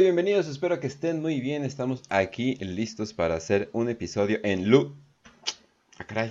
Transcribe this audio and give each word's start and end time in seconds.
Bienvenidos, 0.00 0.46
espero 0.46 0.78
que 0.78 0.86
estén 0.86 1.20
muy 1.20 1.40
bien. 1.40 1.64
Estamos 1.64 2.04
aquí 2.08 2.54
listos 2.60 3.12
para 3.12 3.34
hacer 3.34 3.68
un 3.72 3.88
episodio 3.88 4.38
en 4.44 4.70
Lu. 4.70 4.94
Ah. 5.98 6.28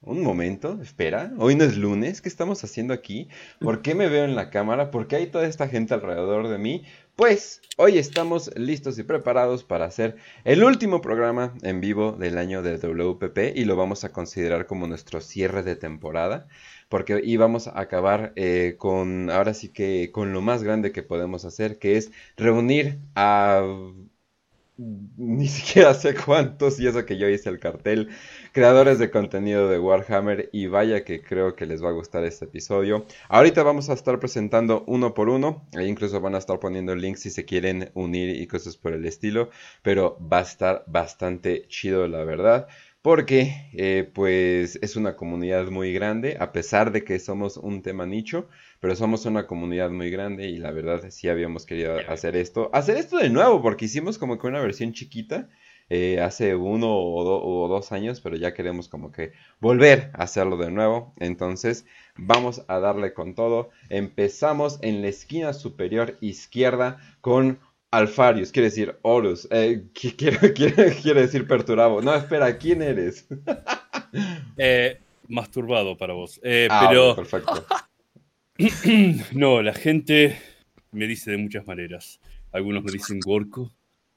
Un 0.00 0.22
momento, 0.22 0.80
espera. 0.80 1.30
Hoy 1.36 1.54
no 1.54 1.64
es 1.64 1.76
lunes. 1.76 2.22
¿Qué 2.22 2.30
estamos 2.30 2.64
haciendo 2.64 2.94
aquí? 2.94 3.28
¿Por 3.58 3.82
qué 3.82 3.94
me 3.94 4.08
veo 4.08 4.24
en 4.24 4.34
la 4.34 4.48
cámara? 4.48 4.90
¿Por 4.90 5.06
qué 5.06 5.16
hay 5.16 5.26
toda 5.26 5.46
esta 5.46 5.68
gente 5.68 5.92
alrededor 5.92 6.48
de 6.48 6.56
mí? 6.56 6.84
Pues 7.20 7.60
hoy 7.76 7.98
estamos 7.98 8.50
listos 8.56 8.98
y 8.98 9.02
preparados 9.02 9.62
para 9.62 9.84
hacer 9.84 10.16
el 10.44 10.64
último 10.64 11.02
programa 11.02 11.52
en 11.60 11.82
vivo 11.82 12.12
del 12.12 12.38
año 12.38 12.62
del 12.62 12.80
WPP 12.80 13.54
y 13.56 13.66
lo 13.66 13.76
vamos 13.76 14.04
a 14.04 14.08
considerar 14.10 14.64
como 14.64 14.86
nuestro 14.86 15.20
cierre 15.20 15.62
de 15.62 15.76
temporada 15.76 16.48
porque 16.88 17.20
íbamos 17.22 17.66
a 17.68 17.78
acabar 17.78 18.32
eh, 18.36 18.76
con, 18.78 19.28
ahora 19.28 19.52
sí 19.52 19.68
que 19.68 20.10
con 20.12 20.32
lo 20.32 20.40
más 20.40 20.62
grande 20.62 20.92
que 20.92 21.02
podemos 21.02 21.44
hacer, 21.44 21.78
que 21.78 21.98
es 21.98 22.10
reunir 22.38 23.00
a 23.14 23.66
ni 24.78 25.46
siquiera 25.48 25.94
sé 25.94 26.14
cuántos, 26.14 26.80
y 26.80 26.86
eso 26.86 27.04
que 27.04 27.18
yo 27.18 27.28
hice 27.28 27.50
el 27.50 27.58
cartel, 27.58 28.08
creadores 28.52 28.98
de 28.98 29.10
contenido 29.10 29.68
de 29.68 29.78
Warhammer, 29.78 30.48
y 30.52 30.66
vaya 30.66 31.04
que 31.04 31.22
creo 31.22 31.54
que 31.54 31.66
les 31.66 31.82
va 31.82 31.90
a 31.90 31.92
gustar 31.92 32.24
este 32.24 32.46
episodio. 32.46 33.06
Ahorita 33.28 33.62
vamos 33.62 33.90
a 33.90 33.94
estar 33.94 34.18
presentando 34.18 34.84
uno 34.86 35.14
por 35.14 35.28
uno, 35.28 35.66
ahí 35.76 35.88
incluso 35.88 36.20
van 36.20 36.34
a 36.34 36.38
estar 36.38 36.58
poniendo 36.58 36.94
links 36.94 37.20
si 37.20 37.30
se 37.30 37.44
quieren 37.44 37.90
unir 37.94 38.40
y 38.40 38.46
cosas 38.46 38.76
por 38.76 38.92
el 38.92 39.06
estilo, 39.06 39.50
pero 39.82 40.18
va 40.20 40.38
a 40.38 40.42
estar 40.42 40.84
bastante 40.86 41.66
chido 41.68 42.08
la 42.08 42.24
verdad 42.24 42.68
porque 43.02 43.70
eh, 43.72 44.10
pues 44.12 44.78
es 44.82 44.96
una 44.96 45.16
comunidad 45.16 45.68
muy 45.70 45.92
grande, 45.92 46.36
a 46.38 46.52
pesar 46.52 46.92
de 46.92 47.02
que 47.02 47.18
somos 47.18 47.56
un 47.56 47.82
tema 47.82 48.04
nicho, 48.04 48.48
pero 48.78 48.94
somos 48.94 49.24
una 49.24 49.46
comunidad 49.46 49.90
muy 49.90 50.10
grande 50.10 50.48
y 50.48 50.58
la 50.58 50.70
verdad 50.70 51.04
sí 51.10 51.28
habíamos 51.28 51.64
querido 51.64 51.96
hacer 52.08 52.36
esto, 52.36 52.70
hacer 52.74 52.98
esto 52.98 53.16
de 53.16 53.30
nuevo, 53.30 53.62
porque 53.62 53.86
hicimos 53.86 54.18
como 54.18 54.38
que 54.38 54.46
una 54.46 54.60
versión 54.60 54.92
chiquita 54.92 55.48
eh, 55.90 56.20
hace 56.20 56.54
uno 56.54 56.88
o, 56.88 57.64
o, 57.64 57.68
dos 57.68 57.92
años, 57.92 58.20
pero 58.20 58.36
ya 58.36 58.54
queremos 58.54 58.88
como 58.88 59.12
que 59.12 59.32
volver 59.60 60.10
a 60.14 60.22
hacerlo 60.22 60.56
de 60.56 60.70
nuevo, 60.70 61.12
entonces 61.18 61.84
vamos 62.16 62.64
a 62.68 62.78
darle 62.78 63.12
con 63.12 63.34
todo, 63.34 63.70
empezamos 63.88 64.78
en 64.82 65.02
la 65.02 65.08
esquina 65.08 65.52
superior 65.52 66.16
izquierda 66.20 66.98
con 67.20 67.58
Alfarius, 67.90 68.52
quiere 68.52 68.68
decir 68.68 68.96
Horus. 69.02 69.48
Eh, 69.50 69.88
quiere, 69.92 70.52
quiere, 70.54 71.20
decir 71.20 71.46
perturbado. 71.46 72.00
No, 72.00 72.14
espera, 72.14 72.56
¿quién 72.56 72.82
eres? 72.82 73.26
eh, 74.56 75.00
masturbado 75.26 75.96
para 75.96 76.14
vos. 76.14 76.40
Ah, 76.70 76.86
pero. 76.88 77.16
Perfecto. 77.16 77.66
no, 79.32 79.62
la 79.62 79.74
gente 79.74 80.38
me 80.92 81.06
dice 81.06 81.32
de 81.32 81.38
muchas 81.38 81.66
maneras. 81.66 82.20
Algunos 82.52 82.84
me 82.84 82.92
dicen 82.92 83.20
Gorko, 83.20 83.72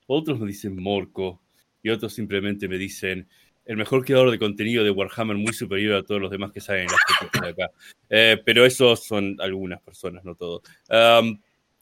otros 0.07 0.39
me 0.39 0.47
dicen 0.47 0.75
Morco, 0.81 1.42
y 1.83 1.89
otros 1.89 2.13
simplemente 2.13 2.67
me 2.67 2.77
dicen 2.77 3.27
el 3.65 3.77
mejor 3.77 4.03
creador 4.03 4.31
de 4.31 4.39
contenido 4.39 4.83
de 4.83 4.89
Warhammer 4.89 5.37
muy 5.37 5.53
superior 5.53 5.95
a 5.97 6.03
todos 6.03 6.19
los 6.19 6.31
demás 6.31 6.51
que 6.51 6.59
salen 6.59 6.83
en 6.83 6.87
las 6.87 7.41
de 7.41 7.49
acá. 7.49 7.71
Eh, 8.09 8.41
pero 8.43 8.65
esos 8.65 9.05
son 9.05 9.37
algunas 9.39 9.81
personas, 9.81 10.25
no 10.25 10.35
todos. 10.35 10.63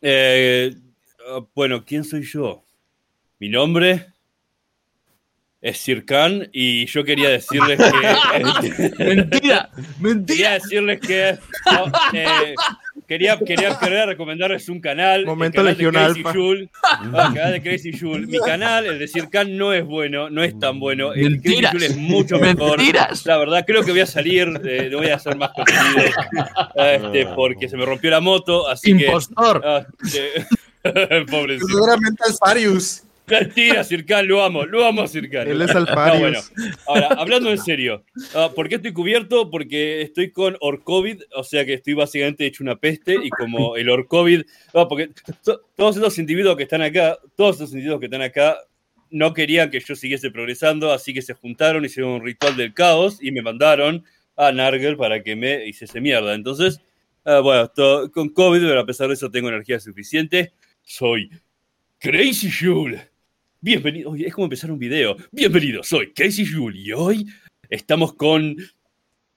eh, 0.01 0.75
Ah, 1.27 1.39
bueno, 1.53 1.85
¿quién 1.85 2.03
soy 2.03 2.23
yo? 2.23 2.63
Mi 3.39 3.49
nombre 3.49 4.07
es 5.61 5.77
Sirkan 5.77 6.49
y 6.51 6.85
yo 6.87 7.03
quería 7.03 7.29
decirles 7.29 7.77
que. 7.77 8.93
¡Mentira! 9.03 9.69
¡Mentira! 9.99 10.25
Quería 10.25 10.51
decirles 10.53 10.99
que. 10.99 11.37
Eh, 12.13 12.55
quería, 13.11 13.37
quería, 13.37 13.77
quería, 13.77 14.05
recomendarles 14.05 14.69
un 14.69 14.79
canal. 14.79 15.25
Momento 15.25 15.59
el 15.67 15.75
canal 15.75 16.13
de 16.13 16.23
Crazy 16.23 16.37
Jule. 16.37 16.69
Ah, 16.83 17.27
el 17.27 17.33
canal 17.33 17.51
de 17.51 17.61
Crazy 17.61 17.97
Jule. 17.97 18.27
Mi 18.27 18.39
canal, 18.39 18.85
el 18.85 18.99
de 18.99 19.07
Sirkan, 19.07 19.57
no 19.57 19.73
es 19.73 19.85
bueno, 19.85 20.29
no 20.29 20.43
es 20.43 20.57
tan 20.59 20.79
bueno. 20.79 21.13
El 21.13 21.41
de 21.41 21.41
Crazy 21.41 21.65
Jule 21.71 21.85
es 21.87 21.97
mucho 21.97 22.39
mejor. 22.39 22.77
¡Mentiras! 22.77 23.25
La 23.25 23.37
verdad, 23.37 23.65
creo 23.67 23.83
que 23.83 23.91
voy 23.91 23.99
a 23.99 24.05
salir, 24.05 24.61
eh, 24.63 24.87
no 24.89 24.99
voy 24.99 25.07
a 25.07 25.15
hacer 25.15 25.35
más 25.35 25.51
contenido. 25.51 25.81
Este, 26.75 27.25
porque 27.27 27.67
se 27.67 27.77
me 27.77 27.85
rompió 27.85 28.09
la 28.09 28.21
moto, 28.21 28.67
así 28.67 28.91
¡Impostor! 28.91 29.61
que. 30.11 30.45
Pobrecito. 31.29 31.67
Seguramente 31.67 32.23
Alfarius. 32.25 33.03
Mentira, 33.31 33.83
Circal, 33.83 34.25
lo 34.25 34.43
amo, 34.43 34.65
lo 34.65 34.85
amo 34.85 35.01
a 35.01 35.07
Circal. 35.07 35.47
Él 35.47 35.61
es 35.61 35.75
Alfarius. 35.75 36.19
bueno, 36.19 36.75
ahora, 36.87 37.07
hablando 37.17 37.49
en 37.49 37.57
serio, 37.57 38.03
uh, 38.35 38.53
¿por 38.53 38.69
qué 38.69 38.75
estoy 38.75 38.93
cubierto? 38.93 39.49
Porque 39.49 40.01
estoy 40.01 40.31
con 40.31 40.57
Orcovid, 40.59 41.21
o 41.35 41.43
sea 41.43 41.65
que 41.65 41.73
estoy 41.73 41.93
básicamente 41.93 42.45
hecho 42.45 42.63
una 42.63 42.75
peste 42.75 43.15
y 43.23 43.29
como 43.29 43.75
el 43.75 43.89
Orcovid, 43.89 44.43
uh, 44.73 44.87
porque 44.87 45.09
todos 45.75 45.97
esos 45.97 46.17
individuos 46.19 46.55
que 46.57 46.63
están 46.63 46.81
acá, 46.81 47.17
todos 47.35 47.55
esos 47.55 47.71
individuos 47.71 47.99
que 47.99 48.05
están 48.05 48.21
acá 48.21 48.57
no 49.09 49.33
querían 49.33 49.69
que 49.69 49.79
yo 49.79 49.95
siguiese 49.95 50.31
progresando, 50.31 50.91
así 50.91 51.13
que 51.13 51.21
se 51.21 51.33
juntaron, 51.33 51.83
hicieron 51.83 52.13
un 52.13 52.23
ritual 52.23 52.55
del 52.55 52.73
caos 52.73 53.17
y 53.21 53.31
me 53.31 53.41
mandaron 53.41 54.05
a 54.37 54.51
Nargel 54.51 54.95
para 54.95 55.21
que 55.21 55.35
me 55.35 55.65
hiciese 55.67 55.99
mierda. 55.99 56.33
Entonces, 56.33 56.79
uh, 57.25 57.41
bueno, 57.41 57.71
con 58.13 58.29
COVID, 58.29 58.61
pero 58.61 58.79
a 58.79 58.85
pesar 58.85 59.07
de 59.07 59.15
eso 59.15 59.29
tengo 59.29 59.49
energía 59.49 59.79
suficiente 59.79 60.53
soy 60.83 61.29
Crazy 61.99 62.49
Jule. 62.51 63.10
Bienvenido, 63.63 64.15
es 64.15 64.33
como 64.33 64.45
empezar 64.45 64.71
un 64.71 64.79
video. 64.79 65.15
Bienvenido, 65.31 65.83
soy 65.83 66.11
Crazy 66.13 66.47
Jule 66.47 66.79
y 66.79 66.93
hoy 66.93 67.27
estamos 67.69 68.15
con 68.15 68.57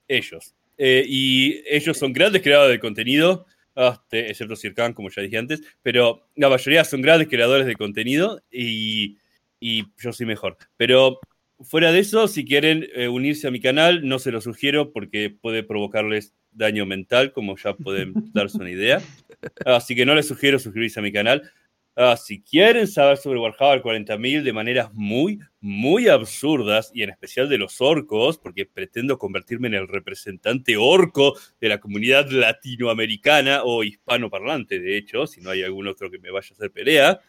ellos. 0.07 0.55
Eh, 0.79 1.05
y 1.07 1.61
ellos 1.67 1.95
son 1.95 2.11
grandes 2.11 2.41
creadores 2.41 2.73
de 2.73 2.79
contenido, 2.79 3.45
este, 3.75 4.31
excepto 4.31 4.55
Sirkan, 4.55 4.93
como 4.93 5.11
ya 5.11 5.21
dije 5.21 5.37
antes, 5.37 5.61
pero 5.83 6.27
la 6.35 6.49
mayoría 6.49 6.83
son 6.85 7.03
grandes 7.03 7.27
creadores 7.27 7.67
de 7.67 7.75
contenido 7.75 8.41
y, 8.49 9.19
yo 9.61 10.11
soy 10.11 10.25
mejor. 10.25 10.57
Pero 10.75 11.19
fuera 11.59 11.91
de 11.91 11.99
eso, 11.99 12.27
si 12.27 12.45
quieren 12.45 12.87
eh, 12.95 13.07
unirse 13.07 13.47
a 13.47 13.51
mi 13.51 13.61
canal, 13.61 14.07
no 14.07 14.17
se 14.17 14.31
lo 14.31 14.41
sugiero 14.41 14.91
porque 14.91 15.29
puede 15.29 15.61
provocarles 15.61 16.33
daño 16.51 16.87
mental, 16.87 17.31
como 17.31 17.57
ya 17.57 17.75
pueden 17.75 18.31
darse 18.33 18.57
una 18.57 18.71
idea. 18.71 19.03
Así 19.67 19.95
que 19.95 20.07
no 20.07 20.15
les 20.15 20.27
sugiero 20.27 20.57
suscribirse 20.57 20.99
a 20.99 21.03
mi 21.03 21.11
canal. 21.11 21.51
Ah, 21.97 22.17
si 22.17 22.41
quieren 22.41 22.87
saber 22.87 23.15
sobre 23.15 23.39
Warhammer 23.39 23.81
40.000 23.81 24.43
de 24.43 24.51
maneras 24.51 24.93
muy, 24.93 25.39
muy 25.61 26.09
absurdas, 26.09 26.91
y 26.93 27.03
en 27.03 27.09
especial 27.11 27.47
de 27.47 27.57
los 27.57 27.79
orcos, 27.79 28.37
porque 28.37 28.65
pretendo 28.65 29.17
convertirme 29.17 29.69
en 29.69 29.75
el 29.75 29.87
representante 29.87 30.75
orco 30.75 31.37
de 31.61 31.69
la 31.69 31.79
comunidad 31.79 32.29
latinoamericana 32.29 33.63
o 33.63 33.81
hispanoparlante, 33.81 34.81
de 34.81 34.97
hecho, 34.97 35.25
si 35.25 35.39
no 35.39 35.51
hay 35.51 35.63
algún 35.63 35.87
otro 35.87 36.11
que 36.11 36.19
me 36.19 36.31
vaya 36.31 36.49
a 36.51 36.53
hacer 36.53 36.69
pelea, 36.69 37.21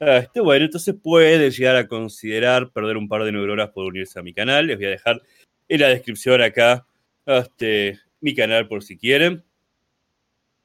ah, 0.00 0.16
este, 0.16 0.40
bueno, 0.40 0.64
entonces 0.64 0.96
pueden 1.00 1.48
llegar 1.52 1.76
a 1.76 1.86
considerar 1.86 2.72
perder 2.72 2.96
un 2.96 3.08
par 3.08 3.22
de 3.22 3.30
neuronas 3.30 3.70
por 3.70 3.86
unirse 3.86 4.18
a 4.18 4.22
mi 4.22 4.34
canal. 4.34 4.66
Les 4.66 4.78
voy 4.78 4.86
a 4.86 4.90
dejar 4.90 5.22
en 5.68 5.80
la 5.80 5.88
descripción 5.90 6.42
acá 6.42 6.84
este, 7.24 8.00
mi 8.20 8.34
canal 8.34 8.66
por 8.66 8.82
si 8.82 8.98
quieren. 8.98 9.44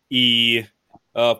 Y 0.09 0.61
uh, 1.13 1.35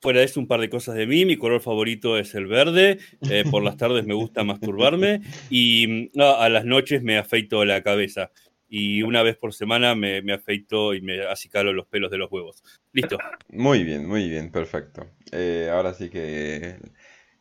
fuera 0.00 0.20
de 0.20 0.26
eso, 0.26 0.40
un 0.40 0.46
par 0.46 0.60
de 0.60 0.70
cosas 0.70 0.94
de 0.94 1.06
mí. 1.06 1.24
Mi 1.24 1.36
color 1.36 1.60
favorito 1.60 2.18
es 2.18 2.34
el 2.34 2.46
verde. 2.46 2.98
Eh, 3.30 3.44
por 3.50 3.62
las 3.62 3.76
tardes 3.76 4.06
me 4.06 4.14
gusta 4.14 4.44
masturbarme. 4.44 5.20
Y 5.50 6.08
uh, 6.18 6.22
a 6.38 6.48
las 6.48 6.64
noches 6.64 7.02
me 7.02 7.18
afeito 7.18 7.64
la 7.64 7.82
cabeza. 7.82 8.30
Y 8.68 9.02
una 9.02 9.22
vez 9.22 9.36
por 9.36 9.54
semana 9.54 9.94
me, 9.94 10.20
me 10.22 10.34
afeito 10.34 10.94
y 10.94 11.00
me 11.00 11.22
acicalo 11.22 11.72
los 11.72 11.86
pelos 11.86 12.10
de 12.10 12.18
los 12.18 12.30
huevos. 12.30 12.62
Listo. 12.92 13.16
Muy 13.48 13.82
bien, 13.82 14.06
muy 14.06 14.28
bien, 14.28 14.50
perfecto. 14.52 15.06
Eh, 15.32 15.70
ahora 15.72 15.94
sí 15.94 16.10
que 16.10 16.76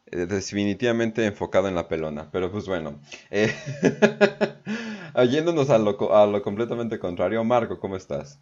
eh, 0.10 0.26
definitivamente 0.26 1.26
enfocado 1.26 1.68
en 1.68 1.76
la 1.76 1.90
pelona, 1.90 2.30
pero 2.32 2.50
pues 2.50 2.66
bueno. 2.66 3.02
Eh, 3.30 3.52
yéndonos 5.30 5.70
a 5.70 5.78
lo, 5.78 6.16
a 6.16 6.26
lo, 6.26 6.42
completamente 6.42 6.98
contrario, 6.98 7.44
Marco, 7.44 7.78
¿cómo 7.80 7.98
estás? 7.98 8.42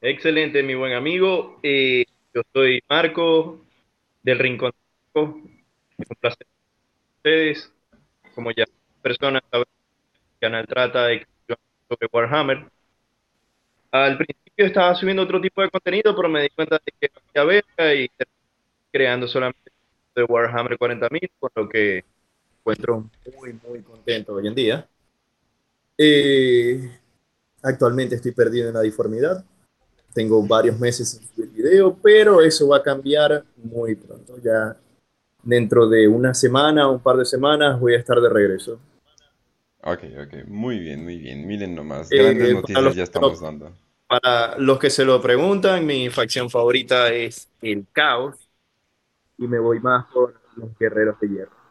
Excelente, 0.00 0.62
mi 0.62 0.74
buen 0.74 0.94
amigo. 0.94 1.60
Eh, 1.62 2.05
yo 2.36 2.42
soy 2.52 2.82
Marco 2.90 3.64
del 4.22 4.38
Rincón. 4.38 4.72
Es 5.14 6.10
un 6.10 6.16
placer 6.20 6.46
ustedes. 7.16 7.72
Como 8.34 8.50
ya 8.50 8.64
personas 9.00 9.42
saben, 9.50 9.66
el 10.34 10.38
canal 10.38 10.66
trata 10.66 11.06
de 11.06 11.26
sobre 11.88 12.08
Warhammer. 12.12 12.70
Al 13.90 14.18
principio 14.18 14.66
estaba 14.66 14.94
subiendo 14.94 15.22
otro 15.22 15.40
tipo 15.40 15.62
de 15.62 15.70
contenido, 15.70 16.14
pero 16.14 16.28
me 16.28 16.42
di 16.42 16.50
cuenta 16.50 16.78
de 16.84 16.92
que 17.00 17.10
ya 17.34 17.44
verga 17.44 17.94
y 17.94 18.10
creando 18.92 19.26
solamente 19.26 19.72
de 20.14 20.24
Warhammer 20.24 20.76
40.000, 20.76 21.30
por 21.38 21.52
lo 21.54 21.68
que 21.70 22.04
encuentro 22.58 23.08
muy, 23.34 23.58
muy 23.66 23.80
contento 23.80 24.34
hoy 24.34 24.48
en 24.48 24.54
día. 24.54 24.86
Eh, 25.96 26.98
actualmente 27.62 28.16
estoy 28.16 28.32
perdido 28.32 28.68
en 28.68 28.74
la 28.74 28.82
diformidad. 28.82 29.42
Tengo 30.16 30.42
varios 30.46 30.80
meses 30.80 31.10
sin 31.10 31.28
subir 31.28 31.50
video, 31.50 31.94
pero 32.02 32.40
eso 32.40 32.68
va 32.68 32.78
a 32.78 32.82
cambiar 32.82 33.44
muy 33.62 33.94
pronto. 33.96 34.38
Ya 34.42 34.74
dentro 35.42 35.86
de 35.86 36.08
una 36.08 36.32
semana, 36.32 36.88
un 36.88 37.00
par 37.00 37.18
de 37.18 37.26
semanas, 37.26 37.78
voy 37.78 37.92
a 37.92 37.98
estar 37.98 38.18
de 38.18 38.30
regreso. 38.30 38.80
Ok, 39.82 40.04
ok, 40.24 40.48
muy 40.48 40.78
bien, 40.78 41.04
muy 41.04 41.18
bien. 41.18 41.46
Miren 41.46 41.74
nomás, 41.74 42.10
eh, 42.10 42.16
grandes 42.16 42.54
noticias 42.54 42.94
ya 42.94 43.02
estamos 43.02 43.42
dando. 43.42 43.72
Para 44.06 44.56
los 44.56 44.78
que 44.78 44.88
se 44.88 45.04
lo 45.04 45.20
preguntan, 45.20 45.84
mi 45.84 46.08
facción 46.08 46.48
favorita 46.48 47.12
es 47.12 47.50
el 47.60 47.84
caos 47.92 48.36
y 49.36 49.46
me 49.46 49.58
voy 49.58 49.80
más 49.80 50.06
por 50.14 50.40
los 50.56 50.78
guerreros 50.78 51.20
de 51.20 51.28
hierro. 51.28 51.65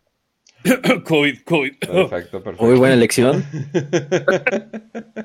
COVID, 1.05 1.37
COVID. 1.43 1.73
Perfecto, 1.79 2.41
perfecto. 2.43 2.65
Muy 2.65 2.75
buena 2.77 2.95
elección. 2.95 3.43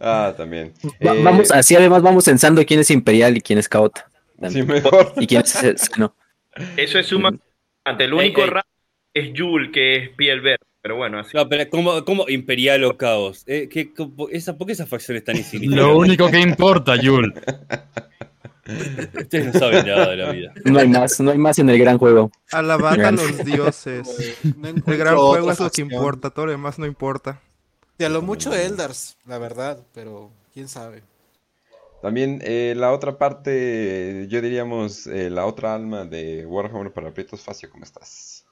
ah, 0.00 0.34
también. 0.36 0.72
Va- 1.04 1.14
Eh, 1.14 1.22
Vamos, 1.22 1.50
así 1.50 1.74
además 1.76 2.02
vamos 2.02 2.24
censando 2.24 2.64
quién 2.64 2.80
es 2.80 2.90
imperial 2.90 3.36
y 3.36 3.40
quién 3.40 3.58
es 3.58 3.68
caota. 3.68 4.10
Sí, 4.50 4.62
mejor. 4.62 5.12
Y 5.16 5.26
quién 5.26 5.42
es 5.42 5.90
no. 5.98 6.14
Eso 6.76 6.98
es 6.98 7.06
sumamente 7.06 7.44
importante. 7.80 8.04
El 8.04 8.14
único 8.14 8.40
Ey, 8.40 8.46
ey. 8.46 8.50
raro 8.50 8.66
es 9.14 9.32
Yul, 9.32 9.72
que 9.72 9.96
es 9.96 10.08
piel 10.10 10.40
verde. 10.40 10.64
Pero 10.80 10.94
bueno, 10.96 11.18
así. 11.18 11.36
No, 11.36 11.48
pero 11.48 11.68
¿cómo, 11.68 12.04
cómo 12.04 12.28
imperial 12.28 12.84
o 12.84 12.96
caos? 12.96 13.42
Eh, 13.48 13.68
¿qué- 13.70 13.92
cómo- 13.92 14.28
esa, 14.30 14.56
¿Por 14.56 14.66
qué 14.68 14.74
esa 14.74 14.86
facción 14.86 15.16
es 15.16 15.24
tan 15.24 15.36
insignificante? 15.38 15.82
Lo 15.82 15.98
único 15.98 16.30
que 16.30 16.38
importa, 16.40 16.94
Yul. 16.96 17.34
Ustedes 19.18 19.54
no 19.54 19.58
saben 19.58 19.86
nada 19.86 20.10
de 20.10 20.16
la 20.16 20.32
vida. 20.32 20.52
No 20.64 20.78
hay 20.78 20.88
más, 20.88 21.20
no 21.20 21.30
hay 21.30 21.38
más 21.38 21.58
en 21.58 21.70
el 21.70 21.78
gran 21.78 21.98
juego. 21.98 22.30
Alabad 22.52 23.00
a 23.00 23.10
los 23.12 23.44
dioses. 23.44 24.36
No 24.56 24.68
El 24.68 24.98
gran 24.98 25.16
juego 25.16 25.50
es 25.50 25.60
lo 25.60 25.70
que 25.70 25.80
importa, 25.80 26.30
todo 26.30 26.46
lo 26.46 26.52
demás 26.52 26.78
no 26.78 26.86
importa. 26.86 27.40
De 27.98 28.06
a 28.06 28.08
lo 28.08 28.22
mucho 28.22 28.54
Eldars, 28.54 29.16
la 29.26 29.38
verdad, 29.38 29.80
pero 29.94 30.30
quién 30.52 30.68
sabe. 30.68 31.02
También 32.02 32.40
eh, 32.44 32.74
la 32.76 32.92
otra 32.92 33.18
parte, 33.18 34.26
yo 34.28 34.40
diríamos, 34.40 35.06
eh, 35.08 35.30
la 35.30 35.46
otra 35.46 35.74
alma 35.74 36.04
de 36.04 36.46
Warhammer 36.46 36.92
para 36.92 37.10
Prietos 37.10 37.40
Facio, 37.42 37.68
¿cómo 37.70 37.84
estás? 37.84 38.46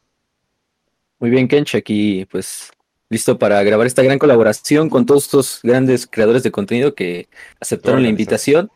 Muy 1.19 1.30
bien, 1.30 1.46
Kench, 1.46 1.76
aquí 1.76 2.26
pues 2.30 2.72
listo 3.08 3.38
para 3.38 3.62
grabar 3.62 3.87
esta 3.87 4.03
gran 4.03 4.19
colaboración 4.19 4.91
con 4.91 5.06
todos 5.06 5.25
estos 5.25 5.61
grandes 5.62 6.06
creadores 6.06 6.43
de 6.43 6.50
contenido 6.50 6.94
que 6.94 7.29
aceptaron 7.61 8.03
la 8.03 8.08
invitación. 8.08 8.70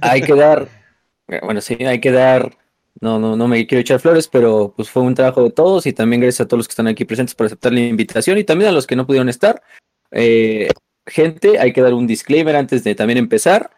Hay 0.00 0.22
que 0.22 0.34
dar, 0.34 0.68
eh, 1.28 1.40
bueno, 1.42 1.60
sí, 1.60 1.74
hay 1.84 2.00
que 2.00 2.10
dar, 2.10 2.56
no, 3.00 3.18
no, 3.18 3.36
no 3.36 3.48
me 3.48 3.66
quiero 3.66 3.80
echar 3.80 4.00
flores, 4.00 4.28
pero 4.28 4.72
pues 4.76 4.90
fue 4.90 5.02
un 5.02 5.14
trabajo 5.14 5.42
de 5.44 5.50
todos 5.50 5.86
y 5.86 5.92
también 5.92 6.20
gracias 6.20 6.42
a 6.42 6.48
todos 6.48 6.58
los 6.58 6.68
que 6.68 6.72
están 6.72 6.88
aquí 6.88 7.04
presentes 7.04 7.34
por 7.34 7.46
aceptar 7.46 7.72
la 7.72 7.80
invitación 7.80 8.38
y 8.38 8.44
también 8.44 8.70
a 8.70 8.72
los 8.72 8.86
que 8.86 8.96
no 8.96 9.06
pudieron 9.06 9.28
estar. 9.28 9.62
Eh, 10.10 10.68
gente, 11.06 11.58
hay 11.58 11.72
que 11.72 11.82
dar 11.82 11.94
un 11.94 12.06
disclaimer 12.06 12.56
antes 12.56 12.82
de 12.84 12.94
también 12.94 13.18
empezar. 13.18 13.70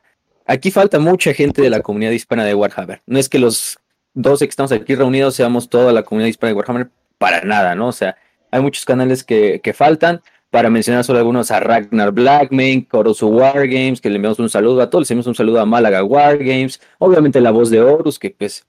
Aquí 0.46 0.70
falta 0.70 0.99
mucha 0.99 1.34
gente 1.34 1.61
de 1.61 1.70
la 1.70 1.81
comunidad 1.81 2.12
hispana 2.12 2.44
de 2.44 2.55
Warhammer. 2.55 3.02
No 3.06 3.19
es 3.19 3.28
que 3.28 3.38
los 3.38 3.78
12 4.14 4.46
que 4.46 4.50
estamos 4.50 4.73
aquí 4.73 4.94
reunidos 4.94 5.34
seamos 5.34 5.69
toda 5.69 5.93
la 5.93 6.02
comunidad 6.02 6.28
hispana 6.28 6.52
de 6.52 6.55
Warhammer, 6.55 6.88
para 7.19 7.43
nada, 7.43 7.75
¿no? 7.75 7.88
O 7.88 7.93
sea, 7.93 8.17
hay 8.56 8.62
muchos 8.62 8.84
canales 8.84 9.22
que, 9.22 9.60
que 9.62 9.72
faltan. 9.72 10.22
Para 10.50 10.70
mencionar 10.70 11.04
solo 11.04 11.18
algunos, 11.18 11.50
a 11.50 11.60
Ragnar 11.60 12.12
Blackmane, 12.12 12.86
Corosu 12.88 13.28
Wargames, 13.28 14.00
que 14.00 14.08
le 14.08 14.16
enviamos 14.16 14.38
un 14.38 14.48
saludo 14.48 14.80
a 14.80 14.88
todos, 14.88 15.08
le 15.08 15.14
enviamos 15.14 15.26
un 15.26 15.34
saludo 15.34 15.60
a 15.60 15.66
Málaga 15.66 16.02
Wargames, 16.04 16.80
obviamente 16.98 17.40
la 17.40 17.50
voz 17.50 17.68
de 17.68 17.80
Horus, 17.80 18.18
que 18.18 18.30
pues 18.30 18.64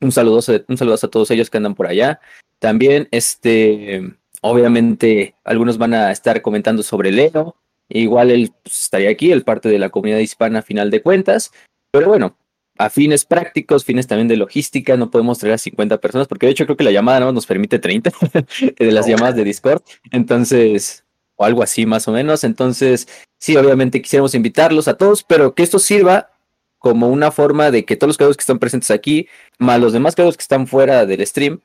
un 0.00 0.12
saludo, 0.12 0.40
un 0.68 0.92
a 0.92 0.96
todos 1.08 1.30
ellos 1.30 1.48
que 1.48 1.56
andan 1.56 1.74
por 1.74 1.86
allá. 1.86 2.20
También, 2.58 3.08
este, 3.10 4.14
obviamente, 4.40 5.34
algunos 5.44 5.78
van 5.78 5.94
a 5.94 6.10
estar 6.10 6.42
comentando 6.42 6.82
sobre 6.82 7.12
Leo. 7.12 7.56
Igual 7.88 8.30
él 8.30 8.52
pues, 8.62 8.82
estaría 8.82 9.10
aquí, 9.10 9.32
el 9.32 9.44
parte 9.44 9.68
de 9.68 9.78
la 9.78 9.90
comunidad 9.90 10.18
hispana 10.18 10.60
a 10.60 10.62
final 10.62 10.90
de 10.90 11.02
cuentas. 11.02 11.52
Pero 11.90 12.08
bueno, 12.08 12.36
a 12.80 12.88
fines 12.88 13.26
prácticos, 13.26 13.84
fines 13.84 14.06
también 14.06 14.26
de 14.26 14.36
logística, 14.36 14.96
no 14.96 15.10
podemos 15.10 15.38
traer 15.38 15.54
a 15.54 15.58
50 15.58 15.98
personas, 15.98 16.28
porque 16.28 16.46
de 16.46 16.52
hecho 16.52 16.64
creo 16.64 16.78
que 16.78 16.84
la 16.84 16.90
llamada 16.90 17.20
no 17.20 17.30
nos 17.30 17.44
permite 17.44 17.78
30 17.78 18.10
de 18.78 18.92
las 18.92 19.06
llamadas 19.06 19.36
de 19.36 19.44
Discord. 19.44 19.82
Entonces, 20.10 21.04
o 21.36 21.44
algo 21.44 21.62
así 21.62 21.84
más 21.84 22.08
o 22.08 22.12
menos. 22.12 22.42
Entonces, 22.42 23.06
sí, 23.38 23.54
obviamente 23.56 24.00
quisiéramos 24.00 24.34
invitarlos 24.34 24.88
a 24.88 24.94
todos, 24.94 25.22
pero 25.22 25.54
que 25.54 25.62
esto 25.62 25.78
sirva 25.78 26.30
como 26.78 27.08
una 27.08 27.30
forma 27.30 27.70
de 27.70 27.84
que 27.84 27.96
todos 27.96 28.08
los 28.08 28.16
creadores 28.16 28.38
que 28.38 28.42
están 28.42 28.58
presentes 28.58 28.90
aquí, 28.90 29.28
más 29.58 29.78
los 29.78 29.92
demás 29.92 30.14
creadores 30.14 30.38
que 30.38 30.42
están 30.42 30.66
fuera 30.66 31.04
del 31.04 31.26
stream, 31.26 31.60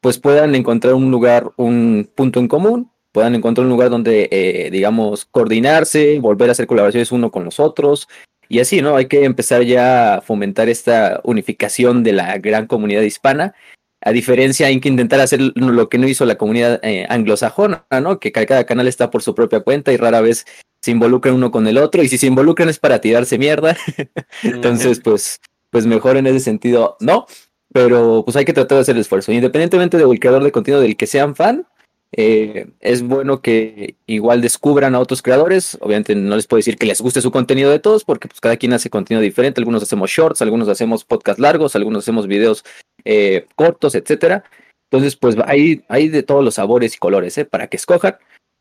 pues 0.00 0.18
puedan 0.18 0.54
encontrar 0.54 0.94
un 0.94 1.10
lugar, 1.10 1.50
un 1.56 2.08
punto 2.14 2.38
en 2.38 2.46
común, 2.46 2.92
puedan 3.10 3.34
encontrar 3.34 3.64
un 3.64 3.70
lugar 3.70 3.90
donde, 3.90 4.28
eh, 4.30 4.70
digamos, 4.70 5.24
coordinarse, 5.24 6.20
volver 6.20 6.48
a 6.48 6.52
hacer 6.52 6.68
colaboraciones 6.68 7.10
uno 7.10 7.32
con 7.32 7.44
los 7.44 7.58
otros. 7.58 8.08
Y 8.50 8.58
así, 8.58 8.82
¿no? 8.82 8.96
Hay 8.96 9.06
que 9.06 9.24
empezar 9.24 9.62
ya 9.62 10.16
a 10.16 10.20
fomentar 10.22 10.68
esta 10.68 11.20
unificación 11.22 12.02
de 12.02 12.12
la 12.12 12.36
gran 12.38 12.66
comunidad 12.66 13.02
hispana. 13.02 13.54
A 14.00 14.10
diferencia, 14.10 14.66
hay 14.66 14.80
que 14.80 14.88
intentar 14.88 15.20
hacer 15.20 15.40
lo 15.54 15.88
que 15.88 15.98
no 15.98 16.08
hizo 16.08 16.24
la 16.24 16.34
comunidad 16.34 16.80
eh, 16.82 17.06
anglosajona, 17.08 17.86
¿no? 18.02 18.18
Que 18.18 18.32
cada 18.32 18.64
canal 18.64 18.88
está 18.88 19.08
por 19.08 19.22
su 19.22 19.36
propia 19.36 19.60
cuenta 19.60 19.92
y 19.92 19.96
rara 19.96 20.20
vez 20.20 20.46
se 20.82 20.90
involucran 20.90 21.36
uno 21.36 21.52
con 21.52 21.68
el 21.68 21.78
otro. 21.78 22.02
Y 22.02 22.08
si 22.08 22.18
se 22.18 22.26
involucran 22.26 22.68
es 22.68 22.80
para 22.80 23.00
tirarse 23.00 23.38
mierda. 23.38 23.76
Entonces, 24.42 24.98
pues, 24.98 25.40
pues 25.70 25.86
mejor 25.86 26.16
en 26.16 26.26
ese 26.26 26.40
sentido, 26.40 26.96
no. 26.98 27.26
Pero 27.72 28.24
pues 28.24 28.36
hay 28.36 28.44
que 28.44 28.52
tratar 28.52 28.78
de 28.78 28.82
hacer 28.82 28.96
el 28.96 29.02
esfuerzo. 29.02 29.30
Independientemente 29.30 29.96
del 29.96 30.18
creador 30.18 30.42
de 30.42 30.50
contenido 30.50 30.80
del 30.80 30.96
que 30.96 31.06
sean 31.06 31.36
fan, 31.36 31.68
eh, 32.12 32.68
es 32.80 33.02
bueno 33.02 33.40
que 33.40 33.94
igual 34.06 34.40
descubran 34.40 34.94
a 34.94 34.98
otros 34.98 35.22
creadores. 35.22 35.78
Obviamente 35.80 36.14
no 36.14 36.36
les 36.36 36.46
puedo 36.46 36.58
decir 36.58 36.76
que 36.76 36.86
les 36.86 37.00
guste 37.00 37.20
su 37.20 37.30
contenido 37.30 37.70
de 37.70 37.78
todos, 37.78 38.04
porque 38.04 38.28
pues 38.28 38.40
cada 38.40 38.56
quien 38.56 38.72
hace 38.72 38.90
contenido 38.90 39.22
diferente. 39.22 39.60
Algunos 39.60 39.82
hacemos 39.82 40.10
shorts, 40.10 40.42
algunos 40.42 40.68
hacemos 40.68 41.04
podcast 41.04 41.38
largos, 41.38 41.76
algunos 41.76 42.04
hacemos 42.04 42.26
videos 42.26 42.64
eh, 43.04 43.46
cortos, 43.54 43.94
etcétera. 43.94 44.44
Entonces, 44.90 45.16
pues 45.16 45.36
hay, 45.46 45.84
hay 45.88 46.08
de 46.08 46.22
todos 46.24 46.44
los 46.44 46.54
sabores 46.54 46.96
y 46.96 46.98
colores, 46.98 47.38
¿eh? 47.38 47.44
Para 47.44 47.68
que 47.68 47.76
escojan. 47.76 48.16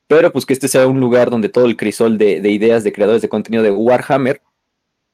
Pero 0.07 0.31
pues 0.31 0.45
que 0.45 0.53
este 0.53 0.67
sea 0.67 0.87
un 0.87 0.99
lugar 0.99 1.29
donde 1.29 1.49
todo 1.49 1.65
el 1.65 1.77
crisol 1.77 2.17
de, 2.17 2.41
de 2.41 2.51
ideas 2.51 2.83
de 2.83 2.91
creadores 2.93 3.21
de 3.21 3.29
contenido 3.29 3.63
de 3.63 3.71
Warhammer, 3.71 4.41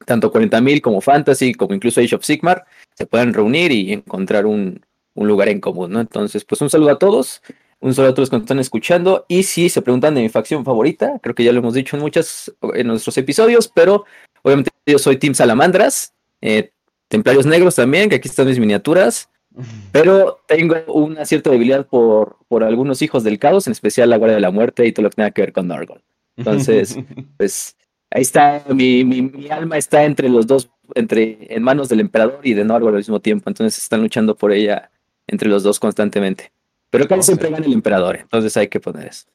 tanto 0.06 0.32
40.000 0.32 0.82
como 0.82 1.02
Fantasy, 1.02 1.54
como 1.54 1.74
incluso 1.74 2.02
Age 2.02 2.16
of 2.16 2.24
Sigmar, 2.24 2.66
se 2.94 3.06
puedan 3.06 3.34
reunir 3.34 3.72
y 3.72 3.94
encontrar 3.94 4.46
un, 4.46 4.86
un 5.14 5.28
lugar 5.28 5.50
en 5.50 5.62
común, 5.62 5.92
¿no? 5.92 6.02
Entonces, 6.02 6.46
pues 6.46 6.62
un 6.62 6.70
saludo 6.70 6.92
a 6.92 7.00
todos. 7.00 7.42
Un 7.86 7.94
saludo 7.94 8.10
a 8.10 8.16
todos 8.16 8.24
los 8.24 8.30
que 8.32 8.36
nos 8.38 8.44
están 8.46 8.58
escuchando. 8.58 9.26
Y 9.28 9.44
si 9.44 9.70
se 9.70 9.80
preguntan 9.80 10.16
de 10.16 10.22
mi 10.24 10.30
facción 10.30 10.66
favorita, 10.66 11.20
creo 11.22 11.36
que 11.36 11.44
ya 11.44 11.52
lo 11.52 11.60
hemos 11.60 11.76
dicho 11.76 11.96
en 11.96 12.02
muchas 12.02 12.52
en 12.74 12.88
nuestros 12.88 13.16
episodios, 13.20 13.68
pero 13.68 14.06
obviamente 14.42 14.72
yo 14.88 14.98
soy 14.98 15.18
Team 15.18 15.36
Salamandras, 15.36 16.12
eh, 16.42 16.72
Templarios 17.10 17.46
Negros 17.46 17.76
también, 17.76 18.10
que 18.10 18.16
aquí 18.16 18.28
están 18.28 18.48
mis 18.48 18.58
miniaturas. 18.58 19.30
Pero 19.92 20.40
tengo 20.48 20.76
una 20.88 21.26
cierta 21.26 21.52
debilidad 21.52 21.86
por, 21.86 22.38
por 22.48 22.64
algunos 22.64 23.04
hijos 23.04 23.24
del 23.24 23.38
caos, 23.38 23.68
en 23.68 23.72
especial 23.72 24.10
la 24.10 24.18
Guardia 24.18 24.36
de 24.36 24.42
la 24.42 24.52
Muerte 24.52 24.88
y 24.88 24.92
todo 24.92 25.04
lo 25.04 25.12
que 25.12 25.18
tenga 25.18 25.32
que 25.32 25.44
ver 25.44 25.54
con 25.54 25.68
Nargol. 25.68 26.02
Entonces, 26.38 26.98
pues 27.38 27.78
ahí 28.10 28.24
está, 28.24 28.64
mi, 28.68 29.06
mi, 29.06 29.22
mi, 29.22 29.50
alma 29.50 29.78
está 29.78 30.06
entre 30.06 30.28
los 30.28 30.48
dos, 30.48 30.72
entre 30.96 31.54
en 31.56 31.62
manos 31.62 31.88
del 31.88 32.00
emperador 32.00 32.40
y 32.42 32.56
de 32.56 32.66
Nargol 32.66 32.94
al 32.94 32.98
mismo 32.98 33.20
tiempo. 33.20 33.48
Entonces 33.48 33.82
están 33.82 34.02
luchando 34.02 34.36
por 34.36 34.52
ella 34.52 34.90
entre 35.28 35.48
los 35.48 35.62
dos 35.62 35.80
constantemente. 35.80 36.52
Pero 36.98 37.10
casi 37.10 37.24
siempre 37.24 37.50
gana 37.50 37.66
el 37.66 37.74
emperador, 37.74 38.18
entonces 38.18 38.56
hay 38.56 38.70
que 38.70 38.80
poner 38.80 39.08
eso. 39.08 39.28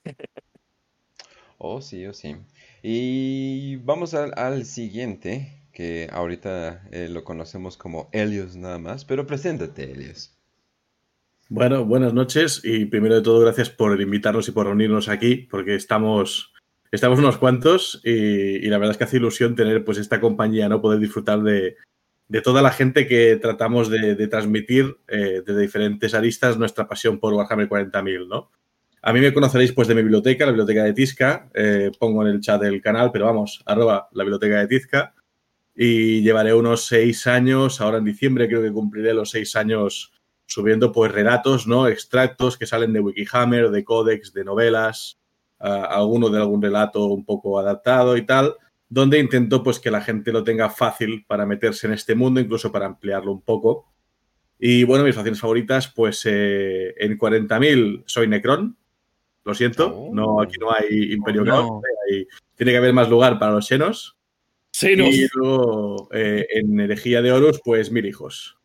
Oh, 1.59 1.83
sí, 1.83 2.07
oh, 2.07 2.15
sí. 2.15 2.37
Y 2.83 3.77
vamos 3.77 4.15
al, 4.15 4.33
al 4.37 4.65
siguiente, 4.65 5.61
que 5.73 6.09
ahorita 6.11 6.89
eh, 6.91 7.09
lo 7.11 7.23
conocemos 7.23 7.77
como 7.77 8.09
Helios 8.13 8.57
nada 8.57 8.79
más, 8.79 9.05
pero 9.05 9.27
preséntate, 9.27 9.93
Helios. 9.93 10.33
Bueno, 11.51 11.85
buenas 11.85 12.15
noches 12.15 12.63
y 12.65 12.87
primero 12.87 13.17
de 13.17 13.23
todo 13.23 13.41
gracias 13.41 13.69
por 13.69 14.01
invitarnos 14.01 14.49
y 14.49 14.53
por 14.53 14.65
reunirnos 14.67 15.11
aquí, 15.11 15.37
porque 15.51 15.75
estamos, 15.75 16.55
estamos 16.91 17.19
unos 17.19 17.37
cuantos 17.37 18.01
y, 18.05 18.11
y 18.11 18.69
la 18.69 18.79
verdad 18.79 18.93
es 18.93 18.97
que 18.97 19.05
hace 19.05 19.19
ilusión 19.19 19.55
tener 19.55 19.85
pues 19.85 19.99
esta 19.99 20.19
compañía, 20.19 20.69
¿no? 20.71 20.81
Poder 20.81 20.99
disfrutar 20.99 21.43
de, 21.43 21.77
de 22.31 22.41
toda 22.43 22.63
la 22.63 22.71
gente 22.71 23.09
que 23.09 23.37
tratamos 23.43 23.91
de, 23.91 24.29
transmitir 24.29 24.99
eh, 25.09 25.43
desde 25.45 25.61
diferentes 25.61 26.15
aristas 26.15 26.57
nuestra 26.57 26.87
pasión 26.87 27.19
por 27.19 27.35
Warhammer 27.35 27.69
40.000, 27.69 28.29
¿no? 28.29 28.53
A 29.03 29.13
mí 29.13 29.21
me 29.21 29.35
conoceréis 29.35 29.73
pues 29.73 29.89
de 29.89 29.97
mi 29.97 30.03
biblioteca, 30.03 30.45
la 30.45 30.53
biblioteca 30.53 30.85
de 30.85 30.93
Tizca, 30.93 31.51
eh, 31.55 31.91
pongo 31.99 32.23
en 32.23 32.29
el 32.29 32.41
chat 32.41 32.63
del 32.63 32.81
canal, 32.81 33.11
pero 33.13 33.25
vamos, 33.25 33.65
arroba 33.67 34.09
la 34.13 34.23
biblioteca 34.23 34.61
de 34.61 34.69
Tizca, 34.69 35.15
y 35.75 36.23
llevaré 36.23 36.55
unos 36.55 36.87
seis 36.87 37.27
años, 37.27 37.81
ahora 37.81 37.99
en 37.99 38.05
diciembre 38.05 38.47
creo 38.47 38.63
que 38.63 38.71
cumpliré 38.71 39.13
los 39.13 39.31
seis 39.31 39.57
años 39.57 40.13
subiendo 40.47 40.93
pues 40.93 41.11
relatos, 41.11 41.67
¿no? 41.67 41.89
Extractos 41.89 42.57
que 42.57 42.67
salen 42.67 42.93
de 42.93 43.01
Wikihammer, 43.01 43.71
de 43.71 43.83
códex, 43.83 44.33
de 44.33 44.45
novelas, 44.45 45.19
uh, 45.59 45.65
alguno 45.67 46.29
de 46.29 46.39
algún 46.39 46.63
relato 46.63 47.07
un 47.07 47.25
poco 47.25 47.59
adaptado 47.59 48.17
y 48.17 48.25
tal, 48.25 48.55
donde 48.91 49.21
intento 49.21 49.63
pues 49.63 49.79
que 49.79 49.91
la 49.91 50.03
gente 50.03 50.33
lo 50.33 50.45
tenga 50.45 50.69
fácil 50.69 51.25
para 51.27 51.47
meterse 51.47 51.87
en 51.87 51.95
este 51.95 52.15
mundo, 52.15 52.41
incluso 52.41 52.71
para 52.71 52.87
ampliarlo 52.87 53.33
un 53.33 53.41
poco. 53.41 53.87
Y 54.59 54.85
bueno, 54.85 55.05
mis 55.05 55.15
facciones 55.15 55.41
favoritas, 55.41 55.89
pues 55.89 56.23
eh, 56.27 56.95
en 56.99 57.17
40.000 57.17 58.03
soy 58.05 58.27
Necron, 58.27 58.77
lo 59.45 59.55
siento, 59.55 59.97
oh. 59.97 60.15
no, 60.15 60.43
aquí 60.43 60.57
no 60.61 60.71
hay 60.73 61.13
Imperio 61.13 61.45
no. 61.45 61.81
hay, 62.11 62.27
tiene 62.57 62.73
que 62.73 62.79
haber 62.79 62.93
más 62.93 63.09
lugar 63.09 63.39
para 63.39 63.53
los 63.53 63.67
xenos. 63.67 64.19
Xenos. 64.73 65.15
Y 65.15 65.29
luego 65.35 66.09
eh, 66.13 66.47
en 66.51 66.79
Herejía 66.79 67.23
de 67.23 67.33
Horus, 67.33 67.61
pues 67.65 67.91
mil 67.91 68.05
hijos. 68.05 68.59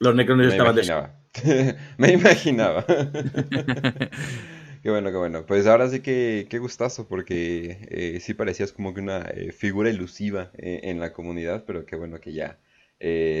Los 0.00 0.14
Necrones 0.14 0.48
Me 0.48 0.52
estaban 0.52 0.74
imaginaba. 0.74 1.20
Me 1.98 2.12
imaginaba. 2.12 2.84
Qué 4.82 4.90
bueno, 4.90 5.10
qué 5.10 5.16
bueno. 5.16 5.46
Pues 5.46 5.66
ahora 5.66 5.88
sí 5.88 6.00
que 6.00 6.46
qué 6.50 6.58
gustazo, 6.58 7.06
porque 7.08 7.78
eh, 7.90 8.20
sí 8.20 8.34
parecías 8.34 8.72
como 8.72 8.94
que 8.94 9.00
una 9.00 9.20
eh, 9.22 9.52
figura 9.52 9.90
elusiva 9.90 10.50
eh, 10.58 10.80
en 10.84 11.00
la 11.00 11.12
comunidad, 11.12 11.64
pero 11.66 11.84
qué 11.86 11.96
bueno 11.96 12.20
que 12.20 12.32
ya 12.32 12.58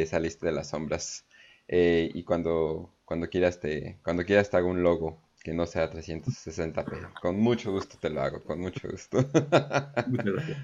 saliste 0.06 0.46
de 0.46 0.52
las 0.52 0.68
sombras. 0.70 1.26
Eh, 1.68 2.10
y 2.14 2.22
cuando, 2.24 2.92
cuando 3.04 3.28
quieras 3.28 3.60
te, 3.60 3.98
cuando 4.04 4.24
quieras 4.24 4.50
te 4.50 4.56
hago 4.56 4.68
un 4.68 4.82
logo 4.82 5.20
que 5.42 5.52
no 5.52 5.66
sea 5.66 5.90
360p. 5.90 7.08
Con 7.20 7.38
mucho 7.40 7.72
gusto 7.72 7.96
te 8.00 8.10
lo 8.10 8.22
hago, 8.22 8.42
con 8.44 8.60
mucho 8.60 8.88
gusto. 8.88 9.18
Muchas 10.04 10.32
gracias. 10.32 10.58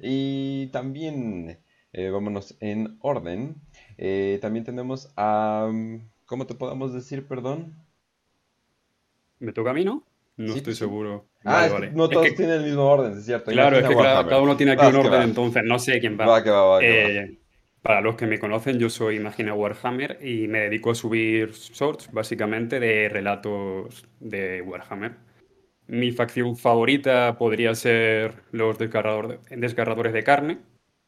Y 0.00 0.68
también, 0.68 1.58
eh, 1.92 2.10
vámonos 2.10 2.56
en 2.60 2.98
orden. 3.00 3.56
eh, 3.98 4.38
también 4.42 4.64
tenemos 4.64 5.12
a... 5.16 5.70
¿Cómo 6.26 6.46
te 6.46 6.54
podemos 6.54 6.92
decir, 6.94 7.26
perdón? 7.28 7.74
¿Me 9.40 9.52
toca 9.52 9.70
a 9.70 9.74
mí, 9.74 9.84
no? 9.84 10.02
No 10.36 10.52
Sí, 10.52 10.58
estoy 10.58 10.74
seguro. 10.74 11.28
Ah, 11.44 11.52
Vale, 11.52 11.66
es 11.66 11.72
que 11.72 11.74
vale. 11.80 11.92
no 11.92 12.04
Es 12.04 12.10
todos 12.10 12.26
que- 12.26 12.32
tienen 12.32 12.54
el 12.56 12.64
mismo 12.64 12.84
orden, 12.84 13.12
es 13.18 13.24
cierto. 13.26 13.50
claro, 13.50 13.76
es 13.78 13.86
que 13.86 13.94
cada, 13.94 14.40
uno 14.40 14.56
tiene 14.56 14.72
aquí 14.72 14.82
Vas 14.82 14.94
un 14.94 15.06
orden, 15.06 15.22
entonces 15.22 15.62
no 15.64 15.78
sé 15.78 16.00
quién 16.00 16.18
va. 16.18 16.26
Va 16.26 16.42
que 16.42 16.50
va, 16.50 16.62
va 16.64 16.80
que 16.80 16.86
va. 17.02 17.08
Eh, 17.24 17.38
para 17.82 18.00
los 18.00 18.14
que 18.14 18.26
me 18.26 18.38
conocen, 18.38 18.78
yo 18.78 18.88
soy 18.88 19.16
Imagina 19.16 19.54
Warhammer 19.54 20.18
y 20.24 20.46
me 20.48 20.60
dedico 20.60 20.92
a 20.92 20.94
subir 20.94 21.50
shorts, 21.50 22.10
básicamente, 22.12 22.78
de 22.80 23.08
relatos 23.08 24.06
de 24.20 24.62
Warhammer. 24.62 25.16
Mi 25.88 26.12
facción 26.12 26.56
favorita 26.56 27.36
podría 27.36 27.74
ser 27.74 28.34
los 28.52 28.78
desgarrador- 28.78 29.40
desgarradores 29.50 30.12
de 30.12 30.22
carne, 30.22 30.58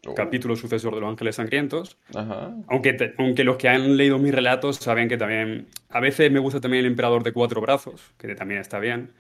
Oh, 0.07 0.15
capítulo 0.15 0.57
sucesor 0.57 0.95
de 0.95 1.01
los 1.01 1.11
Ángeles 1.11 1.37
Sangrientos. 1.37 1.99
Ajá. 2.15 2.55
Aunque, 2.69 2.93
te- 2.95 3.15
aunque 3.19 3.45
los 3.45 3.57
que 3.57 3.69
han 3.69 3.97
leído 3.97 4.19
mis 4.19 4.35
relatos 4.35 4.77
saben 4.77 5.09
que 5.09 5.17
también 5.17 5.67
a 5.89 6.01
veces 6.01 6.31
me 6.31 6.41
gusta 6.41 6.61
también 6.61 6.85
el 6.85 6.91
Emperador 6.91 7.23
de 7.23 7.33
Cuatro 7.33 7.61
Brazos, 7.61 8.13
que 8.19 8.35
también 8.35 8.61
está 8.61 8.79
bien. 8.79 9.11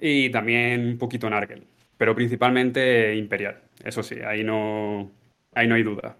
Y 0.00 0.30
también 0.30 0.86
un 0.86 0.98
poquito 0.98 1.28
Nargel, 1.28 1.66
pero 1.96 2.14
principalmente 2.14 3.14
Imperial. 3.16 3.60
Eso 3.84 4.02
sí, 4.02 4.16
ahí 4.26 4.42
no, 4.44 5.10
ahí 5.54 5.66
no 5.68 5.74
hay 5.74 5.82
duda. 5.82 6.16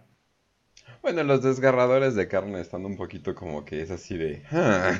Bueno, 1.02 1.22
los 1.24 1.42
desgarradores 1.42 2.14
de 2.14 2.28
carne 2.28 2.60
están 2.60 2.84
un 2.84 2.96
poquito 2.96 3.34
como 3.34 3.64
que 3.64 3.80
es 3.82 3.90
así 3.90 4.18
de... 4.18 4.42
ah. 4.52 4.98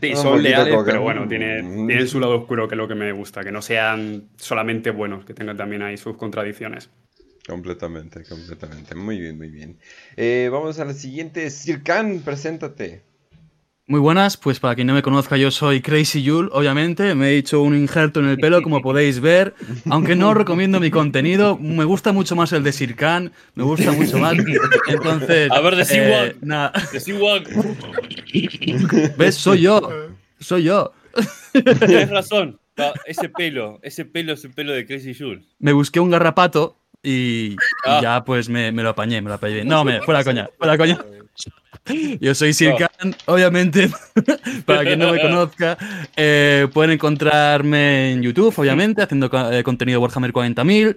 Sí, 0.00 0.14
son 0.16 0.42
leales, 0.42 0.76
que, 0.76 0.84
pero 0.84 1.02
bueno, 1.02 1.26
mm, 1.26 1.28
tiene, 1.28 1.62
mm. 1.62 1.86
tienen 1.88 2.06
su 2.08 2.20
lado 2.20 2.36
oscuro, 2.38 2.68
que 2.68 2.76
es 2.76 2.78
lo 2.78 2.86
que 2.86 2.94
me 2.94 3.10
gusta, 3.12 3.42
que 3.42 3.50
no 3.50 3.60
sean 3.60 4.28
solamente 4.36 4.90
buenos, 4.92 5.24
que 5.24 5.34
tengan 5.34 5.56
también 5.56 5.82
ahí 5.82 5.96
sus 5.96 6.16
contradicciones. 6.16 6.90
Completamente, 7.48 8.24
completamente. 8.24 8.94
Muy 8.94 9.18
bien, 9.18 9.38
muy 9.38 9.48
bien. 9.48 9.78
Eh, 10.16 10.50
vamos 10.52 10.78
a 10.80 10.84
la 10.84 10.92
siguiente. 10.92 11.48
Sirkan, 11.48 12.20
preséntate. 12.20 13.02
Muy 13.86 14.00
buenas, 14.00 14.36
pues 14.36 14.60
para 14.60 14.74
quien 14.74 14.86
no 14.86 14.92
me 14.92 15.00
conozca, 15.00 15.38
yo 15.38 15.50
soy 15.50 15.80
Crazy 15.80 16.22
Yul, 16.22 16.50
obviamente. 16.52 17.14
Me 17.14 17.28
he 17.30 17.38
hecho 17.38 17.62
un 17.62 17.74
injerto 17.74 18.20
en 18.20 18.26
el 18.26 18.36
pelo, 18.36 18.60
como 18.60 18.82
podéis 18.82 19.20
ver. 19.20 19.54
Aunque 19.88 20.14
no 20.14 20.28
os 20.28 20.36
recomiendo 20.36 20.78
mi 20.78 20.90
contenido, 20.90 21.56
me 21.56 21.84
gusta 21.84 22.12
mucho 22.12 22.36
más 22.36 22.52
el 22.52 22.62
de 22.62 22.70
Sirkan, 22.70 23.32
me 23.54 23.64
gusta 23.64 23.92
mucho 23.92 24.18
más. 24.18 24.36
Entonces. 24.86 25.50
A 25.50 25.60
ver, 25.60 25.76
decí 25.76 25.94
eh. 25.96 26.36
Decí 26.92 27.12
Wag. 27.14 27.44
¿Ves? 29.16 29.36
Soy 29.36 29.62
yo. 29.62 29.88
Soy 30.38 30.64
yo. 30.64 30.92
Tienes 31.54 32.10
razón. 32.10 32.60
Ese 33.06 33.30
pelo, 33.30 33.80
ese 33.82 34.04
pelo 34.04 34.34
es 34.34 34.44
el 34.44 34.52
pelo 34.52 34.72
de 34.72 34.86
Crazy 34.86 35.14
Jules. 35.14 35.46
Me 35.58 35.72
busqué 35.72 35.98
un 35.98 36.10
garrapato 36.10 36.77
y, 37.02 37.52
y 37.52 37.56
Ah. 37.84 38.00
ya 38.02 38.24
pues 38.24 38.48
me, 38.48 38.72
me 38.72 38.82
lo 38.82 38.90
apañé, 38.90 39.20
me 39.22 39.28
lo 39.28 39.34
apañé. 39.34 39.64
No, 39.64 39.84
me, 39.84 40.00
fuera 40.02 40.24
coña, 40.24 40.48
fuera 40.58 40.76
coña. 40.76 40.98
Yo 42.20 42.34
soy 42.34 42.52
Sirkan, 42.52 42.88
obviamente, 43.26 43.90
para 44.66 44.84
quien 44.84 44.98
no 44.98 45.12
me 45.12 45.20
conozca, 45.20 45.78
eh, 46.16 46.66
pueden 46.72 46.92
encontrarme 46.92 48.12
en 48.12 48.22
YouTube, 48.22 48.52
obviamente, 48.58 49.02
haciendo 49.02 49.30
eh, 49.52 49.62
contenido 49.62 50.00
Warhammer 50.00 50.32
40.000. 50.32 50.96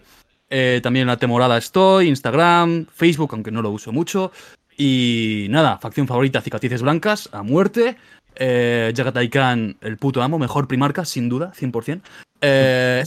Eh, 0.50 0.82
también 0.84 1.04
en 1.04 1.08
la 1.08 1.18
temporada 1.18 1.58
estoy, 1.58 2.10
Instagram, 2.10 2.88
Facebook, 2.94 3.30
aunque 3.34 3.52
no 3.52 3.62
lo 3.62 3.70
uso 3.70 3.92
mucho. 3.94 4.32
Y 4.78 5.48
nada, 5.50 5.78
facción 5.78 6.08
favorita, 6.08 6.42
cicatrices 6.42 6.82
blancas, 6.82 7.30
a 7.32 7.44
muerte. 7.44 7.96
Eh, 8.36 8.92
Jagatai 8.96 9.30
Khan, 9.30 9.78
el 9.82 9.98
puto 9.98 10.22
amo, 10.22 10.40
mejor 10.40 10.68
primarca, 10.68 11.06
sin 11.06 11.30
duda, 11.30 11.54
100%. 11.54 12.02
Eh, 12.42 13.04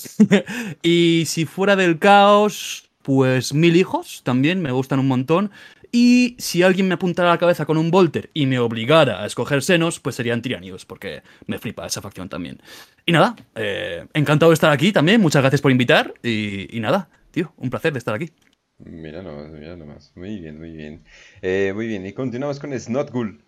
y 0.83 1.25
si 1.27 1.45
fuera 1.45 1.77
del 1.77 1.99
caos, 1.99 2.84
pues 3.05 3.53
mil 3.53 3.77
hijos 3.77 4.23
también, 4.25 4.63
me 4.63 4.73
gustan 4.73 4.99
un 4.99 5.07
montón. 5.07 5.53
Y 5.93 6.35
si 6.41 6.65
alguien 6.65 6.89
me 6.89 6.95
apuntara 6.95 7.29
a 7.29 7.35
la 7.35 7.39
cabeza 7.39 7.67
con 7.67 7.77
un 7.77 7.93
Volter 7.93 8.31
y 8.35 8.47
me 8.47 8.59
obligara 8.59 9.23
a 9.23 9.27
escoger 9.27 9.63
senos, 9.63 10.01
pues 10.01 10.17
serían 10.17 10.43
tiranios, 10.43 10.85
porque 10.85 11.23
me 11.47 11.59
flipa 11.59 11.87
esa 11.87 12.03
facción 12.03 12.29
también. 12.29 12.61
Y 13.07 13.13
nada, 13.13 13.37
eh, 13.55 14.05
encantado 14.13 14.51
de 14.51 14.55
estar 14.55 14.73
aquí 14.73 14.91
también, 14.91 15.21
muchas 15.21 15.43
gracias 15.43 15.61
por 15.61 15.71
invitar. 15.71 16.13
Y, 16.23 16.77
y 16.77 16.81
nada, 16.81 17.09
tío, 17.31 17.53
un 17.59 17.71
placer 17.71 17.93
de 17.93 18.01
estar 18.01 18.15
aquí. 18.15 18.33
Mira 18.79 19.23
nomás, 19.23 19.51
mira 19.53 19.77
nomás. 19.77 20.13
Muy 20.17 20.41
bien, 20.41 20.59
muy 20.59 20.73
bien. 20.73 21.05
Eh, 21.43 21.73
muy 21.75 21.87
bien, 21.87 22.05
y 22.05 22.13
continuamos 22.13 22.59
con 22.59 22.77
Snotgul. 22.77 23.45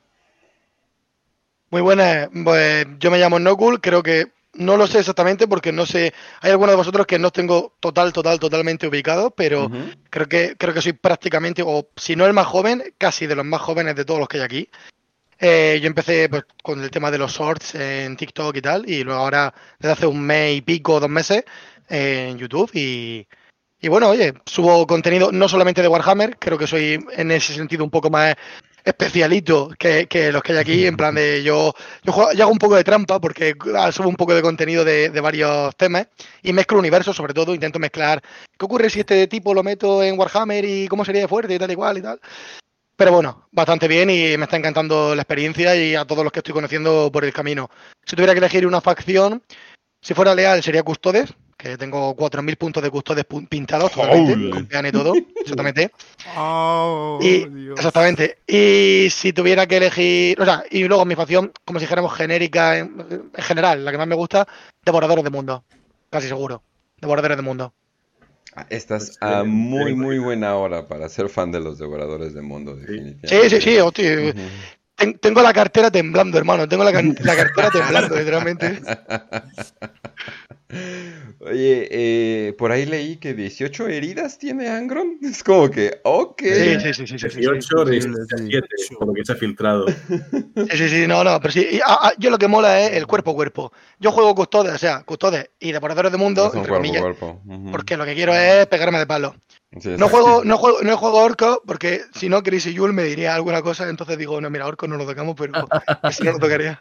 Muy 1.71 1.81
buenas, 1.81 2.29
pues 2.45 2.87
yo 3.01 3.11
me 3.11 3.19
llamo 3.19 3.41
Nokul, 3.41 3.81
creo 3.81 4.05
que 4.05 4.27
no 4.57 4.77
lo 4.77 4.87
sé 4.87 5.01
exactamente 5.01 5.47
porque 5.47 5.73
no 5.73 5.87
sé, 5.87 6.13
hay 6.41 6.51
algunos 6.51 6.73
de 6.73 6.77
vosotros 6.77 7.07
que 7.07 7.19
no 7.19 7.31
tengo 7.31 7.75
total, 7.81 8.13
total, 8.13 8.39
totalmente 8.39 8.87
ubicados, 8.87 9.33
pero 9.37 9.71
creo 10.11 10.29
que 10.29 10.57
creo 10.57 10.75
que 10.75 10.83
soy 10.83 10.93
prácticamente, 10.93 11.63
o 11.65 11.89
si 11.97 12.17
no 12.17 12.27
el 12.27 12.33
más 12.33 12.47
joven, 12.47 12.83
casi 12.99 13.27
de 13.27 13.37
los 13.37 13.45
más 13.45 13.61
jóvenes 13.61 13.97
de 13.97 14.05
todos 14.05 14.21
los 14.21 14.29
que 14.29 14.39
hay 14.39 14.45
aquí. 14.45 14.69
Eh, 15.39 15.79
yo 15.83 15.87
empecé 15.87 16.29
pues, 16.29 16.45
con 16.63 16.83
el 16.83 16.91
tema 16.91 17.11
de 17.11 17.19
los 17.19 17.33
shorts 17.33 17.75
en 17.75 18.17
TikTok 18.17 18.57
y 18.57 18.63
tal, 18.63 18.89
y 18.89 19.05
luego 19.05 19.21
ahora 19.21 19.53
desde 19.79 19.93
hace 19.93 20.07
un 20.07 20.23
mes 20.23 20.57
y 20.57 20.63
pico, 20.63 20.99
dos 20.99 21.11
meses, 21.11 21.45
eh, 21.89 22.29
en 22.31 22.39
YouTube 22.39 22.71
y, 22.73 23.27
y 23.81 23.89
bueno, 23.89 24.09
oye, 24.09 24.33
subo 24.47 24.87
contenido 24.87 25.31
no 25.33 25.49
solamente 25.49 25.83
de 25.83 25.89
Warhammer, 25.89 26.39
creo 26.39 26.57
que 26.57 26.67
soy 26.67 27.05
en 27.13 27.31
ese 27.31 27.53
sentido 27.55 27.85
un 27.85 27.91
poco 27.91 28.09
más 28.09 28.35
especialito 28.87 29.71
que, 29.79 30.07
que 30.07 30.31
los 30.33 30.43
que 30.43 30.53
hay 30.53 30.59
aquí, 30.59 30.87
en 30.87 30.97
plan 30.97 31.15
de 31.15 31.43
yo, 31.43 31.75
yo, 32.05 32.13
juego- 32.13 32.33
yo 32.33 32.45
hago 32.45 32.53
un 32.53 32.59
poco 32.59 32.77
de 32.77 32.85
trampa 32.85 33.21
porque 33.21 33.55
subo 33.93 34.09
un 34.09 34.17
poco 34.17 34.35
de 34.35 34.43
contenido 34.43 34.85
de, 34.85 35.11
de 35.11 35.21
varios 35.21 35.77
temas 35.77 36.07
y 36.43 36.53
mezclo 36.53 36.79
universos 36.79 37.17
sobre 37.17 37.35
todo, 37.35 37.53
intento 37.53 37.79
mezclar 37.79 38.23
qué 38.57 38.65
ocurre 38.65 38.89
si 38.89 39.01
este 39.01 39.27
tipo 39.27 39.53
lo 39.53 39.63
meto 39.63 40.03
en 40.03 40.19
Warhammer 40.19 40.65
y 40.65 40.87
cómo 40.89 41.05
sería 41.05 41.23
de 41.23 41.29
fuerte 41.29 41.55
y 41.55 41.59
tal 41.59 41.71
y 41.71 41.75
cual 41.75 41.99
y 41.99 42.03
tal. 42.03 42.21
Pero 42.97 43.13
bueno, 43.13 43.49
bastante 43.53 43.89
bien 43.89 44.09
y 44.09 44.37
me 44.39 44.45
está 44.45 44.57
encantando 44.57 45.15
la 45.15 45.23
experiencia 45.23 45.77
y 45.77 45.95
a 45.95 46.05
todos 46.07 46.25
los 46.25 46.33
que 46.33 46.39
estoy 46.41 46.55
conociendo 46.55 47.11
por 47.13 47.25
el 47.25 47.33
camino. 47.33 47.69
Si 48.05 48.17
tuviera 48.17 48.33
que 48.33 48.39
elegir 48.39 48.67
una 48.67 48.81
facción, 48.81 49.43
si 50.01 50.15
fuera 50.15 50.35
leal 50.35 50.63
sería 50.63 50.83
Custodes, 50.83 51.35
que 51.69 51.79
tengo 51.79 52.15
4.000 52.17 52.57
puntos 52.57 52.83
de 52.83 52.91
Custodes 52.91 53.25
pintados 53.49 53.93
totalmente, 53.93 54.65
peana 54.65 54.89
y 54.89 54.93
todo, 54.93 55.15
exactamente. 55.41 55.91
Oh, 56.37 57.19
Y- 57.23 57.49
Dios. 57.49 57.77
Exactamente. 57.79 58.39
Y 58.47 59.09
si 59.11 59.33
tuviera 59.33 59.67
que 59.67 59.77
elegir, 59.79 60.41
o 60.41 60.45
sea, 60.45 60.65
y 60.71 60.85
luego 60.85 61.05
mi 61.05 61.15
facción, 61.15 61.53
como 61.65 61.79
si 61.79 61.85
dijéramos 61.85 62.15
genérica 62.15 62.79
en, 62.79 63.31
en 63.35 63.43
general, 63.45 63.85
la 63.85 63.93
que 63.93 63.99
más 63.99 64.07
me 64.07 64.15
gusta, 64.15 64.47
Devoradores 64.85 65.25
de 65.25 65.31
Mundo. 65.31 65.65
Casi 66.11 66.29
seguro. 66.29 66.63
Devoradores 67.01 67.37
de 67.37 67.43
Mundo. 67.43 67.75
Ah, 68.55 68.67
Estás 68.71 69.19
Pues, 69.19 69.19
a 69.21 69.45
muy, 69.45 69.95
muy 69.95 70.19
buena 70.19 70.55
hora 70.57 70.87
para 70.89 71.09
ser 71.09 71.29
fan 71.29 71.53
de 71.53 71.61
los 71.61 71.79
devoradores 71.79 72.33
de 72.33 72.41
mundo, 72.43 72.75
Sí, 72.77 72.81
definitivamente. 72.87 73.61
sí, 73.61 73.71
sí, 73.73 73.79
hostia. 73.79 74.13
Ujú. 74.31 74.41
Ten- 74.95 75.19
tengo 75.19 75.43
la 75.43 75.53
cartera 75.53 75.91
temblando, 75.91 76.39
hermano. 76.39 76.67
Tengo 76.67 76.83
la, 76.83 76.91
la 76.93 77.37
cartera 77.37 77.69
temblando, 77.71 78.17
literalmente. 78.17 78.81
Oye, 80.69 81.89
eh, 81.91 82.53
por 82.55 82.73
ahí 82.73 82.87
leí 82.87 83.19
que 83.19 83.35
18 83.35 83.89
heridas 83.89 84.39
tiene 84.39 84.69
Angron. 84.69 85.19
Es 85.23 85.45
como 85.45 85.71
que, 85.71 86.01
ok. 86.03 86.43
Sí, 86.43 86.81
sí, 86.81 86.95
sí, 86.95 87.07
sí, 87.07 87.07
sí, 87.07 87.19
sí, 87.19 87.31
sí. 87.31 87.41
18, 87.41 87.83
Increíble, 87.83 88.17
sí. 88.37 88.45
17, 88.45 88.97
por 88.99 89.09
lo 89.09 89.15
que 89.15 89.25
se 89.25 89.33
ha 89.33 89.37
filtrado. 89.37 89.87
Sí, 89.89 90.77
sí, 90.77 90.89
sí, 90.89 91.07
no, 91.07 91.23
no, 91.23 91.41
pero 91.41 91.53
sí. 91.53 91.67
y, 91.73 91.79
ah, 91.79 91.99
ah, 92.03 92.13
yo 92.19 92.31
lo 92.31 92.39
que 92.39 92.49
mola 92.49 92.81
es 92.81 92.93
el 92.95 93.07
cuerpo 93.07 93.33
a 93.33 93.35
cuerpo. 93.35 93.73
Yo 94.01 94.11
juego 94.11 94.35
custodes, 94.35 94.75
o 94.75 94.79
sea, 94.79 95.03
custodes 95.05 95.51
y 95.61 95.73
devoradores 95.73 96.11
de 96.11 96.19
mundo, 96.19 96.47
entre 96.47 96.61
cuerpo 96.61 96.75
comillas, 96.77 97.03
cuerpo. 97.03 97.43
Porque 97.71 97.97
lo 97.97 98.05
que 98.05 98.15
quiero 98.15 98.35
es 98.35 98.67
pegarme 98.67 98.99
de 98.99 99.07
palo. 99.07 99.37
Sí, 99.81 99.91
No 99.99 100.09
juego, 100.09 100.43
no 100.45 100.57
juego, 100.57 100.79
no 100.83 100.97
juego 100.97 101.19
orco, 101.19 101.63
porque 101.67 102.03
si 102.15 102.29
no, 102.29 102.43
Chris 102.43 102.67
y 102.67 102.75
Yul 102.75 102.93
me 102.93 103.05
diría 103.05 103.35
alguna 103.35 103.63
cosa, 103.63 103.89
entonces 103.89 104.17
digo, 104.17 104.41
no, 104.41 104.49
mira, 104.49 104.67
orco 104.67 104.89
no 104.89 104.97
lo 104.97 105.07
tocamos, 105.07 105.35
pero 105.37 105.53
si 106.11 106.25
no 106.25 106.33
lo 106.33 106.39
tocaría. 106.39 106.81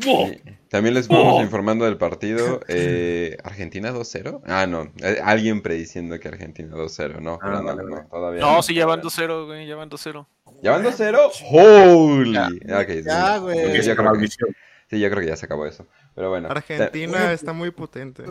Sí. 0.00 0.40
También 0.68 0.94
les 0.94 1.08
vamos 1.08 1.36
Oh. 1.38 1.42
informando 1.42 1.84
del 1.84 1.96
partido. 1.96 2.60
eh, 2.68 3.36
¿Argentina 3.44 3.92
2-0? 3.92 4.42
Ah, 4.46 4.66
no. 4.66 4.92
eh, 5.02 5.20
alguien 5.24 5.62
prediciendo 5.62 6.18
que 6.20 6.28
Argentina 6.28 6.74
2-0. 6.74 7.20
No, 7.20 7.38
Ah, 7.40 7.62
no, 7.64 7.74
no, 7.74 8.06
todavía 8.10 8.40
No, 8.40 8.56
no. 8.56 8.62
sí, 8.62 8.74
ya 8.74 8.86
van 8.86 9.00
2-0, 9.00 9.46
güey, 9.46 9.66
ya 9.66 9.76
van 9.76 9.88
2-0. 9.88 10.26
¿Ya 10.62 10.72
van 10.72 10.82
2-0? 10.84 11.30
¡Holy! 11.50 12.32
Ya. 12.34 12.48
Sí. 12.48 13.02
Ya, 13.04 13.38
güey. 13.38 13.82
Yo 13.82 13.92
acaba 13.92 14.10
creo 14.12 14.22
que- 14.22 14.28
sí, 14.28 15.00
yo 15.00 15.10
creo 15.10 15.20
que 15.22 15.28
ya 15.28 15.36
se 15.36 15.46
acabó 15.46 15.66
eso. 15.66 15.86
Pero 16.14 16.30
bueno. 16.30 16.48
Argentina 16.50 17.32
está 17.32 17.52
muy 17.52 17.70
potente. 17.70 18.24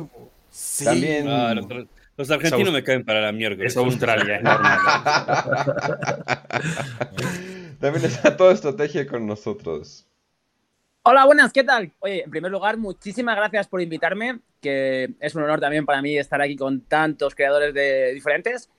Sí. 0.51 0.85
También. 0.85 1.27
Ah, 1.27 1.53
los, 1.53 1.65
los 2.17 2.31
argentinos 2.31 2.73
me 2.73 2.83
caen 2.83 3.03
para 3.03 3.21
la 3.21 3.31
miércoles. 3.31 3.71
Es 3.73 3.77
Australia. 3.77 4.41
También 7.79 8.05
está 8.05 8.35
toda 8.37 8.53
estrategia 8.53 9.05
con 9.07 9.25
nosotros. 9.27 10.07
Hola, 11.07 11.23
buenas, 11.25 11.53
¿qué 11.53 11.63
tal? 11.63 11.91
Oye, 11.99 12.23
en 12.23 12.31
primer 12.31 12.51
lugar, 12.51 12.77
muchísimas 12.77 13.35
gracias 13.35 13.67
por 13.67 13.79
invitarme, 13.79 14.39
que 14.59 15.13
es 15.19 15.35
un 15.35 15.43
honor 15.43 15.59
también 15.59 15.85
para 15.85 16.01
mí 16.01 16.17
estar 16.17 16.41
aquí 16.41 16.55
con 16.55 16.81
tantos 16.81 17.35
creadores 17.35 17.75
de 17.75 18.11
diferentes. 18.11 18.71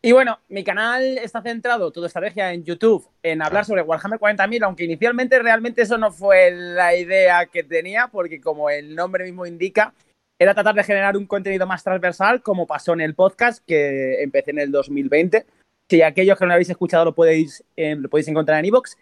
Y 0.00 0.12
bueno, 0.12 0.38
mi 0.48 0.64
canal 0.64 1.18
está 1.18 1.42
centrado, 1.42 1.90
toda 1.90 2.06
estrategia 2.06 2.54
en 2.54 2.64
YouTube, 2.64 3.06
en 3.22 3.42
hablar 3.42 3.66
sobre 3.66 3.82
Warhammer 3.82 4.18
40.000, 4.18 4.64
aunque 4.64 4.84
inicialmente 4.84 5.38
realmente 5.40 5.82
eso 5.82 5.98
no 5.98 6.10
fue 6.10 6.50
la 6.52 6.96
idea 6.96 7.44
que 7.44 7.62
tenía, 7.62 8.08
porque 8.08 8.40
como 8.40 8.70
el 8.70 8.94
nombre 8.94 9.24
mismo 9.24 9.44
indica, 9.44 9.92
era 10.38 10.54
tratar 10.54 10.76
de 10.76 10.84
generar 10.84 11.18
un 11.18 11.26
contenido 11.26 11.66
más 11.66 11.84
transversal, 11.84 12.40
como 12.40 12.66
pasó 12.66 12.94
en 12.94 13.02
el 13.02 13.14
podcast 13.14 13.62
que 13.66 14.22
empecé 14.22 14.52
en 14.52 14.60
el 14.60 14.72
2020. 14.72 15.44
Si 15.90 16.00
aquellos 16.00 16.38
que 16.38 16.44
no 16.44 16.48
lo 16.48 16.54
habéis 16.54 16.70
escuchado 16.70 17.04
lo 17.04 17.14
podéis, 17.14 17.62
eh, 17.76 17.94
lo 17.94 18.08
podéis 18.08 18.28
encontrar 18.28 18.58
en 18.58 18.64
iVoox. 18.64 18.96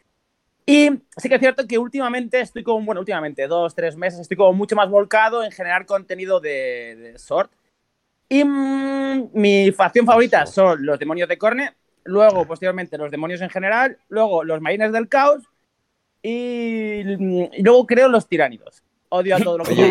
Y 0.65 0.91
sí 1.17 1.29
que 1.29 1.35
es 1.35 1.41
cierto 1.41 1.67
que 1.67 1.79
últimamente 1.79 2.41
estoy 2.41 2.63
como, 2.63 2.85
bueno, 2.87 3.01
últimamente, 3.01 3.47
dos, 3.49 3.75
tres 3.75 3.97
meses, 3.97 4.21
estoy 4.21 4.37
como 4.37 4.53
mucho 4.53 4.77
más 4.77 4.89
volcado 4.89 5.43
en 5.43 5.51
generar 5.51 5.87
contenido 5.87 6.41
de, 6.41 6.97
de 6.97 7.19
sort. 7.19 7.51
Y 8.29 8.45
mm, 8.45 9.31
mi 9.33 9.73
facción 9.73 10.07
favorita 10.07 10.47
son 10.47 10.87
los 10.87 10.99
demonios 10.99 11.29
de 11.29 11.39
Corne, 11.39 11.75
luego, 12.05 12.47
posteriormente, 12.47 12.97
los 12.97 13.11
demonios 13.11 13.41
en 13.41 13.51
general, 13.51 13.99
luego 14.09 14.45
los 14.45 14.61
marines 14.61 14.93
del 14.93 15.09
caos 15.09 15.43
y, 16.23 17.01
y 17.01 17.63
luego 17.63 17.87
creo 17.87 18.09
los 18.09 18.29
tiránidos. 18.29 18.83
Odio 19.09 19.37
a 19.37 19.41
todo 19.41 19.59
lo 19.59 19.65
que 19.65 19.77
yo 19.77 19.85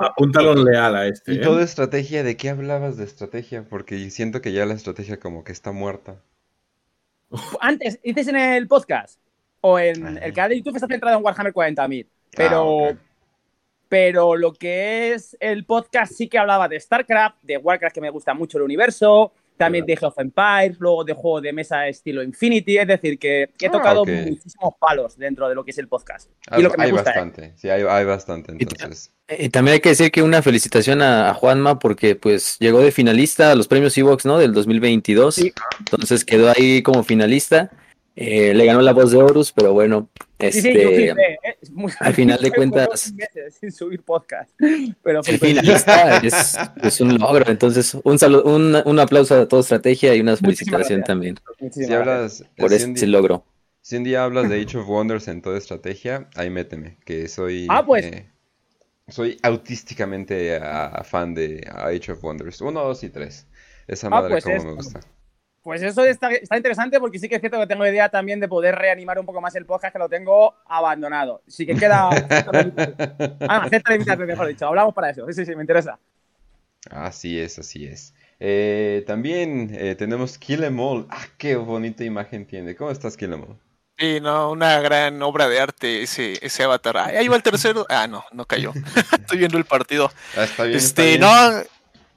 Apúntalo 0.00 0.54
leal 0.54 0.94
a 0.94 1.06
este. 1.06 1.32
y 1.32 1.36
¿eh? 1.36 1.40
toda 1.40 1.62
estrategia, 1.62 2.22
¿de 2.22 2.36
qué 2.36 2.50
hablabas 2.50 2.98
de 2.98 3.04
estrategia? 3.04 3.64
Porque 3.66 4.10
siento 4.10 4.42
que 4.42 4.52
ya 4.52 4.66
la 4.66 4.74
estrategia 4.74 5.18
como 5.18 5.42
que 5.42 5.52
está 5.52 5.72
muerta. 5.72 6.16
Antes, 7.60 7.98
dices 8.02 8.28
en 8.28 8.36
el 8.36 8.68
podcast 8.68 9.21
o 9.62 9.78
en 9.78 10.18
el 10.18 10.32
canal 10.34 10.50
de 10.50 10.58
YouTube 10.58 10.76
está 10.76 10.86
centrado 10.86 11.16
en 11.18 11.24
Warhammer 11.24 11.52
40.000, 11.54 12.06
pero, 12.36 12.86
Ah, 12.86 12.90
ok. 12.90 12.96
pero 13.88 14.36
lo 14.36 14.52
que 14.52 15.12
es 15.12 15.36
el 15.40 15.64
podcast 15.64 16.12
sí 16.12 16.28
que 16.28 16.38
hablaba 16.38 16.68
de 16.68 16.78
StarCraft, 16.78 17.42
de 17.42 17.56
Warcraft, 17.56 17.94
que 17.94 18.00
me 18.00 18.10
gusta 18.10 18.34
mucho 18.34 18.58
el 18.58 18.64
universo, 18.64 19.32
también 19.56 19.84
de 19.86 19.92
Age 19.92 20.06
of 20.06 20.18
Empires, 20.18 20.76
luego 20.80 21.04
de 21.04 21.12
juegos 21.12 21.42
de 21.42 21.52
mesa 21.52 21.86
estilo 21.86 22.22
Infinity, 22.22 22.78
es 22.78 22.86
decir, 22.88 23.18
que 23.18 23.42
he 23.60 23.66
Ah, 23.66 23.70
tocado 23.70 24.04
muchísimos 24.04 24.74
palos 24.80 25.16
dentro 25.16 25.48
de 25.48 25.54
lo 25.54 25.62
que 25.64 25.70
es 25.72 25.78
el 25.78 25.86
podcast. 25.88 26.30
Ah, 26.50 26.58
y 26.58 26.62
lo 26.62 26.70
que 26.70 26.78
me 26.78 26.84
hay 26.84 26.90
gusta 26.90 27.10
bastante, 27.10 27.52
sí, 27.56 27.68
hay, 27.68 27.82
hay 27.82 28.04
bastante, 28.04 28.52
entonces. 28.52 29.12
Y 29.38 29.50
también 29.50 29.74
hay 29.74 29.80
que 29.80 29.90
decir 29.90 30.10
que 30.10 30.22
una 30.22 30.42
felicitación 30.42 31.00
a, 31.00 31.30
a 31.30 31.34
Juanma 31.34 31.78
porque 31.78 32.16
pues 32.16 32.56
llegó 32.58 32.80
de 32.80 32.90
finalista 32.90 33.52
a 33.52 33.54
los 33.54 33.68
premios 33.68 33.96
Evox, 33.96 34.24
¿no? 34.26 34.38
Del 34.38 34.52
2022. 34.52 35.38
Entonces 35.78 36.24
quedó 36.24 36.50
ahí 36.50 36.82
como 36.82 37.02
finalista. 37.04 37.70
Eh, 38.14 38.52
le 38.52 38.66
ganó 38.66 38.82
la 38.82 38.92
voz 38.92 39.10
de 39.10 39.16
Horus, 39.18 39.52
pero 39.52 39.72
bueno, 39.72 40.10
Sí, 40.38 40.50
sí, 40.52 40.68
este, 40.68 41.08
¿eh? 41.10 41.14
Muy- 41.70 41.92
al 42.00 42.12
final 42.14 42.40
de 42.42 42.50
cuentas- 42.90 43.14
sin 43.60 43.72
subir 43.72 44.02
podcast, 44.02 44.50
pero 45.02 45.22
flipé. 45.22 45.46
finalista 45.48 46.18
es, 46.18 46.58
es 46.82 47.00
un 47.00 47.16
logro. 47.18 47.50
Entonces, 47.50 47.96
un 48.04 48.18
saludo, 48.18 48.44
un, 48.44 48.76
un 48.84 48.98
aplauso 49.00 49.40
a 49.40 49.48
toda 49.48 49.62
estrategia 49.62 50.14
y 50.14 50.20
una 50.20 50.36
felicitación 50.36 51.02
también 51.04 51.36
Si 51.70 51.90
hablas, 51.92 52.44
por 52.56 52.70
si 52.70 52.92
di- 52.92 53.06
logro. 53.06 53.44
si 53.80 53.96
un 53.96 54.04
día 54.04 54.24
hablas 54.24 54.48
de 54.50 54.60
Age 54.60 54.78
of 54.78 54.88
Wonders 54.88 55.28
en 55.28 55.40
toda 55.40 55.56
estrategia, 55.56 56.28
ahí 56.34 56.50
méteme, 56.50 56.98
que 57.06 57.28
soy, 57.28 57.66
Ah, 57.70 57.86
pues. 57.86 58.04
eh, 58.04 58.26
soy 59.08 59.38
autísticamente 59.42 60.60
fan 61.04 61.32
de 61.34 61.66
Age 61.72 62.12
of 62.12 62.22
Wonders 62.24 62.60
1, 62.60 62.82
2 62.82 63.04
y 63.04 63.08
3. 63.10 63.46
Esa 63.88 64.06
Ah, 64.08 64.10
madre 64.10 64.30
pues 64.34 64.44
como 64.44 64.56
es- 64.56 64.64
me 64.64 64.72
gusta. 64.74 65.00
Pues 65.62 65.80
eso 65.82 66.04
está, 66.04 66.30
está 66.32 66.56
interesante 66.56 66.98
porque 66.98 67.20
sí 67.20 67.28
que 67.28 67.36
es 67.36 67.40
cierto 67.40 67.58
que 67.60 67.68
tengo 67.68 67.86
idea 67.86 68.08
también 68.08 68.40
de 68.40 68.48
poder 68.48 68.74
reanimar 68.74 69.18
un 69.18 69.26
poco 69.26 69.40
más 69.40 69.54
el 69.54 69.64
podcast 69.64 69.92
que 69.92 69.98
lo 69.98 70.08
tengo 70.08 70.54
abandonado. 70.66 71.42
Sí 71.46 71.64
que 71.64 71.76
queda. 71.76 72.08
ah, 73.48 73.66
cierta 73.68 73.92
limitación, 73.92 74.26
mejor 74.26 74.48
dicho. 74.48 74.66
Hablamos 74.66 74.92
para 74.92 75.10
eso. 75.10 75.24
Sí, 75.28 75.34
sí, 75.34 75.46
sí, 75.46 75.54
me 75.54 75.62
interesa. 75.62 75.98
Así 76.90 77.38
es, 77.38 77.58
así 77.60 77.86
es. 77.86 78.12
Eh, 78.40 79.04
también 79.06 79.70
eh, 79.72 79.94
tenemos 79.94 80.36
Kill 80.36 80.64
Em 80.64 80.80
All. 80.80 81.06
Ah, 81.10 81.26
qué 81.38 81.54
bonita 81.54 82.02
imagen 82.02 82.44
tiene. 82.44 82.74
¿Cómo 82.74 82.90
estás, 82.90 83.16
Kill 83.16 83.32
Em 83.32 83.42
All? 83.42 83.56
Sí, 83.98 84.18
no, 84.20 84.50
una 84.50 84.80
gran 84.80 85.22
obra 85.22 85.46
de 85.48 85.60
arte 85.60 86.02
ese, 86.02 86.44
ese 86.44 86.64
avatar. 86.64 86.96
Ah, 86.96 87.04
ahí 87.06 87.28
va 87.28 87.36
el 87.36 87.42
tercero. 87.44 87.86
Ah, 87.88 88.08
no, 88.08 88.24
no 88.32 88.46
cayó. 88.46 88.72
Estoy 89.12 89.38
viendo 89.38 89.58
el 89.58 89.64
partido. 89.64 90.10
Ah, 90.36 90.42
está 90.42 90.64
bien, 90.64 90.76
está 90.76 91.02
Este, 91.02 91.18
bien. 91.18 91.20
no, 91.20 91.62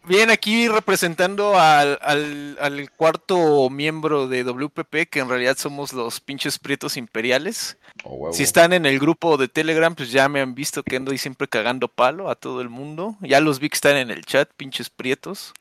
bien 0.08 0.30
aquí 0.30 0.68
representando 0.68 1.60
al, 1.60 2.00
al, 2.02 2.58
al 2.60 2.92
cuarto 2.92 3.70
miembro 3.70 4.28
de 4.28 4.44
WPP, 4.44 5.10
que 5.10 5.20
en 5.20 5.30
realidad 5.30 5.58
somos 5.58 5.94
los 5.94 6.20
pinches 6.20 6.60
prietos 6.60 6.98
imperiales. 6.98 7.78
Oh. 8.04 8.32
Si 8.34 8.44
están 8.44 8.74
en 8.74 8.86
el 8.86 9.00
grupo 9.00 9.38
de 9.38 9.48
Telegram, 9.48 9.94
pues 9.96 10.12
ya 10.12 10.30
me 10.30 10.42
han 10.42 10.56
visto 10.56 10.84
que 10.84 10.98
ando 10.98 11.12
ahí 11.12 11.18
siempre 11.18 11.48
cagando 11.48 11.88
palo 11.88 12.30
a 12.30 12.36
todo 12.36 12.62
el 12.62 12.70
mundo. 12.70 13.16
Ya 13.22 13.40
los 13.40 13.60
vi 13.60 13.70
que 13.70 13.76
están 13.76 13.98
en 13.98 14.12
el 14.12 14.26
chat, 14.26 14.50
pinches 14.56 14.90
prietos. 14.90 15.54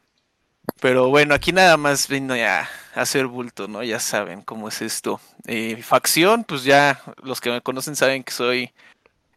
Pero 0.80 1.09
bueno, 1.09 1.35
aquí 1.35 1.52
nada 1.52 1.76
más 1.76 2.09
vino 2.09 2.35
ya 2.35 2.68
a 2.94 3.00
hacer 3.02 3.26
bulto, 3.26 3.68
¿no? 3.68 3.83
Ya 3.83 4.00
saben 4.00 4.42
cómo 4.42 4.68
es 4.68 4.83
esto. 4.83 5.20
Eh, 5.46 5.83
facción, 5.83 6.44
pues 6.44 6.64
ya 6.64 7.02
los 7.22 7.40
que 7.40 7.50
me 7.50 7.61
conocen 7.61 7.96
saben 7.96 8.24
que 8.24 8.33
soy 8.33 8.72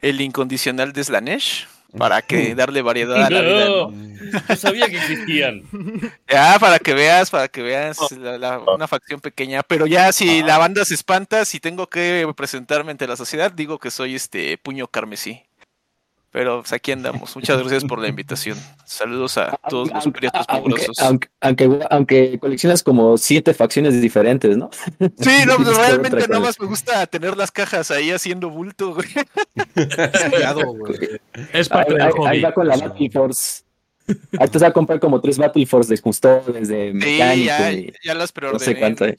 el 0.01 0.21
incondicional 0.21 0.93
de 0.93 1.03
Slanesh. 1.03 1.67
Para 1.97 2.21
que 2.21 2.53
darle 2.53 2.81
variedad 2.81 3.23
a 3.23 3.29
la 3.29 3.41
vida, 3.41 3.65
¿no? 3.65 3.91
No 4.49 4.55
sabía 4.55 4.89
que 4.89 4.97
existían. 4.97 5.63
Ya, 6.29 6.57
para 6.59 6.79
que 6.79 6.93
veas, 6.93 7.29
para 7.29 7.47
que 7.47 7.61
veas 7.61 7.97
la- 8.11 8.37
la- 8.37 8.59
una 8.59 8.87
facción 8.87 9.21
pequeña. 9.21 9.63
Pero 9.63 9.87
ya 9.87 10.11
si 10.11 10.43
la 10.43 10.57
banda 10.57 10.83
se 10.85 10.93
espanta, 10.95 11.45
si 11.45 11.59
tengo 11.59 11.87
que 11.87 12.29
presentarme 12.35 12.91
ante 12.91 13.07
la 13.07 13.15
sociedad, 13.15 13.51
digo 13.51 13.79
que 13.79 13.89
soy 13.91 14.15
este 14.15 14.57
puño 14.57 14.87
carmesí. 14.87 15.43
Pero 16.31 16.59
pues 16.59 16.73
aquí 16.73 16.91
andamos. 16.91 17.35
Muchas 17.35 17.57
gracias 17.59 17.85
por 17.85 17.99
la 17.99 18.09
invitación. 18.09 18.57
Saludos 18.85 19.37
a 19.37 19.57
todos 19.69 19.89
los 19.91 20.07
prietos 20.13 20.45
Aunque, 20.49 20.69
mugrosos. 20.69 20.99
aunque, 20.99 21.29
aunque, 21.41 21.79
aunque 21.89 22.37
coleccionas 22.39 22.83
como 22.83 23.17
siete 23.17 23.53
facciones 23.53 23.99
diferentes, 24.01 24.55
¿no? 24.57 24.69
Sí, 24.99 25.31
no, 25.47 25.55
pues, 25.55 25.67
Otra 25.69 25.87
realmente 25.87 26.27
nada 26.27 26.39
más 26.41 26.59
me 26.59 26.67
gusta 26.67 27.07
tener 27.07 27.37
las 27.37 27.49
cajas 27.51 27.91
ahí 27.91 28.11
haciendo 28.11 28.49
bulto, 28.49 28.93
güey. 28.93 29.07
Cuidado, 30.29 30.61
güey. 30.73 31.19
Es 31.53 31.71
Ahí, 31.71 31.77
parte 31.77 31.93
del 31.93 32.01
ahí- 32.01 32.11
hobby. 32.11 32.27
ahí 32.27 32.41
va 32.41 32.53
con 32.53 32.67
la 32.67 32.77
Battle 32.77 33.09
Force. 33.09 33.63
Ahí 34.39 34.47
te 34.47 34.59
vas 34.59 34.63
a 34.63 34.71
comprar 34.71 34.99
como 34.99 35.19
tres 35.21 35.37
Battle 35.37 35.65
Force 35.65 35.93
de 35.93 35.99
custodes, 36.01 36.67
de 36.67 36.91
Sí, 36.91 36.93
mecánico 36.93 37.45
ya, 37.47 37.71
y 37.71 37.93
ya 38.03 38.13
las 38.13 38.29
no 38.31 38.33
preordené. 38.33 38.65
sé 38.65 38.79
cuánto. 38.79 39.05
eh. 39.05 39.17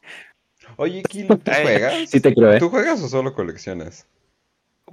Oye, 0.77 1.03
Kill, 1.03 1.27
¿tú 1.27 1.41
juegas? 1.63 2.11
Sí 2.11 2.21
te 2.21 2.35
creo, 2.35 2.53
¿eh? 2.53 2.59
¿Tú 2.59 2.69
juegas 2.69 3.01
o 3.03 3.09
solo 3.09 3.35
coleccionas? 3.35 4.07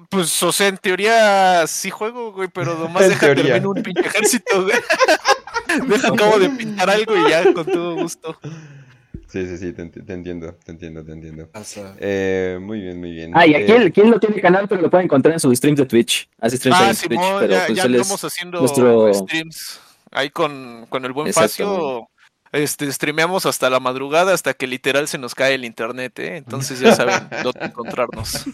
Pues, 0.10 0.42
o 0.44 0.52
sea, 0.52 0.68
en 0.68 0.78
teoría 0.78 1.66
sí 1.68 1.90
juego, 1.90 2.32
güey, 2.34 2.50
pero 2.54 2.76
nomás 2.80 3.04
En 3.04 3.10
deja 3.10 3.22
teoría. 3.28 3.44
termino 3.46 3.70
un 3.72 3.84
pinche 3.84 4.02
ejército, 4.02 4.64
güey. 4.64 4.78
Deja 5.88 6.08
acabo 6.10 6.38
de 6.40 6.50
pintar 6.50 6.90
algo 6.90 7.16
y 7.18 7.30
ya, 7.30 7.52
con 7.54 7.66
todo 7.66 7.96
gusto. 7.96 8.38
Sí, 9.28 9.46
sí, 9.48 9.58
sí, 9.58 9.74
te, 9.74 9.86
te 9.88 10.14
entiendo, 10.14 10.56
te 10.64 10.72
entiendo, 10.72 11.04
te 11.04 11.12
entiendo. 11.12 11.50
Eh, 12.00 12.58
muy 12.62 12.80
bien, 12.80 13.00
muy 13.00 13.12
bien. 13.12 13.32
Ah, 13.34 13.46
y 13.46 13.54
Eh, 13.54 13.64
aquí 13.64 13.72
él, 13.74 13.92
¿quién 13.92 14.10
no 14.10 14.20
tiene 14.20 14.40
canal, 14.40 14.68
pero 14.70 14.82
lo 14.82 14.90
puede 14.90 15.04
encontrar 15.04 15.34
en 15.34 15.40
sus 15.40 15.58
streams 15.58 15.80
de 15.80 15.86
Twitch. 15.86 16.30
Hace 16.40 16.58
streams 16.58 16.80
Ah, 16.80 16.90
en 16.92 16.96
Twitch, 16.96 17.10
Simón, 17.20 17.36
pero 17.40 17.54
ya, 17.54 17.66
pues 17.66 17.78
ya 17.78 17.84
él 17.86 17.96
es 17.96 18.02
andamos 18.04 18.24
haciendo 18.24 18.60
nuestro... 18.60 19.14
streams 19.14 19.80
ahí 20.12 20.30
con, 20.30 20.86
con 20.88 21.04
el 21.04 21.12
buen 21.12 21.28
Exacto, 21.28 21.50
Facio. 21.50 22.10
Este, 22.56 22.90
streameamos 22.90 23.46
hasta 23.46 23.70
la 23.70 23.82
madrugada, 23.82 24.34
hasta 24.34 24.54
que 24.54 24.66
literal 24.66 25.10
se 25.10 25.18
nos 25.18 25.36
cae 25.36 25.56
el 25.56 25.66
internet, 25.66 26.18
¿eh? 26.20 26.38
Entonces 26.38 26.80
ya 26.80 26.96
saben 26.96 27.28
dónde 27.44 27.66
encontrarnos. 27.66 28.46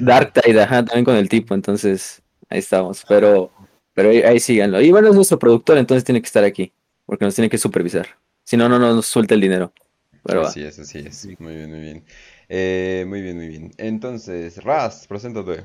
Dark 0.00 0.32
Tide, 0.34 0.62
ajá, 0.62 0.84
también 0.84 1.04
con 1.04 1.16
el 1.16 1.28
tipo, 1.28 1.52
entonces 1.54 2.22
ahí 2.48 2.60
estamos. 2.60 3.04
Pero, 3.08 3.50
pero 3.92 4.10
ahí, 4.10 4.22
ahí 4.22 4.38
síganlo. 4.38 4.80
Y 4.80 4.92
bueno, 4.92 5.08
es 5.08 5.16
nuestro 5.16 5.38
productor, 5.38 5.78
entonces 5.78 6.04
tiene 6.04 6.20
que 6.22 6.26
estar 6.26 6.44
aquí, 6.44 6.72
porque 7.06 7.24
nos 7.24 7.34
tiene 7.34 7.50
que 7.50 7.58
supervisar. 7.58 8.06
Si 8.44 8.56
no, 8.56 8.68
no 8.68 8.78
nos 8.78 9.06
suelta 9.06 9.34
el 9.34 9.40
dinero. 9.40 9.72
Pero 10.22 10.42
va. 10.42 10.48
Así 10.48 10.62
es, 10.62 10.78
así 10.78 10.98
es. 10.98 11.26
Muy 11.40 11.56
bien, 11.56 11.70
muy 11.70 11.80
bien. 11.80 12.04
Eh, 12.48 13.04
muy 13.08 13.20
bien, 13.20 13.36
muy 13.36 13.48
bien. 13.48 13.72
Entonces, 13.78 14.62
Raz, 14.62 15.06
preséntate. 15.08 15.64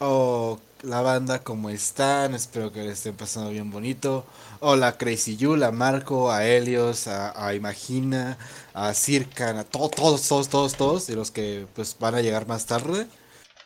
Oh, 0.00 0.58
la 0.82 1.00
banda, 1.02 1.42
¿cómo 1.44 1.70
están? 1.70 2.34
Espero 2.34 2.72
que 2.72 2.82
le 2.82 2.92
estén 2.92 3.16
pasando 3.16 3.50
bien 3.50 3.70
bonito. 3.70 4.24
Hola, 4.60 4.98
Crazy 4.98 5.36
Yul, 5.36 5.62
a 5.62 5.70
Marco, 5.72 6.30
a 6.32 6.44
Helios, 6.46 7.06
a, 7.08 7.54
Imagina, 7.54 8.36
a 8.74 8.92
Circan, 8.94 9.56
a 9.58 9.64
to- 9.64 9.88
todos, 9.90 10.26
todos, 10.28 10.48
todos, 10.48 10.74
todos, 10.76 11.08
y 11.08 11.14
los 11.14 11.30
que 11.30 11.66
pues 11.74 11.96
van 11.98 12.14
a 12.16 12.20
llegar 12.22 12.46
más 12.46 12.66
tarde. 12.66 13.06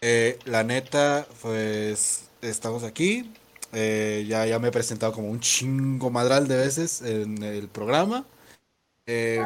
Eh, 0.02 0.38
la 0.46 0.64
neta, 0.64 1.26
pues 1.42 2.24
estamos 2.42 2.84
aquí. 2.84 3.32
Eh, 3.72 4.26
ya, 4.28 4.46
ya 4.46 4.58
me 4.58 4.68
he 4.68 4.72
presentado 4.72 5.12
como 5.12 5.30
un 5.30 5.40
chingo 5.40 6.10
madral 6.10 6.48
de 6.48 6.56
veces 6.56 7.02
en 7.02 7.42
el 7.42 7.68
programa. 7.68 8.26
Eh, 9.06 9.42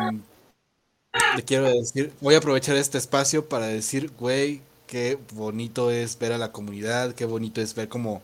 le 1.37 1.43
quiero 1.45 1.65
decir, 1.69 2.13
voy 2.21 2.35
a 2.35 2.39
aprovechar 2.39 2.77
este 2.77 2.99
espacio 2.99 3.49
para 3.49 3.67
decir, 3.67 4.11
güey, 4.19 4.63
qué 4.93 5.19
bonito 5.33 5.91
es 5.91 6.19
ver 6.19 6.35
a 6.35 6.39
la 6.39 6.53
comunidad, 6.53 7.15
qué 7.15 7.25
bonito 7.25 7.63
es 7.63 7.75
ver 7.75 7.89
como, 7.89 8.21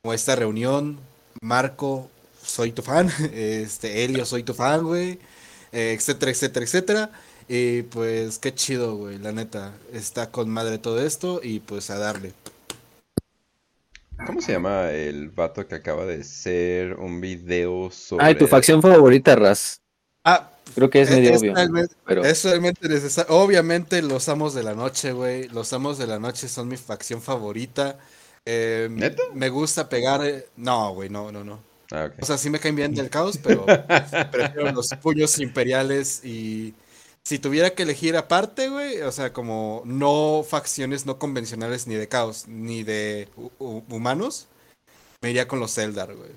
como 0.00 0.14
esta 0.14 0.36
reunión. 0.36 1.00
Marco, 1.40 2.08
soy 2.40 2.70
tu 2.70 2.80
fan, 2.80 3.10
este, 3.34 4.04
Helio, 4.04 4.24
soy 4.24 4.44
tu 4.44 4.54
fan, 4.54 4.84
güey, 4.84 5.18
eh, 5.72 5.92
etcétera, 5.98 6.30
etcétera, 6.30 6.64
etcétera. 6.64 7.10
Y 7.48 7.82
pues 7.82 8.38
qué 8.38 8.54
chido, 8.54 8.94
güey, 8.94 9.18
la 9.18 9.32
neta, 9.32 9.72
está 9.92 10.30
con 10.30 10.48
madre 10.48 10.78
todo 10.78 11.04
esto 11.04 11.40
y 11.42 11.58
pues 11.58 11.90
a 11.90 11.98
darle. 11.98 12.32
¿Cómo 14.24 14.40
se 14.40 14.52
llama 14.52 14.92
el 14.92 15.30
vato 15.30 15.66
que 15.66 15.74
acaba 15.74 16.06
de 16.06 16.20
hacer 16.20 16.94
un 16.94 17.20
video 17.20 17.90
sobre... 17.90 18.24
Ay, 18.24 18.36
tu 18.36 18.46
facción 18.46 18.80
favorita, 18.80 19.34
Raz. 19.34 19.80
Ah, 20.22 20.51
Creo 20.74 20.88
que 20.90 21.02
es 21.02 21.10
medio 21.10 21.36
obvio. 21.36 21.54
realmente, 21.54 21.94
pero- 22.06 22.24
es 22.24 22.44
realmente 22.44 22.88
necesario. 22.88 23.34
Obviamente, 23.34 24.00
los 24.02 24.28
amos 24.28 24.54
de 24.54 24.62
la 24.62 24.74
noche, 24.74 25.12
güey. 25.12 25.48
Los 25.48 25.72
amos 25.72 25.98
de 25.98 26.06
la 26.06 26.18
noche 26.18 26.48
son 26.48 26.68
mi 26.68 26.76
facción 26.76 27.20
favorita. 27.20 27.98
Eh, 28.46 28.88
¿Neta? 28.90 29.22
Me 29.34 29.48
gusta 29.50 29.88
pegar. 29.88 30.24
eh, 30.24 30.46
No, 30.56 30.94
güey, 30.94 31.08
no, 31.10 31.30
no, 31.30 31.44
no. 31.44 31.60
Ah. 31.92 32.10
O 32.20 32.24
sea, 32.24 32.38
sí 32.38 32.48
me 32.48 32.58
caen 32.58 32.74
bien 32.76 32.94
del 32.94 33.10
caos, 33.10 33.38
pero 33.42 33.66
prefiero 34.32 34.72
los 34.72 34.88
puños 35.02 35.38
imperiales 35.40 36.24
y 36.24 36.74
si 37.22 37.38
tuviera 37.38 37.70
que 37.70 37.82
elegir 37.82 38.16
aparte, 38.16 38.68
güey, 38.70 39.02
o 39.02 39.12
sea, 39.12 39.32
como 39.32 39.82
no 39.84 40.42
facciones 40.48 41.04
no 41.06 41.18
convencionales 41.18 41.86
ni 41.86 41.94
de 41.94 42.08
caos 42.08 42.48
ni 42.48 42.82
de 42.82 43.28
hu- 43.36 43.50
hu- 43.58 43.84
humanos, 43.90 44.48
me 45.20 45.30
iría 45.30 45.46
con 45.46 45.60
los 45.60 45.76
Eldar, 45.76 46.14
güey. 46.14 46.30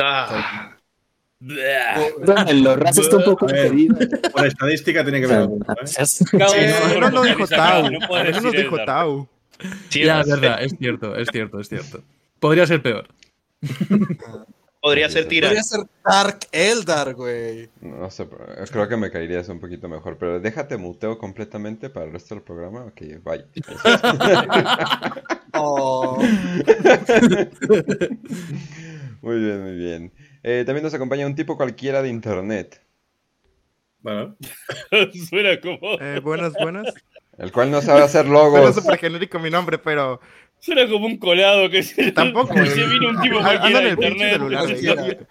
Ah, 0.00 0.76
Los 1.40 2.98
está 2.98 3.16
un 3.16 3.24
poco 3.24 3.46
jodido. 3.48 3.96
Por 4.32 4.46
estadística 4.46 5.02
tiene 5.02 5.20
que 5.20 5.26
ver 5.26 5.36
algo. 5.38 5.56
¿eh? 5.58 5.84
Eh, 5.98 6.06
Sí, 6.06 6.24
no 6.34 7.00
no 7.00 7.10
lo 7.10 7.22
dijo 7.24 7.46
Tau. 7.46 7.90
no 7.90 8.24
decir 8.24 8.50
dijo. 8.52 8.76
Tau. 8.84 9.28
Ya, 9.90 10.20
es 10.20 10.28
verdad, 10.28 10.62
es 10.62 10.74
cierto, 10.78 11.16
es 11.16 11.28
cierto, 11.30 11.60
es 11.60 11.68
cierto. 11.68 12.02
Podría 12.40 12.66
ser 12.66 12.82
peor. 12.82 13.06
podría 14.80 15.08
ser 15.08 15.26
tirar. 15.28 15.50
Podría 15.50 15.62
ser 15.62 15.80
Dark 16.04 16.40
Eldar, 16.52 17.14
güey. 17.14 17.68
No 17.80 18.10
sé, 18.10 18.26
pero 18.26 18.46
creo 18.70 18.88
que 18.88 18.96
me 18.96 19.10
caerías 19.10 19.48
un 19.48 19.58
poquito 19.60 19.88
mejor, 19.88 20.16
pero 20.18 20.40
déjate 20.40 20.76
muteo 20.76 21.18
completamente 21.18 21.88
para 21.90 22.06
el 22.06 22.12
resto 22.12 22.34
del 22.34 22.44
programa. 22.44 22.84
Ok, 22.84 23.00
bye. 23.24 23.44
Oh, 25.58 26.18
Muy 29.22 29.38
bien, 29.40 29.62
muy 29.62 29.76
bien. 29.76 30.12
Eh, 30.48 30.62
también 30.64 30.84
nos 30.84 30.94
acompaña 30.94 31.26
un 31.26 31.34
tipo 31.34 31.56
cualquiera 31.56 32.02
de 32.02 32.08
internet, 32.08 32.80
Bueno, 33.98 34.36
Suena 35.28 35.60
como. 35.60 35.94
Eh, 36.00 36.20
buenas, 36.20 36.52
buenas. 36.60 36.94
el 37.38 37.50
cual 37.50 37.70
no 37.72 37.82
sabe 37.82 38.02
hacer 38.02 38.26
Suena 38.26 38.38
logos. 38.44 38.74
súper 38.76 38.96
genérico 38.98 39.40
mi 39.40 39.50
nombre, 39.50 39.76
pero 39.78 40.20
Suena 40.60 40.88
como 40.88 41.06
un 41.06 41.18
colado 41.18 41.68
que 41.68 41.82
se. 41.82 42.12
tampoco. 42.12 42.54
se 42.54 42.86
vino 42.86 43.08
un 43.10 43.20
tipo 43.20 43.38
Ah, 43.40 43.42
cualquiera 43.58 43.80
de 43.80 43.90
internet. 43.90 44.32
celular. 44.34 45.26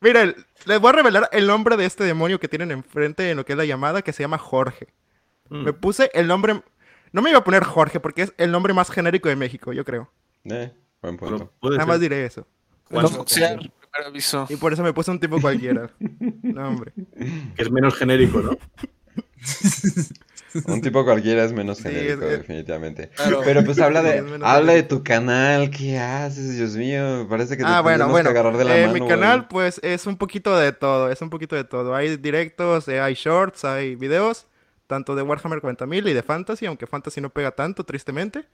Miren, 0.00 0.34
les 0.66 0.78
voy 0.80 0.90
a 0.90 0.92
revelar 0.92 1.28
el 1.32 1.46
nombre 1.46 1.76
de 1.78 1.86
este 1.86 2.04
demonio 2.04 2.38
que 2.38 2.48
tienen 2.48 2.70
enfrente 2.72 3.30
en 3.30 3.36
lo 3.38 3.44
que 3.46 3.54
es 3.54 3.56
la 3.58 3.64
llamada, 3.64 4.02
que 4.02 4.12
se 4.12 4.22
llama 4.22 4.36
Jorge. 4.38 4.88
mm, 5.48 5.64
Me 5.64 5.72
puse 5.72 6.10
el 6.12 6.26
nombre. 6.26 6.60
No 7.12 7.22
me 7.22 7.30
iba 7.30 7.38
a 7.38 7.44
poner 7.44 7.64
Jorge 7.64 7.98
porque 7.98 8.22
es 8.22 8.34
el 8.36 8.52
nombre 8.52 8.74
más 8.74 8.90
genérico 8.90 9.28
de 9.30 9.36
México, 9.36 9.72
yo 9.72 9.84
creo. 9.84 10.12
Eh, 10.44 10.70
buen 11.00 11.16
punto. 11.16 11.50
Nada 11.62 11.86
más 11.86 11.98
diré 11.98 12.26
eso. 12.26 12.46
No 12.90 13.08
boxear, 13.08 13.58
primer 13.96 14.08
aviso. 14.10 14.46
Y 14.50 14.56
por 14.56 14.72
eso 14.72 14.82
me 14.82 14.92
puse 14.92 15.10
un 15.10 15.18
tipo 15.20 15.40
cualquiera. 15.40 15.90
No, 16.42 16.68
hombre. 16.68 16.92
que 17.56 17.62
es 17.62 17.70
menos 17.70 17.94
genérico, 17.96 18.40
¿no? 18.40 18.58
Un 20.66 20.80
tipo 20.80 21.04
cualquiera 21.04 21.44
es 21.44 21.52
menos 21.52 21.76
Sí, 21.78 21.84
genérico, 21.84 22.24
es- 22.24 22.32
es- 22.32 22.38
definitivamente. 22.38 23.10
Claro. 23.10 23.42
Pero 23.44 23.62
pues 23.64 23.78
habla 23.78 24.00
Sí, 24.00 24.06
de, 24.08 24.38
habla 24.42 24.72
de 24.72 24.82
tu 24.84 25.02
canal, 25.04 25.68
¿qué 25.70 25.98
haces? 25.98 26.56
Dios 26.56 26.76
mío, 26.76 27.26
parece 27.28 27.56
que 27.58 27.62
te 27.62 27.68
Ah, 27.68 27.82
bueno, 27.82 28.08
bueno. 28.08 28.32
que 28.32 28.38
agarrar 28.38 28.56
de 28.56 28.64
la 28.64 28.76
Eh, 28.76 28.80
mano. 28.82 28.92
mi 28.94 29.00
güey. 29.00 29.10
canal, 29.10 29.48
pues, 29.48 29.80
es 29.82 30.06
un 30.06 30.16
poquito 30.16 30.56
de 30.58 30.72
todo. 30.72 31.10
Es 31.10 31.20
un 31.20 31.28
poquito 31.28 31.56
de 31.56 31.64
todo. 31.64 31.94
Hay 31.94 32.16
directos, 32.16 32.88
eh, 32.88 33.00
hay 33.00 33.12
shorts, 33.14 33.64
hay 33.66 33.96
videos, 33.96 34.46
tanto 34.86 35.14
de 35.14 35.22
Warhammer 35.22 35.60
40.000 35.60 36.08
y 36.08 36.14
de 36.14 36.22
Fantasy, 36.22 36.64
aunque 36.64 36.86
Fantasy 36.86 37.20
no 37.20 37.28
pega 37.30 37.50
tanto, 37.50 37.84
tristemente. 37.84 38.46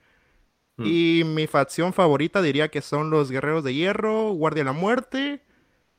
Mm. 0.77 0.83
Y 0.85 1.23
mi 1.25 1.47
facción 1.47 1.93
favorita 1.93 2.41
diría 2.41 2.69
que 2.69 2.81
son 2.81 3.09
los 3.09 3.31
Guerreros 3.31 3.63
de 3.63 3.73
Hierro, 3.73 4.31
Guardia 4.31 4.61
de 4.63 4.65
la 4.65 4.73
Muerte. 4.73 5.41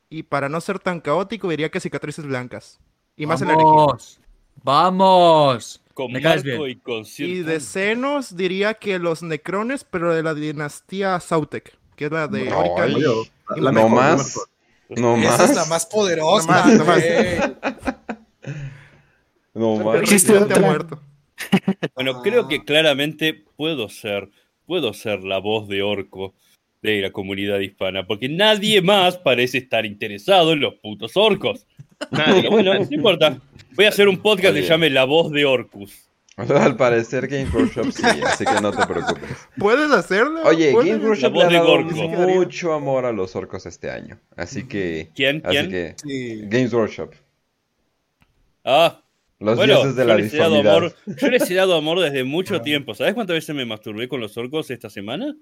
Y 0.09 0.23
para 0.23 0.49
no 0.49 0.61
ser 0.61 0.79
tan 0.79 1.01
caótico, 1.01 1.49
diría 1.49 1.71
que 1.71 1.79
Cicatrices 1.79 2.25
Blancas. 2.25 2.79
Y 3.15 3.25
más 3.25 3.41
en 3.41 3.49
la 3.49 3.55
Legión. 3.55 3.87
¡Vamos! 3.87 4.19
¡Vamos! 4.63 5.81
Con 5.93 6.11
Me 6.11 6.21
caes 6.21 6.43
Marco 6.45 6.63
bien. 6.63 6.65
y 6.65 6.75
con 6.77 7.03
Y 7.17 7.39
de. 7.43 7.59
Xenos 7.59 8.35
diría 8.35 8.73
que 8.75 8.99
los 8.99 9.23
Necrones, 9.23 9.83
pero 9.85 10.13
de 10.13 10.23
la 10.23 10.33
dinastía 10.33 11.19
Sautek, 11.19 11.77
que 11.95 12.05
es 12.05 12.11
la 12.11 12.27
de 12.27 12.51
Ay. 12.51 12.51
Orican. 12.51 12.93
Oye, 12.95 13.31
y 13.55 13.61
la 13.61 13.71
No 13.71 13.89
mejor, 13.89 13.91
la 14.03 14.17
más, 14.17 14.39
no 14.89 15.15
esa 15.17 15.37
más, 15.37 15.49
es 15.49 15.53
la 15.53 15.65
más 15.65 15.85
poderosa, 15.85 16.65
No 16.65 16.65
más, 16.65 16.73
no 16.73 16.85
más. 16.85 17.03
no 19.53 19.77
más. 19.77 20.05
Bueno, 21.95 22.21
creo 22.21 22.47
que 22.47 22.63
claramente 22.63 23.33
puedo 23.55 23.89
ser, 23.89 24.29
puedo 24.65 24.93
ser 24.93 25.23
la 25.23 25.39
voz 25.39 25.67
de 25.67 25.81
Orco 25.83 26.33
de 26.81 27.01
la 27.01 27.11
comunidad 27.11 27.59
hispana, 27.59 28.05
porque 28.05 28.29
nadie 28.29 28.81
más 28.81 29.17
parece 29.17 29.57
estar 29.57 29.85
interesado 29.85 30.53
en 30.53 30.59
los 30.59 30.75
putos 30.75 31.17
orcos. 31.17 31.65
Pero 32.11 32.51
bueno, 32.51 32.73
no 32.73 32.87
importa. 32.89 33.39
Voy 33.75 33.85
a 33.85 33.89
hacer 33.89 34.07
un 34.07 34.17
podcast 34.17 34.53
que 34.53 34.59
Oye. 34.59 34.69
llame 34.69 34.89
La 34.89 35.05
Voz 35.05 35.31
de 35.31 35.45
Orcus. 35.45 36.09
Al 36.37 36.75
parecer 36.75 37.27
Game 37.27 37.49
Workshop 37.49 37.91
sí, 37.91 38.03
así 38.25 38.43
que 38.45 38.61
no 38.61 38.71
te 38.71 38.85
preocupes. 38.85 39.47
¿Puedes 39.57 39.89
hacerlo? 39.91 40.41
Oye, 40.43 40.73
¿Puedes? 40.73 40.91
Game 40.91 41.05
Workshop 41.05 41.33
le 41.33 41.43
ha 41.43 41.49
dado 41.49 41.79
mucho 41.79 42.73
amor 42.73 43.05
a 43.05 43.13
los 43.13 43.35
orcos 43.37 43.65
este 43.65 43.89
año, 43.89 44.19
así 44.35 44.67
que... 44.67 45.11
¿Quién? 45.15 45.41
Así 45.45 45.57
¿Quién? 45.57 45.69
que... 45.69 45.95
Sí. 46.03 46.41
Games 46.43 46.73
Workshop. 46.73 47.13
Ah, 48.65 49.01
Los 49.45 49.57
bueno, 49.57 49.75
dioses 49.75 49.95
de 49.95 50.01
yo 50.01 50.07
la 50.07 50.15
les, 50.15 50.33
he 50.33 50.37
dado 50.37 50.55
disformidad. 50.55 50.77
amor, 50.77 50.95
yo 51.05 51.27
les 51.29 51.51
he 51.51 51.53
dado 51.53 51.75
amor 51.75 51.99
desde 51.99 52.23
mucho 52.25 52.61
tiempo. 52.61 52.95
¿Sabes 52.95 53.13
cuántas 53.13 53.35
veces 53.35 53.55
me 53.55 53.65
masturbé 53.65 54.07
con 54.07 54.19
los 54.19 54.35
orcos 54.37 54.71
esta 54.71 54.89
semana? 54.89 55.35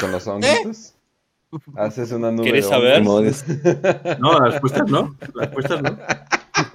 Con 0.00 0.12
los 0.12 0.26
honguitos. 0.26 0.94
Haces 1.74 2.12
una 2.12 2.30
nube 2.30 2.44
¿Querés 2.44 2.64
de 2.66 2.70
saber? 2.70 3.02
No, 4.20 4.38
las 4.38 4.52
respuestas 4.52 4.88
no. 4.88 5.16
Las 5.34 5.46
respuestas 5.46 5.82
no. 5.82 5.98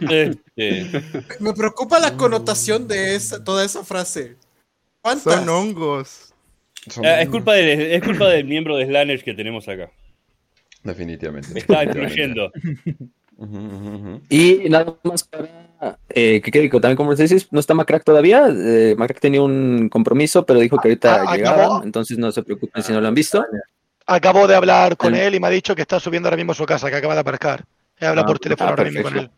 Este, 0.01 0.91
Me 1.39 1.53
preocupa 1.53 1.97
la 1.99 2.17
connotación 2.17 2.87
de 2.87 3.15
esa, 3.15 3.41
toda 3.41 3.63
esa 3.63 3.85
frase. 3.85 4.35
¿Cuántas? 5.01 5.33
Son 5.33 5.47
hongos. 5.47 6.33
Son 6.89 7.05
ah, 7.05 7.21
es, 7.21 7.29
culpa 7.29 7.53
del, 7.53 7.79
es 7.81 8.03
culpa 8.03 8.27
del 8.27 8.45
miembro 8.45 8.75
de 8.75 8.85
Slanners 8.85 9.23
que 9.23 9.33
tenemos 9.33 9.67
acá. 9.69 9.89
Definitivamente. 10.83 11.49
Me 11.53 11.59
está 11.61 11.85
definitivamente. 11.85 12.51
Y 14.29 14.69
nada 14.69 14.95
más 15.03 15.23
para 15.23 15.49
eh, 16.09 16.41
que 16.41 16.51
quede 16.51 16.69
también 16.69 16.95
como 16.95 17.13
decís, 17.15 17.47
no 17.51 17.59
está 17.59 17.73
Macrack 17.73 18.03
todavía. 18.03 18.47
Eh, 18.49 18.95
Macrack 18.97 19.19
tenía 19.19 19.41
un 19.41 19.89
compromiso, 19.89 20.45
pero 20.45 20.59
dijo 20.59 20.77
que 20.79 20.89
ahorita 20.89 21.23
Ah, 21.27 21.35
llegaba, 21.35 21.63
acabó. 21.65 21.83
entonces 21.83 22.17
no 22.17 22.31
se 22.31 22.43
preocupen 22.43 22.81
si 22.83 22.93
no 22.93 23.01
lo 23.01 23.07
han 23.07 23.13
visto. 23.13 23.45
Acabo 24.07 24.47
de 24.47 24.55
hablar 24.55 24.97
con 24.97 25.15
El- 25.15 25.21
él 25.21 25.35
y 25.35 25.39
me 25.39 25.47
ha 25.47 25.51
dicho 25.51 25.75
que 25.75 25.81
está 25.81 25.99
subiendo 25.99 26.27
ahora 26.27 26.37
mismo 26.37 26.53
a 26.53 26.55
su 26.55 26.65
casa, 26.65 26.89
que 26.89 26.95
acaba 26.95 27.13
de 27.13 27.19
aparcar. 27.21 27.65
He 27.99 28.05
hablado 28.05 28.25
Ah, 28.25 28.27
por 28.27 28.39
teléfono 28.39 28.67
ah, 28.69 28.71
ahora 28.71 28.83
mismo 28.85 29.03
con 29.03 29.17
él. 29.17 29.29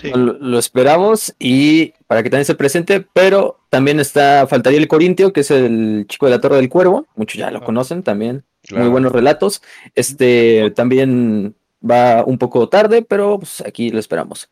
Sí. 0.00 0.10
Lo, 0.14 0.34
lo 0.34 0.58
esperamos 0.58 1.34
y 1.38 1.94
para 2.06 2.22
que 2.22 2.28
también 2.30 2.44
se 2.44 2.54
presente, 2.54 3.04
pero 3.12 3.58
también 3.70 3.98
está, 4.00 4.46
faltaría 4.46 4.78
el 4.78 4.86
Corintio, 4.86 5.32
que 5.32 5.40
es 5.40 5.50
el 5.50 6.04
chico 6.08 6.26
de 6.26 6.32
la 6.32 6.40
Torre 6.40 6.56
del 6.56 6.68
Cuervo, 6.68 7.06
muchos 7.16 7.38
ya 7.38 7.50
lo 7.50 7.62
conocen 7.64 8.02
también, 8.02 8.44
Claro. 8.62 8.84
muy 8.84 8.92
buenos 8.92 9.12
relatos. 9.12 9.62
Este 9.94 10.70
también 10.76 11.54
va 11.82 12.24
un 12.24 12.38
poco 12.38 12.68
tarde, 12.68 13.02
pero 13.02 13.38
pues, 13.38 13.60
aquí 13.60 13.90
lo 13.90 13.98
esperamos. 13.98 14.50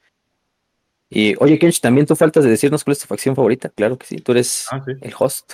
Y 1.09 1.35
oye, 1.39 1.59
Kench, 1.59 1.81
también 1.81 2.07
tú 2.07 2.17
faltas 2.17 2.45
de 2.45 2.51
decirnos 2.51 2.83
cuál 2.83 2.93
es 2.93 3.01
tu 3.01 3.07
facción 3.07 3.37
favorita, 3.37 3.69
claro 3.69 3.97
que 3.97 4.07
sí, 4.07 4.17
tú 4.17 4.33
eres 4.33 4.67
Ah, 4.71 4.83
sí. 4.85 4.93
el 5.01 5.15
host. 5.19 5.53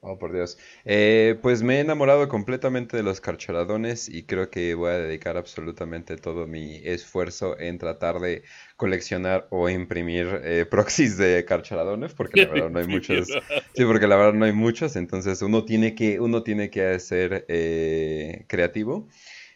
Oh, 0.00 0.16
por 0.16 0.32
Dios. 0.32 0.56
Eh, 0.84 1.36
pues 1.42 1.62
me 1.62 1.76
he 1.76 1.80
enamorado 1.80 2.28
completamente 2.28 2.96
de 2.96 3.02
los 3.02 3.20
carcharadones 3.20 4.08
y 4.08 4.22
creo 4.22 4.48
que 4.48 4.74
voy 4.74 4.90
a 4.90 4.98
dedicar 4.98 5.36
absolutamente 5.36 6.16
todo 6.16 6.46
mi 6.46 6.76
esfuerzo 6.84 7.58
en 7.58 7.78
tratar 7.78 8.20
de 8.20 8.44
coleccionar 8.76 9.48
o 9.50 9.68
imprimir 9.68 10.40
eh, 10.44 10.66
proxies 10.70 11.18
de 11.18 11.44
carcharadones, 11.44 12.14
porque 12.14 12.42
la 12.46 12.48
verdad 12.48 12.70
no 12.70 12.78
hay 12.78 12.86
muchos. 12.88 13.28
Sí, 13.74 13.84
porque 13.84 14.06
la 14.06 14.16
verdad 14.16 14.34
no 14.34 14.44
hay 14.44 14.52
muchos, 14.52 14.94
entonces 14.94 15.42
uno 15.42 15.64
tiene 15.64 15.94
que, 15.96 16.20
uno 16.20 16.44
tiene 16.44 16.70
que 16.70 16.98
ser 17.00 17.44
eh, 17.48 18.44
creativo. 18.46 19.08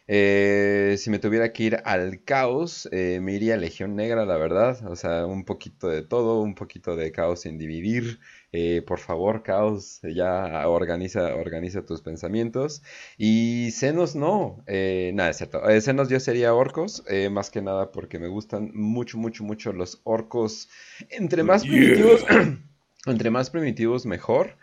Eh, 0.05 0.95
si 0.97 1.09
me 1.09 1.19
tuviera 1.19 1.53
que 1.53 1.63
ir 1.63 1.77
al 1.85 2.23
caos, 2.25 2.89
eh, 2.91 3.19
me 3.21 3.33
iría 3.33 3.53
a 3.53 3.57
Legión 3.57 3.95
Negra, 3.95 4.25
la 4.25 4.37
verdad. 4.37 4.85
O 4.87 4.95
sea, 4.95 5.25
un 5.25 5.45
poquito 5.45 5.87
de 5.87 6.01
todo, 6.01 6.41
un 6.41 6.55
poquito 6.55 6.95
de 6.95 7.11
caos 7.11 7.41
sin 7.41 7.57
dividir. 7.57 8.19
Eh, 8.51 8.83
por 8.85 8.99
favor, 8.99 9.43
caos, 9.43 10.01
ya 10.03 10.67
organiza, 10.67 11.35
organiza 11.35 11.85
tus 11.85 12.01
pensamientos. 12.01 12.83
Y 13.17 13.71
Senos 13.71 14.15
no, 14.15 14.63
nada, 14.67 15.29
es 15.29 15.37
cierto. 15.37 15.61
Senos 15.81 16.09
yo 16.09 16.19
sería 16.19 16.53
orcos, 16.53 17.03
más 17.31 17.49
que 17.49 17.61
nada 17.61 17.91
porque 17.91 18.19
me 18.19 18.27
gustan 18.27 18.71
mucho, 18.73 19.17
mucho, 19.17 19.43
mucho 19.43 19.73
los 19.73 20.01
orcos. 20.03 20.69
Entre 21.09 21.43
más 21.43 21.63
primitivos, 21.63 22.25
entre 23.05 23.29
más 23.29 23.49
primitivos 23.49 24.05
mejor. 24.05 24.57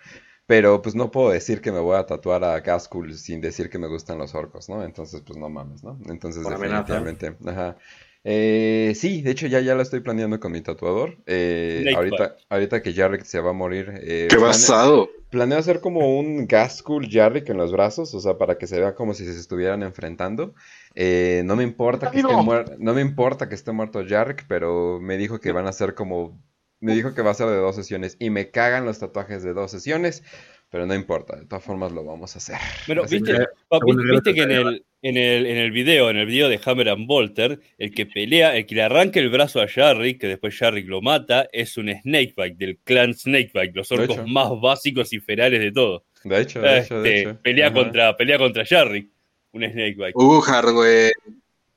Pero 0.51 0.83
pues 0.83 0.97
no 0.97 1.13
puedo 1.13 1.31
decir 1.31 1.61
que 1.61 1.71
me 1.71 1.79
voy 1.79 1.97
a 1.97 2.07
tatuar 2.07 2.43
a 2.43 2.59
Gaskull 2.59 3.17
sin 3.17 3.41
decir 3.41 3.71
que 3.71 3.79
me 3.79 3.87
gustan 3.87 4.19
los 4.19 4.35
orcos, 4.35 4.69
¿no? 4.69 4.83
Entonces, 4.83 5.23
pues 5.25 5.39
no 5.39 5.49
mames, 5.49 5.85
¿no? 5.85 5.97
Entonces, 6.09 6.43
Por 6.43 6.59
definitivamente. 6.59 7.37
Ajá. 7.47 7.77
Eh, 8.25 8.93
sí, 8.97 9.23
de 9.23 9.31
hecho 9.31 9.47
ya, 9.47 9.61
ya 9.61 9.77
lo 9.77 9.83
estoy 9.83 10.01
planeando 10.01 10.41
con 10.41 10.51
mi 10.51 10.61
tatuador. 10.61 11.19
Eh, 11.27 11.85
ahorita, 11.95 12.35
ahorita 12.49 12.83
que 12.83 12.93
Jarrick 12.93 13.23
se 13.23 13.39
va 13.39 13.51
a 13.51 13.53
morir. 13.53 13.95
eh, 14.03 14.27
Qué 14.29 14.39
basado. 14.39 15.09
Planeo 15.31 15.57
hacer 15.57 15.81
como 15.81 16.19
un 16.19 16.49
Gaskull 16.49 17.09
Jarrick 17.09 17.49
en 17.49 17.57
los 17.57 17.71
brazos, 17.71 18.13
o 18.15 18.19
sea, 18.19 18.37
para 18.37 18.59
que 18.59 18.67
se 18.67 18.81
vea 18.81 18.97
como 18.97 19.15
si 19.15 19.27
se 19.27 19.39
estuvieran 19.39 19.85
enfrentando. 19.85 20.57
Eh, 20.97 21.43
no 21.45 21.55
me 21.55 21.63
importa 21.63 22.11
que 22.11 22.19
esté 22.19 22.35
no 22.79 22.95
me 22.95 23.01
importa 23.01 23.49
que 23.49 23.55
esté 23.55 23.71
muerto 23.71 24.05
Jarrick, 24.05 24.47
pero 24.49 24.99
me 25.01 25.17
dijo 25.17 25.39
que 25.39 25.53
van 25.53 25.69
a 25.69 25.73
ser 25.73 25.95
como, 25.95 26.37
me 26.81 26.95
dijo 26.95 27.15
que 27.15 27.23
va 27.23 27.31
a 27.31 27.35
ser 27.35 27.49
de 27.49 27.57
dos 27.57 27.77
sesiones 27.77 28.17
y 28.19 28.31
me 28.31 28.51
cagan 28.51 28.85
los 28.85 28.99
tatuajes 28.99 29.43
de 29.43 29.53
dos 29.53 29.71
sesiones, 29.71 30.23
pero 30.71 30.87
no 30.87 30.95
importa, 30.95 31.37
de 31.37 31.47
todas 31.47 31.65
formas 31.65 31.93
lo 31.93 32.05
vamos 32.05 32.35
a 32.35 32.39
hacer. 32.39 32.57
Pero 32.87 33.05
Así 33.05 33.17
viste, 33.19 33.33
que- 33.33 34.13
viste 34.13 34.35
que 34.35 34.43
en 34.43 34.51
el, 34.53 34.85
en, 35.03 35.17
el, 35.17 35.47
en 35.47 35.57
el 35.57 35.71
video, 35.73 36.11
en 36.11 36.17
el 36.17 36.27
video 36.27 36.49
de 36.49 36.61
Hammer 36.65 36.89
and 36.91 37.07
Bolter, 37.07 37.61
el 37.77 37.93
que 37.93 38.07
pelea, 38.07 38.57
el 38.57 38.67
que 38.67 38.77
le 38.77 38.83
arranca 38.83 39.21
el 39.21 39.29
brazo 39.31 39.61
a 39.61 39.69
Jarrick, 39.69 40.21
que 40.21 40.29
después 40.29 40.57
Jarrick 40.57 40.87
lo 40.89 41.03
mata, 41.03 41.49
es 41.53 41.77
un 41.77 41.89
Snakebite 41.89 42.55
del 42.57 42.79
clan 42.79 43.15
Snakebite, 43.15 43.73
los 43.75 43.91
orcos 43.93 44.27
más 44.27 44.49
básicos 44.61 45.13
y 45.13 45.19
ferales 45.21 45.61
de 45.61 45.73
todo. 45.73 46.05
De 46.25 46.41
hecho, 46.41 46.61
de 46.61 46.79
hecho, 46.79 47.03
de 47.03 47.09
Este, 47.11 47.31
hecho. 47.31 47.43
pelea 47.43 47.67
Ajá. 47.67 47.75
contra, 47.75 48.17
pelea 48.17 48.39
contra 48.39 48.65
Jarrick, 48.65 49.11
un 49.53 49.63
Snakebite. 49.63 50.13
Uh, 50.15 50.41
hardware. 50.41 51.13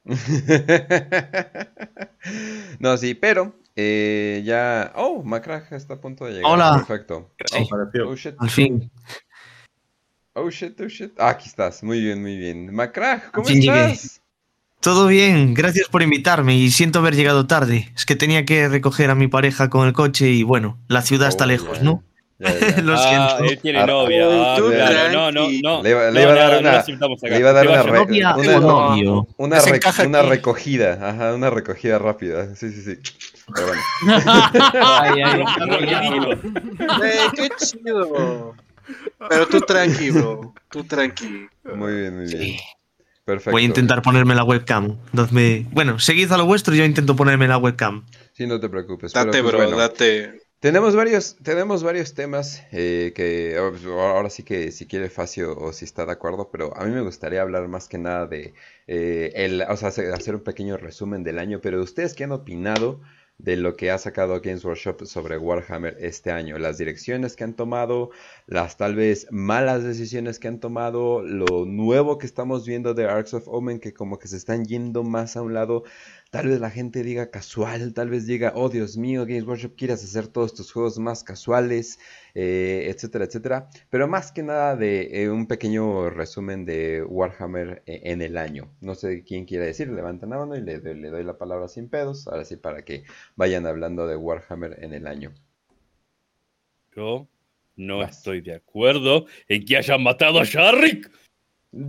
No, 2.79 2.97
sí, 2.97 3.13
pero 3.15 3.55
eh, 3.75 4.41
ya. 4.45 4.91
Oh, 4.95 5.23
Macrag 5.23 5.71
está 5.73 5.95
a 5.95 6.01
punto 6.01 6.25
de 6.25 6.33
llegar. 6.33 6.51
Hola. 6.51 6.75
Perfecto. 6.77 7.31
Sí, 7.45 7.63
Apareció. 7.69 8.09
Oh 8.09 8.15
shit. 8.15 8.35
al 8.37 8.49
fin. 8.49 8.91
Oh 10.33 10.49
shit, 10.49 10.79
oh 10.81 10.87
shit. 10.87 11.13
Ah, 11.19 11.29
aquí 11.29 11.47
estás. 11.47 11.83
Muy 11.83 12.01
bien, 12.01 12.21
muy 12.21 12.37
bien. 12.37 12.73
Macrag, 12.73 13.31
¿cómo 13.31 13.45
fin 13.45 13.61
llegué. 13.61 13.91
estás? 13.91 14.19
Todo 14.81 15.07
bien, 15.07 15.53
gracias 15.53 15.87
por 15.87 16.01
invitarme 16.01 16.55
y 16.57 16.69
siento 16.69 16.99
haber 16.99 17.15
llegado 17.15 17.47
tarde. 17.47 17.89
Es 17.95 18.05
que 18.05 18.17
tenía 18.17 18.43
que 18.43 18.67
recoger 18.67 19.09
a 19.11 19.15
mi 19.15 19.27
pareja 19.29 19.69
con 19.69 19.87
el 19.87 19.93
coche 19.93 20.27
y 20.29 20.43
bueno, 20.43 20.77
la 20.89 21.01
ciudad 21.03 21.29
está 21.29 21.45
Oh, 21.45 21.47
lejos, 21.47 21.81
¿no? 21.81 22.03
ya, 22.37 22.49
ya. 22.59 22.81
Lo 22.81 22.93
Ah, 22.97 22.97
siento. 23.37 23.51
él 23.53 23.59
tiene 23.61 23.79
Ah, 23.79 23.85
novia. 23.85 24.25
Ah, 24.29 24.55
tú 24.57 24.69
claro, 24.71 25.11
no, 25.13 25.31
no, 25.31 25.47
no. 25.63 25.83
Le 25.83 25.89
iba, 25.91 26.11
le 26.11 26.11
no, 26.11 26.19
iba 26.21 26.31
a 26.31 26.35
dar 26.35 26.59
una, 26.59 26.83
le 26.83 27.39
iba 27.39 27.49
a 27.49 27.53
dar 27.53 27.67
una, 27.67 27.83
novia 27.83 28.33
una, 29.37 29.61
una, 30.05 30.21
recogida, 30.23 30.99
ajá, 31.09 31.33
una 31.33 31.49
recogida 31.49 31.97
rápida. 31.97 32.53
Sí, 32.55 32.69
sí, 32.71 32.81
sí. 32.81 32.99
Pero 33.53 33.67
bueno. 33.67 33.81
Ay, 35.01 35.21
ay, 35.21 35.43
Eh, 37.03 37.27
qué 37.35 37.49
chido. 37.57 38.55
Pero 39.29 39.47
tú 39.47 39.59
tranqui, 39.61 40.11
bro. 40.11 40.53
Tú 40.69 40.83
tranqui. 40.83 41.47
Muy 41.63 41.93
bien, 41.93 42.15
muy 42.17 42.25
bien. 42.27 42.41
Sí. 42.41 42.59
Perfecto. 43.25 43.51
Voy 43.51 43.61
a 43.63 43.65
intentar 43.65 44.01
ponerme 44.01 44.35
la 44.35 44.43
webcam. 44.43 44.97
Bueno, 45.71 45.97
seguid 45.99 46.31
a 46.31 46.37
lo 46.37 46.45
vuestro 46.45 46.75
y 46.75 46.79
yo 46.79 46.85
intento 46.85 47.15
ponerme 47.15 47.47
la 47.47 47.57
webcam. 47.57 48.05
Sí, 48.33 48.45
no 48.47 48.59
te 48.59 48.67
preocupes. 48.67 49.13
pero, 49.13 49.25
Date, 49.25 49.41
pues, 49.41 49.53
bro, 49.53 49.63
bueno. 49.63 49.77
date. 49.77 50.41
Tenemos 50.59 50.95
varios, 50.95 51.35
tenemos 51.43 51.83
varios 51.83 52.13
temas 52.13 52.63
eh, 52.71 53.11
que 53.15 53.57
ahora 53.57 54.29
sí 54.29 54.43
que 54.43 54.71
si 54.71 54.87
quiere 54.87 55.09
Facio 55.09 55.57
o 55.57 55.73
si 55.73 55.83
está 55.83 56.05
de 56.05 56.13
acuerdo, 56.13 56.49
pero 56.51 56.75
a 56.77 56.85
mí 56.85 56.91
me 56.91 57.01
gustaría 57.01 57.41
hablar 57.41 57.67
más 57.67 57.89
que 57.89 57.97
nada 57.97 58.27
de 58.27 58.53
eh, 58.87 59.33
el, 59.35 59.61
o 59.61 59.75
sea, 59.75 59.89
hacer 59.89 60.13
hacer 60.13 60.35
un 60.35 60.41
pequeño 60.43 60.77
resumen 60.77 61.23
del 61.23 61.39
año, 61.39 61.59
pero 61.61 61.81
ustedes 61.81 62.13
qué 62.13 62.23
han 62.23 62.31
opinado 62.31 63.01
de 63.43 63.57
lo 63.57 63.75
que 63.75 63.91
ha 63.91 63.97
sacado 63.97 64.39
Games 64.41 64.63
Workshop 64.63 65.05
sobre 65.05 65.37
Warhammer 65.37 65.97
este 65.99 66.31
año, 66.31 66.57
las 66.57 66.77
direcciones 66.77 67.35
que 67.35 67.43
han 67.43 67.53
tomado, 67.53 68.09
las 68.47 68.77
tal 68.77 68.95
vez 68.95 69.27
malas 69.31 69.83
decisiones 69.83 70.39
que 70.39 70.47
han 70.47 70.61
tomado, 70.61 71.21
lo 71.21 71.65
nuevo 71.65 72.17
que 72.17 72.25
estamos 72.25 72.65
viendo 72.65 72.93
de 72.93 73.05
Arcs 73.05 73.33
of 73.33 73.49
Omen 73.49 73.79
que 73.79 73.93
como 73.93 74.17
que 74.17 74.29
se 74.29 74.37
están 74.37 74.63
yendo 74.63 75.03
más 75.03 75.35
a 75.35 75.41
un 75.41 75.53
lado 75.53 75.83
Tal 76.33 76.47
vez 76.47 76.59
la 76.59 76.71
gente 76.71 77.03
diga 77.03 77.29
casual, 77.29 77.93
tal 77.93 78.09
vez 78.09 78.25
diga, 78.25 78.53
oh 78.55 78.67
Dios 78.67 78.97
mío, 78.97 79.23
Games 79.27 79.43
Workshop, 79.45 79.75
quieres 79.77 80.03
hacer 80.03 80.27
todos 80.27 80.55
tus 80.55 80.71
juegos 80.71 80.97
más 80.97 81.23
casuales, 81.23 81.99
eh, 82.33 82.87
etcétera, 82.89 83.25
etcétera. 83.25 83.69
Pero 83.91 84.07
más 84.07 84.31
que 84.31 84.41
nada 84.41 84.75
de 84.75 85.09
eh, 85.21 85.29
un 85.29 85.45
pequeño 85.45 86.09
resumen 86.09 86.65
de 86.65 87.03
Warhammer 87.07 87.83
eh, 87.85 88.01
en 88.05 88.23
el 88.23 88.37
año. 88.37 88.71
No 88.81 88.95
sé 88.95 89.23
quién 89.23 89.45
quiere 89.45 89.67
decir, 89.67 89.89
levanten 89.89 90.31
la 90.31 90.39
mano 90.39 90.55
y 90.55 90.61
le, 90.61 90.79
doy- 90.79 90.99
le 90.99 91.09
doy 91.11 91.23
la 91.23 91.37
palabra 91.37 91.67
sin 91.67 91.87
pedos. 91.87 92.27
Ahora 92.27 92.45
sí, 92.45 92.55
para 92.57 92.83
que 92.83 93.03
vayan 93.35 93.67
hablando 93.67 94.07
de 94.07 94.15
Warhammer 94.15 94.83
en 94.83 94.93
el 94.95 95.05
año. 95.05 95.35
Yo 96.95 97.27
no 97.75 97.99
Vas. 97.99 98.17
estoy 98.17 98.41
de 98.41 98.55
acuerdo 98.55 99.27
en 99.47 99.65
que 99.65 99.77
hayan 99.77 100.01
matado 100.01 100.39
a 100.39 100.45
Jarrick. 100.47 101.11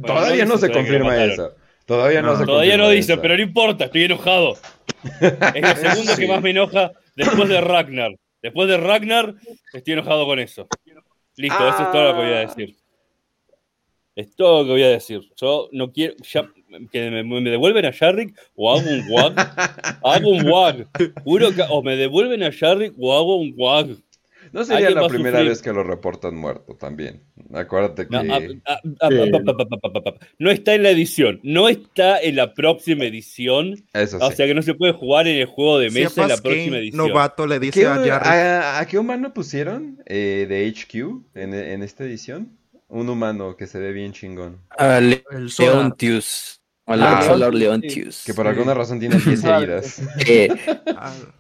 Todavía 0.07 0.45
no 0.45 0.59
se 0.59 0.71
confirma 0.71 1.25
eso. 1.25 1.55
Todavía 1.87 2.23
no, 2.23 2.33
No, 2.33 2.39
se 2.39 2.47
Todavía 2.47 2.77
no 2.77 2.89
dice, 2.89 3.13
eso. 3.15 3.23
pero 3.23 3.37
no 3.37 3.43
importa, 3.43 3.85
estoy 3.87 4.05
enojado. 4.05 4.57
Es 5.55 5.63
lo 5.63 5.77
segundo 5.91 6.13
que 6.19 6.27
más 6.29 6.41
me 6.43 6.51
enoja 6.51 6.93
después 7.15 7.49
de 7.49 7.61
Ragnar. 7.61 8.13
Después 8.43 8.69
de 8.69 8.77
Ragnar, 8.77 9.35
estoy 9.73 9.93
enojado 9.95 10.25
con 10.27 10.39
eso. 10.39 10.67
Listo, 11.37 11.69
eso 11.69 11.83
es 11.83 11.91
todo 11.93 12.05
lo 12.05 12.11
que 12.15 12.23
voy 12.27 12.33
a 12.35 12.39
decir. 12.41 12.77
Es 14.17 14.37
todo 14.37 14.61
lo 14.61 14.65
que 14.67 14.71
voy 14.73 14.83
a 14.85 14.89
decir. 14.91 15.21
Yo 15.37 15.69
no 15.73 15.91
quiero 15.93 16.15
ya- 16.23 16.49
que 16.93 17.11
me, 17.11 17.23
me 17.25 17.51
devuelven 17.51 17.85
a 17.87 17.93
Jarrick 17.93 18.39
o 18.55 18.73
hago 18.73 18.89
un 18.89 19.05
wag. 19.11 19.35
hago 20.05 20.29
un 20.31 20.49
wag. 20.49 20.87
Juro 21.25 21.53
que 21.55 21.63
o 21.69 21.83
me 21.83 21.97
devuelven 21.97 22.43
a 22.45 22.53
Jarrick 22.53 22.95
o 22.99 23.17
hago 23.17 23.37
un 23.37 23.53
wag. 23.57 23.89
No 24.55 24.65
sería 24.65 24.91
la 24.91 25.09
primera 25.09 25.43
vez 25.43 25.61
que 25.61 25.73
lo 25.73 25.83
reportan 25.83 26.37
muerto 26.37 26.77
también. 26.77 27.25
Acuérdate 27.53 28.07
que... 28.07 28.11
No, 28.11 28.33
ah, 28.33 28.39
ah, 28.67 28.81
ah, 29.01 29.09
ah, 30.39 30.53
está 30.53 30.75
en 30.77 30.85
la 30.85 30.91
edición, 30.91 31.41
no 31.43 31.69
está 31.69 32.21
en 32.21 32.37
la 32.37 32.55
próxima 32.55 33.05
edición. 33.05 33.85
Eso 33.93 34.19
O 34.19 34.31
sea 34.31 34.47
que 34.47 34.55
no 34.55 34.63
se 34.63 34.75
puede 34.75 34.93
jugar 34.93 35.27
en 35.27 35.41
el 35.41 35.47
juego 35.47 35.81
de 35.81 35.91
mesa 35.91 36.23
en 36.23 36.29
la 36.29 36.37
próxima 36.37 36.79
edición. 36.79 37.09
novato 37.09 37.49
le 37.49 37.59
¿Qué, 37.59 37.67
dice 37.67 37.87
a 37.87 37.97
a, 37.97 38.79
a 38.79 38.87
qué 38.87 38.97
humano 38.97 39.35
pusieron 39.35 39.99
eh, 40.07 40.47
de 40.49 40.73
HQ 40.73 41.35
en, 41.35 41.53
en 41.53 41.83
esta 41.83 42.05
edición? 42.05 42.57
Un 42.87 43.09
humano 43.09 43.57
que 43.57 43.67
se 43.67 43.81
ve 43.81 43.93
bien 43.93 44.13
chingón. 44.13 44.61
A 44.79 45.01
Solar. 45.49 45.75
Leontius. 45.75 46.61
A 46.87 46.95
Ah, 46.97 47.23
sí. 47.23 47.57
Leontius. 47.59 48.25
Que 48.27 48.35
por 48.35 48.47
alguna 48.47 48.75
razón 48.75 49.01
tiene 49.01 49.17
10 49.17 49.43
heridas. 49.45 50.03
Eh, 50.29 50.49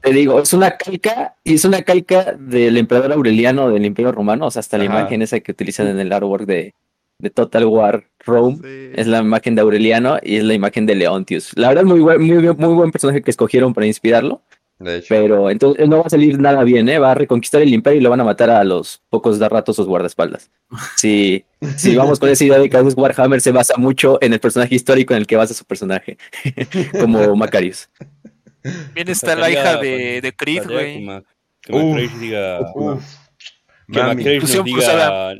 te 0.00 0.12
digo, 0.12 0.40
es 0.40 0.52
una 0.54 0.76
calca, 0.76 1.34
y 1.44 1.54
es 1.54 1.64
una 1.66 1.82
calca 1.82 2.34
del 2.38 2.76
emperador 2.78 3.12
Aureliano 3.12 3.68
del 3.70 3.84
Imperio 3.84 4.10
Romano, 4.12 4.46
o 4.46 4.50
sea, 4.50 4.60
hasta 4.60 4.78
la 4.78 4.84
Ajá. 4.84 5.00
imagen 5.00 5.22
esa 5.22 5.40
que 5.40 5.52
utilizan 5.52 5.86
en 5.88 5.98
el 6.00 6.12
artwork 6.12 6.46
de, 6.46 6.74
de 7.18 7.30
Total 7.30 7.66
War 7.66 8.04
Rome. 8.24 8.56
sí. 8.62 8.90
Es 8.94 9.06
la 9.06 9.18
imagen 9.18 9.54
de 9.54 9.60
Aureliano 9.62 10.16
y 10.22 10.36
es 10.36 10.44
la 10.44 10.54
imagen 10.54 10.86
de 10.86 10.94
Leontius. 10.94 11.52
La 11.56 11.68
verdad, 11.68 11.84
muy 11.84 12.00
buen, 12.00 12.22
muy 12.22 12.74
buen 12.74 12.90
personaje 12.90 13.20
que 13.22 13.30
escogieron 13.30 13.74
para 13.74 13.86
inspirarlo. 13.86 14.40
De 14.84 14.98
hecho. 14.98 15.06
Pero 15.08 15.50
entonces 15.50 15.88
no 15.88 15.98
va 16.00 16.04
a 16.06 16.10
salir 16.10 16.38
nada 16.38 16.62
bien, 16.64 16.88
¿eh? 16.88 16.98
Va 16.98 17.12
a 17.12 17.14
reconquistar 17.14 17.62
el 17.62 17.72
imperio 17.72 18.00
y 18.00 18.02
lo 18.02 18.10
van 18.10 18.20
a 18.20 18.24
matar 18.24 18.50
a 18.50 18.62
los 18.64 19.02
pocos 19.08 19.38
da 19.38 19.48
ratos 19.48 19.76
sus 19.76 19.86
guardaespaldas. 19.86 20.50
Si, 20.96 21.44
si 21.76 21.94
vamos 21.96 22.18
con 22.20 22.28
esa 22.28 22.44
idea 22.44 22.58
de 22.58 22.68
que 22.68 22.76
Warhammer 22.76 23.40
se 23.40 23.52
basa 23.52 23.74
mucho 23.76 24.18
en 24.22 24.32
el 24.32 24.40
personaje 24.40 24.74
histórico 24.74 25.14
en 25.14 25.20
el 25.20 25.26
que 25.26 25.36
basa 25.36 25.54
su 25.54 25.64
personaje, 25.64 26.18
como 27.00 27.34
Macarius. 27.36 27.88
Bien 28.94 29.08
está 29.08 29.34
la 29.36 29.50
hija 29.50 29.76
de, 29.78 30.20
de 30.20 30.32
Creed, 30.34 30.64
güey. 30.64 30.98
Que, 30.98 31.04
Ma- 31.04 31.22
que 31.60 31.72
Uf. 31.72 31.82
McCrage 31.84 32.18
diga. 32.18 32.60
Uf. 32.74 33.04
Que. 33.92 34.02
McCrage 34.02 34.40
nos 34.40 34.50
diga. 34.52 34.64
cruzada. 34.64 35.34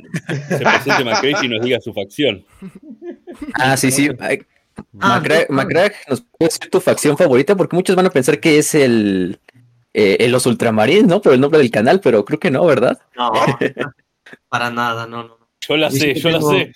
Se 0.49 0.57
presente 0.59 1.03
McCrage 1.03 1.45
y 1.45 1.49
nos 1.49 1.65
diga 1.65 1.79
su 1.81 1.93
facción. 1.93 2.45
Ah, 3.55 3.75
sí, 3.77 3.91
sí. 3.91 4.09
Ah, 4.99 5.21
Macrag, 5.49 5.93
¿nos 6.09 6.21
puedes 6.21 6.57
decir 6.59 6.71
tu 6.71 6.79
facción 6.81 7.17
favorita? 7.17 7.55
Porque 7.55 7.75
muchos 7.75 7.95
van 7.95 8.05
a 8.07 8.09
pensar 8.09 8.39
que 8.39 8.57
es 8.57 8.75
el, 8.75 9.39
eh, 9.93 10.17
el 10.19 10.31
los 10.31 10.45
ultramarines, 10.45 11.05
¿no? 11.05 11.21
Por 11.21 11.33
el 11.33 11.39
nombre 11.41 11.59
del 11.59 11.71
canal, 11.71 11.99
pero 12.01 12.25
creo 12.25 12.39
que 12.39 12.51
no, 12.51 12.65
¿verdad? 12.65 12.99
No, 13.15 13.31
para 14.49 14.69
nada, 14.71 15.07
no, 15.07 15.23
no. 15.23 15.37
Yo 15.67 15.77
la 15.77 15.89
sé, 15.91 16.13
yo 16.15 16.29
la 16.29 16.37
tengo- 16.39 16.51
sé. 16.51 16.73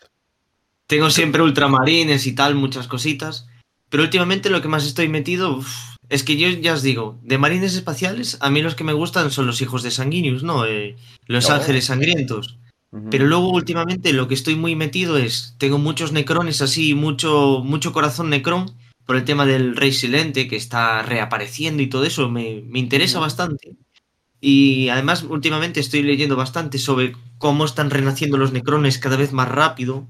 Tengo 0.87 1.09
siempre 1.09 1.41
ultramarines 1.43 2.25
y 2.27 2.33
tal, 2.33 2.55
muchas 2.55 2.87
cositas. 2.87 3.47
Pero 3.89 4.03
últimamente 4.03 4.49
lo 4.51 4.61
que 4.61 4.67
más 4.67 4.85
estoy 4.85 5.07
metido 5.07 5.57
uf, 5.57 5.67
es 6.09 6.23
que 6.23 6.37
yo 6.37 6.47
ya 6.49 6.73
os 6.73 6.83
digo, 6.83 7.19
de 7.23 7.37
marines 7.39 7.73
espaciales, 7.75 8.37
a 8.39 8.49
mí 8.51 8.61
los 8.61 8.75
que 8.75 8.83
me 8.83 8.93
gustan 8.93 9.31
son 9.31 9.47
los 9.47 9.61
hijos 9.61 9.81
de 9.83 9.89
Sanguinius, 9.91 10.43
¿no? 10.43 10.65
Eh, 10.65 10.95
los 11.25 11.49
No. 11.49 11.55
ángeles 11.55 11.85
sangrientos. 11.85 12.58
Pero 13.11 13.27
luego 13.27 13.49
últimamente 13.49 14.13
lo 14.13 14.27
que 14.27 14.33
estoy 14.33 14.55
muy 14.55 14.75
metido 14.75 15.17
es, 15.17 15.55
tengo 15.59 15.77
muchos 15.77 16.11
necrones 16.11 16.61
así, 16.61 16.95
mucho, 16.95 17.61
mucho 17.63 17.93
corazón 17.93 18.31
necrón, 18.31 18.75
por 19.05 19.15
el 19.15 19.25
tema 19.25 19.45
del 19.45 19.75
rey 19.75 19.91
silente 19.91 20.47
que 20.47 20.55
está 20.55 21.03
reapareciendo 21.03 21.81
y 21.83 21.87
todo 21.87 22.03
eso, 22.03 22.29
me, 22.29 22.61
me 22.67 22.79
interesa 22.79 23.19
bastante. 23.19 23.75
Y 24.41 24.89
además 24.89 25.23
últimamente 25.23 25.79
estoy 25.79 26.03
leyendo 26.03 26.35
bastante 26.35 26.77
sobre 26.77 27.15
cómo 27.37 27.65
están 27.65 27.89
renaciendo 27.89 28.37
los 28.37 28.53
necrones 28.53 28.97
cada 28.97 29.17
vez 29.17 29.33
más 29.33 29.49
rápido. 29.49 30.07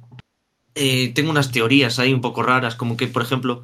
Eh, 0.75 1.11
tengo 1.13 1.31
unas 1.31 1.51
teorías 1.51 1.99
ahí 1.99 2.13
un 2.13 2.21
poco 2.21 2.43
raras, 2.43 2.75
como 2.75 2.95
que, 2.95 3.07
por 3.07 3.21
ejemplo, 3.21 3.63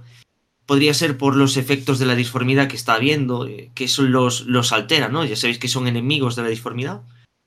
podría 0.66 0.94
ser 0.94 1.18
por 1.18 1.36
los 1.36 1.58
efectos 1.58 2.00
de 2.00 2.06
la 2.06 2.16
disformidad 2.16 2.68
que 2.68 2.76
está 2.76 2.96
habiendo, 2.96 3.48
eh, 3.48 3.72
que 3.76 3.86
eso 3.86 4.04
los, 4.04 4.46
los 4.48 4.72
altera, 4.72 5.10
¿no? 5.10 5.24
Ya 5.24 5.36
sabéis 5.36 5.60
que 5.60 5.68
son 5.68 5.88
enemigos 5.88 6.36
de 6.36 6.42
la 6.42 6.50
disformidad. 6.50 7.02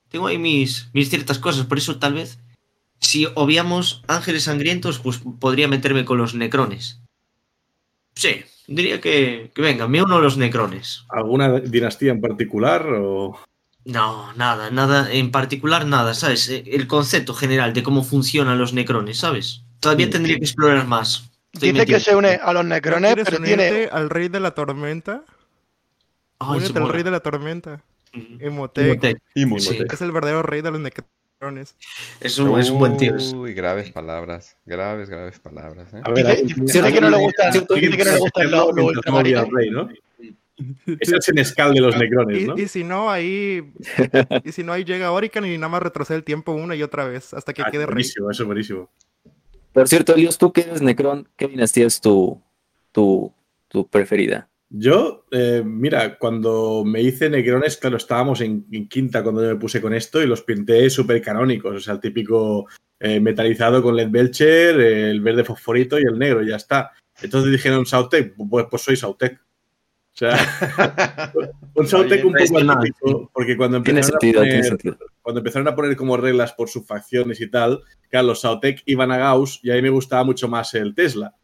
Tengo 0.09 0.27
ahí 0.27 0.39
mis, 0.39 0.89
mis 0.93 1.11
ciertas 1.11 1.39
cosas, 1.39 1.67
por 1.67 1.79
eso 1.79 1.99
tal 1.99 2.15
vez, 2.15 2.39
si 3.01 3.27
obviamos 3.35 4.03
ángeles 4.09 4.45
sangrientos, 4.45 4.99
pues 4.99 5.21
podría 5.39 5.69
meterme 5.69 6.05
con 6.05 6.19
los 6.19 6.35
necrones. 6.35 7.01
Sí, 8.15 8.43
diría 8.67 9.01
que, 9.01 9.51
que 9.55 9.63
venga, 9.63 9.87
me 9.87 10.03
uno 10.03 10.17
a 10.17 10.21
los 10.21 10.37
necrones. 10.37 11.05
¿Alguna 11.09 11.61
dinastía 11.61 12.13
en 12.13 12.21
particular 12.21 12.87
o...? 12.87 13.39
No, 13.85 14.33
nada, 14.35 14.71
nada, 14.71 15.11
en 15.11 15.31
particular 15.31 15.87
nada, 15.87 16.13
¿sabes? 16.13 16.49
Eh, 16.51 16.65
El 16.67 16.87
concepto 16.87 17.33
general 17.33 17.73
de 17.73 17.83
cómo 17.83 18.03
funcionan 18.03 18.59
los 18.59 18.75
necrones, 18.75 19.19
¿sabes? 19.19 19.63
Todavía 19.81 20.11
tendría 20.11 20.37
que 20.37 20.45
explorar 20.45 20.87
más. 20.87 21.31
Estoy 21.53 21.73
Dice 21.73 21.87
que 21.87 22.01
se 22.01 22.15
une 22.15 22.39
a 22.43 22.53
los 22.53 22.65
¿No 22.65 22.75
necrones, 22.75 23.15
pero 23.25 23.43
tiene. 23.43 23.89
al 23.91 24.11
rey 24.11 24.29
de 24.29 24.41
la 24.41 24.51
tormenta? 24.51 25.23
Ay, 26.39 26.59
Únete 26.59 26.79
al 26.79 26.89
rey 26.91 27.03
de 27.03 27.11
la 27.11 27.21
tormenta. 27.21 27.81
Imhotep. 28.13 29.19
Imhotep. 29.35 29.93
Es 29.93 30.01
el 30.03 30.13
verdadero 30.13 30.43
rey 30.43 30.61
de 30.63 30.71
los 30.71 30.81
necrones. 30.81 31.77
Es 32.21 32.39
un, 32.39 32.59
es 32.59 32.71
un 32.71 32.79
buen 32.79 32.97
tío. 32.97 33.15
Uy, 33.37 33.55
graves 33.55 33.91
palabras. 33.91 34.57
Graves, 34.67 35.09
graves 35.09 35.39
palabras. 35.39 35.93
¿eh? 35.95 36.01
A 36.03 36.11
ver, 36.11 36.45
dice 36.45 36.83
que 36.93 37.01
no 37.01 37.11
le 37.11 37.19
gusta- 37.19 37.53
Cierto 37.53 37.75
que 37.77 37.89
no 37.89 37.97
le 37.97 38.19
gusta 38.19 38.43
el 38.43 38.51
lobo, 38.51 38.91
el 38.91 39.51
rey, 39.51 39.71
¿no? 39.71 39.89
Es 41.01 41.13
el 41.13 41.23
senescal 41.23 41.73
de 41.73 41.81
los 41.81 41.97
necrones, 41.97 42.45
¿no? 42.45 42.59
Y, 42.59 42.63
y 42.63 42.69
si 42.69 42.83
no, 42.83 43.09
ahí. 43.11 43.73
y 44.45 44.51
si 44.51 44.65
no, 44.65 44.73
ahí 44.73 44.83
llega 44.85 45.13
Orican 45.13 45.47
y 45.47 45.57
nada 45.57 45.69
más 45.69 45.83
retrocede 45.83 46.17
el 46.17 46.25
tiempo 46.25 46.51
una 46.53 46.75
y 46.75 46.83
otra 46.83 47.05
vez 47.07 47.33
hasta 47.33 47.53
que 47.55 47.63
Ah, 47.63 47.69
quede 47.71 47.87
rey. 47.87 47.95
buenísimo, 47.95 48.29
eso 48.31 48.43
es 48.43 48.47
buenísimo. 48.49 48.91
Por 49.73 49.87
cierto, 49.87 50.15
Elios, 50.15 50.37
tú 50.37 50.53
que 50.53 50.63
eres 50.63 50.83
Necron, 50.83 51.29
¿qué 51.37 51.47
dinastía 51.47 51.87
es 51.87 52.01
tu, 52.01 52.43
tu, 52.91 53.33
tu 53.69 53.87
preferida? 53.87 54.49
Yo, 54.71 55.25
eh, 55.31 55.63
mira, 55.65 56.19
cuando 56.19 56.83
me 56.85 57.01
hice 57.01 57.31
Necrones, 57.31 57.79
claro, 57.79 57.97
estábamos 57.97 58.43
en, 58.43 58.67
en 58.71 58.87
quinta 58.87 59.23
cuando 59.23 59.43
yo 59.43 59.49
me 59.49 59.57
puse 59.57 59.81
con 59.81 59.95
esto 59.95 60.23
y 60.23 60.27
los 60.27 60.43
pinté 60.43 60.91
súper 60.91 61.23
canónicos, 61.23 61.75
o 61.75 61.81
sea, 61.81 61.95
el 61.95 62.01
típico 62.01 62.67
eh, 63.01 63.21
metalizado 63.21 63.83
con 63.83 63.95
LED 63.97 64.11
Belcher, 64.11 64.81
el 64.81 65.21
verde 65.21 65.45
fosforito 65.45 65.99
y 65.99 66.03
el 66.03 66.19
negro, 66.19 66.43
y 66.43 66.49
ya 66.49 66.57
está. 66.57 66.93
Entonces 67.23 67.53
dijeron 67.53 67.87
Sautec, 67.87 68.35
pues, 68.37 68.67
pues 68.69 68.83
soy 68.83 68.97
Sautec. 68.97 69.41
O 69.41 70.19
sea, 70.19 70.37
un 71.75 71.87
Sautec 71.87 72.25
un 72.25 72.35
poco 72.35 72.73
atípico, 72.73 73.31
porque 73.33 73.57
cuando 73.57 73.77
empezaron, 73.77 74.17
a 74.17 74.19
poner, 74.19 74.79
cuando 75.23 75.39
empezaron 75.39 75.69
a 75.69 75.77
poner 75.77 75.97
como 75.97 76.17
reglas 76.17 76.53
por 76.53 76.69
sus 76.69 76.85
facciones 76.85 77.41
y 77.41 77.49
tal, 77.49 77.81
claro, 78.11 78.27
los 78.27 78.41
Sautec 78.41 78.83
iban 78.85 79.13
a 79.13 79.19
Gauss 79.19 79.61
y 79.63 79.71
a 79.71 79.77
mí 79.77 79.83
me 79.83 79.91
gustaba 79.91 80.25
mucho 80.25 80.49
más 80.49 80.75
el 80.75 80.95
Tesla. 80.95 81.35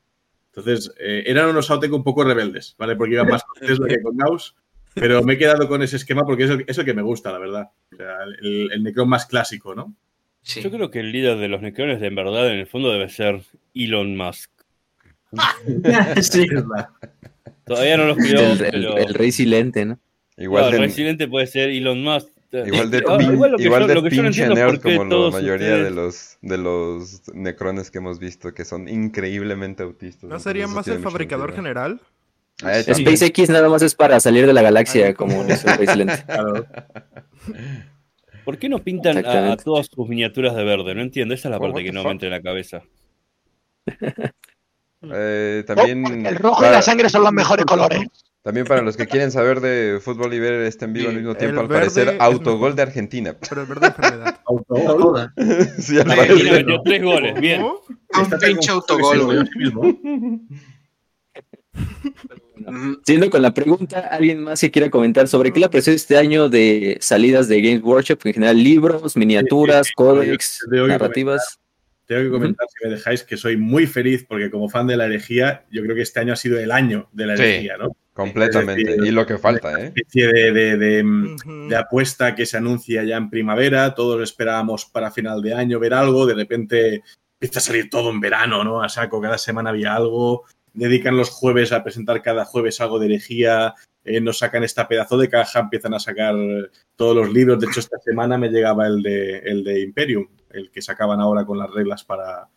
Entonces, 0.57 0.93
eh, 1.01 1.25
eran 1.27 1.49
unos 1.49 1.67
Sautec 1.67 1.93
un 1.93 2.05
poco 2.05 2.23
rebeldes, 2.25 2.75
¿vale? 2.79 2.95
Porque 2.97 3.15
iban 3.15 3.27
más 3.29 3.43
con 3.43 3.67
Tesla 3.67 3.89
que 3.89 4.01
con 4.03 4.17
Gauss. 4.17 4.55
Pero 4.95 5.25
me 5.25 5.33
he 5.33 5.39
quedado 5.39 5.67
con 5.67 5.83
ese 5.83 5.97
esquema 5.97 6.23
porque 6.25 6.45
es 6.45 6.51
el, 6.51 6.65
es 6.69 6.79
el 6.79 6.85
que 6.85 6.95
me 6.95 7.03
gusta, 7.03 7.33
la 7.33 7.39
verdad. 7.41 7.71
O 7.93 7.97
sea, 7.97 8.15
el, 8.41 8.71
el 8.71 8.83
Necron 8.85 9.09
más 9.09 9.27
clásico, 9.27 9.75
¿no? 9.75 9.93
Sí. 10.43 10.63
Yo 10.63 10.71
creo 10.71 10.91
que 10.93 11.01
el 11.01 11.11
líder 11.11 11.39
de 11.39 11.49
los 11.49 11.63
necrones, 11.63 12.01
en 12.03 12.15
verdad, 12.15 12.53
en 12.53 12.59
el 12.61 12.67
fondo 12.69 12.93
debe 12.93 13.09
ser 13.09 13.43
Elon 13.75 14.17
Musk. 14.17 14.51
sí. 16.23 16.47
Todavía 17.67 17.97
no 17.97 18.05
lo 18.07 18.13
El, 18.13 18.19
creo, 18.19 18.53
el- 18.53 18.59
pero... 18.59 18.97
el 18.99 19.15
rey 19.15 19.33
silente, 19.33 19.85
¿no? 19.85 19.99
Igual 20.37 20.65
Claro, 20.65 20.77
de, 20.79 20.83
Residente 20.87 21.29
puede 21.29 21.47
ser 21.47 21.71
Elon 21.71 22.03
Musk. 22.03 22.29
Igual 22.67 22.91
de, 22.91 22.99
Ah, 23.09 23.19
igual 23.21 23.53
lo 23.53 23.57
que 23.59 23.65
igual 23.65 23.83
yo- 23.83 23.87
de 23.89 23.95
lo 23.95 24.03
que 24.03 24.11
yo 24.11 24.23
no 24.23 24.29
pinche 24.31 24.49
nerd 24.49 24.81
como 24.81 25.05
la 25.05 25.31
mayoría 25.31 25.77
de 25.77 25.91
los, 25.91 26.39
de 26.43 26.59
los 26.59 27.23
necrones 27.35 27.91
que 27.91 27.99
hemos 27.99 28.19
visto, 28.19 28.55
que 28.55 28.65
son 28.65 28.89
increíblemente 28.89 29.83
autistas. 29.83 30.29
¿No 30.31 30.39
sería 30.39 30.67
más 30.67 30.87
el 30.89 31.01
fabricador 31.01 31.51
sentido. 31.51 31.63
general? 31.63 32.01
Ah, 32.63 32.79
eh. 32.79 32.95
SpaceX 32.95 33.51
nada 33.51 33.69
más 33.69 33.83
es 33.83 33.95
para 33.95 34.21
salir 34.21 34.47
de 34.47 34.53
la 34.53 34.63
galaxia, 34.63 35.15
como 35.15 35.43
el 35.43 35.49
rey 35.49 35.87
silente. 35.87 36.25
Claro. 36.25 36.67
¿Por 38.45 38.59
qué 38.59 38.69
no 38.69 38.79
pintan 38.79 39.25
a, 39.27 39.57
todas 39.57 39.87
sus 39.87 40.09
miniaturas 40.09 40.55
de 40.55 40.65
verde? 40.65 40.95
No 40.95 41.01
entiendo, 41.01 41.35
esa 41.35 41.49
es 41.49 41.53
la 41.53 41.59
parte 41.59 41.83
que 41.83 41.93
no 41.93 42.01
fuck? 42.03 42.07
me 42.09 42.13
entra 42.13 42.29
en 42.29 42.33
la 42.33 42.43
cabeza. 42.43 42.83
Eh, 45.13 45.65
también, 45.67 46.05
Oh, 46.07 46.29
el 46.29 46.37
rojo 46.37 46.61
y 46.61 46.65
para, 46.65 46.77
la 46.77 46.83
sangre 46.83 47.09
son 47.09 47.23
los 47.25 47.33
mejores 47.33 47.65
colores. 47.67 48.01
también 48.43 48.67
para 48.67 48.83
los 48.83 48.97
que 48.97 49.07
quieren 49.07 49.31
saber 49.33 49.61
de 49.61 50.01
fútbol 50.03 50.33
y 50.35 50.39
ver 50.39 50.61
este 50.63 50.85
en 50.85 50.93
vivo 50.93 51.09
al 51.09 51.15
Sí, 51.15 51.19
mismo 51.19 51.35
tiempo, 51.35 51.61
al 51.61 51.69
parecer, 51.69 52.17
autogol 52.21 52.75
de 52.77 52.83
Argentina. 52.83 53.37
Pero 53.49 53.63
el 53.63 53.67
verde 53.67 53.87
enfermedad. 53.89 54.41
Autogol. 54.47 55.33
Sí, 55.79 55.99
al 55.99 56.07
tres 56.85 57.03
goles, 57.03 57.41
bien. 57.41 57.63
¿Cómo? 57.63 57.81
Un 58.21 58.39
pinche 58.39 58.71
autogol. 58.71 59.49
Siguiendo 63.05 63.31
con 63.31 63.43
la 63.43 63.53
pregunta, 63.53 63.99
¿alguien 64.11 64.45
más 64.45 64.61
que 64.61 64.71
quiera 64.71 64.89
comentar 64.91 65.27
sobre 65.29 65.53
qué 65.53 65.59
le 65.59 65.67
apreció 65.67 65.93
este 65.93 66.17
año 66.17 66.49
de 66.49 66.97
salidas 67.01 67.49
de 67.49 67.61
Games 67.61 67.83
Workshop? 67.83 68.21
En 68.25 68.35
general, 68.35 68.63
libros, 68.63 69.17
miniaturas, 69.17 69.91
códex, 69.95 70.61
Yo 70.73 70.87
tengo 72.07 72.23
que 72.23 72.31
comentar, 72.31 72.67
si 72.69 72.87
me 72.87 72.95
dejáis, 72.95 73.23
que 73.25 73.37
soy 73.37 73.57
muy 73.57 73.87
feliz 73.87 74.25
porque 74.29 74.51
como 74.51 74.69
fan 74.69 74.87
de 74.87 74.97
la 74.97 75.07
herejía, 75.07 75.65
yo 75.71 75.83
creo 75.83 75.95
que 75.97 76.03
este 76.03 76.21
año 76.21 76.33
ha 76.33 76.37
sido 76.37 76.59
el 76.59 76.71
año 76.71 77.09
de 77.13 77.27
la 77.27 77.37
Sí. 77.37 77.43
herejía, 77.43 77.77
¿no? 77.77 77.97
Completamente. 78.13 78.85
Decir, 78.85 79.05
Y 79.07 79.11
lo 79.11 79.27
que 79.27 79.39
falta, 79.39 79.81
¿eh? 79.81 79.87
especie 79.95 80.29
de, 80.33 80.53
de- 80.53 80.77
de, 80.77 81.03
mm, 81.03 81.69
de 81.69 81.77
apuesta 81.77 82.35
que 82.35 82.47
se 82.47 82.57
anuncia 82.57 83.03
ya 83.05 83.17
en 83.17 83.29
primavera. 83.31 83.95
Todos 83.95 84.23
esperábamos 84.23 84.87
para 84.87 85.11
final 85.11 85.43
de 85.43 85.55
año 85.55 85.81
ver 85.81 85.95
algo. 85.95 86.25
De 86.27 86.35
repente 86.35 87.03
empieza 87.41 87.59
a 87.59 87.63
salir 87.63 87.91
todo 87.91 88.11
en 88.11 88.21
verano, 88.21 88.63
¿no? 88.63 88.83
A 88.83 88.89
saco, 88.89 89.21
cada 89.21 89.37
semana 89.39 89.71
había 89.71 89.95
algo. 89.97 90.45
Dedican 90.73 91.17
los 91.17 91.31
jueves 91.31 91.73
a 91.73 91.83
presentar 91.83 92.23
cada 92.23 92.45
jueves 92.45 92.81
algo 92.81 92.99
de 92.99 93.07
herejía. 93.07 93.75
eh, 94.07 94.21
nos 94.21 94.37
sacan 94.39 94.63
esta 94.63 94.87
pedazo 94.87 95.17
de 95.17 95.31
caja, 95.31 95.61
empiezan 95.61 95.95
a 95.95 95.99
sacar 95.99 96.35
todos 96.95 97.17
los 97.17 97.33
libros. 97.33 97.59
De 97.59 97.67
hecho, 97.69 97.81
esta 97.81 97.97
semana 98.05 98.37
me 98.37 98.51
llegaba 98.51 98.87
el 98.87 99.03
de, 99.03 99.39
el 99.39 99.65
de 99.65 99.81
Imperium, 99.81 100.29
el 100.55 100.71
que 100.71 100.83
sacaban 100.83 101.21
ahora 101.21 101.45
con 101.45 101.59
las 101.59 101.71
reglas 101.71 102.05
para, 102.05 102.49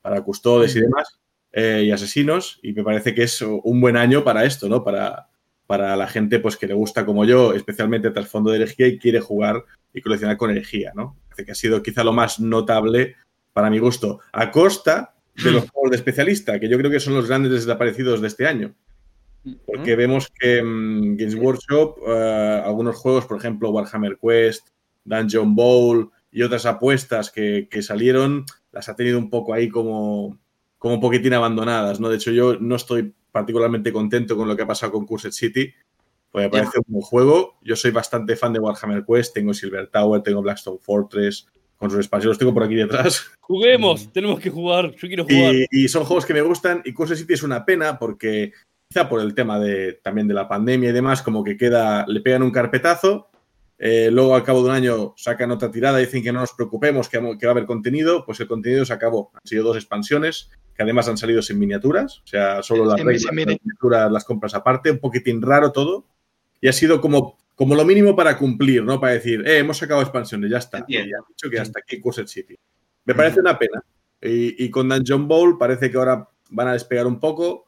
para 0.00 0.22
custodes 0.22 0.74
y 0.76 0.80
demás, 0.80 1.18
eh, 1.52 1.84
y 1.86 1.90
asesinos. 1.90 2.58
Y 2.62 2.72
me 2.72 2.82
parece 2.82 3.14
que 3.14 3.24
es 3.24 3.42
un 3.42 3.80
buen 3.80 3.96
año 3.96 4.24
para 4.24 4.44
esto, 4.44 4.68
¿no? 4.68 4.84
Para, 4.84 5.28
para 5.66 5.96
la 5.96 6.08
gente 6.08 6.40
pues, 6.40 6.56
que 6.56 6.66
le 6.66 6.74
gusta 6.74 7.06
como 7.06 7.24
yo, 7.24 7.52
especialmente 7.54 8.10
trasfondo 8.10 8.50
de 8.50 8.56
herejía 8.56 8.88
y 8.88 8.98
quiere 8.98 9.20
jugar 9.20 9.64
y 9.92 10.00
coleccionar 10.00 10.36
con 10.36 10.50
herejía, 10.50 10.92
¿no? 10.94 11.16
Parece 11.28 11.44
que 11.44 11.52
ha 11.52 11.56
sido 11.56 11.82
quizá 11.82 12.04
lo 12.04 12.12
más 12.12 12.40
notable 12.40 13.16
para 13.52 13.70
mi 13.70 13.78
gusto, 13.78 14.20
a 14.32 14.50
costa 14.50 15.14
de 15.42 15.52
los 15.52 15.68
juegos 15.70 15.90
de 15.90 15.96
especialista, 15.96 16.58
que 16.58 16.68
yo 16.68 16.78
creo 16.78 16.90
que 16.90 17.00
son 17.00 17.14
los 17.14 17.28
grandes 17.28 17.52
desaparecidos 17.52 18.20
de 18.20 18.28
este 18.28 18.46
año. 18.46 18.74
Porque 19.64 19.96
vemos 19.96 20.30
que 20.38 20.62
mm, 20.62 21.16
Games 21.16 21.34
Workshop, 21.34 21.98
eh, 22.06 22.62
algunos 22.64 22.96
juegos, 22.96 23.24
por 23.26 23.38
ejemplo, 23.38 23.70
Warhammer 23.70 24.18
Quest, 24.20 24.68
Dungeon 25.04 25.54
Bowl 25.54 26.10
y 26.32 26.42
otras 26.42 26.66
apuestas 26.66 27.30
que, 27.30 27.68
que 27.70 27.82
salieron, 27.82 28.44
las 28.72 28.88
ha 28.88 28.96
tenido 28.96 29.18
un 29.18 29.30
poco 29.30 29.54
ahí 29.54 29.68
como, 29.68 30.38
como 30.78 30.94
un 30.94 31.00
poquitín 31.00 31.34
abandonadas, 31.34 32.00
¿no? 32.00 32.08
De 32.08 32.16
hecho, 32.16 32.30
yo 32.30 32.56
no 32.58 32.76
estoy 32.76 33.14
particularmente 33.32 33.92
contento 33.92 34.36
con 34.36 34.48
lo 34.48 34.56
que 34.56 34.62
ha 34.62 34.66
pasado 34.66 34.92
con 34.92 35.06
Cursed 35.06 35.32
City, 35.32 35.72
pues 36.30 36.44
me 36.44 36.50
parece 36.50 36.78
un 36.78 36.84
buen 36.86 37.02
juego. 37.02 37.58
Yo 37.62 37.74
soy 37.74 37.90
bastante 37.90 38.36
fan 38.36 38.52
de 38.52 38.60
Warhammer 38.60 39.04
Quest, 39.04 39.34
tengo 39.34 39.52
Silver 39.52 39.88
Tower, 39.88 40.22
tengo 40.22 40.42
Blackstone 40.42 40.78
Fortress, 40.80 41.46
con 41.76 41.90
sus 41.90 41.98
expansiones, 41.98 42.32
los 42.32 42.38
tengo 42.38 42.54
por 42.54 42.62
aquí 42.62 42.74
detrás. 42.74 43.26
Juguemos, 43.40 44.12
tenemos 44.12 44.38
que 44.38 44.50
jugar. 44.50 44.92
Yo 44.92 45.08
quiero 45.08 45.24
jugar. 45.24 45.54
Y, 45.54 45.66
y 45.70 45.88
son 45.88 46.04
juegos 46.04 46.26
que 46.26 46.34
me 46.34 46.42
gustan 46.42 46.82
y 46.84 46.92
Cursed 46.92 47.16
City 47.16 47.34
es 47.34 47.42
una 47.42 47.64
pena 47.64 47.98
porque 47.98 48.52
quizá 48.88 49.08
por 49.08 49.20
el 49.20 49.34
tema 49.34 49.58
de, 49.58 49.94
también 50.02 50.28
de 50.28 50.34
la 50.34 50.48
pandemia 50.48 50.90
y 50.90 50.92
demás, 50.92 51.22
como 51.22 51.44
que 51.44 51.56
queda, 51.56 52.04
le 52.06 52.20
pegan 52.20 52.42
un 52.42 52.50
carpetazo, 52.50 53.29
eh, 53.82 54.10
luego 54.12 54.34
al 54.34 54.44
cabo 54.44 54.62
de 54.62 54.68
un 54.68 54.74
año 54.74 55.14
sacan 55.16 55.50
otra 55.50 55.70
tirada 55.70 56.00
y 56.00 56.04
dicen 56.04 56.22
que 56.22 56.32
no 56.32 56.40
nos 56.40 56.52
preocupemos, 56.52 57.08
que, 57.08 57.18
que 57.38 57.46
va 57.46 57.50
a 57.50 57.54
haber 57.54 57.64
contenido, 57.64 58.26
pues 58.26 58.38
el 58.40 58.46
contenido 58.46 58.84
se 58.84 58.92
acabó. 58.92 59.30
Han 59.34 59.46
sido 59.46 59.64
dos 59.64 59.76
expansiones 59.76 60.50
que 60.74 60.82
además 60.82 61.08
han 61.08 61.16
salido 61.16 61.40
sin 61.40 61.58
miniaturas, 61.58 62.18
o 62.18 62.26
sea, 62.26 62.62
solo 62.62 62.84
las 62.84 63.00
reglas, 63.00 63.24
las 63.24 63.34
mini- 63.34 63.58
miniaturas 63.64 64.12
las 64.12 64.24
compras 64.24 64.54
aparte, 64.54 64.90
un 64.90 64.98
poquitín 64.98 65.40
raro 65.42 65.72
todo. 65.72 66.06
Y 66.60 66.68
ha 66.68 66.72
sido 66.74 67.00
como, 67.00 67.38
como 67.54 67.74
lo 67.74 67.86
mínimo 67.86 68.14
para 68.14 68.36
cumplir, 68.36 68.84
¿no? 68.84 69.00
Para 69.00 69.14
decir, 69.14 69.42
eh, 69.46 69.58
hemos 69.58 69.78
sacado 69.78 70.02
expansiones, 70.02 70.50
ya 70.50 70.58
está. 70.58 70.84
Y 70.86 70.98
han 70.98 71.06
dicho 71.26 71.48
que 71.50 71.58
hasta 71.58 71.80
aquí 71.80 71.98
Cursed 71.98 72.26
City. 72.26 72.54
Me 73.06 73.14
parece 73.14 73.40
una 73.40 73.58
pena. 73.58 73.82
Y, 74.20 74.62
y 74.62 74.70
con 74.70 74.90
Dungeon 74.90 75.26
Bowl 75.26 75.56
parece 75.56 75.90
que 75.90 75.96
ahora 75.96 76.28
van 76.50 76.68
a 76.68 76.74
despegar 76.74 77.06
un 77.06 77.18
poco, 77.18 77.64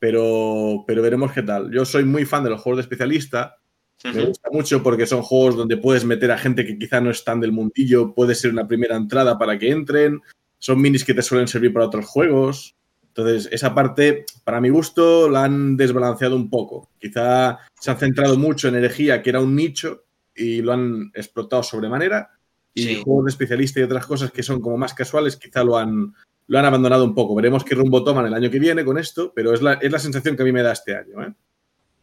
pero, 0.00 0.82
pero 0.88 1.02
veremos 1.02 1.30
qué 1.30 1.42
tal. 1.42 1.70
Yo 1.70 1.84
soy 1.84 2.04
muy 2.04 2.24
fan 2.24 2.42
de 2.42 2.50
los 2.50 2.60
juegos 2.60 2.78
de 2.78 2.82
especialista. 2.82 3.58
Me 4.04 4.24
gusta 4.26 4.48
mucho 4.50 4.82
porque 4.82 5.06
son 5.06 5.22
juegos 5.22 5.56
donde 5.56 5.76
puedes 5.76 6.04
meter 6.04 6.30
a 6.32 6.38
gente 6.38 6.66
que 6.66 6.78
quizá 6.78 7.00
no 7.00 7.10
es 7.10 7.24
tan 7.24 7.40
del 7.40 7.52
mundillo, 7.52 8.14
puede 8.14 8.34
ser 8.34 8.50
una 8.50 8.66
primera 8.66 8.96
entrada 8.96 9.38
para 9.38 9.58
que 9.58 9.70
entren. 9.70 10.20
Son 10.58 10.80
minis 10.80 11.04
que 11.04 11.14
te 11.14 11.22
suelen 11.22 11.48
servir 11.48 11.72
para 11.72 11.86
otros 11.86 12.06
juegos. 12.06 12.76
Entonces, 13.08 13.48
esa 13.52 13.74
parte, 13.74 14.24
para 14.44 14.60
mi 14.60 14.70
gusto, 14.70 15.28
la 15.28 15.44
han 15.44 15.76
desbalanceado 15.76 16.34
un 16.34 16.48
poco. 16.48 16.88
Quizá 16.98 17.58
se 17.78 17.90
han 17.90 17.98
centrado 17.98 18.38
mucho 18.38 18.68
en 18.68 18.76
herejía, 18.76 19.22
que 19.22 19.30
era 19.30 19.40
un 19.40 19.54
nicho, 19.54 20.04
y 20.34 20.62
lo 20.62 20.72
han 20.72 21.10
explotado 21.14 21.62
sobremanera. 21.62 22.30
Y 22.74 22.82
Sí. 22.84 23.02
juegos 23.04 23.26
de 23.26 23.30
especialista 23.30 23.80
y 23.80 23.82
otras 23.82 24.06
cosas 24.06 24.32
que 24.32 24.42
son 24.42 24.60
como 24.60 24.78
más 24.78 24.94
casuales, 24.94 25.36
quizá 25.36 25.62
lo 25.62 25.76
han, 25.76 26.14
lo 26.46 26.58
han 26.58 26.64
abandonado 26.64 27.04
un 27.04 27.14
poco. 27.14 27.34
Veremos 27.34 27.64
qué 27.64 27.74
rumbo 27.74 28.02
toman 28.02 28.26
el 28.26 28.34
año 28.34 28.50
que 28.50 28.58
viene 28.58 28.82
con 28.84 28.96
esto, 28.96 29.30
pero 29.34 29.52
es 29.52 29.60
la, 29.60 29.74
es 29.74 29.92
la 29.92 29.98
sensación 29.98 30.34
que 30.34 30.42
a 30.42 30.46
mí 30.46 30.52
me 30.52 30.62
da 30.62 30.72
este 30.72 30.96
año. 30.96 31.22
¿eh? 31.22 31.34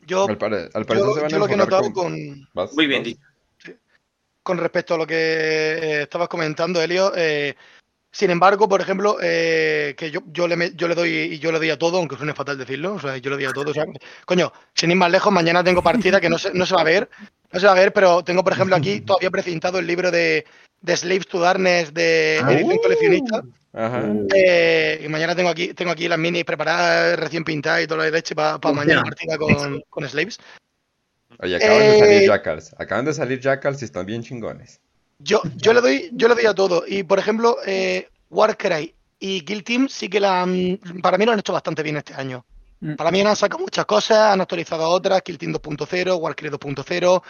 Yo, 0.10 0.28
Al, 0.28 0.38
pare- 0.38 0.70
al 0.74 0.86
parecer 0.86 1.07
yo, 1.07 1.14
se 1.14 1.22
van 1.22 1.26
a 1.26 1.30
yo 1.30 1.39
lo 1.39 1.47
que 1.47 1.53
he 1.53 1.57
notado 1.57 1.93
con... 1.93 1.93
con, 1.93 2.49
¿Vas? 2.53 2.74
Muy 2.74 2.88
bien 2.88 3.16
con 4.41 4.57
respecto 4.57 4.95
a 4.95 4.97
lo 4.97 5.05
que 5.05 5.14
eh, 5.16 6.01
estabas 6.03 6.28
comentando, 6.28 6.82
Elio. 6.82 7.12
eh, 7.16 7.55
sin 8.12 8.32
embargo, 8.32 8.68
por 8.68 8.82
ejemplo, 8.82 9.18
eh, 9.22 9.93
que 9.95 10.10
yo, 10.10 10.22
yo, 10.32 10.47
le, 10.47 10.74
yo 10.74 10.88
le 10.88 10.95
doy 10.95 11.10
y 11.12 11.38
yo 11.38 11.51
le 11.51 11.60
doy 11.60 11.70
a 11.70 11.78
todo, 11.78 11.99
aunque 11.99 12.16
suene 12.16 12.34
fatal 12.34 12.57
decirlo, 12.57 12.95
o 12.95 12.99
sea, 12.99 13.18
yo 13.18 13.30
le 13.30 13.36
doy 13.36 13.45
a 13.45 13.53
todo. 13.53 13.70
O 13.70 13.74
sea, 13.76 13.86
coño, 14.26 14.51
sin 14.74 14.89
ir 14.89 14.97
más 14.97 15.12
lejos, 15.12 15.32
mañana 15.32 15.64
tengo 15.64 15.84
partida 15.84 16.20
que 16.20 16.30
no 16.30 16.39
se, 16.39 16.51
no 16.51 16.66
se 16.66 16.74
va 16.74 16.82
a 16.82 16.86
ver, 16.86 17.07
no 17.51 17.60
se 17.60 17.68
va 17.68 17.74
a 17.74 17.76
ver, 17.76 17.93
pero 17.93 18.24
tengo, 18.24 18.43
por 18.43 18.53
ejemplo, 18.53 18.76
aquí 18.76 19.01
todavía 19.01 19.30
precintado 19.30 19.78
el 19.78 19.86
libro 19.86 20.10
de, 20.10 20.43
de 20.82 20.97
Slaves 20.97 21.27
to 21.27 21.39
Darkness 21.39 21.93
de 21.93 22.39
Ah. 22.43 22.51
edición 22.53 22.77
coleccionista. 22.77 23.43
Ajá. 23.71 24.03
Eh, 24.36 25.01
y 25.05 25.07
mañana 25.09 25.36
tengo 25.36 25.49
aquí, 25.49 25.73
tengo 25.73 25.91
aquí 25.91 26.07
las 26.07 26.17
minis 26.17 26.43
preparadas, 26.43 27.19
recién 27.19 27.43
pintadas 27.43 27.84
y 27.84 27.88
toda 27.88 28.03
la 28.05 28.09
leche 28.09 28.34
para 28.36 28.55
Hostia. 28.55 28.71
mañana 28.71 29.03
partida 29.03 29.38
con, 29.38 29.82
con 29.89 30.09
Slaves. 30.09 30.39
Oye, 31.41 31.55
acaban 31.57 31.77
de 31.80 31.99
salir 31.99 32.23
Eh, 32.23 32.27
Jackals. 32.27 32.75
Acaban 32.77 33.05
de 33.05 33.13
salir 33.13 33.39
Jackals 33.39 33.82
y 33.82 33.86
están 33.86 34.05
bien 34.05 34.23
chingones. 34.23 34.80
Yo, 35.19 35.41
yo 35.57 35.73
le 35.73 35.82
doy, 35.82 36.09
yo 36.13 36.27
le 36.27 36.36
doy 36.36 36.45
a 36.45 36.53
todo. 36.55 36.84
Y 36.88 37.03
por 37.03 37.19
ejemplo, 37.19 37.57
eh, 37.65 38.07
Warcry 38.30 38.95
y 39.19 39.41
Kill 39.41 39.63
Team 39.63 39.88
sí 39.89 40.09
que 40.09 40.19
la 40.19 40.41
han- 40.41 40.80
para 41.03 41.17
mí 41.17 41.25
lo 41.25 41.34
han 41.34 41.39
hecho 41.39 41.53
bastante 41.53 41.84
bien 41.84 41.97
este 41.97 42.13
año. 42.15 42.43
Para 42.97 43.11
mí 43.11 43.19
han 43.21 43.36
sacado 43.36 43.61
muchas 43.61 43.86
cosas, 43.86 44.17
han 44.34 44.39
actualizado 44.41 44.88
otras, 44.88 45.21
Kill 45.21 45.38
Team 45.38 45.51
2.0, 45.53 46.17
Warcry 46.17 46.49
2.0. 46.49 47.21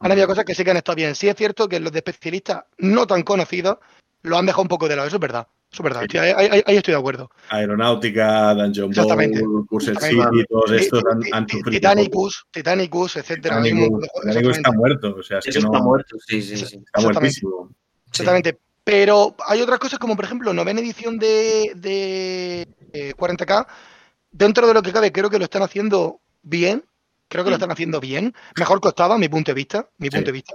Han 0.00 0.12
habido 0.12 0.26
cosas 0.26 0.44
que 0.44 0.54
sí 0.54 0.64
que 0.64 0.70
han 0.70 0.78
estado 0.78 0.96
bien. 0.96 1.14
Sí 1.14 1.28
es 1.28 1.36
cierto 1.36 1.68
que 1.68 1.78
los 1.78 1.92
de 1.92 1.98
especialistas 1.98 2.64
no 2.78 3.06
tan 3.06 3.22
conocidos 3.22 3.78
lo 4.22 4.38
han 4.38 4.46
dejado 4.46 4.62
un 4.62 4.68
poco 4.68 4.88
de 4.88 4.96
lado, 4.96 5.06
eso 5.08 5.16
es 5.16 5.20
verdad. 5.20 5.46
Eso 5.70 5.82
es 5.82 5.84
verdad, 5.84 6.02
estoy- 6.04 6.20
ahí, 6.20 6.48
ahí- 6.50 6.62
ahí 6.64 6.76
estoy 6.76 6.92
de 6.94 7.00
acuerdo. 7.00 7.30
Aeronáutica, 7.50 8.54
Dungeon. 8.54 8.92
Ball, 8.92 9.66
Cursed. 9.68 9.98
City, 9.98 10.44
todos 10.48 10.70
estos 10.72 11.02
han. 11.32 11.46
Titanicus, 11.46 12.46
Titanicus, 12.50 13.16
etcétera. 13.16 13.60
Titanicus 13.60 14.56
está 14.56 14.70
muerto, 14.72 15.16
o 15.18 15.22
sea, 15.22 15.38
es 15.38 15.44
que 15.44 15.50
Eso 15.50 15.60
no. 15.62 15.66
está 15.72 15.82
muerto, 15.84 16.16
sí, 16.26 16.40
sí, 16.40 16.56
sí. 16.56 16.76
Está 16.76 17.00
muertísimo. 17.00 17.70
Exactamente. 18.08 18.58
Pero 18.84 19.34
hay 19.46 19.60
otras 19.62 19.78
cosas 19.78 19.98
como, 19.98 20.14
por 20.14 20.24
ejemplo, 20.26 20.52
novena 20.54 20.80
edición 20.80 21.18
de, 21.18 21.72
de 21.74 22.68
eh, 22.92 23.14
40K. 23.16 23.66
Dentro 24.36 24.66
de 24.66 24.74
lo 24.74 24.82
que 24.82 24.92
cabe, 24.92 25.12
creo 25.12 25.30
que 25.30 25.38
lo 25.38 25.44
están 25.44 25.62
haciendo 25.62 26.20
bien. 26.42 26.84
Creo 27.28 27.44
que 27.44 27.50
lo 27.50 27.56
están 27.56 27.70
haciendo 27.70 28.00
bien. 28.00 28.34
Mejor 28.58 28.80
costaba, 28.80 29.16
mi 29.16 29.28
punto 29.28 29.52
de 29.52 29.54
vista. 29.54 29.88
Mi 29.98 30.10
punto 30.10 30.26
de 30.26 30.32
vista. 30.32 30.54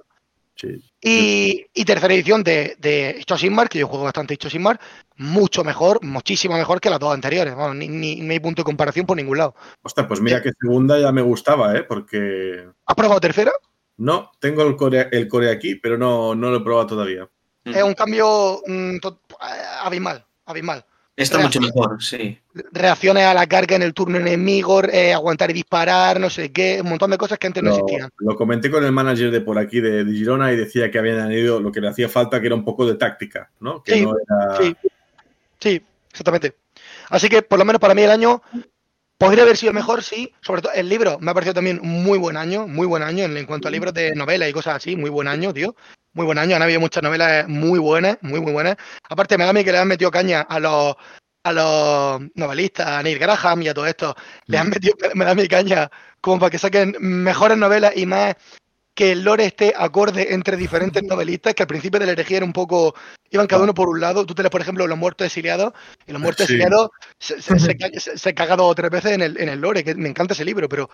Sí. 0.56 0.68
Y, 1.02 1.66
y 1.74 1.86
tercera 1.86 2.14
edición 2.14 2.44
de, 2.44 2.76
de 2.80 3.24
Sigmar, 3.38 3.70
que 3.70 3.80
yo 3.80 3.88
juego 3.88 4.04
bastante 4.04 4.38
Sigmar, 4.50 4.78
mucho 5.16 5.64
mejor, 5.64 6.04
muchísimo 6.04 6.58
mejor 6.58 6.82
que 6.82 6.90
las 6.90 7.00
dos 7.00 7.14
anteriores. 7.14 7.56
Vamos, 7.56 7.78
ni, 7.78 7.88
ni- 7.88 8.18
no 8.18 8.32
hay 8.34 8.40
punto 8.42 8.62
de 8.62 8.66
comparación 8.66 9.06
por 9.06 9.16
ningún 9.16 9.38
lado. 9.38 9.56
Ostras, 9.82 10.08
pues 10.08 10.20
mira 10.20 10.42
que 10.42 10.52
segunda 10.60 11.00
ya 11.00 11.14
me 11.14 11.22
gustaba, 11.22 11.76
¿eh? 11.78 11.84
Porque. 11.84 12.68
¿Has 12.86 12.96
probado 12.96 13.22
tercera? 13.22 13.52
No, 13.96 14.32
tengo 14.40 14.64
el 14.64 14.76
core, 14.76 15.08
el 15.14 15.30
core 15.30 15.50
aquí, 15.50 15.76
pero 15.76 15.98
no, 15.98 16.36
no 16.36 16.50
lo 16.52 16.58
he 16.58 16.62
probado 16.64 16.88
todavía. 16.88 17.30
Es 17.64 17.84
un 17.84 17.94
cambio 17.94 18.62
mm, 18.68 18.98
to- 19.00 19.22
abismal, 19.84 20.26
abismal. 20.46 20.86
Está 21.20 21.38
mucho 21.40 21.60
mejor, 21.60 22.02
sí. 22.02 22.40
reacciones 22.72 23.24
a 23.26 23.34
la 23.34 23.46
carga 23.46 23.76
en 23.76 23.84
el 23.84 23.94
turno 23.94 24.18
enemigo, 24.18 24.82
eh, 24.86 25.14
aguantar 25.14 25.52
y 25.52 25.54
disparar, 25.54 26.20
no 26.20 26.30
sé 26.30 26.52
qué, 26.52 26.80
un 26.82 26.90
montón 26.90 27.12
de 27.12 27.18
cosas 27.18 27.38
que 27.38 27.48
antes 27.48 27.62
no 27.62 27.72
existían. 27.72 28.10
lo 28.20 28.36
comenté 28.36 28.72
con 28.72 28.86
el 28.86 28.92
manager 28.94 29.30
de 29.30 29.42
por 29.42 29.58
aquí, 29.58 29.82
de, 29.82 30.06
de 30.06 30.14
Girona, 30.14 30.54
y 30.54 30.56
decía 30.56 30.90
que 30.90 30.98
habían 30.98 31.20
añadido 31.20 31.60
lo 31.60 31.72
que 31.72 31.82
le 31.82 31.90
hacía 31.90 32.08
falta, 32.08 32.40
que 32.40 32.48
era 32.48 32.56
un 32.56 32.64
poco 32.64 32.86
de 32.88 32.96
táctica, 32.96 33.52
¿no? 33.60 33.84
Que 33.84 33.96
Sí, 33.96 34.02
no 34.06 34.14
era. 34.18 34.58
sí, 34.58 34.76
sí, 35.60 35.82
exactamente. 36.10 36.56
Así 37.10 37.28
que 37.28 37.42
por 37.42 37.60
lo 37.60 37.66
menos 37.66 37.82
para 37.82 37.94
mí 37.94 38.02
el 38.02 38.12
año 38.12 38.42
podría 39.18 39.44
haber 39.44 39.58
sido 39.58 39.74
mejor, 39.74 40.04
sí. 40.04 40.32
Sobre 40.42 40.62
todo 40.62 40.72
el 40.74 40.88
libro 40.88 41.18
me 41.20 41.32
ha 41.32 41.34
parecido 41.34 41.54
también 41.56 41.80
un 41.82 42.02
muy 42.04 42.18
buen 42.18 42.38
año, 42.38 42.66
muy 42.66 42.88
buen 42.88 43.04
año 43.04 43.26
en, 43.26 43.36
en 43.36 43.46
cuanto 43.46 43.68
a 43.68 43.72
libros 43.72 43.94
de 43.94 44.16
novela 44.16 44.48
y 44.48 44.54
cosas 44.54 44.78
así, 44.78 44.96
muy 44.96 45.10
buen 45.10 45.28
año, 45.28 45.54
tío. 45.54 45.76
Muy 46.20 46.26
buen 46.26 46.38
año, 46.38 46.58
han 46.58 46.62
habido 46.62 46.82
muchas 46.82 47.02
novelas 47.02 47.48
muy 47.48 47.80
buenas, 47.80 48.18
muy, 48.20 48.42
muy 48.42 48.52
buenas. 48.52 48.76
Aparte, 49.10 49.38
me 49.38 49.46
da 49.46 49.52
a 49.52 49.54
mí 49.54 49.64
que 49.64 49.72
le 49.72 49.78
han 49.78 49.88
metido 49.88 50.12
caña 50.12 50.42
a 50.42 50.60
los, 50.60 50.94
a 51.46 51.54
los 51.54 52.22
novelistas, 52.36 52.88
a 52.88 53.02
Neil 53.02 53.18
Graham 53.18 53.62
y 53.62 53.70
a 53.70 53.74
todo 53.74 53.86
esto. 53.86 54.14
Le 54.48 54.58
han 54.58 54.70
metido, 54.70 54.96
me 55.16 55.24
da 55.24 55.34
mi 55.34 55.48
caña 55.48 55.90
como 56.20 56.38
para 56.38 56.50
que 56.50 56.58
saquen 56.60 56.94
mejores 57.00 57.58
novelas 57.58 57.96
y 57.96 58.06
más 58.06 58.36
que 58.94 59.14
el 59.14 59.24
lore 59.24 59.46
esté 59.46 59.74
acorde 59.78 60.34
entre 60.34 60.58
diferentes 60.58 61.02
novelistas, 61.04 61.54
que 61.54 61.64
al 61.64 61.68
principio 61.68 62.02
de 62.02 62.08
la 62.08 62.12
herejía 62.12 62.36
era 62.36 62.46
un 62.46 62.52
poco, 62.52 62.94
iban 63.30 63.48
cada 63.48 63.64
uno 63.64 63.74
por 63.74 63.88
un 63.88 64.02
lado. 64.02 64.26
Tú 64.26 64.36
te 64.36 64.42
lees, 64.44 64.52
por 64.52 64.60
ejemplo, 64.60 64.86
Los 64.88 64.98
Muertos 64.98 65.26
Exiliados, 65.26 65.72
y 66.06 66.12
Los 66.12 66.22
Muertos 66.22 66.48
Sí. 66.48 66.56
Exiliados 66.56 66.90
se, 67.18 67.42
se, 67.42 67.58
se, 67.60 67.78
se- 67.98 68.18
se 68.18 68.34
caga 68.34 68.58
dos 68.58 68.72
o 68.72 68.76
tres 68.76 68.92
veces 68.92 69.14
en 69.14 69.22
el, 69.22 69.40
en 69.40 69.48
el 69.48 69.62
lore, 69.62 69.86
que 69.86 69.96
me 69.96 70.10
encanta 70.10 70.34
ese 70.34 70.44
libro, 70.44 70.68
pero 70.68 70.90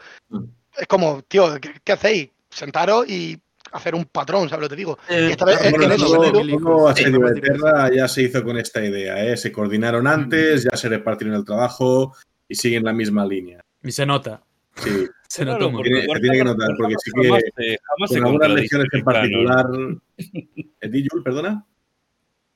es 0.78 0.86
como, 0.86 1.24
tío, 1.24 1.60
¿qué, 1.60 1.74
qué 1.84 1.94
hacéis? 1.94 2.30
Sentaros 2.52 3.10
y 3.10 3.42
hacer 3.76 3.96
un 3.96 4.06
patrón, 4.06 4.50
¿sabes 4.50 4.64
lo 4.64 4.68
que 4.70 4.76
te 4.76 4.80
digo? 4.80 4.98
esta 5.08 5.46
vez, 5.46 5.62
en 5.62 5.72
sentido- 5.98 6.88
Asedio 6.88 7.20
de 7.20 7.96
ya 7.96 8.08
se 8.08 8.24
hizo 8.24 8.44
con 8.44 8.58
esta 8.58 8.84
idea, 8.84 9.24
¿eh? 9.26 9.38
Se 9.38 9.52
coordinaron 9.52 10.08
antes, 10.08 10.64
ya 10.64 10.76
se 10.78 10.90
repartieron 10.90 11.36
el 11.36 11.46
trabajo 11.46 12.16
y 12.48 12.56
siguen 12.56 12.84
la 12.84 12.94
misma 12.94 13.26
línea. 13.26 13.64
Y 13.84 13.92
se 13.92 14.06
nota. 14.06 14.42
Sí. 14.76 14.90
Se 15.28 15.44
Claro, 15.44 15.58
nota 15.60 15.66
un 15.68 15.74
porque 15.74 15.90
Tiene, 15.90 16.14
se 16.14 16.20
tiene 16.22 16.38
que 16.38 16.44
notar, 16.46 16.70
porque 16.78 16.96
sí 17.04 17.12
que 17.14 17.28
jamás 17.28 17.42
jamás 17.98 18.10
con 18.10 18.26
algunas 18.26 18.50
legiones 18.52 18.88
en 18.94 19.02
canon. 19.04 19.22
particular. 19.22 19.66
¿Eh, 20.82 21.08
perdona? 21.24 21.66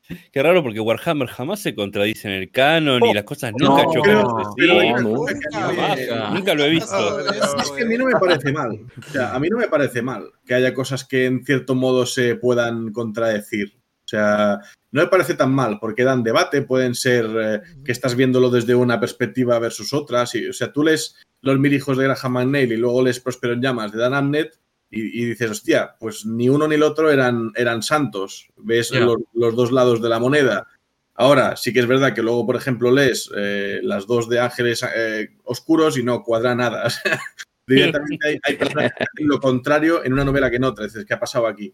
Qué 0.31 0.43
raro 0.43 0.63
porque 0.63 0.79
Warhammer 0.79 1.27
jamás 1.27 1.61
se 1.61 1.75
contradice 1.75 2.27
en 2.27 2.33
el 2.35 2.51
canon 2.51 3.05
y 3.05 3.13
las 3.13 3.23
cosas 3.23 3.51
nunca 3.57 3.83
no, 3.83 3.93
chocan 3.93 4.17
entre 4.17 4.65
sí. 4.65 4.71
una 4.71 6.29
Nunca, 6.31 6.53
lo 6.53 6.65
he 6.65 6.69
visto. 6.69 7.19
Es 7.19 7.71
que 7.71 7.83
a 7.83 7.85
mí 7.85 7.97
no 7.97 8.05
me 8.05 8.19
parece 8.19 8.51
mal. 8.51 8.79
O 8.97 9.11
sea, 9.11 9.35
a 9.35 9.39
mí 9.39 9.49
no 9.49 9.57
me 9.57 9.67
parece 9.67 10.01
mal 10.01 10.31
que 10.45 10.55
haya 10.55 10.73
cosas 10.73 11.05
que 11.05 11.25
en 11.25 11.45
cierto 11.45 11.75
modo 11.75 12.05
se 12.05 12.35
puedan 12.35 12.91
contradecir. 12.91 13.73
O 13.77 14.07
sea, 14.09 14.59
no 14.91 15.01
me 15.01 15.07
parece 15.07 15.35
tan 15.35 15.51
mal 15.51 15.77
porque 15.79 16.03
dan 16.03 16.23
debate, 16.23 16.63
pueden 16.63 16.95
ser 16.95 17.27
eh, 17.39 17.61
que 17.85 17.91
estás 17.91 18.15
viéndolo 18.15 18.49
desde 18.49 18.73
una 18.73 18.99
perspectiva 18.99 19.59
versus 19.59 19.93
otras. 19.93 20.33
Y, 20.33 20.47
o 20.47 20.53
sea, 20.53 20.71
tú 20.71 20.83
lees 20.83 21.15
Los 21.41 21.59
Mil 21.59 21.73
Hijos 21.73 21.97
de 21.97 22.05
Graham 22.05 22.33
McNeil 22.33 22.71
y 22.71 22.77
luego 22.77 23.03
lees 23.03 23.19
Próspero 23.19 23.53
en 23.53 23.61
Llamas 23.61 23.91
de 23.91 23.99
Dan 23.99 24.15
Abnett 24.15 24.57
y, 24.91 25.21
y 25.21 25.25
dices, 25.25 25.51
hostia, 25.51 25.95
pues 25.99 26.25
ni 26.25 26.49
uno 26.49 26.67
ni 26.67 26.75
el 26.75 26.83
otro 26.83 27.11
eran, 27.11 27.51
eran 27.55 27.83
santos. 27.83 28.49
Ves 28.57 28.91
los, 28.91 29.17
los 29.33 29.55
dos 29.55 29.71
lados 29.71 30.01
de 30.01 30.09
la 30.09 30.19
moneda. 30.19 30.67
Ahora, 31.15 31.57
sí 31.57 31.73
que 31.73 31.79
es 31.81 31.87
verdad 31.87 32.13
que 32.15 32.21
luego, 32.21 32.45
por 32.45 32.55
ejemplo, 32.55 32.91
lees 32.91 33.29
eh, 33.35 33.81
las 33.83 34.07
dos 34.07 34.29
de 34.29 34.39
ángeles 34.39 34.85
eh, 34.95 35.29
oscuros 35.43 35.97
y 35.97 36.03
no 36.03 36.23
cuadra 36.23 36.55
nada. 36.55 36.87
Directamente 37.67 38.27
hay, 38.27 38.39
hay 38.41 38.55
personas 38.55 38.91
que 38.97 39.03
hacen 39.03 39.27
lo 39.27 39.39
contrario 39.39 40.03
en 40.03 40.13
una 40.13 40.23
novela 40.23 40.49
que 40.49 40.55
en 40.55 40.63
otra. 40.63 40.85
Dices, 40.85 41.05
¿qué 41.05 41.13
ha 41.13 41.19
pasado 41.19 41.45
aquí? 41.45 41.73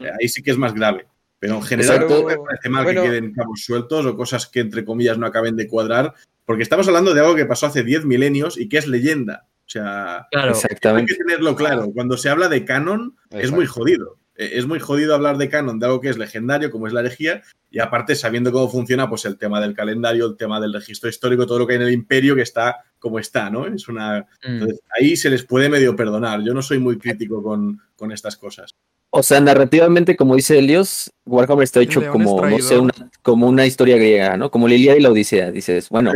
Eh, 0.00 0.10
Ahí 0.18 0.28
sí 0.28 0.42
que 0.42 0.50
es 0.50 0.58
más 0.58 0.74
grave. 0.74 1.06
Pero 1.38 1.56
en 1.56 1.62
general 1.62 1.94
Exacto. 2.02 2.22
no 2.22 2.28
me 2.28 2.36
parece 2.38 2.68
mal 2.70 2.84
Bueno. 2.84 3.02
que 3.02 3.08
queden 3.10 3.32
cabos 3.34 3.60
sueltos 3.62 4.06
o 4.06 4.16
cosas 4.16 4.46
que, 4.46 4.60
entre 4.60 4.84
comillas, 4.84 5.18
no 5.18 5.26
acaben 5.26 5.54
de 5.56 5.68
cuadrar. 5.68 6.14
Porque 6.46 6.62
estamos 6.62 6.88
hablando 6.88 7.12
de 7.12 7.20
algo 7.20 7.34
que 7.36 7.44
pasó 7.44 7.66
hace 7.66 7.84
10 7.84 8.06
milenios 8.06 8.58
y 8.58 8.68
que 8.68 8.78
es 8.78 8.86
leyenda. 8.88 9.46
O 9.66 9.68
sea, 9.68 10.26
Claro. 10.30 10.54
hay 10.54 11.04
que 11.06 11.14
tenerlo 11.14 11.56
claro. 11.56 11.90
Cuando 11.92 12.16
se 12.16 12.28
habla 12.28 12.48
de 12.48 12.64
canon, 12.64 13.16
es 13.30 13.50
muy 13.50 13.66
jodido. 13.66 14.16
Eh, 14.36 14.50
Es 14.54 14.66
muy 14.66 14.78
jodido 14.78 15.14
hablar 15.14 15.38
de 15.38 15.48
canon, 15.48 15.78
de 15.78 15.86
algo 15.86 16.00
que 16.00 16.10
es 16.10 16.18
legendario, 16.18 16.70
como 16.70 16.86
es 16.86 16.92
la 16.92 17.00
herejía, 17.00 17.42
y 17.70 17.78
aparte 17.80 18.14
sabiendo 18.14 18.52
cómo 18.52 18.68
funciona, 18.68 19.08
pues 19.08 19.24
el 19.24 19.38
tema 19.38 19.60
del 19.60 19.74
calendario, 19.74 20.26
el 20.26 20.36
tema 20.36 20.60
del 20.60 20.72
registro 20.74 21.08
histórico, 21.08 21.46
todo 21.46 21.58
lo 21.60 21.66
que 21.66 21.72
hay 21.72 21.78
en 21.80 21.86
el 21.86 21.92
imperio 21.92 22.36
que 22.36 22.42
está 22.42 22.76
como 22.98 23.18
está, 23.18 23.50
¿no? 23.50 23.66
Es 23.66 23.88
una. 23.88 24.20
Mm. 24.20 24.46
Entonces, 24.46 24.80
ahí 24.98 25.16
se 25.16 25.30
les 25.30 25.42
puede 25.44 25.68
medio 25.68 25.96
perdonar. 25.96 26.42
Yo 26.42 26.52
no 26.54 26.62
soy 26.62 26.78
muy 26.78 26.98
crítico 26.98 27.42
con, 27.42 27.80
con 27.96 28.12
estas 28.12 28.36
cosas. 28.36 28.74
O 29.10 29.22
sea, 29.22 29.40
narrativamente, 29.40 30.16
como 30.16 30.36
dice 30.36 30.58
Elios, 30.58 31.10
Warhammer 31.24 31.64
está 31.64 31.80
hecho 31.80 32.06
como, 32.10 32.44
no 32.44 32.58
sé, 32.58 32.78
una, 32.78 32.92
como 33.22 33.48
una 33.48 33.64
historia 33.64 33.96
griega, 33.96 34.36
¿no? 34.36 34.50
Como 34.50 34.68
la 34.68 34.74
Ilíada 34.74 34.98
y 34.98 35.02
la 35.02 35.10
Odisea. 35.10 35.50
Dices, 35.50 35.88
bueno, 35.88 36.12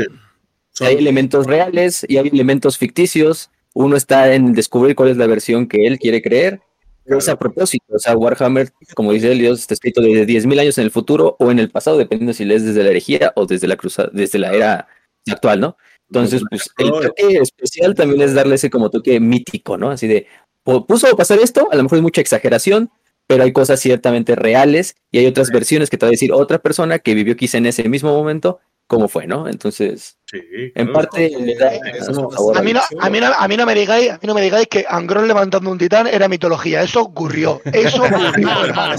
hay 0.80 0.96
elementos 0.96 1.46
reales 1.46 2.04
y 2.08 2.16
hay 2.18 2.28
elementos 2.28 2.78
ficticios. 2.78 3.50
Uno 3.74 3.96
está 3.96 4.32
en 4.34 4.52
descubrir 4.52 4.94
cuál 4.96 5.10
es 5.10 5.16
la 5.16 5.26
versión 5.26 5.66
que 5.66 5.86
él 5.86 5.98
quiere 5.98 6.22
creer. 6.22 6.60
Pero 7.04 7.18
es 7.18 7.28
a 7.28 7.38
propósito. 7.38 7.84
O 7.94 7.98
sea, 7.98 8.16
Warhammer, 8.16 8.70
como 8.94 9.12
dice 9.12 9.32
Elios, 9.32 9.60
está 9.60 9.74
escrito 9.74 10.00
desde 10.00 10.26
10.000 10.26 10.58
años 10.60 10.78
en 10.78 10.84
el 10.84 10.90
futuro 10.90 11.36
o 11.38 11.50
en 11.50 11.58
el 11.58 11.70
pasado, 11.70 11.98
dependiendo 11.98 12.32
si 12.32 12.44
lees 12.44 12.64
desde 12.64 12.82
la 12.84 12.90
herejía 12.90 13.32
o 13.36 13.46
desde 13.46 13.66
la 13.66 13.76
cruzada, 13.76 14.10
desde 14.12 14.38
la 14.38 14.52
era 14.52 14.86
actual, 15.28 15.60
¿no? 15.60 15.76
Entonces, 16.08 16.42
pues 16.50 16.70
el 16.78 16.90
toque 16.90 17.38
especial 17.40 17.94
también 17.94 18.20
es 18.22 18.34
darle 18.34 18.56
ese 18.56 18.70
como 18.70 18.90
toque 18.90 19.18
mítico, 19.20 19.76
¿no? 19.78 19.90
Así 19.90 20.06
de, 20.08 20.26
pu- 20.64 20.86
puso 20.86 21.14
pasar 21.16 21.38
esto, 21.40 21.68
a 21.70 21.76
lo 21.76 21.82
mejor 21.84 21.98
es 21.98 22.02
mucha 22.02 22.20
exageración, 22.20 22.90
pero 23.26 23.44
hay 23.44 23.52
cosas 23.52 23.80
ciertamente 23.80 24.34
reales 24.34 24.96
y 25.12 25.18
hay 25.18 25.26
otras 25.26 25.50
versiones 25.50 25.88
que 25.88 25.96
te 25.96 26.06
va 26.06 26.08
a 26.08 26.12
decir 26.12 26.32
otra 26.32 26.58
persona 26.58 26.98
que 26.98 27.14
vivió 27.14 27.36
quizá 27.36 27.58
en 27.58 27.66
ese 27.66 27.88
mismo 27.88 28.12
momento, 28.12 28.58
cómo 28.90 29.06
fue, 29.06 29.24
¿no? 29.24 29.46
Entonces, 29.46 30.18
en 30.32 30.92
parte 30.92 31.30
le 31.30 31.54
da 31.54 31.70
un 32.08 32.32
sabor 32.32 32.58
A 32.58 32.60
mí, 32.62 32.72
no, 32.72 32.80
a, 32.98 33.08
mí 33.08 33.20
no, 33.20 33.26
a 33.32 33.46
mí 33.46 33.56
no 33.56 33.64
me 33.64 33.72
digáis, 33.76 34.10
a 34.10 34.14
mí 34.14 34.26
no 34.26 34.34
me 34.34 34.42
digáis 34.42 34.66
que 34.66 34.84
Angron 34.88 35.28
levantando 35.28 35.70
un 35.70 35.78
titán 35.78 36.08
era 36.08 36.26
mitología. 36.26 36.82
Eso 36.82 37.00
ocurrió. 37.02 37.62
Eso 37.72 38.02
ocurrió, 38.02 38.64
hermano. 38.64 38.96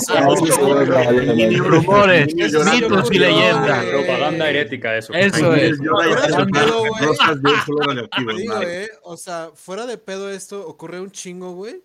Ni 1.35 1.57
rumores, 1.57 2.33
mitos 2.33 3.11
y 3.11 3.19
leyendas. 3.19 3.85
Propaganda 3.85 4.49
herética, 4.49 4.95
eso. 4.97 5.13
Eso 5.13 5.53
es. 5.55 5.77
Eh, 8.65 8.87
o 9.03 9.17
sea, 9.17 9.49
fuera 9.53 9.85
de 9.85 9.97
pedo 9.97 10.29
esto, 10.31 10.65
ocurre 10.65 11.01
un 11.01 11.11
chingo, 11.11 11.51
güey. 11.53 11.83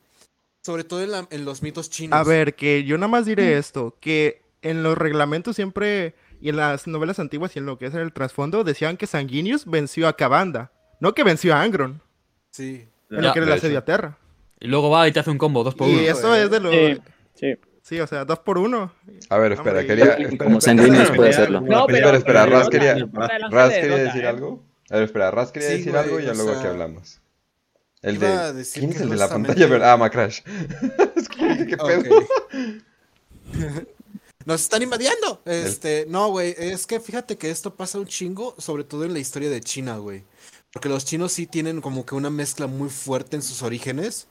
Sobre 0.63 0.85
todo 0.85 1.03
en, 1.03 1.11
la- 1.11 1.27
en 1.31 1.45
los 1.45 1.61
mitos 1.63 1.91
chinos. 1.91 2.17
A 2.19 2.23
ver, 2.23 2.55
que 2.55 2.85
yo 2.85 2.97
nada 2.99 3.09
más 3.09 3.27
diré 3.27 3.59
esto, 3.59 3.97
que 4.01 4.43
en 4.63 4.83
los 4.83 4.99
reglamentos 4.99 5.55
siempre, 5.57 6.15
y 6.41 6.49
en 6.51 6.57
las 6.57 6.87
novelas 6.87 7.19
antiguas 7.19 7.55
y 7.57 7.59
en 7.59 7.67
lo 7.67 7.79
que 7.79 7.87
es 7.87 7.95
el 7.95 8.13
trasfondo, 8.13 8.65
decían 8.65 8.97
que 8.97 9.07
Sanguinius 9.07 9.67
venció 9.67 10.09
a 10.09 10.17
Cabanda, 10.17 10.71
no 11.01 11.15
que 11.15 11.25
venció 11.25 11.55
a 11.55 11.63
Angron, 11.63 12.03
Sí. 12.51 12.89
en 13.11 13.17
Ya, 13.17 13.29
lo 13.29 13.33
que 13.33 13.39
era 13.41 13.49
la 13.49 13.55
asedio 13.57 13.79
a 13.79 13.85
Terra. 13.85 14.19
Y 14.61 14.69
luego 14.69 14.89
va 14.91 15.07
y 15.07 15.13
te 15.13 15.21
hace 15.21 15.31
un 15.31 15.39
combo, 15.39 15.63
dos 15.65 15.75
por 15.75 15.89
uno. 15.89 16.01
Y 16.01 16.07
eso 16.07 16.35
es 16.35 16.51
de 16.51 16.61
los... 16.61 16.73
Sí, 16.73 16.99
sí. 17.35 17.55
Sí, 17.83 18.01
o 18.01 18.07
sea, 18.09 18.25
dos 18.25 18.41
por 18.41 18.59
uno. 18.59 18.93
A 19.31 19.39
ver, 19.39 19.53
espera, 19.53 19.79
Hombre, 19.79 19.87
quería. 19.87 20.19
y- 20.19 20.23
espera, 20.25 20.45
Como 20.45 20.59
espera, 20.59 20.77
Sanguinius 20.83 21.11
puede 21.13 21.31
hacerlo. 21.31 21.61
No, 21.61 21.87
pero- 21.87 21.99
Espera, 21.99 22.17
espera, 22.19 22.45
pero 22.45 22.57
Raz 22.59 22.69
quería, 22.69 22.95
Raz 23.49 23.71
de 23.75 23.81
quería 23.81 23.97
decir 23.99 24.25
¿eh? 24.25 24.27
algo. 24.27 24.65
A 24.91 24.95
ver, 24.95 25.03
espera, 25.05 25.31
Raz 25.31 25.53
quería 25.53 25.69
Sí, 25.69 25.75
decir 25.77 25.93
güey, 25.93 26.05
algo 26.05 26.19
y 26.21 26.25
ya 26.25 26.35
luego 26.35 26.51
sea, 26.51 26.59
aquí 26.59 26.69
hablamos. 26.69 27.21
El 28.03 28.19
de. 28.19 28.65
¿Quién 28.75 28.91
es 28.91 28.97
que 28.97 29.03
el 29.05 29.11
de 29.11 29.17
la 29.17 29.29
pantalla? 29.29 29.93
Ah, 29.93 29.97
Macrash. 29.97 30.41
es 31.17 31.29
que 31.29 31.67
qué 31.69 31.77
pedo. 31.77 32.27
Nos 34.47 34.63
están 34.63 34.81
invadiendo. 34.81 35.43
Este, 35.45 36.07
no, 36.09 36.29
güey, 36.31 36.55
es 36.57 36.87
que 36.87 37.01
fíjate 37.01 37.37
que 37.37 37.51
esto 37.51 37.75
pasa 37.75 37.99
un 37.99 38.07
chingo, 38.07 38.55
sobre 38.59 38.85
todo 38.85 39.05
en 39.05 39.13
la 39.13 39.19
historia 39.19 39.51
de 39.51 39.61
China, 39.61 39.97
güey. 39.99 40.23
Porque 40.73 40.89
los 40.89 41.05
chinos 41.05 41.33
sí 41.33 41.47
tienen 41.47 41.81
como 41.81 42.07
que 42.07 42.15
una 42.15 42.31
mezcla 42.31 42.69
muy 42.69 42.89
fuerte 42.89 43.35
en 43.35 43.43
sus 43.43 43.63
orígenes 43.63 44.29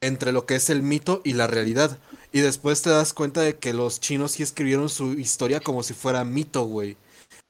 entre 0.00 0.32
lo 0.32 0.46
que 0.46 0.54
es 0.54 0.70
el 0.70 0.82
mito 0.82 1.20
y 1.22 1.34
la 1.34 1.46
realidad. 1.46 1.98
Y 2.32 2.40
después 2.40 2.80
te 2.80 2.88
das 2.88 3.12
cuenta 3.12 3.42
de 3.42 3.58
que 3.58 3.74
los 3.74 4.00
chinos 4.00 4.32
sí 4.32 4.42
escribieron 4.42 4.88
su 4.88 5.12
historia 5.12 5.60
como 5.60 5.82
si 5.82 5.92
fuera 5.92 6.24
mito, 6.24 6.64
güey. 6.64 6.96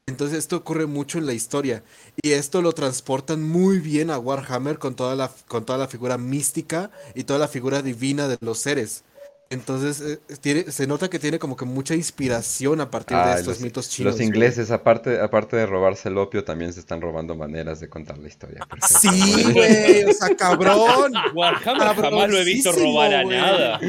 Entonces 0.08 0.38
esto 0.38 0.56
ocurre 0.56 0.86
mucho 0.86 1.18
en 1.18 1.26
la 1.26 1.34
historia. 1.34 1.84
Y 2.20 2.32
esto 2.32 2.62
lo 2.62 2.72
transportan 2.72 3.44
muy 3.44 3.78
bien 3.78 4.10
a 4.10 4.18
Warhammer 4.18 4.80
con 4.80 4.96
toda 4.96 5.14
la, 5.14 5.30
con 5.46 5.64
toda 5.64 5.78
la 5.78 5.86
figura 5.86 6.18
mística 6.18 6.90
y 7.14 7.22
toda 7.24 7.38
la 7.38 7.46
figura 7.46 7.80
divina 7.80 8.26
de 8.26 8.38
los 8.40 8.58
seres. 8.58 9.04
Entonces 9.50 10.00
eh, 10.02 10.18
tiene, 10.42 10.70
se 10.70 10.86
nota 10.86 11.08
que 11.08 11.18
tiene 11.18 11.38
como 11.38 11.56
que 11.56 11.64
mucha 11.64 11.94
inspiración 11.94 12.82
a 12.82 12.90
partir 12.90 13.16
de 13.16 13.22
Ay, 13.22 13.30
estos 13.38 13.46
los, 13.46 13.60
mitos 13.60 13.88
chinos. 13.88 14.10
los 14.12 14.16
güey. 14.16 14.26
ingleses, 14.28 14.70
aparte, 14.70 15.20
aparte 15.20 15.56
de 15.56 15.64
robarse 15.64 16.10
el 16.10 16.18
opio, 16.18 16.44
también 16.44 16.72
se 16.74 16.80
están 16.80 17.00
robando 17.00 17.34
maneras 17.34 17.80
de 17.80 17.88
contar 17.88 18.18
la 18.18 18.28
historia. 18.28 18.60
Perfecto. 18.68 18.98
Sí, 19.00 19.44
güey, 19.52 20.04
o 20.04 20.12
sea, 20.12 20.36
cabrón. 20.36 21.12
Warhammer 21.34 21.94
jamás 21.96 22.28
lo 22.30 22.38
he 22.38 22.44
visto 22.44 22.72
robar 22.72 23.14
a 23.14 23.22
güey. 23.22 23.38
nada. 23.38 23.80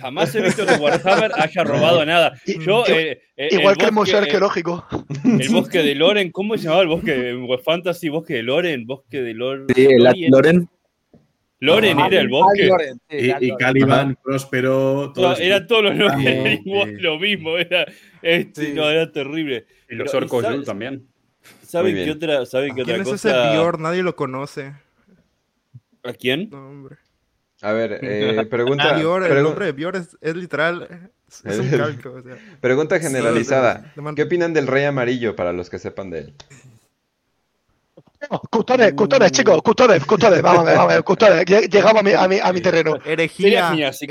Jamás 0.00 0.34
he 0.34 0.40
visto 0.42 0.66
que 0.66 0.74
Warhammer 0.74 1.30
haya 1.36 1.64
robado 1.64 2.04
nada. 2.04 2.32
Yo, 2.44 2.84
eh, 2.88 3.20
eh, 3.36 3.48
Igual 3.52 3.76
que 3.76 3.86
el 3.86 3.92
museo 3.92 4.14
bosque- 4.18 4.24
arqueológico. 4.24 4.84
El 5.24 5.48
bosque 5.50 5.82
de 5.84 5.94
Loren, 5.94 6.32
¿cómo 6.32 6.56
se 6.56 6.64
llamaba 6.64 6.82
el 6.82 6.88
bosque 6.88 7.34
Web 7.36 7.60
Fantasy? 7.64 8.08
Bosque 8.08 8.34
de 8.34 8.42
Loren, 8.42 8.84
bosque 8.86 9.22
de 9.22 9.34
Loren. 9.34 9.66
Sí, 9.74 9.86
el 9.86 10.06
At 10.06 10.14
Loren. 11.60 11.96
Loren 11.96 12.12
era 12.12 12.20
el 12.22 12.28
bosque. 12.28 12.70
Y, 13.08 13.46
y 13.46 13.56
Caliban, 13.56 14.18
Próspero, 14.22 15.06
No, 15.06 15.12
todos 15.12 15.40
eran 15.40 15.66
todos 15.66 15.84
los 15.96 16.12
Ah, 16.12 16.18
igual, 16.20 16.96
lo 17.00 17.18
mismo, 17.18 17.56
era, 17.56 17.86
este, 18.22 18.74
no, 18.74 18.90
era 18.90 19.10
terrible. 19.10 19.66
Y 19.88 19.94
los 19.94 20.10
Pero, 20.10 20.24
orcos 20.24 20.42
¿sabe- 20.42 20.56
Yu 20.56 20.64
también. 20.64 21.06
¿Saben 21.62 21.94
qué 21.94 22.10
otra, 22.10 22.44
saben 22.46 22.74
qué 22.74 22.82
¿Quién 22.84 23.00
otra 23.00 23.14
es 23.14 23.20
ese 23.24 23.28
cosa? 23.32 23.52
Bior? 23.52 23.78
Nadie 23.80 24.02
lo 24.02 24.14
conoce. 24.16 24.74
¿A 26.04 26.12
quién? 26.12 26.48
No, 26.50 26.68
hombre. 26.68 26.96
A 27.62 27.72
ver, 27.72 27.98
eh, 28.02 28.46
pregunta. 28.50 28.94
Bior, 28.96 29.24
el 29.24 29.42
nombre 29.42 29.66
de 29.66 29.72
Bior 29.72 29.96
es, 29.96 30.16
es 30.20 30.36
literal, 30.36 31.10
es, 31.28 31.44
es 31.44 31.58
un 31.58 31.68
calco. 31.78 32.12
O 32.12 32.22
sea. 32.22 32.36
Pregunta 32.60 33.00
generalizada. 33.00 33.92
¿Qué 34.14 34.22
opinan 34.24 34.52
del 34.52 34.66
Rey 34.66 34.84
Amarillo 34.84 35.34
para 35.34 35.52
los 35.52 35.70
que 35.70 35.78
sepan 35.78 36.10
de 36.10 36.18
él? 36.18 36.34
Custodes, 38.50 38.92
custodes, 38.94 39.30
chicos, 39.32 39.62
custodes, 39.62 40.04
custodes, 40.04 40.42
vamos 40.42 40.60
a 40.62 40.64
ver, 40.64 40.76
vamos 40.76 40.92
a 40.92 40.94
ver, 40.96 41.04
custodes, 41.04 41.44
lle- 41.46 41.68
llegamos 41.70 42.00
a 42.00 42.02
mi, 42.02 42.12
a 42.12 42.28
mi, 42.28 42.38
a 42.42 42.52
mi 42.52 42.60
terreno. 42.60 42.98
Sería 43.02 43.12
Herejía. 43.12 43.92
si 43.92 44.06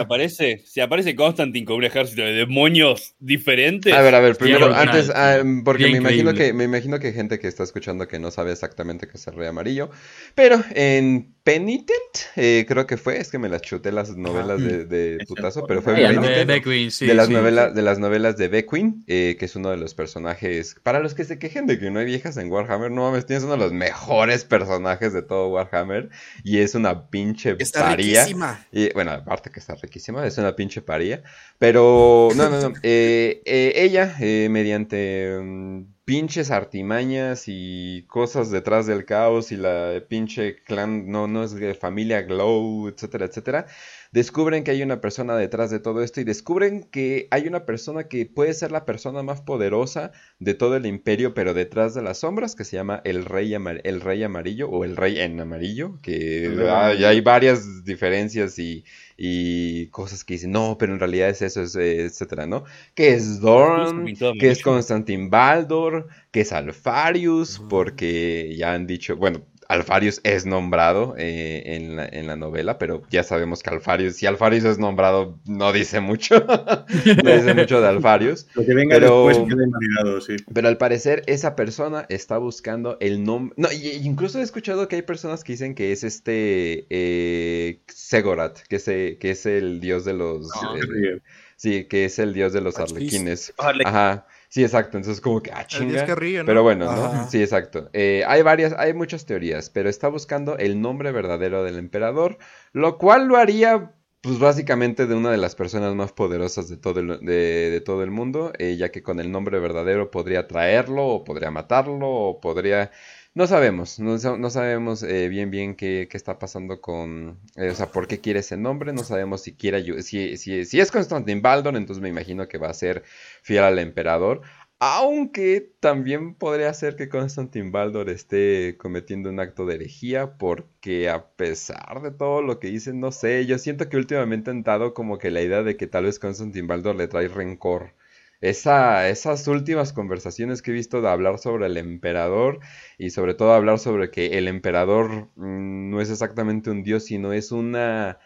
aparece, 0.00 0.62
si 0.66 0.80
aparece 0.80 1.14
Constantine 1.14 1.64
con 1.66 1.76
un 1.76 1.84
ejército 1.84 2.22
de 2.22 2.32
demonios 2.32 3.14
diferentes. 3.18 3.92
A 3.92 4.00
ver, 4.02 4.14
a 4.14 4.20
ver, 4.20 4.36
primero, 4.36 4.74
antes, 4.74 5.10
ah, 5.14 5.42
porque 5.64 5.88
me 5.88 5.98
imagino 5.98 6.34
que 6.34 6.52
me 6.52 6.64
imagino 6.64 6.98
que 6.98 7.08
hay 7.08 7.12
gente 7.14 7.38
que 7.38 7.48
está 7.48 7.62
escuchando 7.62 8.08
que 8.08 8.18
no 8.18 8.30
sabe 8.30 8.52
exactamente 8.52 9.06
qué 9.06 9.16
es 9.16 9.26
el 9.26 9.34
Rey 9.34 9.48
Amarillo, 9.48 9.90
pero 10.34 10.62
en 10.74 11.34
Penitent, 11.44 11.90
eh, 12.36 12.64
creo 12.68 12.86
que 12.86 12.96
fue, 12.96 13.18
es 13.18 13.30
que 13.30 13.38
me 13.38 13.48
las 13.48 13.62
chuté 13.62 13.90
las 13.90 14.16
novelas 14.16 14.60
de, 14.60 14.84
de 14.84 15.24
putazo, 15.26 15.66
pero 15.66 15.82
fue 15.82 15.94
de 15.94 16.06
Penitent, 16.06 16.46
Beckwin, 16.46 16.90
sí, 16.92 17.06
de 17.06 17.14
las 17.14 17.26
sí, 17.26 17.32
novelas, 17.32 17.74
de 17.74 17.82
las 17.82 17.98
novelas 17.98 18.36
de 18.36 18.46
Beckwin, 18.46 19.02
eh, 19.08 19.36
que 19.38 19.46
es 19.46 19.56
uno 19.56 19.70
de 19.70 19.76
los 19.76 19.94
personajes, 19.94 20.76
para 20.84 21.00
los 21.00 21.14
que 21.14 21.24
se 21.24 21.40
quejen 21.40 21.66
de 21.66 21.80
que 21.80 21.90
no 21.90 21.98
hay 21.98 22.06
viejas 22.06 22.36
en 22.36 22.50
Warhammer, 22.50 22.92
no 22.92 23.02
mames, 23.02 23.26
tienes 23.26 23.42
uno 23.42 23.54
de 23.54 23.58
los 23.58 23.72
mejores 23.72 24.44
personajes 24.44 25.12
de 25.12 25.22
todo 25.22 25.48
Warhammer, 25.48 26.10
y 26.44 26.58
es 26.58 26.76
una 26.76 27.08
pinche 27.08 27.56
Está 27.58 27.80
paría. 27.80 28.20
riquísima. 28.20 28.64
Y 28.70 28.92
bueno, 28.92 29.10
aparte 29.10 29.50
que 29.50 29.58
está 29.58 29.74
riquísima, 29.74 30.24
es 30.26 30.38
una 30.38 30.54
pinche 30.54 30.80
paría. 30.80 31.24
Pero, 31.58 32.28
no, 32.36 32.50
no, 32.50 32.60
no. 32.68 32.72
eh, 32.82 33.42
eh, 33.44 33.72
ella, 33.76 34.14
eh, 34.20 34.48
mediante 34.50 35.38
mm, 35.42 35.82
pinches 36.04 36.50
artimañas 36.50 37.44
y 37.46 38.04
cosas 38.08 38.50
detrás 38.50 38.86
del 38.86 39.04
caos 39.04 39.52
y 39.52 39.56
la 39.56 40.02
pinche 40.08 40.62
clan, 40.64 41.10
no, 41.10 41.28
no 41.28 41.44
es 41.44 41.78
familia 41.78 42.22
Glow, 42.22 42.88
etcétera, 42.88 43.26
etcétera, 43.26 43.66
descubren 44.12 44.62
que 44.64 44.70
hay 44.72 44.82
una 44.82 45.00
persona 45.00 45.36
detrás 45.36 45.70
de 45.70 45.80
todo 45.80 46.02
esto 46.02 46.20
y 46.20 46.24
descubren 46.24 46.84
que 46.84 47.28
hay 47.30 47.48
una 47.48 47.64
persona 47.66 48.08
que 48.08 48.26
puede 48.26 48.54
ser 48.54 48.70
la 48.70 48.84
persona 48.84 49.22
más 49.22 49.40
poderosa 49.40 50.12
de 50.38 50.54
todo 50.54 50.76
el 50.76 50.86
imperio, 50.86 51.34
pero 51.34 51.54
detrás 51.54 51.94
de 51.94 52.02
las 52.02 52.18
sombras, 52.18 52.54
que 52.54 52.64
se 52.64 52.76
llama 52.76 53.00
el 53.04 53.24
Rey, 53.24 53.54
Amar- 53.54 53.80
el 53.84 54.00
Rey 54.00 54.22
Amarillo 54.22 54.68
o 54.68 54.84
el 54.84 54.96
Rey 54.96 55.18
en 55.18 55.40
Amarillo, 55.40 55.98
que 56.02 56.68
hay, 56.68 57.04
Amarillo. 57.04 57.06
hay 57.06 57.20
varias 57.22 57.84
diferencias 57.84 58.58
y, 58.58 58.84
y 59.16 59.88
cosas 59.88 60.24
que 60.24 60.34
dicen, 60.34 60.52
no, 60.52 60.76
pero 60.78 60.92
en 60.92 61.00
realidad 61.00 61.30
es 61.30 61.42
eso, 61.42 61.62
es, 61.62 61.74
etcétera, 61.76 62.46
¿no? 62.46 62.64
Que 62.94 63.14
es 63.14 63.40
Dorn, 63.40 64.14
que 64.38 64.50
es. 64.50 64.62
Constantin 64.62 65.30
Baldor, 65.30 66.08
que 66.30 66.42
es 66.42 66.52
Alfarius, 66.52 67.58
porque 67.68 68.54
ya 68.56 68.74
han 68.74 68.86
dicho, 68.86 69.16
bueno, 69.16 69.46
Alfarius 69.72 70.20
es 70.24 70.44
nombrado 70.46 71.14
eh, 71.16 71.62
en, 71.66 71.96
la, 71.96 72.06
en 72.06 72.26
la 72.26 72.36
novela, 72.36 72.78
pero 72.78 73.02
ya 73.10 73.22
sabemos 73.24 73.62
que 73.62 73.70
Alfarius, 73.70 74.16
si 74.16 74.26
Alfarius 74.26 74.64
es 74.64 74.78
nombrado, 74.78 75.38
no 75.46 75.72
dice 75.72 76.00
mucho, 76.00 76.34
no 77.24 77.30
dice 77.32 77.54
mucho 77.54 77.80
de 77.80 77.88
Alfarius. 77.88 78.46
Lo 78.54 78.64
que 78.64 78.74
venga 78.74 78.96
Pero- 78.96 79.26
después 79.28 79.48
queda 79.48 79.64
invalidado, 79.64 80.20
sí. 80.20 80.36
Pero 80.52 80.68
al 80.68 80.76
parecer 80.76 81.22
esa 81.26 81.56
persona 81.56 82.06
está 82.08 82.38
buscando 82.38 82.96
el 83.00 83.24
nombre. 83.24 83.54
No, 83.56 83.68
incluso 83.72 84.38
he 84.38 84.42
escuchado 84.42 84.88
que 84.88 84.96
hay 84.96 85.02
personas 85.02 85.42
que 85.44 85.52
dicen 85.52 85.74
que 85.74 85.92
es 85.92 86.04
este 86.04 86.86
eh, 86.90 87.80
Segorat, 87.88 88.58
que 88.68 88.76
es, 88.76 88.88
eh, 88.88 89.16
que 89.20 89.30
es 89.30 89.46
el 89.46 89.80
dios 89.80 90.04
de 90.04 90.12
los. 90.12 90.48
No, 90.62 90.76
eh, 90.76 91.20
sí, 91.56 91.84
que 91.84 92.04
es 92.04 92.18
el 92.18 92.34
dios 92.34 92.52
de 92.52 92.60
los 92.60 92.78
arlequines. 92.78 93.54
Ajá. 93.84 94.26
Sí, 94.52 94.62
exacto. 94.62 94.98
Entonces, 94.98 95.22
como 95.22 95.42
que, 95.42 95.50
ah, 95.50 95.66
chinga. 95.66 96.04
que 96.04 96.14
ríe, 96.14 96.40
¿no? 96.40 96.44
Pero 96.44 96.62
bueno. 96.62 96.86
Sí, 97.30 97.40
exacto. 97.40 97.88
Eh, 97.94 98.22
hay 98.26 98.42
varias, 98.42 98.74
hay 98.76 98.92
muchas 98.92 99.24
teorías, 99.24 99.70
pero 99.70 99.88
está 99.88 100.08
buscando 100.08 100.58
el 100.58 100.78
nombre 100.78 101.10
verdadero 101.10 101.64
del 101.64 101.78
emperador, 101.78 102.36
lo 102.74 102.98
cual 102.98 103.28
lo 103.28 103.38
haría, 103.38 103.94
pues 104.20 104.38
básicamente 104.38 105.06
de 105.06 105.14
una 105.14 105.30
de 105.30 105.38
las 105.38 105.54
personas 105.54 105.94
más 105.94 106.12
poderosas 106.12 106.68
de 106.68 106.76
todo 106.76 107.00
el, 107.00 107.20
de, 107.24 107.70
de 107.70 107.80
todo 107.80 108.02
el 108.02 108.10
mundo, 108.10 108.52
eh, 108.58 108.76
ya 108.76 108.90
que 108.90 109.02
con 109.02 109.20
el 109.20 109.32
nombre 109.32 109.58
verdadero 109.58 110.10
podría 110.10 110.46
traerlo, 110.46 111.06
o 111.06 111.24
podría 111.24 111.50
matarlo, 111.50 112.10
o 112.10 112.40
podría... 112.42 112.90
No 113.34 113.46
sabemos, 113.46 113.98
no, 113.98 114.18
sa- 114.18 114.36
no 114.36 114.50
sabemos 114.50 115.02
eh, 115.02 115.28
bien 115.28 115.50
bien 115.50 115.74
qué, 115.74 116.06
qué 116.10 116.16
está 116.18 116.38
pasando 116.38 116.80
con, 116.82 117.38
eh, 117.56 117.70
o 117.70 117.74
sea, 117.74 117.90
por 117.90 118.06
qué 118.06 118.20
quiere 118.20 118.40
ese 118.40 118.56
nombre, 118.58 118.92
no 118.92 119.04
sabemos 119.04 119.40
si 119.42 119.54
quiere, 119.56 120.02
si, 120.02 120.36
si, 120.36 120.64
si 120.66 120.80
es 120.80 120.90
Constantin 120.90 121.40
Baldor, 121.40 121.76
entonces 121.76 122.02
me 122.02 122.10
imagino 122.10 122.46
que 122.48 122.58
va 122.58 122.68
a 122.68 122.74
ser 122.74 123.04
fiel 123.42 123.64
al 123.64 123.78
emperador, 123.78 124.42
aunque 124.80 125.72
también 125.80 126.34
podría 126.34 126.74
ser 126.74 126.94
que 126.96 127.08
Constantin 127.08 127.72
Baldor 127.72 128.10
esté 128.10 128.76
cometiendo 128.78 129.30
un 129.30 129.40
acto 129.40 129.64
de 129.64 129.76
herejía, 129.76 130.36
porque 130.36 131.08
a 131.08 131.28
pesar 131.34 132.02
de 132.02 132.10
todo 132.10 132.42
lo 132.42 132.58
que 132.58 132.68
dicen, 132.68 133.00
no 133.00 133.12
sé, 133.12 133.46
yo 133.46 133.56
siento 133.58 133.88
que 133.88 133.96
últimamente 133.96 134.50
han 134.50 134.62
dado 134.62 134.92
como 134.94 135.16
que 135.18 135.30
la 135.30 135.40
idea 135.42 135.62
de 135.62 135.76
que 135.78 135.86
tal 135.86 136.04
vez 136.04 136.18
Constantin 136.18 136.66
Baldor 136.66 136.96
le 136.96 137.08
trae 137.08 137.28
rencor. 137.28 137.94
Esa, 138.42 139.08
esas 139.10 139.48
últimas 139.48 139.94
conversaciones 139.94 140.62
que 140.62 140.72
he 140.72 140.74
visto 140.74 141.02
de 141.02 141.08
hablar 141.10 141.38
sobre 141.40 141.66
el 141.68 141.78
emperador 141.78 142.60
y 142.98 143.10
sobre 143.10 143.34
todo 143.34 143.54
hablar 143.54 143.80
sobre 143.80 144.10
que 144.12 144.38
el 144.38 144.48
emperador 144.48 145.30
mm, 145.36 145.90
no 145.90 146.02
es 146.02 146.10
exactamente 146.10 146.70
un 146.70 146.84
dios, 146.84 147.04
sino 147.06 147.32
es 147.34 147.52
una, 147.52 148.18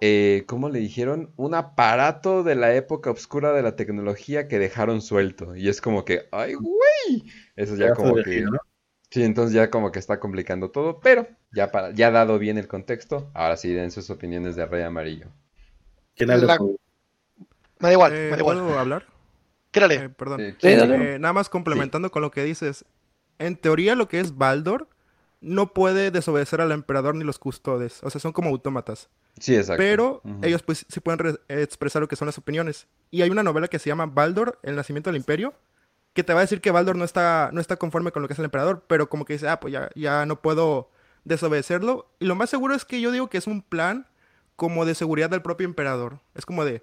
eh, 0.00 0.44
¿cómo 0.48 0.70
le 0.70 0.80
dijeron? 0.80 1.32
Un 1.36 1.54
aparato 1.54 2.42
de 2.44 2.54
la 2.56 2.74
época 2.74 3.10
oscura 3.10 3.52
de 3.52 3.62
la 3.62 3.76
tecnología 3.76 4.48
que 4.48 4.58
dejaron 4.58 5.02
suelto. 5.02 5.56
Y 5.56 5.68
es 5.68 5.80
como 5.82 6.04
que, 6.06 6.22
¡ay, 6.32 6.54
güey! 6.54 7.24
Eso 7.56 7.76
ya 7.76 7.92
como 7.92 8.22
que... 8.22 8.50
Sí, 9.10 9.24
entonces 9.24 9.54
ya 9.54 9.70
como 9.70 9.92
que 9.92 9.98
está 10.00 10.20
complicando 10.20 10.70
todo, 10.70 11.00
pero 11.00 11.26
ya, 11.52 11.70
para, 11.72 11.92
ya 11.92 12.10
dado 12.10 12.38
bien 12.38 12.58
el 12.58 12.68
contexto, 12.68 13.30
ahora 13.34 13.56
sí 13.56 13.72
den 13.72 13.90
sus 13.90 14.10
opiniones 14.10 14.56
de 14.56 14.66
Rey 14.66 14.82
Amarillo. 14.82 15.28
¿Quién 16.16 16.30
habla? 16.30 16.48
La- 16.48 16.56
por- 16.56 16.76
Me 17.80 17.88
da 17.88 17.92
igual, 17.92 18.12
Eh, 18.12 18.30
me 18.30 18.36
da 18.36 18.40
igual. 18.40 18.60
¿Puedo 18.64 18.78
hablar? 18.78 19.04
Tírale. 19.78 20.04
Eh, 20.04 20.08
perdón. 20.08 20.40
Eh, 20.40 20.56
Sí. 20.58 20.68
Eh, 20.68 21.18
nada 21.18 21.32
más 21.32 21.48
complementando 21.48 22.10
con 22.10 22.22
lo 22.22 22.30
que 22.30 22.44
dices. 22.44 22.84
En 23.38 23.56
teoría, 23.56 23.94
lo 23.94 24.08
que 24.08 24.20
es 24.20 24.36
Baldor 24.36 24.88
no 25.40 25.72
puede 25.72 26.10
desobedecer 26.10 26.60
al 26.60 26.72
emperador 26.72 27.14
ni 27.14 27.24
los 27.24 27.38
custodes. 27.38 28.00
O 28.02 28.10
sea, 28.10 28.20
son 28.20 28.32
como 28.32 28.50
autómatas. 28.50 29.08
Sí, 29.38 29.54
exacto. 29.54 29.78
Pero 29.80 30.20
ellos 30.42 30.62
pues 30.64 30.84
sí 30.88 30.98
pueden 30.98 31.20
re- 31.20 31.38
expresar 31.48 32.02
lo 32.02 32.08
que 32.08 32.16
son 32.16 32.26
las 32.26 32.38
opiniones. 32.38 32.88
Y 33.12 33.22
hay 33.22 33.30
una 33.30 33.44
novela 33.44 33.68
que 33.68 33.78
se 33.78 33.88
llama 33.88 34.06
Baldor, 34.06 34.58
El 34.64 34.74
nacimiento 34.74 35.10
del 35.10 35.16
imperio, 35.18 35.54
que 36.12 36.24
te 36.24 36.32
va 36.32 36.40
a 36.40 36.42
decir 36.42 36.60
que 36.60 36.72
Baldor 36.72 36.96
no 36.96 37.04
está, 37.04 37.50
no 37.52 37.60
está 37.60 37.76
conforme 37.76 38.10
con 38.10 38.22
lo 38.22 38.26
que 38.28 38.32
es 38.32 38.38
el 38.40 38.46
emperador, 38.46 38.82
pero 38.88 39.08
como 39.08 39.24
que 39.24 39.34
dice, 39.34 39.46
ah, 39.48 39.60
pues 39.60 39.72
ya, 39.72 39.90
ya 39.94 40.26
no 40.26 40.40
puedo 40.42 40.90
desobedecerlo. 41.24 42.10
Y 42.18 42.24
lo 42.24 42.34
más 42.34 42.50
seguro 42.50 42.74
es 42.74 42.84
que 42.84 43.00
yo 43.00 43.12
digo 43.12 43.28
que 43.30 43.38
es 43.38 43.46
un 43.46 43.62
plan 43.62 44.06
como 44.56 44.84
de 44.84 44.96
seguridad 44.96 45.30
del 45.30 45.42
propio 45.42 45.66
emperador. 45.66 46.18
Es 46.34 46.44
como 46.44 46.64
de, 46.64 46.82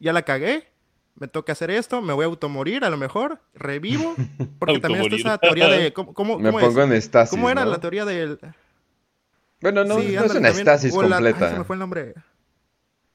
ya 0.00 0.12
la 0.12 0.22
cagué, 0.22 0.71
me 1.14 1.28
toca 1.28 1.52
hacer 1.52 1.70
esto, 1.70 2.00
me 2.02 2.12
voy 2.12 2.24
a 2.24 2.26
automorir 2.26 2.84
a 2.84 2.90
lo 2.90 2.96
mejor, 2.96 3.40
revivo, 3.54 4.14
porque 4.58 4.78
también 4.80 5.02
está 5.04 5.16
esa 5.16 5.38
teoría 5.38 5.68
de... 5.68 5.92
¿Cómo, 5.92 6.14
cómo, 6.14 6.38
Me 6.38 6.46
cómo 6.50 6.60
es? 6.60 6.66
pongo 6.66 6.82
en 6.82 6.92
estasis, 6.92 7.30
¿Cómo 7.30 7.50
era 7.50 7.64
¿no? 7.64 7.70
la 7.70 7.80
teoría 7.80 8.04
del...? 8.04 8.38
Bueno, 9.60 9.84
no, 9.84 10.00
Sí, 10.00 10.12
no 10.14 10.24
es 10.24 10.30
una 10.32 10.34
también. 10.48 10.58
estasis 10.58 10.94
O 10.94 11.02
la- 11.02 11.18
ay, 11.18 11.24
completa. 11.24 11.52
se 11.52 11.58
me 11.58 11.64
fue 11.64 11.76
el 11.76 11.80
nombre. 11.80 12.14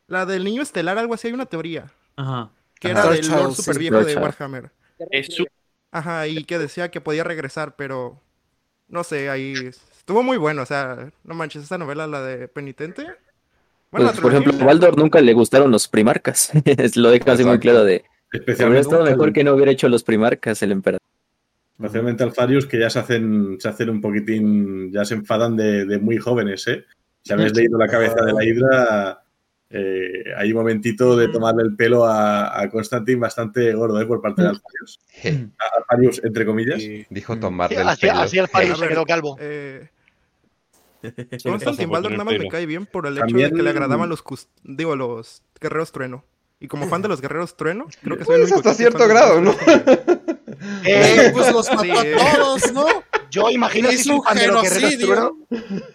La 0.07 0.25
del 0.25 0.45
niño 0.45 0.61
estelar, 0.61 0.97
algo 0.97 1.13
así, 1.13 1.27
hay 1.27 1.33
una 1.33 1.45
teoría. 1.45 1.91
Ajá. 2.15 2.49
Que 2.79 2.91
Ajá. 2.91 3.01
era 3.01 3.09
del 3.11 3.27
Lord 3.27 3.53
super 3.53 3.77
viejo 3.77 4.03
de. 4.03 4.15
Warhammer. 4.15 4.71
Ajá, 5.91 6.27
y 6.27 6.43
que 6.43 6.57
decía 6.59 6.89
que 6.91 7.01
podía 7.01 7.23
regresar, 7.23 7.75
pero 7.75 8.21
no 8.87 9.03
sé, 9.03 9.29
ahí 9.29 9.53
estuvo 9.97 10.23
muy 10.23 10.37
bueno, 10.37 10.61
o 10.61 10.65
sea, 10.65 11.11
no 11.23 11.33
manches, 11.33 11.63
esta 11.63 11.77
novela, 11.77 12.07
la 12.07 12.21
de 12.21 12.47
Penitente. 12.47 13.05
Bueno, 13.91 14.07
Pues, 14.09 14.19
por 14.19 14.31
ejemplo, 14.33 14.53
a 14.59 14.65
Baldor 14.65 14.97
nunca 14.97 15.21
le 15.21 15.33
gustaron 15.33 15.71
los 15.71 15.87
primarcas. 15.87 16.51
lo 16.95 17.09
deja 17.11 17.31
así 17.31 17.43
muy 17.43 17.59
claro 17.59 17.83
de. 17.83 18.03
Especialmente, 18.31 18.81
estado 18.81 19.05
mejor 19.05 19.31
que 19.31 19.43
no 19.43 19.53
hubiera 19.53 19.71
hecho 19.71 19.87
los 19.87 20.03
primarcas 20.03 20.61
el 20.61 20.73
emperador. 20.73 21.01
especialmente 21.79 22.23
al 22.23 22.33
Farius, 22.33 22.65
que 22.65 22.79
ya 22.79 22.89
se 22.89 22.99
hacen, 22.99 23.57
se 23.59 23.69
hacen 23.69 23.89
un 23.89 24.01
poquitín, 24.01 24.91
ya 24.91 25.05
se 25.05 25.13
enfadan 25.13 25.55
de, 25.55 25.85
de 25.85 25.97
muy 25.99 26.17
jóvenes, 26.17 26.67
¿eh? 26.67 26.83
Si 27.23 27.31
habéis 27.33 27.55
leído 27.55 27.77
La 27.77 27.87
cabeza 27.87 28.23
de 28.25 28.33
la 28.33 28.43
hidra, 28.43 29.23
eh, 29.69 30.23
hay 30.37 30.51
un 30.51 30.57
momentito 30.59 31.15
de 31.15 31.27
tomarle 31.29 31.63
el 31.63 31.75
pelo 31.75 32.05
a, 32.05 32.59
a 32.61 32.69
Constantine 32.69 33.19
bastante 33.19 33.73
gordo, 33.73 34.01
¿eh? 34.01 34.05
Por 34.05 34.21
parte 34.21 34.41
de 34.41 34.49
Alfarius. 34.49 34.99
A- 35.59 35.77
Alfarius, 35.79 36.21
entre 36.25 36.45
comillas. 36.45 36.81
Dijo 37.09 37.37
tomarle 37.37 37.77
el 37.81 37.87
Así, 37.87 38.01
pelo. 38.07 38.19
así 38.19 38.37
el 38.39 38.47
país 38.49 38.71
A 38.71 38.75
se 38.75 38.87
quedó 38.89 39.05
calvo. 39.05 39.37
eh, 39.39 39.87
Por 41.43 41.87
Baldor 41.89 42.11
nada 42.11 42.23
más 42.23 42.37
me 42.37 42.47
cae 42.49 42.65
bien 42.65 42.85
por 42.85 43.05
el 43.07 43.13
hecho 43.17 43.25
También- 43.27 43.51
de 43.51 43.55
que 43.57 43.63
le 43.63 43.69
agradaban 43.69 44.09
los, 44.09 44.23
digo, 44.63 44.95
los 44.95 45.41
guerreros 45.59 45.91
trueno. 45.91 46.25
Y 46.59 46.67
como 46.67 46.87
fan 46.87 47.03
de 47.03 47.07
los 47.07 47.21
guerreros 47.21 47.55
trueno, 47.55 47.85
creo 48.01 48.17
que 48.17 48.25
soy 48.25 48.35
el 48.35 48.41
Pues 48.41 48.51
único 48.51 48.69
hasta 48.69 48.73
cierto 48.73 49.07
grado, 49.07 49.39
¿no? 49.41 49.55
Eh, 50.85 51.29
Pues 51.33 51.51
los 51.51 51.69
mató 51.69 51.83
Sí, 51.83 51.91
a 51.91 52.37
todos, 52.37 52.73
¿no? 52.73 52.85
yo 53.29 53.49
imagino 53.51 53.91
si 53.91 53.99
soy 53.99 54.19
fan 54.25 54.37
de 54.37 54.47
los 54.47 54.63
guerreros 54.63 54.97
trueno. 54.97 55.37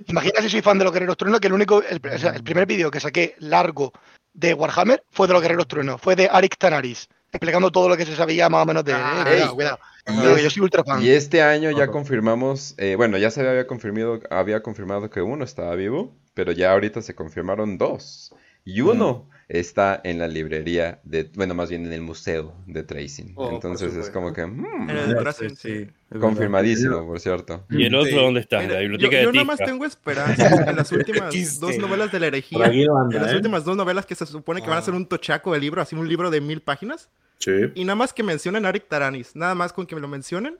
Imagina 0.06 0.40
si 0.42 0.50
soy 0.50 0.62
fan 0.62 0.78
de 0.78 0.84
los 0.84 0.92
guerreros 0.92 1.16
trueno 1.16 1.40
que 1.40 1.48
el 1.48 1.52
único, 1.54 1.82
el, 1.82 2.00
o 2.14 2.18
sea, 2.18 2.30
el 2.30 2.44
primer 2.44 2.66
vídeo 2.66 2.90
que 2.90 3.00
saqué 3.00 3.34
largo 3.38 3.92
de 4.34 4.54
Warhammer 4.54 5.02
fue 5.10 5.26
de 5.26 5.32
los 5.32 5.42
guerreros 5.42 5.66
trueno, 5.66 5.98
fue 5.98 6.14
de 6.14 6.28
Arik 6.30 6.56
Tanaris, 6.58 7.08
explicando 7.32 7.70
todo 7.72 7.88
lo 7.88 7.96
que 7.96 8.06
se 8.06 8.14
sabía 8.14 8.48
más 8.48 8.62
o 8.62 8.66
menos 8.66 8.84
de. 8.84 8.92
Ah, 8.94 9.24
eh, 9.26 9.46
cuidado. 9.52 9.78
Y 10.06 10.12
Cuidado, 10.14 10.34
que 10.34 10.40
es- 10.40 10.42
yo 10.44 10.50
soy 10.50 10.62
ultra 10.62 10.84
fan. 10.84 11.02
Y 11.02 11.10
este 11.10 11.42
año 11.42 11.70
ya 11.70 11.84
Ajá. 11.84 11.92
confirmamos, 11.92 12.74
eh, 12.78 12.96
bueno, 12.96 13.18
ya 13.18 13.30
se 13.30 13.46
había 13.48 13.66
confirmado, 13.66 14.20
había 14.30 14.62
confirmado 14.62 15.10
que 15.10 15.22
uno 15.22 15.44
estaba 15.44 15.74
vivo, 15.76 16.16
pero 16.34 16.52
ya 16.52 16.72
ahorita 16.72 17.02
se 17.02 17.14
confirmaron 17.14 17.78
dos. 17.78 18.34
Y 18.64 18.80
uno 18.80 19.28
está 19.48 20.00
en 20.04 20.18
la 20.18 20.28
librería 20.28 21.00
de, 21.04 21.30
bueno, 21.34 21.54
más 21.54 21.68
bien 21.68 21.84
en 21.86 21.92
el 21.92 22.00
museo 22.00 22.54
de 22.66 22.82
Tracing. 22.84 23.32
Oh, 23.36 23.50
Entonces 23.50 23.94
es 23.94 24.08
como 24.10 24.32
que, 24.32 24.46
mm, 24.46 24.88
En 24.90 24.96
el 24.96 25.16
Tracing, 25.16 25.56
sí, 25.56 25.88
confirmadísimo, 26.20 27.06
por 27.06 27.18
cierto. 27.20 27.64
¿Y 27.70 27.84
el 27.84 27.94
otro 27.94 28.10
Sí. 28.10 28.14
dónde 28.16 28.40
está? 28.40 28.62
En 28.62 28.68
Mira, 28.68 28.74
la 28.74 28.80
yo, 28.82 28.88
biblioteca 28.90 29.22
yo 29.22 29.26
de 29.28 29.32
nada 29.32 29.44
más 29.44 29.58
tengo 29.58 29.84
esperanza 29.84 30.46
en 30.70 30.76
las 30.76 30.92
últimas 30.92 31.60
dos 31.60 31.76
novelas 31.78 32.12
de 32.12 32.20
la 32.20 32.26
herejía. 32.28 32.66
En 32.66 33.10
las 33.20 33.32
¿eh? 33.32 33.36
últimas 33.36 33.64
dos 33.64 33.76
novelas 33.76 34.06
que 34.06 34.14
se 34.14 34.26
supone 34.26 34.62
que 34.62 34.68
van 34.68 34.78
a 34.78 34.82
ser 34.82 34.94
un 34.94 35.06
tochaco 35.06 35.52
de 35.52 35.60
libro, 35.60 35.82
así 35.82 35.94
un 35.96 36.08
libro 36.08 36.30
de 36.30 36.40
mil 36.40 36.60
páginas. 36.60 37.08
Sí. 37.42 37.72
Y 37.74 37.84
nada 37.84 37.96
más 37.96 38.12
que 38.12 38.22
mencionen 38.22 38.64
a 38.64 38.68
Arik 38.68 38.86
Taranis, 38.88 39.34
nada 39.34 39.54
más 39.54 39.72
con 39.72 39.86
que 39.86 39.94
me 39.96 40.00
lo 40.00 40.08
mencionen, 40.08 40.58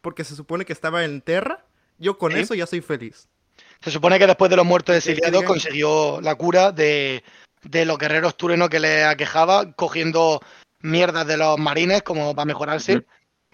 porque 0.00 0.22
se 0.24 0.36
supone 0.36 0.64
que 0.64 0.72
estaba 0.72 1.04
en 1.04 1.20
Terra, 1.22 1.64
yo 1.98 2.18
con 2.18 2.32
eso 2.40 2.54
ya 2.54 2.66
soy 2.66 2.80
feliz. 2.80 3.28
Se 3.80 3.90
supone 3.90 4.18
que 4.18 4.26
después 4.26 4.48
de 4.50 4.56
los 4.56 4.64
muertos 4.64 4.92
que 4.92 4.98
exiliados 4.98 5.42
consiguió 5.48 6.20
la 6.20 6.34
cura 6.36 6.70
de, 6.70 7.24
de 7.62 7.84
los 7.84 7.98
guerreros 7.98 8.36
turenos 8.36 8.68
que 8.68 8.78
le 8.78 9.04
aquejaba, 9.04 9.72
cogiendo 9.72 10.40
mierdas 10.82 11.26
de 11.26 11.36
los 11.36 11.58
marines 11.58 12.02
como 12.02 12.34
para 12.34 12.46
mejorarse. 12.46 12.92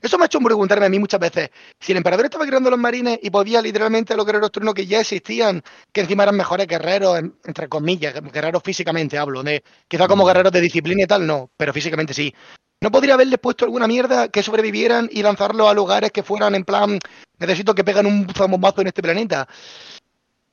Eso 0.02 0.18
me 0.18 0.24
ha 0.24 0.26
hecho 0.26 0.38
preguntarme 0.40 0.84
a 0.86 0.88
mí 0.90 0.98
muchas 0.98 1.18
veces 1.18 1.50
si 1.80 1.92
el 1.92 1.98
emperador 1.98 2.26
estaba 2.26 2.46
creando 2.46 2.68
los 2.70 2.78
marines 2.78 3.18
y 3.22 3.30
podía 3.30 3.62
literalmente 3.62 4.12
a 4.12 4.16
los 4.16 4.26
guerreros 4.26 4.52
turenos 4.52 4.74
que 4.74 4.86
ya 4.86 5.00
existían, 5.00 5.62
que 5.90 6.02
encima 6.02 6.22
eran 6.24 6.36
mejores 6.36 6.66
guerreros, 6.66 7.18
en- 7.18 7.34
entre 7.44 7.66
comillas, 7.68 8.14
guerreros 8.30 8.62
físicamente 8.62 9.16
hablo, 9.16 9.42
de 9.42 9.64
quizá 9.88 10.06
como 10.06 10.26
guerreros 10.26 10.52
de 10.52 10.60
disciplina 10.60 11.02
y 11.04 11.06
tal, 11.06 11.26
no, 11.26 11.50
pero 11.56 11.72
físicamente 11.72 12.12
sí. 12.12 12.32
¿No 12.82 12.90
podría 12.90 13.14
haberles 13.14 13.38
puesto 13.38 13.64
alguna 13.64 13.86
mierda 13.86 14.28
que 14.28 14.42
sobrevivieran 14.42 15.08
y 15.10 15.22
lanzarlos 15.22 15.68
a 15.68 15.74
lugares 15.74 16.12
que 16.12 16.22
fueran 16.22 16.54
en 16.54 16.64
plan, 16.64 16.98
necesito 17.38 17.74
que 17.74 17.84
pegan 17.84 18.04
un 18.06 18.26
bombazo 18.26 18.82
en 18.82 18.88
este 18.88 19.02
planeta? 19.02 19.48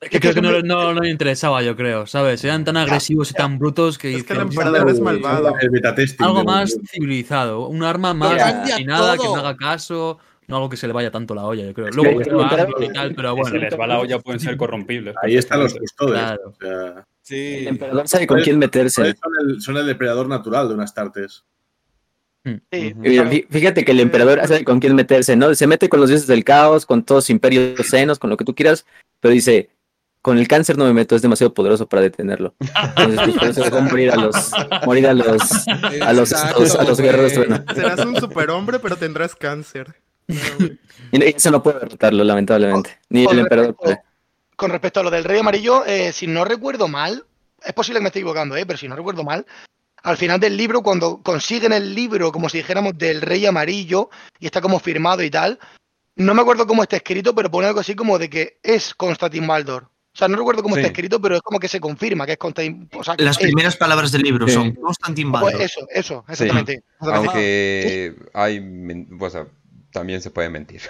Es 0.00 0.10
que 0.10 0.20
creo 0.20 0.34
que 0.34 0.40
no, 0.42 0.50
no, 0.62 0.92
no 0.94 1.00
le 1.00 1.10
interesaba, 1.10 1.62
yo 1.62 1.76
creo, 1.76 2.06
¿sabes? 2.06 2.42
Eran 2.44 2.64
tan 2.64 2.76
agresivos 2.76 3.30
y 3.30 3.34
tan 3.34 3.58
brutos 3.58 3.98
que 3.98 4.14
Es 4.16 4.24
que 4.24 4.32
el 4.34 4.48
dicen, 4.48 4.66
emperador 4.66 4.90
es 4.90 5.00
malvado. 5.00 5.54
El 5.60 5.82
algo 6.18 6.44
más 6.44 6.76
civilizado, 6.90 7.68
un 7.68 7.82
arma 7.82 8.12
más 8.14 8.36
Cambia 8.36 8.80
y 8.80 8.84
nada, 8.84 9.16
que 9.16 9.24
no 9.24 9.36
haga 9.36 9.56
caso, 9.56 10.18
no 10.46 10.56
algo 10.56 10.68
que 10.68 10.76
se 10.76 10.86
le 10.86 10.92
vaya 10.92 11.10
tanto 11.10 11.34
la 11.34 11.44
olla, 11.44 11.64
yo 11.64 11.72
creo. 11.74 11.88
Es 11.88 11.94
Luego 11.96 12.18
que 12.18 12.24
que 12.24 12.30
el 12.30 12.36
se 12.36 12.42
emperador- 12.42 12.80
va 12.80 12.84
y 12.84 12.92
tal, 12.92 13.14
pero 13.14 13.36
bueno. 13.36 13.50
se 13.50 13.58
les 13.58 13.78
va 13.80 13.86
la 13.86 13.98
olla 14.00 14.18
pueden 14.18 14.40
ser 14.40 14.56
corrompibles. 14.56 15.14
Ahí 15.22 15.36
están 15.36 15.60
los 15.60 15.74
custodes. 15.74 16.20
Claro. 16.20 16.42
O 16.48 16.54
sea, 16.58 17.06
Sí. 17.22 17.58
El 17.60 17.68
emperador 17.68 18.06
sabe 18.08 18.26
con 18.26 18.40
quién 18.42 18.58
meterse. 18.58 19.14
son, 19.14 19.32
el, 19.48 19.60
son 19.62 19.76
el 19.78 19.86
depredador 19.86 20.28
natural 20.28 20.68
de 20.68 20.74
unas 20.74 20.92
tartes. 20.92 21.44
Sí, 22.44 22.94
Fíjate 23.50 23.84
que 23.84 23.92
el 23.92 24.00
emperador 24.00 24.40
sabe 24.46 24.64
con 24.64 24.78
quién 24.80 24.94
meterse, 24.94 25.34
¿no? 25.36 25.54
Se 25.54 25.66
mete 25.66 25.88
con 25.88 26.00
los 26.00 26.10
dioses 26.10 26.26
del 26.26 26.44
caos, 26.44 26.84
con 26.84 27.02
todos 27.02 27.24
los 27.24 27.30
imperios 27.30 27.86
senos, 27.86 28.18
con 28.18 28.28
lo 28.30 28.36
que 28.36 28.44
tú 28.44 28.54
quieras, 28.54 28.84
pero 29.20 29.32
dice, 29.32 29.70
con 30.20 30.38
el 30.38 30.46
cáncer 30.48 30.76
no 30.76 30.84
me 30.84 30.92
meto, 30.92 31.16
es 31.16 31.22
demasiado 31.22 31.54
poderoso 31.54 31.88
para 31.88 32.02
detenerlo. 32.02 32.54
Entonces, 32.96 33.20
pues, 33.24 33.56
por 33.56 33.66
eso 33.66 33.80
morir 33.82 34.10
a 34.10 34.16
los, 34.16 34.50
morir 34.86 35.06
a 35.06 35.14
los, 35.14 35.66
a 36.02 36.12
los, 36.12 36.32
Exacto, 36.32 36.80
a 36.80 36.84
los 36.84 37.00
guerreros. 37.00 37.32
Serás 37.74 38.04
un 38.04 38.16
superhombre, 38.16 38.78
pero 38.78 38.96
tendrás 38.96 39.34
cáncer. 39.34 39.94
Y 40.28 41.22
eso 41.24 41.50
no 41.50 41.62
puede 41.62 41.80
derrotarlo, 41.80 42.24
lamentablemente. 42.24 42.98
Ni 43.08 43.20
el 43.20 43.26
Con 43.26 43.38
emperador 43.38 43.70
respecto- 43.70 43.84
puede. 43.84 44.02
Con 44.56 44.70
respecto 44.70 45.00
a 45.00 45.02
lo 45.02 45.10
del 45.10 45.24
Rey 45.24 45.40
Amarillo, 45.40 45.84
eh, 45.84 46.12
si 46.12 46.26
no 46.26 46.44
recuerdo 46.44 46.88
mal, 46.88 47.24
es 47.64 47.72
posible 47.72 47.98
que 47.98 48.02
me 48.04 48.08
esté 48.08 48.20
equivocando, 48.20 48.56
eh, 48.56 48.64
pero 48.66 48.78
si 48.78 48.86
no 48.86 48.94
recuerdo 48.96 49.24
mal, 49.24 49.44
al 50.04 50.16
final 50.16 50.38
del 50.38 50.56
libro, 50.56 50.82
cuando 50.82 51.20
consiguen 51.22 51.72
el 51.72 51.94
libro, 51.94 52.30
como 52.30 52.48
si 52.48 52.58
dijéramos, 52.58 52.96
del 52.96 53.20
Rey 53.22 53.44
Amarillo, 53.46 54.10
y 54.38 54.46
está 54.46 54.60
como 54.60 54.78
firmado 54.78 55.22
y 55.22 55.30
tal, 55.30 55.58
no 56.16 56.34
me 56.34 56.42
acuerdo 56.42 56.66
cómo 56.66 56.82
está 56.82 56.96
escrito, 56.96 57.34
pero 57.34 57.50
pone 57.50 57.66
algo 57.66 57.80
así 57.80 57.94
como 57.96 58.18
de 58.18 58.30
que 58.30 58.58
es 58.62 58.94
Constantin 58.94 59.46
Baldor. 59.46 59.84
O 59.84 60.16
sea, 60.16 60.28
no 60.28 60.36
recuerdo 60.36 60.62
cómo 60.62 60.76
Sí. 60.76 60.82
está 60.82 60.92
escrito, 60.92 61.20
pero 61.20 61.34
es 61.36 61.42
como 61.42 61.58
que 61.58 61.66
se 61.66 61.80
confirma 61.80 62.24
que 62.24 62.32
es 62.32 62.38
Constantin. 62.38 62.88
O 62.94 63.02
sea, 63.02 63.16
Las 63.18 63.36
es- 63.38 63.42
primeras 63.42 63.76
palabras 63.76 64.12
del 64.12 64.22
libro 64.22 64.46
Sí. 64.46 64.54
son 64.54 64.72
Constantin 64.76 65.32
pues 65.32 65.42
Baldor. 65.42 65.62
eso, 65.62 65.80
eso, 65.90 66.24
Sí. 66.28 66.32
exactamente. 66.32 66.84
Aunque 67.00 68.14
hay, 68.32 69.06
o 69.18 69.30
sea, 69.30 69.46
también 69.90 70.20
se 70.22 70.30
puede 70.30 70.50
mentir. 70.50 70.82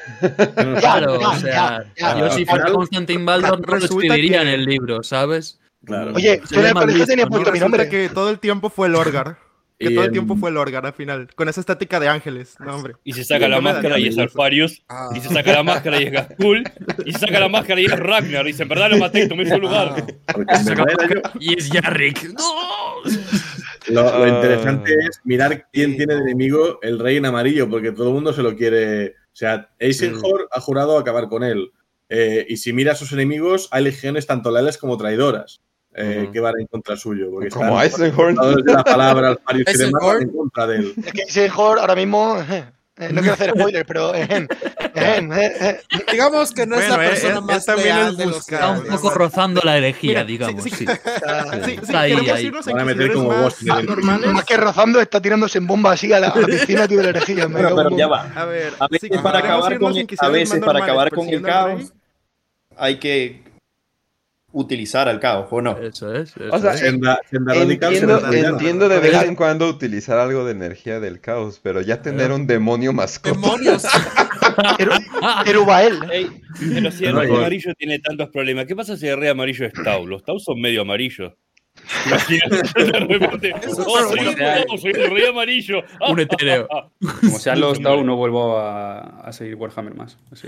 Claro, 0.81 1.19
o 1.21 1.35
sea, 1.37 1.85
ya, 1.97 2.15
yo 2.19 2.27
ya. 2.27 2.31
si 2.33 2.45
fuera 2.45 2.71
Constantin 2.73 3.25
Baldor 3.25 3.61
no 3.61 3.67
lo 3.67 3.75
Resulta 3.75 3.95
escribiría 4.07 4.41
que- 4.43 4.49
en 4.49 4.49
el 4.61 4.65
libro, 4.67 5.03
¿sabes? 5.03 5.61
Claro. 5.85 6.13
Oye, 6.15 6.41
yo 6.51 6.61
el 6.61 6.75
mal 6.75 6.85
colegio 6.85 7.07
tenía 7.07 7.25
¿no? 7.25 7.31
puesto 7.31 7.53
mi 7.53 7.59
nombre. 7.61 7.89
que 7.89 8.09
todo 8.09 8.31
el 8.31 8.39
tiempo 8.39 8.71
fue 8.71 8.89
el 8.89 8.95
Orgar. 8.95 9.39
Que 9.79 9.91
Y 9.91 9.95
todo 9.97 10.05
el 10.05 10.13
tiempo 10.13 10.37
fue 10.37 10.51
el 10.51 10.57
Orgar 10.57 10.87
al 10.87 10.93
final. 10.93 11.29
Con 11.35 11.49
esa 11.49 11.61
estática 11.61 11.99
de 11.99 12.07
ángeles. 12.09 12.55
No, 12.61 12.77
hombre. 12.77 12.95
Y 13.03 13.13
se 13.13 13.25
saca 13.25 13.49
la 13.49 13.57
No 13.57 13.63
máscara 13.63 13.99
y 13.99 14.07
es. 14.07 14.17
Alfarius. 14.19 14.83
Ah. 14.89 15.11
Y 15.15 15.21
se 15.21 15.29
saca 15.31 15.53
la 15.53 15.63
máscara 15.65 16.01
y 16.01 16.05
es 16.05 16.13
Gaskul. 16.13 16.63
Y 17.05 17.13
se 17.13 17.19
saca 17.19 17.41
la 17.41 17.49
máscara 17.49 17.81
y 17.81 17.87
es 17.87 17.91
Ragnar. 17.99 18.45
Dice, 18.45 18.63
en 18.63 18.69
verdad 18.69 18.91
lo 18.91 18.99
maté 18.99 19.25
y 19.25 19.29
tomé 19.29 19.49
su 19.49 19.59
lugar. 19.59 19.97
Yo- 20.37 21.23
Y 21.41 21.59
es 21.59 21.69
Yarrick. 21.71 22.31
Lo, 23.89 24.03
lo 24.03 24.25
Ah. 24.25 24.29
interesante 24.29 24.95
es 25.09 25.21
mirar 25.25 25.67
quién 25.73 25.97
tiene 25.97 26.15
de 26.15 26.21
enemigo 26.21 26.79
el 26.83 26.99
rey 26.99 27.17
en 27.17 27.27
amarillo, 27.27 27.69
porque 27.69 27.93
todo 27.93 28.09
el 28.09 28.15
mundo 28.15 28.33
se 28.33 28.43
lo 28.43 28.57
quiere. 28.57 29.09
O 29.09 29.37
sea, 29.37 29.69
Eisenhower 29.79 30.47
ha 30.53 30.61
jurado 30.61 30.97
acabar 30.97 31.29
con 31.29 31.43
él. 31.43 31.71
Eh, 32.09 32.47
y 32.49 32.57
si 32.59 32.73
mira 32.73 32.93
a 32.93 32.95
sus 32.97 33.13
enemigos, 33.13 33.69
hay 33.73 33.83
legiones 33.85 34.27
tanto 34.27 34.51
leales 34.53 34.79
como 34.79 34.97
traidoras 34.97 35.61
eh, 35.95 36.23
Ujú. 36.25 36.33
que 36.33 36.41
van 36.41 36.55
en 36.61 36.67
contra 36.67 36.97
suyo. 36.97 37.31
Porque 37.31 37.49
Como 37.51 37.81
están 37.81 38.07
Eisenhorn. 38.07 38.35
de 38.65 38.73
la 38.73 38.83
palabra, 38.85 39.29
Alfarius 39.31 39.75
y 39.75 39.79
demás, 39.79 39.93
Eisenhorn. 40.03 40.23
en 40.23 40.29
contra 40.37 40.67
de 40.67 40.77
él. 40.79 40.95
Es 41.07 41.13
que 41.13 41.23
Eisenhower 41.23 41.79
ahora 41.79 41.95
mismo. 41.95 42.37
eh, 42.51 42.65
eh, 42.97 43.09
no 43.13 43.21
quiero 43.23 43.35
hacer 43.35 43.51
spoiler, 43.51 43.85
pero. 43.87 44.13
eh, 44.15 44.47
Digamos 46.13 46.53
que 46.53 46.67
no 46.67 46.77
es 46.77 46.87
Bueno, 46.89 46.97
la 47.03 47.07
eh, 47.07 47.11
persona 47.11 47.41
más 47.41 47.67
leal 47.67 48.11
es 48.13 48.17
de 48.17 48.27
los 48.27 48.39
Está 48.39 48.71
un 48.71 48.85
poco 48.87 49.11
rozando 49.11 49.61
la 49.65 49.77
herejía, 49.79 50.11
Mira, 50.11 50.25
digamos. 50.25 50.63
sí, 50.63 50.71
sí. 50.71 50.77
sí. 50.77 50.93
está- 50.93 51.45
Sí, 51.65 51.71
sí, 51.73 51.79
Está 51.83 52.01
ahí, 52.01 52.13
ahí. 52.13 52.51
Van 52.51 52.79
a 52.81 52.85
meter 52.85 53.13
como 53.13 53.31
más 53.31 53.63
normales. 53.63 54.33
Más 54.33 54.45
que 54.45 54.57
rozando, 54.57 55.01
está 55.01 55.21
tirándose 55.21 55.59
en 55.59 55.67
bomba 55.67 55.93
así 55.93 56.13
a 56.13 56.21
la, 56.21 56.29
a 56.29 56.39
la 56.41 56.47
piscina 56.47 56.87
tío, 56.89 56.99
de 56.99 57.05
la 57.05 57.11
herejía. 57.11 57.47
Bueno, 57.47 57.75
pero 57.75 57.91
en 57.91 57.97
ya 57.99 58.07
va. 58.07 58.31
A 58.35 58.45
ver, 58.45 58.73
A 58.79 58.87
veces 58.89 59.11
si 59.13 59.19
para 59.19 59.39
acabar 59.41 59.79
con, 59.79 59.93
a 60.19 60.29
veces 60.29 60.61
para 60.65 60.83
acabar 60.85 61.11
con 61.11 61.29
el 61.29 61.43
caos, 61.43 61.93
hay 62.77 62.99
que 62.99 63.43
utilizar 64.55 65.09
al 65.09 65.21
caos, 65.21 65.49
¿o 65.51 65.61
no? 65.61 65.77
Eso 65.79 66.15
es. 66.15 66.33
O 66.51 66.59
sea, 66.59 66.73
Senda- 66.75 67.19
Senda 67.29 67.55
Radical, 67.55 67.93
entiendo, 67.93 68.15
Senda 68.21 68.31
Radical. 68.31 68.53
entiendo 68.53 68.89
de 68.89 68.99
vez 69.01 69.23
en 69.25 69.35
cuando 69.35 69.69
utilizar 69.69 70.19
algo 70.19 70.45
de 70.47 70.53
energía 70.53 71.01
del 71.01 71.21
caos, 71.21 71.61
pero 71.63 71.81
ya 71.83 72.01
tener 72.01 72.31
un 72.33 72.47
demonio 72.47 72.93
mascota. 72.93 73.35
¡Demonios! 73.39 73.85
Erubael. 75.47 75.99
Ey, 76.11 76.31
pero 76.73 76.91
si 76.91 77.05
el 77.05 77.15
No, 77.15 77.21
amarillo 77.21 77.75
tiene 77.77 77.99
tantos 77.99 78.29
problemas, 78.31 78.67
¿qué 78.67 78.77
pasa 78.77 78.97
si 78.97 79.07
el 79.09 79.19
rey 79.19 79.29
amarillo 79.31 79.67
es 79.67 79.73
Tau? 79.73 80.07
Los 80.07 80.23
Tau 80.25 80.39
son 80.39 80.61
medio 80.61 80.83
amarillos. 80.83 81.33
Oh, 83.87 84.09
soy, 84.09 84.27
un 84.27 84.35
Tau, 84.35 84.79
soy 84.79 84.93
el 84.93 85.11
rey 85.11 85.27
amarillo. 85.27 85.83
Un 86.09 86.21
etéreo. 86.21 86.69
Como 87.21 87.39
sean 87.39 87.61
los 87.61 87.81
Tau, 87.81 88.05
no 88.05 88.17
vuelvo 88.17 88.59
a, 88.59 89.21
a 89.21 89.33
seguir 89.33 89.57
Warhammer 89.57 89.95
más. 89.95 90.19
Así. 90.31 90.47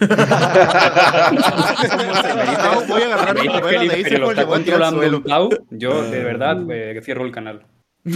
Voy 2.88 3.02
a 3.02 3.06
agarrar 3.06 3.34
Me 3.34 3.42
mi 3.42 3.48
novela 3.48 3.80
que 3.80 3.88
de 3.88 3.94
el 3.94 3.98
Imperio 3.98 4.18
lo 4.18 4.30
Ace 4.30 4.40
está 4.40 4.42
y 4.42 4.64
tirar 4.64 4.82
al 4.82 4.86
controlando 4.92 5.00
suelo. 5.00 5.16
un 5.18 5.24
Tau, 5.24 5.48
yo 5.70 6.10
de 6.10 6.24
verdad 6.24 6.58
eh, 6.70 6.94
que 6.94 7.02
cierro 7.02 7.24
el 7.24 7.32
canal. 7.32 7.62
¿Eh? 8.06 8.12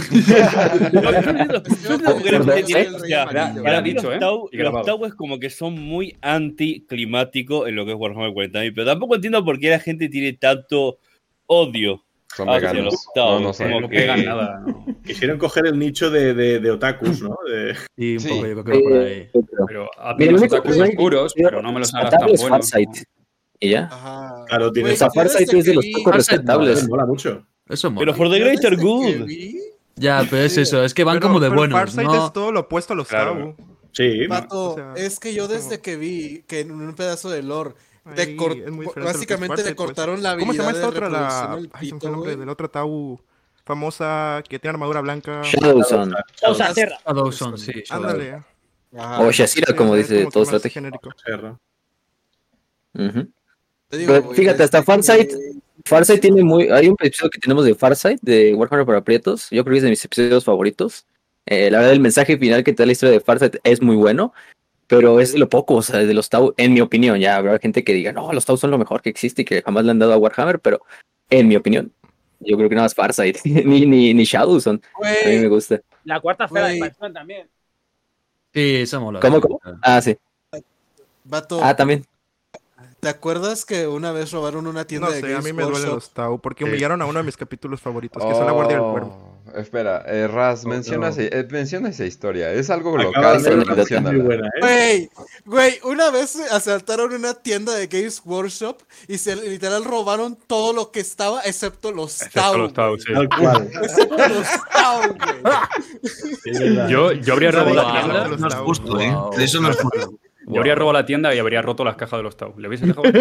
sea, 3.07 3.53
para 3.63 3.81
mí 3.81 3.93
los. 3.93 4.19
Tau 4.19 5.05
es 5.05 5.13
como 5.13 5.39
que 5.39 5.49
son 5.49 5.73
muy 5.73 6.17
anticlimáticos 6.21 7.67
en 7.67 7.75
lo 7.75 7.85
que 7.85 7.91
es 7.91 7.97
Warhammer 7.97 8.31
40.000, 8.31 8.71
pero 8.73 8.87
tampoco 8.87 9.15
entiendo 9.15 9.43
por 9.43 9.59
qué 9.59 9.69
la 9.69 9.79
gente 9.79 10.09
tiene 10.09 10.33
tanto 10.33 10.97
odio 11.45 12.03
Son 12.35 12.49
hacia 12.49 12.71
veganos. 12.71 13.05
No, 13.15 13.39
no 13.39 13.53
son. 13.53 13.67
como 13.67 13.81
No 13.81 13.89
que- 13.89 13.95
pegan 13.97 14.25
nada. 14.25 14.63
¿no? 14.65 14.85
Quisieron 15.05 15.37
coger 15.37 15.65
el 15.67 15.77
nicho 15.79 16.09
de, 16.09 16.33
de, 16.33 16.59
de 16.59 16.71
otakus, 16.71 17.21
¿no? 17.21 17.35
De- 17.47 17.75
Sí, 17.97 18.13
un 18.15 18.19
Sí. 18.19 18.29
poco 18.29 18.47
yo 18.47 18.63
creo 18.63 18.63
que 18.63 18.71
va 18.71 18.89
por 18.89 18.93
ahí. 18.99 19.11
Eh, 19.13 19.29
pero- 19.33 19.65
Pero 19.67 19.89
hazme 19.97 20.15
Mira, 20.19 20.31
lo 20.31 20.37
los 20.37 20.43
otakus 20.53 20.77
único- 20.77 20.89
oscuros, 20.89 21.33
pero 21.35 21.61
no 21.61 21.71
me 21.71 21.79
los 21.79 21.93
hagas 21.93 22.09
tan 22.11 22.19
buenos. 22.21 22.47
Farsight. 22.49 22.89
Y 23.59 23.69
ya. 23.69 23.89
Ajá. 23.91 24.45
Claro, 24.47 24.71
tiene 24.71 24.89
Güey, 24.89 24.95
O 24.95 24.97
sea, 24.97 25.09
Farsight 25.11 25.53
es 25.53 25.65
de 25.65 25.71
que 25.71 25.75
los 25.75 25.85
pocos 25.93 26.15
respetables. 26.15 26.87
mola 26.89 27.05
mucho. 27.05 27.45
Eso 27.69 27.91
mola. 27.91 28.05
Pero 28.05 28.17
for 28.17 28.29
the 28.31 28.39
greater 28.39 28.75
good. 28.77 29.27
Ya, 29.95 30.25
pero 30.29 30.43
es 30.43 30.57
eso, 30.57 30.83
es 30.83 30.93
que 30.93 31.03
van 31.03 31.17
Pero- 31.17 31.27
como 31.27 31.39
de 31.39 31.49
pero 31.49 31.59
buenos, 31.59 31.79
Farsight 31.79 32.07
¿no? 32.07 32.25
es 32.27 32.33
todo 32.33 32.51
lo 32.51 32.61
opuesto 32.61 32.93
a 32.93 32.95
los 32.95 33.07
Claro. 33.07 33.55
Sí, 33.91 34.25
Vato, 34.27 34.71
O 34.71 34.75
sea, 34.75 34.93
es 34.95 35.19
que 35.19 35.33
yo 35.33 35.43
es 35.43 35.49
desde 35.49 35.69
como- 35.69 35.81
que 35.83 35.95
vi 35.97 36.43
que 36.47 36.61
en 36.61 36.71
un 36.71 36.95
pedazo 36.95 37.29
de 37.29 37.43
lore 37.43 37.71
Ahí 38.03 38.35
básicamente 38.95 39.57
le 39.57 39.63
pues. 39.63 39.75
cortaron 39.75 40.23
la 40.23 40.35
¿Cómo 40.37 40.53
se 40.53 40.59
llama 40.59 40.71
esta 40.71 40.81
de 40.81 40.87
otra? 40.87 41.09
La... 41.09 41.53
al 41.53 41.69
Ay, 41.73 41.89
se 41.89 41.93
me 41.93 41.99
fue 41.99 41.99
pito, 41.99 42.07
el 42.07 42.13
nombre 42.13 42.35
del 42.35 42.49
otro 42.49 42.69
Tau 42.69 43.19
famosa 43.63 44.43
que 44.47 44.59
tiene 44.59 44.71
armadura 44.71 45.01
blanca. 45.01 45.41
Shadowson. 45.43 46.15
Shadowson, 46.41 47.57
sí. 47.57 47.83
Ándale. 47.89 48.43
O 49.19 49.31
Shazira, 49.31 49.75
como 49.75 49.95
dice 49.95 50.19
como 50.19 50.31
todo 50.31 50.43
estrategia. 50.43 50.81
genérico. 50.81 51.09
Pero 53.89 54.31
fíjate, 54.33 54.63
hasta 54.63 54.79
desde 54.79 54.85
Farsight, 54.85 55.33
Farsight 55.85 56.21
tiene 56.21 56.43
muy. 56.43 56.69
Hay 56.69 56.87
un 56.87 56.95
episodio 56.99 57.29
que 57.29 57.39
tenemos 57.39 57.65
de 57.65 57.75
Farsight, 57.75 58.19
de 58.21 58.53
Warhammer 58.53 58.85
para 58.85 59.01
Prietos. 59.01 59.49
Yo 59.51 59.63
creo 59.63 59.73
que 59.73 59.77
es 59.77 59.83
de 59.83 59.89
mis 59.89 60.03
episodios 60.03 60.43
favoritos. 60.43 61.05
Eh, 61.45 61.71
la 61.71 61.79
verdad, 61.79 61.93
el 61.93 61.99
mensaje 61.99 62.37
final 62.37 62.63
que 62.63 62.73
te 62.73 62.83
da 62.83 62.87
la 62.87 62.91
historia 62.91 63.13
de 63.13 63.19
Farsight 63.19 63.57
es 63.63 63.81
muy 63.81 63.95
bueno, 63.95 64.33
pero 64.91 65.21
es 65.21 65.31
de 65.31 65.39
lo 65.39 65.47
poco, 65.47 65.75
o 65.75 65.81
sea, 65.81 65.99
de 66.01 66.13
los 66.13 66.27
Tau, 66.27 66.53
en 66.57 66.73
mi 66.73 66.81
opinión. 66.81 67.17
Ya 67.17 67.37
habrá 67.37 67.57
gente 67.59 67.85
que 67.85 67.93
diga, 67.93 68.11
no, 68.11 68.33
los 68.33 68.45
Tau 68.45 68.57
son 68.57 68.71
lo 68.71 68.77
mejor 68.77 69.01
que 69.01 69.09
existe 69.09 69.43
y 69.43 69.45
que 69.45 69.61
jamás 69.61 69.85
le 69.85 69.91
han 69.91 69.99
dado 69.99 70.11
a 70.11 70.17
Warhammer, 70.17 70.59
pero 70.59 70.81
en 71.29 71.47
mi 71.47 71.55
opinión, 71.55 71.93
yo 72.41 72.57
creo 72.57 72.67
que 72.67 72.75
nada 72.75 72.85
más 72.85 72.93
Farsight, 72.93 73.37
ni, 73.45 73.85
ni, 73.85 74.13
ni 74.13 74.23
Shadowson. 74.25 74.81
A 75.01 75.29
mí 75.29 75.37
me 75.37 75.47
gusta. 75.47 75.79
La 76.03 76.19
cuarta 76.19 76.43
esfera 76.43 76.67
de 76.67 76.73
expansión 76.73 77.13
también. 77.13 77.47
Sí, 78.53 78.75
eso 78.81 78.99
mola. 78.99 79.21
¿Cómo, 79.21 79.39
cómo? 79.39 79.61
Ah, 79.81 80.01
sí. 80.01 80.17
vato, 81.23 81.61
Ah, 81.63 81.73
también. 81.73 82.05
¿te 82.99 83.07
acuerdas 83.07 83.63
que 83.63 83.87
una 83.87 84.11
vez 84.11 84.29
robaron 84.33 84.67
una 84.67 84.85
tienda 84.85 85.07
No 85.07 85.13
de 85.13 85.21
sé, 85.21 85.33
a 85.33 85.39
mí 85.41 85.53
me 85.53 85.63
duelen 85.63 85.89
los 85.89 86.09
Tau 86.09 86.37
porque 86.39 86.65
humillaron 86.65 87.01
a 87.01 87.05
uno 87.05 87.19
de 87.19 87.23
mis 87.23 87.37
capítulos 87.37 87.79
favoritos, 87.79 88.21
que 88.21 88.29
es 88.29 88.37
la 88.39 88.51
Guardia 88.51 88.75
del 88.81 88.91
Cuervo. 88.91 89.30
Espera, 89.55 90.03
eh, 90.07 90.27
Raz, 90.27 90.65
menciona, 90.65 91.07
no. 91.07 91.13
esa- 91.13 91.21
eh, 91.23 91.47
menciona 91.49 91.89
esa 91.89 92.05
historia. 92.05 92.51
Es 92.51 92.69
algo 92.69 92.97
local, 92.97 93.41
pero 93.43 94.23
buena, 94.23 94.47
¿eh? 94.47 94.59
Güey, 94.61 95.09
güey, 95.45 95.79
una 95.83 96.09
vez 96.11 96.35
asaltaron 96.51 97.13
una 97.13 97.33
tienda 97.33 97.73
de 97.73 97.87
Games 97.87 98.21
Workshop 98.25 98.77
y 99.07 99.17
se 99.17 99.35
literal 99.35 99.83
robaron 99.85 100.37
todo 100.47 100.73
lo 100.73 100.91
que 100.91 100.99
estaba 100.99 101.41
excepto 101.41 101.91
los 101.91 102.21
Excepto 102.21 102.41
Tau. 102.41 102.57
los 102.57 102.73
Tau, 102.73 102.89
güey. 102.89 103.01
sí. 103.01 103.13
Tal 103.13 103.29
cual. 103.29 103.69
Excepto 103.83 104.17
los 104.17 104.47
Tau, 104.73 105.01
güey. 105.17 106.01
Sí. 106.43 106.75
Yo, 106.89 107.11
yo 107.13 107.33
habría 107.33 107.51
robado 107.51 107.73
la 107.75 107.91
tienda. 107.93 108.27
No 108.37 108.47
es 108.47 108.55
justo, 108.55 108.99
¿eh? 108.99 109.11
Wow. 109.13 109.31
Eso 109.39 109.61
no 109.61 109.69
es 109.69 109.77
justo. 109.77 110.13
Yo 110.51 110.59
habría 110.59 110.75
robado 110.75 110.93
la 110.93 111.05
tienda 111.05 111.33
y 111.33 111.39
habría 111.39 111.61
roto 111.61 111.83
las 111.83 111.95
cajas 111.95 112.19
de 112.19 112.23
los 112.23 112.35
Tau. 112.37 112.53
¿Le 112.57 112.67
hubiese 112.67 112.85
dejado? 112.87 113.03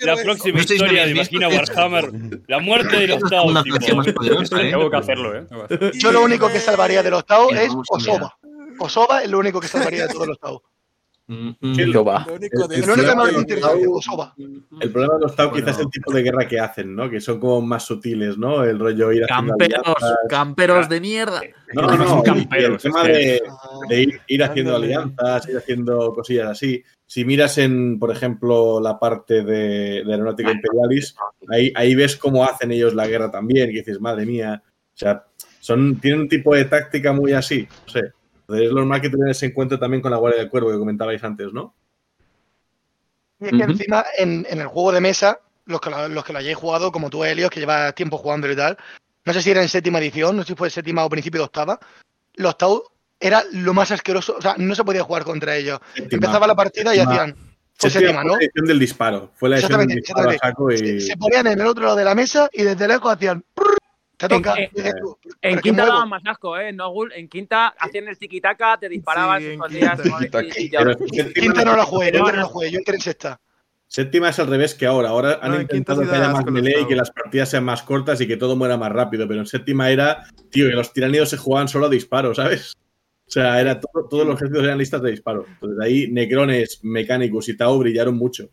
La 0.00 0.16
próxima- 0.22 0.60
historia 0.60 1.04
de 1.06 1.10
Imagina 1.12 1.48
Warhammer. 1.48 2.10
La 2.46 2.58
muerte 2.60 2.96
de 2.98 3.06
los 3.08 3.20
Tau. 3.30 3.52
poderosa, 4.14 4.62
¿eh? 4.62 4.70
Tengo 4.70 4.90
que 4.90 4.96
hacerlo, 4.96 5.36
¿eh? 5.36 5.44
Tengo. 5.48 5.66
Yo 5.92 6.12
lo 6.12 6.22
único 6.22 6.48
que 6.48 6.60
salvaría 6.60 7.02
de 7.02 7.10
los 7.10 7.24
Tau 7.26 7.50
es 7.50 7.72
Osoba. 7.88 8.36
Osoba 8.78 9.22
es 9.22 9.30
lo 9.30 9.38
único 9.38 9.60
que 9.60 9.68
salvaría 9.68 10.06
de 10.06 10.12
todos 10.12 10.28
los 10.28 10.38
Tau. 10.38 10.62
El- 11.26 11.92
que 14.80 14.92
problema 14.92 15.18
los 15.18 15.34
Tau 15.36 15.50
Bueno. 15.50 15.64
quizás 15.64 15.78
es 15.78 15.84
el 15.84 15.90
tipo 15.90 16.12
de 16.12 16.22
guerra 16.22 16.46
que 16.46 16.60
hacen, 16.60 16.94
¿no? 16.94 17.08
Que 17.08 17.20
son 17.20 17.40
como 17.40 17.60
más 17.62 17.84
sutiles, 17.84 18.36
¿no? 18.36 18.62
El 18.64 18.78
rollo 18.78 19.10
ir 19.12 19.24
haciendo 19.24 19.52
Camperos, 19.56 19.82
alianzas. 19.86 20.18
camperos 20.28 20.88
de 20.88 21.00
mierda. 21.00 21.40
No, 21.72 21.82
no, 21.82 21.96
no. 21.96 22.04
Y 22.16 22.18
el 22.18 22.22
camperos, 22.24 22.82
tema 22.82 23.02
que- 23.04 23.12
de, 23.12 23.42
de 23.88 24.00
ir, 24.02 24.20
ir 24.26 24.44
haciendo 24.44 24.76
alianzas, 24.76 25.48
ir 25.48 25.56
haciendo 25.56 26.12
cosillas 26.12 26.48
así. 26.50 26.82
Si 27.06 27.24
miras 27.24 27.58
en, 27.58 27.98
por 27.98 28.10
ejemplo, 28.10 28.80
la 28.80 28.98
parte 28.98 29.42
de, 29.44 30.02
de 30.04 30.10
Aeronáutica 30.12 30.52
Imperialis, 30.52 31.14
ahí, 31.48 31.72
ahí 31.74 31.94
ves 31.94 32.16
cómo 32.16 32.44
hacen 32.44 32.72
ellos 32.72 32.94
la 32.94 33.06
guerra 33.06 33.30
también, 33.30 33.70
y 33.70 33.74
dices, 33.74 34.00
madre 34.00 34.26
mía. 34.26 34.62
O 34.66 34.96
sea, 34.96 35.24
son, 35.60 36.00
tienen 36.00 36.20
un 36.22 36.28
tipo 36.28 36.54
de 36.54 36.64
táctica 36.66 37.12
muy 37.12 37.32
así. 37.32 37.66
No 37.86 37.92
sé. 37.92 38.00
Entonces 38.44 38.68
es 38.68 38.72
normal 38.72 39.00
que 39.00 39.10
tengan 39.10 39.30
ese 39.30 39.46
encuentro 39.46 39.78
también 39.78 40.02
con 40.02 40.10
la 40.10 40.18
Guardia 40.18 40.40
del 40.40 40.50
Cuervo 40.50 40.70
que 40.70 40.78
comentabais 40.78 41.22
antes, 41.24 41.52
¿no? 41.52 41.74
Y 43.40 43.46
es 43.46 43.52
que 43.52 43.62
encima, 43.62 44.04
en, 44.18 44.46
en 44.48 44.60
el 44.60 44.66
juego 44.66 44.92
de 44.92 45.00
mesa, 45.00 45.40
los 45.66 45.80
que, 45.80 45.90
lo, 45.90 46.08
los 46.08 46.24
que 46.24 46.32
lo 46.32 46.38
hayáis 46.38 46.56
jugado, 46.56 46.92
como 46.92 47.10
tú, 47.10 47.24
Helios, 47.24 47.50
que 47.50 47.60
llevas 47.60 47.94
tiempo 47.94 48.18
jugándolo 48.18 48.52
y 48.52 48.56
tal, 48.56 48.76
no 49.24 49.32
sé 49.32 49.42
si 49.42 49.50
era 49.50 49.62
en 49.62 49.68
séptima 49.68 49.98
edición, 49.98 50.36
no 50.36 50.42
sé 50.42 50.48
si 50.48 50.54
fue 50.54 50.70
séptima 50.70 51.04
o 51.04 51.08
principio 51.08 51.40
de 51.40 51.46
octava, 51.46 51.78
los 52.34 52.56
Tau 52.58 52.82
era 53.18 53.42
lo 53.52 53.72
más 53.72 53.90
asqueroso, 53.90 54.36
o 54.38 54.42
sea, 54.42 54.56
no 54.58 54.74
se 54.74 54.84
podía 54.84 55.02
jugar 55.02 55.24
contra 55.24 55.56
ellos. 55.56 55.80
Séptima. 55.94 56.16
Empezaba 56.16 56.46
la 56.46 56.54
partida 56.54 56.94
y 56.94 56.98
hacían, 56.98 57.34
fue 57.76 57.90
Séptima 57.90 58.20
fue 58.20 58.30
¿no? 58.30 58.36
la 58.36 58.44
edición 58.44 58.66
del 58.66 58.78
disparo. 58.78 59.30
Fue 59.34 59.48
la 59.48 59.58
edición 59.58 59.80
del 59.80 59.98
Exactamente, 59.98 60.36
disparo 60.36 60.72
y. 60.72 61.00
Se 61.00 61.16
ponían 61.16 61.46
en 61.46 61.60
el 61.60 61.66
otro 61.66 61.84
lado 61.84 61.96
de 61.96 62.04
la 62.04 62.14
mesa 62.14 62.48
y 62.52 62.62
desde 62.62 62.86
lejos 62.86 63.12
hacían, 63.12 63.44
toca. 64.28 64.54
En- 64.56 64.64
y 64.64 64.68
¿pero 64.82 65.16
qué 65.40 65.60
quinta 65.62 65.86
daban 65.86 66.08
más 66.08 66.22
asco, 66.26 66.56
¿eh? 66.58 66.72
No, 66.72 66.90
Gul, 66.90 67.12
en 67.12 67.28
quinta 67.28 67.68
hacían 67.78 68.08
el 68.08 68.18
tiquitaca, 68.18 68.76
te 68.78 68.88
disparaban, 68.88 69.40
Sí, 69.42 69.46
en 69.52 69.60
quinta. 69.60 70.42
y- 70.42 70.64
y 70.64 70.70
ya. 70.70 70.78
Pero 70.80 70.96
Quinta 71.34 71.64
no 71.64 71.76
la 71.76 71.84
jugué, 71.84 72.12
no 72.12 72.24
ahora- 72.24 72.36
la 72.38 72.44
jugué, 72.44 72.70
yo 72.70 72.78
entré 72.78 72.94
en 72.96 73.00
sexta. 73.00 73.40
séptima 73.86 74.28
es 74.30 74.38
al 74.38 74.46
revés 74.48 74.74
que 74.74 74.86
ahora. 74.86 75.10
Ahora 75.10 75.38
han 75.40 75.52
No, 75.52 75.60
intentado 75.60 76.02
que 76.02 76.10
haya 76.10 76.30
más 76.30 76.44
melee 76.46 76.80
y 76.82 76.86
que 76.86 76.96
las 76.96 77.10
partidas 77.10 77.48
sean 77.50 77.64
más 77.64 77.82
cortas 77.82 78.20
y 78.20 78.26
que 78.26 78.36
todo 78.36 78.56
muera 78.56 78.76
más 78.76 78.90
rápido. 78.90 79.28
Pero 79.28 79.40
en 79.40 79.46
séptima 79.46 79.90
era, 79.90 80.24
tío, 80.50 80.68
que 80.68 80.74
los 80.74 80.92
tiranidos 80.92 81.28
se 81.30 81.36
jugaban 81.36 81.68
solo 81.68 81.86
a 81.86 81.88
disparo, 81.90 82.34
¿sabes? 82.34 82.74
O 83.26 83.30
sea, 83.30 83.60
era 83.60 83.80
todo- 83.80 84.06
todos 84.08 84.26
los 84.26 84.34
ejércitos 84.36 84.64
eran 84.64 84.78
listas 84.78 85.00
de 85.00 85.10
disparo. 85.12 85.46
Entonces 85.48 85.78
ahí 85.80 86.08
Necrones, 86.10 86.80
Mecánicos 86.82 87.48
y 87.48 87.56
Tau 87.56 87.78
brillaron 87.78 88.16
mucho. 88.16 88.48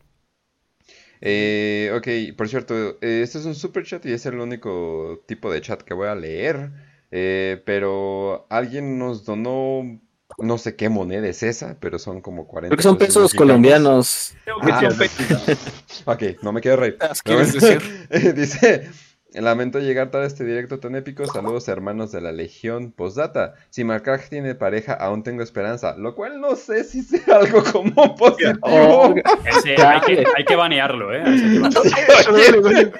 Eh, 1.22 1.92
ok, 1.96 2.36
por 2.36 2.50
cierto, 2.50 2.98
eh, 3.02 3.22
este 3.24 3.38
es 3.38 3.46
un 3.46 3.56
super 3.56 3.86
chat 3.86 4.04
y 4.08 4.12
es 4.12 4.26
el 4.26 4.40
único 4.40 5.24
tipo 5.28 5.52
de 5.52 5.62
chat 5.62 5.82
que 5.84 5.94
voy 5.94 6.08
a 6.08 6.16
leer. 6.16 6.72
Eh, 7.12 7.62
pero 7.66 8.48
alguien 8.50 8.98
nos 8.98 9.26
donó, 9.26 10.00
no 10.38 10.58
sé 10.58 10.76
qué 10.76 10.90
moneda 10.90 11.28
es 11.28 11.44
esa, 11.44 11.78
pero 11.80 12.00
son 12.00 12.22
como 12.22 12.48
40 12.48 12.70
Creo 12.70 12.78
que 12.78 12.84
son 12.84 12.98
pesos 12.98 13.24
mexicanos. 13.24 13.38
colombianos. 13.38 14.34
Ah, 16.06 16.14
ok, 16.14 16.24
no 16.42 16.52
me 16.52 16.62
quedo 16.62 16.78
rey. 16.78 16.96
¿Quieres 17.24 17.54
decir? 17.54 17.82
Dice, 18.36 18.90
lamento 19.34 19.80
llegar 19.80 20.12
tarde 20.12 20.26
a 20.26 20.28
este 20.28 20.44
directo 20.44 20.80
tan 20.80 20.96
épico. 20.96 21.26
Saludos 21.26 21.68
hermanos 21.68 22.12
de 22.12 22.22
la 22.22 22.32
Legión. 22.32 22.92
Postdata, 22.92 23.54
si 23.70 23.84
Marcaj 23.84 24.28
tiene 24.30 24.56
pareja, 24.56 24.94
aún 24.94 25.24
tengo 25.24 25.42
esperanza. 25.42 25.96
Lo 25.98 26.16
cual 26.16 26.42
no 26.42 26.56
sé 26.56 26.84
si 26.84 27.02
sea 27.02 27.38
algo 27.38 27.64
como 27.64 28.16
positivo. 28.18 28.60
Oh, 28.62 29.16
Ese 29.46 29.82
hay, 29.82 30.02
que, 30.02 30.26
hay 30.36 30.46
que 30.46 30.56
banearlo, 30.56 31.14
¿eh? 31.14 31.24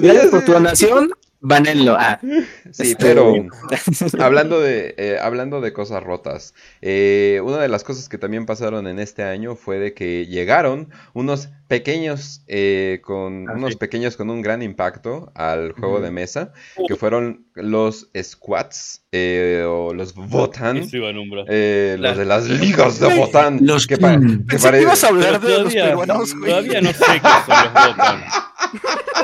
Gracias 0.00 0.26
por 0.28 0.44
tu 0.44 0.52
donación. 0.52 1.10
Banenlo. 1.40 1.96
Ah. 1.98 2.18
Sí, 2.72 2.92
Este- 2.92 3.04
pero 3.04 3.34
hablando 4.20 4.60
de, 4.60 4.94
eh, 4.96 5.18
hablando 5.20 5.60
de 5.60 5.72
cosas 5.72 6.02
rotas, 6.02 6.54
eh, 6.82 7.40
una 7.42 7.58
de 7.58 7.66
las 7.68 7.82
cosas 7.82 8.08
que 8.08 8.16
también 8.16 8.46
pasaron 8.46 8.86
en 8.86 9.00
este 9.00 9.24
año 9.24 9.56
fue 9.56 9.78
de 9.80 9.92
que 9.92 10.26
llegaron 10.26 10.90
unos 11.14 11.48
pequeños, 11.66 12.44
eh, 12.46 13.00
con, 13.02 13.48
Ah, 13.48 13.54
unos 13.56 13.72
sí. 13.72 13.78
pequeños 13.78 14.16
con 14.16 14.30
un 14.30 14.40
gran 14.42 14.62
impacto 14.62 15.32
al 15.34 15.72
juego 15.72 16.00
de 16.00 16.10
mesa, 16.12 16.52
que 16.86 16.94
fueron 16.94 17.46
los 17.54 18.08
squats 18.22 19.04
eh, 19.10 19.64
o 19.66 19.92
los 19.94 20.14
a 21.08 21.12
nombrar. 21.12 21.46
eh, 21.48 21.96
los 21.98 22.16
de 22.18 22.24
las 22.24 22.48
ligas 22.48 23.00
de 23.00 23.16
Votan. 23.16 23.58
Los 23.62 23.86
que, 23.88 23.96
pa- 23.96 24.16
que 24.18 24.58
que 24.58 24.82
ibas 24.82 25.02
a 25.02 25.08
hablar 25.08 25.40
de 25.40 25.48
los 25.48 25.58
todavía, 25.74 25.84
peruanos, 25.86 26.34
güey. 26.36 26.50
todavía 26.50 26.80
no 26.82 26.92
sé 26.92 27.04
qué 27.20 27.28
son 27.46 27.64
los 27.64 27.72
botan. 27.88 28.20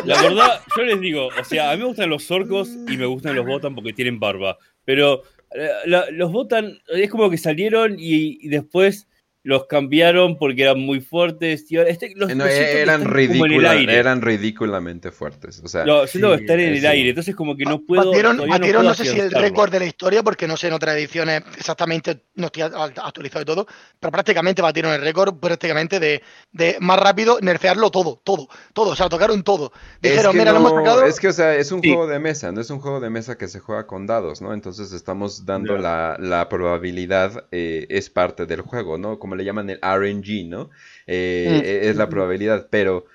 La 0.04 0.20
verdad, 0.22 0.60
yo 0.76 0.82
les 0.84 1.00
digo, 1.00 1.28
o 1.28 1.44
sea, 1.44 1.70
a 1.70 1.74
mí 1.76 1.80
me 1.82 1.88
gustan 1.88 2.10
los 2.10 2.30
orcos 2.30 2.68
y 2.88 2.96
me 2.96 3.06
gustan 3.06 3.34
los 3.36 3.46
botan 3.46 3.74
porque 3.74 3.92
tienen 3.92 4.18
barba. 4.20 4.58
Pero 4.84 5.22
eh, 5.54 5.68
la- 5.86 6.10
los 6.10 6.30
botan 6.32 6.78
es 6.88 7.10
como 7.10 7.30
que 7.30 7.38
salieron 7.38 7.96
y, 7.98 8.38
y 8.44 8.48
después 8.48 9.08
los 9.46 9.66
cambiaron 9.66 10.38
porque 10.38 10.62
eran 10.62 10.80
muy 10.80 11.00
fuertes. 11.00 11.66
ahora- 11.70 11.88
este- 11.88 12.12
los- 12.16 12.34
no, 12.34 12.44
los 12.44 12.52
siento 12.52 12.72
que 12.72 12.82
eran, 12.82 13.04
ridícula- 13.04 13.70
aire. 13.70 13.94
eran 13.96 14.20
ridículamente 14.20 15.12
fuertes. 15.12 15.60
O 15.64 15.68
sea, 15.68 15.84
No, 15.84 16.04
siento 16.08 16.32
que 16.32 16.38
sí, 16.38 16.42
están 16.44 16.58
en 16.60 16.68
el 16.70 16.76
eso. 16.78 16.88
aire, 16.88 17.08
entonces 17.10 17.36
como 17.36 17.56
que 17.56 17.64
no 17.64 17.80
puedo. 17.80 18.06
Batieron, 18.10 18.36
todavía 18.38 18.54
batieron 18.58 18.80
puedo 18.82 18.90
no 18.90 18.94
sé 18.96 19.04
si 19.04 19.20
el 19.20 19.30
récord 19.30 19.70
de 19.70 19.78
la 19.78 19.86
historia, 19.86 20.22
porque 20.24 20.48
no 20.48 20.56
sé 20.56 20.66
en 20.66 20.72
otras 20.72 20.96
ediciones 20.96 21.42
exactamente, 21.56 22.22
no 22.34 22.46
estoy 22.46 22.62
actualizado 22.62 23.40
de 23.40 23.44
todo, 23.46 23.66
pero 24.00 24.10
prácticamente 24.10 24.62
batieron 24.62 24.92
el 24.92 25.00
récord 25.00 25.36
prácticamente 25.38 26.00
de, 26.00 26.22
de 26.50 26.76
más 26.80 26.98
rápido 26.98 27.38
nerfearlo 27.40 27.90
todo, 27.92 28.20
todo, 28.24 28.48
todo, 28.72 28.90
o 28.90 28.96
sea, 28.96 29.08
tocaron 29.08 29.44
todo. 29.44 29.70
Es 30.02 30.10
Dijeron, 30.10 30.32
que 30.32 30.38
mira, 30.40 30.50
lo 30.52 30.58
hemos 30.58 30.72
no- 30.72 30.78
sacado. 30.80 31.04
es 31.04 31.20
que, 31.20 31.28
o 31.28 31.32
sea, 31.32 31.54
es 31.54 31.70
un 31.70 31.82
Sí. 31.82 31.90
juego 31.90 32.08
de 32.08 32.18
mesa, 32.18 32.50
no 32.50 32.60
es 32.60 32.68
un 32.70 32.80
juego 32.80 32.98
de 32.98 33.10
mesa 33.10 33.38
que 33.38 33.46
se 33.46 33.60
juega 33.60 33.86
con 33.86 34.08
dados, 34.08 34.40
¿no? 34.42 34.52
Entonces 34.52 34.92
estamos 34.92 35.46
dando 35.46 35.78
la, 35.78 36.16
la 36.18 36.48
probabilidad, 36.48 37.46
eh, 37.52 37.86
es 37.90 38.10
parte 38.10 38.46
del 38.46 38.62
juego, 38.62 38.98
¿no? 38.98 39.18
Como 39.20 39.35
le 39.36 39.44
llaman 39.44 39.70
el 39.70 39.78
RNG, 39.82 40.44
¿no? 40.48 40.70
Eh, 41.06 41.62
Mm. 41.62 41.66
eh, 41.84 41.90
Es 41.90 41.96
la 41.96 42.08
probabilidad, 42.08 42.68
pero 42.70 43.06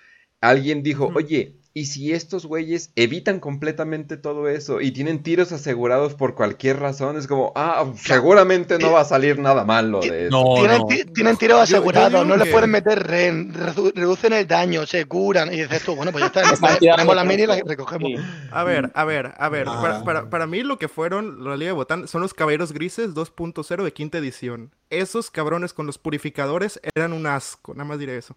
alguien 0.41 0.84
dijo, 0.84 1.11
oye, 1.15 1.57
¿y 1.74 1.86
si 1.86 2.11
estos 2.11 2.45
güeyes 2.45 2.91
evitan 2.95 3.39
completamente 3.39 4.17
todo 4.17 4.49
eso 4.49 4.82
y 4.82 4.91
tienen 4.91 5.24
tiros 5.24 5.51
asegurados 5.51 6.15
por 6.15 6.36
cualquier 6.36 6.80
razón? 6.80 7.17
Es 7.17 7.28
como, 7.28 7.53
ah, 7.55 7.91
seguramente 7.95 8.78
no 8.78 8.91
va 8.91 9.01
a 9.01 9.05
salir 9.05 9.39
nada 9.39 9.63
malo 9.63 10.01
de 10.01 10.28
eso. 10.28 10.32
No, 10.43 10.55
tienen, 10.55 10.78
no. 10.80 10.86
tienen 11.13 11.38
tiros 11.38 11.69
Yo- 11.69 11.76
yo 11.76 11.78
asegurados, 11.78 12.28
no 12.28 12.36
les 12.36 12.45
que- 12.47 12.51
pueden 12.51 12.72
meter 12.72 13.07
ren, 13.07 13.53
redu- 13.53 13.93
reducen 13.95 14.34
el 14.34 14.47
daño, 14.47 14.86
se 14.86 15.05
curan. 15.05 15.53
Y 15.53 15.61
dices 15.61 15.84
tú, 15.84 15.95
bueno, 15.95 16.11
pues 16.11 16.24
ya 16.34 16.41
está, 16.41 16.41
ponemos 16.80 17.15
la 17.15 17.24
mini 17.24 17.43
y 17.43 17.47
la 17.47 17.61
recogemos. 17.65 18.09
Sí. 18.22 18.28
A 18.51 18.63
ver, 18.63 18.91
a 18.93 19.05
ver, 19.05 19.34
a 19.38 19.49
ver. 19.49 19.65
Para, 19.65 19.97
Ah. 19.99 20.03
para, 20.03 20.30
para 20.30 20.47
mí 20.47 20.63
lo 20.63 20.78
que 20.78 20.88
fueron 20.88 21.43
la 21.43 21.55
Liga 21.55 21.69
de 21.69 21.74
Botán 21.74 22.07
son 22.07 22.22
los 22.22 22.34
Caballeros 22.34 22.74
Grises 22.74 23.13
2.0 23.13 23.84
de 23.84 23.93
quinta 23.93 24.17
edición. 24.17 24.72
Esos 24.89 25.32
cabrones 25.32 25.74
con 25.74 25.86
los 25.88 25.97
purificadores 25.97 26.80
eran 26.95 27.13
un 27.13 27.28
asco, 27.28 27.74
nada 27.74 27.86
más 27.88 27.97
diré 27.99 28.17
eso. 28.17 28.36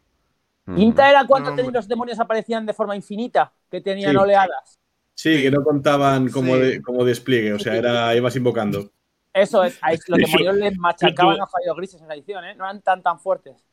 Quinta 0.75 1.11
era 1.11 1.27
cuando 1.27 1.55
No, 1.55 1.71
los 1.71 1.87
demonios 1.89 2.19
aparecían 2.19 2.65
de 2.65 2.73
forma 2.73 2.97
infinita, 2.97 3.53
que 3.71 3.81
tenían 3.81 4.13
Sí. 4.13 4.17
oleadas. 4.17 4.79
Sí, 5.15 5.43
que 5.43 5.51
no 5.51 5.63
contaban 5.63 6.31
como, 6.31 6.55
Sí. 6.55 6.61
de- 6.61 6.83
como 6.83 7.05
despliegue, 7.05 7.53
o 7.53 7.59
sea, 7.59 7.77
era 7.77 8.15
ibas 8.17 8.35
invocando. 8.37 8.91
Eso 9.33 9.63
es, 9.65 9.79
ahí 9.83 9.99
los 10.09 10.19
demonios 10.19 10.55
les 10.57 10.79
machacaban 10.79 11.41
a 11.41 11.47
fallos 11.47 11.77
grises 11.77 12.01
en 12.01 12.07
esa 12.07 12.15
edición, 12.15 12.45
¿eh? 12.45 12.55
No 12.55 12.65
eran 12.65 12.81
tan 12.83 13.03
tan 13.03 13.19
fuertes. 13.21 13.65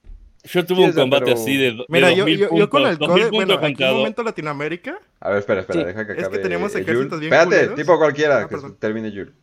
Yo 0.44 0.66
tuve 0.66 0.80
Sí, 0.80 0.84
un 0.86 0.94
combate 0.94 1.26
pero- 1.26 1.38
así 1.38 1.56
de, 1.56 1.72
de 1.72 1.86
Mira, 1.88 2.10
yo, 2.12 2.18
2000 2.26 2.40
yo, 2.40 2.50
yo 2.56 2.70
con 2.70 2.82
el 2.88 2.98
code, 2.98 3.08
2000 3.08 3.30
bueno, 3.32 3.54
aquí 3.54 3.84
en 3.84 3.90
dos. 3.90 3.98
momento 3.98 4.24
Latinoamérica, 4.24 5.00
A 5.20 5.30
ver, 5.30 5.38
espera, 5.40 5.62
espera, 5.62 5.80
Sí. 5.82 5.86
deja 5.86 6.06
que 6.08 6.12
Es 6.14 6.18
que 6.18 6.24
acabe. 6.26 6.40
tenemos 6.40 6.76
eh, 6.76 6.80
ejércitos 6.82 7.12
Yul. 7.12 7.20
bien 7.20 7.34
Espérate, 7.34 7.56
culeros. 7.58 7.76
tipo 7.76 7.98
cualquiera, 8.00 8.38
Ah, 8.42 8.48
que 8.50 8.58
termine 8.80 9.12
Yul. 9.12 9.36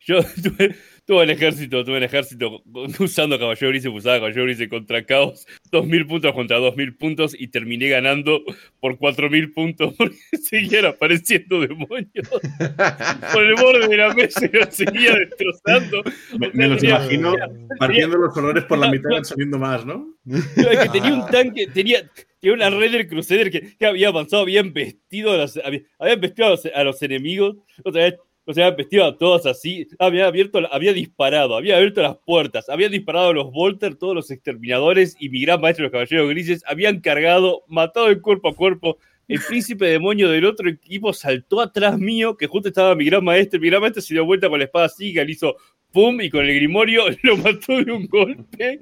Yo 0.00 0.16
tuve, 0.42 0.76
tuve 1.12 1.24
el 1.24 1.30
ejército, 1.30 1.84
tuve 1.84 1.98
el 1.98 2.04
ejército 2.04 2.62
usando 2.98 3.38
caballero 3.38 3.68
gris 3.68 3.84
y 3.84 3.88
usaba 3.88 4.16
caballero 4.16 4.44
gris 4.44 4.66
contra 4.68 5.04
caos, 5.04 5.46
2000 5.70 6.06
puntos 6.06 6.32
contra 6.32 6.56
2000 6.58 6.96
puntos 6.96 7.36
y 7.38 7.48
terminé 7.48 7.88
ganando 7.88 8.42
por 8.80 8.96
4000 8.96 9.52
puntos 9.52 9.94
porque 9.98 10.16
seguían 10.42 10.86
apareciendo 10.86 11.60
demonios 11.60 12.08
por 13.32 13.42
el 13.42 13.54
borde 13.56 13.88
de 13.88 13.96
la 13.96 14.14
mesa 14.14 14.46
y 14.50 14.56
los 14.56 14.74
seguía 14.74 15.14
destrozando. 15.14 16.02
Me, 16.38 16.46
O 16.46 16.50
sea, 16.50 16.50
me 16.54 16.68
los 16.68 16.80
tenía- 16.80 16.96
imagino 16.96 17.34
partiendo 17.78 18.16
los 18.16 18.34
horrores 18.36 18.64
por 18.64 18.78
la 18.78 18.90
mitad 18.90 19.10
y 19.20 19.24
saliendo 19.24 19.58
más, 19.58 19.84
¿no? 19.84 20.14
Que 20.24 20.88
tenía 20.90 21.12
un 21.12 21.26
tanque, 21.26 21.66
tenía, 21.66 22.08
tenía 22.40 22.54
una 22.54 22.70
Raider 22.70 23.06
Crusader 23.06 23.50
que, 23.50 23.76
que 23.76 23.86
había 23.86 24.08
avanzado, 24.08 24.42
habían 24.42 24.72
vestido 24.72 25.32
a 25.32 25.36
los, 25.36 25.60
habían 25.98 26.20
vestido 26.20 26.46
a 26.46 26.50
los, 26.52 26.66
a 26.66 26.84
los 26.84 27.02
enemigos, 27.02 27.56
o 27.84 27.92
sea, 27.92 28.14
o 28.44 28.54
sea, 28.54 28.70
vestido 28.72 29.04
a 29.04 29.16
todos 29.16 29.46
así, 29.46 29.86
había 29.98 30.26
abierto, 30.26 30.60
había 30.70 30.92
disparado, 30.92 31.56
había 31.56 31.76
abierto 31.76 32.02
las 32.02 32.16
puertas, 32.18 32.68
había 32.68 32.88
disparado 32.88 33.28
a 33.28 33.34
los 33.34 33.52
Volter, 33.52 33.94
todos 33.94 34.14
los 34.14 34.30
exterminadores 34.30 35.16
y 35.20 35.28
mi 35.28 35.42
gran 35.42 35.60
maestro, 35.60 35.84
los 35.84 35.92
caballeros 35.92 36.28
grises, 36.30 36.64
habían 36.66 37.00
cargado, 37.00 37.62
matado 37.68 38.08
de 38.08 38.20
cuerpo 38.20 38.48
a 38.48 38.54
cuerpo. 38.54 38.98
El 39.28 39.40
príncipe 39.40 39.86
demonio 39.86 40.28
del 40.28 40.44
otro 40.44 40.68
equipo 40.68 41.12
saltó 41.12 41.60
atrás 41.60 41.96
mío, 41.98 42.36
que 42.36 42.48
justo 42.48 42.68
estaba 42.68 42.94
mi 42.96 43.04
gran 43.04 43.22
maestro. 43.22 43.60
Mi 43.60 43.68
gran 43.68 43.80
maestro 43.80 44.02
se 44.02 44.14
dio 44.14 44.24
vuelta 44.26 44.48
con 44.48 44.58
la 44.58 44.64
espada 44.64 44.90
que 44.98 45.24
le 45.24 45.32
hizo 45.32 45.56
pum, 45.92 46.20
y 46.20 46.28
con 46.28 46.44
el 46.44 46.54
grimorio 46.54 47.04
lo 47.22 47.36
mató 47.36 47.82
de 47.82 47.92
un 47.92 48.06
golpe. 48.06 48.80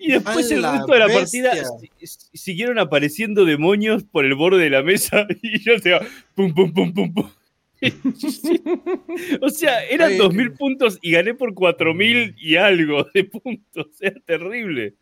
Y 0.00 0.12
después 0.12 0.50
¡A 0.50 0.54
el 0.54 0.62
resto 0.62 0.92
de 0.92 0.98
la 0.98 1.08
partida 1.08 1.52
bestia! 1.54 1.90
siguieron 2.34 2.78
apareciendo 2.78 3.44
demonios 3.44 4.02
por 4.02 4.24
el 4.24 4.34
borde 4.34 4.64
de 4.64 4.70
la 4.70 4.82
mesa 4.82 5.26
y 5.42 5.60
yo 5.60 5.74
decía 5.74 6.00
pum, 6.34 6.52
pum, 6.52 6.72
pum, 6.72 6.92
pum, 6.92 7.14
pum. 7.14 7.30
O 9.40 9.48
sea, 9.48 9.84
eran 9.84 10.12
Ay, 10.12 10.18
2.000 10.18 10.56
puntos 10.56 10.98
y 11.02 11.12
gané 11.12 11.34
por 11.34 11.54
4.000 11.54 12.34
y 12.38 12.56
algo 12.56 13.06
de 13.14 13.24
puntos. 13.24 13.86
Era 14.00 14.20
terrible. 14.24 14.94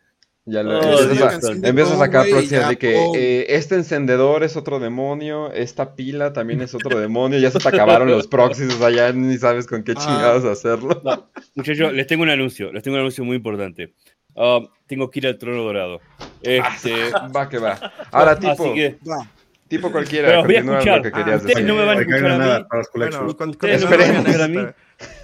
Ya 0.47 0.62
lo 0.62 0.78
Oh, 0.81 0.81
empiezas, 0.83 1.93
a, 1.93 1.99
sacar 1.99 2.26
ya, 2.26 2.68
de 2.70 2.76
que 2.76 2.95
pum. 2.95 3.14
eh, 3.16 3.47
este 3.51 3.74
encendedor 3.76 4.43
es 4.43 4.57
otro 4.57 4.81
demonio, 4.81 5.53
esta 5.53 5.95
pila 5.95 6.33
también 6.33 6.62
es 6.62 6.74
otro 6.74 6.99
demonio, 6.99 7.39
ya 7.39 7.51
se 7.51 7.59
te 7.59 7.68
acabaron 7.68 8.09
los 8.11 8.26
proxies, 8.26 8.74
o 8.74 8.78
sea, 8.78 8.91
ya 8.91 9.12
ni 9.12 9.37
sabes 9.37 9.66
con 9.66 9.85
qué 9.85 9.93
Ah. 9.93 10.01
chingados 10.01 10.45
hacerlo. 10.47 11.01
No, 11.05 11.28
muchachos, 11.55 11.93
les 11.93 12.07
tengo 12.07 12.22
un 12.22 12.31
anuncio, 12.31 12.72
les 12.72 12.83
tengo 12.83 12.97
un 12.97 13.01
anuncio 13.01 13.22
muy 13.22 13.37
importante. 13.37 13.93
Ah, 14.35 14.61
tengo 14.87 15.11
que 15.11 15.18
ir 15.20 15.26
al 15.26 15.37
trono 15.39 15.62
dorado. 15.62 16.01
Este, 16.43 17.11
Va 17.37 17.49
que 17.49 17.59
va. 17.59 17.78
Ahora, 18.11 18.39
tipo, 18.39 18.53
así 18.53 18.74
que, 18.74 18.97
Va. 19.09 19.31
Tipo 19.71 19.91
cualquiera, 19.91 20.29
pero 20.29 20.45
voy 20.45 20.57
a 20.57 20.59
escuchar. 20.61 20.97
lo 20.99 21.03
que 21.05 21.12
querías 21.12 21.37
Ustedes 21.41 21.55
decir. 21.57 21.64
no 21.66 21.75
me 21.77 21.85
van 21.87 21.97
a 21.97 22.01
escuchar 22.03 22.27
a 22.27 22.39
nada 22.39 22.59
mí. 22.59 22.64
para 22.68 22.79
los 22.83 22.91
Bueno, 22.93 23.37
con- 23.37 23.49
Ustedes 23.51 23.83
con- 23.85 23.91
no 23.91 23.97
me 23.97 23.97
van 23.97 24.11
a 24.11 24.12
con- 24.14 24.16
escuchar 24.27 24.43
a 24.43 24.49
mí, 24.49 24.75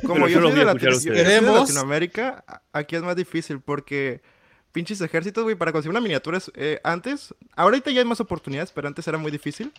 Como 0.06 0.28
yo 0.28 0.40
yo 0.40 0.40
soy 0.40 0.52
de, 0.52 0.64
yo 1.12 1.12
de 1.12 1.42
Latinoamérica, 1.42 2.44
aquí 2.72 2.96
es 2.96 3.02
más 3.02 3.14
difícil 3.16 3.60
porque 3.60 4.22
pinches 4.72 5.00
ejércitos, 5.02 5.44
güey, 5.44 5.54
para 5.56 5.72
conseguir 5.72 5.90
una 5.90 6.00
miniatura 6.00 6.38
es- 6.38 6.50
eh, 6.54 6.80
antes, 6.84 7.34
ahorita 7.56 7.90
ya 7.90 8.00
hay 8.00 8.06
más 8.06 8.20
oportunidades, 8.20 8.72
pero 8.72 8.88
antes 8.88 9.06
era 9.06 9.18
muy 9.18 9.30
difícil. 9.30 9.72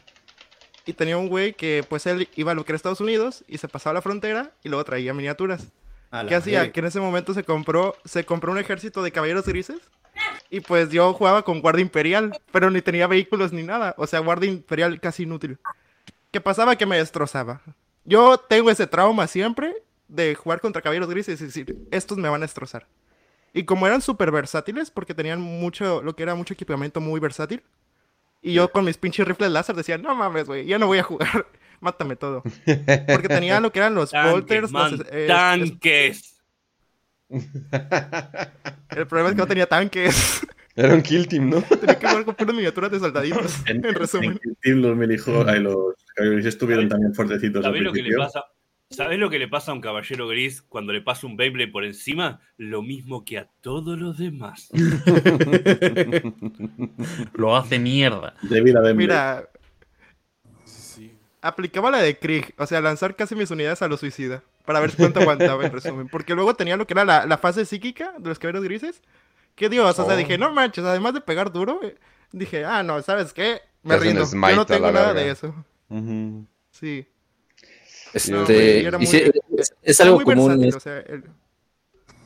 Y 0.86 0.94
tenía 0.94 1.18
un 1.18 1.28
güey 1.30 1.54
que 1.54 1.84
pues 1.90 2.06
él 2.06 2.30
iba 2.36 2.52
a 2.52 2.56
lo 2.56 2.64
que 2.64 2.72
era 2.72 2.78
Estados 2.78 3.02
Unidos 3.02 3.44
y 3.48 3.58
se 3.58 3.68
pasaba 3.68 3.96
la 3.96 4.02
frontera 4.02 4.52
y 4.64 4.70
luego 4.70 4.84
traía 4.86 5.14
miniaturas. 5.14 5.68
¿Qué 6.30 6.36
hacía? 6.36 6.72
Que 6.72 6.80
en 6.80 6.86
ese 6.86 7.00
momento 7.02 7.34
se 7.34 7.44
compró, 7.44 7.96
se 8.06 8.24
compró 8.24 8.52
un 8.54 8.58
ejército 8.58 9.04
de 9.04 9.12
caballeros 9.12 9.46
grises. 9.46 9.78
Y 10.50 10.62
pues 10.62 10.90
yo 10.90 11.14
jugaba 11.14 11.44
con 11.44 11.62
guardia 11.62 11.82
imperial, 11.82 12.40
pero 12.52 12.70
ni 12.72 12.82
tenía 12.82 13.08
vehículos 13.08 13.52
ni 13.52 13.64
nada. 13.64 13.94
O 13.98 14.08
sea, 14.08 14.20
guardia 14.20 14.50
imperial 14.50 15.00
casi 15.00 15.24
inútil. 15.24 15.58
¿Qué 16.32 16.42
pasaba? 16.42 16.76
Que 16.76 16.86
me 16.86 16.98
destrozaba. 16.98 17.62
Yo 18.06 18.38
tengo 18.38 18.70
ese 18.70 18.88
trauma 18.88 19.28
siempre 19.28 19.84
de 20.08 20.36
jugar 20.36 20.62
contra 20.62 20.82
caballeros 20.82 21.10
grises 21.10 21.42
y 21.42 21.46
decir, 21.46 21.78
estos 21.92 22.18
me 22.18 22.30
van 22.30 22.42
a 22.42 22.46
destrozar. 22.46 22.88
Y 23.54 23.64
como 23.64 23.88
eran 23.88 24.02
súper 24.02 24.32
versátiles, 24.32 24.92
porque 24.92 25.14
tenían 25.14 25.42
mucho, 25.42 26.02
lo 26.02 26.16
que 26.16 26.24
era 26.24 26.36
mucho 26.36 26.54
equipamiento 26.54 27.02
muy 27.02 27.20
versátil. 27.20 27.64
Y 28.42 28.54
yo 28.54 28.72
con 28.72 28.86
mis 28.86 28.98
pinches 28.98 29.28
rifles 29.28 29.52
láser 29.52 29.76
decía, 29.76 29.98
no 29.98 30.14
mames, 30.16 30.46
güey, 30.46 30.66
ya 30.66 30.78
no 30.78 30.88
voy 30.88 31.00
a 31.00 31.04
jugar. 31.04 31.48
Mátame 31.80 32.16
todo. 32.16 32.44
Porque 32.44 33.28
tenía 33.28 33.60
lo 33.60 33.72
que 33.72 33.80
eran 33.80 33.96
los 33.96 34.12
bolters, 34.12 34.72
los, 34.72 35.02
eh, 35.12 35.26
tanques. 35.28 36.37
El 37.30 39.08
problema 39.08 39.30
es 39.30 39.36
que 39.36 39.42
no 39.42 39.48
tenía 39.48 39.68
tanques. 39.68 40.42
Era 40.76 40.94
un 40.94 41.02
kill 41.02 41.28
team, 41.28 41.50
¿no? 41.50 41.62
tenía 41.64 41.98
que 41.98 42.08
jugar 42.08 42.24
con 42.24 42.36
puras 42.36 42.56
miniaturas 42.56 42.92
de 42.92 43.00
soldaditos. 43.00 43.56
En, 43.68 43.82
resumen. 43.82 44.40
En 44.44 44.56
Team 44.62 44.82
los 44.82 44.96
minijuegos, 44.96 45.48
ay, 45.48 45.60
los 45.60 45.96
caballeros 46.16 46.46
estuvieron 46.46 46.88
también 46.88 47.16
fuertecitos 47.16 47.66
al 47.66 47.72
¿Sabés 47.72 47.82
lo 47.82 47.94
que 47.94 48.04
le 48.04 48.16
pasa? 48.16 48.44
¿Sabés 48.90 49.20
lo 49.20 49.30
que 49.30 49.40
le 49.40 49.50
pasa 49.50 49.72
a 49.72 49.74
un 49.74 49.82
caballero 49.82 50.30
gris 50.30 50.62
cuando 50.62 50.94
le 50.94 51.02
pasa 51.02 51.28
un 51.28 51.36
Beyblade 51.36 51.72
por 51.72 51.84
encima? 51.84 52.40
Lo 52.58 52.82
mismo 52.82 53.26
que 53.26 53.38
a 53.38 53.50
todos 53.60 54.00
los 54.00 54.18
demás. 54.18 54.70
Lo 57.34 57.58
hace 57.58 57.80
mierda. 57.80 58.34
De 58.44 58.62
vida 58.62 58.80
de 58.82 58.94
Mira, 58.94 59.50
Sí. 60.64 61.12
aplicaba 61.42 61.92
la 61.92 62.02
de 62.02 62.18
Krieg. 62.18 62.54
O 62.58 62.66
sea, 62.66 62.80
lanzar 62.80 63.18
casi 63.18 63.36
mis 63.36 63.52
unidades 63.52 63.82
a 63.82 63.90
lo 63.90 63.98
suicida. 63.98 64.42
Para 64.68 64.82
ver 64.82 64.92
cuánto 64.98 65.22
aguantaba 65.22 65.66
en 65.66 65.72
resumen. 65.72 66.08
Porque 66.10 66.36
luego 66.36 66.54
tenía 66.54 66.76
lo 66.76 66.86
que 66.86 66.94
era 66.94 67.06
la, 67.06 67.26
la 67.26 67.38
fase 67.38 67.66
psíquica 67.66 68.14
de 68.20 68.28
los 68.28 68.38
caballeros 68.38 68.66
grises. 68.66 69.02
Que 69.56 69.70
Dios, 69.70 69.98
o 69.98 70.06
sea, 70.06 70.14
Oh. 70.14 70.18
dije, 70.18 70.38
no 70.38 70.52
manches, 70.52 70.84
además 70.84 71.14
de 71.14 71.22
pegar 71.22 71.52
duro, 71.54 71.80
eh, 71.82 71.96
dije, 72.34 72.66
ah, 72.66 72.84
no, 72.84 73.02
¿sabes 73.02 73.32
qué? 73.32 73.62
Me 73.82 73.96
rindo. 73.98 74.24
Yo 74.30 74.56
no 74.58 74.66
tengo 74.66 74.92
nada 74.92 75.14
de 75.14 75.32
eso. 75.32 75.56
Sí. 76.72 77.08
Este, 78.14 78.32
No, 78.92 79.00
muy- 79.00 79.32
es, 79.84 80.02
algo 80.02 80.16
muy 80.18 80.26
común. 80.26 80.60
versátil, 80.60 80.68
es- 80.70 80.76
o 80.76 80.80
sea, 80.80 81.00
el- 81.00 81.24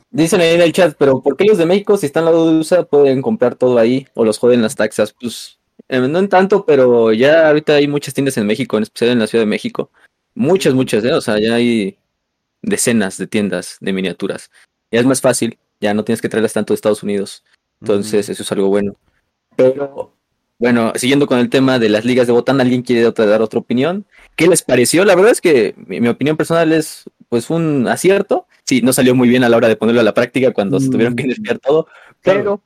Dicen 0.10 0.42
ahí 0.42 0.56
en 0.56 0.62
el 0.62 0.74
chat, 0.74 0.96
pero 0.98 1.22
¿por 1.22 1.38
qué 1.38 1.46
los 1.46 1.58
de 1.58 1.66
México, 1.66 1.96
si 1.96 2.06
están 2.08 2.26
al 2.28 2.34
lado 2.34 2.52
de 2.52 2.58
USA, 2.60 2.84
pueden 2.84 3.22
comprar 3.22 3.56
todo 3.56 3.78
ahí 3.78 4.08
o 4.14 4.26
los 4.26 4.40
joden 4.40 4.62
las 4.62 4.76
taxas? 4.76 5.14
Pues 5.18 5.58
eh, 5.88 6.00
no 6.00 6.20
en 6.20 6.28
tanto, 6.28 6.66
pero 6.66 7.14
ya 7.14 7.48
ahorita 7.48 7.76
hay 7.76 7.88
muchas 7.88 8.14
tiendas 8.14 8.36
en 8.38 8.46
México, 8.46 8.76
en 8.78 8.84
especial 8.84 9.12
en 9.12 9.20
la 9.20 9.28
Ciudad 9.28 9.44
de 9.44 9.50
México. 9.50 9.90
Muchas, 10.36 10.74
muchas, 10.74 11.04
¿eh? 11.06 11.14
O 11.14 11.22
sea, 11.22 11.40
ya 11.40 11.54
hay 11.56 11.98
decenas 12.62 13.18
de 13.18 13.28
tiendas 13.28 13.78
de 13.80 13.94
miniaturas. 13.94 14.52
Ya 14.92 15.00
es 15.00 15.06
más 15.06 15.22
fácil, 15.22 15.58
ya 15.80 15.94
no 15.94 16.04
tienes 16.04 16.22
que 16.22 16.30
traerlas 16.30 16.54
tanto 16.54 16.74
de 16.74 16.76
Estados 16.76 17.04
Unidos. 17.04 17.44
Entonces, 17.82 18.30
eso 18.30 18.44
es 18.44 18.52
algo 18.52 18.68
bueno. 18.68 18.96
Pero, 19.56 20.16
bueno, 20.60 20.94
siguiendo 20.96 21.26
con 21.28 21.40
el 21.40 21.50
tema 21.50 21.80
de 21.80 21.90
las 21.90 22.06
ligas 22.06 22.28
de 22.28 22.34
Botán, 22.34 22.62
¿alguien 22.62 22.84
quiere 22.84 23.06
otra- 23.08 23.26
dar 23.26 23.42
otra 23.42 23.60
opinión? 23.60 24.06
¿Qué 24.36 24.48
les 24.48 24.62
pareció? 24.62 25.04
La 25.06 25.16
verdad 25.16 25.32
es 25.32 25.42
que 25.42 25.74
mi, 25.78 26.00
mi 26.00 26.08
opinión 26.08 26.38
personal 26.38 26.72
es 26.74 27.04
pues 27.30 27.50
un 27.50 27.88
acierto. 27.88 28.48
Sí, 28.66 28.82
no 28.82 28.94
salió 28.94 29.16
muy 29.16 29.28
bien 29.30 29.44
a 29.44 29.50
la 29.50 29.58
hora 29.58 29.68
de 29.68 29.76
ponerlo 29.76 30.02
a 30.02 30.04
la 30.04 30.14
práctica 30.14 30.52
cuando 30.52 30.80
se 30.80 30.90
tuvieron 30.90 31.16
que 31.16 31.28
desviar 31.28 31.60
todo, 31.60 31.88
pero 32.22 32.62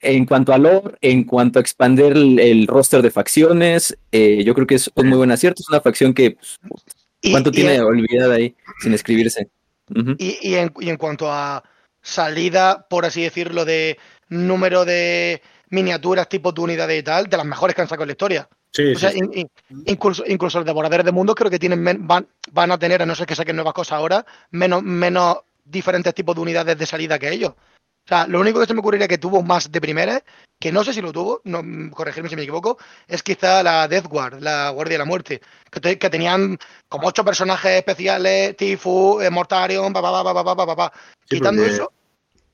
en 0.00 0.24
cuanto 0.26 0.52
a 0.52 0.58
lore, 0.58 0.96
en 1.00 1.24
cuanto 1.24 1.58
a 1.58 1.62
expander 1.62 2.12
el, 2.12 2.38
el 2.38 2.66
roster 2.66 3.02
de 3.02 3.10
facciones, 3.10 3.96
eh, 4.12 4.42
yo 4.44 4.54
creo 4.54 4.66
que 4.66 4.74
es 4.76 4.90
un 4.94 5.08
muy 5.08 5.18
buen 5.18 5.30
acierto. 5.30 5.62
Es 5.62 5.68
una 5.68 5.80
facción 5.80 6.14
que, 6.14 6.36
pues, 6.68 6.82
¿cuánto 7.30 7.50
y 7.50 7.52
tiene 7.52 7.76
en- 7.76 7.82
olvidada 7.82 8.34
ahí 8.34 8.54
sin 8.80 8.94
escribirse? 8.94 9.48
Ujú. 9.94 10.16
Y, 10.18 10.38
y 10.42 10.54
en, 10.56 10.72
y 10.80 10.90
en 10.90 10.96
cuanto 10.96 11.30
a 11.30 11.62
salida, 12.00 12.86
por 12.88 13.04
así 13.04 13.22
decirlo, 13.22 13.64
de 13.64 13.98
número 14.28 14.84
de 14.84 15.42
miniaturas, 15.70 16.28
tipo 16.28 16.52
de 16.52 16.60
unidades 16.60 17.00
y 17.00 17.02
tal, 17.02 17.26
de 17.28 17.36
las 17.36 17.46
mejores 17.46 17.74
que 17.74 17.82
han 17.82 17.88
sacado 17.88 18.04
en 18.04 18.08
la 18.08 18.12
historia. 18.12 18.48
Sí, 18.72 18.92
o 18.94 18.98
sea, 18.98 19.10
sí, 19.10 19.18
in- 19.18 19.30
in- 19.34 19.82
incluso, 19.86 20.24
incluso 20.26 20.58
los 20.58 20.66
devoradores 20.66 21.04
de 21.04 21.12
mundos 21.12 21.36
creo 21.36 21.50
que 21.50 21.58
tienen 21.58 21.80
men- 21.82 22.06
van, 22.06 22.26
van 22.52 22.72
a 22.72 22.78
tener, 22.78 23.02
a 23.02 23.06
no 23.06 23.14
ser 23.14 23.26
que 23.26 23.34
saquen 23.34 23.56
nuevas 23.56 23.74
cosas 23.74 23.92
ahora, 23.98 24.24
menos, 24.50 24.82
menos 24.82 25.38
diferentes 25.64 26.14
tipos 26.14 26.34
de 26.34 26.40
unidades 26.40 26.78
de 26.78 26.86
salida 26.86 27.18
que 27.18 27.30
ellos. 27.30 27.50
O 27.50 28.08
sea, 28.08 28.26
lo 28.26 28.40
único 28.40 28.60
que 28.60 28.66
se 28.66 28.74
me 28.74 28.80
ocurriría 28.80 29.06
que 29.08 29.18
tuvo 29.18 29.42
más 29.42 29.70
de 29.70 29.80
primera, 29.80 30.22
que 30.62 30.70
no 30.70 30.84
sé 30.84 30.92
si 30.92 31.02
lo 31.02 31.12
tuvo, 31.12 31.40
no, 31.42 31.60
corregirme 31.90 32.28
si 32.28 32.36
me 32.36 32.42
equivoco, 32.42 32.78
es 33.08 33.24
quizá 33.24 33.64
la 33.64 33.88
Death 33.88 34.06
Guard, 34.06 34.40
la 34.40 34.70
Guardia 34.70 34.94
de 34.94 34.98
la 34.98 35.04
Muerte, 35.04 35.40
que, 35.68 36.08
tenían 36.08 36.56
como 36.88 37.08
ocho 37.08 37.24
personajes 37.24 37.72
especiales, 37.72 38.56
Tifu, 38.56 39.20
eh, 39.20 39.28
Mortarion, 39.28 39.92
papá, 39.92 40.22
papá, 40.22 40.44
papá, 40.44 40.64
papá, 40.64 40.92
sí, 41.28 41.34
quitando 41.34 41.64
eso. 41.64 41.92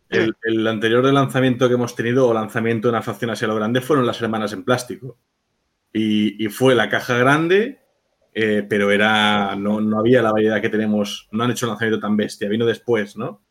El, 0.08 0.34
el, 0.42 0.66
anterior 0.66 1.04
lanzamiento 1.04 1.68
que 1.68 1.74
hemos 1.74 1.94
tenido, 1.94 2.28
o 2.28 2.32
lanzamiento 2.32 2.88
de 2.88 2.92
una 2.92 3.02
facción 3.02 3.30
hacia 3.30 3.46
lo 3.46 3.56
grande, 3.56 3.82
fueron 3.82 4.06
las 4.06 4.22
hermanas 4.22 4.54
en 4.54 4.64
plástico. 4.64 5.18
Y, 5.92 6.48
fue 6.48 6.74
la 6.74 6.88
caja 6.88 7.18
grande, 7.18 7.82
eh, 8.32 8.64
pero 8.66 8.90
era 8.90 9.54
no, 9.54 9.82
no 9.82 9.98
había 9.98 10.22
la 10.22 10.32
variedad 10.32 10.62
que 10.62 10.70
tenemos, 10.70 11.28
no 11.30 11.44
han 11.44 11.50
hecho 11.50 11.66
un 11.66 11.72
lanzamiento 11.72 12.00
tan 12.00 12.16
bestia, 12.16 12.48
vino 12.48 12.64
después, 12.64 13.18
¿no? 13.18 13.42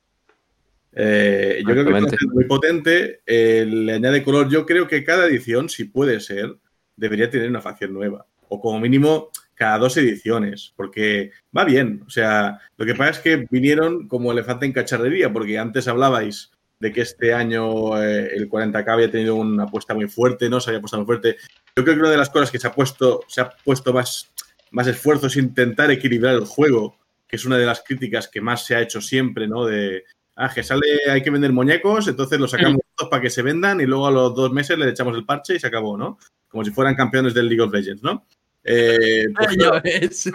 Eh, 1.00 1.60
yo 1.60 1.74
creo 1.74 1.86
que 1.86 1.92
Exactamente. 1.92 2.16
es 2.16 2.34
muy 2.34 2.46
potente. 2.46 3.22
eh, 3.28 3.66
le 3.68 3.94
añade 3.94 4.24
color. 4.24 4.50
Yo 4.50 4.66
creo 4.66 4.88
que 4.88 5.04
cada 5.04 5.28
edición, 5.28 5.70
si 5.70 5.86
puede 5.86 6.20
ser, 6.20 6.58
debería 6.96 7.30
tener 7.30 7.50
una 7.50 7.62
facción 7.62 7.94
nueva. 7.94 8.26
O 8.50 8.60
como 8.60 8.80
mínimo 8.80 9.30
cada 9.54 9.78
dos 9.78 9.96
ediciones, 9.98 10.74
porque 10.76 11.32
va 11.56 11.66
bien. 11.66 12.04
O 12.08 12.10
sea, 12.10 12.60
lo 12.78 12.86
que 12.86 12.96
pasa 12.96 13.12
es 13.12 13.20
que 13.20 13.48
vinieron 13.50 14.08
como 14.08 14.32
elefante 14.32 14.66
en 14.66 14.74
cacharrería, 14.74 15.32
porque 15.32 15.60
antes 15.60 15.88
hablabais 15.88 16.52
de 16.80 16.92
que 16.92 17.02
este 17.02 17.34
año 17.34 18.02
eh, 18.02 18.36
el 18.36 18.50
40K 18.50 18.88
había 18.88 19.12
tenido 19.12 19.36
una 19.36 19.64
apuesta 19.64 19.94
muy 19.94 20.08
fuerte, 20.08 20.50
¿no? 20.50 20.60
Se 20.60 20.72
había 20.72 20.82
puesto 20.82 20.98
muy 20.98 21.06
fuerte. 21.06 21.38
Yo 21.76 21.84
creo 21.84 21.96
que 21.96 22.02
una 22.02 22.12
de 22.12 22.18
las 22.18 22.30
cosas 22.30 22.50
que 22.50 22.60
se 22.60 22.68
ha 22.68 22.72
puesto, 22.72 23.22
se 23.28 23.42
ha 23.42 23.50
puesto 23.50 23.94
más, 23.94 24.32
más 24.72 24.88
esfuerzo 24.88 25.28
es 25.28 25.38
intentar 25.38 25.92
equilibrar 25.92 26.36
el 26.36 26.46
juego, 26.46 26.98
que 27.28 27.36
es 27.36 27.46
una 27.46 27.58
de 27.58 27.66
las 27.66 27.82
críticas 27.82 28.28
que 28.28 28.42
más 28.42 28.66
se 28.66 28.76
ha 28.76 28.82
hecho 28.82 29.02
siempre, 29.02 29.48
¿no? 29.48 29.66
De, 29.66 30.04
ah, 30.38 30.52
que 30.54 30.64
sale, 30.64 30.86
hay 31.10 31.22
que 31.22 31.30
vender 31.30 31.52
muñecos, 31.52 32.08
entonces 32.08 32.40
los 32.40 32.52
sacamos 32.52 32.80
todos 32.96 33.10
para 33.10 33.22
que 33.22 33.30
se 33.30 33.42
vendan 33.42 33.82
y 33.82 33.86
luego 33.86 34.08
a 34.08 34.12
los 34.12 34.34
dos 34.34 34.52
meses 34.52 34.78
le 34.78 34.90
echamos 34.90 35.16
el 35.18 35.26
parche 35.26 35.56
y 35.56 35.60
se 35.60 35.68
acabó, 35.68 35.98
¿no? 35.98 36.18
Como 36.48 36.64
si 36.64 36.72
fueran 36.72 36.96
campeones 36.96 37.34
del 37.34 37.48
League 37.48 37.62
of 37.62 37.74
Legends, 37.74 38.04
¿no? 38.04 38.26
Eh, 38.64 39.28
pues, 39.36 40.30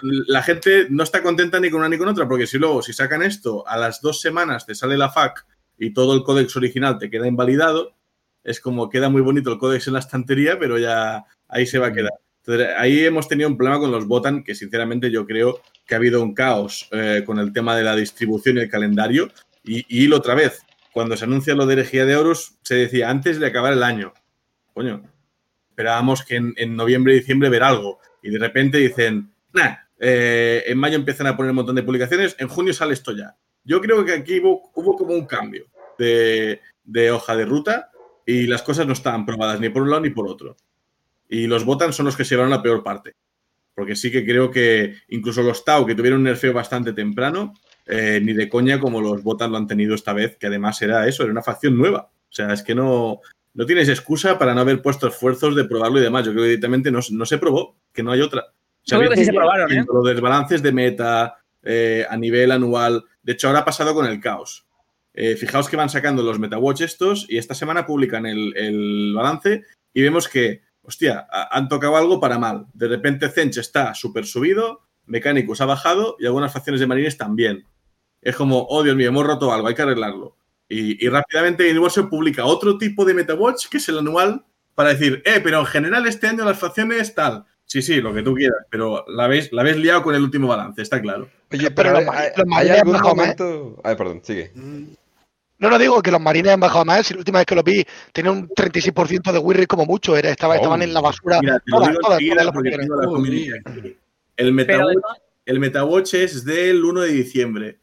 la 0.00 0.42
gente 0.42 0.86
no 0.90 1.02
está 1.02 1.22
contenta 1.22 1.58
ni 1.58 1.70
con 1.70 1.80
una 1.80 1.88
ni 1.88 1.98
con 1.98 2.08
otra, 2.08 2.28
porque 2.28 2.46
si 2.46 2.58
luego, 2.58 2.82
si 2.82 2.92
sacan 2.92 3.22
esto, 3.22 3.66
a 3.66 3.76
las 3.76 4.00
dos 4.00 4.20
semanas 4.20 4.64
te 4.64 4.74
sale 4.74 4.96
la 4.96 5.10
FAQ 5.10 5.44
y 5.78 5.92
todo 5.92 6.14
el 6.14 6.22
códex 6.22 6.56
original 6.56 6.98
te 6.98 7.10
queda 7.10 7.26
invalidado, 7.26 7.96
es 8.44 8.60
como 8.60 8.88
queda 8.88 9.08
muy 9.08 9.22
bonito 9.22 9.52
el 9.52 9.58
códex 9.58 9.88
en 9.88 9.94
la 9.94 10.00
estantería, 10.00 10.58
pero 10.58 10.78
ya 10.78 11.24
ahí 11.48 11.66
se 11.66 11.78
va 11.78 11.88
a 11.88 11.92
quedar. 11.92 12.12
Entonces, 12.48 12.68
ahí 12.78 13.04
hemos 13.04 13.28
tenido 13.28 13.48
un 13.48 13.56
problema 13.56 13.78
con 13.78 13.90
los 13.90 14.06
Botan, 14.06 14.42
que 14.42 14.54
sinceramente 14.54 15.10
yo 15.10 15.26
creo 15.26 15.60
que 15.86 15.94
ha 15.94 15.98
habido 15.98 16.22
un 16.22 16.34
caos 16.34 16.88
eh, 16.92 17.22
con 17.26 17.38
el 17.38 17.52
tema 17.52 17.76
de 17.76 17.82
la 17.82 17.94
distribución 17.94 18.56
y 18.56 18.60
el 18.60 18.70
calendario. 18.70 19.28
Y, 19.68 19.84
y 19.88 20.10
otra 20.12 20.34
vez, 20.34 20.62
cuando 20.92 21.16
se 21.16 21.24
anuncia 21.24 21.54
lo 21.54 21.66
de 21.66 21.74
herejía 21.74 22.06
de 22.06 22.16
Horus, 22.16 22.56
se 22.62 22.74
decía 22.74 23.10
antes 23.10 23.38
de 23.38 23.46
acabar 23.46 23.74
el 23.74 23.82
año. 23.82 24.14
Coño, 24.72 25.02
esperábamos 25.68 26.24
que 26.24 26.36
en, 26.36 26.54
en 26.56 26.74
noviembre 26.74 27.12
y 27.12 27.18
diciembre 27.18 27.50
ver 27.50 27.62
algo. 27.62 28.00
Y 28.22 28.30
de 28.30 28.38
repente 28.38 28.78
dicen, 28.78 29.30
eh, 29.98 30.64
en 30.66 30.78
mayo 30.78 30.96
empiezan 30.96 31.26
a 31.26 31.36
poner 31.36 31.50
un 31.50 31.56
montón 31.56 31.76
de 31.76 31.82
publicaciones, 31.82 32.34
en 32.38 32.48
junio 32.48 32.72
sale 32.72 32.94
esto 32.94 33.12
ya. 33.12 33.36
Yo 33.64 33.80
creo 33.80 34.04
que 34.04 34.12
aquí 34.12 34.40
hubo, 34.40 34.70
hubo 34.74 34.96
como 34.96 35.12
un 35.12 35.26
cambio 35.26 35.66
de, 35.98 36.60
de 36.84 37.10
hoja 37.10 37.36
de 37.36 37.44
ruta 37.44 37.90
y 38.24 38.46
las 38.46 38.62
cosas 38.62 38.86
no 38.86 38.92
estaban 38.92 39.26
probadas 39.26 39.60
ni 39.60 39.68
por 39.68 39.82
un 39.82 39.90
lado 39.90 40.02
ni 40.02 40.10
por 40.10 40.28
otro. 40.28 40.56
Y 41.28 41.46
los 41.46 41.64
Botan 41.64 41.92
son 41.92 42.06
los 42.06 42.16
que 42.16 42.24
se 42.24 42.30
llevaron 42.30 42.50
la 42.50 42.62
peor 42.62 42.82
parte. 42.82 43.14
Porque 43.74 43.94
sí 43.94 44.10
que 44.10 44.24
creo 44.24 44.50
que 44.50 44.96
incluso 45.08 45.42
los 45.42 45.64
Tau, 45.64 45.86
que 45.86 45.94
tuvieron 45.94 46.20
un 46.20 46.24
nerfeo 46.24 46.52
bastante 46.52 46.92
temprano, 46.92 47.54
eh, 47.88 48.20
ni 48.22 48.32
de 48.34 48.48
coña 48.48 48.78
como 48.78 49.00
los 49.00 49.22
Botan 49.22 49.50
lo 49.50 49.56
han 49.56 49.66
tenido 49.66 49.94
esta 49.94 50.12
vez, 50.12 50.36
que 50.36 50.46
además 50.46 50.80
era 50.82 51.06
eso, 51.08 51.22
era 51.22 51.32
una 51.32 51.42
facción 51.42 51.76
nueva. 51.76 52.10
O 52.30 52.32
sea, 52.32 52.52
es 52.52 52.62
que 52.62 52.74
no, 52.74 53.20
no 53.54 53.66
tienes 53.66 53.88
excusa 53.88 54.38
para 54.38 54.54
no 54.54 54.60
haber 54.60 54.82
puesto 54.82 55.08
esfuerzos 55.08 55.56
de 55.56 55.64
probarlo 55.64 55.98
y 55.98 56.02
demás. 56.02 56.24
Yo 56.26 56.32
creo 56.32 56.44
que 56.44 56.48
directamente 56.50 56.90
no, 56.90 57.00
no 57.10 57.26
se 57.26 57.38
probó, 57.38 57.76
que 57.92 58.02
no 58.02 58.12
hay 58.12 58.20
otra. 58.20 58.44
Yo 58.84 58.98
creo 58.98 59.10
que 59.10 59.16
sí 59.16 59.24
se 59.24 59.32
probaron, 59.32 59.72
¿eh? 59.72 59.84
Los 59.92 60.04
desbalances 60.06 60.62
de 60.62 60.72
meta 60.72 61.36
eh, 61.62 62.06
a 62.08 62.16
nivel 62.16 62.52
anual. 62.52 63.04
De 63.22 63.32
hecho, 63.32 63.48
ahora 63.48 63.60
ha 63.60 63.64
pasado 63.64 63.94
con 63.94 64.06
el 64.06 64.20
caos. 64.20 64.66
Eh, 65.14 65.34
fijaos 65.36 65.68
que 65.68 65.76
van 65.76 65.88
sacando 65.90 66.22
los 66.22 66.38
MetaWatch 66.38 66.82
estos 66.82 67.26
y 67.28 67.38
esta 67.38 67.54
semana 67.54 67.84
publican 67.86 68.24
el, 68.26 68.56
el 68.56 69.12
balance 69.14 69.64
y 69.92 70.02
vemos 70.02 70.28
que, 70.28 70.62
hostia, 70.82 71.26
ha- 71.30 71.56
han 71.56 71.68
tocado 71.68 71.96
algo 71.96 72.20
para 72.20 72.38
mal. 72.38 72.66
De 72.72 72.86
repente 72.86 73.28
Zench 73.28 73.58
está 73.58 73.94
súper 73.94 74.26
subido, 74.26 74.82
Mechanicus 75.06 75.60
ha 75.60 75.66
bajado 75.66 76.16
y 76.20 76.26
algunas 76.26 76.52
facciones 76.52 76.80
de 76.80 76.86
marines 76.86 77.16
también. 77.18 77.64
Es 78.22 78.36
como, 78.36 78.66
oh 78.68 78.82
Dios 78.82 78.96
mío, 78.96 79.08
hemos 79.08 79.26
roto 79.26 79.52
algo, 79.52 79.68
hay 79.68 79.74
que 79.74 79.82
arreglarlo. 79.82 80.36
Y, 80.68 81.04
y 81.04 81.08
rápidamente 81.08 81.70
Universal 81.70 82.08
publica 82.08 82.44
otro 82.44 82.76
tipo 82.78 83.04
de 83.04 83.14
MetaWatch, 83.14 83.68
que 83.68 83.78
es 83.78 83.88
el 83.88 83.98
anual, 83.98 84.44
para 84.74 84.90
decir, 84.90 85.22
eh, 85.24 85.40
pero 85.42 85.60
en 85.60 85.66
general 85.66 86.06
este 86.06 86.26
año 86.28 86.44
las 86.44 86.58
facciones 86.58 87.14
tal. 87.14 87.44
Sí, 87.64 87.82
sí, 87.82 88.00
lo 88.00 88.14
que 88.14 88.22
tú 88.22 88.34
quieras, 88.34 88.64
pero 88.70 89.04
la 89.08 89.24
habéis, 89.24 89.52
la 89.52 89.60
habéis 89.62 89.76
liado 89.76 90.02
con 90.02 90.14
el 90.14 90.22
último 90.22 90.48
balance, 90.48 90.80
está 90.80 91.00
claro. 91.02 91.28
Oye, 91.52 91.70
pero 91.70 91.92
pero, 91.92 92.00
los 92.00 92.14
¿hay, 92.14 92.28
los 92.36 92.38
hay 92.38 92.44
marines 92.46 92.78
algún 92.78 92.94
han 92.96 93.00
bajado 93.02 93.14
más. 93.14 93.26
momento...? 93.40 93.80
Ay, 93.84 93.96
perdón, 93.96 94.20
sigue. 94.24 94.52
No, 95.58 95.68
no 95.70 95.78
digo 95.78 96.00
que 96.02 96.10
los 96.12 96.20
marines 96.20 96.52
han 96.52 96.60
bajado 96.60 96.84
más. 96.84 97.06
Si 97.06 97.14
la 97.14 97.18
última 97.18 97.38
vez 97.40 97.46
que 97.46 97.54
los 97.54 97.64
vi 97.64 97.84
tenía 98.12 98.30
un 98.30 98.48
36% 98.48 99.32
de 99.32 99.52
rate 99.54 99.66
como 99.66 99.84
mucho. 99.86 100.16
Era, 100.16 100.30
estaba, 100.30 100.54
estaban 100.56 100.82
en 100.82 100.94
la 100.94 101.00
basura. 101.00 101.40
Mira, 101.40 101.58
te 101.58 101.70
lo 101.70 101.78
Todas, 101.78 101.88
digo 101.90 102.00
todas, 102.00 102.12
enseguida 102.20 102.34
todas 102.34 102.46
las 102.46 102.54
porque 102.54 102.70
primeras. 102.70 102.86
tengo 102.86 103.00
la 103.02 103.08
Uy. 103.08 103.14
community 103.14 103.50
aquí. 103.64 103.96
El 104.36 104.52
MetaWatch, 104.52 104.96
el 105.46 105.60
MetaWatch 105.60 106.14
es 106.14 106.44
del 106.44 106.84
1 106.84 107.00
de 107.00 107.08
diciembre. 107.08 107.78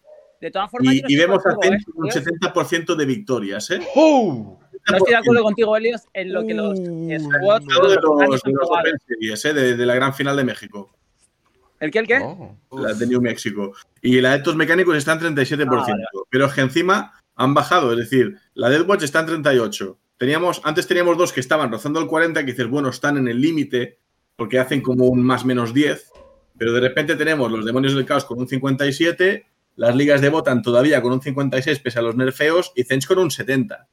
De 0.45 0.51
todas 0.51 0.69
formas, 0.69 0.93
Y, 0.93 1.01
no 1.01 1.21
vemos 1.21 1.43
a 1.43 1.55
Zench 1.59 1.81
¿eh, 1.81 1.91
con 1.91 2.05
un 2.05 2.11
tío? 2.11 2.21
70% 2.21 2.95
de 2.95 3.05
victorias, 3.07 3.71
¿eh? 3.71 3.79
¡Oh! 3.95 4.59
No 4.91 4.97
estoy 4.97 5.13
de 5.13 5.17
acuerdo 5.17 5.41
contigo, 5.41 5.75
Elios, 5.75 6.03
en 6.13 6.31
lo 6.31 6.45
que 6.45 6.53
los 6.53 6.77
squads 6.77 7.65
Hablo 7.75 7.89
de 7.89 7.95
los 7.95 8.21
años 8.21 8.29
los, 8.29 8.43
de 8.43 8.49
han 8.49 8.53
los 8.53 8.59
probado. 8.67 8.81
Open 8.81 8.99
Series, 9.07 9.45
¿eh? 9.45 9.53
de, 9.55 9.75
de 9.75 9.85
la 9.87 9.95
gran 9.95 10.13
final 10.13 10.37
de 10.37 10.43
México, 10.43 10.91
¿El 11.79 11.89
qué, 11.89 11.97
el 11.97 12.05
qué? 12.05 12.19
Oh. 12.21 12.55
la 12.79 12.93
de 12.93 13.07
New 13.07 13.21
México. 13.21 13.73
Y 14.03 14.21
la 14.21 14.33
de 14.33 14.37
estos 14.37 14.55
mecánicos 14.55 14.95
está 14.95 15.13
en 15.13 15.35
37%. 15.35 15.67
Ah, 15.67 15.81
vale. 15.81 16.03
Pero 16.29 16.45
es 16.45 16.53
que 16.53 16.61
encima 16.61 17.19
han 17.35 17.55
bajado, 17.55 17.91
es 17.93 17.97
decir, 17.97 18.37
la 18.53 18.69
Deathwatch 18.69 19.01
está 19.01 19.21
en 19.21 19.43
38%. 19.43 19.97
Teníamos, 20.19 20.61
antes 20.63 20.85
teníamos 20.85 21.17
dos 21.17 21.33
que 21.33 21.39
estaban 21.39 21.71
rozando 21.71 21.99
el 21.99 22.05
40, 22.05 22.41
que 22.41 22.51
dices, 22.51 22.67
bueno, 22.67 22.89
están 22.89 23.17
en 23.17 23.27
el 23.27 23.41
límite, 23.41 23.97
porque 24.35 24.59
hacen 24.59 24.81
como 24.81 25.05
un 25.05 25.23
más 25.23 25.43
menos 25.43 25.73
10. 25.73 26.11
Pero 26.55 26.71
de 26.71 26.81
repente 26.81 27.15
tenemos 27.15 27.51
los 27.51 27.65
demonios 27.65 27.95
del 27.95 28.05
caos 28.05 28.25
con 28.25 28.37
un 28.37 28.47
57, 28.47 29.47
las 29.76 29.95
ligas 29.95 30.21
de 30.21 30.30
Botan 30.30 30.61
todavía 30.61 31.01
con 31.01 31.11
un 31.13 31.21
56 31.21 31.80
pese 31.80 31.99
a 31.99 32.01
los 32.01 32.15
nerfeos 32.15 32.71
y 32.76 32.84
Zench 32.84 33.07
con 33.07 33.19
un 33.19 33.32
70. 33.32 33.88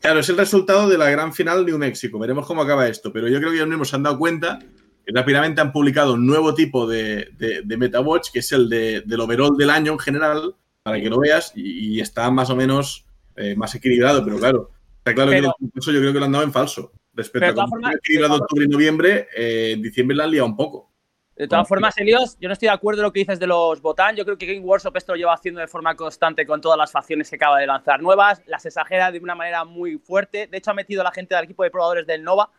Claro, 0.00 0.20
es 0.20 0.28
el 0.28 0.36
resultado 0.36 0.88
de 0.88 0.98
la 0.98 1.10
gran 1.10 1.32
final 1.32 1.64
New 1.64 1.78
México. 1.78 2.18
Veremos 2.18 2.46
cómo 2.46 2.62
acaba 2.62 2.86
esto. 2.86 3.12
Pero 3.12 3.28
yo 3.28 3.38
creo 3.38 3.50
que 3.50 3.56
ellos 3.56 3.68
mismos 3.68 3.88
se 3.88 3.96
han 3.96 4.02
dado 4.02 4.18
cuenta 4.18 4.58
que 5.04 5.12
rápidamente 5.12 5.60
han 5.60 5.72
publicado 5.72 6.14
un 6.14 6.26
nuevo 6.26 6.54
tipo 6.54 6.86
de, 6.86 7.28
de, 7.38 7.62
de 7.64 7.76
MetaWatch, 7.76 8.30
que 8.32 8.40
es 8.40 8.52
el 8.52 8.68
de- 8.68 9.02
del 9.06 9.20
overall 9.20 9.56
del 9.56 9.70
año 9.70 9.92
en 9.92 9.98
general, 9.98 10.54
para 10.82 11.00
que 11.00 11.08
lo 11.08 11.18
veas, 11.18 11.52
y, 11.56 11.96
y 11.96 12.00
está 12.00 12.30
más 12.30 12.50
o 12.50 12.56
menos 12.56 13.06
eh, 13.36 13.54
más 13.56 13.74
equilibrado. 13.74 14.22
Pero 14.24 14.38
claro, 14.38 14.70
está 14.98 15.14
claro 15.14 15.30
Pero- 15.30 15.54
que 15.58 15.78
eso 15.80 15.92
yo 15.92 16.00
creo 16.00 16.12
que 16.12 16.18
lo 16.18 16.24
han 16.26 16.32
dado 16.32 16.44
en 16.44 16.52
falso. 16.52 16.92
Respecto 17.14 17.46
a 17.46 17.48
de 17.50 17.54
cómo 17.54 17.76
está 17.78 17.92
equilibrado 17.96 18.34
octubre 18.36 18.64
y 18.66 18.68
noviembre, 18.68 19.28
eh, 19.36 19.70
en 19.72 19.82
diciembre 19.82 20.16
la 20.16 20.24
han 20.24 20.30
liado 20.32 20.46
un 20.46 20.56
poco. 20.56 20.92
De 21.36 21.46
todas 21.46 21.68
formas, 21.68 21.96
Elios, 21.98 22.38
yo 22.40 22.48
no 22.48 22.54
estoy 22.54 22.68
de 22.68 22.72
acuerdo 22.72 23.02
en 23.02 23.04
lo 23.04 23.12
que 23.12 23.20
dices 23.20 23.38
de 23.38 23.46
los 23.46 23.82
Botán. 23.82 24.16
Yo 24.16 24.24
creo 24.24 24.38
que 24.38 24.46
Game 24.46 24.60
Workshop 24.60 24.96
esto 24.96 25.12
lo 25.12 25.18
lleva 25.18 25.34
haciendo 25.34 25.60
de 25.60 25.68
forma 25.68 25.94
constante 25.94 26.46
con 26.46 26.62
todas 26.62 26.78
las 26.78 26.90
facciones 26.90 27.28
que 27.28 27.36
acaba 27.36 27.58
de 27.58 27.66
lanzar 27.66 28.00
nuevas. 28.00 28.40
Las 28.46 28.64
exagera 28.64 29.12
de 29.12 29.18
una 29.18 29.34
manera 29.34 29.64
muy 29.64 29.98
fuerte. 29.98 30.46
De 30.46 30.56
hecho, 30.56 30.70
ha 30.70 30.74
metido 30.74 31.02
a 31.02 31.04
la 31.04 31.12
gente 31.12 31.34
del 31.34 31.44
equipo 31.44 31.62
de 31.62 31.70
probadores 31.70 32.06
del 32.06 32.24
Nova, 32.24 32.50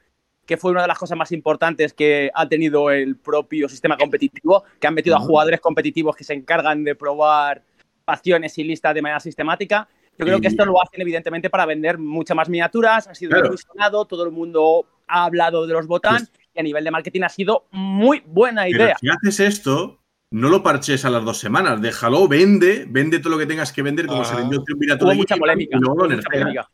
que 0.45 0.57
fue 0.57 0.69
una 0.69 0.84
de 0.84 0.88
las 0.89 0.97
cosas 0.99 1.17
más 1.17 1.32
importantes 1.32 1.91
que 1.93 2.30
ha 2.34 2.47
tenido 2.47 2.91
el 2.91 3.17
propio 3.17 3.67
sistema 3.67 3.97
competitivo, 3.97 4.63
que 4.80 4.86
han 4.86 4.93
metido 4.93 5.15
a 5.15 5.19
jugadores 5.19 5.59
competitivos 5.59 6.15
que 6.15 6.23
se 6.23 6.36
encargan 6.36 6.84
de 6.84 6.93
probar 6.93 7.63
facciones 8.05 8.55
y 8.59 8.63
listas 8.63 8.93
de 8.93 9.01
manera 9.01 9.19
sistemática. 9.19 9.89
Yo 10.19 10.25
creo 10.25 10.39
que 10.39 10.47
esto 10.47 10.65
lo 10.65 10.82
hacen 10.82 11.01
evidentemente 11.01 11.49
para 11.49 11.65
vender 11.65 11.97
muchas 11.97 12.38
más 12.38 12.47
miniaturas, 12.47 13.07
ha 13.07 13.15
sido 13.15 13.32
Claro. 13.32 13.49
muy 13.49 13.57
sonado, 13.57 14.05
todo 14.05 14.23
el 14.23 14.32
mundo 14.32 14.86
ha 15.07 15.25
hablado 15.25 15.65
de 15.65 15.73
los 15.73 15.88
Botán 15.88 16.28
a 16.60 16.64
nivel 16.64 16.84
de 16.84 16.91
marketing 16.91 17.22
ha 17.24 17.30
sido 17.30 17.66
muy 17.72 18.22
buena 18.26 18.64
Pero 18.64 18.84
idea. 18.84 18.97
si 18.99 19.08
haces 19.10 19.39
esto, 19.39 19.99
no 20.32 20.49
lo 20.49 20.64
parches 20.64 21.05
a 21.05 21.10
las 21.10 21.24
dos 21.24 21.38
semanas. 21.38 21.82
Déjalo, 21.82 22.28
vende, 22.28 22.86
vende 22.88 23.20
todo 23.20 23.32
lo 23.32 23.38
que 23.38 23.45
tengas 23.45 23.72
que 23.72 23.82
vender, 23.82 24.08
como 24.08 24.24
se 24.26 24.36
vendió 24.36 24.64
de 24.68 25.16
mucha 25.16 25.38
polémica, 25.38 25.78
y 25.78 25.80
luego 25.80 26.03
lo 26.03 26.10
mucha 26.16 26.30
polémica. 26.30 26.70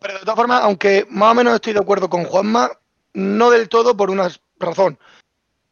Pero 0.00 0.14
de 0.14 0.20
todas 0.20 0.36
formas, 0.36 0.62
aunque 0.62 1.06
más 1.10 1.32
o 1.32 1.34
menos 1.34 1.54
estoy 1.54 1.72
de 1.72 1.80
acuerdo 1.80 2.08
con 2.08 2.24
Juanma, 2.24 2.70
no 3.14 3.50
del 3.50 3.68
todo 3.68 3.96
por 3.96 4.10
una 4.10 4.28
razón. 4.58 4.98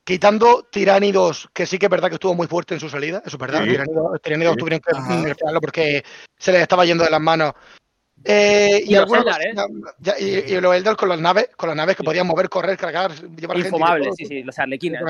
Quitando 0.04 0.68
Tyranny 0.70 1.10
2, 1.10 1.48
que 1.52 1.66
sí 1.66 1.78
que 1.78 1.86
es 1.86 1.90
verdad 1.90 2.08
que 2.08 2.14
estuvo 2.14 2.34
muy 2.34 2.46
fuerte 2.46 2.74
en 2.74 2.80
su 2.80 2.88
salida, 2.88 3.22
eso 3.24 3.36
es 3.36 3.40
verdad. 3.40 3.62
Sí. 3.64 3.70
Tyranny 3.70 3.92
2, 3.94 4.22
Tyranny 4.22 4.44
2 4.44 4.52
Sí. 4.54 4.58
tuvieron 4.58 4.80
que 4.80 5.16
nerfearlo 5.16 5.60
porque 5.60 6.04
se 6.38 6.52
les 6.52 6.62
estaba 6.62 6.84
yendo 6.84 7.02
de 7.04 7.10
las 7.10 7.20
manos. 7.20 7.52
Eh, 8.24 8.82
y 8.84 8.92
Y 8.92 8.94
Eldar, 8.96 9.40
¿eh? 9.42 9.54
cosas- 9.54 9.94
ya, 9.98 10.18
y, 10.18 10.24
y 10.54 10.60
los 10.60 10.74
Eldar 10.74 10.96
con 10.96 11.08
las 11.08 11.20
naves, 11.20 11.50
con 11.56 11.68
las 11.68 11.76
naves 11.76 11.96
que 11.96 12.02
podían 12.02 12.26
mover, 12.26 12.48
correr, 12.48 12.76
cargar, 12.76 13.12
llevar 13.36 13.56
gente 13.62 13.78
sí, 14.16 14.26
sí, 14.26 14.42
los 14.42 14.58
arlequines. 14.58 15.00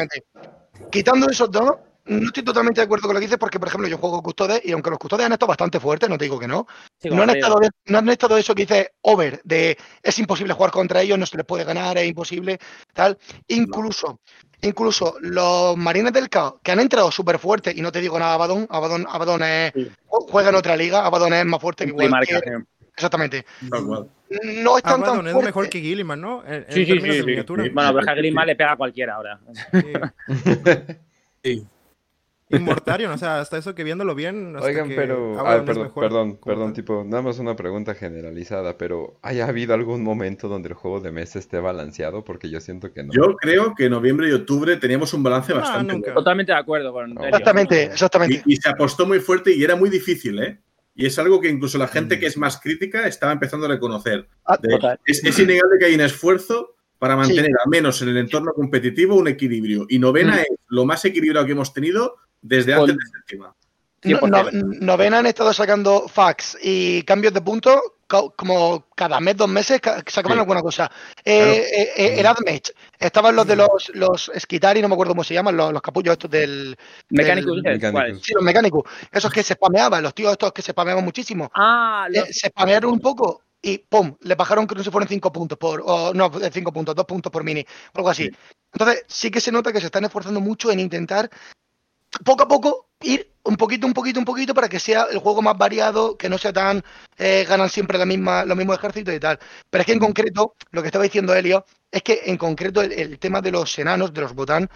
Quitando 0.91 1.29
esos 1.31 1.51
dos, 1.51 1.77
no 2.07 2.27
estoy 2.27 2.45
totalmente 2.45 2.81
de 2.81 2.85
acuerdo 2.85 3.07
con 3.07 3.15
lo 3.15 3.21
que 3.21 3.27
dices 3.27 3.39
porque, 3.39 3.59
por 3.59 3.69
ejemplo, 3.69 3.89
yo 3.89 3.99
juego 3.99 4.23
Custodes 4.23 4.61
y 4.65 4.73
aunque 4.73 4.91
los 4.91 4.99
Custodes 4.99 5.27
han 5.27 5.33
estado 5.33 5.49
bastante 5.49 5.81
fuertes, 5.81 6.09
no 6.09 6.19
te 6.19 6.25
digo 6.27 6.39
que 6.39 6.47
no, 6.47 6.67
Sí, 7.01 7.09
no, 7.11 7.23
han 7.23 7.31
estado 7.31 7.59
no 7.87 7.99
han 7.99 8.09
estado 8.09 8.37
eso 8.37 8.55
que 8.55 8.63
dice 8.63 8.93
over, 9.03 9.41
de 9.45 9.77
es 10.03 10.19
imposible 10.19 10.53
jugar 10.53 10.71
contra 10.71 11.03
ellos, 11.03 11.19
no 11.19 11.27
se 11.27 11.37
les 11.37 11.47
puede 11.47 11.65
ganar, 11.65 11.99
es 11.99 12.07
imposible, 12.07 12.59
tal. 12.93 13.19
Incluso, 13.49 14.21
incluso 14.63 15.17
los 15.21 15.77
marines 15.77 16.13
del 16.13 16.29
caos, 16.29 16.57
que 16.63 16.71
han 16.73 16.81
entrado 16.81 17.11
súper 17.11 17.39
fuertes, 17.39 17.77
y 17.77 17.83
no 17.83 17.91
te 17.91 18.01
digo 18.01 18.19
nada, 18.19 18.35
Abaddon, 18.35 18.67
Abaddon, 18.71 19.07
Abaddon 19.09 19.43
es, 19.43 19.73
juega 20.07 20.51
en 20.51 20.55
otra 20.55 20.77
liga, 20.77 21.05
Abaddon 21.05 21.33
es 21.33 21.45
más 21.45 21.61
fuerte 21.61 21.87
que 21.87 21.93
cualquier... 21.93 22.67
Exactamente. 22.97 23.45
Tal 23.71 23.85
cual. 23.85 24.09
No 24.65 24.77
están 24.79 25.03
Abaddon 25.05 25.27
tan 25.27 25.37
es 25.37 25.45
mejor 25.45 25.69
que 25.69 25.81
Gilliman, 25.81 26.21
¿no? 26.21 26.45
En, 26.47 26.55
en 26.55 26.73
Sí, 26.73 26.85
sí, 26.85 26.93
términos 26.93 27.15
sí, 27.17 27.21
sí. 27.21 27.27
miniatura. 27.27 27.65
Bueno, 27.73 27.89
pero 27.91 27.99
es 28.01 28.05
que 28.07 28.11
a 28.11 28.15
Grima 28.15 28.45
le 28.47 28.57
pega 28.57 28.73
a 28.73 28.77
cualquiera 28.77 29.15
ahora. 29.17 29.41
Mortarion, 32.49 33.11
o 33.11 33.19
sea, 33.19 33.41
hasta 33.41 33.59
eso 33.59 33.75
que 33.75 33.83
viéndolo 33.83 34.15
bien. 34.15 34.55
hasta 34.55 34.69
Oigan, 34.69 34.89
que 34.89 34.95
pero. 34.95 35.45
Ah, 35.45 35.57
es 35.57 35.63
perdón, 35.63 35.83
mejor. 35.85 36.03
perdón, 36.05 36.39
perdón, 36.45 36.73
tipo, 36.75 37.05
nada 37.05 37.23
más 37.23 37.39
una 37.41 37.57
pregunta 37.57 37.95
generalizada, 37.95 38.79
pero 38.79 39.19
¿haya 39.23 39.47
habido 39.49 39.75
algún 39.75 40.03
momento 40.05 40.49
donde 40.49 40.69
el 40.69 40.75
juego 40.75 41.01
de 41.01 41.11
mesa 41.11 41.41
esté 41.41 41.59
balanceado? 41.59 42.25
Porque 42.25 42.49
yo 42.49 42.61
siento 42.61 42.93
que 42.93 43.03
no. 43.03 43.13
Yo 43.13 43.35
creo 43.37 43.75
que 43.75 43.87
en 43.87 43.91
noviembre 43.91 44.29
y 44.29 44.33
octubre 44.33 44.77
teníamos 44.77 45.13
un 45.13 45.25
balance 45.25 45.53
bastante 45.53 45.99
bueno. 45.99 46.15
Totalmente 46.15 46.53
de 46.53 46.59
acuerdo 46.59 46.93
con. 46.93 47.13
Exactamente, 47.25 47.83
exactamente. 47.85 48.43
Y, 48.47 48.55
y 48.55 48.57
se 48.57 48.69
apostó 48.69 49.07
muy 49.07 49.19
fuerte 49.19 49.53
y 49.53 49.65
era 49.65 49.75
muy 49.75 49.91
difícil, 49.91 50.39
¿eh? 50.41 50.61
Y 50.97 51.05
es 51.07 51.19
algo 51.19 51.41
que 51.41 51.49
incluso 51.49 51.77
la 51.79 51.89
gente 51.89 52.19
que 52.19 52.27
es 52.27 52.37
más 52.39 52.59
crítica 52.59 53.07
estaba 53.07 53.31
empezando 53.33 53.67
a 53.67 53.69
reconocer. 53.69 54.29
Ah, 54.47 54.57
De- 54.61 54.99
es, 55.05 55.23
es 55.23 55.39
innegable 55.39 55.79
que 55.79 55.85
hay 55.85 55.95
un 55.95 56.01
esfuerzo 56.01 56.75
para 56.99 57.15
mantener, 57.17 57.51
al 57.63 57.71
menos 57.71 58.01
en 58.01 58.09
el 58.09 58.17
entorno 58.17 58.53
competitivo, 58.55 59.15
un 59.17 59.29
equilibrio. 59.29 59.85
Y 59.91 59.99
novena 59.99 60.37
Mm. 60.37 60.39
es 60.39 60.47
lo 60.69 60.87
más 60.87 61.05
equilibrado 61.05 61.45
que 61.45 61.53
hemos 61.53 61.73
tenido 61.75 62.17
desde 62.41 62.73
antes 62.73 62.97
de 62.97 63.19
séptima. 63.19 63.55
No- 64.05 64.21
no- 64.53 64.75
novena 64.81 65.19
han 65.19 65.27
estado 65.27 65.53
sacando 65.53 66.09
fax 66.09 66.57
y 66.63 67.03
cambios 67.03 67.35
de 67.35 67.41
puntos 67.43 67.75
co- 67.77 67.96
como 68.07 68.87
cada 68.95 69.21
mes, 69.21 69.37
dos 69.37 69.49
meses, 69.49 69.81
ca- 69.81 70.03
sacaban 70.07 70.37
Sí. 70.37 70.41
alguna 70.41 70.63
cosa. 70.63 70.91
Eh, 71.25 71.67
eh, 71.73 71.93
eh, 71.97 72.15
el 72.21 72.27
Admech, 72.27 72.73
estaban 72.99 73.35
los 73.35 73.47
de 73.47 73.57
los, 73.57 73.91
los 73.95 74.31
Skitari, 74.39 74.81
no 74.81 74.89
me 74.89 74.95
acuerdo 74.95 75.13
cómo 75.13 75.25
se 75.25 75.35
llaman, 75.35 75.57
los, 75.57 75.73
los 75.73 75.83
capullos 75.83 76.13
estos 76.13 76.31
del... 76.31 76.77
Mecánicos, 77.11 77.59
¿cuáles? 77.93 78.23
Sí, 78.23 78.33
los 78.35 78.43
mecánicos. 78.43 78.85
Esos 79.11 79.33
que 79.33 79.43
se 79.43 79.55
spameaban, 79.55 80.03
los 80.03 80.15
tíos 80.15 80.33
estos 80.33 80.53
que 80.53 80.63
se 80.63 80.73
spameaban 80.73 81.05
muchísimo. 81.05 81.51
Ah, 81.55 82.07
Eh, 82.13 82.33
se 82.33 82.49
spamearon 82.49 82.93
un 82.93 83.01
poco 83.01 83.43
y 83.61 83.79
¡pum! 83.79 84.15
Le 84.21 84.35
bajaron 84.37 84.67
que 84.67 84.75
no 84.77 84.85
se 84.85 84.91
fueron 84.91 85.09
cinco 85.09 85.33
puntos 85.33 85.59
por... 85.59 85.83
o, 85.85 86.15
no, 86.15 86.27
eh, 86.41 86.51
cinco 86.53 86.73
puntos, 86.73 86.95
dos 86.95 87.07
puntos 87.07 87.33
por 87.33 87.43
mini, 87.43 87.67
algo 87.95 88.09
así. 88.09 88.31
Entonces 88.73 89.05
sí 89.09 89.31
que 89.31 89.41
se 89.41 89.51
nota 89.51 89.73
que 89.73 89.81
se 89.81 89.87
están 89.87 90.05
esforzando 90.05 90.41
mucho 90.41 90.71
en 90.71 90.81
intentar 90.81 91.29
poco 92.25 92.45
a 92.45 92.49
poco 92.49 92.89
ir 93.03 93.31
un 93.45 93.57
poquito, 93.57 93.87
un 93.87 93.93
poquito, 93.93 94.19
un 94.19 94.25
poquito 94.25 94.55
para 94.55 94.69
que 94.69 94.81
sea 94.81 95.07
el 95.11 95.19
juego 95.19 95.41
más 95.43 95.57
variado, 95.57 96.17
que 96.17 96.29
no 96.29 96.37
sea 96.39 96.53
tan 96.53 96.83
eh, 97.19 97.45
ganan 97.49 97.69
siempre 97.69 97.99
la 97.99 98.07
misma, 98.07 98.45
los 98.45 98.57
mismos 98.57 98.79
ejércitos 98.79 99.15
y 99.15 99.21
tal. 99.21 99.39
Pero 99.71 99.81
es 99.83 99.87
que 99.87 99.93
en 99.93 99.99
concreto, 100.01 100.55
lo 100.73 100.83
que 100.83 100.89
estaba 100.89 101.05
diciendo 101.05 101.35
Helio, 101.35 101.65
es 101.91 102.03
que 102.03 102.23
en 102.27 102.37
concreto 102.37 102.83
el, 102.83 102.93
el 102.93 103.19
tema 103.19 103.41
de 103.41 103.53
los 103.53 103.79
enanos, 103.79 104.13
de 104.13 104.21
los 104.23 104.35
botán, 104.35 104.69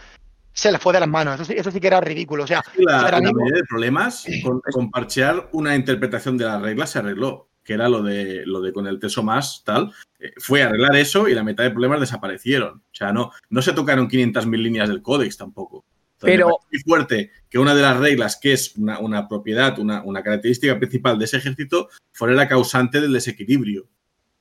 se 0.52 0.70
les 0.70 0.80
fue 0.80 0.92
de 0.92 1.00
las 1.00 1.08
manos. 1.08 1.34
Eso 1.36 1.44
sí, 1.44 1.54
eso 1.56 1.70
sí 1.70 1.80
que 1.80 1.86
era 1.88 2.00
ridículo. 2.00 2.44
O 2.44 2.46
sea, 2.46 2.62
la, 2.76 3.10
la 3.10 3.20
mismo- 3.20 3.40
mayoría 3.40 3.60
de 3.62 3.66
problemas 3.68 4.24
con, 4.44 4.60
con 4.60 4.90
parchear 4.90 5.48
una 5.52 5.74
interpretación 5.74 6.36
de 6.38 6.44
las 6.44 6.60
reglas 6.62 6.90
se 6.90 6.98
arregló, 7.00 7.48
que 7.64 7.72
era 7.74 7.88
lo 7.88 8.02
de 8.02 8.42
lo 8.46 8.60
de 8.60 8.72
con 8.72 8.86
el 8.86 8.98
teso 9.00 9.22
más 9.22 9.62
tal. 9.64 9.92
eh, 10.18 10.32
fue 10.38 10.62
arreglar 10.62 10.94
eso 10.96 11.28
y 11.28 11.34
la 11.34 11.42
mitad 11.44 11.64
de 11.64 11.70
problemas 11.70 12.00
desaparecieron. 12.00 12.78
O 12.78 12.94
sea, 12.94 13.12
no, 13.12 13.32
no 13.48 13.62
se 13.62 13.72
tocaron 13.72 14.08
500.000 14.08 14.62
líneas 14.62 14.88
del 14.88 15.02
códex 15.02 15.36
tampoco. 15.36 15.84
Pero- 16.26 16.58
muy 16.70 16.80
fuerte 16.82 17.30
que 17.48 17.58
una 17.58 17.74
de 17.74 17.82
las 17.82 17.96
reglas, 17.98 18.38
que 18.40 18.52
es 18.52 18.76
una, 18.76 18.98
una 18.98 19.28
propiedad, 19.28 19.78
una, 19.78 20.02
una 20.02 20.22
característica 20.22 20.78
principal 20.78 21.18
de 21.18 21.24
ese 21.24 21.38
ejército, 21.38 21.88
fuera 22.12 22.34
la 22.34 22.48
causante 22.48 23.00
del 23.00 23.12
desequilibrio. 23.12 23.88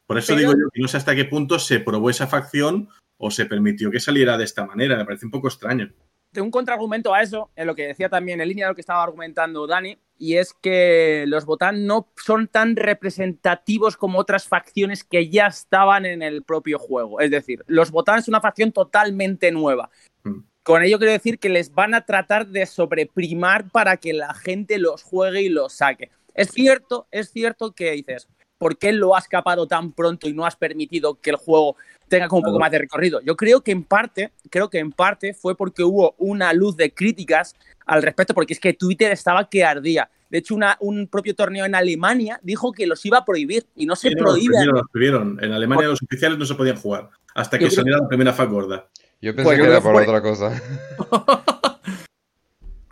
Por 0.05 0.17
eso 0.17 0.33
Pero- 0.35 0.39
digo 0.39 0.51
yo 0.53 0.69
que 0.73 0.81
no 0.81 0.87
sé 0.87 0.97
hasta 0.97 1.15
qué 1.15 1.25
punto 1.25 1.59
se 1.59 1.79
probó 1.79 2.09
esa 2.09 2.27
facción 2.27 2.89
o 3.17 3.31
se 3.31 3.45
permitió 3.45 3.91
que 3.91 3.99
saliera 3.99 4.37
de 4.37 4.45
esta 4.45 4.65
manera. 4.65 4.97
Me 4.97 5.05
parece 5.05 5.25
un 5.25 5.31
poco 5.31 5.47
extraño. 5.47 5.91
Tengo 6.31 6.45
un 6.45 6.51
contraargumento 6.51 7.13
a 7.13 7.23
eso, 7.23 7.49
en 7.55 7.65
lo 7.65 7.73
que 7.73 7.87
decía 7.87 8.07
también 8.07 8.39
en 8.39 8.47
línea 8.47 8.65
de 8.65 8.71
lo 8.71 8.75
que 8.75 8.81
estaba 8.81 9.01
argumentando 9.01 9.65
Dani, 9.65 9.97
y 10.19 10.35
es 10.35 10.53
que 10.53 11.25
los 11.27 11.45
Botán 11.45 11.87
no 11.87 12.07
son 12.23 12.47
tan 12.47 12.75
representativos 12.75 13.97
como 13.97 14.19
otras 14.19 14.47
facciones 14.47 15.03
que 15.03 15.29
ya 15.29 15.47
estaban 15.47 16.05
en 16.05 16.21
el 16.21 16.43
propio 16.43 16.77
juego. 16.77 17.19
Es 17.19 17.31
decir, 17.31 17.63
los 17.65 17.89
Botán 17.89 18.19
es 18.19 18.27
una 18.27 18.41
facción 18.41 18.71
totalmente 18.71 19.51
nueva. 19.51 19.89
Mm. 20.23 20.41
Con 20.69 20.83
ello 20.83 20.99
quiero 20.99 21.13
decir 21.13 21.39
que 21.39 21.49
les 21.49 21.73
van 21.73 21.95
a 21.95 22.05
tratar 22.05 22.45
de 22.45 22.63
sobreprimar 22.67 23.71
para 23.71 23.97
que 23.97 24.13
la 24.13 24.35
gente 24.35 24.77
los 24.77 25.01
juegue 25.01 25.41
y 25.41 25.49
los 25.49 25.73
saque. 25.73 26.11
Es 26.35 26.51
cierto, 26.51 27.07
es 27.09 27.31
cierto 27.31 27.71
que 27.71 27.89
dices, 27.93 28.27
¿por 28.59 28.77
qué 28.77 28.93
lo 28.93 29.15
has 29.15 29.27
capado 29.27 29.65
tan 29.65 29.93
pronto 29.93 30.29
y 30.29 30.33
no 30.33 30.45
has 30.45 30.55
permitido 30.55 31.19
que 31.19 31.31
el 31.31 31.37
juego 31.37 31.75
tenga 32.07 32.27
como 32.27 32.41
un 32.41 32.45
poco 32.45 32.59
más 32.59 32.69
de 32.69 32.77
recorrido? 32.77 33.19
Yo 33.21 33.35
creo 33.35 33.61
que 33.61 33.71
en 33.71 33.83
parte, 33.83 34.29
creo 34.51 34.69
que 34.69 34.77
en 34.77 34.91
parte 34.91 35.33
fue 35.33 35.57
porque 35.57 35.81
hubo 35.81 36.13
una 36.19 36.53
luz 36.53 36.77
de 36.77 36.93
críticas 36.93 37.55
al 37.87 38.03
respecto, 38.03 38.35
porque 38.35 38.53
es 38.53 38.59
que 38.59 38.73
Twitter 38.73 39.11
estaba 39.11 39.49
que 39.49 39.63
ardía. 39.63 40.07
De 40.29 40.37
hecho, 40.37 40.55
una- 40.55 40.77
un 40.79 41.07
propio 41.07 41.35
torneo 41.35 41.65
en 41.65 41.75
Alemania 41.75 42.39
dijo 42.43 42.71
que 42.71 42.85
los 42.87 43.03
iba 43.05 43.17
a 43.19 43.25
prohibir 43.25 43.65
y 43.75 43.85
no 43.85 43.95
se 43.95 44.09
Sí, 44.09 44.15
prohíben. 44.15 44.47
prohibieron, 44.51 44.75
los 44.75 44.87
prohibieron. 44.91 45.43
En 45.43 45.51
Alemania 45.51 45.87
los 45.87 46.01
oficiales 46.03 46.37
no 46.37 46.45
se 46.45 46.55
podían 46.55 46.77
jugar 46.77 47.09
hasta 47.35 47.57
que 47.57 47.69
saliera 47.71 47.99
la 47.99 48.07
primera 48.07 48.33
FAC 48.33 48.49
gorda. 48.49 48.87
Yo 49.21 49.35
pensé 49.35 49.43
Pues 49.43 49.57
yo 49.57 49.63
que 49.65 49.69
era 49.71 49.81
por 49.81 49.93
fue- 49.93 50.03
otra 50.03 50.21
cosa. 50.21 50.61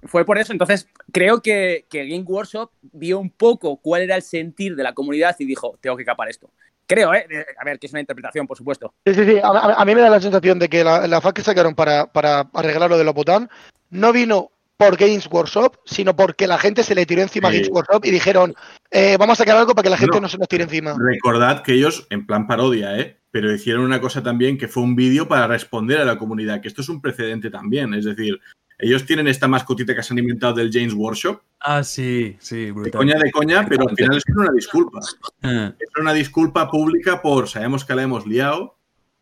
Fue 0.04 0.24
por 0.26 0.38
eso. 0.38 0.54
Entonces, 0.54 0.88
creo 1.12 1.42
que, 1.42 1.86
que 1.90 2.06
Game 2.08 2.24
Workshop 2.24 2.72
vio 2.82 3.20
un 3.20 3.30
poco 3.30 3.78
cuál 3.78 4.04
era 4.04 4.16
el 4.16 4.22
sentir 4.22 4.76
de 4.76 4.84
la 4.84 4.94
comunidad 4.94 5.36
y 5.40 5.46
dijo, 5.46 5.78
tengo 5.82 5.98
que 5.98 6.06
capar 6.06 6.30
esto. 6.30 6.50
Creo, 6.86 7.14
¿eh? 7.14 7.26
A 7.60 7.66
ver, 7.66 7.78
que 7.80 7.88
es 7.88 7.92
una 7.94 8.00
interpretación, 8.00 8.48
por 8.48 8.58
supuesto. 8.58 8.94
Sí, 9.06 9.14
sí, 9.14 9.26
sí. 9.26 9.40
A, 9.44 9.84
mí 9.84 9.94
me 9.96 10.00
da 10.02 10.10
la 10.10 10.22
sensación 10.22 10.60
de 10.60 10.70
que 10.70 10.84
la, 10.86 11.06
la 11.08 11.20
fac 11.20 11.36
que 11.36 11.42
sacaron 11.42 11.76
para, 11.76 12.06
para 12.14 12.42
arreglar 12.54 12.90
lo 12.90 12.98
de 12.98 13.04
los 13.04 13.14
botán 13.14 13.50
no 13.90 14.14
vino 14.14 14.52
por 14.78 14.96
Games 14.96 15.28
Workshop, 15.30 15.76
sino 15.86 16.16
porque 16.16 16.46
la 16.48 16.58
gente 16.60 16.84
se 16.84 16.94
le 16.96 17.06
tiró 17.06 17.22
encima 17.24 17.50
a. 17.50 17.52
Games 17.52 17.70
Workshop 17.70 18.06
y 18.06 18.12
dijeron, 18.12 18.54
eh, 18.92 19.18
vamos 19.18 19.34
a 19.40 19.44
sacar 19.44 19.58
algo 19.58 19.74
para 19.74 19.84
que 19.84 19.90
la 19.90 19.98
gente 19.98 20.16
No. 20.16 20.22
no, 20.22 20.30
se 20.30 20.38
nos 20.38 20.48
tire 20.48 20.64
encima. 20.64 20.96
Recordad 21.00 21.64
que 21.64 21.74
ellos, 21.74 22.06
en 22.12 22.26
plan 22.26 22.48
parodia, 22.48 22.98
¿eh? 23.00 23.18
pero 23.32 23.54
hicieron 23.54 23.84
una 23.84 24.00
cosa 24.00 24.24
también 24.24 24.58
que 24.58 24.68
fue 24.68 24.84
un 24.84 24.96
vídeo 24.96 25.28
para 25.28 25.48
responder 25.48 26.00
a 26.00 26.06
la 26.06 26.18
comunidad, 26.18 26.62
que 26.62 26.68
esto 26.70 26.82
es 26.82 26.90
un 26.90 27.02
precedente 27.02 27.50
también. 27.50 27.94
Es 27.94 28.06
decir, 28.06 28.40
ellos 28.80 29.06
tienen 29.06 29.28
esta 29.28 29.48
mascotita 29.48 29.96
que 29.96 30.02
se 30.04 30.14
han 30.14 30.20
inventado 30.20 30.54
del 30.54 30.72
James 30.72 30.94
Workshop, 30.94 31.42
Ah, 31.60 31.84
sí, 31.84 32.38
sí, 32.40 32.66
de 32.66 32.72
brutal. 32.72 32.92
coña 33.00 33.16
de 33.18 33.32
coña, 33.32 33.66
pero 33.68 33.90
al 33.90 33.96
final 33.96 34.18
es 34.18 34.24
una 34.36 34.52
disculpa. 34.52 35.00
Ah, 35.42 35.74
Es 35.80 35.90
una 36.00 36.14
disculpa 36.14 36.70
pública 36.70 37.22
por 37.22 37.48
sabemos 37.50 37.84
que 37.84 37.96
la 37.96 38.04
hemos 38.04 38.26
liado, 38.28 38.78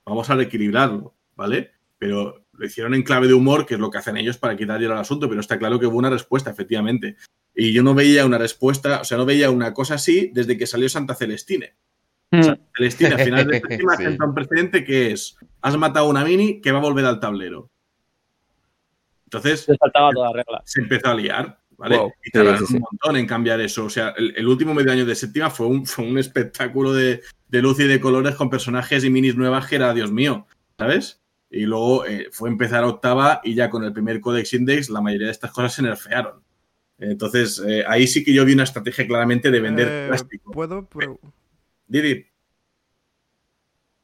vamos 0.06 0.30
a 0.30 0.36
reequilibrarlo, 0.36 1.14
¿vale? 1.36 1.72
Pero 1.98 2.45
lo 2.58 2.66
hicieron 2.66 2.94
en 2.94 3.04
clave 3.04 3.28
de 3.28 3.34
humor, 3.34 3.66
que 3.66 3.74
es 3.76 3.80
lo 3.80 3.90
que 3.92 3.98
hacen 3.98 4.18
ellos 4.18 4.38
para 4.38 4.56
quitar 4.56 4.80
hielo 4.80 4.94
al 4.94 5.00
asunto, 5.00 5.28
pero 5.30 5.42
está 5.42 5.58
claro 5.60 5.80
que 5.80 5.86
hubo 5.86 5.98
una 5.98 6.10
respuesta, 6.10 6.50
efectivamente. 6.52 7.16
Y 7.54 7.72
yo 7.74 7.84
no 7.84 7.94
veía 7.94 8.26
una 8.26 8.38
respuesta, 8.38 9.02
o 9.02 9.04
sea, 9.04 9.18
no 9.18 9.26
veía 9.26 9.50
una 9.52 9.74
cosa 9.74 9.96
así 9.96 10.32
desde 10.34 10.58
que 10.58 10.68
salió 10.68 10.88
Santa 10.90 11.16
Celestine. 11.16 11.76
Santa 12.32 12.62
Celestine, 12.76 13.14
al 13.16 13.20
final 13.22 13.48
de 13.48 13.60
séptima, 13.62 13.96
Sí. 13.96 14.04
sienta 14.04 14.14
este, 14.14 14.26
un 14.26 14.34
precedente 14.36 14.84
que 14.84 15.12
es, 15.12 15.38
has 15.62 15.78
matado 15.78 16.08
a 16.08 16.10
una 16.10 16.24
mini 16.26 16.62
que 16.62 16.72
va 16.72 16.80
a 16.80 16.82
volver 16.82 17.06
al 17.06 17.20
tablero. 17.20 17.70
¿Vale? 17.70 17.70
Pero 17.70 17.74
lo 17.74 17.86
hicieron 17.86 18.06
en 18.06 18.06
clave 18.06 18.08
de 18.08 18.14
humor, 18.14 18.16
que 18.16 18.16
es 18.16 18.20
lo 18.20 18.20
que 18.20 18.28
hacen 18.38 18.38
ellos 18.38 18.38
para 18.38 18.56
quitar 18.56 18.60
hielo 18.60 18.64
al 18.64 18.70
asunto, 18.70 18.70
pero 18.70 18.72
está 18.72 18.72
claro 18.72 18.72
que 18.72 18.72
hubo 18.72 18.72
una 18.72 18.72
respuesta, 18.72 18.72
efectivamente. 18.72 18.72
Y 18.74 18.74
yo 18.74 18.74
no 18.74 18.74
veía 18.74 18.74
una 18.74 18.74
cosa 18.74 18.74
así 18.74 18.74
desde 18.74 18.74
que 18.74 18.74
salió 18.74 18.74
Santa 18.74 18.74
Celestine. 18.74 18.74
Al 18.74 18.74
final 18.74 18.74
de 18.74 18.74
séptima, 18.74 18.74
sienta 18.74 18.74
un 18.74 18.74
precedente 18.74 18.74
que 18.74 18.74
es, 18.74 18.74
has 18.74 18.74
matado 18.74 18.74
a 18.74 18.74
una 18.74 18.74
mini 18.74 18.74
que 18.74 18.74
va 18.74 18.80
a 18.80 18.82
volver 18.82 18.82
al 18.82 18.82
tablero. 18.82 19.10
Entonces, 19.26 19.62
Se 19.62 19.76
saltaba 19.76 20.12
toda 20.12 20.34
regla. 20.34 20.62
se 20.66 20.82
empezó 20.82 21.10
a 21.10 21.14
liar, 21.16 21.60
¿vale? 21.78 21.98
Wow. 21.98 22.12
Y 22.24 22.32
tardaron 22.32 22.60
Sí, 22.60 22.66
sí, 22.66 22.72
sí. 22.74 22.78
un 22.78 22.84
montón 22.92 23.18
en 23.18 23.28
cambiar 23.28 23.60
eso. 23.62 23.86
O 23.86 23.90
sea, 23.90 24.10
el, 24.18 24.34
el 24.36 24.48
último 24.48 24.74
medio 24.74 24.92
año 24.92 25.06
de 25.06 25.16
séptima 25.16 25.50
fue 25.50 25.68
un, 25.68 25.86
fue 25.86 26.06
un 26.06 26.18
espectáculo 26.18 26.94
de, 26.94 27.22
de 27.48 27.62
luz 27.62 27.80
y 27.80 27.86
de 27.88 28.00
colores 28.00 28.36
con 28.36 28.50
personajes 28.50 29.04
y 29.04 29.10
minis 29.10 29.36
nuevas 29.36 29.68
que 29.68 29.76
era, 29.78 29.94
Dios 29.94 30.12
mío, 30.12 30.48
¿sabes? 30.78 31.22
Y 31.56 31.66
luego 31.66 32.06
eh, 32.06 32.28
fue 32.34 32.50
empezar 32.50 32.84
a 32.84 32.88
octava 32.88 33.40
y 33.42 33.56
ya 33.56 33.70
con 33.70 33.84
el 33.86 33.94
primer 33.94 34.20
Codex 34.20 34.54
Index 34.54 34.90
la 34.90 35.00
mayoría 35.00 35.28
de 35.28 35.32
estas 35.32 35.52
cosas 35.52 35.74
se 35.74 35.82
nerfearon. 35.84 36.44
Entonces, 36.98 37.64
eh, 37.66 37.86
ahí 37.88 38.08
sí 38.08 38.26
que 38.26 38.34
yo 38.34 38.44
vi 38.44 38.54
una 38.54 38.64
estrategia 38.64 39.08
claramente 39.08 39.50
de 39.52 39.62
vender 39.62 39.88
Eh, 39.90 40.08
plástico. 40.10 40.52
¿Puedo, 40.52 40.86
pre- 40.86 41.18
Didi, 41.88 42.26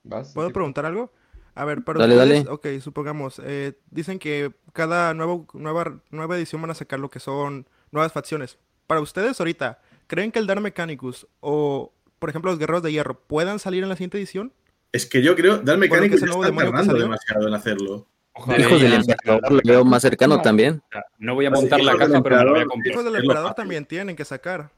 ¿Vas? 0.04 0.32
¿Puedo 0.34 0.52
preguntar 0.52 0.86
algo? 0.86 1.12
A 1.54 1.66
ver, 1.66 1.84
para 1.84 2.00
Dale, 2.00 2.16
ustedes, 2.16 2.46
dale. 2.46 2.54
ok, 2.54 2.82
supongamos, 2.82 3.42
eh, 3.44 3.78
dicen 3.90 4.18
que 4.18 4.54
cada 4.72 5.14
nuevo, 5.14 5.46
nueva, 5.54 6.02
nueva 6.10 6.38
edición 6.38 6.62
van 6.62 6.72
a 6.72 6.76
sacar 6.76 7.00
lo 7.00 7.10
que 7.10 7.20
son 7.20 7.68
nuevas 7.92 8.14
facciones. 8.14 8.58
Para 8.88 9.02
ustedes 9.02 9.40
ahorita, 9.40 9.82
¿creen 10.08 10.32
que 10.32 10.40
el 10.40 10.48
Dark 10.48 10.62
Mechanicus 10.62 11.28
o, 11.42 11.94
por 12.18 12.30
ejemplo, 12.30 12.52
los 12.52 12.60
Guerreros 12.60 12.84
de 12.84 12.94
Hierro 12.94 13.20
puedan 13.20 13.60
salir 13.60 13.84
en 13.84 13.90
la 13.90 13.96
siguiente 13.96 14.18
edición? 14.18 14.54
Es 14.92 15.06
que 15.06 15.22
yo 15.22 15.36
creo, 15.36 15.58
Dar 15.58 15.78
Bueno, 15.78 15.82
que 15.82 15.90
Mecánico 15.90 16.16
es 16.16 16.22
ya 16.22 16.26
el 16.26 16.32
nuevo 16.32 16.44
está 16.46 16.66
tardando 16.72 16.94
demasiado 17.00 17.48
en 17.48 17.54
hacerlo. 17.54 18.08
Ojalá 18.34 18.60
Hijos 18.60 18.82
del 18.82 18.94
emperador 18.94 19.52
lo 19.52 19.62
veo 19.66 19.86
más 19.86 20.02
cercano 20.02 20.38
No. 20.38 20.42
también. 20.42 20.82
No 21.20 21.36
voy 21.36 21.46
a 21.46 21.52
montar 21.52 21.82
la 21.82 21.96
caja, 21.98 22.22
pero 22.24 22.36
la 22.38 22.44
voy 22.44 22.60
a 22.60 22.62
emperador, 22.62 22.68
comprar. 22.68 22.92
Hijos 22.94 23.04
del 23.04 23.14
lo 23.14 23.20
Emperador 23.20 23.54
también 23.54 23.86
tienen 23.86 24.16
que 24.16 24.26
sacar. 24.26 24.70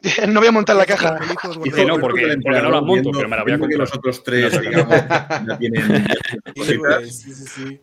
No 0.28 0.40
voy 0.40 0.48
a 0.48 0.52
montar 0.52 0.76
la 0.76 0.86
caja. 0.86 1.18
Sí, 1.18 1.84
no, 1.86 1.98
porque- 1.98 2.00
porque 2.00 2.26
no 2.26 2.32
emperador, 2.34 2.70
monto, 2.84 2.92
viendo- 2.94 3.10
pero 3.18 3.28
me 3.28 3.36
la 3.36 3.42
voy 3.42 3.52
a 3.52 3.58
comprar. 3.58 3.80
los 3.80 3.94
otros 3.94 4.22
tres, 4.22 4.60
digamos, 4.60 4.94
tienen 5.58 6.06
Sí, 7.10 7.10
sí, 7.10 7.34
sí. 7.34 7.80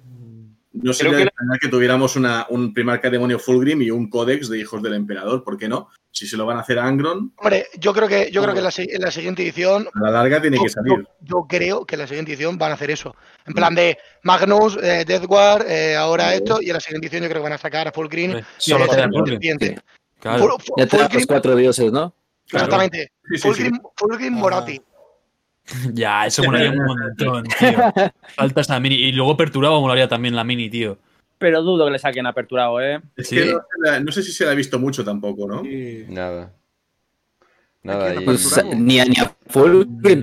No 0.73 0.93
sería 0.93 1.17
que 1.17 1.25
la- 1.25 1.57
que 1.59 1.67
tuviéramos 1.69 2.15
una, 2.15 2.45
un 2.49 2.73
primarca 2.73 3.09
demonio 3.09 3.39
Fulgrim 3.39 3.81
y 3.81 3.91
un 3.91 4.09
códex 4.09 4.47
de 4.49 4.59
hijos 4.59 4.81
del 4.83 4.93
emperador, 4.93 5.43
¿por 5.43 5.57
qué 5.57 5.67
no? 5.67 5.89
Si 6.17 6.25
se 6.27 6.37
lo 6.37 6.45
van 6.45 6.55
a 6.55 6.61
hacer 6.61 6.79
a 6.79 6.85
Angron, 6.87 7.33
Hombre, 7.35 7.67
yo 7.77 7.93
creo 7.93 8.07
que, 8.07 8.31
yo 8.31 8.41
creo 8.41 8.53
que 8.53 8.59
en 8.59 8.63
la, 8.63 8.71
si- 8.71 8.87
en 8.89 9.01
la 9.01 9.11
siguiente 9.11 9.43
edición 9.43 9.85
a 9.93 9.99
la 9.99 10.11
larga 10.11 10.39
tiene 10.39 10.55
Yo, 10.55 10.63
que 10.63 10.69
salir. 10.69 10.93
yo- 10.97 11.03
yo 11.19 11.45
creo 11.45 11.85
que 11.85 11.95
en 11.95 11.99
la 12.01 12.07
siguiente 12.07 12.31
edición 12.31 12.57
van 12.57 12.71
a 12.71 12.75
hacer 12.75 12.89
eso. 12.89 13.13
En 13.45 13.53
plan 13.53 13.75
de 13.75 13.97
Magnus, 14.23 14.77
eh, 14.81 15.03
Death 15.05 15.25
Guard, 15.25 15.69
eh, 15.69 15.97
ahora 15.97 16.33
esto, 16.33 16.61
y 16.61 16.67
en 16.69 16.73
la 16.75 16.79
siguiente 16.79 17.07
edición 17.07 17.23
yo 17.23 17.29
creo 17.29 17.41
que 17.41 17.49
van 17.49 17.51
a 17.53 17.57
sacar 17.57 17.89
a 17.89 17.91
Full 17.91 18.07
Green. 18.07 18.45
Solo. 18.57 18.85
Claro. 18.87 20.39
Full- 20.39 20.61
Full- 20.63 20.73
Ya 20.77 20.85
te 20.85 20.89
Full 20.91 20.99
los 21.01 21.09
Green- 21.11 21.25
cuatro 21.27 21.55
dioses, 21.57 21.91
¿no? 21.91 22.13
Exactamente. 22.49 23.11
Sí, 23.29 23.35
sí, 23.35 23.41
Full 23.41 23.55
sí. 23.55 23.63
Green, 23.63 23.81
Full 23.97 24.15
Green 24.15 24.33
Ajá. 24.35 24.41
Morati. 24.41 24.81
Ya, 25.93 26.27
eso 26.27 26.43
molaría 26.43 26.71
un 26.71 26.77
montón, 26.85 27.43
tío. 27.43 27.77
Falta 28.37 28.61
esta 28.61 28.79
mini. 28.79 28.95
Y 28.95 29.11
luego 29.11 29.35
Perturabo 29.35 29.81
molaría 29.81 30.07
también 30.07 30.33
la 30.35 30.43
mini, 30.45 30.69
tío. 30.69 30.97
Pero 31.45 31.61
dudo 31.61 31.85
que 31.85 31.91
le 31.91 31.99
saquen 31.99 32.25
aperturado, 32.25 32.81
¿eh? 32.81 33.01
Es 33.15 33.27
Sí. 33.27 33.35
que 33.35 33.53
no, 33.53 33.61
la- 33.83 34.11
sé 34.11 34.23
si 34.23 34.31
se 34.31 34.45
la 34.45 34.51
ha 34.51 34.55
visto 34.55 34.79
mucho 34.79 35.03
tampoco, 35.03 35.47
¿no? 35.47 35.63
Sí. 35.63 36.05
Nada. 36.09 36.53
Nada 37.83 38.15
Pues, 38.25 38.63
ni, 38.75 38.99
a, 38.99 39.05
ni 39.05 39.15
a 39.17 39.35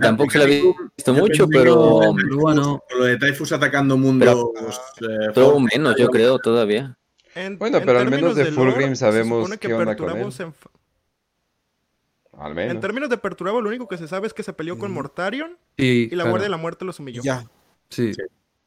tampoco 0.01 0.31
se 0.32 0.39
lo 0.39 0.44
he 0.47 0.62
visto 0.97 1.15
mucho, 1.15 1.47
pero 1.49 1.77
con 1.77 1.90
lo 2.07 2.12
de 2.12 2.23
Pero 2.24 2.36
bueno. 2.39 2.82
Con 2.89 2.99
lo 2.99 3.05
de 3.05 3.16
Typhus 3.19 3.53
atacando 3.53 3.97
mundos. 3.97 4.51
eh, 5.01 5.31
todo 5.32 5.61
menos, 5.61 5.94
yo 5.97 6.09
creo, 6.09 6.40
todavía. 6.40 6.97
En- 7.36 7.59
Bueno, 7.59 7.78
en 7.78 7.85
pero 7.86 7.99
al 8.01 8.05
términos 8.11 8.35
menos 8.35 8.36
de 8.36 8.51
lore, 8.51 8.73
Fulgrim 8.73 8.90
se 8.90 8.97
sabemos 8.97 9.39
supone 9.44 9.59
que 9.59 9.69
qué 9.69 9.74
onda 9.74 9.97
con 9.97 10.19
él. 10.19 10.32
se 10.32 10.47
enf- 10.47 10.55
Al 12.36 12.51
En 12.51 12.57
menos. 12.57 12.81
términos 12.81 13.09
de 13.11 13.16
Perturabo, 13.19 13.61
lo 13.61 13.69
único 13.69 13.86
que 13.86 13.97
se 13.97 14.09
sabe 14.09 14.27
es 14.27 14.35
que 14.35 14.43
se 14.43 14.53
peleó 14.53 14.77
con 14.77 14.90
Mortarion 14.93 15.57
Sí, 15.78 16.09
y 16.11 16.16
la 16.16 16.24
claro. 16.24 16.31
Guardia 16.31 16.47
de 16.47 16.51
la 16.51 16.57
Muerte 16.57 16.85
los 16.85 16.99
humilló. 16.99 17.23
Ya. 17.23 17.44
Sí. 17.90 18.11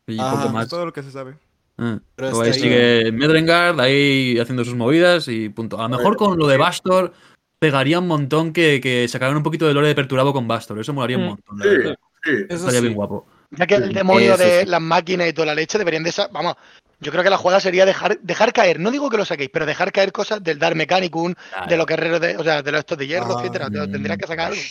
Y 0.08 0.18
Ah, 0.22 0.32
poco 0.36 0.46
Es 0.48 0.54
más. 0.54 0.70
todo 0.70 0.86
lo 0.86 0.94
que 0.94 1.04
se 1.04 1.12
sabe. 1.12 1.36
Ah. 1.78 2.00
Pero 2.16 2.30
hasta 2.30 2.44
ahí 2.46 2.54
sigue 2.54 3.12
Medrengard 3.12 3.80
ahí 3.82 4.38
haciendo 4.40 4.64
sus 4.64 4.76
movidas 4.76 5.28
y 5.28 5.50
punto. 5.50 5.80
A 5.80 5.90
lo 5.90 5.98
mejor 5.98 6.16
con 6.16 6.38
lo 6.38 6.48
de 6.48 6.58
Bastor 6.58 7.14
pegaría 7.60 8.00
un 8.00 8.08
montón 8.08 8.54
que, 8.54 8.80
que 8.82 9.08
sacaran 9.08 9.36
un 9.38 9.44
poquito 9.44 9.68
de 9.68 9.74
lore 9.74 9.88
de 9.90 9.96
Perturabo 9.96 10.32
con 10.34 10.48
Bastor. 10.48 10.80
Eso 10.80 10.94
molaría 10.94 11.18
un 11.18 11.24
Mm. 11.24 11.28
montón, 11.28 11.62
Sí, 11.62 11.68
verdad. 11.70 11.96
sí. 12.24 12.32
Eso 12.50 12.56
Estaría 12.56 12.80
sí. 12.80 12.86
bien 12.86 12.94
guapo. 12.96 13.28
Ya 13.52 13.68
que 13.68 13.76
el 13.76 13.94
demonio 13.94 14.34
Eso 14.36 14.44
de 14.44 14.62
sí. 14.62 14.66
las 14.68 14.82
máquinas 14.82 15.28
y 15.30 15.34
toda 15.34 15.48
la 15.48 15.56
leche 15.56 15.78
deberían 15.78 16.04
de 16.04 16.10
esa. 16.10 16.28
Vamos, 16.30 16.56
yo 17.00 17.12
creo 17.12 17.24
que 17.24 17.30
la 17.30 17.38
jugada 17.38 17.60
sería 17.60 17.86
dejar, 17.86 18.20
dejar 18.22 18.54
caer. 18.54 18.80
No 18.80 18.90
digo 18.92 19.10
que 19.10 19.18
lo 19.18 19.26
saquéis, 19.26 19.50
pero 19.54 19.66
dejar 19.66 19.92
caer 19.92 20.12
cosas 20.12 20.44
del 20.44 20.58
Dark 20.60 20.76
Mechanicum, 20.76 21.34
de 21.70 21.78
los 21.78 21.86
guerreros 21.86 22.20
de. 22.22 22.38
O 22.38 22.44
sea, 22.44 22.62
de 22.64 22.72
los 22.72 22.80
estos 22.80 22.98
de 22.98 23.08
hierro, 23.08 23.38
Ah, 23.38 23.42
etcétera. 23.42 23.70
Te- 23.70 23.88
Tendrían 23.88 24.18
que 24.18 24.28
sacar 24.28 24.52
algo. 24.52 24.62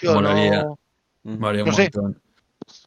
Tío, 0.00 0.14
Molaría. 0.14 0.62
no- 0.64 0.78
Molaría 1.24 1.62
un 1.62 1.68
No 1.70 1.74
sé. 1.76 1.90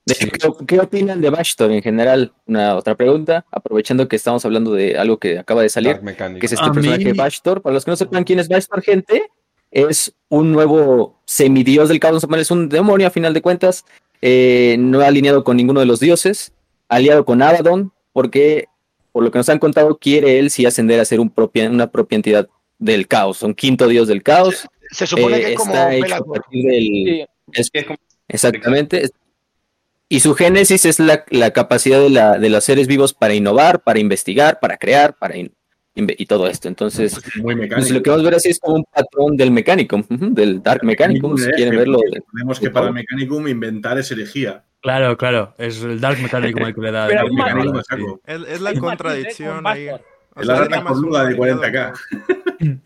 ¿Qué, 0.08 0.32
qué 0.68 0.80
opinan 0.80 1.22
de 1.22 1.30
Bastor 1.30 1.72
en 1.72 1.82
general? 1.82 2.32
Una 2.46 2.76
otra 2.76 2.96
pregunta, 2.96 3.46
aprovechando 3.52 4.08
que 4.08 4.16
estamos 4.16 4.44
hablando 4.46 4.72
de 4.74 4.98
algo 4.98 5.18
que 5.18 5.38
acaba 5.40 5.62
de 5.62 5.70
salir, 5.70 6.00
que 6.40 6.46
es 6.46 6.54
este 6.54 6.66
A 6.66 6.72
personaje 6.72 7.06
mí- 7.06 7.12
Bastor. 7.18 7.62
Para 7.62 7.74
los 7.74 7.84
que 7.86 7.92
no 7.92 7.98
sepan 7.98 8.24
quién 8.24 8.40
es 8.40 8.48
Bastor, 8.48 8.82
gente, 8.82 9.24
es 9.72 10.14
un 10.30 10.52
nuevo 10.52 11.20
semidios 11.26 11.90
del 11.90 12.00
caos, 12.00 12.24
es 12.38 12.52
un 12.52 12.70
demonio 12.70 13.08
a 13.08 13.12
final 13.12 13.34
de 13.34 13.42
cuentas, 13.42 13.84
eh, 14.22 14.78
no 14.80 15.02
alineado 15.02 15.44
con 15.44 15.58
ninguno 15.58 15.80
de 15.82 15.86
los 15.86 16.00
dioses, 16.00 16.54
aliado 16.90 17.26
con 17.26 17.42
Abaddon, 17.42 17.92
porque 18.14 18.66
por 19.12 19.24
lo 19.24 19.32
que 19.32 19.40
nos 19.40 19.50
han 19.50 19.60
contado, 19.60 19.98
quiere 19.98 20.40
él 20.40 20.52
sí 20.52 20.66
ascender 20.66 21.00
a 21.00 21.06
ser 21.06 21.20
un 21.20 21.30
propia, 21.30 21.70
una 21.70 21.92
propia 21.92 22.16
entidad 22.16 22.48
del 22.80 23.08
caos, 23.08 23.42
un 23.44 23.54
quinto 23.56 23.88
dios 23.88 24.08
del 24.08 24.22
caos. 24.24 24.68
Se 24.92 25.06
supone 25.08 25.38
Eh, 25.38 25.42
que 25.42 25.52
es 25.54 25.58
como 25.58 25.72
está 25.74 25.94
hecho 25.96 26.16
a 26.16 26.24
partir 26.24 26.64
del, 26.66 26.82
Sí. 26.84 27.26
es- 27.52 27.70
Es 27.74 27.84
como- 27.86 27.98
Exactamente. 28.30 29.10
Y 30.10 30.22
su 30.22 30.36
génesis 30.36 30.86
es 30.86 31.00
la, 31.00 31.26
la 31.30 31.52
capacidad 31.52 32.00
de, 32.00 32.10
la, 32.10 32.38
de 32.40 32.50
los 32.50 32.64
seres 32.64 32.88
vivos 32.88 33.14
para 33.14 33.34
innovar, 33.34 33.82
para 33.82 34.00
investigar, 34.00 34.60
para 34.60 34.78
crear, 34.78 35.16
para 35.18 35.36
y 35.96 36.26
todo 36.28 36.48
esto. 36.48 36.68
Entonces, 36.68 37.20
Muy 37.38 37.56
pues, 37.56 37.58
mecánico. 37.58 37.94
lo 37.94 38.04
que 38.04 38.10
vamos 38.10 38.24
a 38.26 38.30
ver 38.30 38.36
así 38.36 38.50
es 38.50 38.60
como 38.60 38.76
un 38.76 38.86
patrón 38.86 39.36
del 39.36 39.52
Mechanicum, 39.52 40.04
del 40.10 40.62
Dark 40.62 40.84
Mechanicum, 40.84 41.38
si 41.38 41.50
quieren 41.52 41.76
verlo. 41.76 42.00
Que 42.60 42.70
para 42.70 42.88
el 42.88 42.94
Mechanicum 42.94 43.48
inventar 43.48 43.98
es 43.98 44.12
herejía. 44.12 44.64
Claro, 44.82 45.18
claro. 45.18 45.54
Es 45.58 45.82
el 45.82 46.00
Dark 46.00 46.20
Mechanicum 46.22 46.64
el 46.64 46.76
que 46.76 46.82
le 46.82 46.92
da. 46.92 47.08
Pero 47.08 47.28
Mechanicum, 47.34 47.82
sí. 47.82 48.06
Es, 48.26 48.42
es 48.48 48.62
la 48.62 48.74
contradicción 48.76 49.56
con 49.58 49.68
ahí. 49.68 49.90
Más 50.36 50.84
cornuda 50.84 50.92
uno 50.92 51.18
de 51.18 51.26
alineado 51.26 51.62
40K. 51.64 51.94
con- 52.60 52.82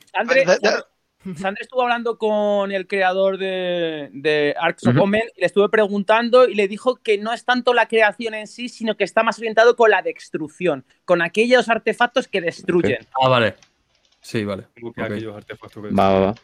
Sandre 1.35 1.61
estuvo 1.61 1.81
hablando 1.83 2.17
con 2.17 2.71
el 2.71 2.87
creador 2.87 3.37
de, 3.37 4.09
de 4.13 4.55
Arcs 4.59 4.87
of. 4.87 4.97
Omen 4.97 5.23
y 5.35 5.41
le 5.41 5.45
estuve 5.45 5.69
preguntando 5.69 6.47
y 6.47 6.55
le 6.55 6.67
dijo 6.67 6.95
que 6.95 7.17
no 7.17 7.31
es 7.33 7.45
tanto 7.45 7.73
la 7.73 7.87
creación 7.87 8.33
en 8.33 8.47
sí, 8.47 8.69
sino 8.69 8.97
que 8.97 9.03
está 9.03 9.21
más 9.23 9.37
orientado 9.37 9.75
con 9.75 9.91
la 9.91 10.01
destrucción, 10.01 10.83
con 11.05 11.21
aquellos 11.21 11.69
artefactos 11.69 12.27
que 12.27 12.41
destruyen. 12.41 12.99
Ah, 13.21 13.29
vale. 13.29 13.55
Sí, 14.19 14.43
vale. 14.45 14.63
como 14.79 14.93
que 14.93 15.01
Ok. 15.01 15.07
aquellos 15.11 15.35
artefactos 15.35 15.83
que- 15.83 15.93
Va, 15.93 16.09
va, 16.13 16.19
va. 16.19 16.35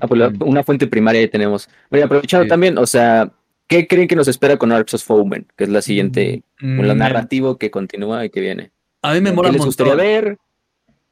Ah, 0.00 0.06
pues 0.06 0.20
la- 0.20 0.32
una 0.44 0.62
fuente 0.62 0.86
primaria 0.86 1.20
ahí 1.20 1.28
tenemos. 1.28 1.68
Pero 1.90 2.04
aprovechando 2.06 2.44
Sí. 2.44 2.48
también, 2.48 2.78
o 2.78 2.86
sea, 2.86 3.32
¿qué 3.66 3.86
creen 3.88 4.06
que 4.06 4.14
nos 4.16 4.28
espera 4.28 4.56
con 4.56 4.70
Arcs 4.70 4.94
of 4.94 5.02
Foeman? 5.02 5.46
Que 5.56 5.64
es 5.64 5.70
la 5.70 5.82
siguiente, 5.82 6.42
Mm, 6.60 6.76
con 6.76 6.86
lo 6.88 6.94
me- 6.94 7.00
narrativo 7.00 7.58
que 7.58 7.70
continúa 7.72 8.24
y 8.24 8.30
que 8.30 8.40
viene. 8.40 8.70
A 9.02 9.12
mí 9.12 9.20
me 9.20 9.30
¿Qué 9.30 9.36
mola 9.36 9.48
un 9.50 9.56
les 9.56 9.64
gustaría 9.64 9.94
ver? 9.96 10.38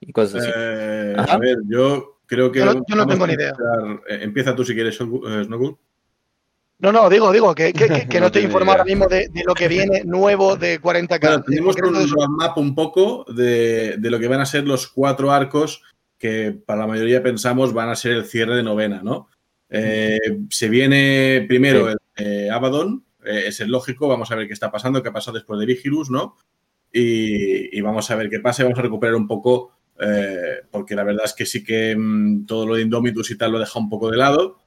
Y 0.01 0.13
cosas 0.13 0.43
así. 0.43 0.51
Eh, 0.57 1.15
a 1.17 1.37
ver, 1.39 1.59
yo 1.69 2.12
creo 2.35 2.51
que. 2.53 2.59
Yo 2.61 2.67
no- 2.67 2.73
yo 2.75 2.97
no 2.97 3.07
vamos 3.07 3.15
tengo 3.15 3.27
ni 3.27 3.35
idea. 3.35 3.51
empezar- 3.51 4.01
eh, 4.09 4.19
empieza 4.23 4.55
tú 4.57 4.65
si 4.65 4.75
quieres, 4.75 4.95
eh, 5.01 5.45
Snowball. 5.45 5.77
No, 6.79 6.91
no, 6.91 7.09
digo, 7.09 7.31
digo, 7.33 7.55
que, 7.55 7.73
que- 7.73 8.07
que- 8.09 8.21
No 8.21 8.27
estoy 8.27 8.43
informado 8.43 8.73
ahora 8.79 8.85
mismo 8.85 9.07
de, 9.07 9.29
de 9.29 9.45
lo 9.45 9.55
que 9.55 9.69
viene 9.69 10.03
nuevo 10.05 10.57
de 10.57 10.81
40K. 10.81 11.21
Bueno, 11.29 11.45
tenemos 11.45 11.77
un 11.77 12.11
roadmap 12.11 12.59
un 12.59 12.75
poco 12.75 13.25
de, 13.33 13.97
de 13.99 14.11
lo 14.11 14.19
que 14.19 14.27
van 14.29 14.41
a 14.41 14.47
ser 14.47 14.67
los 14.67 14.89
cuatro 14.89 15.31
arcos 15.31 15.83
que 16.19 16.53
para 16.53 16.81
la 16.81 16.87
mayoría 16.87 17.23
pensamos 17.23 17.73
van 17.73 17.89
a 17.89 17.97
ser 17.97 18.13
el 18.13 18.25
cierre 18.25 18.57
de 18.57 18.63
novena, 18.63 19.01
¿no? 19.03 19.29
Eh, 19.71 20.19
se 20.51 20.69
viene 20.69 21.45
primero 21.49 21.89
Sí. 21.89 21.97
el 22.17 22.27
eh, 22.27 22.51
Abaddon, 22.51 23.05
eh, 23.25 23.45
es 23.47 23.61
el 23.61 23.71
lógico, 23.71 24.07
vamos 24.09 24.31
a 24.31 24.35
ver 24.37 24.47
qué 24.47 24.53
está 24.53 24.71
pasando, 24.71 25.03
qué 25.03 25.09
ha 25.09 25.13
pasado 25.13 25.37
después 25.37 25.59
de 25.61 25.67
Vigilus, 25.67 26.11
¿no? 26.11 26.37
Y, 26.93 27.77
y 27.77 27.81
vamos 27.81 28.11
a 28.11 28.17
ver 28.17 28.29
qué 28.29 28.39
pasa 28.41 28.63
y 28.63 28.65
vamos 28.65 28.79
a 28.79 28.83
recuperar 28.83 29.15
un 29.15 29.27
poco, 29.27 29.73
eh, 30.01 30.63
porque 30.71 30.95
la 30.95 31.05
verdad 31.05 31.25
es 31.27 31.33
que 31.35 31.47
sí 31.47 31.63
que 31.63 31.95
mm, 31.97 32.47
todo 32.47 32.67
lo 32.67 32.75
de 32.77 32.83
Indomitus 32.83 33.31
y 33.31 33.39
tal 33.39 33.53
lo 33.53 33.59
deja 33.59 33.79
un 33.79 33.89
poco 33.91 34.11
de 34.11 34.17
lado, 34.17 34.59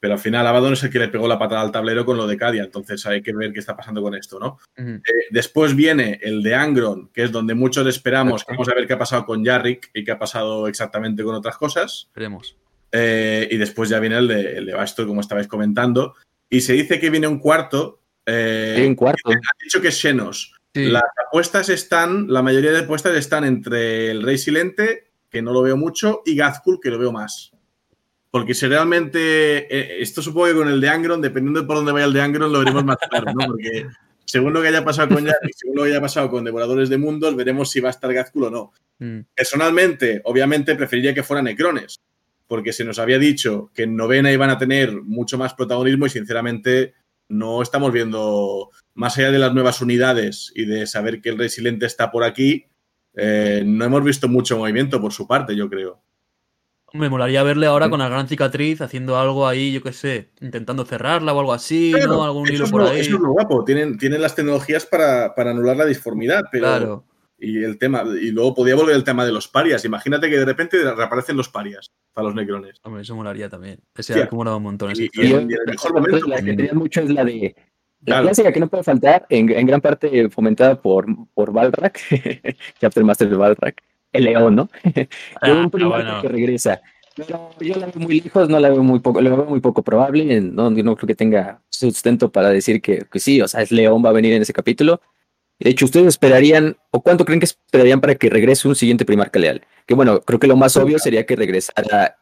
pero 0.00 0.14
al 0.14 0.18
final 0.20 0.46
Abaddon 0.46 0.72
es 0.72 0.82
el 0.82 0.90
que 0.90 0.98
le 0.98 1.08
pegó 1.08 1.28
la 1.28 1.38
patada 1.38 1.60
al 1.60 1.70
tablero 1.72 2.06
con 2.06 2.16
lo 2.16 2.26
de 2.26 2.36
Cadia, 2.38 2.64
entonces 2.64 3.04
hay 3.04 3.20
que 3.20 3.34
ver 3.34 3.52
qué 3.52 3.60
está 3.60 3.76
pasando 3.76 4.00
con 4.00 4.14
esto, 4.14 4.38
¿no? 4.40 4.58
Eh, 4.76 5.00
después 5.30 5.76
viene 5.76 6.18
el 6.22 6.42
de 6.42 6.54
Angron, 6.54 7.10
que 7.12 7.24
es 7.24 7.30
donde 7.32 7.54
muchos 7.54 7.86
esperamos. 7.86 8.42
que 8.44 8.52
Vamos 8.54 8.68
a 8.70 8.74
ver 8.74 8.86
qué 8.86 8.94
ha 8.94 8.98
pasado 8.98 9.26
con 9.26 9.44
Yarrick 9.44 9.90
y 9.92 10.02
qué 10.02 10.12
ha 10.12 10.18
pasado 10.18 10.66
exactamente 10.68 11.22
con 11.22 11.34
otras 11.34 11.58
cosas. 11.58 12.08
Veremos. 12.14 12.56
Eh, 12.92 13.46
y 13.50 13.56
después 13.58 13.88
ya 13.90 14.00
viene 14.00 14.16
el 14.18 14.26
de, 14.26 14.56
el 14.56 14.66
de 14.66 14.72
Bastor, 14.72 15.06
como 15.06 15.20
estabais 15.20 15.46
comentando. 15.46 16.14
Y 16.48 16.62
se 16.62 16.72
dice 16.72 16.98
que 16.98 17.10
viene 17.10 17.28
un 17.28 17.38
cuarto. 17.38 18.00
eh, 18.26 18.76
Hay 18.78 18.86
un 18.86 18.94
cuarto. 18.96 19.30
Han 19.30 19.38
dicho 19.62 19.80
que 19.82 19.88
es 19.88 20.00
Xenos. 20.00 20.54
Sí. 20.74 20.86
Las 20.86 21.02
apuestas 21.26 21.68
están, 21.68 22.28
la 22.28 22.42
mayoría 22.42 22.70
de 22.70 22.80
apuestas 22.80 23.16
están 23.16 23.44
entre 23.44 24.10
el 24.10 24.22
Rey 24.22 24.38
Silente, 24.38 25.10
que 25.28 25.42
no 25.42 25.52
lo 25.52 25.62
veo 25.62 25.76
mucho, 25.76 26.22
y 26.24 26.36
Gazkul, 26.36 26.80
que 26.80 26.90
lo 26.90 26.98
veo 26.98 27.12
más. 27.12 27.52
Porque 28.30 28.54
si 28.54 28.66
realmente, 28.66 29.18
eh, 29.76 30.00
esto 30.00 30.22
supongo 30.22 30.46
que 30.46 30.54
con 30.54 30.68
el 30.68 30.80
de 30.80 30.88
Angron, 30.88 31.20
dependiendo 31.20 31.60
de 31.60 31.66
por 31.66 31.76
dónde 31.76 31.92
vaya 31.92 32.06
el 32.06 32.12
de 32.12 32.22
Angron, 32.22 32.52
lo 32.52 32.60
veremos 32.60 32.84
más 32.84 32.96
claro, 33.08 33.32
¿no? 33.34 33.46
Porque 33.46 33.86
según 34.24 34.52
lo 34.52 34.62
que 34.62 34.68
haya 34.68 34.84
pasado 34.84 35.08
con 35.08 35.26
según 35.56 35.76
lo 35.76 35.82
que 35.82 35.90
haya 35.90 36.00
pasado 36.00 36.30
con 36.30 36.44
Devoradores 36.44 36.88
de 36.88 36.98
Mundos, 36.98 37.34
veremos 37.34 37.70
si 37.70 37.80
va 37.80 37.88
a 37.88 37.90
estar 37.90 38.12
Gazkul 38.12 38.44
o 38.44 38.50
no. 38.50 38.72
Mm. 39.00 39.20
Personalmente, 39.34 40.20
obviamente, 40.24 40.76
preferiría 40.76 41.12
que 41.12 41.24
fueran 41.24 41.46
Necrones, 41.46 42.00
porque 42.46 42.72
se 42.72 42.84
nos 42.84 43.00
había 43.00 43.18
dicho 43.18 43.72
que 43.74 43.82
en 43.82 43.96
novena 43.96 44.30
iban 44.30 44.50
a 44.50 44.58
tener 44.58 45.02
mucho 45.02 45.36
más 45.36 45.54
protagonismo 45.54 46.06
y 46.06 46.10
sinceramente 46.10 46.94
no 47.30 47.62
estamos 47.62 47.92
viendo, 47.92 48.70
más 48.94 49.16
allá 49.16 49.30
de 49.30 49.38
las 49.38 49.54
nuevas 49.54 49.80
unidades 49.80 50.52
y 50.54 50.66
de 50.66 50.86
saber 50.86 51.20
que 51.22 51.30
el 51.30 51.38
Rey 51.38 51.48
Silente 51.48 51.86
está 51.86 52.10
por 52.10 52.24
aquí, 52.24 52.66
eh, 53.14 53.62
no 53.64 53.84
hemos 53.84 54.04
visto 54.04 54.28
mucho 54.28 54.58
movimiento 54.58 55.00
por 55.00 55.12
su 55.12 55.26
parte, 55.26 55.56
yo 55.56 55.68
creo. 55.70 56.02
Me 56.92 57.08
molaría 57.08 57.44
verle 57.44 57.66
ahora 57.66 57.88
con 57.88 58.00
la 58.00 58.08
gran 58.08 58.26
cicatriz 58.26 58.80
haciendo 58.80 59.16
algo 59.16 59.46
ahí, 59.46 59.72
yo 59.72 59.80
qué 59.80 59.92
sé, 59.92 60.30
intentando 60.40 60.84
cerrarla 60.84 61.32
o 61.32 61.38
algo 61.38 61.52
así, 61.52 61.92
Claro, 61.94 62.14
¿no? 62.14 62.24
Algún 62.24 62.48
hilo 62.48 62.64
es 62.64 62.70
por 62.72 62.82
lo- 62.82 62.88
ahí. 62.88 62.98
Eso 63.00 63.14
es 63.14 63.20
lo 63.22 63.30
guapo, 63.30 63.64
tienen, 63.64 63.96
tienen 63.96 64.20
las 64.20 64.34
tecnologías 64.34 64.86
para, 64.86 65.32
para 65.36 65.52
anular 65.52 65.76
la 65.76 65.86
disformidad, 65.86 66.42
pero... 66.50 66.66
Claro. 66.66 67.04
Y 67.40 67.64
el 67.64 67.78
tema, 67.78 68.04
y 68.20 68.30
luego 68.32 68.54
podía 68.54 68.74
volver 68.76 68.94
el 68.94 69.02
tema 69.04 69.24
de 69.24 69.32
los 69.32 69.48
parias. 69.48 69.84
Imagínate 69.86 70.28
que 70.28 70.36
de 70.38 70.44
repente 70.44 70.76
reaparecen 70.94 71.36
los 71.38 71.48
parias 71.48 71.90
para 72.12 72.26
los 72.26 72.34
necrones. 72.36 72.76
Hombre, 72.82 73.02
eso 73.02 73.16
molaría 73.16 73.48
también. 73.48 73.80
Ese 73.96 74.12
Hostia. 74.12 74.24
ha 74.24 74.26
acumulado 74.26 74.58
un 74.58 74.62
montón. 74.64 74.92
Y- 74.94 75.08
y 75.12 75.32
en- 75.32 75.50
y 75.50 75.54
el 75.54 75.60
mejor 75.66 75.94
momento, 75.94 76.26
La 76.26 76.36
que 76.36 76.52
tenían 76.54 76.76
mucho 76.76 77.00
es 77.00 77.08
la 77.10 77.24
de. 77.24 77.54
La 78.02 78.04
Claro. 78.06 78.22
clásica 78.24 78.52
que 78.52 78.60
no 78.60 78.68
puede 78.68 78.82
faltar, 78.82 79.26
en, 79.28 79.50
en 79.50 79.66
gran 79.66 79.80
parte 79.80 80.28
fomentada 80.30 80.80
por, 80.80 81.06
por 81.34 81.52
Balrak, 81.52 81.98
Chapter 82.80 83.04
Master 83.04 83.28
de 83.28 83.36
Balrak, 83.36 83.82
el 84.12 84.24
león, 84.24 84.56
¿no? 84.56 84.68
De 84.94 85.52
un 85.52 85.64
Ah, 85.66 85.68
primarca 85.70 86.04
bueno. 86.04 86.22
que 86.22 86.28
regresa. 86.28 86.80
Pero 87.16 87.50
yo 87.60 87.74
la 87.76 87.86
veo 87.86 87.96
muy 87.96 88.20
lejos, 88.20 88.48
no 88.48 88.58
la 88.58 88.70
veo 88.70 88.82
muy 88.82 89.00
poco, 89.00 89.20
la 89.20 89.30
veo 89.30 89.44
muy 89.44 89.60
poco 89.60 89.82
probable, 89.82 90.40
no, 90.40 90.72
yo 90.74 90.82
no 90.82 90.96
creo 90.96 91.06
que 91.08 91.14
tenga 91.14 91.60
sustento 91.68 92.30
para 92.32 92.48
decir 92.50 92.80
que, 92.80 93.04
que 93.10 93.18
sí, 93.18 93.40
o 93.42 93.48
sea, 93.48 93.60
es 93.62 93.70
León, 93.72 94.02
va 94.04 94.10
a 94.10 94.12
venir 94.14 94.32
en 94.32 94.42
ese 94.42 94.52
capítulo. 94.54 95.00
De 95.60 95.70
hecho, 95.70 95.84
¿ustedes 95.84 96.06
esperarían, 96.06 96.76
o 96.90 97.02
cuánto 97.02 97.24
creen 97.24 97.38
que 97.40 97.46
esperarían 97.46 98.00
para 98.00 98.14
que 98.14 98.30
regrese 98.30 98.66
un 98.66 98.74
siguiente 98.74 99.04
primarca 99.04 99.38
leal? 99.38 99.62
Que 99.86 99.94
bueno, 99.94 100.20
creo 100.22 100.40
que 100.40 100.46
lo 100.46 100.56
más 100.56 100.76
obvio 100.76 100.98
sería 100.98 101.26
que 101.26 101.36
regresara 101.36 102.16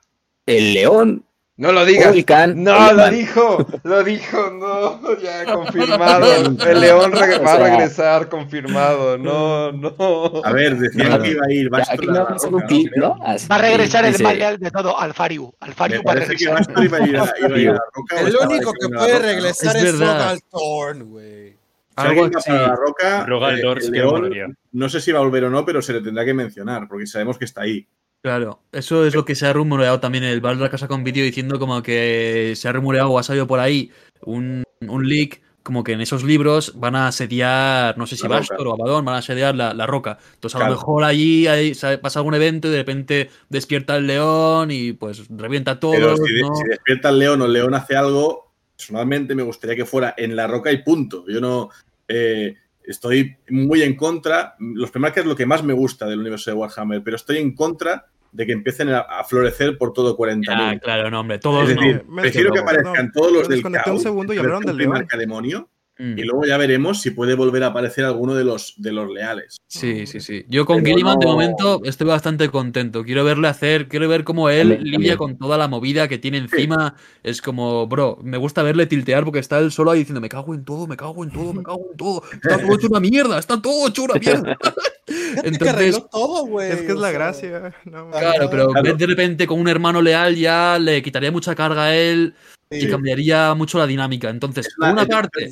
el 0.46 0.74
León. 0.74 1.24
No 1.56 1.72
lo 1.72 1.84
digas. 1.84 2.12
o 2.12 2.14
el 2.14 2.24
Can, 2.24 2.62
No, 2.62 2.90
el 2.90 2.96
lo 2.96 3.10
dijo, 3.10 3.66
lo 3.82 4.04
dijo, 4.04 4.50
no, 4.50 5.18
ya 5.20 5.44
confirmado. 5.52 6.32
El 6.64 6.80
león 6.80 7.10
va 7.12 7.52
a 7.54 7.56
regresar, 7.58 8.28
confirmado. 8.28 9.18
No, 9.18 9.72
no. 9.72 10.40
A 10.44 10.52
ver, 10.52 10.76
decían 10.78 11.08
Claro. 11.08 11.22
que 11.24 11.30
iba 11.30 11.44
a 11.44 11.52
ir 11.52 11.68
Ya, 11.72 11.92
aquí 11.94 12.06
no 12.06 12.12
va 12.14 12.30
a 12.30 12.38
ser 12.38 12.50
roca, 12.52 12.62
un 12.64 12.68
clip, 12.68 12.92
¿no? 12.96 13.08
¿no? 13.16 13.24
Así, 13.24 13.48
Va 13.48 13.56
a 13.56 13.58
regresar 13.58 14.04
el 14.04 14.12
dice- 14.12 14.34
leal 14.36 14.58
de 14.58 14.70
todo, 14.70 14.96
Alfariu. 15.00 15.52
Alfariu 15.58 16.00
va 16.06 16.12
a 16.12 16.14
que 16.14 16.20
regresar. 16.26 16.54
Bastor 16.54 16.84
iba 16.84 16.98
a 16.98 17.08
ir 17.08 17.16
a, 17.16 17.24
iba 17.40 17.56
a, 17.56 17.58
ir 17.58 17.68
a 17.70 17.72
la 17.72 17.80
roca. 17.92 18.16
o 18.22 18.26
El 18.28 18.36
único 18.52 18.72
que 18.74 18.88
puede 18.88 19.00
roca, 19.00 19.12
¿no? 19.18 19.18
regresar 19.26 19.76
Es 19.76 19.82
es, 19.82 19.98
verdad. 19.98 20.14
Rogal 20.20 20.40
Thorn, 20.52 21.10
güey. 21.10 21.57
Si 22.00 22.06
Algo 22.06 22.30
así. 22.36 22.50
la 22.50 22.74
roca, 22.76 23.26
Rogal 23.26 23.58
eh, 23.58 23.62
Dors, 23.62 23.88
León, 23.90 24.56
no 24.72 24.88
sé 24.88 25.00
si 25.00 25.12
va 25.12 25.18
a 25.20 25.22
volver 25.22 25.44
o 25.44 25.50
no, 25.50 25.64
pero 25.64 25.82
se 25.82 25.92
le 25.92 26.00
tendrá 26.00 26.24
que 26.24 26.34
mencionar, 26.34 26.86
porque 26.88 27.06
sabemos 27.06 27.38
que 27.38 27.44
está 27.44 27.62
ahí. 27.62 27.86
Claro, 28.22 28.60
eso 28.72 29.06
es 29.06 29.14
lo 29.14 29.24
que 29.24 29.34
se 29.34 29.46
ha 29.46 29.52
rumoreado 29.52 30.00
también. 30.00 30.24
El 30.24 30.40
Baldur 30.40 30.68
ha 30.72 30.78
sacado 30.78 30.96
un 30.96 31.04
vídeo 31.04 31.24
diciendo 31.24 31.58
como 31.58 31.82
que 31.82 32.52
se 32.56 32.68
ha 32.68 32.72
rumoreado 32.72 33.10
o 33.10 33.18
ha 33.18 33.22
salido 33.22 33.46
por 33.46 33.60
ahí 33.60 33.90
un, 34.22 34.64
un 34.80 35.08
leak, 35.08 35.40
como 35.62 35.84
que 35.84 35.92
en 35.92 36.00
esos 36.00 36.24
libros 36.24 36.72
van 36.80 36.96
a 36.96 37.08
asediar, 37.08 37.96
no 37.96 38.06
sé 38.06 38.16
si. 38.16 38.26
Bastor 38.26 38.66
o 38.66 38.72
Abaddon, 38.74 39.04
van 39.04 39.14
a 39.16 39.18
asediar 39.18 39.54
la, 39.54 39.72
la 39.74 39.86
roca. 39.86 40.18
Entonces 40.34 40.56
a 40.56 40.58
Claro. 40.58 40.72
lo 40.74 40.78
mejor 40.80 41.04
allí 41.04 41.46
hay- 41.46 41.74
sa- 41.74 42.00
pasa 42.00 42.18
algún 42.18 42.34
evento 42.34 42.68
y 42.68 42.72
de 42.72 42.78
repente 42.78 43.30
despierta 43.48 43.96
el 43.96 44.06
león 44.08 44.70
y 44.72 44.94
pues 44.94 45.24
revienta 45.28 45.72
a 45.72 45.80
Pero 45.80 46.16
si, 46.16 46.24
si 46.26 46.68
despierta 46.68 47.10
el 47.10 47.18
león 47.20 47.42
o 47.42 47.46
el 47.46 47.52
león 47.52 47.74
hace 47.74 47.96
algo, 47.96 48.52
personalmente 48.76 49.34
me 49.34 49.42
gustaría 49.42 49.76
que 49.76 49.84
fuera 49.84 50.14
en 50.16 50.34
la 50.34 50.46
roca 50.46 50.72
y 50.72 50.82
punto. 50.82 51.24
Yo 51.28 51.40
no 51.40 51.70
eh, 52.08 52.56
estoy 52.82 53.36
muy 53.50 53.82
en 53.82 53.94
contra. 53.94 54.56
Los 54.58 54.90
primarcas 54.90 55.22
es 55.22 55.28
lo 55.28 55.36
que 55.36 55.46
más 55.46 55.62
me 55.62 55.74
gusta 55.74 56.06
del 56.06 56.20
universo 56.20 56.50
de 56.50 56.56
Warhammer, 56.56 57.02
pero 57.02 57.16
estoy 57.16 57.38
en 57.38 57.54
contra 57.54 58.06
de 58.32 58.46
que 58.46 58.52
empiecen 58.52 58.90
a, 58.90 59.00
a 59.00 59.24
florecer 59.24 59.78
por 59.78 59.92
todo 59.92 60.16
40.000. 60.16 60.46
Ah, 60.48 60.78
claro, 60.80 61.10
no, 61.10 61.20
hombre, 61.20 61.38
todos 61.38 61.68
es 61.68 61.76
decir, 61.76 62.04
prefiero 62.14 62.52
que 62.52 62.60
aparezcan 62.60 63.12
todos 63.12 63.32
los 63.32 63.48
del 63.48 63.62
un 63.86 64.00
segundo 64.00 64.32
y 64.32 64.38
hablaron 64.38 64.64
del 64.64 64.76
demonio, 65.18 65.70
Mm. 65.98 66.16
y 66.18 66.22
luego 66.22 66.44
ya 66.46 66.56
veremos 66.56 67.00
si 67.02 67.10
puede 67.10 67.34
volver 67.34 67.64
a 67.64 67.68
aparecer 67.68 68.04
alguno 68.04 68.34
de 68.34 68.44
los, 68.44 68.74
de 68.76 68.92
los 68.92 69.10
leales. 69.10 69.56
Sí, 69.66 70.06
sí, 70.06 70.20
sí. 70.20 70.44
Yo 70.48 70.64
con 70.64 70.76
Pero 70.82 70.94
Gilliman 70.94 71.18
de 71.18 71.26
momento 71.26 71.80
estoy 71.84 72.06
bastante 72.06 72.48
contento. 72.48 73.02
Quiero 73.04 73.24
verle 73.24 73.48
hacer, 73.48 73.88
quiero 73.88 74.08
ver 74.08 74.22
cómo 74.22 74.48
él 74.48 74.68
También, 74.68 74.84
lidia 74.84 74.96
también. 74.96 75.16
con 75.18 75.38
toda 75.38 75.58
la 75.58 75.66
movida 75.66 76.06
que 76.06 76.18
tiene 76.18 76.38
encima. 76.38 76.94
Es 77.24 77.42
como, 77.42 77.86
bro, 77.88 78.18
me 78.22 78.36
gusta 78.38 78.62
verle 78.62 78.86
tiltear 78.86 79.24
porque 79.24 79.40
está 79.40 79.58
él 79.58 79.72
solo 79.72 79.90
ahí 79.90 79.98
diciendo, 80.00 80.20
me 80.20 80.28
cago 80.28 80.54
en 80.54 80.64
todo, 80.64 80.86
me 80.86 80.96
cago 80.96 81.24
en 81.24 81.30
todo, 81.30 81.52
me 81.52 81.62
cago 81.64 81.88
en 81.90 81.96
todo. 81.96 82.22
Está 82.32 82.58
todo 82.58 82.74
hecho 82.76 82.86
una 82.88 83.00
mierda, 83.00 83.38
está 83.38 83.60
todo 83.60 83.88
hecho 83.88 84.04
una 84.04 84.14
mierda. 84.14 84.56
Que 85.08 85.48
Entonces, 85.48 85.68
arregló 85.74 86.00
todo, 86.10 86.46
güey. 86.46 86.70
Es 86.70 86.82
que 86.82 86.92
es 86.92 86.98
la 86.98 87.10
gracia. 87.10 87.74
no, 87.86 88.10
claro, 88.10 88.48
pero 88.50 88.68
Claro. 88.68 88.94
de 88.94 89.06
repente 89.06 89.46
con 89.46 89.58
un 89.58 89.68
hermano 89.68 90.02
leal 90.02 90.36
ya 90.36 90.78
le 90.78 91.02
quitaría 91.02 91.32
mucha 91.32 91.54
carga 91.54 91.84
a 91.84 91.96
él 91.96 92.34
y 92.70 92.86
cambiaría 92.88 93.54
mucho 93.54 93.78
la 93.78 93.86
dinámica. 93.86 94.28
Entonces, 94.30 94.66
Es 94.66 94.74
por 94.74 94.88
una 94.90 95.06
parte, 95.06 95.50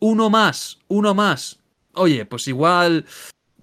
uno 0.00 0.30
más, 0.30 0.78
uno 0.88 1.14
más. 1.14 1.58
Oye, 1.94 2.24
pues 2.24 2.46
igual, 2.48 3.04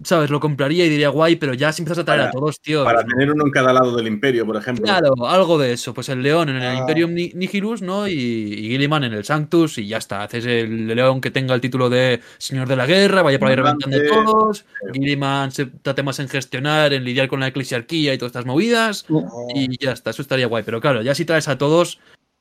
¿sabes? 0.04 0.30
Lo 0.30 0.38
compraría 0.38 0.84
y 0.84 0.88
diría 0.90 1.08
guay, 1.08 1.36
pero 1.36 1.54
ya 1.54 1.72
si 1.72 1.82
empiezas 1.82 2.02
a 2.02 2.04
traer 2.04 2.20
Para- 2.20 2.30
a 2.30 2.32
todos, 2.32 2.60
tío. 2.60 2.84
Para 2.84 3.02
¿no? 3.02 3.08
tener 3.08 3.32
uno 3.32 3.44
en 3.46 3.50
cada 3.50 3.72
lado 3.72 3.96
del 3.96 4.06
imperio, 4.06 4.44
por 4.46 4.56
ejemplo. 4.56 4.84
Claro, 4.84 5.14
algo 5.26 5.58
de 5.58 5.72
eso. 5.72 5.94
Pues 5.94 6.08
el 6.10 6.22
león 6.22 6.50
en 6.50 6.56
el 6.56 6.62
Ah. 6.62 6.74
Imperium 6.76 7.12
Ni- 7.14 7.32
Nihilus, 7.34 7.80
¿no? 7.82 8.06
Y, 8.06 8.12
y 8.12 8.68
Gilliman 8.68 9.02
en 9.04 9.14
el 9.14 9.24
Sanctus, 9.24 9.78
y 9.78 9.88
ya 9.88 9.96
está. 9.96 10.22
Haces 10.22 10.44
el 10.46 10.86
león 10.94 11.20
que 11.20 11.30
tenga 11.32 11.54
el 11.54 11.60
título 11.60 11.88
de 11.90 12.20
Señor 12.36 12.68
de 12.68 12.76
la 12.76 12.86
Guerra, 12.86 13.22
vaya 13.22 13.38
por 13.38 13.48
ahí 13.48 13.56
Comandante. 13.56 13.96
reventando 13.98 14.30
todos. 14.32 14.64
Gilliman 14.92 15.50
se 15.50 15.66
trate 15.66 16.02
más 16.02 16.18
en 16.20 16.28
gestionar, 16.28 16.92
en 16.92 17.02
lidiar 17.02 17.26
con 17.28 17.40
la 17.40 17.48
eclesiarquía 17.48 18.14
y 18.14 18.18
todas 18.18 18.30
estas 18.30 18.46
movidas. 18.46 19.06
Y 19.54 19.82
ya 19.82 19.92
está, 19.92 20.10
eso 20.10 20.22
estaría 20.22 20.46
guay. 20.46 20.62
Pero 20.64 20.80
claro, 20.80 21.02
ya 21.02 21.14
si 21.16 21.24
traes 21.24 21.48
a 21.48 21.56
todos, 21.58 21.98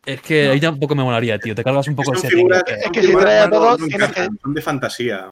es 0.08 0.22
que 0.22 0.50
ahí 0.50 0.60
tampoco 0.60 0.96
me 0.96 1.04
molaría, 1.04 1.38
tío. 1.38 1.54
Te 1.54 1.64
cargas 1.64 1.88
un 1.88 1.96
poco 1.96 2.16
setting. 2.16 2.38
figuras, 2.38 2.64
¿no? 2.68 2.76
Es 2.76 2.92
que 2.92 3.04
si 3.04 3.14
trae 3.16 3.40
a 3.40 3.48
no- 3.48 3.60
no 3.60 3.78
todos, 3.78 3.80
son 4.42 4.54
de 4.54 4.62
fantasía. 4.62 5.30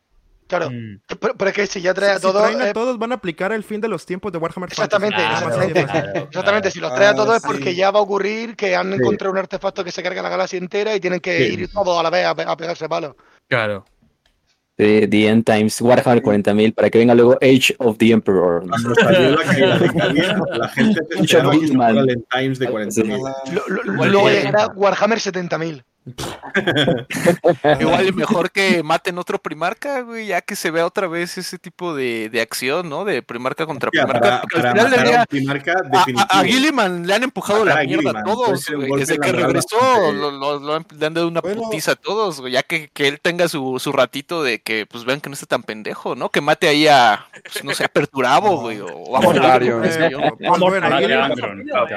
Claro, 0.48 0.70
Mm. 0.70 1.00
pero, 1.20 1.34
pero 1.36 1.50
es 1.50 1.56
que 1.56 1.66
si 1.66 1.82
ya 1.82 1.92
trae 1.96 2.12
a 2.12 2.16
Si 2.18 2.22
todos. 2.22 2.44
traen 2.44 2.62
a 2.62 2.70
eh, 2.70 2.74
todos 2.74 3.00
van 3.00 3.12
a 3.12 3.16
aplicar 3.16 3.52
el 3.52 3.64
fin 3.64 3.82
de 3.82 3.88
los 3.88 4.06
tiempos 4.06 4.32
de 4.32 4.38
Warhammer 4.38 4.70
Exactamente. 4.70 5.16
Claro, 5.18 5.48
claro, 5.48 5.64
Exactamente, 5.64 6.30
claro. 6.36 6.72
si 6.72 6.80
los 6.80 6.94
trae 6.94 7.08
a 7.08 7.10
Ah, 7.10 7.16
todos 7.16 7.36
es 7.38 7.42
sí. 7.42 7.48
porque 7.48 7.74
ya 7.74 7.90
va 7.90 7.98
a 8.00 8.04
ocurrir 8.04 8.56
que 8.56 8.76
han 8.76 8.90
Sí. 8.92 8.98
encontrado 9.00 9.32
un 9.32 9.40
artefacto 9.40 9.84
que 9.84 9.92
se 9.92 10.04
carga 10.04 10.22
la 10.22 10.30
galaxia 10.30 10.60
entera 10.60 10.94
y 10.96 11.00
tienen 11.00 11.20
que 11.20 11.36
Sí. 11.48 11.54
ir 11.62 11.72
todos 11.72 11.98
a 12.00 12.04
la 12.04 12.12
vez 12.12 12.26
a, 12.28 12.36
pe- 12.36 12.44
a 12.48 12.56
pegarse 12.56 12.88
palos. 12.88 13.16
Claro. 13.48 13.86
De 14.78 15.08
The 15.08 15.28
End 15.30 15.46
Times, 15.46 15.80
Warhammer 15.82 16.22
40.000, 16.22 16.74
para 16.74 16.90
que 16.90 16.98
venga 16.98 17.16
luego 17.16 17.38
Age 17.42 17.76
of 17.80 17.98
the 17.98 18.12
Emperor. 18.12 18.68
Cuando 18.68 18.96
salió 18.96 19.30
la 19.32 19.44
caída 19.44 19.80
de 19.80 19.94
Cadia, 19.94 20.40
la 20.58 20.68
gente 20.70 21.00
se 21.10 21.24
esperaba 21.24 21.52
que 22.06 22.16
Times 22.32 22.60
de 22.60 22.70
40.000. 22.70 23.36
Lo- 23.54 23.84
lo- 23.84 24.06
Luego 24.06 24.30
llegará 24.30 24.68
Warhammer 24.76 25.20
70.000. 25.20 25.84
Igual 27.80 28.08
y 28.08 28.12
mejor 28.12 28.52
que 28.52 28.84
maten 28.84 29.18
otro 29.18 29.40
primarca, 29.40 30.02
güey, 30.02 30.28
ya 30.28 30.42
que 30.42 30.56
se 30.56 30.72
vea 30.72 30.86
otra 30.86 31.08
vez 31.08 31.38
ese 31.38 31.58
tipo 31.58 31.96
de, 31.96 32.30
de 32.30 32.42
acción, 32.42 32.90
¿no? 32.90 33.06
De 33.06 33.22
primarca 33.24 33.66
contra 33.66 33.90
primarca. 33.90 34.20
para, 34.20 34.36
al 34.38 34.48
para 34.48 34.72
final 34.72 34.94
a 35.00 35.04
día, 35.04 35.20
un 35.22 35.26
primarca 35.26 35.72
a, 35.74 35.82
definitivo. 35.98 36.28
a- 36.30 36.40
a 36.40 36.44
Gilliman 36.44 37.08
le 37.08 37.14
han 37.16 37.24
empujado 37.24 37.66
la 37.66 37.76
mierda 37.84 37.96
Gilliman, 38.04 38.18
a 38.18 38.24
todos, 38.24 38.66
güey. 38.70 38.90
golpe 38.90 39.06
Desde 39.06 39.20
que 39.20 39.32
regresó, 39.32 40.12
lo, 40.12 40.32
lo- 40.32 40.60
lo 40.60 40.76
han- 40.76 40.86
le 40.98 41.06
han 41.06 41.14
dado 41.14 41.28
una 41.28 41.42
Bueno. 41.42 41.64
putiza 41.64 41.94
a 41.94 41.96
todos, 41.96 42.40
güey, 42.42 42.54
ya 42.54 42.64
que, 42.64 42.90
que 42.94 43.08
él 43.08 43.20
tenga 43.22 43.48
su, 43.48 43.80
su 43.80 43.92
ratito 43.92 44.44
de 44.44 44.60
que, 44.62 44.86
pues 44.86 45.06
vean 45.06 45.22
que 45.22 45.30
no 45.30 45.34
está 45.34 45.46
tan 45.48 45.64
pendejo, 45.64 46.16
¿no? 46.16 46.30
Que 46.30 46.42
mate 46.42 46.68
ahí 46.68 46.88
a, 46.88 47.26
pues, 47.52 47.64
no 47.64 47.74
sé, 47.74 47.86
a 47.86 47.88
Perturabo, 47.88 48.58
güey, 48.62 48.80
o, 48.80 48.88
o 48.88 49.18
a 49.18 49.60
yo. 49.60 49.84
Eh, 49.84 49.92
pues 49.94 49.98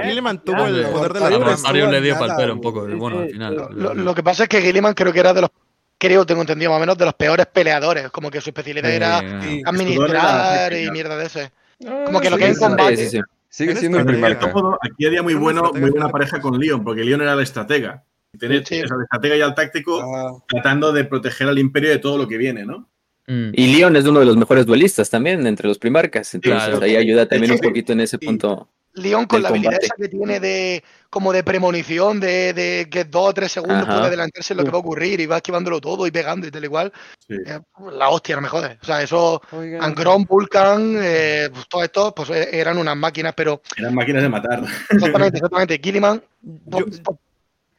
Gilliman- 0.05 0.43
tuvo 0.43 0.67
el 0.67 0.87
poder 0.87 1.13
de 1.13 1.21
la 1.21 1.53
es- 1.53 1.63
Mario 1.63 1.91
le 1.91 2.01
dio 2.01 2.17
pelo 2.37 2.55
un 2.55 2.61
poco. 2.61 2.87
Bueno, 2.87 3.21
al 3.21 3.31
final. 3.31 3.98
Lo, 3.99 4.05
lo 4.05 4.15
que 4.15 4.23
pasa 4.23 4.45
es 4.45 4.49
que 4.49 4.61
Gilliman 4.63 4.95
creo 4.95 5.13
que 5.13 5.21
era 5.21 5.33
de 5.35 5.43
los, 5.43 5.51
creo, 5.99 6.25
tengo 6.27 6.41
entendido 6.43 6.71
más 6.71 6.79
o 6.79 6.81
menos, 6.81 6.97
de 6.99 7.05
los 7.05 7.15
peores 7.15 7.47
peleadores. 7.47 8.11
Como 8.11 8.31
que 8.31 8.41
su 8.41 8.51
especialidad 8.51 8.91
era 8.91 9.21
Sí. 9.43 9.63
administrar 9.65 10.73
y 10.73 10.91
mierda 10.91 11.17
de 11.17 11.27
ese. 11.27 11.51
Ah, 11.87 12.05
Como 12.07 12.21
que 12.21 12.31
lo 12.31 12.37
que 12.39 12.47
en 12.47 12.55
sí, 12.55 12.61
combate. 12.61 12.97
Sí, 12.97 13.05
sí, 13.05 13.11
sí. 13.19 13.21
Sigue 13.51 13.77
siendo 13.77 13.99
cierto 14.05 14.49
modo, 14.49 14.79
aquí 14.83 15.07
haría 15.07 15.23
muy 15.23 15.35
bueno, 15.35 15.71
muy 15.75 15.91
buena 15.91 16.11
pareja 16.11 16.39
con 16.41 16.59
Leon, 16.59 16.85
porque 16.85 17.03
Leon 17.03 17.23
era 17.23 17.33
el 17.33 17.41
estratega. 17.41 18.05
Y 18.33 18.39
Tener 18.39 18.63
el 18.69 18.83
estratega 19.03 19.37
y 19.37 19.41
al 19.41 19.55
táctico 19.55 20.03
Ah, 20.03 20.33
tratando 20.47 20.93
de 20.93 21.05
proteger 21.05 21.49
al 21.49 21.59
imperio 21.59 21.89
de 21.91 21.99
todo 21.99 22.19
lo 22.19 22.29
que 22.29 22.37
viene, 22.37 22.67
¿no? 22.67 22.87
Mm. 23.27 23.51
Y 23.55 23.77
Leon 23.77 23.97
es 23.97 24.05
uno 24.05 24.21
de 24.21 24.27
los 24.27 24.37
mejores 24.37 24.67
duelistas 24.67 25.09
también 25.09 25.47
entre 25.47 25.67
los 25.67 25.79
primarcas. 25.79 26.35
Entonces 26.35 26.63
Claro. 26.69 26.83
ahí 26.85 26.97
ayuda 26.97 27.27
también 27.27 27.53
un 27.53 27.59
poquito 27.59 27.93
en 27.95 28.01
ese 28.01 28.19
punto. 28.19 28.69
León 28.95 29.25
con 29.27 29.43
la 29.43 29.49
habilidad 29.49 29.71
combate. 29.73 29.87
esa 29.87 29.95
que 29.97 30.09
tiene 30.09 30.41
de 30.41 30.83
como 31.11 31.33
de 31.33 31.43
premonición, 31.43 32.21
de, 32.21 32.53
de 32.53 32.89
que 32.91 33.05
dos 33.05 33.31
o 33.31 33.35
tres 33.35 33.53
segundos 33.53 33.85
Ajá. 33.85 33.95
puede 33.95 34.07
adelantarse 34.09 34.55
lo 34.55 34.63
que 34.65 34.71
va 34.71 34.77
a 34.77 34.81
ocurrir 34.81 35.21
y 35.21 35.27
va 35.27 35.37
esquivándolo 35.37 35.81
todo 35.81 36.07
y 36.07 36.11
pegando 36.11 36.47
y 36.47 36.51
tal 36.51 36.65
igual. 36.65 36.93
Sí. 37.27 37.35
Eh, 37.47 37.61
la 37.93 38.11
hostia, 38.11 38.37
no 38.37 38.43
me 38.43 38.49
jodes. 38.49 38.77
O 38.83 38.85
sea, 38.85 39.03
eso, 39.03 39.41
Oigan. 39.53 39.83
Angron, 39.83 40.25
Vulcan, 40.25 40.97
eh, 41.01 41.49
pues 41.53 41.67
todo 41.69 41.83
esto, 41.83 42.15
pues 42.15 42.29
eh, 42.31 42.49
eran 42.53 42.77
unas 42.79 42.97
máquinas, 42.97 43.33
pero 43.35 43.63
Eran 43.77 43.95
máquinas 43.95 44.23
de 44.23 44.29
matar. 44.29 44.63
exactamente, 44.91 45.39
exactamente. 45.39 45.81
Gilliman, 45.83 46.23
Yo- 46.43 46.85
pues, 46.87 47.01
pues, 47.03 47.19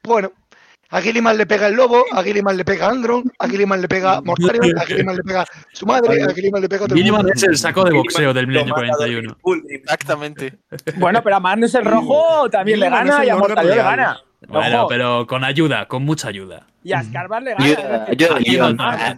bueno, 0.04 0.32
A 0.92 1.02
Gilliman 1.02 1.38
le 1.38 1.46
pega 1.46 1.68
el 1.68 1.76
lobo, 1.76 2.04
a 2.12 2.24
Gilliman 2.24 2.58
le 2.58 2.66
pega 2.66 2.90
Andron, 2.90 3.32
a 3.38 3.48
Gilliman 3.48 3.80
le 3.80 3.88
pega 3.88 4.22
Mortarion, 4.22 4.76
a 4.76 4.86
Gilliman 4.86 5.18
le 5.18 5.24
pega 5.24 5.46
su 5.72 5.86
madre, 5.86 6.24
a 6.24 6.34
Gilliman 6.34 6.62
le 6.62 6.68
pega 6.70 6.86
el 6.86 6.94
Gilliman 6.96 7.30
es 7.30 7.44
el 7.44 7.58
saco 7.58 7.84
de 7.84 7.94
boxeo 7.94 8.34
del 8.34 8.48
milenio 8.48 8.74
41. 8.74 9.38
Exactamente. 9.70 10.58
Bueno, 10.98 11.22
pero 11.24 11.36
a 11.36 11.40
Magnus 11.40 11.76
el 11.76 11.86
rojo 11.86 12.50
también 12.50 12.80
le 12.80 12.90
gana 12.90 13.24
y 13.24 13.30
a 13.30 13.36
Mortarion 13.36 13.76
le 13.76 13.84
gana. 13.84 14.20
Bueno, 14.48 14.88
pero 14.88 15.28
con 15.28 15.44
ayuda, 15.44 15.88
con 15.88 16.04
mucha 16.04 16.30
ayuda. 16.30 16.66
Y 16.84 16.94
a 16.94 17.04
Scarbar 17.04 17.44
le 17.44 17.54
gana. 17.54 18.06
Es 18.08 18.18
decir, 18.18 18.58
ayuda, 18.58 19.18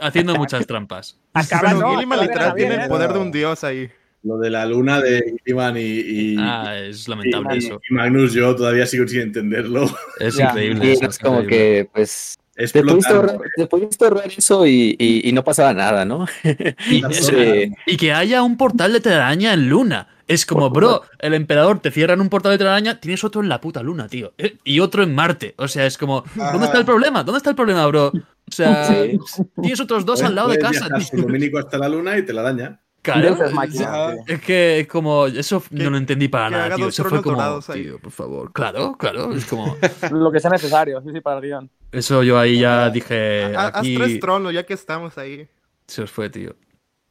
Haciendo, 0.00 0.34
muchas 0.34 0.66
trampas. 0.66 1.20
Pero 1.32 1.90
Gilliman 1.90 2.20
literal 2.20 2.54
tiene 2.54 2.74
el 2.74 2.80
¿eh? 2.80 2.88
poder 2.88 3.12
de 3.12 3.18
un 3.20 3.30
dios 3.30 3.62
ahí. 3.62 3.90
Lo 4.24 4.38
de 4.38 4.48
la 4.50 4.64
luna 4.66 5.00
de 5.00 5.36
Gilliman 5.44 5.76
y, 5.76 5.80
y, 5.82 6.36
Ah, 6.38 6.76
es 6.78 7.06
lamentable 7.08 7.56
y- 7.56 7.58
eso. 7.58 7.80
y 7.90 7.94
Magnus, 7.94 8.32
yo 8.32 8.56
todavía 8.56 8.86
sigo 8.86 9.06
sin 9.06 9.20
entenderlo. 9.20 9.84
Es 10.18 10.36
Ya. 10.36 10.46
increíble. 10.46 10.86
Y 10.86 10.90
eso, 10.92 11.06
es 11.06 11.18
como 11.18 11.42
increíble. 11.42 11.84
que, 11.84 11.90
pues, 11.92 12.38
te 12.56 12.82
pudiste, 12.82 13.12
ahorrar, 13.12 13.38
te 13.56 13.66
pudiste 13.66 14.04
ahorrar 14.04 14.30
eso 14.34 14.66
y, 14.66 14.96
y- 14.98 15.28
y 15.28 15.32
no 15.32 15.44
pasaba 15.44 15.74
nada, 15.74 16.04
¿no? 16.06 16.26
Y, 16.90 17.02
Sí. 17.12 17.72
y 17.86 17.96
que 17.98 18.12
haya 18.12 18.42
un 18.42 18.56
portal 18.56 18.92
de 18.94 19.00
telaraña 19.00 19.52
en 19.52 19.68
Luna. 19.68 20.08
Es 20.26 20.46
como, 20.46 20.70
bro, 20.70 21.02
el 21.18 21.34
emperador 21.34 21.80
te 21.80 21.90
cierran 21.90 22.22
un 22.22 22.30
portal 22.30 22.52
de 22.52 22.56
telaraña, 22.58 22.98
tienes 22.98 23.22
otro 23.24 23.42
en 23.42 23.50
la 23.50 23.60
puta 23.60 23.82
Luna, 23.82 24.08
tío. 24.08 24.32
Eh, 24.38 24.56
Y 24.64 24.80
otro 24.80 25.02
en 25.02 25.14
Marte. 25.14 25.52
O 25.58 25.68
sea, 25.68 25.84
es 25.84 25.98
como, 25.98 26.24
¿dónde 26.34 26.64
está 26.64 26.78
el 26.78 26.86
problema? 26.86 27.22
¿Dónde 27.24 27.36
está 27.36 27.50
el 27.50 27.56
problema, 27.56 27.86
bro? 27.88 28.06
O 28.06 28.50
sea, 28.50 28.86
Sí. 28.88 29.18
tienes 29.60 29.80
otros 29.80 30.06
dos 30.06 30.22
al 30.22 30.34
lado 30.34 30.48
de 30.48 30.58
casa. 30.58 30.88
viajar 30.88 31.10
tío. 31.10 31.58
hasta 31.58 31.76
la 31.76 31.90
luna 31.90 32.16
y 32.16 32.22
te 32.24 32.32
la 32.32 32.40
daña. 32.40 32.80
Claro, 33.12 33.44
es 33.44 33.52
máquina, 33.52 34.12
es- 34.14 34.34
es 34.34 34.40
que 34.40 34.80
es 34.80 34.88
como, 34.88 35.26
eso 35.26 35.62
no 35.70 35.90
lo 35.90 35.96
entendí 35.98 36.28
para 36.28 36.48
nada, 36.50 36.74
tío. 36.74 36.88
Eso 36.88 37.04
fue 37.04 37.22
como, 37.22 37.36
dorados 37.36 37.66
tío, 37.66 37.98
por 38.00 38.10
favor. 38.12 38.52
Claro, 38.52 38.96
claro. 38.98 39.32
Es 39.34 39.44
como, 39.44 39.76
Lo 40.10 40.32
que 40.32 40.40
sea 40.40 40.50
necesario, 40.50 41.00
sí, 41.02 41.08
sí, 41.12 41.20
para 41.20 41.36
el 41.38 41.42
guion. 41.44 41.70
eso 41.92 42.22
yo 42.22 42.38
ahí 42.38 42.58
ya 42.58 42.88
dije, 42.90 43.54
Ha- 43.56 43.68
Haz 43.68 43.82
tres 43.94 44.18
tronos, 44.20 44.52
ya 44.52 44.64
que 44.64 44.74
estamos 44.74 45.16
ahí. 45.18 45.46
se 45.86 46.02
os 46.02 46.10
fue, 46.10 46.30
tío. 46.30 46.56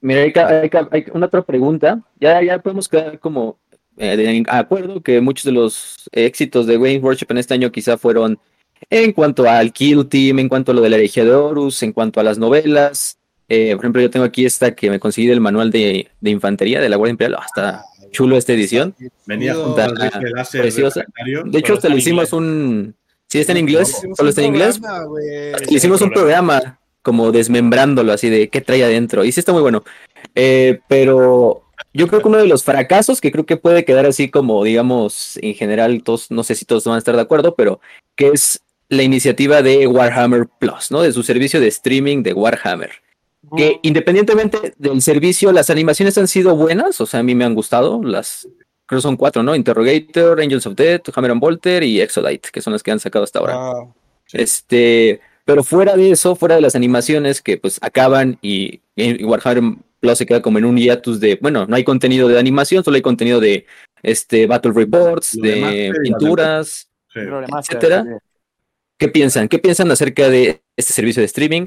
Mira, 0.01 0.21
hay, 0.21 0.33
hay 0.35 0.69
hay 0.91 1.05
una 1.13 1.27
otra 1.27 1.41
pregunta. 1.43 2.01
Ya, 2.19 2.41
ya 2.43 2.59
podemos 2.59 2.89
quedar 2.89 3.19
como 3.19 3.57
eh, 3.97 4.17
de 4.17 4.43
acuerdo 4.49 5.01
que 5.01 5.21
muchos 5.21 5.45
de 5.45 5.51
los 5.51 6.09
éxitos 6.11 6.65
de 6.65 6.77
Wayne 6.77 6.99
Worship 7.03 7.27
en 7.29 7.37
este 7.37 7.53
año 7.53 7.71
quizá 7.71 7.97
fueron 7.97 8.37
en 8.89 9.13
cuanto 9.13 9.47
al 9.49 9.71
Kill 9.71 10.07
Team, 10.09 10.39
en 10.39 10.49
cuanto 10.49 10.71
a 10.71 10.75
lo 10.75 10.81
de 10.81 10.89
la 10.89 10.95
herejía 10.97 11.23
de 11.23 11.31
Horus, 11.33 11.83
en 11.83 11.93
cuanto 11.93 12.19
a 12.19 12.23
las 12.23 12.37
novelas. 12.37 13.17
Eh, 13.55 13.75
por 13.75 13.85
ejemplo, 13.85 14.01
yo 14.01 14.09
tengo 14.09 14.25
aquí 14.25 14.45
esta 14.45 14.73
que 14.73 14.89
me 14.89 14.99
conseguí 14.99 15.27
del 15.27 15.39
manual 15.39 15.69
de, 15.69 16.09
de 16.19 16.29
infantería 16.31 16.81
de 16.81 16.89
la 16.89 16.95
Guardia 16.95 17.11
Imperial. 17.11 17.39
Ah, 17.39 17.45
está 17.45 17.85
chulo 18.11 18.37
esta 18.37 18.53
edición. 18.53 18.95
Venía 19.25 19.53
láser 19.53 20.61
preciosa. 20.61 21.05
De 21.45 21.59
hecho, 21.59 21.73
hasta 21.73 21.89
le 21.89 21.95
en 21.95 21.99
hicimos 21.99 22.31
inglés. 22.31 22.33
un... 22.33 22.95
Sí, 23.27 23.39
está 23.39 23.51
en 23.51 23.57
inglés, 23.59 23.89
Hicimos 23.89 24.17
solo 24.17 24.29
está 24.29 24.41
en 24.41 24.47
inglés. 24.47 24.79
Le 24.79 25.75
hicimos 25.75 26.01
un 26.01 26.11
programa 26.11 26.79
como 27.01 27.31
desmembrándolo 27.31 28.11
así 28.11 28.29
de 28.29 28.47
qué 28.49 28.61
trae 28.61 28.83
adentro. 28.83 29.25
Y 29.25 29.31
sí 29.31 29.39
está 29.39 29.51
muy 29.51 29.61
bueno. 29.61 29.83
Eh, 30.35 30.79
pero 30.87 31.63
yo 31.93 32.07
creo 32.07 32.21
que 32.21 32.27
uno 32.27 32.37
de 32.37 32.47
los 32.47 32.63
fracasos 32.63 33.21
que 33.21 33.31
creo 33.31 33.45
que 33.45 33.57
puede 33.57 33.85
quedar 33.85 34.05
así 34.05 34.29
como, 34.29 34.63
digamos, 34.63 35.37
en 35.41 35.53
general, 35.53 36.01
todos, 36.03 36.31
no 36.31 36.43
sé 36.43 36.55
si 36.55 36.65
todos 36.65 36.85
van 36.85 36.95
a 36.95 36.99
estar 36.99 37.15
de 37.15 37.21
acuerdo, 37.21 37.55
pero 37.55 37.81
que 38.15 38.29
es 38.29 38.61
la 38.89 39.03
iniciativa 39.03 39.61
de 39.61 39.87
Warhammer 39.87 40.47
Plus, 40.59 40.91
¿no? 40.91 41.01
De 41.01 41.11
su 41.11 41.23
servicio 41.23 41.59
de 41.59 41.67
streaming 41.67 42.23
de 42.23 42.33
Warhammer. 42.33 43.02
Que 43.57 43.79
independientemente 43.83 44.73
del 44.77 45.01
servicio, 45.01 45.51
las 45.51 45.69
animaciones 45.69 46.17
han 46.17 46.27
sido 46.27 46.55
buenas, 46.55 46.99
o 47.01 47.05
sea, 47.05 47.19
a 47.19 47.23
mí 47.23 47.35
me 47.35 47.45
han 47.45 47.53
gustado, 47.55 48.01
las 48.03 48.47
creo 48.85 49.01
son 49.01 49.15
cuatro, 49.17 49.43
¿no? 49.43 49.55
Interrogator, 49.55 50.39
Angels 50.41 50.65
of 50.67 50.75
Death, 50.75 51.09
Hammer 51.15 51.31
and 51.31 51.41
Bolter 51.41 51.83
y 51.83 52.01
Exodite, 52.01 52.49
que 52.51 52.61
son 52.61 52.73
las 52.73 52.83
que 52.83 52.91
han 52.91 52.99
sacado 52.99 53.23
hasta 53.23 53.39
ahora. 53.39 53.55
Ah, 53.57 53.83
Este, 54.31 55.21
pero 55.45 55.63
fuera 55.63 55.95
de 55.95 56.11
eso, 56.11 56.35
fuera 56.35 56.55
de 56.55 56.61
las 56.61 56.75
animaciones 56.75 57.41
que 57.41 57.57
pues 57.57 57.79
acaban 57.81 58.37
y, 58.41 58.81
y 58.95 59.23
Warhammer 59.23 59.77
Plus 59.99 60.17
se 60.17 60.25
queda 60.25 60.41
como 60.41 60.57
en 60.57 60.65
un 60.65 60.77
hiatus 60.77 61.19
de, 61.19 61.37
bueno, 61.41 61.65
no 61.65 61.75
hay 61.75 61.83
contenido 61.83 62.27
de 62.27 62.37
animación, 62.39 62.83
solo 62.83 62.95
hay 62.95 63.01
contenido 63.01 63.39
de 63.39 63.65
este 64.01 64.47
Battle 64.47 64.73
Reports, 64.73 65.35
Lo 65.35 65.43
de 65.43 65.93
pinturas, 66.03 66.89
Sí. 67.13 67.19
Etcétera. 67.19 68.03
sí. 68.03 68.09
¿Qué 68.97 69.07
piensan? 69.07 69.47
¿Qué 69.47 69.59
piensan 69.59 69.91
acerca 69.91 70.29
de 70.29 70.61
este 70.75 70.93
servicio 70.93 71.21
de 71.21 71.25
streaming? 71.27 71.65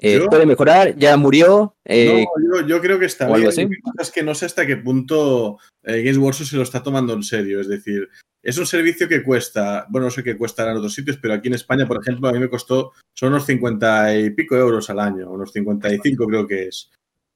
Eh, 0.00 0.24
¿Puede 0.30 0.46
mejorar? 0.46 0.96
¿Ya 0.96 1.16
murió? 1.16 1.74
Eh, 1.84 2.24
No, 2.24 2.60
yo, 2.60 2.66
yo 2.66 2.80
creo 2.80 2.98
que 2.98 3.06
está 3.06 3.24
algo 3.24 3.36
bien. 3.36 3.48
así. 3.48 3.62
Lo 3.62 3.68
que 3.70 3.76
pasa 3.82 4.02
es 4.02 4.10
que 4.12 4.22
no 4.22 4.34
sé 4.34 4.46
hasta 4.46 4.66
qué 4.66 4.76
punto 4.76 5.58
eh, 5.82 6.02
Games 6.02 6.18
Workshop 6.18 6.46
se 6.46 6.56
lo 6.56 6.62
está 6.62 6.82
tomando 6.82 7.12
en 7.14 7.22
serio. 7.24 7.60
Es 7.60 7.68
decir, 7.68 8.08
es 8.42 8.56
un 8.58 8.66
servicio 8.66 9.08
que 9.08 9.24
cuesta, 9.24 9.86
bueno, 9.88 10.06
no 10.06 10.10
sé 10.10 10.22
qué 10.22 10.36
cuestará 10.36 10.70
en 10.70 10.78
otros 10.78 10.94
sitios, 10.94 11.18
pero 11.20 11.34
aquí 11.34 11.48
en 11.48 11.54
España, 11.54 11.86
por 11.86 12.00
ejemplo, 12.00 12.28
a 12.28 12.32
mí 12.32 12.38
me 12.38 12.48
costó, 12.48 12.92
son 13.12 13.30
unos 13.30 13.44
50 13.46 14.16
y 14.16 14.30
pico 14.30 14.56
euros 14.56 14.88
al 14.90 15.00
año, 15.00 15.30
unos 15.30 15.52
55 15.52 16.26
creo 16.26 16.46
que 16.46 16.68
es. 16.68 16.90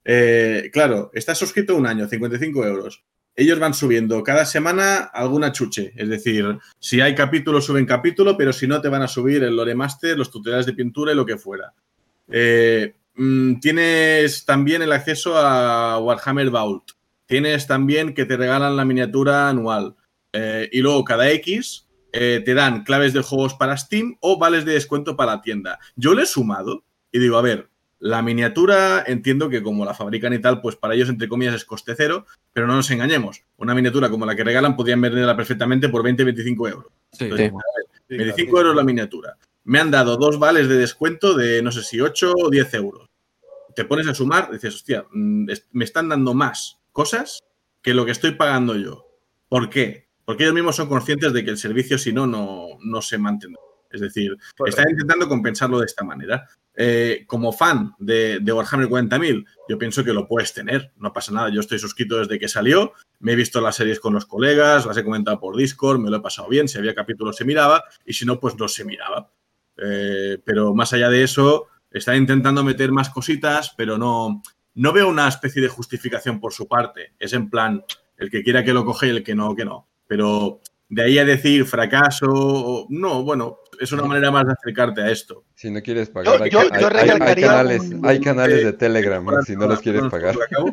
Eh, 0.05 0.71
claro, 0.73 1.11
estás 1.15 1.39
suscrito 1.39 1.77
un 1.77 1.87
año, 1.87 2.07
55 2.09 2.65
euros. 2.67 3.05
Ellos 3.35 3.59
van 3.59 3.73
subiendo 3.73 4.23
cada 4.23 4.45
semana 4.45 4.99
alguna 4.99 5.53
chuche. 5.53 5.93
Es 5.97 6.09
decir, 6.09 6.59
si 6.79 7.01
hay 7.01 7.15
capítulo, 7.15 7.61
suben 7.61 7.87
capítulo, 7.87 8.37
pero 8.37 8.53
si 8.53 8.67
no, 8.67 8.81
te 8.81 8.89
van 8.89 9.03
a 9.03 9.09
subir 9.09 9.43
el 9.43 9.57
Lore 9.57 9.75
Master, 9.75 10.19
los 10.19 10.31
tutoriales 10.31 10.67
de 10.67 10.75
pintura 10.75 11.13
y 11.13 11.17
lo 11.17 11.25
que 11.25 11.39
fuera. 11.39 11.73
Eh, 12.31 12.95
mm, 13.15 13.61
tienes 13.61 14.45
también 14.45 14.83
el 14.83 14.93
acceso 14.93 15.37
a 15.37 15.99
Warhammer 15.99 16.51
Vault. 16.51 16.93
Tienes 17.27 17.67
también 17.67 18.15
que 18.15 18.25
te 18.25 18.37
regalan 18.37 18.77
la 18.77 18.85
miniatura 18.85 19.49
anual. 19.49 19.97
Eh, 20.33 20.69
y 20.73 20.81
luego 20.81 21.05
cada 21.05 21.31
X 21.31 21.89
eh, 22.13 22.43
te 22.45 22.55
dan 22.55 22.85
claves 22.85 23.13
de 23.13 23.23
juegos 23.23 23.55
para 23.55 23.77
Steam 23.77 24.17
o 24.21 24.39
vales 24.39 24.65
de 24.65 24.73
descuento 24.75 25.17
para 25.17 25.37
la 25.37 25.43
tienda. 25.43 25.79
Yo 25.97 26.15
le 26.15 26.23
he 26.23 26.27
sumado 26.27 26.85
y 27.11 27.19
digo, 27.19 27.37
a 27.39 27.43
ver, 27.43 27.69
la 27.99 28.21
miniatura 28.21 29.05
entiendo 29.07 29.49
que 29.49 29.63
como 29.63 29.85
la 29.85 29.95
fabrican 29.95 30.33
y 30.33 30.41
tal, 30.41 30.61
pues 30.61 30.75
para 30.77 30.95
ellos 30.95 31.09
entre 31.09 31.29
comillas 31.29 31.55
es 31.55 31.65
coste 31.65 31.95
cero, 31.97 32.27
pero 32.53 32.67
no 32.67 32.75
nos 32.75 32.91
engañemos. 32.91 33.45
Una 33.57 33.75
miniatura 33.75 34.11
como 34.11 34.27
la 34.27 34.35
que 34.35 34.43
regalan 34.43 34.75
podrían 34.75 35.01
venderla 35.01 35.37
perfectamente 35.37 35.89
por 35.89 36.03
20-25 36.03 36.69
euros. 36.71 36.87
Sí. 37.13 37.25
Entonces, 37.25 37.51
Sí. 37.51 37.55
a 37.55 37.79
ver, 37.79 38.01
sí, 38.09 38.17
25 38.17 38.51
claro. 38.51 38.67
euros 38.69 38.77
la 38.77 38.85
miniatura. 38.85 39.37
Me 39.65 39.79
han 39.79 39.91
dado 39.91 40.17
dos 40.17 40.39
vales 40.39 40.69
de 40.69 40.77
descuento 40.77 41.35
de 41.35 41.63
no 41.63 41.73
sé 41.73 41.83
si 41.83 42.01
8 42.01 42.33
o 42.37 42.51
10 42.51 42.75
euros. 42.75 43.09
Te 43.75 43.85
pones 43.85 44.07
a 44.09 44.15
sumar, 44.15 44.51
dices, 44.51 44.75
hostia, 44.75 45.07
mm, 45.13 45.47
me 45.73 45.85
están 45.85 46.09
dando 46.09 46.35
más 46.35 46.81
cosas 46.93 47.41
que 47.81 47.95
lo 47.95 48.05
que 48.05 48.13
estoy 48.13 48.33
pagando 48.33 48.77
yo. 48.77 49.07
¿Por 49.49 49.71
qué? 49.71 50.09
Porque 50.25 50.45
ellos 50.45 50.55
mismos 50.55 50.77
son 50.77 50.89
conscientes 50.89 51.33
de 51.33 51.45
que 51.45 51.51
el 51.51 51.59
servicio, 51.59 51.99
si 51.99 52.13
no, 52.13 52.27
no, 52.27 52.79
no 52.81 53.03
se 53.03 53.19
mantendrá. 53.19 53.61
Es 53.91 54.01
decir, 54.01 54.37
están 54.67 54.89
intentando 54.89 55.29
compensarlo 55.29 55.79
de 55.79 55.87
esta 55.87 56.05
manera. 56.05 56.49
Eh, 56.75 57.25
como 57.27 57.53
fan 57.53 57.95
de, 57.99 58.39
de 58.41 58.53
Warhammer 58.53 58.89
40.000, 58.89 59.45
yo 59.69 59.77
pienso 59.77 60.03
que 60.03 60.15
lo 60.15 60.27
puedes 60.27 60.55
tener, 60.55 60.93
no 60.97 61.13
pasa 61.13 61.33
nada. 61.33 61.51
Yo 61.51 61.61
estoy 61.61 61.79
suscrito 61.79 62.19
desde 62.19 62.39
que 62.39 62.49
salió, 62.49 62.95
me 63.21 63.33
he 63.33 63.37
visto 63.37 63.61
las 63.61 63.77
series 63.77 64.01
con 64.01 64.15
los 64.15 64.25
colegas, 64.25 64.87
las 64.87 64.97
he 64.97 65.05
comentado 65.05 65.39
por 65.39 65.57
Discord, 65.57 65.99
me 65.99 66.09
lo 66.09 66.17
he 66.17 66.21
pasado 66.21 66.49
bien, 66.49 66.69
si 66.69 66.79
había 66.79 66.95
capítulos 66.95 67.37
se 67.37 67.45
miraba 67.45 67.85
y 68.07 68.15
si 68.15 68.25
no, 68.25 68.41
pues 68.41 68.57
no 68.57 68.69
se 68.69 68.87
miraba. 68.87 69.31
Eh, 69.85 70.39
pero 70.45 70.75
más 70.75 70.93
allá 70.93 71.09
de 71.09 71.23
eso, 71.25 71.67
están 71.91 72.17
intentando 72.17 72.63
meter 72.65 72.93
más 72.93 73.11
cositas, 73.11 73.75
pero 73.77 73.99
no, 73.99 74.43
no 74.75 74.93
veo 74.93 75.09
una 75.09 75.29
especie 75.29 75.61
de 75.63 75.69
justificación 75.69 76.41
por 76.41 76.53
su 76.53 76.69
parte. 76.69 77.13
Es 77.19 77.33
en 77.33 77.51
plan, 77.51 77.85
el 78.17 78.31
que 78.31 78.43
quiera 78.43 78.65
que 78.65 78.73
lo 78.73 78.85
coge 78.85 79.09
y 79.09 79.11
el 79.11 79.23
que 79.25 79.35
no, 79.35 79.55
que 79.57 79.65
no. 79.65 79.89
Pero 80.07 80.61
de 80.89 81.03
ahí 81.03 81.19
a 81.19 81.25
decir 81.25 81.65
fracaso, 81.65 82.87
no, 82.91 83.23
bueno, 83.25 83.59
es 83.81 83.91
una 83.93 84.05
manera 84.05 84.31
más 84.31 84.45
de 84.47 84.53
acercarte 84.53 85.03
a 85.03 85.11
esto. 85.11 85.45
Si 85.55 85.71
no 85.71 85.81
quieres 85.83 86.11
pagar, 86.11 86.37
Yo- 86.39 86.45
hay, 86.45 86.51
yo- 86.51 86.61
hay- 86.61 86.69
yo 86.69 86.75
hay- 86.77 86.85
hay 86.95 87.01
recalcaría 87.11 87.47
canales, 87.47 87.81
un- 87.83 88.07
hay 88.07 88.21
canales 88.21 88.61
eh, 88.61 88.65
de 88.67 88.73
Telegram, 88.75 89.27
si 89.45 89.57
no 89.57 89.67
los 89.67 89.81
quieres 89.81 90.03
pagar. 90.11 90.35
Acabo, 90.47 90.69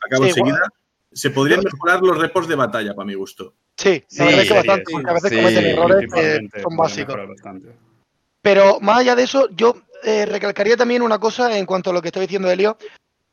acabo 0.00 0.24
Sí, 0.24 0.28
enseguida. 0.30 0.60
Se 1.12 1.30
podrían 1.30 1.60
mejorar 1.64 2.00
los 2.02 2.16
repos 2.18 2.46
de 2.46 2.54
batalla, 2.54 2.94
para 2.94 3.06
mi 3.06 3.14
gusto. 3.14 3.54
Sí, 3.76 4.04
Sí, 4.06 4.18
la 4.18 4.24
verdad 4.26 4.42
es 4.42 4.48
que 4.48 4.54
bastante, 4.54 4.84
sí. 4.86 4.92
porque 4.92 5.10
a 5.10 5.12
veces 5.14 5.30
Sí, 5.30 5.36
cometen 5.36 5.64
errores 5.66 6.12
que 6.52 6.60
son 6.62 6.76
básicos. 6.76 7.16
Pero 8.42 8.80
más 8.80 8.98
allá 8.98 9.14
de 9.14 9.24
eso, 9.24 9.48
yo 9.50 9.74
eh, 10.02 10.26
recalcaría 10.26 10.76
también 10.76 11.02
una 11.02 11.18
cosa 11.18 11.56
en 11.56 11.66
cuanto 11.66 11.90
a 11.90 11.92
lo 11.92 12.00
que 12.02 12.08
está 12.08 12.20
diciendo 12.20 12.50
Elio, 12.50 12.76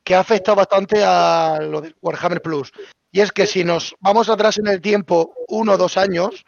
que 0.04 0.14
ha 0.14 0.20
afectado 0.20 0.56
bastante 0.56 1.02
a 1.04 1.58
lo 1.60 1.80
de 1.80 1.94
Warhammer 2.00 2.42
Plus. 2.42 2.72
Y 3.10 3.20
es 3.20 3.32
que 3.32 3.46
si 3.46 3.64
nos 3.64 3.94
vamos 4.00 4.28
atrás 4.28 4.58
en 4.58 4.66
el 4.66 4.80
tiempo, 4.80 5.34
uno 5.48 5.72
o 5.72 5.76
dos 5.78 5.96
años, 5.96 6.44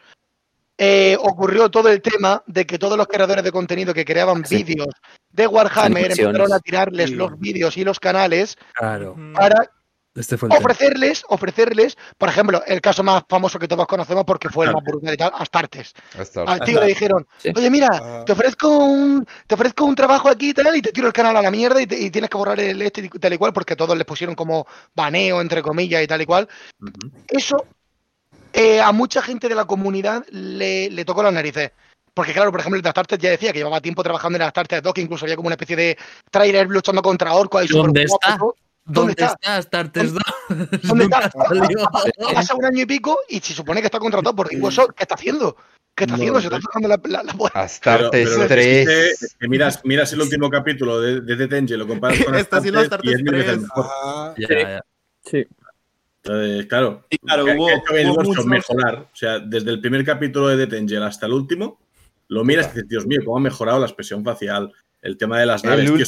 eh, 0.77 1.17
ocurrió 1.19 1.69
todo 1.69 1.89
el 1.89 2.01
tema 2.01 2.43
de 2.47 2.65
que 2.65 2.79
todos 2.79 2.97
los 2.97 3.07
creadores 3.07 3.43
de 3.43 3.51
contenido 3.51 3.93
que 3.93 4.05
creaban 4.05 4.45
Sí. 4.45 4.63
vídeos 4.63 4.87
de 5.31 5.47
Warhammer 5.47 6.11
empezaron 6.11 6.53
a 6.53 6.59
tirarles 6.59 7.09
Sí. 7.09 7.15
los 7.15 7.37
vídeos 7.39 7.77
y 7.77 7.83
los 7.83 7.99
canales 7.99 8.57
Claro. 8.73 9.15
Para 9.33 9.69
Este 10.13 10.37
fue 10.37 10.47
el 10.47 10.51
tema. 10.57 10.59
ofrecerles, 10.59 11.23
ofrecerles, 11.29 11.97
por 12.17 12.27
ejemplo, 12.27 12.61
el 12.67 12.81
caso 12.81 13.01
más 13.01 13.23
famoso 13.29 13.57
que 13.57 13.67
todos 13.67 13.87
conocemos 13.87 14.25
porque 14.25 14.49
fue 14.49 14.65
el 14.65 14.73
más 14.73 14.83
brutal 14.83 15.13
y 15.13 15.17
tal, 15.17 15.31
Astartes. 15.33 15.93
Al 16.47 16.59
tío 16.61 16.81
le 16.81 16.87
dijeron, 16.87 17.25
Sí. 17.37 17.51
oye, 17.55 17.69
mira, 17.69 17.87
Ah. 17.93 18.23
te 18.25 18.33
ofrezco 18.33 18.67
un, 18.77 19.25
te 19.47 19.55
ofrezco 19.55 19.85
un 19.85 19.95
trabajo 19.95 20.27
aquí 20.27 20.49
y 20.49 20.53
tal, 20.53 20.75
y 20.75 20.81
te 20.81 20.91
tiro 20.91 21.07
el 21.07 21.13
canal 21.13 21.37
a 21.37 21.41
la 21.41 21.49
mierda 21.49 21.81
y, 21.81 21.87
te- 21.87 21.97
y 21.97 22.09
tienes 22.11 22.29
que 22.29 22.37
borrar 22.37 22.59
el 22.59 22.81
este 22.81 23.01
y 23.01 23.09
tal 23.09 23.31
y 23.33 23.37
cual, 23.37 23.53
porque 23.53 23.77
todos 23.77 23.95
les 23.97 24.05
pusieron 24.05 24.35
como 24.35 24.67
baneo, 24.93 25.39
entre 25.39 25.61
comillas, 25.61 26.03
y 26.03 26.07
tal 26.07 26.21
y 26.21 26.25
cual. 26.25 26.49
Eso 27.29 27.65
eh, 28.53 28.81
a 28.81 28.91
mucha 28.91 29.21
gente 29.21 29.47
de 29.47 29.55
la 29.55 29.63
comunidad 29.63 30.25
le, 30.29 30.89
le 30.89 31.05
tocó 31.05 31.23
las 31.23 31.31
narices. 31.33 31.71
Porque 32.13 32.33
claro, 32.33 32.51
por 32.51 32.59
ejemplo, 32.59 32.75
el 32.75 32.83
de 32.83 32.89
Astartes 32.89 33.17
ya 33.17 33.29
decía 33.29 33.53
que 33.53 33.59
llevaba 33.59 33.79
tiempo 33.79 34.03
trabajando 34.03 34.35
en 34.35 34.41
el 34.41 34.47
Astartes 34.49 34.83
2, 34.83 34.93
que 34.93 34.99
incluso 34.99 35.23
había 35.23 35.37
como 35.37 35.47
una 35.47 35.53
especie 35.53 35.77
de 35.77 35.97
trailer 36.29 36.67
luchando 36.67 37.01
contra 37.01 37.33
Orco 37.33 37.57
ahí 37.57 37.67
¿Dónde 37.67 38.05
superguapo, 38.05 38.53
está? 38.57 38.70
¿Dónde, 38.93 39.11
está? 39.11 39.25
está 39.27 39.57
Astartes 39.57 40.13
2? 40.13 40.21
¿Dónde 40.83 41.03
está? 41.05 41.21
Nunca 41.21 41.31
salió. 41.31 41.87
Ha 41.87 42.33
pasado 42.33 42.59
un 42.59 42.65
año 42.65 42.81
y 42.81 42.85
pico 42.85 43.17
y 43.29 43.39
se 43.39 43.53
supone 43.53 43.81
que 43.81 43.87
está 43.87 43.99
contratado 43.99 44.35
por 44.35 44.49
Ringo. 44.49 44.69
¿Qué 44.69 45.03
está 45.03 45.15
haciendo? 45.15 45.55
¿Qué 45.95 46.05
está 46.05 46.15
No, 46.15 46.21
haciendo? 46.21 46.39
Se 46.41 46.47
está 46.47 46.59
tocando 46.59 46.87
la, 46.87 46.99
la, 47.03 47.23
la 47.23 47.33
puerta. 47.33 47.61
Astartes 47.61 48.09
Pero- 48.29 48.35
pero 48.37 48.47
3. 48.47 48.87
es 48.89 49.19
que- 49.19 49.27
que 49.39 49.47
miras, 49.47 49.81
miras 49.83 50.11
el 50.13 50.21
último 50.21 50.49
capítulo 50.49 50.99
de, 51.01 51.21
de 51.21 51.35
Detenje, 51.35 51.75
lo 51.77 51.87
comparas 51.87 52.23
con 52.23 52.33
Está 52.35 52.57
haciendo 52.57 52.79
Astartes 52.79 53.11
y 53.11 53.13
es 53.13 53.19
Astartes 53.19 53.23
mil 53.23 53.41
veces 53.45 53.51
3. 53.57 53.61
mejor. 53.61 53.85
Ah, 54.03 54.33
Ya, 54.37 54.47
ya. 54.59 54.81
Sí. 55.25 55.45
Entonces, 56.23 56.65
claro, 56.67 57.03
Sí, 57.09 57.17
claro, 57.17 57.45
¿qué- 57.45 57.51
hubo- 57.55 57.65
hubo 57.65 58.13
Workshop? 58.13 58.25
muchos- 58.25 58.45
mejorar. 58.45 58.95
O 59.11 59.15
sea, 59.15 59.39
desde 59.39 59.71
el 59.71 59.81
primer 59.81 60.05
capítulo 60.05 60.47
de 60.49 60.57
Detention 60.57 61.03
hasta 61.03 61.25
el 61.25 61.33
último, 61.33 61.79
lo 62.27 62.43
miras 62.43 62.67
y 62.67 62.69
dices, 62.75 62.87
Dios 62.87 63.05
mío, 63.07 63.21
cómo 63.25 63.37
ha 63.37 63.41
mejorado 63.41 63.79
la 63.79 63.87
expresión 63.87 64.23
facial, 64.23 64.71
el 65.01 65.17
tema 65.17 65.39
de 65.39 65.45
las 65.47 65.63
El 65.63 65.69
naves. 65.71 65.85
tío, 65.85 65.93
último- 65.95 66.05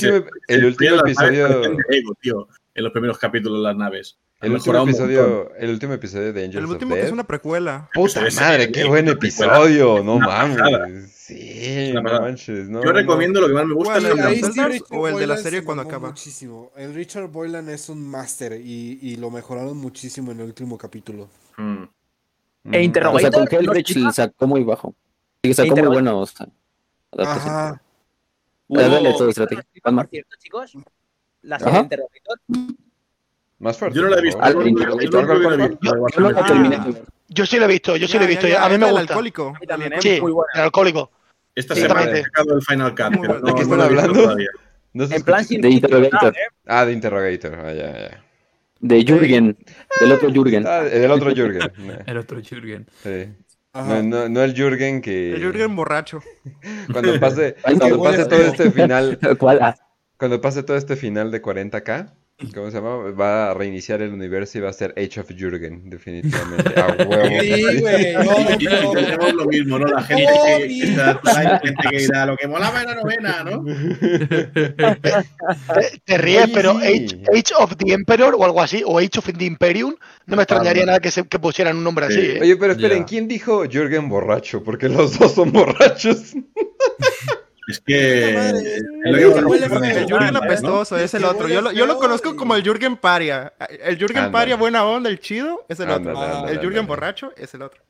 se- 0.48 0.54
el 0.54 0.60
se 0.62 0.66
último 0.68 0.96
las 0.98 1.04
naves 1.04 1.18
episodio- 1.20 1.78
Lego, 1.90 2.14
tío, 2.22 2.48
en 2.76 2.84
los 2.84 2.92
primeros 2.92 3.18
capítulos 3.18 3.60
de 3.60 3.64
las 3.64 3.76
naves. 3.76 4.18
El 4.42 4.52
último, 4.52 4.84
episodio, 4.84 5.56
el 5.56 5.70
último 5.70 5.94
episodio 5.94 6.34
de 6.34 6.44
Angels 6.44 6.58
El 6.58 6.66
of 6.66 6.72
último 6.72 6.96
que 6.96 7.02
es 7.02 7.12
una 7.12 7.24
precuela. 7.24 7.90
Puta 7.94 8.22
madre, 8.36 8.72
qué 8.72 8.84
buen 8.84 9.08
episodio, 9.08 10.04
no 10.04 10.20
mames. 10.20 11.12
Sí, 11.14 11.92
no 11.94 12.04
manches. 12.04 12.68
No, 12.68 12.82
Yo 12.84 12.88
no. 12.88 12.92
recomiendo 12.92 13.40
lo 13.40 13.48
que 13.48 13.54
más 13.54 13.66
me 13.66 13.74
gusta. 13.74 13.94
¿Cuál, 13.94 14.06
es 14.06 14.44
el 14.44 14.54
de 14.54 14.80
sí, 14.80 14.84
o 14.92 15.08
el 15.08 15.16
de 15.16 15.22
la 15.22 15.36
Boylan 15.36 15.38
serie 15.44 15.60
se 15.60 15.66
cuando 15.66 15.84
acaba? 15.84 16.10
Muchísimo. 16.10 16.72
El 16.76 16.94
Richard 16.94 17.28
Boylan 17.30 17.70
es 17.70 17.88
un 17.88 18.06
máster 18.06 18.60
y, 18.62 19.00
y 19.02 19.16
lo 19.16 19.32
mejoraron 19.32 19.78
muchísimo 19.78 20.34
en 20.34 20.42
el 20.42 20.48
último 20.48 20.78
capítulo. 20.78 21.30
Mm. 21.56 21.84
E 22.74 22.92
O 23.06 23.20
sea, 23.20 23.32
con 23.32 24.14
sacó 24.14 24.48
muy 24.48 24.64
bajo. 24.64 24.94
Sí, 25.44 25.54
sacó 25.54 25.68
muy 25.68 25.80
Interrogator. 25.80 26.04
buenos 26.04 26.36
adaptaciones. 27.12 27.48
Ajá. 27.48 27.82
Estrategia. 28.70 29.64
Chicos, 30.40 30.76
la 31.44 31.58
de 31.58 31.80
Interrogator. 31.80 32.40
Más 33.60 33.78
fuerte. 33.78 33.98
Yo 33.98 34.04
no 34.04 34.10
la 34.10 34.18
he 34.18 34.22
visto. 34.22 34.40
Ah, 34.42 34.52
yo 34.52 34.60
la. 36.30 36.40
Ah. 36.42 37.46
Sí 37.46 37.58
lo 37.58 37.66
he 37.66 37.68
visto, 37.68 37.96
yo 37.96 38.08
sí 38.08 38.18
lo 38.18 38.24
he 38.24 38.28
Ya, 38.28 38.30
visto. 38.30 38.48
ya, 38.48 38.54
ya, 38.56 38.66
a 38.66 38.70
mí 38.70 38.78
me 38.78 38.86
gusta. 38.86 39.00
alcohólico. 39.02 39.54
También, 39.68 39.94
¿eh? 39.94 39.98
Sí, 40.02 40.20
el 40.54 40.62
alcohólico. 40.62 41.12
Esta 41.56 41.76
semana 41.76 42.12
he 42.12 42.24
sacado 42.24 42.56
el 42.56 42.62
Final 42.62 42.90
Cut. 42.96 43.22
Pero 43.22 43.40
no- 43.40 43.46
¿De 43.48 43.54
qué 43.56 43.62
están 43.62 43.82
hablando? 43.82 44.14
todavía. 44.14 44.50
No 44.94 45.06
En 45.06 45.24
plan 45.24 45.44
sin 45.46 45.62
De 45.62 45.70
Interrogator. 45.70 46.34
¿eh? 46.36 46.40
Ah, 46.68 46.86
de 46.86 46.94
Interrogator. 46.94 47.56
Ah, 47.56 47.74
ya, 47.74 47.92
ya. 48.10 48.24
De 48.80 49.04
Jürgen. 49.06 49.58
Del 50.00 50.12
otro 50.12 50.30
Jürgen. 50.30 50.68
Ah, 50.68 50.82
del 50.84 51.10
otro 51.12 51.32
Jürgen. 51.34 51.72
El 52.06 52.18
otro 52.18 52.42
Jürgen. 52.42 52.86
Sí. 53.02 53.30
No, 53.74 54.04
no, 54.04 54.30
no 54.30 54.44
el 54.44 54.54
Jürgen 54.54 55.02
que. 55.02 55.34
El 55.34 55.42
Jürgen 55.42 55.76
borracho. 55.76 56.22
Cuando 56.92 57.20
pase, 57.20 57.56
cuando 57.64 58.04
pase 58.04 58.26
todo 58.26 58.40
este 58.42 58.70
final, 58.72 59.18
¿Cuál? 59.40 59.76
Ah, 60.24 60.30
cuando 60.30 60.40
pase 60.40 60.64
todo 60.64 60.78
este 60.78 60.96
final 60.96 61.32
de 61.32 61.42
40k, 61.42 62.14
¿cómo 62.56 62.72
se 62.72 62.78
llama? 62.78 63.12
Va 63.12 63.52
a 63.52 63.54
reiniciar 63.54 64.02
el 64.02 64.14
universo 64.14 64.58
y 64.58 64.62
va 64.62 64.70
a 64.70 64.74
ser 64.74 64.94
Age 64.96 65.20
of 65.20 65.30
Jürgen, 65.38 65.90
definitivamente. 65.90 66.80
A 66.80 66.88
huevo. 67.06 67.42
Sí, 67.42 67.80
güey. 67.82 68.14
No, 68.14 68.24
no. 69.18 69.34
lo 69.34 69.46
mismo, 69.48 69.80
¿no? 69.80 69.86
La 69.88 70.02
gente 70.02 70.26
que, 70.58 70.68
que 70.70 70.84
está 70.84 71.60
gente 71.60 71.84
que 71.90 71.98
dirá 71.98 72.26
lo 72.26 72.38
que 72.38 72.48
molaba 72.48 72.84
era 72.84 72.96
novena, 72.96 73.44
¿no? 73.44 73.66
Te, 75.04 76.00
te 76.06 76.18
ríes, 76.18 76.46
Oye, 76.46 76.54
pero 76.54 76.80
sí. 76.80 76.86
Age, 76.88 77.22
Age 77.38 77.54
of 77.60 77.76
the 77.76 77.92
Emperor 77.92 78.34
o 78.38 78.46
algo 78.46 78.62
así, 78.62 78.82
o 78.86 79.00
Age 79.00 79.20
of 79.20 79.30
the 79.38 79.44
Imperium, 79.44 79.94
no 80.26 80.38
me 80.38 80.44
extrañaría 80.44 80.86
nada 80.86 81.02
que, 81.02 81.12
se, 81.12 81.28
que 81.28 81.38
pusieran 81.38 81.76
un 81.76 81.84
nombre 81.84 82.06
así. 82.06 82.20
¿eh? 82.22 82.40
Oye, 82.42 82.56
pero 82.56 82.72
esperen, 82.72 83.00
Ya. 83.00 83.06
¿quién 83.06 83.28
dijo 83.28 83.66
Jürgen 83.70 84.08
borracho? 84.08 84.64
Porque 84.64 84.88
los 84.88 85.20
dos 85.20 85.34
son 85.34 85.52
borrachos. 85.52 86.34
Es 87.68 87.80
que. 87.80 88.30
El 89.06 89.16
Jürgen 90.08 90.34
¿no? 90.34 90.40
apestoso 90.40 90.98
es 90.98 91.14
el 91.14 91.24
otro. 91.24 91.48
Yo 91.48 91.62
lo, 91.62 91.72
yo 91.72 91.98
conozco 91.98 92.36
como 92.36 92.56
el 92.56 92.64
Jürgen 92.64 92.98
Paria. 92.98 93.54
El 93.84 93.98
Jürgen. 93.98 94.32
Paria, 94.32 94.56
buena 94.56 94.86
onda, 94.86 95.10
el 95.10 95.20
chido, 95.20 95.66
es 95.70 95.80
el 95.80 95.90
otro. 95.90 96.14
Ah, 96.18 96.48
El 96.50 96.60
Jürgen 96.60 96.86
borracho 96.88 97.32
es 97.38 97.54
el 97.54 97.62
otro. 97.62 97.82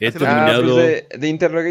He 0.00 0.10
lo- 0.10 0.16
Ah, 0.16 0.18
terminado, 0.18 0.62
pues 0.74 0.76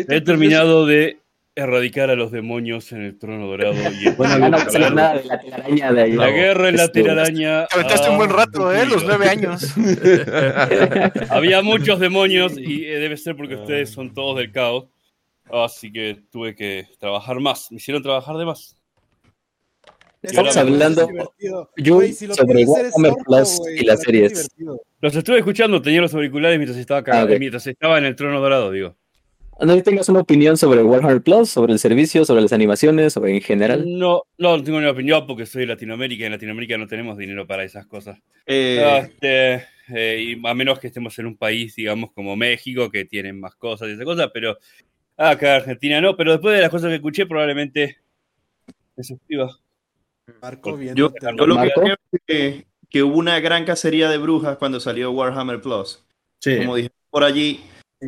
de, 0.09 0.15
he 0.18 0.22
terminado 0.22 0.85
de 0.85 1.19
erradicar 1.55 2.09
a 2.11 2.15
los 2.15 2.31
demonios 2.31 2.91
en 2.91 3.01
el 3.03 3.18
trono 3.18 3.47
dorado 3.47 3.73
y 3.73 4.09
Bueno, 4.18 4.38
no 4.49 4.57
pasa 4.57 4.77
nada 4.91 5.14
de 5.18 5.23
la 5.23 5.39
telaraña 5.39 5.91
de 5.93 6.01
ahí. 6.03 6.11
la 6.14 6.30
guerra 6.30 6.69
en 6.69 6.76
la 6.76 6.84
Este, 6.84 7.01
telaraña. 7.01 7.65
Te 7.68 7.76
aventaste 7.76 8.09
un 8.09 8.18
buen 8.18 8.30
rato, 8.30 8.72
¿eh? 8.73 8.85
Los 8.85 9.03
nueve 9.05 9.30
años. 9.30 9.73
Había 11.30 11.61
muchos 11.61 11.99
demonios 11.99 12.53
y 12.57 12.85
eh, 12.85 12.99
debe 12.99 13.18
ser 13.18 13.35
porque 13.35 13.55
ustedes 13.55 13.89
son 13.91 14.14
todos 14.14 14.38
del 14.38 14.51
caos. 14.51 14.85
Así 15.52 15.91
que 15.91 16.18
tuve 16.32 16.56
que 16.56 16.88
trabajar 16.99 17.40
más. 17.40 17.72
Me 17.72 17.78
hicieron 17.78 18.03
trabajar 18.03 18.36
de 18.38 18.45
más. 18.45 18.76
Estamos 20.22 20.57
hablando. 20.57 21.07
Yo 21.78 22.02
si 22.02 22.28
sobre 22.34 22.65
Warhammer 22.65 23.14
Plus 23.26 23.61
y 23.80 23.86
las 23.86 24.02
series. 24.02 24.34
divertido. 24.34 24.82
Los 24.99 25.15
estuve 25.15 25.38
escuchando, 25.38 25.82
tenía 25.82 26.02
los 26.02 26.14
auriculares 26.14 26.57
mientras 26.57 26.78
estaba 26.80 27.03
cagado, 27.03 27.28
Ah, 27.28 27.32
ok. 27.34 27.40
mientras 27.40 27.65
estaba 27.68 27.98
en 27.99 28.06
el 28.06 28.15
trono 28.15 28.40
dorado, 28.41 28.72
digo. 28.72 28.95
¿No 29.60 29.72
sé 29.74 29.80
si 29.80 29.84
tengas 29.86 30.10
una 30.10 30.19
opinión 30.19 30.56
sobre 30.57 30.84
Warhammer 30.84 31.22
Plus, 31.22 31.49
sobre 31.49 31.74
el 31.74 31.80
servicio, 31.80 32.26
sobre 32.26 32.41
las 32.41 32.53
animaciones, 32.53 33.14
sobre 33.14 33.36
en 33.36 33.41
general? 33.41 33.86
No, 33.88 34.24
no 34.38 34.61
tengo 34.64 34.82
ni 34.82 34.88
opinión 34.88 35.26
porque 35.26 35.45
soy 35.45 35.61
de 35.61 35.68
Latinoamérica 35.68 36.24
y 36.24 36.26
en 36.26 36.32
Latinoamérica 36.34 36.78
no 36.78 36.88
tenemos 36.88 37.18
dinero 37.18 37.48
para 37.48 37.64
esas 37.64 37.86
cosas. 37.88 38.19
Eh, 38.45 38.84
Ah, 38.84 38.98
este, 38.99 39.65
eh, 39.95 40.36
y 40.36 40.48
a 40.48 40.53
menos 40.53 40.80
que 40.80 40.88
estemos 40.88 41.18
en 41.19 41.28
un 41.28 41.38
país, 41.38 41.76
digamos, 41.76 42.11
como 42.14 42.36
México, 42.36 42.90
que 42.91 43.06
tienen 43.06 43.40
más 43.40 43.56
cosas 43.56 43.88
y 43.90 43.94
esas 43.94 44.06
cosas, 44.06 44.30
pero 44.34 44.57
acá 45.18 45.56
en 45.56 45.61
Argentina 45.61 46.02
no. 46.02 46.15
Pero 46.15 46.31
después 46.34 46.56
de 46.56 46.61
las 46.61 46.69
cosas 46.69 46.89
que 46.89 46.95
escuché, 46.95 47.26
probablemente 47.26 47.98
me 48.95 49.03
suscriba. 49.03 49.49
Marco 50.41 50.76
bien. 50.76 50.94
yo, 50.95 51.14
yo 51.38 51.48
lo 51.48 51.61
que 51.61 51.72
creo 51.73 51.95
es 52.11 52.22
que, 52.27 52.65
que 52.89 53.03
hubo 53.03 53.18
una 53.18 53.39
gran 53.39 53.64
cacería 53.65 54.10
de 54.10 54.18
brujas 54.18 54.57
cuando 54.57 54.80
salió 54.80 55.11
Warhammer 55.11 55.61
Plus. 55.61 56.03
Sí. 56.39 56.57
Como 56.57 56.76
dije 56.76 56.89
por 57.10 57.23
allí, 57.23 57.61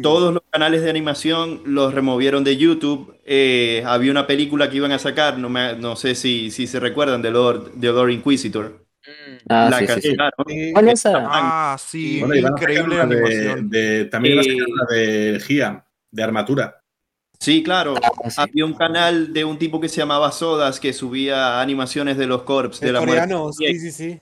todos 0.04 0.34
los 0.34 0.44
canales 0.52 0.82
de 0.84 0.90
animación 0.90 1.62
los 1.66 1.94
removieron 1.94 2.44
de 2.44 2.58
YouTube. 2.58 3.16
Eh, 3.26 3.84
había 3.86 4.12
una 4.12 4.28
película 4.28 4.70
que 4.70 4.78
iban 4.78 4.92
a 4.92 5.00
sacar, 5.00 5.38
no, 5.38 5.50
me- 5.50 5.76
no 5.76 5.96
sé 5.96 6.14
si, 6.16 6.52
si 6.52 6.68
se 6.68 6.80
recuerdan, 6.80 7.22
de 7.22 7.32
Lord, 7.32 7.72
de 7.76 7.88
Lord 7.88 8.10
Inquisitor. 8.12 8.86
Ah, 9.48 9.70
la 9.72 9.80
sí, 9.80 9.88
sí, 9.88 9.94
sí. 9.94 9.94
cancelaron. 10.18 10.46
¿Cuál 10.74 10.88
es 10.90 10.94
esa? 11.00 11.14
Ah, 11.26 11.78
sí, 11.80 12.20
Bueno, 12.20 12.50
increíble 12.50 12.98
la 12.98 13.06
de, 13.08 13.16
animación. 13.16 13.70
de- 13.70 14.06
también 14.06 14.36
van 14.36 14.46
a 14.46 14.48
Eh, 14.48 14.52
sacar 14.52 14.68
una 14.70 14.86
de 14.96 15.40
Gia, 15.40 15.86
de 16.12 16.24
armatura. 16.24 16.79
Sí, 17.40 17.64
claro. 17.64 17.96
Ah, 18.04 18.30
sí. 18.30 18.42
Había 18.42 18.66
un 18.66 18.74
canal 18.74 19.32
de 19.32 19.46
un 19.46 19.58
tipo 19.58 19.80
que 19.80 19.88
se 19.88 19.98
llamaba 19.98 20.32
Sodas 20.32 20.80
que 20.80 20.92
subía 20.92 21.62
animaciones 21.62 22.18
de 22.18 22.28
los 22.28 22.44
corps 22.44 22.80
de 22.80 22.92
la 22.92 23.00
muerte. 23.00 23.22
coreano, 23.22 23.54
sí, 23.54 23.80
sí, 23.80 23.92
sí. 23.92 24.22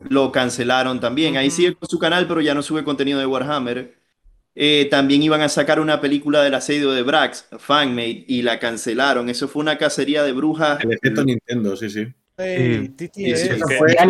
Lo 0.00 0.32
cancelaron 0.32 1.00
también. 1.00 1.36
Ahí 1.36 1.50
sigue 1.50 1.74
con 1.74 1.88
su 1.88 1.98
canal, 1.98 2.26
pero 2.26 2.40
ya 2.40 2.54
no 2.54 2.62
sube 2.62 2.84
contenido 2.84 3.18
de 3.18 3.26
Warhammer. 3.26 3.98
Eh, 4.54 4.88
también 4.90 5.22
iban 5.22 5.40
a 5.40 5.48
sacar 5.48 5.78
una 5.78 6.00
película 6.00 6.42
del 6.42 6.54
asedio 6.54 6.90
de 6.90 7.02
Brax, 7.02 7.46
Fanmade, 7.58 8.24
y 8.26 8.42
la 8.42 8.58
cancelaron. 8.58 9.28
Eso 9.28 9.46
fue 9.46 9.62
una 9.62 9.78
cacería 9.78 10.24
de 10.24 10.32
brujas. 10.32 10.82
El 10.82 10.92
efecto 10.92 11.24
Nintendo, 11.24 11.76
sí, 11.76 11.88
sí. 11.88 12.08
Ey, 12.38 12.88
Titi, 12.90 13.24
Sí, 13.24 13.36
sí. 13.36 13.48
Eso 13.50 13.66
que- 13.66 13.76
fue- 13.76 13.94
Ya 13.96 14.02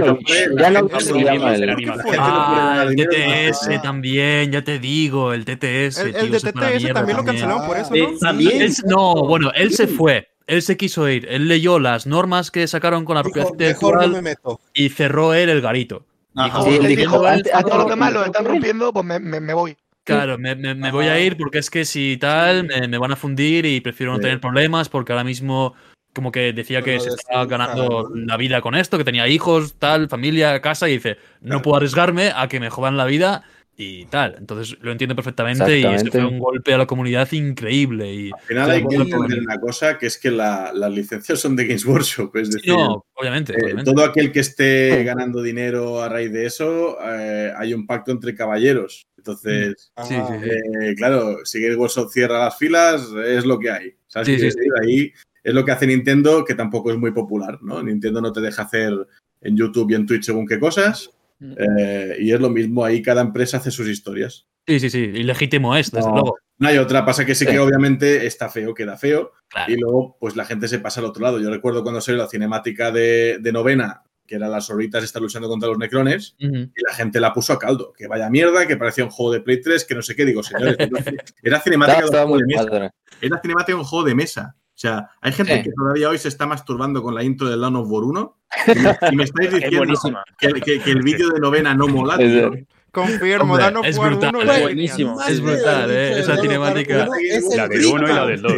Ah, 2.19 2.85
el 2.87 2.95
dinero, 2.95 3.11
TTS 3.11 3.77
Ah. 3.77 3.83
también, 3.83 4.53
ya 4.53 4.63
te 4.63 4.79
digo, 4.79 5.33
el 5.33 5.45
TTS. 5.45 6.03
El, 6.03 6.13
tío, 6.15 6.31
de 6.31 6.41
TTS 6.41 6.93
también 6.93 7.17
lo 7.17 7.25
cancelaron 7.25 7.67
por 7.67 7.77
eso, 7.79 7.95
¿no? 7.95 8.19
también. 8.19 8.63
Él 8.63 8.73
no, 8.87 9.15
bueno, 9.27 9.51
él 9.55 9.73
se 9.73 9.87
fue. 9.87 10.29
Él 10.47 10.63
se 10.63 10.77
quiso 10.77 11.09
ir. 11.09 11.27
Él 11.31 11.47
leyó 11.49 11.79
las 11.79 12.07
normas 12.07 12.51
que 12.51 12.67
sacaron 12.67 13.05
con 13.05 13.17
la 13.17 13.23
propiedad 13.23 13.49
mejor 13.51 13.59
no 13.59 13.65
intelectual 14.05 14.11
me 14.13 14.23
meto. 14.23 14.61
y 14.75 14.89
cerró 14.89 15.35
él 15.35 15.49
el 15.51 15.61
garito. 15.61 16.05
Dijo, 16.35 16.63
Sí, 16.65 16.79
dijo, 16.97 17.27
a 17.27 17.37
los 17.37 17.43
lo 17.65 17.85
demás 17.85 18.13
los 18.13 18.23
comentó 18.23 18.25
están 18.27 18.45
rompiendo, 18.45 18.93
pues 18.93 19.05
me, 19.05 19.19
me- 19.21 19.41
me 19.41 19.55
voy. 19.55 19.77
Claro, 20.05 20.39
me, 20.39 20.55
me- 20.55 20.75
me 20.75 20.91
voy 20.91 21.07
a 21.07 21.21
ir 21.21 21.37
porque 21.37 21.59
es 21.59 21.69
que 21.69 21.85
si 21.85 22.17
tal, 22.19 22.65
me, 22.65 22.89
me 22.89 22.97
van 22.97 23.13
a 23.13 23.17
fundir 23.17 23.67
y 23.67 23.81
prefiero 23.83 24.13
no 24.13 24.19
Sí. 24.19 24.23
tener 24.23 24.41
problemas 24.41 24.89
porque 24.89 25.13
ahora 25.13 25.25
mismo 25.25 25.75
como 26.13 26.33
que 26.33 26.53
decía 26.53 26.83
que 26.83 26.99
se 26.99 27.11
estaba 27.11 27.47
ganando 27.47 28.11
la 28.15 28.37
vida 28.37 28.61
con 28.61 28.75
esto, 28.75 28.99
que 28.99 29.05
tenía 29.05 29.29
hijos, 29.29 29.75
tal, 29.79 30.09
familia, 30.09 30.61
casa 30.61 30.89
y 30.89 30.95
dice, 30.95 31.17
no 31.41 31.63
puedo 31.63 31.77
arriesgarme 31.77 32.33
a 32.35 32.49
que 32.49 32.61
me 32.61 32.71
jodan 32.71 32.97
la 32.97 33.05
vida 33.05 33.45
y 33.77 34.07
tal. 34.07 34.35
Entonces 34.39 34.77
lo 34.81 34.91
entiendo 34.91 35.15
perfectamente 35.15 35.79
y 35.79 35.85
este 35.85 36.11
fue 36.11 36.25
un 36.25 36.41
golpe 36.41 36.75
a 36.75 36.79
la 36.79 36.87
comunidad 36.87 37.31
increíble 37.31 38.13
y 38.13 38.31
Al 38.33 38.41
final 38.41 38.71
hay 38.73 38.85
que 38.85 38.97
entender 38.97 39.39
una 39.41 39.61
cosa, 39.61 39.97
que 39.99 40.07
es 40.07 40.19
que 40.19 40.33
la- 40.33 40.73
las 40.75 40.91
licencias 40.91 41.39
son 41.39 41.55
de 41.55 41.65
Games 41.67 41.85
Workshop, 41.87 42.35
es 42.37 42.51
decir, 42.51 42.73
no, 42.75 43.05
obviamente, 43.15 43.53
eh, 43.53 43.59
obviamente. 43.63 43.93
todo 43.93 44.05
aquel 44.05 44.33
que 44.33 44.41
esté 44.41 45.05
ganando 45.05 45.41
dinero 45.43 46.03
a 46.03 46.09
raíz 46.09 46.33
de 46.33 46.47
eso, 46.47 46.99
eh, 47.01 47.53
hay 47.57 47.73
un 47.73 47.87
pacto 47.87 48.11
entre 48.11 48.35
caballeros. 48.35 49.07
Entonces, 49.17 49.93
Sí, 50.03 50.15
Ajá. 50.15 50.41
sí, 50.41 50.49
sí. 50.49 50.51
eh, 50.91 50.95
claro, 50.97 51.37
si 51.45 51.61
Games 51.63 51.77
Workshop 51.79 52.11
cierra 52.11 52.41
las 52.41 52.59
filas, 52.59 53.09
es 53.25 53.45
lo 53.45 53.59
que 53.61 53.71
hay. 53.71 53.93
¿Sabes 54.09 54.27
Sí, 54.27 54.37
qué 54.37 54.51
sí, 54.51 54.57
quiero 54.59 54.75
decir? 54.75 54.89
Ahí 54.89 55.13
es 55.49 55.55
lo 55.55 55.65
que 55.65 55.73
hace 55.73 55.87
Nintendo, 55.87 56.45
que 56.45 56.55
tampoco 56.55 56.91
es 56.91 56.99
muy 56.99 57.13
popular, 57.13 57.59
¿no? 57.63 57.83
Nintendo 57.83 58.21
no 58.21 58.33
te 58.33 58.41
deja 58.41 58.63
hacer 58.63 58.93
en 59.41 59.57
YouTube 59.57 59.91
y 59.91 59.95
en 59.95 60.07
Twitch 60.07 60.25
según 60.25 60.47
qué 60.47 60.59
cosas. 60.59 61.11
Mm. 61.41 61.53
eh, 61.57 62.17
y 62.21 62.33
es 62.33 62.41
lo 62.41 62.51
mismo, 62.51 62.85
ahí 62.85 63.01
cada 63.01 63.21
empresa 63.21 63.59
hace 63.59 63.71
sus 63.71 63.89
historias. 63.89 64.47
Sí, 64.67 64.81
sí, 64.81 64.91
sí, 64.91 64.99
ilegítimo 64.99 65.75
es, 65.77 65.91
desde 65.91 66.09
No. 66.09 66.15
luego. 66.15 66.37
No 66.59 66.69
hay 66.69 66.79
otra, 66.79 67.05
pasa 67.05 67.25
que 67.25 67.37
sí 67.37 67.47
que 67.47 67.59
obviamente 67.61 68.27
está 68.27 68.49
feo, 68.49 68.75
queda 68.75 68.97
feo. 68.97 69.31
Claro. 69.49 69.73
Y 69.73 69.77
luego, 69.77 70.17
pues 70.19 70.35
la 70.35 70.45
gente 70.45 70.67
se 70.67 70.81
pasa 70.81 70.99
al 71.01 71.07
otro 71.07 71.23
lado. 71.23 71.39
Yo 71.41 71.49
recuerdo 71.51 71.85
cuando 71.85 72.01
salió 72.01 72.21
la 72.21 72.29
cinemática 72.29 72.91
de, 72.91 73.39
de 73.41 73.53
novena, 73.53 74.03
que 74.27 74.35
era 74.35 74.49
las 74.49 74.69
horritas 74.69 75.05
está 75.05 75.21
luchando 75.21 75.49
contra 75.49 75.69
los 75.69 75.79
necrones, 75.79 76.35
y 76.39 76.49
la 76.49 76.95
gente 76.95 77.21
la 77.21 77.33
puso 77.33 77.53
a 77.53 77.59
caldo. 77.61 77.93
Que 77.97 78.09
vaya 78.09 78.29
mierda, 78.29 78.67
que 78.67 78.77
parecía 78.77 79.05
un 79.05 79.11
juego 79.11 79.33
de 79.33 79.41
Play 79.41 79.61
3, 79.63 79.85
que 79.85 79.95
no 79.95 80.03
sé 80.03 80.17
qué. 80.17 80.25
Digo, 80.27 80.43
señores, 80.43 80.77
era 81.43 81.61
cinemática 81.61 81.99
de 81.99 82.03
un 82.03 82.05
Estaba 82.07 82.27
juego 82.27 82.41
muy 82.41 82.41
de 82.41 82.57
mesa. 82.57 82.95
Era 83.23 83.41
cinemática 83.41 83.73
de 83.73 83.79
un 83.79 83.85
juego 83.85 84.05
de 84.05 84.15
mesa. 84.17 84.57
O 84.79 84.81
sea, 84.81 85.11
hay 85.21 85.33
gente 85.33 85.57
Sí. 85.57 85.63
que 85.65 85.71
todavía 85.73 86.09
hoy 86.09 86.19
se 86.19 86.29
está 86.29 86.47
masturbando 86.47 87.03
con 87.03 87.13
la 87.13 87.25
intro 87.25 87.49
del 87.49 87.61
Dawn 87.61 87.75
of 87.75 87.89
War 87.91 88.05
1 88.05 88.37
y 88.69 88.79
me, 88.79 88.97
y 89.11 89.17
me 89.17 89.25
estáis 89.25 89.51
diciendo 89.53 89.79
buenísima. 89.79 90.23
que, 90.39 90.53
que- 90.53 90.79
que 90.81 90.91
el 90.93 91.03
vídeo 91.03 91.31
de 91.31 91.41
novena 91.41 91.75
no 91.75 91.89
mola. 91.89 92.15
Es 92.15 92.31
tío. 92.31 92.53
Confirmo, 92.93 93.43
Hombre, 93.55 93.65
Dano 93.65 93.83
es 93.83 93.99
War 93.99 94.11
brutal, 94.13 94.37
1 94.37 94.43
es 94.53 94.57
es 94.57 94.63
buenísimo. 94.63 95.21
Es 95.21 95.41
brutal, 95.41 95.91
¿eh? 95.91 96.21
Esa 96.21 96.37
cinemática. 96.37 97.09
La 97.57 97.67
del 97.69 97.87
uno 97.87 98.09
y 98.09 98.13
la 98.15 98.27
del 98.27 98.41
dos. 98.41 98.53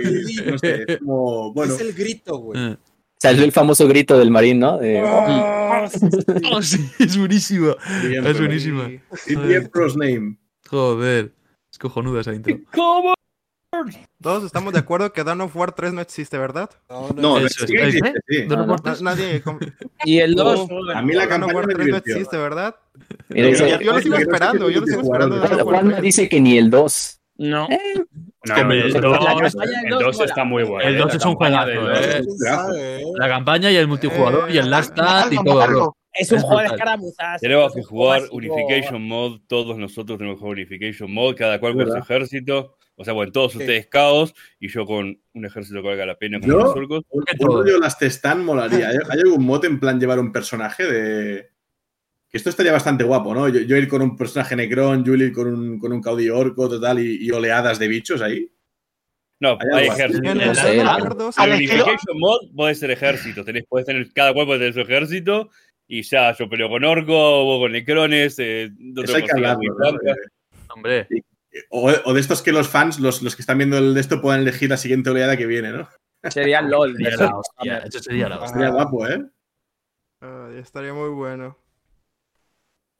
No 0.45 0.59
sé, 0.59 0.85
es 0.87 0.99
como, 0.99 1.55
bueno, 1.55 1.75
Es 1.75 1.81
el 1.81 1.93
grito, 1.95 2.37
güey. 2.37 2.61
Eh. 2.73 2.77
Salió 3.17 3.43
el 3.43 3.53
famoso 3.53 3.89
grito 3.89 4.19
del 4.19 4.31
marín, 4.31 4.59
¿no? 4.61 4.77
De- 4.77 5.03
Oh, 6.53 6.61
sí, 6.63 6.87
es 6.99 7.17
buenísimo. 7.17 7.75
bien, 8.07 8.27
Es 8.27 8.39
buenísima. 8.39 8.91
Y 9.27 9.37
Name. 9.37 10.37
Joder. 10.69 11.33
Es 11.73 11.79
cojonuda 11.79 12.21
esa 12.21 12.35
intro. 12.35 12.59
¿Cómo? 12.75 13.15
Todos 14.21 14.45
estamos 14.45 14.73
de 14.73 14.81
acuerdo 14.81 15.13
que 15.13 15.23
Dawn 15.23 15.41
of 15.43 15.55
War 15.57 15.73
3 15.73 15.93
no 15.93 16.01
existe, 16.01 16.37
¿verdad? 16.37 16.69
No, 16.89 17.09
No, 17.15 17.39
no 17.41 17.47
Eso 17.47 17.65
es. 17.65 17.71
existe, 17.71 18.09
¿Eh? 18.09 18.13
sí. 18.29 18.43
¿Dawn 18.47 18.63
of 18.63 18.69
War 18.69 18.81
Na- 18.85 18.93
3? 18.93 19.03
nadie. 19.03 19.43
Y 20.05 20.19
el 20.19 20.35
2. 20.35 20.69
A 20.95 21.03
mí 21.03 21.13
la 21.15 21.27
Dawn 21.27 21.45
of 21.45 21.55
War 21.55 21.67
me 21.67 21.75
3 21.75 21.89
no 21.89 21.97
existe, 21.99 22.37
¿verdad? 22.37 22.75
Mira, 23.29 23.49
dice- 23.49 23.79
Yo 23.83 23.93
lo 23.93 24.01
sigo 24.01 24.17
esperando, 24.17 24.71
yo 24.71 24.81
lo 24.81 24.87
sigo 24.87 25.03
esperando. 25.03 25.41
Juanma 25.65 25.91
3. 25.93 26.03
dice 26.03 26.29
que 26.29 26.41
ni 26.41 26.59
el 26.59 26.69
2. 26.71 27.21
No. 27.39 27.69
No, 27.69 28.55
Hombre, 28.61 28.81
el 28.81 28.87
el 28.87 28.93
2 28.95 29.03
dos- 29.03 29.25
la 29.25 29.35
campaña 29.35 29.81
del 29.83 29.91
dos 29.91 30.17
mola. 30.17 30.25
está 30.25 30.45
muy 30.45 30.63
bueno. 30.65 30.89
El 30.89 30.95
eh, 30.95 30.99
2 30.99 31.09
la 31.09 31.15
es 31.17 31.25
un 31.27 31.35
juegazo. 31.37 31.71
¿eh? 31.71 32.21
¿Quién 32.23 32.39
sabe, 32.39 32.97
eh? 33.01 33.05
La 33.19 33.29
campaña 33.29 33.71
y 33.71 33.77
el 33.77 33.87
multijugador 33.89 34.51
y 34.51 34.59
el 34.59 34.69
last 34.71 34.95
tat 34.97 35.33
y 35.33 35.37
todo, 35.37 35.67
bro. 35.67 35.97
Es 36.13 36.33
un 36.33 36.39
Es 36.39 36.45
juego 36.45 36.61
de 36.61 36.67
escaramuzas. 36.67 37.41
Tenemos 37.41 37.73
que 37.75 37.83
jugar. 37.85 38.23
Unification 38.33 39.07
Mode, 39.07 39.41
todos 39.47 39.79
nosotros 39.79 40.19
tenemos 40.19 40.37
que 40.39 40.41
jugar 40.41 40.55
Unification 40.57 41.13
Mode, 41.13 41.35
cada 41.37 41.61
cual 41.61 41.75
con 41.75 41.87
su 41.87 41.97
ejército. 41.97 42.77
O 43.01 43.05
sea, 43.05 43.15
bueno, 43.15 43.33
todos 43.33 43.55
ustedes 43.55 43.87
caos 43.87 44.35
y 44.59 44.69
yo 44.69 44.85
con 44.85 45.19
un 45.33 45.45
ejército 45.47 45.81
que 45.81 45.89
valga 45.89 46.05
la 46.05 46.19
pena 46.19 46.39
con 46.39 46.51
Yo, 46.51 46.59
los 46.59 46.73
surcos. 46.75 47.03
un, 47.09 47.25
rollo 47.41 47.79
Last 47.79 48.03
Stand 48.03 48.45
molaría. 48.45 48.89
¿Hay, 48.91 48.97
hay 49.09 49.21
algún 49.21 49.47
mod 49.47 49.65
en 49.65 49.81
plan 49.81 49.99
llevar 49.99 50.19
un 50.19 50.33
personaje 50.33 50.85
de. 50.85 51.49
Que 52.29 52.37
esto 52.37 52.51
estaría 52.51 52.73
bastante 52.73 53.03
guapo, 53.03 53.35
¿no? 53.35 53.49
Yo, 53.49 53.61
yo 53.61 53.77
ir 53.79 53.89
con 53.89 54.03
un 54.03 54.19
personaje 54.19 54.55
Necron, 54.55 55.05
Julie 55.05 55.29
ir 55.29 55.33
con 55.33 55.47
un, 55.49 55.79
con 55.79 55.93
un 55.93 56.03
caudillo 56.03 56.37
orco, 56.37 56.69
total, 56.69 56.99
y, 57.01 57.17
y 57.27 57.31
oleadas 57.31 57.79
de 57.79 57.89
bichos 57.89 58.21
ahí. 58.21 58.53
No, 59.41 59.57
Hay 59.75 59.89
hay. 59.89 60.01
En 60.13 60.23
No 60.23 60.31
el 60.33 60.55
sé, 60.55 60.77
Dawn 60.77 60.85
la- 60.85 60.97
of 60.97 61.03
War 61.03 61.17
2 61.17 61.39
En 61.39 61.43
Al 61.43 61.51
estilo- 61.53 61.73
Unification 61.85 62.19
Mode 62.21 62.49
puede 62.55 62.75
ser 62.75 62.91
ejército. 62.91 63.45
Tenés, 63.47 63.65
podés 63.67 63.87
tener, 63.87 64.13
cada 64.13 64.35
cual 64.35 64.45
puede 64.45 64.59
tener 64.59 64.75
su 64.75 64.81
ejército. 64.81 65.49
Y 65.89 66.03
ya, 66.03 66.37
yo 66.37 66.51
peleo 66.51 66.69
con 66.69 66.85
orco, 66.85 67.15
vos 67.45 67.61
con 67.61 67.73
necrones, 67.73 68.39
eh, 68.39 68.71
otro 68.93 69.05
Eso 69.05 69.17
hay 69.17 69.23
que 69.25 69.33
hablarlo, 69.33 69.63
¿no? 69.63 69.75
blanca. 69.77 70.15
Hombre. 70.75 71.09
O, 71.71 71.91
o 72.05 72.15
de 72.15 72.21
estos 72.21 72.43
que 72.43 72.53
los 72.53 72.69
fans, 72.69 73.01
los, 73.01 73.23
los 73.23 73.35
que 73.37 73.43
están 73.43 73.59
viendo 73.59 73.77
el 73.79 73.95
de 73.95 74.01
esto, 74.01 74.21
puedan 74.21 74.41
elegir 74.41 74.71
la 74.71 74.77
siguiente 74.77 75.11
oleada 75.11 75.37
que 75.37 75.47
viene, 75.47 75.71
¿no? 75.73 75.89
Sería 76.29 76.61
LOL. 76.63 76.97
Sería 76.97 77.17
la 77.17 77.37
hostia. 77.37 77.79
Eso 77.79 77.99
sería 77.99 78.29
la 78.29 78.37
hostia. 78.37 78.47
Estaría 78.47 78.71
guapo, 78.71 79.09
¿eh? 79.09 79.25
Ah, 80.21 80.51
estaría 80.57 80.93
muy 80.95 81.09
bueno. 81.09 81.57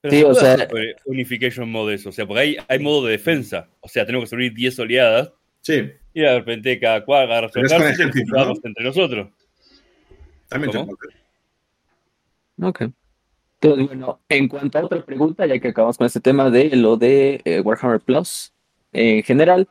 Pero 0.01 0.15
Sí, 0.17 0.23
o 0.25 0.35
sea- 0.35 0.69
Unification 1.05 1.71
Mode 1.71 1.95
eso. 1.95 2.09
O 2.09 2.13
sea, 2.13 2.27
porque 2.27 2.41
hay, 2.41 2.57
hay 2.67 2.79
modo 2.79 3.05
de 3.07 3.13
defensa. 3.13 3.69
O 3.81 3.89
sea, 3.89 4.07
tenemos 4.07 4.25
que 4.31 4.37
subir 4.37 4.55
10 4.55 4.79
oleadas. 4.79 5.33
Sí, 5.61 5.93
Y 6.15 6.21
de 6.23 6.39
repente 6.39 6.81
cada 6.81 7.05
cual 7.05 7.25
agarra 7.31 7.51
su 7.51 7.59
ejército 7.61 8.19
y 8.19 8.67
entre 8.67 8.85
nosotros. 8.85 9.29
también 10.49 10.73
¿Cómo? 10.73 10.93
Ok. 12.69 12.85
Entonces, 13.61 13.89
bueno, 13.89 14.20
en 14.28 14.49
cuanto 14.49 14.78
a 14.78 14.85
otra 14.85 15.05
pregunta, 15.05 15.45
ya 15.45 15.59
que 15.59 15.69
acabamos 15.69 15.99
con 15.99 16.07
este 16.07 16.20
tema 16.20 16.49
de 16.51 16.74
lo 16.77 16.97
de 16.97 17.43
eh, 17.45 17.61
Warhammer 17.61 18.01
Plus, 18.01 18.53
en 18.93 19.23
general, 19.23 19.69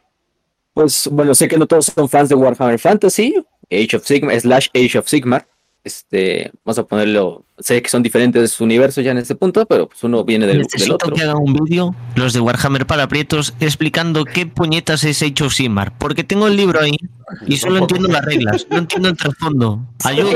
pues 0.73 1.09
bueno, 1.11 1.33
sé 1.33 1.47
que 1.47 1.57
no 1.57 1.65
todos 1.65 1.87
son 1.87 2.07
fans 2.07 2.29
de 2.29 2.35
Warhammer 2.35 2.77
Fantasy, 2.77 3.35
Age 3.71 3.97
of 3.97 4.05
Sigmar, 4.05 4.39
slash 4.39 4.67
Age 4.75 4.99
of 4.99 5.07
Sigmar. 5.07 5.47
Este, 5.83 6.51
vamos 6.63 6.77
a 6.77 6.83
ponerlo, 6.83 7.45
sé 7.57 7.81
que 7.81 7.89
son 7.89 8.03
diferentes 8.03 8.59
universos 8.61 9.03
ya 9.03 9.11
en 9.11 9.17
este 9.17 9.33
punto, 9.33 9.65
pero 9.65 9.87
pues 9.87 10.03
uno 10.03 10.23
viene 10.23 10.45
del, 10.45 10.57
del 10.57 10.67
Necesito 10.67 10.95
otro. 10.95 11.15
que 11.15 11.23
hagan 11.23 11.37
un 11.37 11.53
vídeo, 11.53 11.95
los 12.15 12.33
de 12.33 12.41
Warhammer 12.41 12.85
para 12.85 13.07
prietos, 13.07 13.55
explicando 13.59 14.23
qué 14.23 14.45
puñetas 14.45 15.03
es 15.03 15.23
Age 15.23 15.45
of 15.45 15.53
Sigmar. 15.53 15.97
Porque 15.97 16.23
tengo 16.23 16.47
el 16.47 16.57
libro 16.57 16.79
ahí 16.79 16.95
y 17.47 17.57
solo 17.57 17.79
entiendo 17.79 18.07
las 18.09 18.23
reglas, 18.23 18.67
no 18.69 18.77
entiendo 18.77 19.09
el 19.09 19.17
trasfondo. 19.17 19.81
Ayuda, 20.03 20.31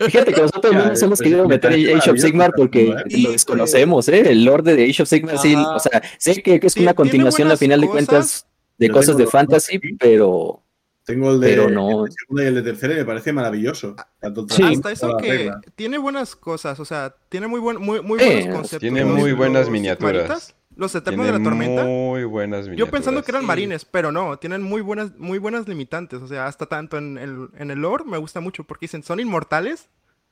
Fíjate 0.00 0.32
que 0.32 0.42
nosotros 0.42 0.72
no 0.72 0.86
nos 0.86 1.02
hemos 1.02 1.18
pues, 1.18 1.28
querido 1.28 1.48
me 1.48 1.54
meter 1.54 1.72
en 1.72 1.96
Age 1.96 2.10
of 2.10 2.18
Sigmar 2.18 2.52
porque 2.56 2.94
lo 3.10 3.32
desconocemos, 3.32 4.08
¿eh? 4.08 4.30
El 4.30 4.44
lore 4.44 4.74
de 4.74 4.84
Age 4.84 5.02
of 5.02 5.08
Sigmar, 5.08 5.38
sí, 5.38 5.54
o 5.54 5.78
sea, 5.78 6.02
sé 6.18 6.42
que, 6.42 6.60
es 6.62 6.76
una 6.76 6.94
continuación 6.94 7.50
al 7.50 7.56
buenas 7.56 7.58
final 7.58 7.80
de 7.80 7.88
cuentas 7.88 8.46
de 8.78 8.88
Yo 8.88 8.94
cosas 8.94 9.16
de 9.16 9.26
fantasy, 9.26 9.78
pero 9.98 10.62
Tengo 11.04 11.32
el 11.32 11.40
de, 11.40 11.48
Pero 11.48 11.70
no. 11.70 12.04
el 12.04 12.10
de 12.10 12.16
segunda 12.18 12.44
y 12.44 12.46
el 12.46 12.54
de 12.54 12.62
tercera 12.62 12.94
y 12.94 12.96
me 12.96 13.04
parece 13.04 13.32
maravilloso. 13.32 13.94
Tanto 14.18 14.46
Sí. 14.48 14.62
Hasta 14.62 14.92
eso 14.92 15.16
que 15.18 15.28
regla. 15.28 15.60
tiene 15.74 15.98
buenas 15.98 16.34
cosas, 16.36 16.80
o 16.80 16.84
sea, 16.84 17.14
tiene 17.28 17.46
muy, 17.46 17.60
buen, 17.60 17.78
muy, 17.78 18.00
muy 18.00 18.18
buenos 18.18 18.54
conceptos. 18.54 18.80
tiene 18.80 19.04
muy 19.04 19.32
buenas 19.32 19.68
miniaturas. 19.68 20.22
Sigmaritas, 20.22 20.54
Los 20.76 20.94
Eternos 20.94 21.26
de 21.26 21.32
la 21.32 21.42
Tormenta. 21.42 21.84
muy 21.84 22.24
buenas 22.24 22.60
miniaturas. 22.66 22.78
Yo 22.78 22.90
pensando 22.90 23.22
que 23.22 23.30
eran 23.32 23.42
Sí. 23.42 23.46
marines, 23.48 23.84
pero 23.84 24.12
no, 24.12 24.38
tienen 24.38 24.62
muy 24.62 24.80
buenas, 24.80 25.16
muy 25.18 25.38
buenas 25.38 25.66
limitantes. 25.68 26.22
O 26.22 26.26
sea, 26.28 26.46
hasta 26.46 26.66
tanto 26.66 26.96
en 26.96 27.18
el, 27.18 27.48
en 27.58 27.70
el 27.70 27.80
lore 27.80 28.04
me 28.04 28.18
gusta 28.18 28.40
mucho 28.40 28.64
porque 28.64 28.84
dicen, 28.84 29.02
son 29.02 29.20
inmortales, 29.20 29.88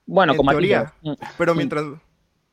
Bueno, 0.06 0.32
En 0.32 0.36
como 0.39 0.51
teoría. 0.52 0.94
aquí. 0.98 1.15
pero 1.39 1.55
mientras 1.55 1.85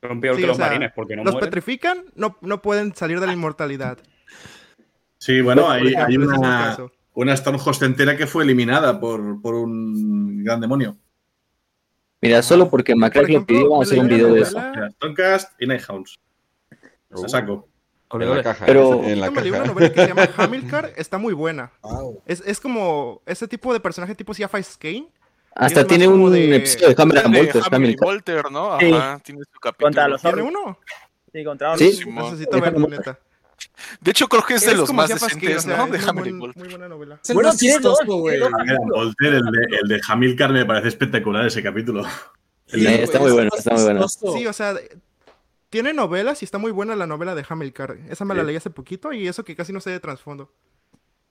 Son 0.02 0.20
peor 0.20 0.36
Sí, 0.36 0.42
que 0.42 0.48
los 0.48 0.58
sea, 0.58 0.68
marines 0.68 0.92
porque 0.96 1.16
no 1.16 1.24
los 1.24 1.34
mueren. 1.34 1.50
petrifican, 1.50 2.06
no, 2.16 2.38
no 2.42 2.62
pueden 2.62 2.94
salir 2.96 3.20
de 3.20 3.28
la 3.28 3.34
inmortalidad. 3.34 3.98
Sí, 5.20 5.42
bueno, 5.42 5.70
hay, 5.70 5.88
ejemplo, 5.94 6.38
una, 6.38 6.78
una 7.14 7.38
Stormhost 7.38 7.82
entera 7.84 8.18
que 8.18 8.28
fue 8.28 8.44
eliminada 8.44 9.00
por, 9.00 9.42
por 9.42 9.56
un 9.56 10.44
gran 10.44 10.60
demonio. 10.60 10.98
mira, 12.22 12.42
solo 12.44 12.70
porque 12.70 12.94
Por 12.94 13.00
Macrack 13.02 13.30
lo 13.30 13.46
pidió, 13.46 13.70
vamos 13.70 13.88
a 13.88 13.92
hacer 13.92 14.00
un 14.00 14.08
video 14.10 14.34
de 14.34 14.42
eso. 14.42 14.60
Stormcast 14.98 15.54
y 15.62 15.66
Nighthounds. 15.68 16.20
Uh, 17.12 17.24
A 17.26 17.30
saco. 17.30 17.70
En 18.24 18.36
la 18.38 18.44
caja. 18.44 18.66
Pero- 18.66 19.04
en 19.04 19.20
la 19.22 19.30
leí 19.30 19.50
una 19.50 19.60
caja. 19.60 19.72
novela 19.72 19.94
que 19.94 20.02
se 20.02 20.08
llama 20.08 20.30
Hamilcar, 20.38 20.94
está 20.96 21.18
muy 21.18 21.34
buena. 21.34 21.72
Wow. 21.82 22.22
Es, 22.26 22.42
es 22.46 22.60
como 22.60 23.22
ese 23.26 23.48
tipo 23.48 23.74
de 23.74 23.80
personaje 23.80 24.16
tipo 24.16 24.34
Siafa 24.34 24.62
Skane. 24.62 25.08
Hasta 25.56 25.86
tiene 25.88 26.08
un 26.08 26.32
de- 26.32 26.56
episodio 26.58 26.90
de 26.90 26.96
Hammer 27.02 27.18
and 27.20 27.34
De 27.34 27.42
Volter, 27.44 27.62
Hammer 27.66 27.72
y 27.72 27.84
Hamilcar. 27.86 28.06
Volter, 28.08 28.52
¿no? 28.52 28.80
Sí. 28.80 28.92
Ajá, 28.94 29.20
tiene 29.24 29.42
su 29.52 29.60
capítulo. 29.60 29.86
Contra 29.88 30.08
los 30.10 30.22
¿Tiene 30.22 30.42
uno? 30.42 30.80
Sí, 31.32 31.44
contra 31.46 31.78
Sí. 31.78 31.84
orcos. 31.86 31.98
Simón. 32.00 32.24
Necesito 32.26 32.62
verlo, 32.62 32.88
neta. 32.88 33.20
De 34.02 34.12
hecho, 34.12 34.28
creo 34.28 34.44
que 34.44 34.56
es 34.56 34.66
de 34.66 34.76
los 34.76 34.92
más 34.92 35.08
decentes, 35.10 35.66
¿no? 35.66 35.88
De 35.88 35.98
Hammer 35.98 36.26
buen-. 36.34 36.54
Muy 36.56 36.68
buena 36.68 36.90
novela. 36.90 37.20
Bueno, 37.34 37.54
tiene 37.56 37.80
dos, 37.80 38.00
güey. 38.06 38.40
Volter, 38.40 39.34
el 39.36 39.44
de, 39.46 39.78
el 39.82 39.88
de 39.88 40.02
Hamilcar 40.10 40.52
me 40.52 40.66
parece 40.66 40.90
espectacular 40.90 41.46
ese 41.46 41.64
capítulo. 41.64 42.04
Eh, 42.74 43.00
está 43.04 43.20
muy 43.20 43.32
bueno, 43.32 43.50
está 43.56 43.74
muy 43.76 43.84
bueno. 43.84 44.08
Sí, 44.10 44.46
o 44.48 44.52
sea, 44.54 44.74
tiene 45.76 45.94
novelas 45.94 46.42
y 46.42 46.46
está 46.46 46.58
muy 46.58 46.72
buena 46.72 46.96
la 46.96 47.06
novela 47.06 47.36
de 47.36 47.44
Hamilcar. 47.50 47.98
Esa 48.10 48.24
me 48.24 48.34
la 48.34 48.44
Sí. 48.44 48.48
leí 48.48 48.56
hace 48.56 48.70
poquito 48.70 49.12
y 49.12 49.28
eso 49.28 49.44
que 49.44 49.58
casi 49.58 49.74
no 49.74 49.82
sé 49.82 49.90
de 49.90 50.00
trasfondo. 50.00 50.50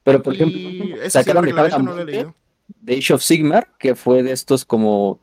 Pero 0.02 0.22
por 0.22 0.34
Y 0.34 0.36
ejemplo, 0.36 0.96
sí, 1.04 1.10
sacaron 1.10 1.44
reglamento 1.44 1.76
and 1.76 1.84
no 1.86 2.04
leído. 2.04 2.34
de 2.68 2.96
Age 2.98 3.14
of 3.14 3.22
Sigmar, 3.22 3.68
que 3.78 3.94
fue 3.94 4.22
de 4.22 4.32
estos 4.32 4.66
como 4.66 5.18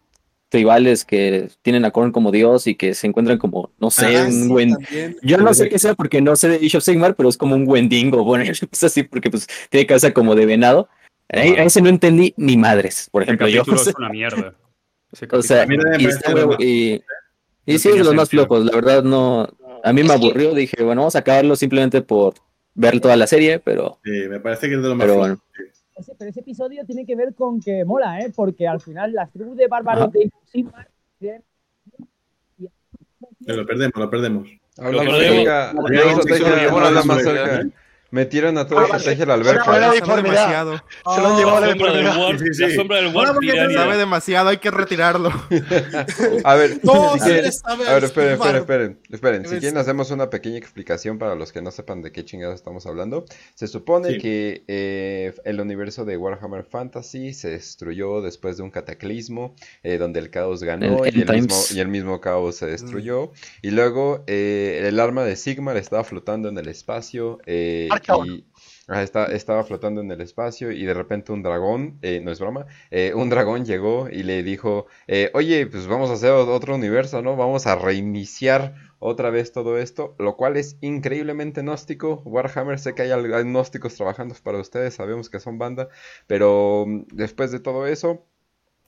tribales 0.50 1.06
que 1.06 1.50
tienen 1.62 1.86
a 1.86 1.92
Korn 1.92 2.12
como 2.12 2.32
dios 2.32 2.66
y 2.66 2.74
que 2.74 2.96
se 2.96 3.06
encuentran 3.06 3.38
como, 3.38 3.70
no 3.78 3.92
sé, 3.92 4.18
Ah, 4.18 4.26
un 4.26 4.32
sí, 4.32 4.48
buen... 4.48 4.72
también. 4.72 5.16
Yo 5.22 5.38
no 5.38 5.54
sé 5.54 5.70
qué 5.70 5.78
sea 5.78 5.94
porque 5.94 6.20
no 6.20 6.36
sé 6.36 6.50
de 6.50 6.56
Age 6.66 6.78
of 6.78 6.84
Sigmar, 6.84 7.16
pero 7.16 7.30
es 7.30 7.38
como 7.38 7.54
un 7.54 7.68
Wendigo. 7.68 8.24
Bueno, 8.26 8.44
es 8.44 8.84
así 8.84 9.04
porque 9.04 9.30
pues 9.30 9.46
tiene 9.70 9.86
cabeza 9.86 10.12
como 10.14 10.34
de 10.34 10.48
venado. 10.48 10.90
A 11.30 11.42
ese 11.44 11.80
no 11.84 11.90
entendí 11.90 12.34
ni 12.38 12.58
madres, 12.58 13.08
por 13.12 13.22
ejemplo. 13.22 13.48
Yo, 13.48 13.62
es 13.62 13.94
una 13.96 14.10
mierda. 14.10 14.56
Ese 15.12 15.28
o 15.32 15.42
sea, 15.44 15.68
y, 16.00 16.06
está 16.08 16.34
y, 16.58 17.04
y 17.66 17.74
No 17.74 17.80
sí, 17.80 17.90
es 17.90 17.96
de 17.96 18.04
los 18.04 18.14
más 18.16 18.30
flojos. 18.30 18.66
La 18.66 18.72
verdad, 18.74 19.04
no. 19.04 19.48
A 19.84 19.94
mí 19.94 20.04
me 20.04 20.14
aburrió. 20.14 20.54
Dije, 20.54 20.84
bueno, 20.84 21.02
vamos 21.02 21.16
a 21.16 21.20
acabarlo 21.20 21.56
simplemente 21.56 22.02
por 22.02 22.36
ver 22.74 23.00
toda 23.00 23.16
la 23.16 23.28
serie, 23.28 23.60
pero, 23.60 24.00
Sí, 24.04 24.12
me 24.30 24.40
parece 24.40 24.68
que 24.70 24.76
es 24.76 24.82
de 24.82 24.90
lo 24.90 24.96
más 24.96 25.06
pero 25.06 25.18
bueno. 25.18 25.38
Ese- 25.96 26.16
pero 26.18 26.30
ese 26.32 26.40
episodio 26.40 26.86
tiene 26.86 27.06
que 27.06 27.16
ver 27.16 27.36
con 27.36 27.60
que 27.62 27.84
mola, 27.86 28.20
¿eh? 28.22 28.32
Porque 28.36 28.68
al 28.68 28.80
final 28.82 29.14
las 29.14 29.32
tribus 29.32 29.56
de 29.58 29.68
bárbaros 29.68 30.04
Ajá. 30.04 30.12
de 30.14 30.32
Sigmar 30.52 30.90
tienen- 31.20 31.44
Lo 33.46 33.66
perdemos, 33.66 33.94
lo 33.96 34.10
perdemos. 34.10 34.50
Habla 34.78 34.92
Lo 34.92 34.98
más 35.12 35.20
perdemos. 35.20 35.36
cerca. 35.38 35.74
Lo 35.74 35.84
Diego, 35.88 36.04
perdemos, 36.06 36.26
deja- 36.26 36.50
lo 36.50 36.56
llevó 36.56 36.78
habla 36.78 36.92
la 36.92 37.04
más 37.04 37.24
soledad. 37.24 37.46
cerca. 37.62 37.76
Metieron 38.12 38.58
a 38.58 38.68
toda 38.68 38.82
Ah, 38.82 38.84
la 38.84 38.88
vale. 38.90 38.98
estrategia 39.00 39.24
a 39.24 39.28
la 39.38 39.44
Se 39.44 39.50
alberca. 39.50 39.66
Sabe 39.66 39.96
deformidad. 39.96 40.24
demasiado. 40.24 40.78
Se 41.16 41.22
lo 41.22 41.28
han 41.28 41.38
llevado 41.38 41.58
a 41.58 41.62
la 41.62 41.68
La 41.68 41.72
sombra 41.74 41.92
del 41.94 42.04
deformidad. 42.04 42.18
War, 42.28 42.40
Sí, 42.40 42.46
sí, 42.54 42.62
la 42.62 42.70
sí. 42.70 42.76
sombra 42.76 42.98
del 43.02 43.40
tiránida. 43.40 43.80
Sabe 43.82 43.98
demasiado, 43.98 44.50
hay 44.50 44.58
que 44.58 44.72
retirarlo. 44.72 45.32
A 46.44 46.56
ver, 46.56 46.80
No, 46.84 47.14
si 47.14 47.20
sí 47.20 47.26
quieren- 47.26 47.52
sabe 47.52 47.88
a 47.88 47.94
ver, 47.94 48.04
esperen, 48.04 48.34
esperen, 48.34 48.56
esperen, 48.58 49.00
esperen. 49.10 49.46
Si 49.48 49.58
quieren 49.60 49.78
hacemos 49.78 50.12
una 50.12 50.30
pequeña 50.30 50.58
explicación 50.58 51.18
para 51.20 51.36
los 51.36 51.52
que 51.52 51.62
no 51.62 51.72
sepan 51.72 52.02
de 52.02 52.12
qué 52.12 52.26
chingados 52.26 52.56
estamos 52.56 52.86
hablando. 52.86 53.26
Se 53.56 53.68
supone 53.68 54.10
Sí. 54.14 54.18
que 54.20 54.64
eh, 54.68 55.34
el 55.46 55.60
universo 55.62 56.06
de 56.06 56.18
Warhammer 56.18 56.64
Fantasy 56.64 57.34
se 57.34 57.50
destruyó 57.52 58.22
después 58.22 58.58
de 58.58 58.64
un 58.64 58.72
cataclismo 58.72 59.56
eh, 59.84 59.98
donde 59.98 60.20
el 60.20 60.30
caos 60.30 60.64
ganó 60.64 61.06
El 61.06 61.16
y, 61.18 61.22
el 61.22 61.28
mismo, 61.32 61.48
Times. 61.48 61.72
y 61.72 61.80
el 61.80 61.88
mismo 61.88 62.20
caos 62.22 62.56
se 62.56 62.66
destruyó. 62.66 63.32
Y 63.62 63.72
luego 63.72 64.24
eh, 64.28 64.84
el 64.88 65.00
arma 65.00 65.24
de 65.24 65.36
Sigmar 65.36 65.78
estaba 65.78 66.04
flotando 66.04 66.50
en 66.50 66.58
el 66.58 66.68
espacio 66.68 67.40
eh, 67.46 67.88
Archaon. 67.92 68.01
Estaba 69.34 69.64
flotando 69.64 70.02
en 70.02 70.12
el 70.12 70.22
espacio 70.22 70.72
y 70.72 70.84
de 70.84 70.94
repente 70.94 71.32
un 71.32 71.44
dragón, 71.44 71.98
eh, 72.02 72.22
no 72.24 72.32
es 72.32 72.40
broma, 72.40 72.66
eh, 72.90 73.14
un 73.16 73.30
dragón 73.30 73.66
llegó 73.66 74.10
y 74.10 74.24
le 74.24 74.44
dijo, 74.44 74.88
eh, 75.08 75.32
oye, 75.34 75.66
pues 75.68 75.88
vamos 75.88 76.10
a 76.10 76.14
hacer 76.14 76.32
otro 76.32 76.76
universo, 76.76 77.22
¿no? 77.22 77.36
Vamos 77.36 77.68
a 77.68 77.76
reiniciar 77.76 78.76
otra 79.00 79.30
vez 79.30 79.52
todo 79.52 79.78
esto, 79.78 80.16
lo 80.20 80.36
cual 80.36 80.58
es 80.58 80.78
increíblemente 80.82 81.62
gnóstico. 81.62 82.22
Warhammer, 82.26 82.80
sé 82.80 82.94
que 82.94 83.04
hay 83.04 83.12
gnósticos 83.44 83.96
trabajando 83.96 84.36
para 84.44 84.60
ustedes, 84.60 84.96
sabemos 84.96 85.30
que 85.30 85.40
son 85.40 85.58
banda, 85.58 85.90
pero 86.28 86.86
mm, 86.88 87.06
después 87.14 87.52
de 87.52 87.60
todo 87.60 87.88
eso, 87.88 88.26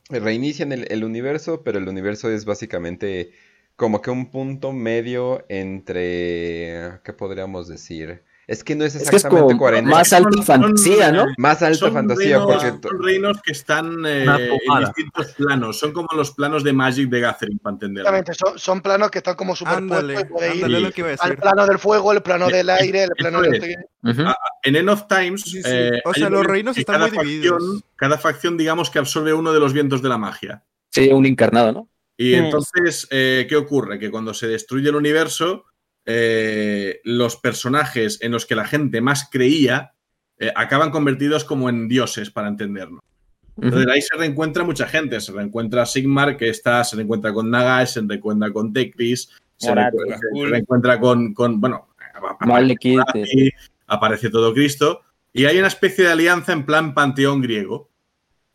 reinician 0.10 0.72
el, 0.72 0.92
el 0.92 1.04
universo, 1.04 1.64
pero 1.64 1.80
el 1.80 1.88
universo 1.88 2.30
es 2.30 2.46
básicamente 2.46 3.32
como 3.76 4.02
que 4.02 4.12
un 4.12 4.30
punto 4.30 4.72
medio 4.72 5.46
entre, 5.50 7.00
¿qué 7.04 7.14
podríamos 7.14 7.68
decir? 7.68 8.24
Es 8.46 8.62
que 8.64 8.76
no 8.76 8.84
es 8.84 8.96
Es 8.96 9.04
que 9.10 9.16
es 9.16 9.24
exactamente 9.24 9.54
como 9.54 9.60
40. 9.60 9.90
más 9.90 10.12
alta 10.12 10.30
Son- 10.34 10.44
fantasía, 10.44 11.12
¿no? 11.14 11.24
eh, 11.24 11.34
Más 11.38 11.62
alta 11.62 11.78
son 11.78 11.94
fantasía, 11.94 12.38
reinos- 12.40 12.46
porque... 12.46 12.72
to- 12.80 12.90
Son 12.90 13.04
reinos 13.04 13.42
que 13.42 13.52
están 13.54 14.06
eh, 14.06 14.26
en 14.26 14.80
distintos 14.86 15.34
planos. 15.38 15.80
Son 15.80 15.94
como 15.94 16.08
los 16.16 16.32
planos 16.32 16.64
de 16.64 16.74
Magic 16.74 17.10
de 17.10 17.20
Gathering, 17.22 17.60
para 17.60 17.74
entenderlo. 17.76 18.10
Exactamente, 18.10 18.34
son, 18.34 18.60
son 18.60 18.82
planos 18.82 19.12
que 19.12 19.20
están 19.20 19.36
como 19.36 19.56
superpuestos 19.56 19.98
Ándale, 20.00 20.22
y 20.22 20.26
puede 20.26 20.48
ir 20.48 20.54
ándale, 20.66 20.78
es 20.78 20.84
lo 20.84 20.92
que 20.92 21.02
iba 21.02 21.10
a 21.12 21.16
al 21.22 21.38
plano 21.38 21.66
del 21.66 21.80
fuego, 21.80 22.12
el 22.12 22.22
plano 22.22 22.48
del 22.50 22.70
aire, 22.70 23.04
el 23.04 23.10
plano 23.18 23.42
del... 23.42 23.56
es. 23.64 23.78
Ujú. 24.04 24.22
Ah, 24.28 24.36
En 24.64 24.76
End 24.76 24.90
of 24.90 25.08
Times, 25.08 25.42
Sí, 25.44 25.64
sí. 25.64 25.70
eh, 25.70 26.02
O 26.04 26.14
sea, 26.14 26.30
los 26.30 26.44
reinos 26.46 26.78
están 26.78 26.96
cada 26.96 27.08
muy 27.08 27.16
facción- 27.16 27.30
divididos. 27.32 27.84
Cada 27.96 28.18
facción, 28.18 28.58
digamos, 28.58 28.90
que 28.90 29.00
absorbe 29.00 29.34
uno 29.34 29.54
de 29.54 29.60
los 29.62 29.72
vientos 29.72 30.02
de 30.02 30.10
la 30.10 30.18
magia. 30.18 30.64
Sí, 30.90 31.10
un 31.14 31.26
encarnado, 31.26 31.72
¿no? 31.72 31.90
Y 32.18 32.34
entonces, 32.36 33.08
eh, 33.10 33.48
¿qué 33.50 33.56
ocurre? 33.56 33.98
Que 34.00 34.12
cuando 34.12 34.34
se 34.34 34.48
destruye 34.48 34.90
el 34.90 34.96
universo, 34.96 35.66
eh, 36.06 37.00
los 37.04 37.38
personajes 37.38 38.20
en 38.22 38.32
los 38.32 38.46
que 38.46 38.56
la 38.56 38.66
gente 38.66 39.02
más 39.02 39.30
creía 39.32 39.94
eh, 40.40 40.52
acaban 40.56 40.92
convertidos 40.92 41.44
como 41.46 41.70
en 41.70 41.88
dioses, 41.88 42.30
para 42.30 42.48
entenderlo. 42.48 43.04
Ujú. 43.56 43.68
Entonces 43.68 43.88
ahí 43.92 44.02
se 44.02 44.18
reencuentra 44.18 44.64
mucha 44.64 44.88
gente. 44.88 45.22
Se 45.22 45.32
reencuentra 45.32 45.86
Sigmar, 45.86 46.38
que 46.38 46.50
está, 46.50 46.84
se 46.84 46.96
reencuentra 46.96 47.32
con 47.34 47.50
Nagash, 47.50 47.90
se 47.90 48.02
reencuentra 48.02 48.52
con 48.52 48.74
Tekris, 48.74 49.30
se, 49.58 49.74
reencuentra- 49.74 50.18
se 50.18 50.46
reencuentra 50.46 51.00
con, 51.00 51.34
con, 51.34 51.62
bueno, 51.62 51.88
aparece 53.88 54.30
todo 54.30 54.54
Cristo. 54.54 55.02
Y 55.32 55.46
hay 55.46 55.58
una 55.58 55.68
especie 55.68 56.06
de 56.06 56.12
alianza 56.12 56.54
en 56.54 56.66
plan 56.66 56.94
panteón 56.94 57.42
griego, 57.42 57.90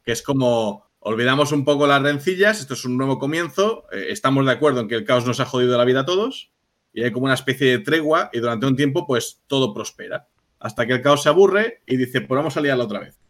que 0.05 0.13
es 0.13 0.23
como 0.23 0.87
olvidamos 1.01 1.53
un 1.53 1.65
poco 1.65 1.87
las 1.87 2.03
rencillas, 2.03 2.61
esto 2.61 2.75
es 2.75 2.85
un 2.85 2.97
nuevo 2.97 3.19
comienzo, 3.19 3.87
eh, 3.93 4.09
estamos 4.11 4.45
de 4.45 4.53
acuerdo 4.53 4.81
en 4.81 4.89
que 4.89 4.97
el 4.97 5.05
caos 5.05 5.25
nos 5.27 5.41
ha 5.41 5.45
jodido 5.45 5.79
la 5.79 5.85
vida 5.85 6.01
a 6.01 6.05
todos, 6.05 6.51
y 6.99 7.05
hay 7.05 7.13
como 7.13 7.27
una 7.27 7.35
especie 7.35 7.69
de 7.69 7.79
tregua, 7.79 8.29
y 8.33 8.41
durante 8.41 8.67
un 8.67 8.75
tiempo, 8.77 9.07
pues 9.07 9.41
todo 9.47 9.73
prospera. 9.73 10.27
Hasta 10.59 10.87
que 10.87 10.95
el 10.95 11.03
caos 11.03 11.23
se 11.23 11.29
aburre 11.29 11.83
y 11.87 11.97
dice, 11.97 12.21
pues 12.23 12.37
vamos 12.37 12.57
a 12.57 12.61
liarla 12.61 12.85
otra 12.85 13.01
vez. 13.01 13.17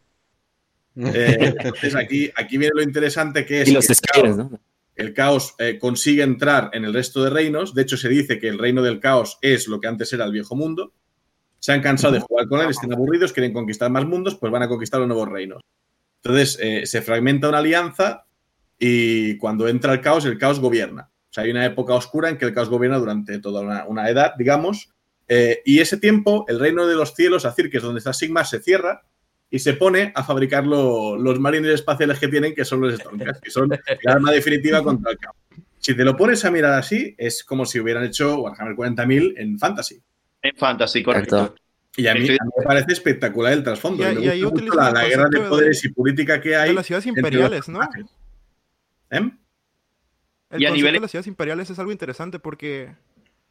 Eh, 0.95 1.53
entonces 1.59 1.95
aquí, 1.95 2.29
aquí 2.35 2.57
viene 2.57 2.73
lo 2.75 2.81
interesante 2.81 3.45
que 3.45 3.61
es 3.61 3.69
Y 3.69 3.71
los 3.73 3.87
que 3.87 3.93
el 3.93 3.99
caos- 3.99 4.37
¿no? 4.37 4.59
el 4.95 5.13
caos 5.13 5.55
eh, 5.59 5.77
consigue 5.79 6.23
entrar 6.23 6.71
en 6.73 6.83
el 6.83 6.93
resto 6.93 7.23
de 7.23 7.29
reinos. 7.29 7.73
De 7.73 7.83
hecho, 7.83 7.95
se 7.95 8.09
dice 8.09 8.37
que 8.39 8.49
el 8.49 8.57
reino 8.57 8.81
del 8.81 8.99
caos 8.99 9.37
es 9.41 9.67
lo 9.67 9.79
que 9.79 9.87
antes 9.87 10.11
era 10.11 10.25
el 10.25 10.31
viejo 10.33 10.55
mundo. 10.55 10.91
Se 11.59 11.71
han 11.71 11.81
cansado 11.81 12.13
de 12.15 12.19
jugar 12.19 12.47
con 12.47 12.59
él, 12.59 12.69
están 12.69 12.91
aburridos, 12.91 13.31
quieren 13.31 13.53
conquistar 13.53 13.89
más 13.91 14.05
mundos, 14.05 14.35
pues 14.35 14.51
van 14.51 14.63
a 14.63 14.67
conquistar 14.67 14.99
los 14.99 15.07
nuevos 15.07 15.29
reinos. 15.29 15.61
Entonces, 16.23 16.57
eh, 16.61 16.85
se 16.85 17.01
fragmenta 17.01 17.47
una 17.47 17.59
alianza 17.59 18.25
y 18.77 19.37
cuando 19.37 19.69
entra 19.69 19.93
el 19.93 20.01
caos, 20.01 20.25
el 20.25 20.37
caos 20.37 20.59
gobierna. 20.59 21.09
O 21.29 21.33
sea, 21.33 21.43
hay 21.43 21.51
una 21.51 21.65
época 21.65 21.93
oscura 21.93 22.29
en 22.29 22.37
que 22.37 22.45
el 22.45 22.53
caos 22.53 22.69
gobierna 22.69 22.97
durante 22.97 23.39
toda 23.39 23.61
una, 23.61 23.85
una 23.85 24.09
edad, 24.09 24.33
digamos. 24.37 24.89
eh, 25.27 25.61
y 25.63 25.79
ese 25.79 25.97
tiempo, 25.97 26.45
el 26.47 26.59
reino 26.59 26.87
de 26.87 26.95
los 26.95 27.13
cielos, 27.13 27.45
Azir, 27.45 27.69
que 27.69 27.77
es 27.77 27.83
donde 27.83 27.99
está 27.99 28.13
Sigma, 28.13 28.43
se 28.45 28.59
cierra 28.59 29.03
y 29.51 29.59
se 29.59 29.73
pone 29.73 30.11
a 30.15 30.23
fabricar 30.23 30.65
lo- 30.65 31.17
los 31.17 31.39
marines 31.39 31.71
espaciales 31.71 32.17
que 32.19 32.27
tienen, 32.29 32.55
que 32.55 32.65
son 32.65 32.81
los 32.81 32.95
Stormcast, 32.95 33.41
que 33.43 33.51
son 33.51 33.69
la 33.69 34.11
arma 34.13 34.31
definitiva 34.31 34.81
contra 34.83 35.11
el 35.11 35.17
caos. 35.19 35.35
Si 35.77 35.95
te 35.95 36.03
lo 36.03 36.15
pones 36.17 36.43
a 36.45 36.51
mirar 36.51 36.73
así, 36.73 37.15
es 37.17 37.43
como 37.43 37.65
si 37.65 37.79
hubieran 37.79 38.03
hecho 38.05 38.39
Warhammer 38.41 38.75
40.000 38.75 39.33
en 39.37 39.57
Fantasy. 39.59 40.01
En 40.41 40.55
Fantasy, 40.55 41.03
correcto. 41.03 41.55
Y 41.95 42.07
a 42.07 42.13
mí, 42.15 42.27
a 42.29 42.43
me 42.59 42.63
parece 42.65 42.93
espectacular 42.93 43.53
el 43.53 43.63
trasfondo. 43.63 44.03
Y 44.03 44.05
y 44.07 44.41
la, 44.75 44.87
el 44.89 44.93
la 44.93 45.07
guerra 45.07 45.29
de 45.29 45.39
poderes 45.49 45.81
de- 45.81 45.87
y 45.89 45.91
política 45.93 46.41
que 46.41 46.55
hay. 46.55 46.69
De 46.69 46.75
las 46.75 46.85
ciudades 46.85 47.05
imperiales, 47.07 47.67
¿no? 47.69 47.81
¿Eh? 49.11 49.31
El 50.49 50.61
Y 50.61 50.65
a 50.65 50.71
nivel- 50.71 50.93
de 50.93 50.99
las 50.99 51.11
ciudades 51.11 51.27
imperiales 51.27 51.69
es 51.69 51.77
algo 51.79 51.91
interesante 51.91 52.39
porque 52.39 52.95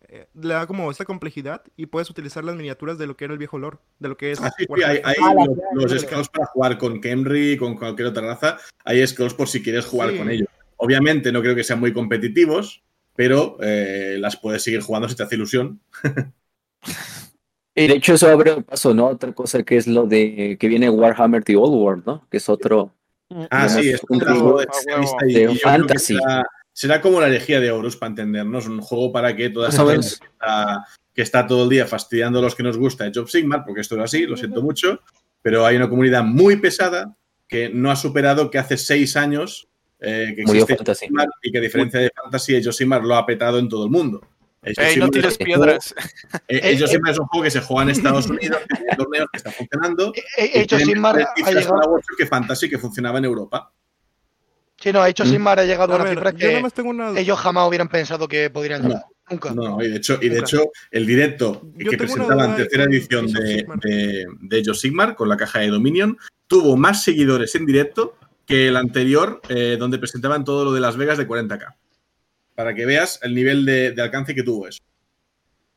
eh, 0.09 0.27
le 0.35 0.55
da 0.55 0.67
como 0.67 0.91
esta 0.91 1.05
complejidad 1.05 1.63
y 1.77 1.87
puedes 1.87 2.09
utilizar 2.11 2.43
las 2.45 2.57
miniaturas 2.57 2.99
de 2.99 3.07
lo 3.07 3.17
que 3.17 3.25
era 3.27 3.33
el 3.35 3.39
viejo 3.39 3.59
lore, 3.59 3.79
de 3.99 4.09
lo 4.09 4.17
que 4.17 4.33
es 4.33 4.41
Ah, 4.41 4.51
sí, 4.57 4.65
sí, 4.67 4.83
hay, 4.83 5.01
hay 5.05 5.15
Fantasy. 5.17 5.49
los, 5.75 5.93
los 5.93 6.03
scrolls 6.03 6.29
para 6.31 6.47
jugar 6.47 6.79
con 6.79 7.01
Kemri, 7.01 7.57
con 7.57 7.77
cualquier 7.77 8.09
otra 8.09 8.23
raza. 8.27 8.59
Hay 8.85 9.07
scrolls 9.07 9.35
por 9.35 9.49
si 9.49 9.63
quieres 9.63 9.85
jugar 9.87 10.11
Sí. 10.13 10.19
con 10.19 10.31
ellos. 10.31 10.49
Obviamente 10.77 11.31
no 11.33 11.41
creo 11.43 11.55
que 11.55 11.65
sean 11.65 11.81
muy 11.81 11.93
competitivos, 11.93 12.83
pero 13.17 13.57
eh, 13.61 14.17
las 14.19 14.37
puedes 14.37 14.63
seguir 14.63 14.81
jugando 14.81 15.09
si 15.09 15.17
te 15.17 15.23
hace 15.25 15.35
ilusión. 15.35 15.81
Y 17.75 17.87
de 17.87 17.95
hecho 17.95 18.15
eso 18.15 18.29
abre 18.29 18.51
el 18.55 18.65
paso, 18.65 18.93
¿no? 18.93 19.07
Otra 19.07 19.33
cosa 19.33 19.63
que 19.63 19.77
es 19.77 19.87
lo 19.87 20.05
de 20.09 20.57
que 20.59 20.67
viene 20.67 20.91
Warhammer 20.91 21.45
The 21.45 21.55
Old 21.55 21.75
World, 21.75 22.07
¿no? 22.07 22.27
Que 22.29 22.39
es 22.39 22.49
otro... 22.49 22.93
Ah, 23.51 23.69
digamos, 23.69 23.73
sí, 23.73 23.91
es 23.91 24.01
un 24.09 24.19
juego 24.19 24.59
de 24.59 24.65
extremista 24.65 25.17
y, 25.29 25.33
de 25.35 25.47
que 25.47 25.55
fantasy. 25.61 26.19
Será 26.79 27.01
como 27.01 27.21
la 27.21 27.27
herejía 27.27 27.59
de 27.59 27.73
Horus, 27.73 27.97
para 27.97 28.11
entendernos. 28.11 28.69
Un 28.69 28.81
juego 28.81 29.11
para 29.11 29.35
que 29.35 29.51
toda 29.51 29.71
esa 29.71 29.85
gente 29.85 30.07
que 30.07 30.27
está, 30.27 30.85
que 31.13 31.23
está 31.23 31.45
todo 31.45 31.65
el 31.65 31.71
día 31.71 31.87
fastidiando 31.89 32.39
a 32.39 32.43
los 32.43 32.55
que 32.55 32.63
nos 32.63 32.79
gusta 32.79 33.05
Age 33.05 33.19
of 33.19 33.31
Sigmar, 33.33 33.65
porque 33.65 33.81
esto 33.81 33.97
es 33.97 34.03
así, 34.03 34.27
lo 34.27 34.37
siento 34.37 34.63
mucho, 34.63 35.01
pero 35.43 35.67
hay 35.67 35.75
una 35.75 35.89
comunidad 35.89 36.23
muy 36.23 36.55
pesada 36.55 37.17
que 37.49 37.69
no 37.69 37.91
ha 37.91 37.97
superado 37.97 38.49
que 38.49 38.59
hace 38.59 38.77
seis 38.77 39.17
años 39.17 39.69
eh, 39.99 40.35
que 40.37 40.45
Murió 40.45 40.63
existe. 40.63 40.95
Sigmar 40.95 41.27
y 41.43 41.51
que 41.51 41.59
a 41.59 41.63
diferencia 41.63 41.99
de 41.99 42.13
Fantasy, 42.15 42.69
of 42.69 42.77
Sigmar 42.77 43.03
lo 43.03 43.17
ha 43.17 43.27
petado 43.27 43.59
en 43.59 43.69
todo 43.69 43.83
el 43.83 43.91
mundo. 43.91 44.21
Ey, 44.63 44.99
no 44.99 45.09
tires 45.11 45.37
piedras. 45.37 45.93
of 45.99 46.91
Sigmar 46.91 47.13
es 47.13 47.19
un 47.19 47.27
juego 47.27 47.43
que 47.43 47.51
se 47.51 47.61
juega 47.61 47.83
en 47.83 47.89
Estados 47.89 48.29
Unidos, 48.29 48.59
que 48.69 48.77
tiene 48.77 48.97
torneos 48.97 49.27
que 49.33 49.37
está 49.37 49.51
funcionando. 49.51 50.13
Ha 50.39 50.63
cifras 50.63 50.87
llegado. 50.87 51.03
para 51.03 51.89
Warhammer 51.89 52.03
que 52.17 52.27
Fantasy 52.27 52.71
que 52.71 52.79
funcionaba 52.79 53.19
en 53.19 53.25
Europa. 53.25 53.73
Sí, 54.81 54.93
no, 54.93 55.05
Hecho 55.05 55.25
Mm. 55.25 55.29
sin 55.31 55.43
mar 55.43 55.59
ha 55.59 55.65
llegado 55.65 55.93
a, 55.93 55.97
A 55.97 55.99
una 55.99 56.05
ver, 56.05 56.15
cifra 56.15 56.31
yo 56.31 56.39
que 56.39 56.71
tengo 56.75 56.91
una... 56.91 57.19
ellos 57.19 57.39
jamás 57.39 57.67
hubieran 57.69 57.89
pensado 57.89 58.29
que 58.29 58.49
podrían 58.51 58.83
No. 58.83 58.89
llegar. 58.89 59.05
Nunca. 59.31 59.53
No, 59.53 59.63
no, 59.77 59.83
y 59.85 59.89
de 59.91 59.97
hecho, 59.97 60.19
y 60.23 60.29
de 60.31 60.39
hecho 60.39 60.71
el 60.91 61.05
directo 61.07 61.61
Yo 61.77 61.91
que 61.91 61.97
tengo 61.99 62.15
una 62.15 62.25
presentaba 62.25 62.45
en 62.45 62.51
duda 62.53 62.57
tercera 62.57 62.85
edición 62.85 63.27
de, 63.27 63.47
Sigmar. 63.59 63.79
de, 63.81 64.27
de 64.41 64.75
Sigmar 64.75 65.15
con 65.17 65.29
la 65.29 65.37
caja 65.37 65.59
de 65.59 65.69
Dominion 65.69 66.17
tuvo 66.47 66.77
más 66.79 67.03
seguidores 67.05 67.55
en 67.55 67.67
directo 67.67 68.17
que 68.47 68.69
el 68.69 68.77
anterior, 68.79 69.43
eh, 69.51 69.77
donde 69.79 69.99
presentaban 69.99 70.45
todo 70.45 70.65
lo 70.65 70.73
de 70.73 70.81
Las 70.81 70.97
Vegas 70.97 71.19
de 71.19 71.29
40k. 71.29 71.75
Para 72.55 72.75
que 72.75 72.87
veas 72.87 73.21
el 73.23 73.35
nivel 73.35 73.67
de, 73.67 73.91
de 73.93 74.01
alcance 74.01 74.35
que 74.35 74.43
tuvo 74.43 74.67
eso. 74.69 74.79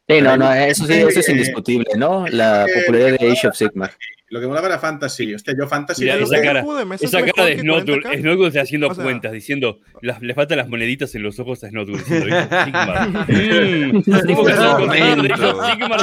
Sí, 0.07 0.21
no, 0.21 0.37
no, 0.37 0.53
eso 0.53 0.85
sí, 0.87 0.93
eso 0.93 1.19
es 1.19 1.27
indiscutible, 1.29 1.87
¿no? 1.97 2.25
La 2.29 2.65
popularidad 2.73 3.17
de 3.19 3.31
Age 3.31 3.47
of 3.49 3.55
Sigmar. 3.57 3.91
Lo 4.31 4.39
que 4.39 4.47
molaba 4.47 4.67
era 4.67 4.79
Fantasy. 4.79 5.35
Hostia, 5.35 5.53
yo 5.59 5.67
Fantasy. 5.67 6.03
Mira, 6.03 6.15
esa 6.15 6.35
que- 6.37 6.41
cara, 6.41 6.61
esa 6.61 7.19
es 7.19 7.33
cara 7.33 7.45
de 7.45 7.55
mejor 7.55 7.55
que 7.55 7.61
Snodul, 7.61 8.03
40K. 8.03 8.19
Snodul 8.21 8.47
está 8.47 8.61
haciendo 8.61 8.87
O 8.87 8.95
sea- 8.95 9.03
cuentas, 9.03 9.31
diciendo, 9.33 9.79
las- 10.01 10.21
le 10.21 10.33
faltan 10.33 10.57
las 10.57 10.69
moneditas 10.69 11.13
en 11.15 11.23
los 11.23 11.37
ojos 11.39 11.63
a 11.63 11.67
"Hijo, 11.67 11.85
Sigmar. 12.65 13.09
Mm, 13.27 14.03
Sigmar 14.03 14.55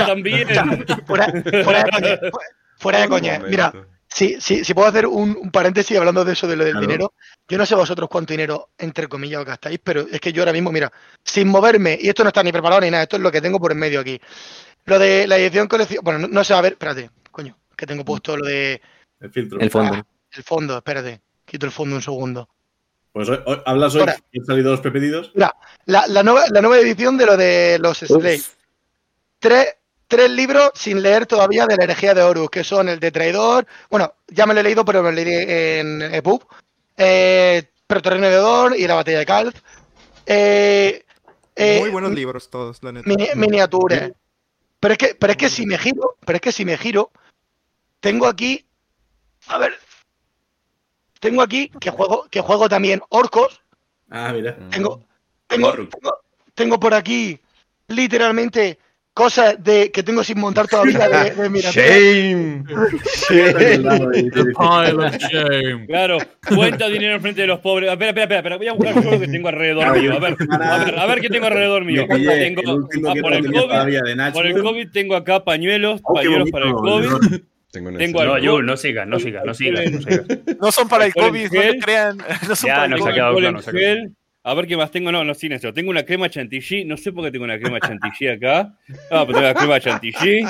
también. 0.06 0.46
Fuera, 1.06 1.32
fuera 1.64 1.84
de 1.84 1.90
coña. 1.90 2.18
fu- 2.32 2.38
Fuera 2.80 3.00
de 3.00 3.08
coña. 3.08 3.40
Mira, 3.48 3.72
si, 4.08 4.40
si, 4.40 4.64
si 4.64 4.74
puedo 4.74 4.86
hacer 4.88 5.06
un, 5.06 5.36
un 5.40 5.50
paréntesis 5.50 5.96
hablando 5.96 6.24
de 6.24 6.32
eso, 6.34 6.46
de 6.46 6.54
lo 6.56 6.64
del 6.64 6.74
Claro. 6.74 6.86
dinero. 6.86 7.12
Yo 7.48 7.58
no 7.58 7.66
sé 7.66 7.74
vosotros 7.74 8.08
cuánto 8.10 8.32
dinero, 8.34 8.68
entre 8.78 9.08
comillas, 9.08 9.44
gastáis, 9.44 9.80
pero 9.82 10.06
es 10.10 10.20
que 10.20 10.32
yo 10.32 10.42
ahora 10.42 10.52
mismo, 10.52 10.70
mira, 10.70 10.92
sin 11.24 11.48
moverme, 11.48 11.98
y 12.00 12.08
esto 12.08 12.22
no 12.22 12.28
está 12.28 12.42
ni 12.42 12.52
preparado 12.52 12.80
ni 12.82 12.90
nada, 12.90 13.02
esto 13.04 13.16
es 13.16 13.22
lo 13.22 13.32
que 13.32 13.40
tengo 13.40 13.58
por 13.58 13.72
en 13.72 13.78
medio 13.78 14.00
aquí. 14.00 14.20
Lo 14.86 14.98
de 14.98 15.26
la 15.26 15.36
edición 15.36 15.66
colección. 15.66 16.02
Bueno, 16.04 16.20
no, 16.20 16.28
no 16.28 16.44
sé, 16.44 16.54
a 16.54 16.60
ver, 16.62 16.72
espérate, 16.72 17.10
que 17.78 17.86
tengo 17.86 18.04
puesto 18.04 18.36
lo 18.36 18.44
de 18.44 18.82
El 19.20 19.30
filtro. 19.30 19.60
El 19.60 19.70
fondo. 19.70 20.04
el 20.32 20.42
fondo, 20.42 20.76
espérate, 20.76 21.20
quito 21.44 21.64
el 21.64 21.72
fondo 21.72 21.94
un 21.94 22.02
segundo. 22.02 22.48
Pues 23.12 23.28
hoy- 23.28 23.40
hoy- 23.46 23.62
hablas 23.64 23.94
hoy 23.94 24.00
Ahora. 24.00 24.16
que 24.30 24.40
han 24.40 24.44
salido 24.44 24.72
los 24.72 24.80
prepedidos. 24.80 25.30
Mira, 25.34 25.54
la, 25.86 26.06
la 26.08 26.22
nueva, 26.24 26.44
la 26.50 26.60
nueva 26.60 26.78
edición 26.78 27.16
de 27.16 27.24
lo 27.26 27.36
de 27.36 27.78
los 27.80 27.98
Slaves. 27.98 28.56
Tres 29.38 29.76
tres 30.08 30.30
libros 30.30 30.70
sin 30.74 31.02
leer 31.02 31.26
todavía 31.26 31.66
de 31.66 31.76
la 31.76 31.84
herejía 31.84 32.14
de 32.14 32.22
Horus, 32.22 32.48
que 32.50 32.64
son 32.64 32.88
el 32.88 32.98
de 32.98 33.10
Traidor. 33.12 33.66
Bueno, 33.90 34.14
ya 34.26 34.46
me 34.46 34.54
lo 34.54 34.60
he 34.60 34.62
leído, 34.62 34.84
pero 34.84 35.02
me 35.02 35.10
lo 35.10 35.14
leí 35.16 35.44
en 35.80 36.02
EPUB. 36.02 36.42
Eh, 36.96 37.62
Pretorino 37.86 38.28
de 38.28 38.38
Odor 38.38 38.74
y 38.76 38.86
la 38.88 38.94
batalla 38.94 39.18
de 39.18 39.26
Calf. 39.26 39.54
Eh, 40.26 41.04
eh, 41.54 41.78
Muy 41.80 41.90
buenos 41.90 42.12
libros 42.12 42.48
todos, 42.50 42.82
la 42.82 42.92
neta. 42.92 43.08
mini- 43.08 43.28
miniaturas. 43.34 44.10
Pero 44.80 44.92
es 44.92 44.98
que, 44.98 45.14
pero 45.14 45.32
es 45.32 45.36
que 45.36 45.48
si 45.50 45.66
me 45.66 45.76
giro, 45.78 46.16
pero 46.24 46.36
es 46.36 46.40
que 46.40 46.52
si 46.52 46.64
me 46.64 46.76
giro, 46.78 47.10
tengo 48.00 48.26
aquí, 48.26 48.64
a 49.48 49.58
ver, 49.58 49.72
tengo 51.20 51.42
aquí 51.42 51.70
que 51.80 51.90
juego, 51.90 52.26
que 52.30 52.40
juego 52.40 52.68
también 52.68 53.00
orcos. 53.08 53.60
Ah, 54.10 54.32
mira. 54.32 54.56
Tengo, 54.70 55.04
tengo, 55.46 55.72
tengo, 55.72 56.18
tengo 56.54 56.80
por 56.80 56.94
aquí 56.94 57.38
literalmente 57.88 58.78
cosas 59.18 59.56
de 59.64 59.90
que 59.90 60.04
tengo 60.04 60.22
sin 60.22 60.38
montar 60.38 60.68
todavía 60.68 61.08
de, 61.08 61.30
de 61.32 61.50
miniaturas. 61.50 61.74
Shame. 61.74 62.64
The 63.28 64.44
pile 64.58 65.06
of 65.06 65.16
shame. 65.16 65.86
Claro, 65.88 66.18
cuenta 66.46 66.86
dinero 66.88 67.16
en 67.16 67.20
frente 67.20 67.40
de 67.40 67.48
los 67.48 67.58
pobres. 67.58 67.90
Espera, 67.90 68.10
espera, 68.10 68.24
espera, 68.24 68.38
espera, 68.38 68.56
voy 68.56 68.68
a 68.68 68.72
buscar 68.74 69.04
lo 69.04 69.18
que 69.18 69.26
tengo 69.26 69.48
alrededor 69.48 69.98
mío. 69.98 70.12
A 70.14 70.20
ver, 70.20 70.36
a 70.50 70.84
ver, 70.84 70.98
a 71.00 71.06
ver 71.06 71.20
qué 71.20 71.28
tengo 71.28 71.46
alrededor 71.46 71.84
mío. 71.84 72.06
Tengo, 72.08 72.70
ah, 72.70 73.12
que 73.12 73.20
por, 73.20 73.32
el 73.32 73.46
COVID, 73.46 74.32
por 74.32 74.46
el 74.46 74.62
COVID 74.62 74.90
tengo 74.92 75.16
acá 75.16 75.42
pañuelos, 75.42 76.00
Oh, 76.04 76.14
pañuelos 76.14 76.50
bonito, 76.52 76.52
para 76.52 76.66
el 76.66 76.72
¿no? 76.72 76.78
COVID. 76.78 77.40
Tengo 77.70 77.90
una 77.90 77.98
Tengo 77.98 78.24
No, 78.24 78.38
Yul, 78.38 78.64
no 78.64 78.76
sigas, 78.76 79.06
no 79.06 79.18
sigas, 79.18 79.44
no 79.44 79.54
sigas. 79.54 79.90
No 79.90 80.00
sigas. 80.00 80.26
No 80.60 80.72
son 80.72 80.88
para 80.88 81.06
el 81.06 81.12
COVID, 81.14 81.52
no 81.52 81.62
le 81.62 81.78
crean. 81.78 82.18
No 82.48 82.56
son 82.56 82.68
Ya, 82.68 82.74
para 82.76 82.86
el 82.86 82.92
ha 82.94 82.96
COVID. 82.98 83.12
quedado 83.14 83.36
claro, 83.36 83.58
ha 83.58 83.72
quedado. 83.72 84.08
A 84.44 84.54
ver 84.54 84.66
qué 84.66 84.76
más 84.78 84.90
tengo. 84.90 85.12
No, 85.12 85.24
no, 85.24 85.34
sin 85.34 85.52
eso. 85.52 85.74
Tengo 85.74 85.90
una 85.90 86.04
crema 86.04 86.30
chantilly. 86.30 86.84
No 86.84 86.96
sé 86.96 87.12
por 87.12 87.24
qué 87.24 87.30
tengo 87.30 87.44
una 87.44 87.58
crema 87.58 87.80
chantilly 87.80 88.30
acá. 88.30 88.74
Ah, 89.10 89.24
pues 89.26 89.36
tengo 89.36 89.42
la 89.42 89.54
crema 89.54 89.80
chantilly. 89.80 90.42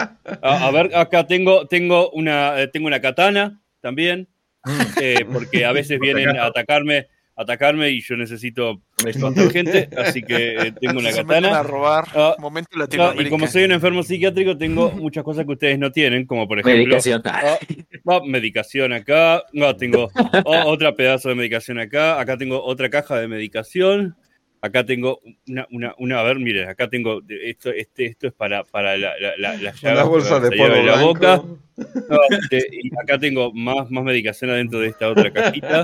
A, 0.42 0.68
a 0.68 0.70
ver, 0.70 0.94
acá 0.94 1.26
tengo, 1.26 1.66
tengo, 1.66 2.10
una, 2.10 2.60
eh, 2.60 2.68
tengo 2.68 2.86
una 2.86 3.00
katana 3.00 3.60
también. 3.80 4.28
eh, 5.00 5.24
porque 5.32 5.64
a 5.64 5.72
veces 5.72 5.98
vienen 5.98 6.36
a 6.36 6.46
atacarme, 6.46 7.08
atacarme 7.38 7.88
y 7.90 8.00
yo 8.02 8.16
necesito 8.16 8.82
matar 9.20 9.50
gente. 9.50 9.88
Así 9.96 10.22
que 10.22 10.54
eh, 10.56 10.72
tengo 10.80 10.98
una 10.98 11.12
Se 11.12 11.22
meten 11.24 11.44
a 11.44 11.48
katana. 11.48 11.62
robar. 11.62 12.04
Ah, 12.14 12.34
Momento 12.38 12.76
Latinoamérica. 12.76 13.28
y 13.28 13.30
como 13.30 13.46
soy 13.46 13.64
un 13.64 13.72
enfermo 13.72 14.02
psiquiátrico, 14.02 14.58
tengo 14.58 14.90
muchas 14.96 15.22
cosas 15.24 15.46
que 15.46 15.52
ustedes 15.52 15.78
no 15.78 15.90
tienen, 15.92 16.26
como 16.26 16.46
por 16.48 16.58
ejemplo. 16.58 16.82
Medicación. 16.84 17.22
ah, 17.24 18.20
medicación 18.26 18.92
acá. 18.92 19.44
No, 19.52 19.74
tengo 19.76 20.08
otra 20.44 20.94
pedazo 20.94 21.28
de 21.28 21.34
medicación 21.36 21.78
acá. 21.78 22.20
Acá 22.20 22.36
tengo 22.36 22.62
otra 22.62 22.90
caja 22.90 23.18
de 23.20 23.28
medicación. 23.28 24.16
Acá 24.60 24.84
tengo 24.84 25.20
una, 25.46 25.66
una, 25.70 25.94
una 25.98 26.20
a 26.20 26.22
ver, 26.24 26.38
miren, 26.38 26.68
acá 26.68 26.88
tengo 26.88 27.20
esto, 27.28 27.70
este, 27.70 28.06
esto 28.06 28.26
es 28.26 28.32
para, 28.32 28.64
para 28.64 28.96
la, 28.96 29.12
la, 29.20 29.36
la, 29.36 29.56
la 29.56 29.72
llaga 29.72 30.02
bolsa 30.02 30.40
de 30.40 30.50
polvo 30.56 30.74
en 30.74 30.86
la 30.86 30.92
blanco. 30.94 31.06
boca. 31.06 31.42
No, 31.76 32.18
este, 32.30 32.66
y 32.72 32.90
acá 33.00 33.18
tengo 33.20 33.52
más, 33.52 33.88
más 33.88 34.02
medicación 34.02 34.50
adentro 34.50 34.80
de 34.80 34.88
esta 34.88 35.08
otra 35.08 35.30
cajita. 35.32 35.82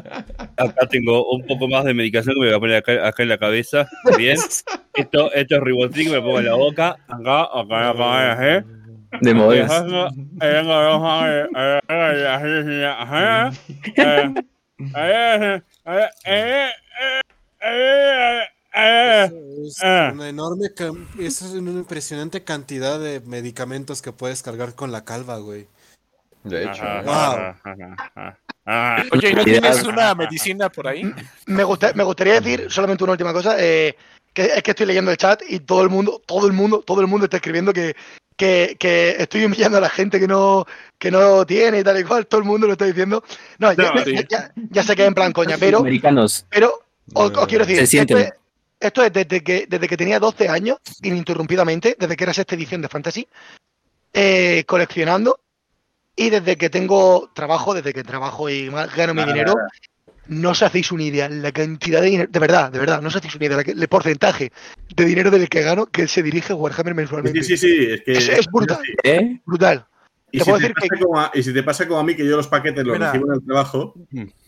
Acá 0.56 0.86
tengo 0.90 1.24
un 1.30 1.46
poco 1.46 1.68
más 1.68 1.84
de 1.84 1.94
medicación 1.94 2.34
que 2.34 2.40
me 2.40 2.46
voy 2.46 2.56
a 2.56 2.58
poner 2.58 2.76
acá, 2.78 3.06
acá 3.06 3.22
en 3.22 3.28
la 3.28 3.38
cabeza. 3.38 3.88
Bien. 4.18 4.36
Esto, 4.94 5.32
esto 5.32 5.56
es 5.56 5.60
Ribotril 5.60 6.06
que 6.06 6.12
me 6.14 6.20
pongo 6.20 6.40
en 6.40 6.46
la 6.46 6.54
boca. 6.54 6.96
Acá, 7.06 7.42
acá, 7.44 7.90
acá, 7.90 8.56
¿eh? 8.56 8.64
De 9.20 9.34
modas. 18.74 19.32
Es 19.66 19.78
Ah. 19.82 20.10
una 20.12 20.28
enorme, 20.28 20.66
eso 21.18 21.46
es 21.46 21.52
una 21.52 21.70
impresionante 21.70 22.42
cantidad 22.44 22.98
de 23.00 23.20
medicamentos 23.20 24.02
que 24.02 24.12
puedes 24.12 24.42
cargar 24.42 24.74
con 24.74 24.92
la 24.92 25.04
calva, 25.04 25.38
güey. 25.38 25.66
De 26.42 26.64
hecho. 26.64 26.82
Ajá, 26.82 27.56
ajá, 27.64 27.76
ajá, 28.14 28.38
ajá. 28.66 29.04
Oye, 29.12 29.30
¿y 29.30 29.34
no 29.34 29.44
tienes 29.44 29.82
una 29.84 30.14
medicina 30.14 30.68
por 30.68 30.88
ahí? 30.88 31.10
Me, 31.46 31.64
gusta- 31.64 31.92
me 31.94 32.04
gustaría 32.04 32.40
decir 32.40 32.70
solamente 32.70 33.04
una 33.04 33.12
última 33.12 33.32
cosa, 33.32 33.56
eh, 33.58 33.96
que 34.32 34.42
es 34.46 34.62
que 34.62 34.70
estoy 34.72 34.86
leyendo 34.86 35.10
el 35.10 35.16
chat 35.16 35.42
y 35.48 35.60
todo 35.60 35.82
el 35.82 35.88
mundo, 35.88 36.20
todo 36.26 36.46
el 36.46 36.52
mundo, 36.52 36.82
todo 36.84 37.00
el 37.00 37.06
mundo 37.06 37.24
está 37.24 37.36
escribiendo 37.38 37.72
que, 37.72 37.94
que, 38.36 38.76
que 38.78 39.16
estoy 39.18 39.44
humillando 39.44 39.78
a 39.78 39.80
la 39.80 39.88
gente 39.90 40.18
que 40.20 40.26
no, 40.26 40.66
que 40.98 41.10
no 41.10 41.46
tiene 41.46 41.80
y 41.80 41.84
tal 41.84 41.98
y 42.00 42.04
cual, 42.04 42.26
todo 42.26 42.40
el 42.40 42.46
mundo 42.46 42.66
lo 42.66 42.72
está 42.72 42.84
diciendo. 42.84 43.22
No, 43.58 43.72
ya, 43.72 43.84
No, 43.84 43.96
ya- 43.96 44.04
sí. 44.04 44.26
ya- 44.28 44.52
ya 44.70 44.82
sé 44.82 44.96
que 44.96 45.02
es 45.02 45.08
en 45.08 45.14
plan 45.14 45.32
coña, 45.32 45.56
pero, 45.58 45.78
Americanos. 45.78 46.44
pero 46.50 46.80
os, 47.14 47.30
os 47.36 47.46
quiero 47.46 47.64
decir, 47.64 47.80
Se 47.80 47.86
sienten. 47.86 48.18
es, 48.18 48.32
esto 48.88 49.02
es 49.04 49.12
desde 49.12 49.42
que, 49.42 49.66
desde 49.68 49.88
que 49.88 49.96
tenía 49.96 50.18
12 50.20 50.48
años, 50.48 50.78
ininterrumpidamente, 51.02 51.96
desde 51.98 52.16
que 52.16 52.24
era 52.24 52.32
sexta 52.34 52.54
edición 52.54 52.82
de 52.82 52.88
Fantasy, 52.88 53.26
eh, 54.12 54.64
coleccionando, 54.66 55.40
y 56.16 56.30
desde 56.30 56.56
que 56.56 56.70
tengo 56.70 57.30
trabajo, 57.34 57.74
desde 57.74 57.92
que 57.92 58.04
trabajo 58.04 58.48
y 58.48 58.68
gano 58.68 59.14
mi 59.14 59.24
dinero, 59.24 59.56
no 60.28 60.50
os 60.50 60.62
hacéis 60.62 60.92
una 60.92 61.02
idea 61.02 61.28
la 61.28 61.52
cantidad 61.52 62.00
de 62.00 62.06
dinero, 62.08 62.30
de 62.32 62.38
verdad, 62.38 62.70
de 62.70 62.78
verdad, 62.78 63.02
no 63.02 63.08
os 63.08 63.16
hacéis 63.16 63.34
una 63.34 63.46
idea 63.46 63.60
el 63.66 63.88
porcentaje 63.88 64.52
de 64.94 65.04
dinero 65.04 65.30
del 65.30 65.48
que 65.48 65.62
gano 65.62 65.86
que 65.86 66.06
se 66.08 66.22
dirige 66.22 66.52
a 66.52 66.56
Warhammer 66.56 66.94
mensualmente. 66.94 67.42
Sí, 67.42 67.56
sí, 67.56 67.68
sí. 67.68 67.86
Es, 67.92 68.02
que, 68.02 68.12
Es, 68.12 68.28
es 68.28 68.46
brutal, 68.46 68.78
¿Eh? 69.02 69.40
brutal. 69.44 69.86
Y 70.30 70.38
Te 70.38 70.44
si 70.44 70.50
puedo 70.50 70.58
te, 70.62 70.68
decir 70.68 70.74
pasa 70.74 70.88
que- 70.96 71.04
como 71.04 71.20
a, 71.20 71.30
y 71.34 71.42
si 71.42 71.52
te 71.52 71.62
pasa 71.62 71.86
como 71.88 72.00
a 72.00 72.04
mí, 72.04 72.14
que 72.16 72.24
yo 72.26 72.36
los 72.36 72.48
paquetes 72.48 72.84
los 72.84 72.96
Mira. 72.96 73.12
recibo 73.12 73.28
en 73.32 73.38
el 73.40 73.44
trabajo, 73.44 73.94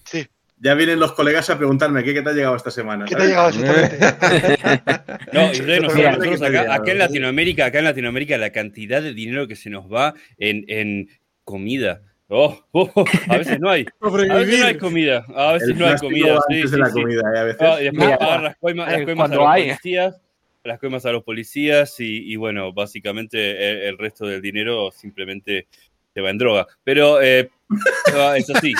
Sí. 0.04 0.26
Ya 0.58 0.74
vienen 0.74 0.98
los 0.98 1.12
colegas 1.12 1.50
a 1.50 1.58
preguntarme 1.58 2.02
qué, 2.02 2.14
qué 2.14 2.22
te 2.22 2.30
ha 2.30 2.32
llegado 2.32 2.56
esta 2.56 2.70
semana. 2.70 3.04
¿Qué 3.04 3.14
te 3.14 3.22
ha 3.22 3.26
llegado 3.26 3.48
exactamente? 3.48 4.96
No, 5.32 5.52
y 5.52 5.58
no 5.60 5.94
Mira, 5.94 6.12
nosotros 6.12 6.42
acá, 6.42 6.74
acá 6.74 6.92
en 6.92 6.98
Latinoamérica, 6.98 7.66
acá 7.66 7.78
en 7.80 7.84
Latinoamérica, 7.84 8.38
la 8.38 8.50
cantidad 8.50 9.02
de 9.02 9.12
dinero 9.12 9.46
que 9.46 9.56
se 9.56 9.70
nos 9.70 9.92
va 9.92 10.14
en, 10.38 10.64
en 10.68 11.08
comida. 11.44 12.00
Oh, 12.28 12.58
oh, 12.72 12.90
oh, 12.94 13.04
a 13.28 13.38
veces 13.38 13.60
no 13.60 13.70
hay. 13.70 13.86
A 14.00 14.10
veces 14.10 14.60
no 14.60 14.66
hay 14.66 14.78
comida. 14.78 15.24
A 15.34 15.52
veces 15.52 15.68
El 15.70 15.78
no 15.78 15.86
hay 15.86 15.96
comida. 15.96 16.38
Sí, 16.48 16.68
sí, 16.68 16.76
la 16.76 16.86
sí. 16.90 17.00
¿eh? 17.00 17.20
a 17.38 17.42
veces. 17.44 17.62
Ah, 17.62 17.80
y 17.80 17.84
después 17.84 18.06
Mira, 18.08 18.40
las 18.40 18.56
coimas, 18.56 18.88
las 18.90 19.00
eh, 19.00 19.04
coimas 19.04 19.30
a 19.30 19.34
los 19.34 19.48
hay. 19.48 19.62
policías, 19.64 20.20
las 20.64 20.78
coimas 20.80 21.06
a 21.06 21.12
los 21.12 21.22
policías 21.22 22.00
y, 22.00 22.32
y 22.32 22.36
bueno, 22.36 22.72
básicamente 22.72 23.70
el, 23.70 23.82
el 23.82 23.98
resto 23.98 24.26
del 24.26 24.42
dinero 24.42 24.90
simplemente 24.90 25.68
se 26.14 26.20
va 26.20 26.30
en 26.30 26.38
droga. 26.38 26.66
Pero 26.82 27.22
eh, 27.22 27.50
ah, 28.14 28.34
es 28.36 28.50
así. 28.50 28.72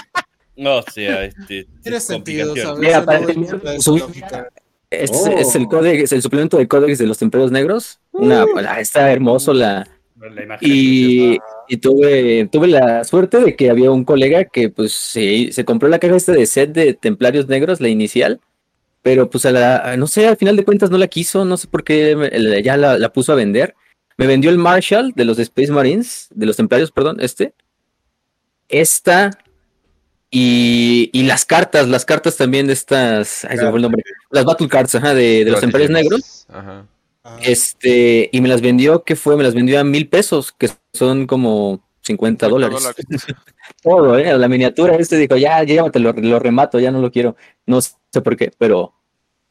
No, 0.57 0.79
o 0.79 0.83
sea, 0.91 1.25
este, 1.25 1.67
Tiene 1.83 2.01
sentido, 2.01 2.55
Oh. 4.91 5.29
es 5.39 5.55
el 5.55 5.67
códex, 5.67 6.05
es 6.05 6.13
el 6.13 6.23
suplemento 6.23 6.57
del 6.57 6.69
códex 6.69 6.99
de 6.99 7.07
los 7.07 7.19
templarios 7.19 7.51
negros. 7.53 8.01
Una, 8.13 8.45
ah, 8.69 8.81
está 8.81 9.11
hermoso 9.13 9.53
la. 9.53 9.87
Y, 10.63 11.37
y 11.69 11.77
tuve, 11.77 12.49
tuve 12.51 12.69
la 12.69 13.05
suerte 13.05 13.39
de 13.41 13.55
que 13.55 13.69
había 13.69 13.91
un 13.91 14.05
colega 14.05 14.45
que 14.47 14.71
pues 14.71 14.93
se, 14.93 15.53
se 15.53 15.65
compró 15.65 15.89
la 15.89 15.99
caja 15.99 16.17
esta 16.17 16.33
de 16.33 16.47
set 16.47 16.73
de 16.73 16.95
templarios 16.95 17.49
negros, 17.49 17.81
la 17.83 17.89
inicial, 17.89 18.41
pero 19.03 19.29
pues 19.29 19.45
a 19.45 19.53
la, 19.53 19.95
no 19.99 20.07
sé, 20.07 20.27
al 20.27 20.37
final 20.39 20.57
de 20.57 20.65
cuentas 20.65 20.91
no 20.91 20.97
la 20.99 21.09
quiso, 21.09 21.45
no 21.45 21.57
sé 21.59 21.67
por 21.69 21.85
qué 21.85 22.17
me- 22.17 22.63
ya 22.63 22.77
la, 22.79 22.97
la 22.99 23.13
puso 23.13 23.33
a 23.33 23.37
vender. 23.37 23.75
Me 24.17 24.27
vendió 24.27 24.51
el 24.51 24.57
Marshall 24.57 25.13
de 25.15 25.27
los 25.27 25.39
Space 25.39 25.71
Marines, 25.71 26.29
de 26.35 26.47
los 26.47 26.57
templarios, 26.57 26.91
perdón, 26.91 27.19
este. 27.21 27.53
Esta 28.69 29.31
y, 30.31 31.11
y 31.13 31.23
las 31.25 31.45
cartas, 31.45 31.89
las 31.89 32.05
cartas 32.05 32.37
también 32.37 32.67
de 32.67 32.73
estas, 32.73 33.45
ay, 33.45 33.57
se 33.59 33.65
me 33.65 33.71
fue 33.71 33.79
el 33.79 33.83
nombre, 33.83 34.03
las 34.31 34.45
Battle 34.45 34.69
Cards, 34.69 34.95
ajá, 34.97 35.15
de, 35.15 35.45
de 35.45 35.51
los 35.51 35.61
templarios 35.61 35.91
negros. 35.91 36.47
Ajá. 36.49 36.87
Este, 37.43 38.29
y 38.33 38.41
me 38.41 38.49
las 38.49 38.61
vendió, 38.61 39.03
¿qué 39.03 39.17
fue? 39.17 39.37
Me 39.37 39.43
las 39.43 39.55
vendió 39.55 39.81
a 39.81 39.85
mil 39.85 40.09
pesos, 40.09 40.53
que 40.53 40.71
son 40.95 41.27
como 41.27 41.85
50 42.03 42.49
dólares. 42.49 42.87
Todo, 43.83 44.17
¿eh? 44.19 44.37
La 44.39 44.49
miniatura, 44.49 44.95
este 44.97 45.17
dijo, 45.17 45.37
ya, 45.37 45.59
ya 45.65 45.75
llévatelo, 45.75 46.13
lo, 46.13 46.23
lo 46.23 46.39
remato, 46.39 46.79
ya 46.79 46.91
no 46.93 47.01
lo 47.01 47.11
quiero. 47.11 47.37
No 47.67 47.81
sé 47.81 47.95
por 48.23 48.37
qué, 48.37 48.53
pero 48.59 48.95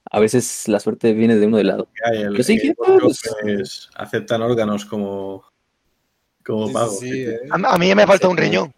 a 0.10 0.19
veces 0.19 0.68
la 0.68 0.80
suerte 0.80 1.11
viene 1.14 1.35
de 1.35 1.47
uno 1.47 1.57
de 1.57 1.65
lado. 1.65 1.88
Hay 2.06 2.22
el- 2.22 2.43
sí 2.43 2.73
pues, 2.77 3.89
aceptan 3.95 4.41
órganos 4.41 4.85
como, 4.85 5.43
como 6.45 6.68
Sí, 6.68 6.73
pago. 6.73 6.91
sí, 6.91 7.10
sí, 7.11 7.23
eh. 7.26 7.39
A, 7.49 7.73
a 7.73 7.77
mí 7.77 7.93
me 7.93 8.07
falta 8.07 8.30
un 8.30 8.38
riñón. 8.38 8.73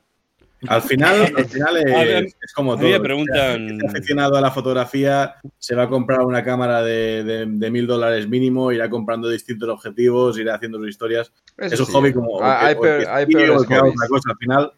Al 0.67 0.81
final, 0.81 1.21
al 1.37 1.45
final 1.49 1.77
es, 1.77 1.93
A 1.95 2.03
ver, 2.03 2.23
es 2.25 2.53
como 2.55 2.73
a 2.73 2.79
todo. 2.79 2.89
me 2.89 2.99
preguntan- 2.99 3.61
El 3.61 3.67
que 3.67 3.85
esté 3.85 3.97
aficionado 3.99 4.37
a 4.37 4.41
la 4.41 4.49
fotografía 4.51 5.35
se 5.59 5.75
va 5.75 5.83
a 5.83 5.87
comprar 5.89 6.21
una 6.21 6.43
cámara 6.43 6.81
de, 6.81 7.45
mil 7.71 7.85
dólares 7.85 8.27
mínimo, 8.27 8.71
irá 8.71 8.89
comprando 8.89 9.29
distintos 9.29 9.69
objetivos, 9.69 10.37
irá 10.39 10.55
haciendo 10.55 10.79
sus 10.79 10.89
historias. 10.89 11.31
Eso 11.57 11.73
es 11.75 11.79
un 11.81 11.85
sí. 11.85 11.91
hobby 11.91 12.11
como. 12.13 12.41
Ah, 12.41 12.73
o 12.75 12.81
que- 12.81 13.05
hay 13.07 13.25
o 13.49 13.55
o 13.57 13.65
cosa. 14.09 14.31
Al 14.31 14.37
final 14.39 14.71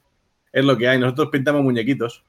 es 0.51 0.65
lo 0.65 0.77
que 0.77 0.87
hay. 0.87 0.99
Nosotros 0.99 1.29
pintamos 1.31 1.63
muñequitos. 1.63 2.23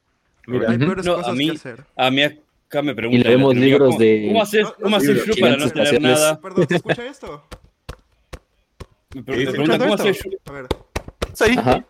Mira, 0.46 0.70
Hay 0.70 0.78
peores 0.78 1.04
No, 1.04 1.12
a 1.14 1.16
cosas 1.16 1.34
mí- 1.34 1.50
que 1.50 1.56
hacer. 1.56 1.84
A 1.96 2.10
mí 2.10 2.22
acá 2.22 2.82
me 2.82 2.94
preguntan. 2.94 3.20
Y 3.20 3.24
leemos 3.24 3.54
libros 3.56 3.88
¿cómo- 3.88 3.98
de- 3.98 4.24
¿Cómo 4.28 4.42
haces, 4.42 4.62
No, 4.64 4.74
cómo 4.74 4.90
no, 4.90 4.96
haces 4.96 5.08
libros 5.16 5.36
para 5.40 5.56
no 5.56 5.70
tener 5.70 6.00
nada? 6.02 6.40
Perdón, 6.40 6.66
¿se 6.68 6.76
escucha 6.76 7.06
esto? 7.06 7.44
Me 9.14 9.22
preguntan, 9.24 9.54
¿cómo 9.80 9.94
¿Escuchando 9.94 9.94
haces? 9.94 10.22
A 10.46 10.52
ver. 10.52 10.66
Sí. 11.34 11.58
Ajá. 11.58 11.84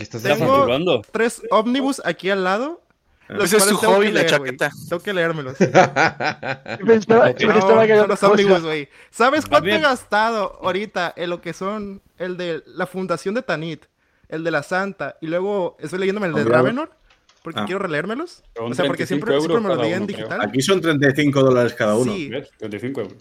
¿Qué 0.00 0.04
estás 0.04 0.24
¿Estás 0.24 0.38
Tengo-? 0.38 1.02
Tres 1.12 1.42
ómnibus 1.50 2.00
aquí 2.06 2.30
al 2.30 2.42
lado 2.42 2.82
Los 3.28 3.44
Ese 3.44 3.58
es 3.58 3.64
su 3.64 3.76
hobby, 3.76 4.06
la 4.06 4.20
leer, 4.20 4.30
chaqueta. 4.30 4.70
Tengo 4.88 5.02
que 5.02 5.12
leérmelos. 5.12 5.56
Pensaba- 6.86 7.28
No, 7.28 7.34
que 7.34 7.44
era 7.44 7.60
son 7.60 8.08
los 8.08 8.22
ómnibus, 8.22 8.62
güey. 8.62 8.88
¿Sabes 9.10 9.44
cuánto 9.44 9.68
he 9.68 9.78
gastado 9.78 10.58
ahorita 10.62 11.12
en 11.14 11.28
lo 11.28 11.42
que 11.42 11.52
son 11.52 12.00
el 12.16 12.38
de 12.38 12.62
la 12.66 12.86
fundación 12.86 13.34
de 13.34 13.42
Tanit, 13.42 13.84
el 14.30 14.42
de 14.42 14.50
la 14.50 14.62
Santa, 14.62 15.18
y 15.20 15.26
luego 15.26 15.76
estoy 15.80 15.98
leyéndome 15.98 16.28
el 16.28 16.32
de 16.32 16.40
Hombre, 16.40 16.56
Ravenor? 16.56 16.90
Porque 17.42 17.60
ah. 17.60 17.64
quiero 17.66 17.80
releérmelos. 17.80 18.42
O 18.58 18.72
sea, 18.72 18.86
porque 18.86 19.04
35 19.04 19.06
siempre, 19.06 19.38
siempre 19.38 19.60
me 19.60 19.68
lo 19.68 19.74
cada 19.74 19.82
leía 19.82 19.96
en 19.96 20.06
digital. 20.06 20.40
Aquí 20.40 20.62
son 20.62 20.80
35 20.80 21.42
dólares 21.42 21.74
cada 21.74 21.94
uno. 21.94 22.10
Sí. 22.14 22.30
¿Ves? 22.30 22.48
35 22.56 23.00
euros. 23.02 23.16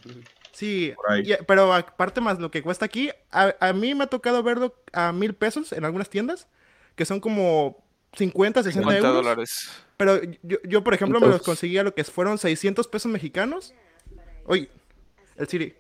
Sí, 0.54 0.94
y- 1.26 1.34
pero 1.46 1.74
aparte 1.74 2.22
más 2.22 2.40
lo 2.40 2.50
que 2.50 2.64
cuesta 2.64 2.86
aquí, 2.86 3.10
a, 3.32 3.54
a 3.60 3.74
mí 3.74 3.94
me 3.96 4.06
ha 4.06 4.08
tocado 4.08 4.42
verlo 4.44 4.74
a 4.94 5.12
mil 5.12 5.34
pesos 5.34 5.74
en 5.74 5.84
algunas 5.84 6.10
tiendas, 6.10 6.48
que 6.96 7.06
son 7.06 7.20
como 7.20 7.84
50, 8.14 8.64
60 8.64 8.82
50 8.90 9.08
euros. 9.08 9.24
dólares. 9.24 9.70
Pero 9.98 10.20
yo, 10.44 10.58
yo, 10.64 10.84
por 10.84 10.94
ejemplo, 10.94 11.20
me 11.20 11.28
los 11.28 11.36
Entonces- 11.36 11.46
conseguía 11.46 11.84
lo 11.84 11.94
que 11.94 12.04
fueron 12.04 12.38
600 12.38 12.88
pesos 12.88 13.12
mexicanos. 13.12 13.74
Oye, 14.46 14.70
el 15.38 15.48
Siri. 15.48 15.76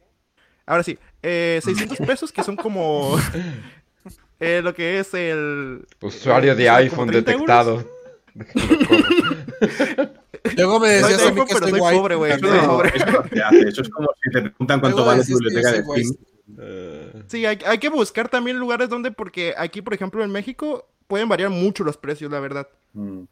Ahora 0.65 0.83
sí, 0.83 0.99
eh, 1.23 1.59
600 1.63 1.97
pesos 1.99 2.31
que 2.31 2.43
son 2.43 2.55
como 2.55 3.17
eh, 4.39 4.61
lo 4.63 4.73
que 4.75 4.99
es 4.99 5.13
el... 5.15 5.85
Usuario 6.01 6.55
de 6.55 6.65
¿son 6.65 6.73
como 6.89 7.03
iPhone 7.03 7.07
30 7.09 7.31
euros? 7.31 7.47
detectado. 7.47 7.99
Luego 10.55 10.79
me 10.79 11.01
No 11.01 11.07
decías 11.07 11.21
de 11.21 11.27
a 11.27 11.31
mí 11.31 11.41
iPhone, 11.41 11.47
que 11.47 11.53
pero 11.53 11.65
estoy 11.65 11.69
soy 11.71 11.79
guay. 11.79 11.97
pobre, 11.97 12.15
güey. 12.15 12.41
No 12.41 12.81
se 13.29 13.41
hace. 13.43 13.59
Eso 13.67 13.81
es 13.81 13.89
como 13.89 14.09
si 14.23 14.31
te 14.31 14.41
preguntan 14.41 14.79
cuánto 14.79 15.05
vale 15.05 15.23
tu 15.23 15.33
biblioteca 15.37 15.71
de. 15.71 15.83
Steam. 15.83 16.15
Eh, 16.57 17.11
Sí, 17.27 17.45
hay, 17.45 17.59
hay 17.65 17.77
que 17.77 17.89
buscar 17.89 18.29
también 18.29 18.57
lugares 18.57 18.89
donde, 18.89 19.11
porque 19.11 19.53
aquí, 19.57 19.81
por 19.81 19.93
ejemplo, 19.93 20.23
en 20.23 20.31
México, 20.31 20.87
pueden 21.07 21.29
variar 21.29 21.49
mucho 21.49 21.83
los 21.83 21.97
precios, 21.97 22.31
la 22.31 22.39
verdad. 22.39 22.67
Mm. 22.93 23.23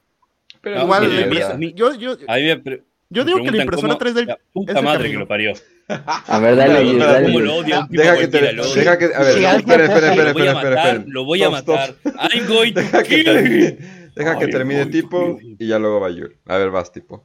pero 0.62 0.78
No, 0.78 0.84
Igual, 0.84 1.28
mira, 1.30 1.54
mí- 1.56 1.74
yo, 1.74 1.94
yo, 1.96 2.18
A 2.28 2.36
mí 2.36 2.44
me 2.44 2.58
pre- 2.58 2.84
yo 3.10 3.24
me 3.24 3.32
digo 3.32 3.44
que 3.44 3.52
la 3.52 3.64
impresora 3.64 3.94
cómo- 3.94 4.00
3D 4.00 4.26
La 4.26 4.34
es 4.34 4.40
puta 4.54 4.80
el 4.80 4.86
madre 4.86 5.12
que 5.12 5.18
lo 5.18 5.28
parió. 5.28 5.54
A 5.88 6.40
ver, 6.40 6.56
dale, 6.58 6.98
dale, 6.98 7.24
¿Cómo 7.28 7.40
Yul. 7.40 7.46
lo 7.46 7.56
odio 7.56 7.76
a 7.76 7.80
un 7.80 7.88
tipo 7.88 8.02
Deja 8.02 8.14
que 8.14 8.18
cualquiera? 8.30 8.48
te- 8.50 8.54
Lo 8.56 8.64
odio. 8.64 8.76
deja 8.76 8.98
que- 8.98 9.06
a 9.06 9.20
ver, 9.20 9.38
espera, 9.38 9.54
espera, 9.58 9.86
espera, 9.86 9.88
Lo 9.88 9.94
voy 9.94 10.08
a 10.08 10.12
espera, 10.12 10.52
espera, 10.52 10.54
matar, 10.76 10.96
espera. 10.96 11.04
lo 11.08 11.26
voy 11.26 11.44
a 11.44 11.46
Stop, 11.48 11.60
stop. 11.60 11.76
matar. 12.06 12.32
I'm 12.34 12.48
going 12.48 12.74
to 12.74 12.82
Deja 12.82 13.04
que 13.04 13.10
kill 13.16 13.24
termine, 13.24 13.78
deja 14.16 14.38
que 14.40 14.86
tipo 14.92 15.40
y 15.42 15.68
ya 15.68 15.80
luego 15.80 16.00
va 16.02 16.10
Yul. 16.10 16.36
A 16.46 16.58
ver, 16.58 16.70
vas 16.72 16.92
tipo. 16.92 17.24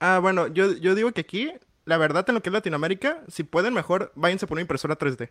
Ah, 0.00 0.18
bueno, 0.20 0.48
yo, 0.48 0.74
yo 0.76 0.94
digo 0.94 1.12
que 1.12 1.22
aquí, 1.22 1.50
la 1.84 1.96
verdad, 1.98 2.24
en 2.28 2.34
lo 2.34 2.42
que 2.42 2.48
es 2.48 2.52
Latinoamérica, 2.52 3.18
si 3.28 3.42
pueden 3.44 3.74
mejor, 3.74 4.12
váyanse 4.14 4.46
por 4.46 4.54
una 4.56 4.62
impresora 4.62 4.96
3D. 4.98 5.30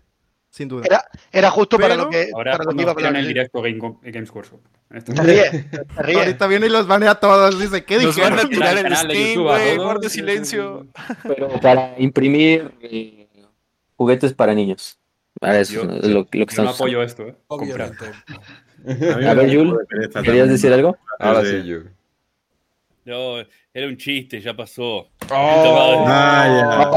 Sin 0.49 0.67
duda. 0.67 0.83
Era, 0.85 1.03
era 1.31 1.49
justo 1.49 1.77
para 1.79 1.95
Pero- 1.95 2.03
lo 2.05 2.09
que, 2.11 2.29
Ahora 2.35 2.51
para 2.51 2.63
lo 2.65 2.69
que 2.69 2.75
cuando 2.75 2.81
iba 2.83 2.91
a 2.91 2.93
hablar. 2.93 3.15
el 3.15 3.27
directo 3.27 3.61
Game, 3.63 3.79
Games 4.03 4.29
Workshop. 4.31 4.59
En 4.91 5.03
Te 5.03 5.23
ríes, 5.23 5.51
te 5.71 6.03
ríes. 6.03 6.17
Ahorita 6.19 6.45
viene 6.47 6.67
y 6.67 6.69
los 6.69 6.85
banea 6.85 7.11
a 7.11 7.19
todos. 7.19 7.59
Dice, 7.59 7.83
¿qué 7.83 7.95
Nos 7.97 8.15
van 8.15 8.35
dijeron? 8.35 8.39
a 8.45 8.49
tirar 8.49 8.77
el 8.85 8.95
Steam, 8.95 9.41
güey. 9.43 9.77
Guarda 9.77 10.09
silencio. 10.09 10.85
Pero 11.23 11.59
para 11.59 11.95
imprimir 11.99 12.71
eh, 12.81 13.27
juguetes 13.95 14.33
para 14.33 14.53
niños. 14.53 14.99
Para 15.39 15.59
eso 15.59 15.73
Yo- 15.73 15.81
es 15.91 16.07
lo, 16.07 16.19
lo 16.19 16.25
que 16.27 16.37
Yo 16.37 16.45
no 16.45 16.49
estamos 16.51 16.75
apoyo 16.75 17.01
esto, 17.01 17.23
¿eh? 17.23 17.35
Obviamente. 17.47 18.05
A 18.85 19.31
A 19.31 19.33
ver, 19.33 19.49
Yul, 19.49 19.79
¿Querías 20.23 20.49
decir 20.49 20.71
algo? 20.71 20.95
Ahora 21.17 21.43
sí, 21.45 21.63
Yul. 21.63 21.89
No, 23.05 23.37
era 23.73 23.87
un 23.87 23.97
chiste, 23.97 24.39
ya 24.41 24.53
pasó. 24.55 25.09
Oh. 25.29 26.05
Ah, 26.07 26.89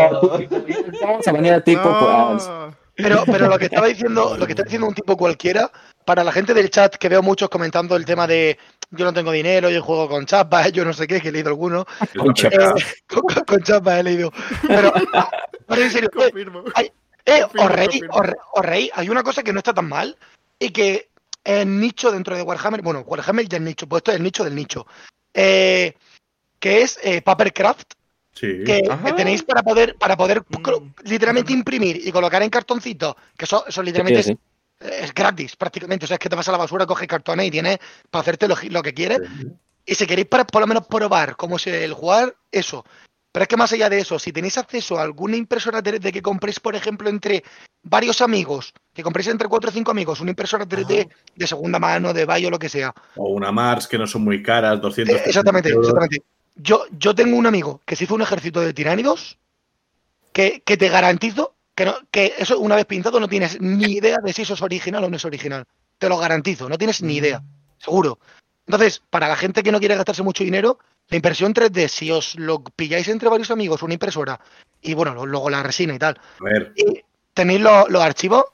Vamos 1.03 1.27
a 1.27 1.33
banear 1.33 1.57
a 1.57 1.61
tipo. 1.65 1.83
No. 1.83 2.77
Pero, 2.95 3.25
pero 3.27 3.49
lo 3.49 3.59
que 3.59 3.67
estaba 3.67 3.89
diciendo, 3.89 4.37
lo 4.39 4.47
que 4.47 4.53
está 4.53 4.63
diciendo 4.63 4.87
un 4.89 4.95
tipo 4.95 5.17
cualquiera, 5.19 5.71
para 6.07 6.25
la 6.25 6.33
gente 6.33 6.55
del 6.55 6.71
chat 6.71 6.95
que 6.97 7.09
veo 7.11 7.23
muchos 7.23 7.51
comentando 7.51 7.95
el 7.95 8.07
tema 8.07 8.27
de 8.27 8.57
yo 8.91 9.05
no 9.05 9.13
tengo 9.13 9.33
dinero, 9.33 9.69
yo 9.69 9.83
juego 9.83 10.09
con 10.09 10.25
chapas, 10.25 10.73
yo 10.73 10.85
no 10.85 10.93
sé 10.95 11.07
qué, 11.07 11.21
que 11.21 11.29
he 11.29 11.33
leído 11.33 11.49
alguno. 11.51 11.85
Con 12.17 12.31
Eh, 12.31 12.51
con, 13.09 13.23
con- 13.23 13.45
con 13.45 13.63
chapas 13.63 13.99
he 13.99 14.03
leído. 14.03 14.33
Pero, 14.67 14.93
ahora 15.69 15.83
en 15.83 15.91
serio, 15.91 16.09
eh, 16.15 16.31
Confirmo. 16.31 16.65
hay- 16.75 16.91
eh, 17.27 17.43
Confirmo, 17.43 17.65
os 17.67 17.71
reí, 17.73 17.87
confirmo. 17.87 18.15
os 18.15 18.27
re- 18.27 18.37
os 18.55 18.65
reí. 18.65 18.91
Hay 18.95 19.09
una 19.11 19.23
cosa 19.23 19.43
que 19.43 19.53
no 19.53 19.59
está 19.59 19.75
tan 19.75 19.89
mal 19.89 20.17
y 20.59 20.71
que 20.71 21.11
es 21.45 21.67
nicho 21.67 22.11
dentro 22.11 22.35
de 22.35 22.43
Warhammer. 22.43 22.81
Bueno, 22.81 23.01
Warhammer 23.01 23.47
ya 23.47 23.59
es 23.59 23.63
nicho, 23.63 23.87
pues 23.87 24.01
esto 24.01 24.13
es 24.13 24.17
el 24.19 24.23
nicho 24.23 24.43
del 24.45 24.55
nicho. 24.55 24.87
Eh, 25.37 25.95
que 26.59 26.83
es 26.83 26.99
eh, 27.03 27.21
Papercraft, 27.23 27.93
Sí. 28.33 28.65
que, 28.65 28.83
tenéis 29.17 29.43
para 29.43 29.63
poder, 29.63 29.97
para 29.97 30.17
poder 30.17 30.43
Mm. 30.49 30.95
literalmente 31.05 31.53
imprimir 31.53 32.01
y 32.07 32.11
colocar 32.11 32.43
en 32.43 32.51
cartoncitos, 32.51 33.15
que 33.37 33.45
eso, 33.45 33.65
eso 33.67 33.83
literalmente 33.83 34.23
Sí, 34.23 34.31
sí. 34.31 34.39
Es, 34.81 35.05
es 35.05 35.15
gratis 35.15 35.57
prácticamente. 35.57 36.05
O 36.05 36.09
sea, 36.09 36.17
es 36.17 36.19
que 36.19 36.29
te 36.29 36.37
vas 36.37 36.49
a 36.49 36.53
la 36.53 36.59
basura, 36.59 36.87
coges 36.87 37.09
cartones 37.09 37.47
y 37.47 37.51
tienes 37.51 37.79
para 38.11 38.21
hacerte 38.23 38.49
lo, 38.49 38.57
lo 38.71 38.83
que 38.83 38.93
quieres. 38.93 39.21
Y 39.85 39.95
si 39.95 40.07
queréis 40.07 40.27
para, 40.27 40.47
por 40.47 40.61
lo 40.61 40.67
menos 40.67 40.87
probar 40.87 41.37
cómo 41.37 41.57
es 41.57 41.67
el 41.67 41.93
jugar, 41.93 42.35
eso. 42.51 42.85
Pero 43.37 43.43
es 43.43 43.49
que 43.49 43.57
más 43.59 43.71
allá 43.71 43.91
de 43.91 43.99
eso, 43.99 44.19
si 44.19 44.33
tenéis 44.33 44.57
acceso 44.57 44.99
a 44.99 45.03
alguna 45.03 45.37
impresora 45.37 45.83
3D 45.83 46.11
que 46.11 46.23
compréis, 46.23 46.59
por 46.59 46.75
ejemplo, 46.75 47.11
entre 47.11 47.45
varios 47.83 48.23
amigos, 48.23 48.73
que 48.95 49.03
compréis 49.03 49.29
entre 49.29 49.47
4 49.47 49.69
o 49.69 49.73
5 49.75 49.91
amigos, 49.91 50.23
una 50.23 50.31
impresora 50.31 50.65
3D 50.65 51.07
de 51.35 51.47
segunda 51.47 51.79
mano, 51.79 52.15
de 52.15 52.25
Bayo, 52.25 52.49
lo 52.49 52.59
que 52.59 52.71
sea. 52.71 52.95
O 53.15 53.29
una 53.29 53.53
Mars 53.53 53.87
que 53.89 53.99
no 53.99 54.07
son 54.07 54.25
muy 54.25 54.43
caras, 54.43 54.81
200 54.81 55.15
Eh, 55.15 55.23
exactamente, 55.27 55.69
euros. 55.69 55.89
exactamente. 55.89 56.23
Yo, 56.55 56.87
yo 56.99 57.15
tengo 57.15 57.37
un 57.37 57.45
amigo 57.45 57.83
que 57.85 57.95
se 57.95 58.05
hizo 58.05 58.15
un 58.15 58.23
ejército 58.23 58.63
de 58.63 58.73
tiránidos 58.73 59.37
que, 60.33 60.63
que 60.65 60.79
te 60.79 60.89
garantizo 60.89 61.57
que, 61.75 61.85
no, 61.85 61.95
que 62.11 62.33
eso 62.39 62.59
una 62.59 62.77
vez 62.77 62.87
pintado 62.87 63.21
no 63.21 63.29
tienes 63.29 63.61
ni 63.61 63.97
idea 63.97 64.17
de 64.25 64.33
si 64.33 64.41
eso 64.41 64.55
es 64.55 64.63
original 64.63 65.05
o 65.05 65.11
no 65.11 65.17
es 65.17 65.25
original. 65.27 65.67
Te 65.99 66.09
lo 66.09 66.17
garantizo, 66.17 66.71
no 66.71 66.79
tienes 66.79 67.03
ni 67.03 67.17
idea, 67.17 67.43
seguro. 67.77 68.19
Entonces, 68.67 69.03
para 69.11 69.29
la 69.29 69.37
gente 69.37 69.63
que 69.63 69.73
no 69.73 69.79
quiere 69.79 69.95
gastarse 69.95 70.23
mucho 70.23 70.43
dinero, 70.43 70.79
la 71.09 71.17
impresión 71.17 71.55
3D, 71.55 71.89
si 71.89 72.11
os 72.11 72.35
lo 72.37 72.63
pilláis 72.65 73.09
entre 73.09 73.29
varios 73.29 73.51
amigos, 73.51 73.83
una 73.83 73.95
impresora, 73.95 74.41
y 74.83 74.95
bueno, 74.95 75.25
luego 75.27 75.51
la 75.51 75.63
resina 75.63 75.95
y 75.95 75.99
tal, 75.99 76.19
A 76.41 76.45
ver, 76.45 76.73
y 76.77 77.01
tenéis 77.35 77.61
los, 77.61 77.89
los 77.91 78.03
archivos, 78.03 78.45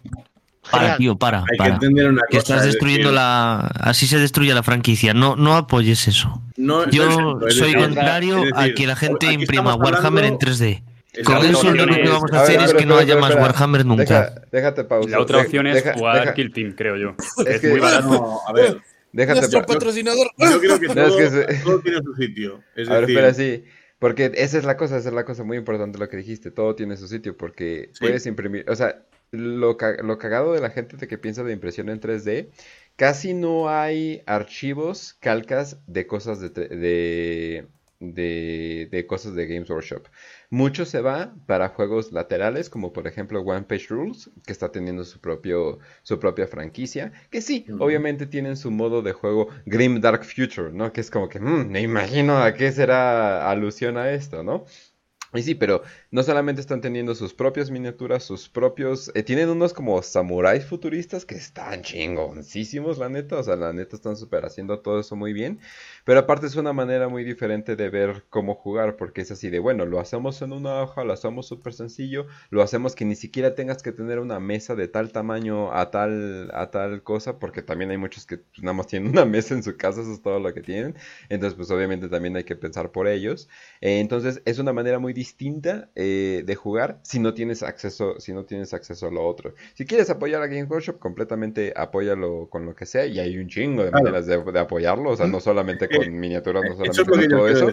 Para, 0.71 0.79
genial. 0.83 0.99
tío, 0.99 1.17
para, 1.17 1.39
hay 1.41 1.45
que 1.51 1.57
para. 1.57 1.75
entender 1.75 2.09
una 2.11 2.23
Que 2.31 2.37
cosa. 2.39 2.55
estás 2.55 2.61
es 2.67 2.73
destruyendo 2.75 3.09
decir, 3.09 3.17
la... 3.17 3.61
Así 3.81 4.07
se 4.07 4.19
destruye 4.19 4.55
la 4.55 4.63
franquicia. 4.63 5.13
No, 5.13 5.35
no 5.35 5.57
apoyes 5.57 6.07
eso. 6.09 6.41
no- 6.57 6.87
no 6.87 6.91
Yo 6.93 7.39
es 7.49 7.57
soy 7.57 7.75
contrario 7.75 8.43
a 8.55 8.69
que 8.69 8.87
la 8.87 8.95
gente 8.97 9.33
imprima 9.33 9.75
Warhammer 9.75 10.25
en 10.25 10.35
hablando- 10.35 10.65
3D. 10.65 10.83
Estamos 11.15 11.41
Con 11.43 11.51
eso 11.51 11.65
lo 11.75 11.83
único 11.85 12.03
que 12.03 12.09
vamos 12.09 12.33
a 12.33 12.37
ver, 12.37 12.43
hacer 12.43 12.57
es 12.57 12.63
espera, 12.63 12.79
que 12.79 12.87
no 12.87 12.95
espera, 12.95 13.13
haya 13.13 13.21
más 13.21 13.31
espera. 13.31 13.47
Warhammer 13.47 13.85
nunca. 13.87 14.03
Deja- 14.05 14.33
déjate 14.51 14.85
pausa. 14.85 15.11
La 15.11 15.21
otra 15.21 15.39
opción 15.41 15.67
es 15.67 15.75
deja- 15.75 15.93
jugar 15.95 16.21
deja- 16.21 16.35
Kill 16.35 16.53
Team, 16.53 16.75
creo 16.75 16.97
yo. 16.97 17.15
Es 17.41 17.47
Es, 17.57 17.61
que- 17.61 17.69
muy 17.69 17.81
barato. 17.81 18.09
No, 18.09 18.41
a 18.47 18.53
ver, 18.53 18.81
Déjate 19.13 19.41
Nuestro 19.41 19.61
pa- 19.61 19.67
patrocinador. 19.75 20.31
yo 20.39 20.61
creo 20.61 20.81
que 20.81 20.87
No, 20.89 20.95
todo, 20.95 21.19
es 21.19 21.31
que 21.31 21.55
se- 21.55 21.63
todo 21.65 21.81
tiene 21.81 21.99
su 22.03 22.15
sitio. 22.15 22.63
Es 22.75 22.89
A 22.89 22.95
ver, 23.01 23.11
espera, 23.11 23.35
sí. 23.35 23.65
Porque 23.99 24.33
esa 24.35 24.59
es 24.59 24.65
la 24.65 24.77
cosa, 24.77 24.97
esa 24.99 25.11
es 25.11 25.15
la 25.15 25.25
cosa 25.25 25.45
muy 25.45 25.57
importante 25.57 25.99
lo 25.99 26.09
que 26.09 26.17
dijiste. 26.17 26.51
Todo 26.51 26.75
tiene 26.75 26.97
su 26.97 27.07
sitio 27.09 27.37
porque 27.37 27.91
Sí. 27.93 27.99
puedes 28.01 28.27
imprimir. 28.27 28.65
O 28.69 28.75
sea, 28.75 29.05
lo, 29.31 29.77
ca- 29.77 30.03
lo 30.03 30.19
cagado 30.19 30.53
de 30.55 30.61
la 30.61 30.71
gente 30.71 30.97
de 30.97 31.07
que 31.09 31.19
piensa 31.19 31.45
de 31.45 31.53
impresión 31.53 31.89
en 31.89 32.01
3D, 32.01 32.49
casi 32.97 33.33
no 33.35 33.69
hay 33.71 34.23
archivos, 34.27 35.15
calcas 35.21 35.79
de 35.87 36.07
cosas 36.07 36.41
de, 36.41 36.53
tre- 36.53 36.69
de, 36.69 37.67
de, 38.01 38.89
de 38.91 39.07
cosas 39.07 39.35
de 39.35 39.47
Games 39.47 39.71
Workshop. 39.71 40.07
Mucho 40.53 40.85
se 40.85 41.01
va 41.01 41.35
para 41.47 41.71
juegos 41.71 42.13
laterales, 42.13 42.69
como 42.69 42.93
por 42.93 43.07
ejemplo 43.07 43.41
One 43.41 43.63
Page 43.63 43.87
Rules, 43.89 44.31
que 44.47 44.53
está 44.53 44.71
teniendo 44.71 45.03
su 45.05 45.19
propio 45.19 45.79
su 46.03 46.19
propia 46.21 46.47
franquicia, 46.47 47.11
que 47.31 47.41
sí, 47.41 47.67
obviamente 47.79 48.27
tienen 48.27 48.59
su 48.59 48.71
modo 48.71 49.01
de 49.01 49.13
juego 49.15 49.49
Grim 49.65 50.01
Dark 50.03 50.25
Future, 50.25 50.71
¿no? 50.71 50.93
Que 50.93 51.01
es 51.01 51.11
como 51.11 51.31
que, 51.31 51.41
"Mm, 51.41 51.71
me 51.71 51.81
imagino 51.81 52.37
a 52.37 52.53
qué 52.53 52.71
será 52.71 53.51
alusión 53.51 53.97
a 53.97 54.11
esto, 54.13 54.43
¿no? 54.43 54.67
Y 55.35 55.43
sí, 55.43 55.55
pero 55.55 55.83
no 56.11 56.23
solamente 56.23 56.61
están 56.61 56.83
teniendo 56.83 57.15
sus 57.15 57.33
propias 57.33 57.71
miniaturas, 57.71 58.23
sus 58.23 58.51
propios... 58.51 59.11
eh, 59.15 59.23
tienen 59.23 59.49
unos 59.49 59.73
como 59.73 60.03
samuráis 60.03 60.67
futuristas 60.67 61.25
que 61.25 61.35
están 61.37 61.81
chingoncísimos, 61.81 62.99
la 62.99 63.09
neta. 63.09 63.39
O 63.39 63.43
sea, 63.43 63.57
la 63.57 63.73
neta 63.73 63.97
están 63.97 64.17
súper 64.19 64.45
haciendo 64.45 64.81
todo 64.81 65.01
eso 65.01 65.17
muy 65.17 65.33
bien. 65.33 65.59
Pero 66.05 66.21
aparte 66.21 66.47
es 66.47 66.57
una 66.57 66.75
manera 66.75 67.09
muy 67.09 67.25
diferente 67.25 67.77
de 67.77 67.89
ver 67.89 68.25
cómo 68.29 68.55
jugar, 68.57 68.97
porque 68.97 69.23
es 69.23 69.31
así 69.31 69.49
de, 69.49 69.59
bueno, 69.59 69.87
lo 69.87 70.01
hacemos 70.01 70.43
en 70.43 70.53
una 70.53 70.83
hoja, 70.83 71.03
lo 71.03 71.15
hacemos 71.15 71.47
súper 71.47 71.73
sencillo, 71.73 72.27
lo 72.51 72.61
hacemos 72.63 72.95
que 72.95 73.07
ni 73.07 73.15
siquiera 73.15 73.55
tengas 73.55 73.83
que 73.83 73.93
tener 73.93 74.19
una 74.19 74.39
mesa 74.39 74.75
de 74.75 74.87
tal 74.89 75.13
tamaño 75.13 75.73
a 75.73 75.91
tal, 75.91 76.51
a 76.53 76.71
tal 76.71 77.03
cosa, 77.03 77.39
porque 77.39 77.63
también 77.63 77.91
hay 77.91 77.97
muchos 77.97 78.27
que 78.27 78.37
pues, 78.39 78.63
nada 78.63 78.75
más 78.75 78.87
tienen 78.87 79.11
una 79.13 79.25
mesa 79.25 79.55
en 79.55 79.63
su 79.63 79.77
casa, 79.79 80.03
eso 80.03 80.13
es 80.13 80.21
todo 80.21 80.41
lo 80.41 80.53
que 80.53 80.61
tienen. 80.61 80.95
Entonces, 81.31 81.57
pues 81.57 81.71
obviamente 81.71 82.09
también 82.11 82.37
hay 82.37 82.45
que 82.45 82.57
pensar 82.57 82.93
por 82.93 83.09
ellos. 83.09 83.49
Eh, 83.81 84.01
entonces, 84.01 84.43
es 84.45 84.59
una 84.59 84.73
manera 84.75 84.99
muy 84.99 85.13
distinta 85.23 85.89
eh, 85.95 86.43
de 86.45 86.55
jugar 86.57 86.99
si 87.03 87.19
no 87.21 87.33
tienes 87.33 87.63
acceso, 87.63 88.19
si 88.19 88.33
no 88.33 88.45
tienes 88.45 88.75
acceso 88.75 89.07
a 89.07 89.11
lo 89.11 89.25
otro. 89.27 89.55
Si 89.75 89.85
quieres 89.87 90.11
apoyar 90.11 90.43
a 90.43 90.47
Game 90.49 90.65
Workshop, 90.65 90.99
completamente 90.99 91.73
apóyalo 91.77 92.49
con 92.51 92.67
lo 92.67 92.75
que 92.75 92.87
sea, 92.87 93.07
y 93.07 93.19
hay 93.21 93.39
un 93.39 93.49
chingo 93.49 93.85
de 93.85 93.91
Claro. 93.91 94.05
maneras 94.05 94.27
de, 94.27 94.43
de 94.53 94.59
apoyarlo, 94.59 95.11
o 95.11 95.17
sea, 95.17 95.27
no 95.29 95.39
solamente 95.41 95.89
con 95.89 96.11
miniaturas, 96.19 96.65
no 96.65 96.73
solamente 96.77 97.05
con 97.05 97.29
todo 97.29 97.49
eso. 97.49 97.73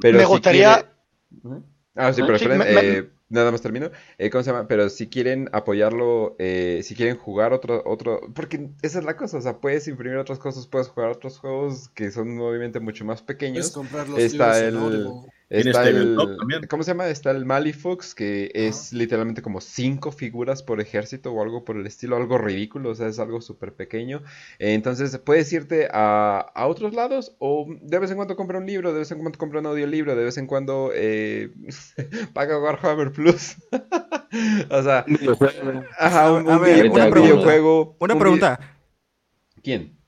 Pero 0.00 0.18
Me 0.18 0.24
si 0.24 0.30
gustaría- 0.30 0.86
quiere-. 1.42 1.62
Ah, 1.94 2.12
sí, 2.12 2.22
pero 2.22 2.38
Sí, 2.38 2.44
esperen, 2.44 2.58
me- 2.58 2.72
me- 2.82 2.98
eh, 2.98 3.10
nada 3.28 3.50
más 3.50 3.62
termino. 3.62 3.90
Eh, 4.18 4.30
¿Cómo 4.30 4.42
se 4.42 4.50
llama? 4.52 4.66
Pero 4.68 4.88
si 4.88 5.08
quieren 5.08 5.48
apoyarlo, 5.52 6.34
eh, 6.38 6.80
si 6.82 6.94
quieren 6.94 7.16
jugar 7.16 7.52
otro, 7.52 7.82
otro, 7.84 8.20
porque 8.34 8.70
esa 8.82 8.98
es 9.00 9.04
la 9.04 9.16
cosa, 9.16 9.38
o 9.38 9.40
sea, 9.40 9.58
puedes 9.60 9.86
imprimir 9.88 10.18
otras 10.18 10.38
cosas, 10.38 10.66
puedes 10.66 10.88
jugar 10.88 11.10
otros 11.10 11.38
juegos 11.38 11.88
que 11.90 12.10
son 12.10 12.38
obviamente 12.40 12.80
mucho 12.80 13.04
más 13.04 13.22
pequeños. 13.22 13.70
Puedes 13.70 13.72
comprar 13.90 14.08
los 14.08 14.18
Está 14.18 14.60
libros 14.60 14.62
en 14.62 14.66
el, 14.68 14.76
Audible. 15.06 15.30
Está 15.50 15.82
Tienes 15.82 16.02
el. 16.02 16.68
¿cómo 16.68 16.82
se 16.84 16.92
llama? 16.92 17.08
Está 17.08 17.32
el 17.32 17.44
Malifaux, 17.44 18.14
que 18.14 18.52
es 18.54 18.92
literalmente 18.92 19.42
como 19.42 19.60
cinco 19.60 20.12
figuras 20.12 20.62
por 20.62 20.80
ejército 20.80 21.32
o 21.32 21.42
algo 21.42 21.64
por 21.64 21.76
el 21.76 21.86
estilo, 21.86 22.16
algo 22.16 22.38
ridículo, 22.38 22.90
o 22.90 22.94
sea, 22.94 23.08
es 23.08 23.18
algo 23.18 23.40
súper 23.40 23.74
pequeño. 23.74 24.22
Entonces, 24.60 25.18
puedes 25.18 25.52
irte 25.52 25.88
a, 25.92 26.38
a 26.38 26.66
otros 26.68 26.94
lados 26.94 27.34
o 27.40 27.66
de 27.82 27.98
vez 27.98 28.10
en 28.10 28.16
cuando 28.16 28.36
compra 28.36 28.58
un 28.58 28.66
libro, 28.66 28.92
de 28.92 29.00
vez 29.00 29.10
en 29.10 29.18
cuando 29.18 29.38
compra 29.38 29.58
un 29.58 29.66
audiolibro, 29.66 30.14
de 30.14 30.24
vez 30.24 30.38
en 30.38 30.46
cuando 30.46 30.92
eh, 30.94 31.50
paga 32.32 32.58
Warhammer 32.60 33.10
Plus. 33.10 33.56
o 34.70 34.82
sea, 34.82 35.04
ajá, 35.98 36.32
un, 36.32 36.62
ver, 36.62 36.90
una 36.90 37.10
videojuego. 37.10 37.96
Una 37.98 38.14
un 38.14 38.20
pregunta. 38.20 38.60
¿Quién? 39.62 39.98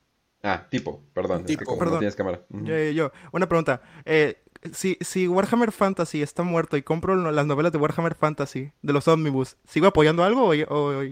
Ah, 0.41 0.67
tipo, 0.69 1.01
perdón, 1.13 1.41
es 1.41 1.45
que 1.45 1.57
Tipo. 1.57 1.65
como 1.65 1.75
no 1.75 1.79
Perdón. 1.85 1.99
tienes 1.99 2.15
cámara. 2.15 2.45
Ujú. 2.49 2.65
Yo, 2.65 2.75
yo, 2.91 3.11
una 3.31 3.47
pregunta. 3.47 3.81
Eh, 4.03 4.43
si, 4.71 4.97
si 5.01 5.27
Warhammer 5.27 5.71
Fantasy 5.71 6.21
está 6.21 6.43
muerto 6.43 6.77
y 6.77 6.83
compro 6.83 7.15
las 7.31 7.45
novelas 7.45 7.71
de 7.71 7.77
Warhammer 7.77 8.15
Fantasy, 8.15 8.71
de 8.81 8.93
los 8.93 9.07
Omnibus, 9.07 9.57
¿sigo 9.67 9.87
apoyando 9.87 10.23
algo 10.23 10.43
o, 10.45 10.53
o- 10.53 10.99
o- 10.99 11.03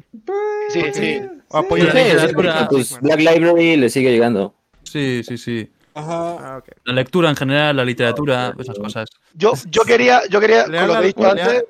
Sí, 0.69 0.81
sí. 0.93 1.21
o 1.49 1.57
apoyo 1.57 1.83
Sí, 1.83 1.87
la 1.89 1.93
sí, 1.93 2.09
literatura? 2.09 2.59
sí, 2.59 2.65
Pues 2.69 2.99
Black 3.01 3.19
Library 3.19 3.75
le 3.77 3.89
sigue 3.89 4.11
llegando. 4.11 4.55
Sí, 4.83 5.21
sí, 5.25 5.37
sí. 5.37 5.69
Ajá. 5.93 6.57
Ah. 6.57 6.63
La 6.85 6.93
lectura 6.93 7.29
en 7.29 7.35
general, 7.35 7.75
la 7.75 7.83
literatura, 7.83 8.53
esas 8.57 8.77
cosas. 8.79 9.09
Yo, 9.33 9.51
yo 9.69 9.81
quería, 9.83 10.21
yo 10.29 10.39
quería, 10.39 10.63
con 10.65 10.87
lo 10.87 10.93
que 10.93 10.99
he 10.99 11.07
dicho 11.07 11.29
antes, 11.29 11.65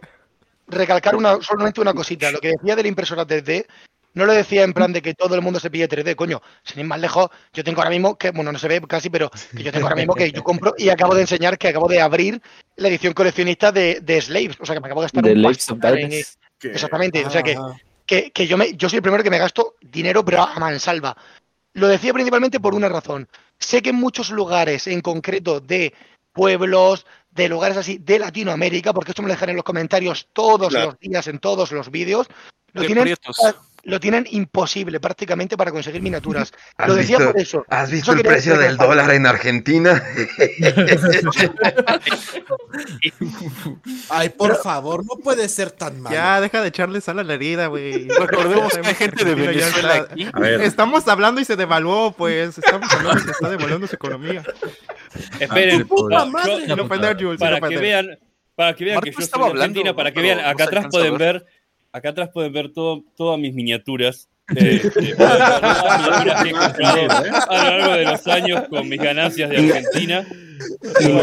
recalcar 0.68 1.16
una, 1.16 1.42
solamente 1.42 1.82
una 1.82 1.94
cosita. 1.94 2.32
Lo 2.32 2.40
que 2.40 2.50
decía 2.50 2.76
de 2.76 2.84
la 2.84 2.88
impresora 2.90 3.26
3D, 3.26 3.66
no 4.14 4.26
lo 4.26 4.34
decía 4.34 4.64
en 4.64 4.74
plan 4.74 4.92
de 4.94 5.02
que 5.02 5.14
todo 5.14 5.36
el 5.36 5.42
mundo 5.42 5.60
se 5.60 5.70
pille 5.70 5.88
3D, 5.88 6.16
coño. 6.16 6.42
Sin 6.64 6.80
ir 6.80 6.86
más 6.86 7.00
lejos, 7.00 7.30
yo 7.54 7.64
tengo 7.64 7.80
ahora 7.80 7.90
mismo, 7.90 8.18
que 8.18 8.32
bueno, 8.32 8.52
no 8.52 8.60
se 8.60 8.68
ve 8.68 8.82
casi, 8.88 9.10
pero 9.10 9.30
que 9.56 9.64
yo 9.64 9.72
tengo 9.72 9.86
ahora 9.88 9.96
mismo 9.96 10.14
que 10.16 10.32
yo 10.32 10.44
compro 10.44 10.74
y 10.78 10.90
acabo 10.90 11.16
de 11.16 11.22
enseñar 11.22 11.58
que 11.58 11.70
acabo 11.70 11.88
de 11.88 12.02
abrir 12.02 12.42
la 12.76 12.88
edición 12.90 13.14
coleccionista 13.14 13.72
de, 13.72 14.00
de 14.02 14.22
Slaves. 14.22 14.58
O 14.60 14.66
sea, 14.66 14.76
que 14.76 14.82
me 14.82 14.88
acabo 14.88 15.02
de 15.02 15.06
gastar 15.06 15.24
The 15.24 15.32
un 15.32 15.42
Lives 15.42 15.70
of 15.72 15.80
en- 15.84 16.12
Exactamente, 16.64 17.26
o 17.26 17.30
sea 17.30 17.42
que, 17.42 17.58
que, 18.06 18.32
que 18.32 18.46
yo, 18.48 18.58
me, 18.58 18.74
yo 18.76 18.88
soy 18.90 18.98
el 18.98 19.02
primero 19.04 19.24
que 19.24 19.30
me 19.32 19.40
gasto 19.40 19.76
dinero, 19.82 20.24
pero 20.24 20.44
a 20.44 20.60
mansalva. 20.60 21.16
Lo 21.74 21.88
decía 21.88 22.14
principalmente 22.14 22.60
por 22.60 22.76
una 22.76 22.90
razón. 22.90 23.28
Sé 23.58 23.82
que 23.82 23.90
en 23.92 23.96
muchos 23.96 24.30
lugares, 24.30 24.88
en 24.88 25.02
concreto 25.02 25.60
de 25.60 25.94
pueblos, 26.34 27.06
de 27.32 27.48
lugares 27.50 27.78
así, 27.78 27.98
de 27.98 28.20
Latinoamérica, 28.20 28.94
porque 28.94 29.12
esto 29.12 29.22
me 29.22 29.28
lo 29.30 29.34
dejan 29.34 29.50
en 29.50 29.56
los 29.56 29.64
comentarios 29.66 30.28
todos 30.34 30.70
Claro. 30.70 30.88
los 30.88 31.00
días, 31.00 31.28
en 31.28 31.40
todos 31.40 31.72
los 31.72 31.90
vídeos, 31.90 32.28
lo 32.74 32.82
De 32.82 32.88
tienen, 32.88 33.04
prietos. 33.04 33.36
Lo 33.84 34.00
tienen 34.00 34.28
imposible 34.30 35.00
prácticamente 35.00 35.58
para 35.58 35.72
conseguir 35.72 36.02
miniaturas. 36.02 36.54
¿Has 36.78 36.88
Lo 36.88 36.96
decía 36.96 37.18
visto- 37.18 37.32
por 37.32 37.42
eso. 37.42 37.66
¿Has 37.70 37.92
visto 37.92 38.12
Eso 38.12 38.20
el 38.22 38.28
precio 38.28 38.58
del 38.58 38.78
dólar 38.78 39.12
en 39.12 39.26
Argentina? 39.26 40.02
Ay, 44.10 44.30
por 44.30 44.56
favor, 44.58 45.06
no 45.06 45.16
puede 45.22 45.50
ser 45.50 45.72
tan 45.72 46.02
malo. 46.02 46.16
Ya, 46.16 46.42
deja 46.42 46.62
de 46.62 46.68
echarle 46.70 47.02
sal 47.02 47.20
a 47.20 47.24
la 47.24 47.34
herida, 47.34 47.68
güey. 47.68 48.08
Recordemos 48.08 48.74
que 48.78 48.88
hay 48.88 48.96
gente 48.96 49.26
de 49.26 49.36
Venezuela 49.36 50.08
aquí. 50.10 50.28
Estamos 50.62 51.08
hablando 51.08 51.42
y 51.42 51.46
se 51.46 51.56
devaluó, 51.56 52.12
pues. 52.12 52.58
Estamos 52.58 52.92
hablando 52.94 53.22
y 53.22 53.26
se 53.26 53.32
está 53.32 53.50
devaluando 53.50 53.88
su 53.88 53.96
economía. 53.96 54.44
Esperen, 55.40 55.88
puta 55.88 56.22
ah, 56.22 56.32
para 57.38 57.68
que 57.70 57.78
vean, 57.78 58.20
para 58.56 58.76
que 58.76 58.86
vean 58.86 59.02
que 59.02 59.12
yo 59.12 59.20
estaba 59.20 59.48
hablando, 59.48 59.64
Argentina, 59.64 59.96
para 59.96 60.12
que 60.12 60.22
vean, 60.22 60.40
acá 60.40 60.66
atrás 60.66 60.88
pueden 60.90 61.18
ver. 61.18 61.46
Acá 61.94 62.10
atrás 62.10 62.30
pueden 62.34 62.54
ver 62.54 62.72
todo, 62.74 63.04
todas 63.18 63.40
mis 63.40 63.54
miniaturas. 63.54 64.28
eh, 64.56 64.82
eh, 64.84 64.90
pueden 64.92 65.18
ver 65.18 65.18
todas 65.18 65.86
las 65.86 66.00
miniaturas 66.00 66.44
que 66.44 66.50
he 66.50 66.54
comprado 66.54 67.50
a 67.50 67.58
lo 67.58 67.78
largo 67.78 67.94
de 67.94 68.06
los 68.06 68.28
años 68.28 68.62
con 68.70 68.90
mis 68.90 69.00
ganancias 69.02 69.50
de 69.50 69.58
Argentina. 69.58 70.26
Eh, 71.00 71.22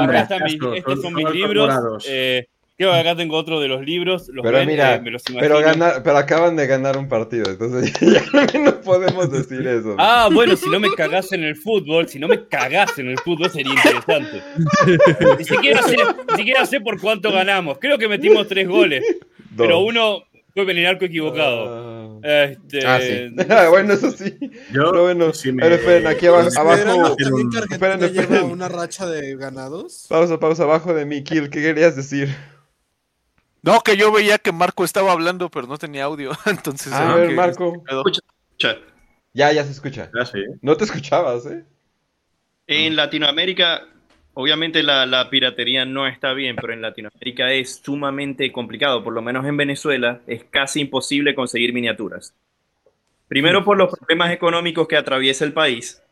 acá 0.00 0.20
están 0.22 0.42
mis, 0.44 0.58
estos 0.76 1.02
son 1.02 1.14
mis 1.14 1.30
libros. 1.30 2.04
eh, 2.08 2.46
creo 2.78 2.92
que 2.92 2.98
acá 2.98 3.16
tengo 3.16 3.36
otro 3.36 3.60
de 3.60 3.68
los 3.68 3.82
libros. 3.84 4.28
Los 4.28 4.42
Pero 4.44 4.58
ven, 4.58 4.66
mira, 4.68 4.94
eh, 4.96 5.00
me 5.00 5.10
los 5.10 5.22
pero, 5.24 5.60
imagino. 5.60 5.60
gana- 5.86 6.02
pero 6.02 6.16
acaban 6.18 6.56
de 6.56 6.66
ganar 6.66 6.96
un 6.98 7.08
partido, 7.08 7.50
entonces 7.50 7.92
ya 8.00 8.58
no 8.60 8.80
podemos 8.80 9.30
decir 9.30 9.66
eso. 9.66 9.94
Ah, 9.98 10.28
bueno, 10.32 10.56
si 10.56 10.68
no 10.70 10.78
me 10.80 10.90
cagás 10.94 11.32
en 11.32 11.44
el 11.44 11.56
fútbol, 11.56 12.08
si 12.08 12.18
no 12.18 12.28
me 12.28 12.46
cagás 12.46 12.98
en 12.98 13.08
el 13.08 13.18
fútbol 13.18 13.50
sería 13.50 13.72
interesante. 13.72 14.42
Ni 15.38 15.44
siquiera 15.44 15.82
sé, 15.82 15.96
ni 16.30 16.36
siquiera 16.36 16.66
sé 16.66 16.80
por 16.80 17.00
cuánto 17.00 17.30
ganamos. 17.32 17.78
Creo 17.78 17.98
que 17.98 18.08
metimos 18.08 18.46
tres 18.48 18.68
goles, 18.68 19.04
Dos. 19.56 19.66
pero 19.66 19.80
uno 19.80 20.22
fue 20.54 20.62
en 20.70 20.78
el 20.78 20.86
arco 20.86 21.04
equivocado. 21.06 22.20
Este, 22.22 22.86
Ah, 22.86 22.98
sí. 23.00 23.34
bueno, 23.70 23.92
eso 23.94 24.10
sí. 24.10 24.36
yo, 24.72 24.90
Pero 24.90 25.02
bueno, 25.02 25.32
si 25.32 25.52
me- 25.52 25.62
pero 25.62 25.74
esperen, 25.76 26.06
aquí 26.06 26.26
aba- 26.26 26.42
¿Consideran 26.42 26.88
abajo. 26.88 27.12
Argentina 27.18 27.60
Esperen, 27.70 28.02
esperen. 28.04 28.44
una 28.50 28.68
racha 28.68 29.06
de 29.06 29.36
ganados? 29.36 30.06
Pausa, 30.08 30.38
pausa, 30.40 30.62
abajo 30.64 30.94
de 30.94 31.04
mi 31.04 31.22
kill. 31.22 31.50
¿Qué 31.50 31.60
querías 31.60 31.94
decir? 31.96 32.34
No, 33.62 33.80
que 33.80 33.96
yo 33.96 34.12
veía 34.12 34.38
que 34.38 34.52
Marco 34.52 34.84
estaba 34.84 35.12
hablando, 35.12 35.50
pero 35.50 35.66
no 35.66 35.76
tenía 35.76 36.04
audio. 36.04 36.30
Entonces, 36.46 36.92
A 36.92 37.12
eh, 37.12 37.16
ver, 37.16 37.28
que- 37.28 37.34
Marco. 37.34 37.82
Escucha, 37.88 38.78
Ya, 39.34 39.52
ya 39.52 39.64
se 39.64 39.72
escucha. 39.72 40.10
Ah, 40.18 40.24
sí. 40.24 40.38
No 40.62 40.76
te 40.76 40.84
escuchabas, 40.84 41.46
¿eh? 41.46 41.64
En 42.68 42.96
Latinoamérica, 42.96 43.82
obviamente 44.36 44.82
la, 44.82 45.06
la 45.06 45.30
piratería 45.30 45.86
no 45.86 46.06
está 46.06 46.34
bien, 46.34 46.56
pero 46.56 46.74
en 46.74 46.82
Latinoamérica 46.82 47.52
es 47.52 47.80
sumamente 47.82 48.52
complicado. 48.52 49.02
Por 49.02 49.14
lo 49.14 49.22
menos 49.22 49.46
en 49.46 49.56
Venezuela 49.56 50.20
es 50.26 50.44
casi 50.44 50.80
imposible 50.80 51.34
conseguir 51.34 51.72
miniaturas. 51.72 52.34
Primero 53.28 53.64
por 53.64 53.78
los 53.78 53.90
problemas 53.90 54.30
económicos 54.30 54.86
que 54.86 54.96
atraviesa 54.96 55.44
el 55.44 55.54
país 55.54 56.02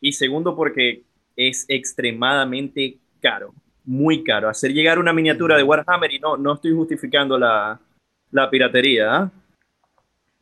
y 0.00 0.12
segundo 0.12 0.54
porque 0.54 1.02
es 1.34 1.64
extremadamente 1.68 2.98
caro, 3.20 3.54
muy 3.84 4.22
caro. 4.22 4.50
Hacer 4.50 4.74
llegar 4.74 4.98
una 4.98 5.14
miniatura 5.14 5.56
de 5.56 5.62
Warhammer 5.62 6.12
y 6.12 6.18
no, 6.18 6.36
no 6.36 6.54
estoy 6.54 6.72
justificando 6.72 7.38
la, 7.38 7.80
la 8.32 8.50
piratería, 8.50 9.16
¿ah? 9.16 9.30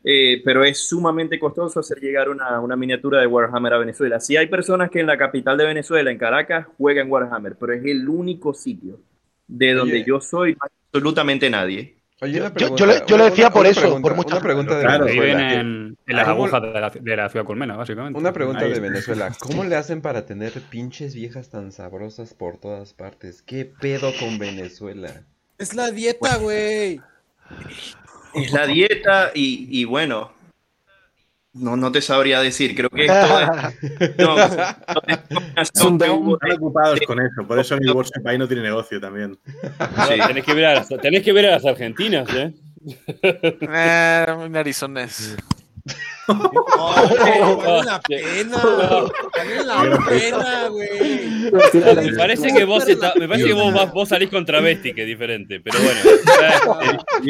Eh, 0.05 0.41
pero 0.43 0.63
es 0.65 0.79
sumamente 0.79 1.39
costoso 1.39 1.79
hacer 1.79 1.99
llegar 1.99 2.27
una, 2.29 2.59
una 2.59 2.75
miniatura 2.75 3.21
de 3.21 3.27
Warhammer 3.27 3.73
a 3.73 3.77
Venezuela. 3.77 4.19
Sí 4.19 4.35
hay 4.35 4.47
personas 4.47 4.89
que 4.91 4.99
en 4.99 5.07
la 5.07 5.17
capital 5.17 5.57
de 5.57 5.65
Venezuela, 5.65 6.11
en 6.11 6.17
Caracas, 6.17 6.67
juegan 6.77 7.09
Warhammer, 7.09 7.55
pero 7.57 7.71
es 7.73 7.85
el 7.85 8.09
único 8.09 8.53
sitio 8.53 8.99
de 9.47 9.73
donde 9.73 9.95
Oye. 9.95 10.05
yo 10.05 10.19
soy 10.19 10.51
no 10.53 10.57
hay 10.63 10.69
absolutamente 10.91 11.49
nadie. 11.49 11.95
Oye, 12.21 12.33
Yo- 12.33 12.85
le- 12.85 13.03
yo 13.07 13.15
una- 13.15 13.17
lo 13.17 13.25
decía 13.29 13.45
una- 13.47 13.53
por 13.53 13.59
una 13.61 13.69
eso, 13.69 13.81
pregunta- 13.81 14.07
por 14.07 14.15
muchas 14.17 14.33
Una 14.33 14.41
pregunta 14.41 14.75
de 14.77 14.81
Claro, 14.83 15.05
Viven 15.05 15.19
Venezuela. 15.21 15.53
en, 15.61 15.97
en 16.07 16.15
las 16.15 16.25
¿Cómo- 16.25 16.35
agujas 16.45 16.61
de 16.61 16.79
la, 16.81 16.89
de 16.89 17.15
la 17.17 17.29
ciudad 17.29 17.45
colmena, 17.45 17.75
básicamente. 17.77 18.19
Una 18.19 18.31
pregunta 18.33 18.59
Ahí 18.61 18.67
de 18.69 18.73
está. 18.75 18.87
Venezuela. 18.87 19.31
¿Cómo 19.39 19.63
le 19.65 19.75
hacen 19.75 20.01
para 20.01 20.25
tener 20.25 20.51
pinches 20.69 21.15
viejas 21.15 21.49
tan 21.49 21.71
sabrosas 21.71 22.33
por 22.33 22.57
todas 22.59 22.93
partes? 22.93 23.41
¿Qué 23.41 23.65
pedo 23.65 24.11
con 24.19 24.37
Venezuela? 24.37 25.23
Es 25.57 25.73
la 25.73 25.91
dieta, 25.91 26.37
güey. 26.37 27.01
Es 28.35 28.51
la 28.51 28.65
dieta 28.67 29.31
y, 29.33 29.67
y 29.69 29.85
bueno, 29.85 30.31
no, 31.53 31.75
no 31.77 31.91
te 31.91 32.01
sabría 32.01 32.41
decir, 32.41 32.75
creo 32.75 32.89
que 32.89 33.05
esto 33.05 33.39
es... 33.39 34.17
no, 34.17 34.35
no 34.37 34.49
te- 35.01 35.85
un 35.85 35.99
que 35.99 36.09
hubo- 36.09 36.33
Están 36.35 36.51
ocupados 36.57 36.99
con 37.05 37.19
eso. 37.19 37.47
Por 37.47 37.59
eso 37.59 37.77
mi 37.77 37.91
bolsa 37.91 38.13
de 38.17 38.23
país 38.23 38.39
no 38.39 38.47
tiene 38.47 38.63
negocio 38.63 38.99
también. 38.99 39.37
sí. 39.45 40.19
tenés, 40.27 40.43
que 40.43 40.53
ver 40.53 40.65
a 40.65 40.73
las, 40.75 40.87
tenés 40.87 41.23
que 41.23 41.31
ver 41.33 41.45
a 41.47 41.51
las 41.51 41.65
argentinas, 41.65 42.27
¿eh? 42.33 42.53
Eh, 43.11 44.25
en 44.27 44.51
La 46.27 47.99
pena. 48.01 48.57
La 49.65 49.97
pena, 50.07 50.67
güey. 50.69 51.51
Me 51.51 52.13
parece 52.17 52.53
que 52.53 52.63
vos, 52.63 52.87
está- 52.87 53.13
me 53.19 53.27
parece 53.27 53.47
que 53.47 53.53
vos, 53.53 53.73
vas- 53.73 53.91
vos 53.91 54.09
salís 54.09 54.29
con 54.29 54.45
travesti, 54.45 54.93
que 54.93 55.01
es 55.01 55.07
diferente, 55.07 55.59
pero 55.59 55.79
bueno. 55.79 55.99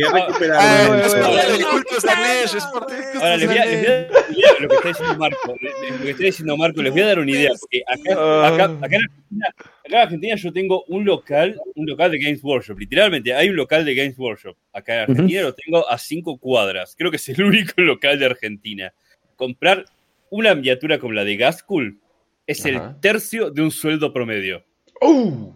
Ahora 3.16 3.38
les 3.38 3.48
voy, 3.48 3.58
a, 3.58 3.66
les 3.66 3.78
voy 3.80 3.88
a 3.88 4.02
dar 4.04 4.12
una 4.30 4.36
idea 4.38 4.54
de 4.54 4.60
lo 4.62 4.70
que 4.70 4.76
está 4.76 4.88
diciendo 4.90 5.18
Marco. 5.18 5.56
de- 5.60 5.88
de 5.88 5.98
Lo 5.98 6.04
que 6.06 6.12
está 6.12 6.24
diciendo 6.24 6.58
Marco, 6.58 6.82
les 6.82 6.92
voy 6.92 7.02
a 7.02 7.08
dar 7.08 7.20
una 7.20 7.32
idea. 7.32 7.52
Porque 7.60 7.84
acá, 7.88 8.48
acá, 8.48 8.64
acá 8.82 8.96
en 8.96 9.04
Argentina, 9.04 9.48
acá 9.86 9.98
en 9.98 10.02
Argentina 10.04 10.36
yo 10.36 10.54
tengo 10.54 10.84
un 10.88 11.06
local, 11.06 11.60
un 11.76 11.86
local 11.86 12.12
de 12.12 12.20
Games 12.20 12.44
Workshop. 12.44 12.80
Literalmente, 12.80 13.34
hay 13.34 13.50
un 13.50 13.56
local 13.56 13.86
de 13.86 13.96
Games 13.96 14.18
Workshop. 14.18 14.56
Acá 14.72 14.96
en 14.96 15.12
Argentina 15.12 15.42
lo 15.42 15.54
tengo 15.54 15.90
a 15.90 15.98
cinco 15.98 16.38
cuadras. 16.38 16.96
Creo 16.98 17.12
que 17.12 17.18
es 17.18 17.30
el 17.30 17.42
único 17.44 17.74
local 17.82 18.20
de 18.20 18.26
Argentina. 18.26 18.94
Comprar 19.36 19.86
una 20.30 20.56
miniatura 20.56 21.00
como 21.00 21.14
la 21.14 21.24
de 21.24 21.36
Gaskull 21.38 22.00
es 22.48 22.66
Ajá. 22.66 22.70
el 22.94 23.00
tercio 23.00 23.52
de 23.52 23.62
un 23.62 23.72
sueldo 23.72 24.12
promedio. 24.14 24.64
¡Uh! 25.02 25.52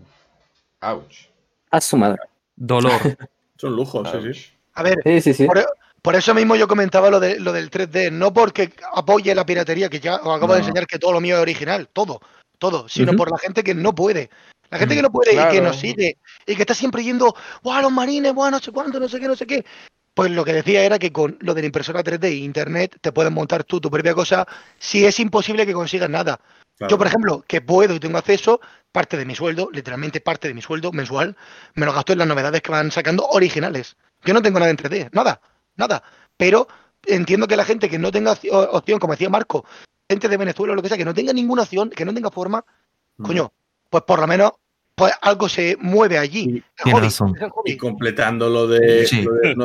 ¡Ouch! 0.82 1.28
A 1.72 1.82
su 1.82 1.98
madre. 1.98 2.20
Dolor. 2.56 2.92
Son 3.58 3.76
lujos, 3.76 4.10
sí, 4.12 4.18
ouch. 4.18 4.36
sí. 4.36 4.50
A 4.74 4.84
ver, 4.84 5.00
Sí, 5.04 5.22
sí, 5.22 5.34
sí. 5.34 5.46
por, 5.48 5.66
por 6.04 6.16
eso 6.16 6.34
mismo 6.36 6.56
yo 6.56 6.68
comentaba 6.68 7.10
lo, 7.10 7.20
de, 7.20 7.40
lo 7.40 7.52
del 7.52 7.72
3D, 7.72 8.12
no 8.12 8.32
porque 8.32 8.72
apoye 8.94 9.34
la 9.34 9.46
piratería, 9.46 9.90
que 9.90 10.00
ya 10.00 10.18
os 10.18 10.38
acabo 10.38 10.54
de 10.54 10.60
enseñar 10.60 10.86
que 10.86 11.00
todo 11.00 11.14
lo 11.14 11.20
mío 11.20 11.36
es 11.36 11.42
original, 11.42 11.90
todo, 11.92 12.22
todo, 12.58 12.88
sino 12.90 13.12
por 13.18 13.32
la 13.32 13.38
gente 13.38 13.64
que 13.64 13.74
no 13.76 13.94
puede. 13.94 14.30
La 14.70 14.78
gente 14.80 14.96
que 14.96 15.02
no 15.02 15.12
puede 15.12 15.32
y 15.34 15.36
que 15.50 15.62
nos 15.62 15.78
sigue 15.78 16.18
y 16.46 16.56
que 16.56 16.62
está 16.62 16.74
siempre 16.74 17.04
yendo, 17.04 17.34
¡guau, 17.64 17.82
los 17.82 17.92
marines, 17.92 18.34
guau, 18.34 18.52
no 18.52 18.60
sé 18.60 18.72
cuánto, 18.72 19.00
no 19.00 19.08
sé 19.08 19.20
qué, 19.20 19.28
no 19.28 19.36
sé 19.36 19.48
qué! 19.48 19.66
Pues 20.14 20.32
lo 20.32 20.44
que 20.44 20.52
decía 20.52 20.84
era 20.84 21.00
que 21.00 21.12
con 21.14 21.38
lo 21.42 21.54
de 21.54 21.62
la 21.62 21.68
impresora 21.68 22.04
3D 22.04 22.24
e 22.26 22.36
internet 22.36 22.98
te 23.00 23.12
puedes 23.12 23.32
montar 23.32 23.64
tú 23.64 23.80
tu 23.80 23.90
propia 23.90 24.14
cosa 24.14 24.48
si 24.80 25.06
es 25.06 25.20
imposible 25.20 25.66
que 25.66 25.74
consigas 25.74 26.10
nada. 26.10 26.40
Claro. 26.78 26.92
Yo, 26.92 26.98
por 26.98 27.08
ejemplo, 27.08 27.44
que 27.48 27.62
puedo 27.62 27.96
y 27.96 28.00
tengo 28.00 28.18
acceso, 28.18 28.60
parte 28.92 29.16
de 29.16 29.26
mi 29.26 29.36
sueldo, 29.36 29.70
literalmente 29.72 30.20
parte 30.20 30.48
de 30.48 30.54
mi 30.54 30.62
sueldo 30.62 30.92
mensual, 30.92 31.36
me 31.76 31.86
lo 31.86 31.94
gasto 31.94 32.14
en 32.14 32.20
las 32.20 32.28
novedades 32.28 32.62
que 32.62 32.72
van 32.72 32.92
sacando 32.92 33.26
originales. 33.28 33.96
Yo 34.26 34.34
no 34.34 34.42
tengo 34.42 34.60
nada 34.60 34.72
en 34.72 34.78
3D, 34.78 35.10
nada, 35.12 35.40
nada. 35.76 36.04
Pero 36.36 36.68
entiendo 37.06 37.48
que 37.48 37.56
la 37.56 37.64
gente 37.66 37.90
que 37.90 37.98
no 37.98 38.12
tenga 38.12 38.36
opci- 38.36 38.50
opción, 38.52 39.00
como 39.00 39.14
decía 39.14 39.30
Marco, 39.30 39.66
gente 40.10 40.30
de 40.30 40.38
Venezuela 40.38 40.74
o 40.74 40.76
lo 40.76 40.82
que 40.82 40.88
sea, 40.90 40.98
que 40.98 41.06
no 41.06 41.14
tenga 41.14 41.34
ninguna 41.34 41.64
opción, 41.64 41.90
que 41.90 42.06
no 42.06 42.14
tenga 42.14 42.32
forma, 42.32 42.64
Mm. 43.18 43.24
coño, 43.26 43.52
pues 43.90 44.04
por 44.04 44.20
lo 44.20 44.28
menos 44.28 44.52
pues 44.96 45.14
algo 45.22 45.48
se 45.48 45.78
mueve 45.80 46.18
allí. 46.18 46.44
El 46.44 46.64
Tienes 46.84 46.94
hobby, 46.94 47.04
razón. 47.04 47.34
es 47.36 47.42
el 47.44 47.50
hobby. 47.52 47.72
Y 47.72 47.78
completando 47.78 48.50
lo 48.50 48.68
de, 48.68 49.06
Sí. 49.06 49.22
lo 49.24 49.34
de 49.34 49.56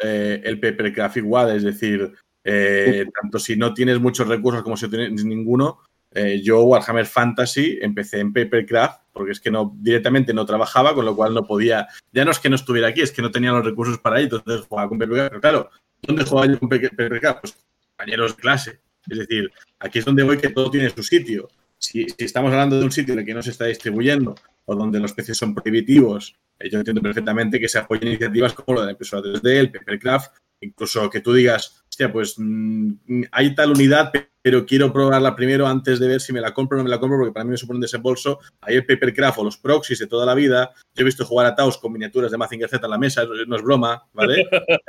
eh, 0.00 0.42
el 0.44 0.60
papercraft 0.60 1.16
igual, 1.16 1.56
es 1.56 1.62
decir, 1.62 2.12
eh, 2.44 3.06
tanto 3.20 3.38
si 3.38 3.56
no 3.56 3.72
tienes 3.72 3.98
muchos 3.98 4.28
recursos 4.28 4.62
como 4.62 4.76
si 4.76 4.88
tienes 4.90 5.24
ninguno, 5.24 5.78
eh, 6.12 6.40
yo 6.42 6.62
Warhammer 6.64 7.06
Fantasy 7.06 7.78
empecé 7.80 8.20
en 8.20 8.32
papercraft 8.32 9.00
porque 9.12 9.32
es 9.32 9.40
que 9.40 9.50
no 9.50 9.74
directamente 9.78 10.34
no 10.34 10.44
trabajaba, 10.44 10.94
con 10.94 11.04
lo 11.06 11.16
cual 11.16 11.32
no 11.34 11.46
podía, 11.46 11.88
ya 12.12 12.24
no 12.26 12.30
es 12.30 12.38
que 12.38 12.50
no 12.50 12.56
estuviera 12.56 12.88
aquí, 12.88 13.00
es 13.00 13.10
que 13.12 13.22
no 13.22 13.30
tenía 13.30 13.52
los 13.52 13.64
recursos 13.64 13.98
para 13.98 14.20
ello, 14.20 14.36
entonces 14.36 14.66
jugaba 14.66 14.88
con 14.88 14.98
papercraft. 14.98 15.30
Pero 15.30 15.40
claro, 15.40 15.70
¿dónde 16.02 16.24
jugaba 16.24 16.46
yo 16.52 16.58
con 16.58 16.68
papercraft? 16.68 17.40
Pues 17.40 17.56
compañeros 17.96 18.36
de 18.36 18.42
clase. 18.42 18.80
Es 19.08 19.18
decir, 19.18 19.50
aquí 19.78 19.98
es 19.98 20.04
donde 20.04 20.22
voy 20.22 20.38
que 20.38 20.50
todo 20.50 20.70
tiene 20.70 20.90
su 20.90 21.02
sitio. 21.02 21.48
Si, 21.78 22.06
si 22.08 22.24
estamos 22.24 22.52
hablando 22.52 22.78
de 22.78 22.84
un 22.84 22.92
sitio 22.92 23.14
en 23.14 23.20
el 23.20 23.26
que 23.26 23.34
no 23.34 23.42
se 23.42 23.50
está 23.50 23.66
distribuyendo 23.66 24.34
o 24.64 24.74
donde 24.74 25.00
los 25.00 25.12
precios 25.12 25.38
son 25.38 25.54
prohibitivos, 25.54 26.36
eh, 26.58 26.68
yo 26.70 26.78
entiendo 26.78 27.00
perfectamente 27.00 27.60
que 27.60 27.68
se 27.68 27.78
apoyen 27.78 28.08
iniciativas 28.08 28.52
como 28.54 28.74
la 28.74 28.80
de 28.82 28.86
la 28.86 28.92
impresora 28.92 29.22
3D, 29.22 29.46
el 29.46 29.70
Papercraft, 29.70 30.32
incluso 30.60 31.08
que 31.08 31.20
tú 31.20 31.32
digas, 31.32 31.82
hostia, 31.88 32.12
pues 32.12 32.34
mm, 32.36 33.22
hay 33.30 33.54
tal 33.54 33.70
unidad, 33.70 34.12
pero 34.48 34.64
quiero 34.64 34.90
probarla 34.90 35.36
primero 35.36 35.66
antes 35.66 36.00
de 36.00 36.08
ver 36.08 36.22
si 36.22 36.32
me 36.32 36.40
la 36.40 36.54
compro 36.54 36.76
o 36.76 36.78
no 36.78 36.84
me 36.84 36.88
la 36.88 36.98
compro, 36.98 37.18
porque 37.18 37.32
para 37.34 37.44
mí 37.44 37.50
me 37.50 37.58
supone 37.58 37.76
un 37.76 37.80
desembolso. 37.82 38.38
Hay 38.62 38.76
el 38.76 38.86
Papercraft 38.86 39.40
o 39.40 39.44
los 39.44 39.58
proxies 39.58 39.98
de 39.98 40.06
toda 40.06 40.24
la 40.24 40.34
vida. 40.34 40.70
Yo 40.94 41.02
he 41.02 41.04
visto 41.04 41.22
jugar 41.26 41.44
a 41.44 41.54
Taos 41.54 41.76
con 41.76 41.92
miniaturas 41.92 42.30
de 42.30 42.38
Mazinger 42.38 42.66
Z 42.70 42.82
en 42.86 42.90
la 42.90 42.96
mesa, 42.96 43.24
no 43.46 43.56
es 43.56 43.62
broma, 43.62 44.02
¿vale? 44.14 44.48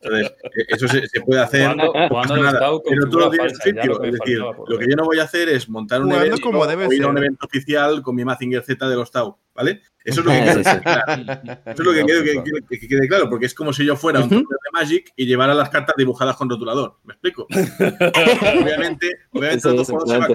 Entonces, 0.00 0.32
eh, 0.44 0.64
eso 0.68 0.88
se, 0.88 1.06
se 1.06 1.20
puede 1.20 1.42
hacer. 1.42 1.68
Jugando- 1.68 2.36
no 2.36 2.42
nada, 2.42 2.70
pero 2.88 3.10
todo 3.10 3.30
figura 3.30 3.30
tiene 3.30 3.50
su 3.50 3.56
falsa, 3.56 3.70
ya 3.74 3.82
sitio. 3.82 3.92
lo 3.92 4.00
que 4.00 4.08
Es 4.08 4.14
decir, 4.14 4.38
lo 4.38 4.78
que 4.78 4.86
yo 4.88 4.96
no 4.96 5.04
voy 5.04 5.18
a 5.18 5.24
hacer 5.24 5.48
es 5.50 5.68
montar 5.68 6.00
un 6.02 6.12
evento 6.12 6.38
como 6.40 6.66
debe 6.66 6.86
o 6.86 6.92
ir 6.92 7.02
a 7.04 7.08
un 7.08 7.18
evento 7.18 7.44
oficial 7.44 8.00
con 8.00 8.14
mi 8.14 8.24
Mazinger 8.24 8.62
Z 8.64 8.88
de 8.88 8.96
los 8.96 9.10
Tau, 9.10 9.36
¿vale? 9.54 9.82
Eso 10.04 10.20
es 10.20 10.26
lo 10.26 10.32
que 10.32 10.38
quiero 10.44 10.62
sí. 10.62 10.64
que 10.64 10.70
quede 10.70 10.82
claro. 10.82 11.22
Eso 11.66 11.72
es 11.72 11.78
lo 11.80 11.92
que 11.92 12.04
quiero 12.04 12.22
que, 12.22 12.62
que- 12.68 12.78
que 12.80 12.88
quede 12.88 13.08
claro, 13.08 13.28
porque 13.30 13.46
es 13.46 13.54
como 13.54 13.72
si 13.72 13.84
yo 13.84 13.96
fuera 13.96 14.20
un 14.20 14.28
torneo 14.28 14.46
de 14.48 14.70
Magic 14.72 15.12
y 15.16 15.26
llevara 15.26 15.54
las 15.54 15.68
cartas 15.70 15.94
dibujadas 15.96 16.36
con 16.36 16.48
rotulador. 16.50 16.96
¿Me 17.04 17.12
explico? 17.14 17.46
obviamente, 17.50 18.93
obviamente 19.32 19.60
juego 19.84 20.06
se 20.06 20.18
va 20.18 20.26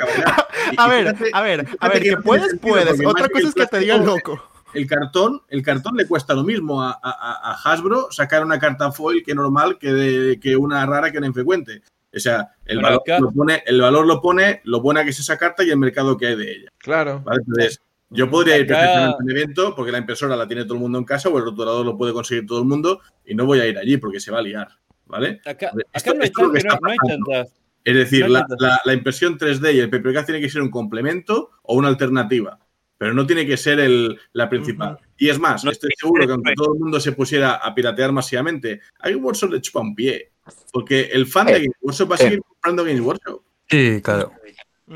a 0.78 0.88
ver, 0.88 1.16
fíjate- 1.16 1.30
a 1.34 1.42
ver, 1.42 1.68
a 1.80 1.90
ver, 1.90 2.04
que 2.04 2.18
puedes, 2.18 2.56
puedes. 2.60 3.06
Otra 3.06 3.28
cosa 3.30 3.48
es 3.48 3.54
que 3.54 3.66
te 3.66 3.80
digan 3.80 4.06
loco. 4.06 4.44
El 4.74 4.86
cartón, 4.88 5.42
el 5.50 5.64
cartón 5.64 5.96
le 5.98 6.06
cuesta 6.08 6.34
lo 6.36 6.44
mismo 6.44 6.84
a, 6.84 6.92
a- 6.92 7.00
a- 7.04 7.52
a 7.54 7.74
Hasbro 7.74 8.12
sacar 8.12 8.44
una 8.46 8.60
carta 8.60 8.92
foil 8.92 9.24
que 9.24 9.34
normal 9.34 9.78
que, 9.80 9.92
de- 9.92 10.40
que 10.40 10.56
una 10.56 10.86
rara 10.86 11.12
que 11.12 11.18
una 11.18 11.28
infrecuente. 11.28 11.82
O 12.16 12.20
sea, 12.20 12.50
el 12.66 12.80
valor, 12.82 13.02
lo 13.20 13.32
pone, 13.32 13.64
el 13.66 13.82
valor 13.82 14.06
lo 14.06 14.22
pone 14.22 14.62
lo 14.66 14.80
buena 14.82 15.04
que 15.04 15.10
es 15.12 15.20
esa 15.20 15.38
carta 15.38 15.64
y 15.64 15.70
el 15.72 15.78
mercado 15.78 16.18
que 16.18 16.28
hay 16.28 16.36
de 16.36 16.52
ella. 16.52 16.70
Claro. 16.78 17.22
¿vale? 17.24 17.42
Entonces, 17.48 17.82
yo 18.12 18.30
podría 18.30 18.58
ir 18.58 18.66
perfectamente 18.68 19.16
a 19.20 19.24
un 19.24 19.32
evento 19.32 19.76
porque 19.76 19.92
la 19.92 19.98
impresora 20.00 20.36
la 20.36 20.48
tiene 20.48 20.64
todo 20.66 20.74
el 20.76 20.80
mundo 20.82 20.98
en 21.00 21.04
casa 21.06 21.30
o 21.30 21.38
el 21.38 21.46
rotulador 21.46 21.86
lo 21.86 21.98
puede 21.98 22.14
conseguir 22.14 22.46
todo 22.48 22.60
el 22.60 22.66
mundo 22.66 23.02
y 23.26 23.34
no 23.36 23.46
voy 23.46 23.60
a 23.60 23.66
ir 23.68 23.78
allí 23.78 23.98
porque 23.98 24.20
se 24.20 24.32
va 24.32 24.40
a 24.40 24.42
liar. 24.44 24.68
¿Vale? 25.08 25.42
Acá, 25.46 25.72
Esto- 25.94 26.12
acá 26.12 26.14
no, 26.14 26.22
hay 26.22 26.28
esto 26.28 26.42
no, 26.42 26.96
tantas. 27.08 27.59
Es 27.84 27.96
decir, 27.96 28.30
la, 28.30 28.40
tantas- 28.42 28.58
la- 28.62 28.82
la 28.86 28.94
impresión 28.94 29.38
3D 29.38 29.74
y 29.74 29.80
el 29.80 29.90
PPK 29.90 30.26
tiene 30.26 30.42
que 30.42 30.50
ser 30.50 30.62
un 30.62 30.70
complemento 30.70 31.52
o 31.64 31.76
una 31.76 31.88
alternativa, 31.88 32.60
pero 32.98 33.14
no 33.14 33.26
tiene 33.26 33.46
que 33.46 33.58
ser 33.58 33.80
el, 33.80 34.20
la 34.34 34.50
principal. 34.50 34.98
Y 35.18 35.30
es 35.30 35.40
más, 35.40 35.64
No 35.64 35.72
estoy 35.72 35.92
seguro 35.98 36.26
que 36.28 36.34
aunque 36.34 36.54
todo 36.56 36.74
el 36.74 36.80
mundo 36.80 37.00
se 37.00 37.14
pusiera 37.14 37.54
a 37.56 37.74
piratear 37.74 38.12
masivamente, 38.12 38.82
hay 39.00 39.14
un 39.16 39.24
workshop 39.24 39.52
de 39.52 39.62
chupa 39.62 39.80
un 39.82 39.96
pie. 39.96 40.32
Porque 40.74 41.02
el 41.14 41.26
fan 41.28 41.48
de 41.48 41.54
Games 41.54 41.78
Workshop 41.82 42.12
va 42.12 42.16
a 42.16 42.18
eh. 42.18 42.22
seguir 42.24 42.42
comprando 42.42 42.84
Games 42.84 43.02
Workshop. 43.02 43.42
Sí, 43.70 44.02
claro. 44.02 44.32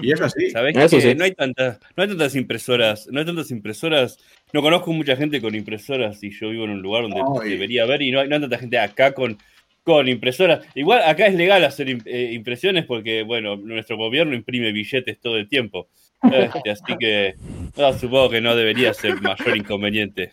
Y 0.02 0.12
es 0.12 0.20
así. 0.22 0.50
¿Sabés 0.50 0.76
Eso 0.76 0.96
que 0.98 1.02
sí. 1.04 1.16
no 1.16 1.24
hay 1.24 1.34
tantas, 1.36 1.80
no 1.96 2.02
hay 2.02 2.10
tantas 2.10 2.36
impresoras, 2.36 3.08
no 3.12 3.20
hay 3.20 3.26
tantas 3.28 3.52
impresoras, 3.52 4.18
no 4.52 4.64
conozco 4.64 4.92
mucha 4.92 5.16
gente 5.16 5.40
con 5.40 5.54
impresoras 5.54 6.24
y 6.24 6.32
yo 6.32 6.50
vivo 6.50 6.64
en 6.64 6.72
un 6.72 6.82
lugar 6.82 7.04
donde 7.04 7.48
debería 7.48 7.84
haber 7.84 8.02
y 8.02 8.10
no 8.10 8.20
hay, 8.22 8.28
no 8.28 8.34
hay 8.36 8.42
tanta 8.42 8.58
gente 8.58 8.80
acá 8.80 9.14
con, 9.14 9.38
con 9.84 10.08
impresoras. 10.08 10.66
Igual 10.76 11.04
acá 11.04 11.28
es 11.28 11.36
legal 11.36 11.64
hacer 11.66 11.90
eh, 12.06 12.32
impresiones 12.34 12.86
porque, 12.86 13.24
bueno, 13.24 13.56
nuestro 13.58 13.98
gobierno 13.98 14.34
imprime 14.36 14.72
billetes 14.72 15.20
todo 15.20 15.38
el 15.38 15.48
tiempo. 15.50 15.88
Este, 16.32 16.72
así 16.72 16.96
que 17.00 17.36
no, 17.78 17.94
supongo 17.94 18.30
que 18.30 18.42
no 18.42 18.56
debería 18.56 18.94
ser 18.94 19.22
mayor 19.22 19.58
inconveniente. 19.58 20.32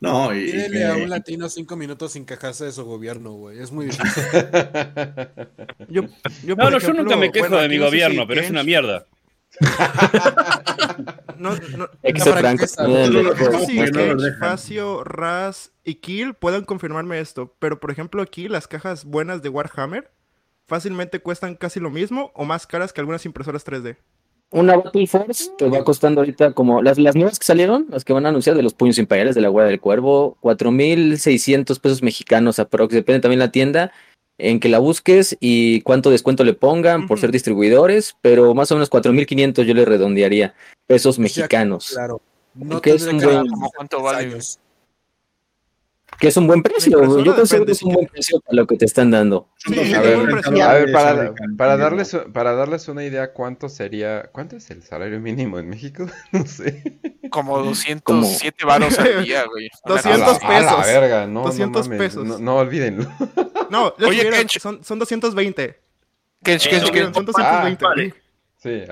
No, 0.00 0.32
y, 0.36 0.52
que- 0.52 0.84
a 0.84 0.94
un 0.94 1.10
latino 1.10 1.48
cinco 1.48 1.74
minutos 1.74 2.12
sin 2.12 2.24
quejarse 2.24 2.66
de 2.66 2.72
su 2.72 2.84
gobierno, 2.84 3.32
güey. 3.32 3.58
Es 3.58 3.72
muy 3.72 3.86
difícil. 3.86 4.22
Yo, 5.88 6.02
yo, 6.44 6.54
No, 6.54 6.70
no, 6.70 6.78
yo 6.78 6.92
nunca 6.92 7.16
me 7.16 7.32
quejo 7.32 7.48
bueno, 7.48 7.62
de 7.62 7.68
mi 7.68 7.78
gobierno, 7.78 8.26
pero 8.26 8.40
es 8.42 8.50
una 8.50 8.62
mierda. 8.62 9.06
No, 11.38 11.56
no, 11.76 11.88
Para 12.02 12.36
franco. 12.36 12.66
Raz 15.04 15.72
y 15.84 15.94
Kill 15.96 16.34
puedan 16.34 16.64
confirmarme 16.64 17.20
esto, 17.20 17.54
pero 17.58 17.80
por 17.80 17.90
ejemplo 17.90 18.22
aquí 18.22 18.48
las 18.48 18.68
cajas 18.68 19.04
buenas 19.04 19.42
de 19.42 19.48
Warhammer 19.48 20.10
fácilmente 20.66 21.20
cuestan 21.20 21.54
casi 21.56 21.80
lo 21.80 21.90
mismo 21.90 22.30
o 22.34 22.44
más 22.44 22.66
caras 22.66 22.92
que 22.92 23.00
algunas 23.00 23.24
impresoras 23.24 23.66
3D. 23.66 23.96
Una 24.50 24.76
Battle 24.78 25.06
Force 25.06 25.50
te 25.58 25.68
va 25.68 25.84
costando 25.84 26.22
ahorita 26.22 26.52
como 26.52 26.80
las, 26.80 26.98
las 26.98 27.14
nuevas 27.14 27.38
que 27.38 27.44
salieron, 27.44 27.86
las 27.90 28.04
que 28.04 28.14
van 28.14 28.24
a 28.24 28.30
anunciar 28.30 28.56
de 28.56 28.62
los 28.62 28.72
puños 28.72 28.96
imperiales 28.96 29.34
de 29.34 29.42
la 29.42 29.48
Guardia 29.48 29.70
del 29.70 29.80
Cuervo, 29.80 30.38
4.600 30.40 31.78
pesos 31.80 32.02
mexicanos 32.02 32.58
aprox. 32.58 32.94
Depende 32.94 33.20
también 33.20 33.40
la 33.40 33.52
tienda 33.52 33.92
en 34.38 34.60
que 34.60 34.68
la 34.68 34.78
busques 34.78 35.36
y 35.40 35.80
cuánto 35.82 36.10
descuento 36.10 36.44
le 36.44 36.54
pongan 36.54 37.06
por 37.08 37.18
ser 37.18 37.32
distribuidores, 37.32 38.16
pero 38.22 38.54
más 38.54 38.70
o 38.70 38.76
menos 38.76 38.88
4.500 38.88 39.66
yo 39.66 39.74
le 39.74 39.84
redondearía 39.84 40.54
pesos 40.86 41.18
mexicanos, 41.18 41.90
Claro. 41.92 42.20
No 42.54 42.80
Que 42.80 42.92
es 42.92 43.06
un 43.06 43.18
que 43.20 43.26
buen- 43.26 43.36
dar 43.36 43.46
¿Cómo 43.48 43.70
cuánto 43.74 44.02
vale? 44.02 44.38
Que 46.18 46.28
es 46.28 46.36
un 46.36 46.46
buen 46.46 46.62
precio. 46.62 47.22
Yo 47.22 47.34
considero 47.36 47.64
que 47.66 47.72
es 47.72 47.82
un 47.82 47.92
buen 47.94 48.06
precio 48.06 48.40
para 48.40 48.56
lo 48.56 48.66
que 48.66 48.76
te 48.76 48.84
están 48.84 49.10
dando. 49.10 49.48
Sí, 49.56 49.94
A 49.94 50.00
ver, 50.00 50.16
a 50.94 51.32
para, 51.56 51.76
darles, 51.76 52.16
para 52.32 52.54
darles 52.54 52.88
una 52.88 53.04
idea, 53.04 53.32
¿cuánto 53.32 53.68
sería, 53.68 54.30
cuánto 54.32 54.56
es 54.56 54.70
el 54.70 54.82
salario 54.82 55.20
mínimo 55.20 55.58
en 55.58 55.68
México? 55.68 56.06
No 56.32 56.44
sé. 56.46 57.00
Como 57.30 57.58
207 57.60 58.64
varos 58.64 58.98
al 58.98 59.24
día, 59.24 59.44
güey. 59.46 59.68
Una 59.84 59.94
200 59.96 60.24
cosa 60.24 60.36
así. 60.36 60.46
A 60.46 60.60
la 60.60 60.76
pesos. 60.76 60.86
verga, 60.86 61.26
no, 61.26 61.42
200 61.44 61.88
no 61.88 61.94
mames, 61.94 61.98
pesos. 62.08 62.24
No, 62.26 62.38
no 62.38 62.56
olvídenlo. 62.56 63.06
No, 63.70 63.92
Oye, 64.06 64.30
Kench. 64.30 64.58
son, 64.60 64.82
son 64.82 64.98
220. 64.98 65.78
Kench, 66.42 66.66
Eh, 66.66 66.70
Kench, 66.70 66.82
son 66.84 66.92
Kench, 66.94 67.12
220. 67.12 67.84
vale. 67.84 68.14
Sí. 68.56 68.82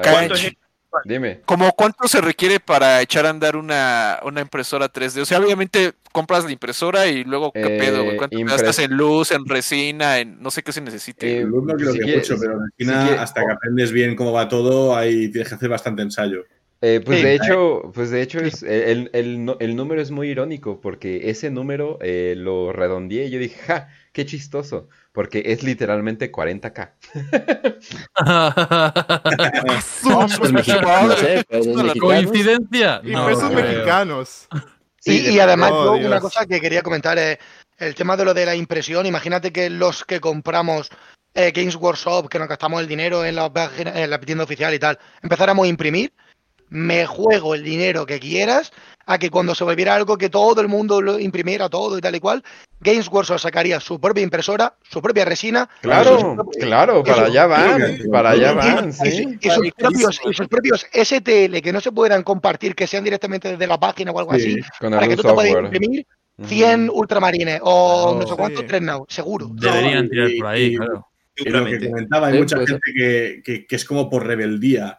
Dime. 1.04 1.40
¿Cómo 1.44 1.72
cuánto 1.72 2.08
se 2.08 2.20
requiere 2.20 2.60
para 2.60 3.00
echar 3.02 3.26
a 3.26 3.30
andar 3.30 3.56
una, 3.56 4.20
una 4.24 4.40
impresora 4.40 4.88
3D? 4.92 5.20
O 5.22 5.24
sea, 5.24 5.38
obviamente 5.38 5.92
compras 6.12 6.44
la 6.44 6.52
impresora 6.52 7.06
y 7.06 7.24
luego, 7.24 7.52
¿qué 7.52 7.76
Eh, 7.76 7.78
pedo, 7.78 8.04
güey? 8.04 8.16
¿Cuánto 8.16 8.36
impres- 8.38 8.50
gastas 8.52 8.78
en 8.78 8.96
luz, 8.96 9.30
en 9.32 9.44
resina, 9.46 10.18
en 10.18 10.40
no 10.42 10.50
sé 10.50 10.62
qué 10.62 10.72
se 10.72 10.80
necesite? 10.80 11.28
Eh, 11.28 11.38
El 11.40 11.48
luz 11.48 11.64
no 11.64 11.74
creo 11.74 11.92
si 11.92 11.98
que 11.98 12.04
quieres- 12.04 12.30
mucho, 12.30 12.40
pero 12.40 12.52
en 12.54 12.58
si 12.78 12.84
China, 12.84 13.02
quieres- 13.04 13.20
hasta 13.20 13.44
que 13.44 13.52
aprendes 13.52 13.92
bien 13.92 14.16
cómo 14.16 14.32
va 14.32 14.48
todo, 14.48 14.96
ahí 14.96 15.30
tienes 15.30 15.48
que 15.48 15.54
hacer 15.56 15.68
bastante 15.68 16.02
ensayo. 16.02 16.44
Eh, 16.82 17.00
pues 17.04 17.18
Sí. 17.20 17.24
de 17.24 17.34
hecho, 17.34 17.90
pues 17.94 18.10
de 18.10 18.20
hecho 18.20 18.38
es, 18.38 18.62
el, 18.62 19.08
el, 19.14 19.76
número 19.76 20.00
es 20.02 20.10
muy 20.10 20.28
irónico 20.28 20.80
porque 20.82 21.30
ese 21.30 21.50
número 21.50 21.98
eh, 22.02 22.34
lo 22.36 22.70
redondeé 22.70 23.26
y 23.26 23.30
yo 23.30 23.38
dije, 23.38 23.58
ja, 23.66 23.88
qué 24.16 24.24
chistoso, 24.24 24.88
porque 25.12 25.42
es 25.44 25.62
literalmente 25.62 26.32
40k. 26.32 26.92
Pesos 30.02 30.52
mexicanos, 30.52 31.22
¿eh? 31.22 31.44
Pesos 31.46 31.66
mexicanos. 31.66 31.94
¿Coincidencia? 32.00 33.00
Y 33.04 33.12
pesos 33.14 33.50
mexicanos. 33.52 34.48
Sí, 35.00 35.18
y, 35.18 35.22
de- 35.22 35.32
y 35.32 35.40
además, 35.40 35.70
oh, 35.74 35.98
yo 35.98 36.06
una 36.06 36.20
cosa 36.20 36.46
que 36.46 36.62
quería 36.62 36.80
comentar 36.80 37.18
es 37.18 37.36
el 37.76 37.94
tema 37.94 38.16
de 38.16 38.24
lo 38.24 38.32
de 38.32 38.46
la 38.46 38.54
impresión. 38.54 39.04
Imagínate 39.04 39.52
que 39.52 39.68
los 39.68 40.02
que 40.06 40.18
compramos 40.18 40.88
eh, 41.34 41.52
Games 41.54 41.76
Workshop, 41.76 42.30
que 42.30 42.38
nos 42.38 42.48
gastamos 42.48 42.80
el 42.80 42.88
dinero 42.88 43.22
en 43.22 43.36
la, 43.36 43.52
en 43.76 44.08
la 44.08 44.18
tienda 44.18 44.44
oficial 44.44 44.72
y 44.72 44.78
tal, 44.78 44.98
empezáramos 45.22 45.66
a 45.66 45.68
imprimir. 45.68 46.10
Me 46.68 47.06
juego 47.06 47.54
el 47.54 47.62
dinero 47.62 48.06
que 48.06 48.18
quieras 48.18 48.72
a 49.06 49.18
que 49.18 49.30
cuando 49.30 49.54
se 49.54 49.62
volviera 49.62 49.94
algo 49.94 50.18
que 50.18 50.28
todo 50.28 50.60
el 50.60 50.66
mundo 50.68 51.00
lo 51.00 51.18
imprimiera 51.20 51.68
todo 51.68 51.96
y 51.96 52.00
tal 52.00 52.16
y 52.16 52.20
cual, 52.20 52.42
Games 52.80 53.08
Workshop 53.08 53.38
sacaría 53.38 53.78
su 53.78 54.00
propia 54.00 54.22
impresora, 54.24 54.74
su 54.82 55.00
propia 55.00 55.24
resina. 55.24 55.68
Claro, 55.80 56.36
claro, 56.58 57.04
para 57.04 57.26
allá 57.26 57.46
van, 57.46 57.98
para 58.10 58.30
allá 58.30 58.52
van, 58.52 58.88
y, 58.90 58.92
sí. 58.92 59.38
y 59.40 59.48
sus 59.50 59.72
propios, 59.72 60.20
y 60.28 60.34
sus 60.34 60.48
propios 60.48 60.86
STL 60.92 61.60
que 61.62 61.72
no 61.72 61.80
se 61.80 61.92
puedan 61.92 62.22
compartir, 62.24 62.74
que 62.74 62.86
sean 62.88 63.04
directamente 63.04 63.52
desde 63.52 63.66
la 63.66 63.78
página 63.78 64.10
o 64.10 64.18
algo 64.18 64.34
Sí, 64.34 64.56
así, 64.60 64.70
con 64.80 64.90
para 64.90 65.06
que 65.06 65.16
tú 65.16 65.22
te 65.22 65.32
puedas 65.32 65.52
imprimir 65.52 66.04
100 66.44 66.90
ultramarines 66.92 67.60
o 67.62 68.12
No, 68.14 68.20
no 68.20 68.26
sé 68.26 68.34
cuántos 68.36 68.60
sí. 68.62 68.66
3 68.66 68.82
now, 68.82 69.06
seguro. 69.08 69.48
Deberían 69.52 70.08
tirar 70.08 70.30
y- 70.30 70.38
por 70.38 70.46
ahí, 70.48 70.64
y- 70.64 70.76
claro. 70.76 71.06
Y 71.38 71.48
lo 71.50 71.64
que 71.66 71.90
comentaba, 71.90 72.26
hay 72.28 72.32
Sí, 72.34 72.38
mucha 72.40 72.56
gente 72.56 72.80
que, 72.96 73.42
que- 73.44 73.66
que 73.66 73.76
es 73.76 73.84
como 73.84 74.08
por 74.10 74.26
rebeldía. 74.26 74.98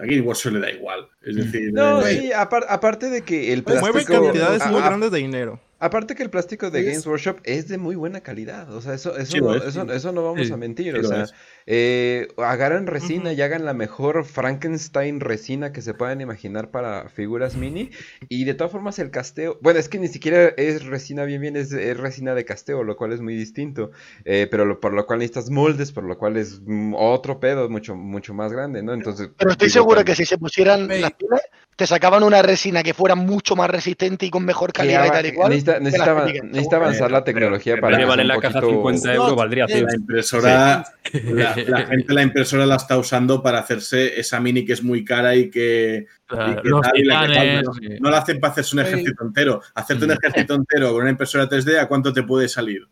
A 0.00 0.06
Game 0.06 0.22
Workshop 0.22 0.52
le 0.54 0.60
da 0.60 0.70
igual. 0.70 1.08
Es 1.22 1.36
decir, 1.36 1.72
No, 1.72 2.06
eh, 2.06 2.14
sí, 2.18 2.30
apar- 2.32 2.66
aparte 2.68 3.10
de 3.10 3.22
que 3.22 3.52
el 3.52 3.62
Mueve 3.64 3.80
plástico... 3.92 4.22
cantidades 4.24 4.66
muy 4.66 4.80
a- 4.80 4.84
grandes 4.86 5.10
de 5.10 5.18
dinero. 5.18 5.60
Aparte 5.82 6.14
que 6.14 6.22
el 6.22 6.28
plástico 6.28 6.70
de 6.70 6.82
Games 6.82 6.98
es- 6.98 7.06
Workshop 7.06 7.38
es 7.42 7.66
de 7.68 7.78
muy 7.78 7.96
buena 7.96 8.20
calidad, 8.20 8.70
o 8.74 8.82
sea, 8.82 8.92
eso, 8.92 9.16
eso, 9.16 9.32
Sí 9.36 9.40
no, 9.40 9.54
es, 9.54 9.64
eso, 9.68 9.86
sí. 9.86 9.92
eso 9.94 10.12
no 10.12 10.22
vamos 10.22 10.46
Sí, 10.46 10.52
a 10.52 10.58
mentir, 10.58 10.92
sí 10.94 11.00
o 11.00 11.08
sea, 11.08 11.24
eh, 11.64 12.28
agarran 12.36 12.86
resina 12.86 13.32
y 13.32 13.40
hagan 13.40 13.64
la 13.64 13.72
mejor 13.72 14.26
Frankenstein 14.26 15.20
resina 15.20 15.72
que 15.72 15.80
se 15.80 15.94
puedan 15.94 16.20
imaginar 16.20 16.70
para 16.70 17.08
figuras 17.08 17.56
mini, 17.56 17.90
y 18.28 18.44
de 18.44 18.52
todas 18.52 18.70
formas 18.72 18.98
el 18.98 19.10
casteo, 19.10 19.58
bueno, 19.62 19.78
es 19.80 19.88
que 19.88 19.98
ni 19.98 20.08
siquiera 20.08 20.48
es 20.58 20.84
resina 20.84 21.24
bien 21.24 21.40
bien, 21.40 21.56
es, 21.56 21.72
es 21.72 21.96
resina 21.96 22.34
de 22.34 22.44
casteo, 22.44 22.84
lo 22.84 22.96
cual 22.98 23.14
es 23.14 23.22
muy 23.22 23.34
distinto, 23.34 23.90
eh, 24.26 24.48
pero 24.50 24.66
lo- 24.66 24.80
por 24.80 24.92
lo 24.92 25.06
cual 25.06 25.20
necesitas 25.20 25.48
moldes, 25.48 25.92
por 25.92 26.04
lo 26.04 26.18
cual 26.18 26.36
es 26.36 26.60
mm, 26.62 26.92
otro 26.94 27.40
pedo 27.40 27.70
mucho, 27.70 27.96
mucho 27.96 28.34
más 28.34 28.52
grande, 28.52 28.82
¿no? 28.82 28.92
Entonces, 28.92 29.30
Pero 29.38 29.52
estoy 29.52 29.68
digo, 29.68 29.86
seguro 29.90 30.00
pero- 30.00 30.04
que 30.06 30.14
si 30.16 30.24
se 30.26 30.38
pusieran 30.38 30.90
Ey. 30.90 31.00
las 31.02 31.12
pilas, 31.12 31.40
te 31.76 31.86
sacaban 31.86 32.22
una 32.22 32.42
resina 32.42 32.82
que 32.82 32.92
fuera 32.92 33.14
mucho 33.14 33.56
más 33.56 33.70
resistente 33.70 34.26
y 34.26 34.30
con 34.30 34.44
mejor 34.44 34.70
calidad 34.70 35.06
y 35.06 35.10
tal 35.10 35.26
y 35.26 35.32
cual. 35.32 35.48
necesita, 35.48 35.80
necesita, 35.80 36.76
avanzar 36.76 37.10
la 37.10 37.24
Pero- 37.24 37.38
tecnología 37.38 37.80
para 37.80 37.96
de 37.96 38.02
que 38.02 38.06
valer 38.08 38.26
sea 38.26 38.28
la 38.28 38.34
un 38.36 38.40
caja 38.42 38.60
poquito- 38.60 38.76
50 38.76 39.14
euros, 39.14 39.36
valdría 39.36 39.66
100. 39.66 39.86
la 39.86 39.94
impresora, 39.94 40.84
la, 41.24 41.56
la 41.66 41.86
gente 41.86 42.12
la 42.12 42.22
impresora 42.22 42.66
la 42.66 42.76
está 42.76 42.98
usando 42.98 43.42
para 43.42 43.60
hacerse 43.60 44.20
esa 44.20 44.40
mini 44.40 44.66
que 44.66 44.74
es 44.74 44.82
muy 44.82 45.04
cara 45.06 45.34
y 45.34 45.48
que, 45.48 46.06
Claro, 46.26 46.52
y 46.52 46.62
que 46.62 46.68
los 46.68 46.80
tal, 46.82 46.92
y 46.98 47.04
la 47.04 47.26
que 47.26 47.62
no, 47.62 47.72
sí. 47.72 47.88
no 47.98 48.10
la 48.10 48.18
hacen 48.18 48.40
para 48.40 48.52
hacerse 48.52 48.76
un 48.76 48.82
ejército 48.82 49.24
entero. 49.24 49.62
Hacerte 49.74 50.04
un 50.04 50.10
ejército 50.12 50.54
entero 50.54 50.92
con 50.92 51.00
una 51.02 51.10
impresora 51.10 51.48
3D, 51.48 51.78
¿a 51.78 51.88
cuánto 51.88 52.12
te 52.12 52.22
puede 52.24 52.46
salir? 52.48 52.86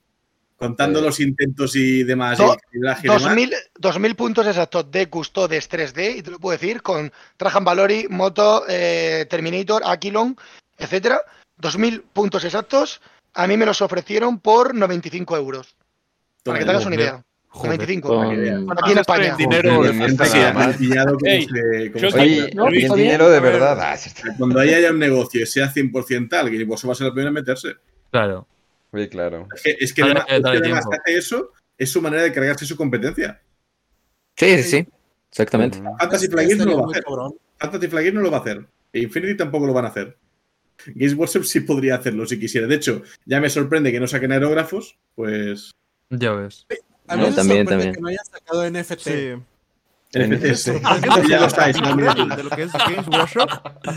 Contando 0.58 0.98
Eh. 0.98 1.02
los 1.02 1.20
intentos 1.20 1.76
y 1.76 2.02
demás, 2.02 2.36
Do- 2.38 2.56
y 2.72 2.78
demás. 2.80 3.00
2000, 3.02 3.54
2000 3.78 4.14
puntos 4.16 4.44
exactos 4.46 4.90
de 4.90 5.08
Custodes 5.08 5.68
3D, 5.70 6.16
y 6.16 6.22
te 6.22 6.32
lo 6.32 6.40
puedo 6.40 6.58
decir, 6.58 6.82
con 6.82 7.12
Trajan 7.36 7.64
Valori, 7.64 8.06
Moto, 8.10 8.64
eh, 8.68 9.24
Terminator, 9.30 9.82
Aquilon, 9.86 10.36
etcétera. 10.76 11.20
2000 11.58 12.02
puntos 12.12 12.44
exactos, 12.44 13.00
a 13.34 13.46
mí 13.46 13.56
me 13.56 13.66
los 13.66 13.80
ofrecieron 13.82 14.40
por 14.40 14.74
95 14.74 15.36
euros. 15.36 15.76
Para 16.42 16.58
que 16.58 16.64
te 16.64 16.70
hagas 16.72 16.86
una 16.86 16.96
idea. 16.96 17.24
Joder. 17.50 17.78
95. 17.78 18.08
Con- 18.08 18.26
Aquí 18.78 18.92
en 18.92 18.98
España. 18.98 19.34
dinero 19.36 19.84
el 19.84 19.92
bien. 22.72 22.92
dinero 22.94 23.30
de 23.30 23.40
verdad. 23.40 23.98
Cuando 24.36 24.60
ahí 24.60 24.74
haya 24.74 24.90
un 24.90 24.98
negocio 24.98 25.42
y 25.42 25.46
sea 25.46 25.72
100% 25.72 26.28
tal, 26.28 26.50
que 26.50 26.64
vos 26.64 26.86
va 26.86 26.92
a 26.92 26.94
ser 26.94 27.06
el 27.08 27.12
primero 27.12 27.28
en 27.28 27.34
meterse. 27.34 27.74
Claro. 28.10 28.46
Sí, 28.94 29.08
claro. 29.08 29.46
Es 29.54 29.62
que, 29.62 29.76
es 29.80 29.92
que 29.92 30.02
Dale, 30.02 30.22
además, 30.28 30.84
es 30.84 30.90
que 30.90 30.96
hace 31.12 31.18
eso, 31.18 31.52
es 31.76 31.90
su 31.90 32.00
manera 32.00 32.22
de 32.22 32.32
cargarse 32.32 32.64
su 32.66 32.76
competencia. 32.76 33.40
Sí, 34.36 34.56
sí, 34.58 34.62
sí. 34.62 34.88
Exactamente. 35.30 35.78
Fantasy 35.98 36.28
Flight 36.28 36.56
no 36.56 36.64
lo 36.64 36.78
va 36.78 36.86
a 36.86 36.90
hacer. 36.90 37.04
cabrón. 37.04 37.34
Fantasy 37.58 37.88
Flight 37.88 38.14
no 38.14 38.20
lo 38.22 38.30
va 38.30 38.38
a 38.38 38.40
hacer. 38.40 38.66
E 38.92 39.00
Infinity 39.00 39.36
tampoco 39.36 39.66
lo 39.66 39.72
van 39.74 39.84
a 39.84 39.88
hacer. 39.88 40.16
Games 40.86 41.14
Workshop 41.14 41.44
sí 41.44 41.60
podría 41.60 41.96
hacerlo 41.96 42.24
si 42.26 42.38
quisiera. 42.38 42.66
De 42.66 42.76
hecho, 42.76 43.02
ya 43.26 43.40
me 43.40 43.50
sorprende 43.50 43.90
que 43.92 44.00
no 44.00 44.06
saquen 44.06 44.32
aerógrafos, 44.32 44.96
pues. 45.14 45.72
Ya 46.08 46.32
ves. 46.32 46.66
A 47.08 47.16
mí 47.16 47.22
No, 47.22 47.28
me 47.30 47.34
también, 47.36 47.66
sorprende 47.66 47.70
también. 47.70 47.94
que 47.94 48.00
no 48.00 48.08
hayan 48.08 48.24
sacado 48.24 48.70
NFT. 48.70 49.00
Sí. 49.00 49.42
NFTs. 50.12 50.60
Sorprende 50.62 51.28
ya 51.28 51.36
lo 51.36 51.40
la 51.40 51.46
estáis, 51.46 51.76
pintura 51.76 52.14
¿no? 52.14 52.36
de 52.36 52.42
lo 52.42 52.50
que 52.50 52.62
es 52.62 52.72
Games 52.72 53.08
Workshop. 53.08 53.50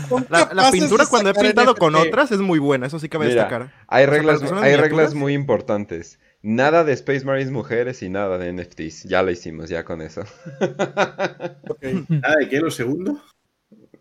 Son 0.08 0.26
La, 0.28 0.38
la 0.40 0.46
capaces 0.46 0.72
pintura 0.72 1.04
de 1.04 1.10
cuando 1.10 1.30
he 1.30 1.34
pintado 1.34 1.74
con 1.74 1.94
otras 1.94 2.32
es 2.32 2.40
muy 2.40 2.58
buena, 2.58 2.86
eso 2.86 2.98
sí 2.98 3.08
cabe 3.08 3.26
Mira, 3.26 3.42
destacar. 3.42 3.72
Hay 3.88 4.04
O 4.04 4.08
sea, 4.08 4.16
reglas, 4.16 4.42
hay 4.52 4.72
las 4.72 4.80
reglas 4.80 5.14
muy 5.14 5.32
importantes. 5.32 6.18
Nada 6.42 6.82
de 6.82 6.92
Space 6.92 7.24
Marines 7.24 7.52
mujeres 7.52 8.02
y 8.02 8.08
nada 8.08 8.36
de 8.36 8.52
NFTs. 8.52 9.04
Ya 9.04 9.22
lo 9.22 9.30
hicimos, 9.30 9.68
ya 9.68 9.84
con 9.84 10.02
eso. 10.02 10.22
Ok. 11.68 11.84
Ah, 12.22 12.36
¿de 12.38 12.48
qué? 12.48 12.60
¿Lo 12.60 12.70
segundo? 12.70 13.22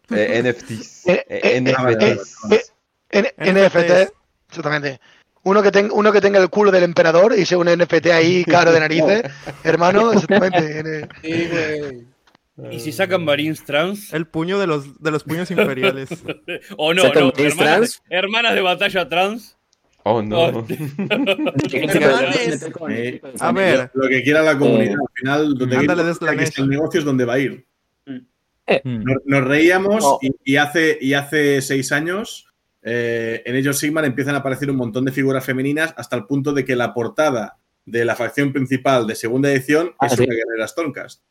Eh, 0.09 0.41
NFTs. 0.43 1.07
Eh, 1.07 1.25
eh, 1.29 1.39
eh, 1.43 1.61
NFTs. 1.61 2.73
En, 3.11 3.25
NFTs. 3.25 3.73
NFT, 3.73 4.13
exactamente. 4.49 4.99
Uno 5.43 5.63
que, 5.63 5.71
tenga, 5.71 5.93
uno 5.93 6.11
que 6.11 6.21
tenga 6.21 6.39
el 6.39 6.49
culo 6.49 6.71
del 6.71 6.83
emperador 6.83 7.33
y 7.37 7.45
sea 7.45 7.57
un 7.57 7.67
NFT 7.67 8.07
ahí 8.07 8.43
caro 8.45 8.71
de 8.71 8.79
narices, 8.79 9.23
hermano, 9.63 10.13
exactamente. 10.13 11.07
Sí, 11.23 11.47
güey. 11.51 12.05
¿Y 12.71 12.79
si 12.79 12.91
sacan 12.91 13.25
Marines 13.25 13.63
trans? 13.63 14.13
El 14.13 14.27
puño 14.27 14.59
de 14.59 14.67
los, 14.67 15.01
de 15.01 15.09
los 15.09 15.23
puños 15.23 15.49
imperiales. 15.49 16.09
¿O 16.77 16.93
no? 16.93 17.01
¿Sacan 17.01 17.23
no 17.23 17.29
Marines 17.31 17.53
hermanas, 17.53 17.77
trans? 17.77 18.01
hermanas 18.09 18.53
de 18.53 18.61
batalla 18.61 19.09
trans. 19.09 19.57
Oh, 20.03 20.21
no. 20.21 20.39
Oh. 20.39 20.67
A 23.39 23.51
ver. 23.51 23.91
Lo 23.93 24.07
que 24.09 24.23
quiera 24.23 24.41
la 24.41 24.57
comunidad. 24.57 24.93
Al 24.93 25.07
final, 25.15 25.53
donde 25.55 25.77
Ándale, 25.77 26.03
Workshop 26.03 26.27
quiera 26.27 26.45
que 26.51 26.61
el 26.61 26.69
negocio 26.69 26.99
es 26.99 27.05
donde 27.05 27.25
va 27.25 27.33
a 27.33 27.39
ir. 27.39 27.65
Mm. 28.05 28.19
Nos, 29.03 29.17
nos 29.25 29.43
reíamos 29.43 30.03
No. 30.03 30.19
y, 30.21 30.53
y 30.53 30.57
hace, 30.57 30.97
y 31.01 31.13
hace 31.13 31.61
seis 31.61 31.91
años 31.91 32.47
eh, 32.83 33.41
en 33.45 33.55
ellos 33.55 33.77
Sigmar 33.77 34.05
empiezan 34.05 34.35
a 34.35 34.39
aparecer 34.39 34.69
un 34.69 34.77
montón 34.77 35.05
de 35.05 35.11
figuras 35.11 35.45
femeninas 35.45 35.93
hasta 35.97 36.15
el 36.15 36.25
punto 36.25 36.51
de 36.53 36.65
que 36.65 36.75
la 36.75 36.93
portada 36.93 37.57
de 37.85 38.05
la 38.05 38.15
facción 38.15 38.51
principal 38.53 39.07
de 39.07 39.15
segunda 39.15 39.51
edición 39.51 39.93
Ah, 39.99 40.07
es 40.07 40.13
sí. 40.13 40.23
una 40.23 40.33
guerrera 40.35 40.67
Stormcast. 40.67 41.21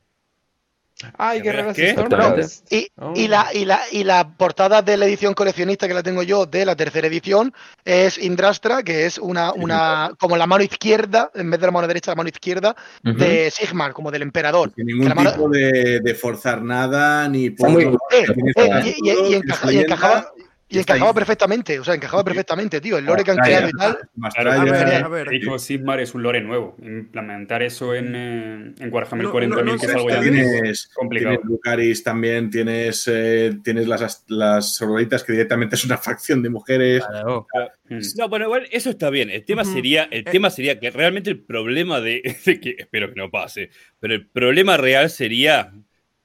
Ay, 1.17 1.41
¿Guerreras? 1.41 1.75
Stormcast. 1.79 2.71
Y, 2.71 2.89
Oh. 2.99 3.15
y, 3.17 3.27
la, 3.27 3.47
y, 3.55 3.65
la, 3.65 3.81
y 3.91 4.05
la 4.05 4.37
portada 4.37 4.83
de 4.83 4.99
la 4.99 5.07
edición 5.07 5.33
coleccionista 5.33 5.89
que 5.89 5.95
la 5.95 6.03
tengo 6.03 6.23
yo 6.23 6.45
de 6.45 6.67
la 6.67 6.77
tercera 6.77 7.07
edición 7.07 7.55
es 7.87 8.19
Indrastra, 8.19 8.83
que 8.83 9.07
es 9.07 9.17
una, 9.17 9.55
una 9.55 10.11
como 10.19 10.37
la 10.37 10.47
mano 10.47 10.63
izquierda, 10.63 11.31
en 11.35 11.51
vez 11.51 11.59
de 11.59 11.67
la 11.67 11.73
mano 11.73 11.89
derecha, 11.89 12.11
la 12.11 12.17
mano 12.17 12.29
izquierda 12.29 12.77
de 13.03 13.51
Sigmar, 13.51 13.95
como 13.95 14.11
del 14.11 14.21
emperador. 14.23 14.73
Sin 14.77 14.85
ningún 14.87 15.09
mano- 15.09 15.33
tipo 15.33 15.49
de, 15.49 16.01
de 16.01 16.15
forzar 16.15 16.61
nada, 16.63 17.27
ni 17.29 17.49
muy 17.49 17.85
por- 17.87 17.99
Eh, 18.13 18.27
eh, 18.57 18.95
y, 19.03 19.35
encaja- 19.37 19.73
encajaba, 19.73 20.33
y 20.71 20.79
encajaba 20.79 21.11
ahí. 21.11 21.15
perfectamente, 21.15 21.79
o 21.81 21.85
sea, 21.85 21.95
encajaba 21.95 22.25
perfectamente, 22.25 22.81
tío. 22.81 22.97
El 22.99 23.05
lore 23.05 23.25
que 23.25 23.33
han 23.33 23.37
creado 23.39 23.69
y 23.69 23.73
tal. 23.73 23.99
más 24.17 24.35
Claro. 24.35 24.53
A 24.53 24.65
ver, 24.65 24.75
a 25.05 25.09
ver. 25.09 25.49
Of 25.49 25.61
Sigmar 25.63 26.01
es 26.01 26.15
un 26.15 26.23
lore 26.23 26.41
nuevo. 26.41 26.77
Implementar 26.81 27.63
eso 27.63 27.95
en, 27.95 28.15
eh, 28.15 28.75
en 28.79 28.93
Warhammer 28.93 29.27
No, 29.27 29.33
40.000, 29.33 29.49
no, 29.49 29.63
no 29.63 29.79
que 29.79 29.87
es 29.87 29.95
algo 29.95 30.09
ya 30.11 30.21
Tienes, 30.21 30.91
complicado. 30.95 31.37
tienes 31.37 31.51
Lucaris 31.51 32.03
también, 32.05 32.51
tienes, 32.51 33.05
eh, 33.13 33.59
tienes 33.65 33.87
las, 33.89 34.25
las 34.29 34.75
sororitas 34.77 35.25
que 35.25 35.33
directamente 35.33 35.75
es 35.77 35.85
una 35.85 35.99
facción 35.99 36.43
de 36.43 36.51
mujeres. 36.51 37.05
Claro. 37.05 37.47
Mm. 37.89 37.99
No, 38.17 38.29
bueno, 38.29 38.45
igual 38.47 38.69
eso 38.71 38.91
está 38.91 39.11
bien. 39.11 39.31
El 39.31 39.45
tema 39.45 39.65
sería, 39.65 40.05
el 40.05 40.21
Eh. 40.21 40.31
tema 40.31 40.51
sería 40.51 40.79
que 40.79 40.91
realmente 40.91 41.31
el 41.31 41.41
problema 41.41 42.01
de, 42.01 42.23
de 42.47 42.61
que 42.61 42.77
espero 42.79 43.09
que 43.13 43.21
no 43.21 43.31
pase, 43.31 43.71
pero 43.99 44.15
el 44.15 44.29
problema 44.29 44.77
real 44.77 45.11
sería 45.11 45.73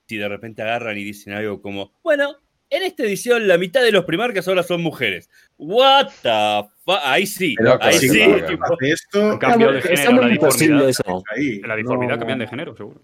si 0.08 0.18
de 0.18 0.30
repente 0.30 0.62
agarran 0.62 0.96
y 1.00 1.04
dicen 1.04 1.34
algo 1.34 1.62
como, 1.64 1.92
bueno, 2.04 2.36
en 2.78 2.84
esta 2.84 3.04
edición 3.04 3.48
la 3.48 3.58
mitad 3.58 3.82
de 3.82 3.92
los 3.92 4.06
primarcas 4.06 4.48
ahora 4.48 4.64
son 4.64 4.82
mujeres. 4.82 5.30
What 5.58 6.08
the 6.22 6.68
fuck? 6.86 7.00
Ahí 7.04 7.26
sí, 7.26 7.56
Pero 7.58 7.78
ahí 7.82 7.98
sí, 7.98 8.10
sí. 8.10 8.20
tipo, 8.48 8.78
esto, 8.82 9.32
Han 9.32 9.38
cambiado 9.38 9.74
de 9.74 9.82
género, 9.82 10.22
la 10.22 10.34
imposible 10.34 10.88
diformidad. 10.88 10.90
eso. 10.90 11.24
ahí. 11.36 11.60
La 11.62 11.76
diformidad 11.76 12.14
No. 12.14 12.20
cambian 12.20 12.40
de 12.40 12.48
género, 12.48 12.76
seguro. 12.76 13.02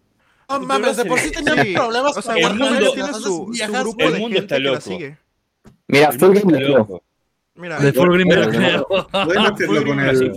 No 0.50 0.60
mames, 0.60 0.98
de 0.98 1.06
por 1.06 1.18
sí 1.20 1.32
tenían 1.32 1.66
Sí, 1.66 1.74
problemas 1.74 2.18
o 2.18 2.22
sea, 2.22 2.36
el 2.36 2.56
mundo- 2.56 2.92
tiene 2.94 3.14
su, 3.14 3.54
su 3.54 3.72
grupo 3.72 4.04
el 4.04 4.14
de 4.14 4.20
mundo 4.20 4.36
gente 4.36 4.38
está 4.40 4.56
que 4.56 4.62
la 4.62 4.70
loco. 4.72 4.82
sigue. 4.82 5.18
Mira, 5.88 6.10
lo 6.12 6.78
loco. 6.78 7.04
Mira, 7.56 7.80
De 7.80 7.92
Fulgrim 7.92 8.28
me 8.30 8.36
lo 8.38 8.50
Pero 8.50 8.86
creo. 8.88 9.08
Pueden 9.26 9.46
hacerlo 9.46 9.86
con 9.86 10.00
el, 10.00 10.18
Sí. 10.18 10.32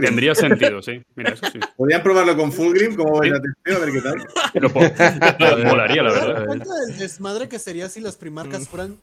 Tendría 0.00 0.34
sentido, 0.34 0.80
sí. 0.80 1.02
Mira, 1.16 1.30
eso 1.32 1.46
sí. 1.52 1.58
Podrían 1.76 2.02
probarlo 2.02 2.36
con 2.36 2.52
Fulgrim, 2.52 2.94
como 2.94 3.18
vais 3.18 3.32
a 3.32 3.40
testeo, 3.40 3.76
a 3.76 3.84
ver 3.84 3.92
qué 3.92 4.00
tal. 4.00 4.72
Po- 4.72 4.80
Molaría, 5.68 6.02
la 6.02 6.12
¿Te 6.12 6.20
verdad. 6.20 6.46
cuenta 6.46 6.74
del 6.86 6.98
desmadre 6.98 7.48
que 7.48 7.58
sería 7.58 7.88
si 7.88 8.00
las 8.00 8.16
primarcas 8.16 8.68
fueran 8.68 8.96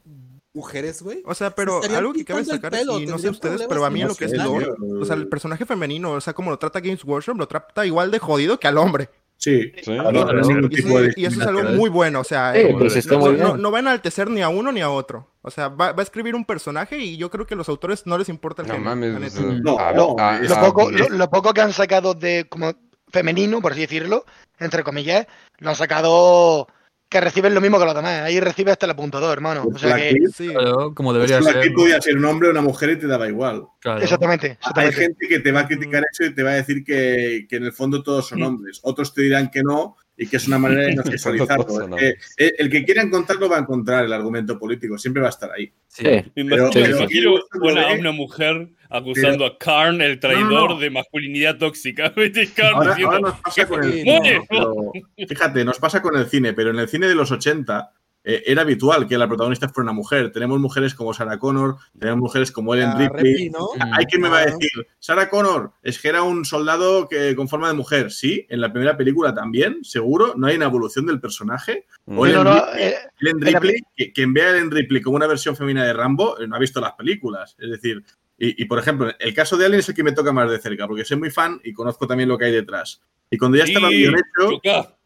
mujeres, 0.54 1.02
güey? 1.02 1.22
O 1.26 1.34
sea, 1.36 1.52
pero 1.54 1.82
algo 1.84 2.14
que 2.14 2.26
cabe 2.26 2.42
destacar, 2.42 2.72
pelo, 2.72 3.00
y 3.00 3.06
no 3.06 3.18
sé 3.20 3.30
ustedes, 3.30 3.64
pero 3.68 3.84
a 3.86 3.90
mí 3.90 4.02
en 4.02 4.08
lo 4.10 4.16
que 4.16 4.26
es 4.26 4.34
lore, 4.34 4.68
o 5.00 5.06
sea, 5.06 5.16
el 5.16 5.28
personaje 5.28 5.66
femenino, 5.66 6.12
o 6.12 6.22
sea, 6.22 6.34
como 6.34 6.50
lo 6.50 6.60
trata 6.60 6.80
Games 6.80 7.04
Workshop, 7.04 7.38
lo 7.38 7.48
trata 7.48 7.86
igual 7.86 8.10
de 8.12 8.20
jodido 8.20 8.60
que 8.60 8.68
al 8.68 8.78
hombre. 8.78 9.10
Sí, 9.44 9.72
Sí. 9.82 9.92
no, 9.98 10.12
no, 10.12 10.24
Claro. 10.24 10.42
ningún 10.48 10.70
Y 10.72 10.76
eso, 10.76 10.84
tipo 10.88 11.02
de 11.02 11.14
y 11.18 11.26
eso 11.26 11.42
es 11.42 11.48
algo 11.48 11.64
muy 11.64 11.90
bueno, 11.90 12.20
o 12.20 12.24
sea, 12.24 12.54
Sí, 12.54 12.60
eh, 12.60 12.76
pues 12.78 12.96
está 12.96 13.16
no, 13.16 13.22
muy 13.22 13.32
no- 13.38 13.46
bien. 13.54 13.62
no 13.64 13.72
va 13.72 13.80
a 13.80 13.82
enaltecer 13.82 14.30
ni 14.30 14.42
a 14.44 14.50
uno 14.50 14.72
ni 14.72 14.82
a 14.82 14.90
otro. 14.92 15.30
O 15.42 15.50
sea, 15.50 15.68
va, 15.70 15.94
va 15.94 16.00
a 16.02 16.04
escribir 16.04 16.36
un 16.36 16.46
personaje 16.46 17.00
y 17.00 17.18
yo 17.18 17.32
creo 17.32 17.48
que 17.48 17.56
a 17.56 17.58
los 17.58 17.68
autores 17.68 18.06
no 18.06 18.20
les 18.20 18.30
importa 18.30 18.62
el 18.62 18.68
No 18.68 18.78
mames. 18.78 19.36
a- 19.36 19.90
a- 19.90 19.94
Lo 19.94 20.60
poco, 20.60 20.92
lo, 20.92 21.10
lo 21.10 21.30
poco 21.32 21.54
que 21.54 21.62
han 21.62 21.74
sacado 21.74 22.14
de 22.14 22.46
como 22.50 22.74
femenino, 23.12 23.62
por 23.62 23.72
así 23.72 23.82
decirlo, 23.82 24.26
entre 24.60 24.84
comillas, 24.84 25.26
lo 25.58 25.72
han 25.72 25.76
sacado 25.76 26.68
que 27.12 27.20
reciben 27.20 27.54
lo 27.54 27.60
mismo 27.60 27.78
que 27.78 27.84
los 27.84 27.94
demás. 27.94 28.22
Ahí 28.22 28.40
recibes 28.40 28.72
hasta 28.72 28.86
el 28.86 28.94
apuntador, 28.94 29.34
hermano. 29.34 29.66
O 29.72 29.78
sea 29.78 29.98
que. 29.98 30.16
Claro, 30.38 30.96
como 30.96 31.12
debería 31.12 31.42
ser. 31.42 31.58
aquí 31.58 31.70
podía 31.72 32.02
ser 32.02 32.16
un 32.16 32.24
hombre 32.24 32.48
o 32.48 32.52
una 32.52 32.62
mujer 32.62 32.92
y 32.92 32.96
te 33.00 33.06
daba 33.06 33.28
igual. 33.28 33.66
Claro. 33.82 34.02
Exactamente, 34.02 34.58
Hay 34.76 34.94
gente 34.94 35.28
que 35.28 35.40
te 35.40 35.52
va 35.52 35.60
a 35.60 35.68
criticar 35.68 36.06
eso 36.10 36.24
y 36.24 36.34
te 36.34 36.42
va 36.42 36.52
a 36.52 36.54
decir 36.54 36.86
que, 36.86 37.48
que 37.50 37.58
en 37.58 37.66
el 37.66 37.74
fondo 37.74 38.02
todos 38.02 38.30
son 38.30 38.42
hombres. 38.44 38.80
Otros 38.84 39.14
te 39.14 39.24
dirán 39.24 39.52
que 39.52 39.62
no 39.62 39.98
y 40.16 40.26
que 40.26 40.38
es 40.38 40.48
una 40.48 40.58
manera 40.58 40.84
de 40.84 40.96
no 40.96 41.04
sexualizarlo. 41.04 41.98
Es 41.98 42.34
que, 42.38 42.52
el 42.58 42.70
que 42.70 42.86
quiera 42.86 43.02
encontrarlo 43.02 43.50
va 43.50 43.58
a 43.58 43.60
encontrar 43.60 44.06
el 44.06 44.14
argumento 44.14 44.58
político, 44.58 44.98
siempre 44.98 45.22
va 45.22 45.28
a 45.28 45.32
estar 45.32 45.52
ahí. 45.52 45.70
Sí. 45.90 46.04
Pero- 46.34 46.70
Imagino, 46.74 47.36
pero- 47.52 47.94
una 48.00 48.12
mujer 48.14 48.70
acusando 48.92 49.46
a 49.46 49.58
Karn, 49.58 50.02
el 50.02 50.20
traidor 50.20 50.52
No, 50.52 50.68
no. 50.76 50.80
de 50.80 50.90
masculinidad 50.90 51.58
tóxica. 51.58 52.14
Karn 52.56 52.76
Ahora, 52.76 52.90
diciendo, 52.92 53.16
ahora 53.16 53.20
nos 53.30 53.40
pasa 53.40 53.66
con 53.68 53.84
el 53.84 53.90
"Oye, 53.90 54.04
cine. 54.04 54.42
pero- 54.50 54.92
fíjate, 55.28 55.66
nos 55.66 55.80
pasa 55.80 56.02
con 56.02 56.16
el 56.18 56.26
cine, 56.28 56.54
pero 56.54 56.70
en 56.72 56.80
el 56.80 56.88
cine 56.88 57.08
de 57.08 57.16
los 57.16 57.32
80 57.32 57.92
eh, 58.24 58.44
era 58.46 58.62
habitual 58.62 59.08
que 59.08 59.18
la 59.18 59.28
protagonista 59.28 59.68
fuera 59.68 59.86
una 59.90 59.94
mujer. 59.94 60.32
Tenemos 60.32 60.60
mujeres 60.60 60.94
como 60.94 61.12
Sarah 61.12 61.40
Connor, 61.40 61.78
tenemos 61.98 62.20
mujeres 62.20 62.52
como 62.52 62.76
Ellen 62.76 62.96
Ripley. 62.96 63.50
Hay 63.94 64.06
quien 64.06 64.22
me 64.22 64.30
va 64.30 64.38
a 64.40 64.46
decir, 64.46 64.70
Sarah 65.00 65.28
Connor, 65.28 65.72
es 65.82 65.98
que 66.00 66.10
era 66.10 66.22
un 66.22 66.46
soldado 66.46 67.08
que 67.10 67.36
con 67.36 67.50
forma 67.50 67.68
de 67.68 67.74
mujer. 67.74 68.12
Sí, 68.12 68.46
en 68.50 68.62
la 68.62 68.72
primera 68.72 68.96
película 68.96 69.34
también, 69.34 69.80
seguro. 69.84 70.36
No 70.38 70.46
hay 70.46 70.56
una 70.58 70.66
evolución 70.66 71.08
del 71.08 71.20
personaje. 71.20 71.88
O 72.06 72.24
Sí, 72.26 72.32
Ellen 72.32 72.44
no, 72.44 72.54
no, 72.56 72.66
Ripley, 72.68 72.84
eh, 72.84 72.96
Ellen 73.22 73.42
Ripley, 73.42 73.76
que- 73.96 74.14
quien 74.14 74.34
vea 74.34 74.50
a 74.50 74.50
Ellen 74.52 74.70
Ripley 74.70 75.02
como 75.02 75.16
una 75.16 75.26
versión 75.26 75.56
femenina 75.56 75.84
de 75.84 75.94
Rambo, 75.94 76.40
eh, 76.40 76.48
no 76.48 76.56
ha 76.56 76.60
visto 76.60 76.80
las 76.80 76.94
películas. 76.94 77.56
Es 77.58 77.72
decir, 77.72 78.04
y, 78.44 78.64
y, 78.64 78.66
por 78.66 78.80
ejemplo, 78.80 79.12
el 79.20 79.34
caso 79.34 79.56
de 79.58 79.66
Alien 79.66 79.82
es 79.82 79.90
el 79.90 79.96
que 79.96 80.04
me 80.04 80.14
toca 80.14 80.32
más 80.32 80.50
de 80.50 80.58
cerca, 80.60 80.88
porque 80.88 81.06
soy 81.06 81.18
muy 81.18 81.30
fan 81.30 81.62
y 81.64 81.74
conozco 81.74 82.08
también 82.08 82.28
lo 82.28 82.38
que 82.38 82.46
hay 82.46 82.52
detrás. 82.52 83.02
Y 83.30 83.38
cuando 83.38 83.58
ya 83.58 83.66
estaba 83.66 83.88
el 83.90 83.94
"Sí, 83.94 84.00
guion 84.00 84.16
hecho, 84.16 84.52
choca". 84.64 84.98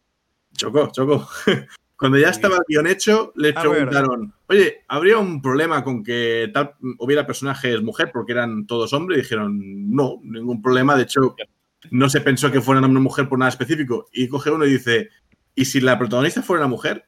chocó, 0.55 0.89
chocó. 0.91 1.27
Cuando 1.97 2.17
ya 2.17 2.27
estaba 2.29 2.55
el 2.57 2.63
guion 2.67 2.87
hecho, 2.87 3.31
A 3.37 3.41
ver. 3.41 3.55
preguntaron, 3.61 4.33
oye, 4.47 4.83
¿habría 4.89 5.17
un 5.17 5.41
problema 5.41 5.81
con 5.83 6.03
que 6.03 6.49
tal 6.53 6.73
hubiera 6.99 7.25
personajes 7.25 7.81
mujer 7.81 8.11
porque 8.13 8.33
eran 8.33 8.67
todos 8.67 8.91
hombres? 8.91 9.17
Y 9.19 9.21
dijeron, 9.21 9.91
no, 9.95 10.19
ningún 10.23 10.61
problema. 10.61 10.95
De 10.97 11.03
hecho, 11.03 11.35
no 11.91 12.09
se 12.09 12.19
pensó 12.19 12.51
que 12.51 12.59
fueran 12.59 12.83
hombre 12.83 12.99
o 12.99 13.03
mujer 13.03 13.29
por 13.29 13.39
nada 13.39 13.47
específico. 13.49 14.09
Y 14.11 14.27
coge 14.27 14.51
uno 14.51 14.65
y 14.65 14.71
dice, 14.71 15.09
¿y 15.55 15.63
si 15.65 15.79
la 15.79 15.97
protagonista 15.97 16.41
fuera 16.41 16.63
una 16.65 16.69
mujer? 16.69 17.05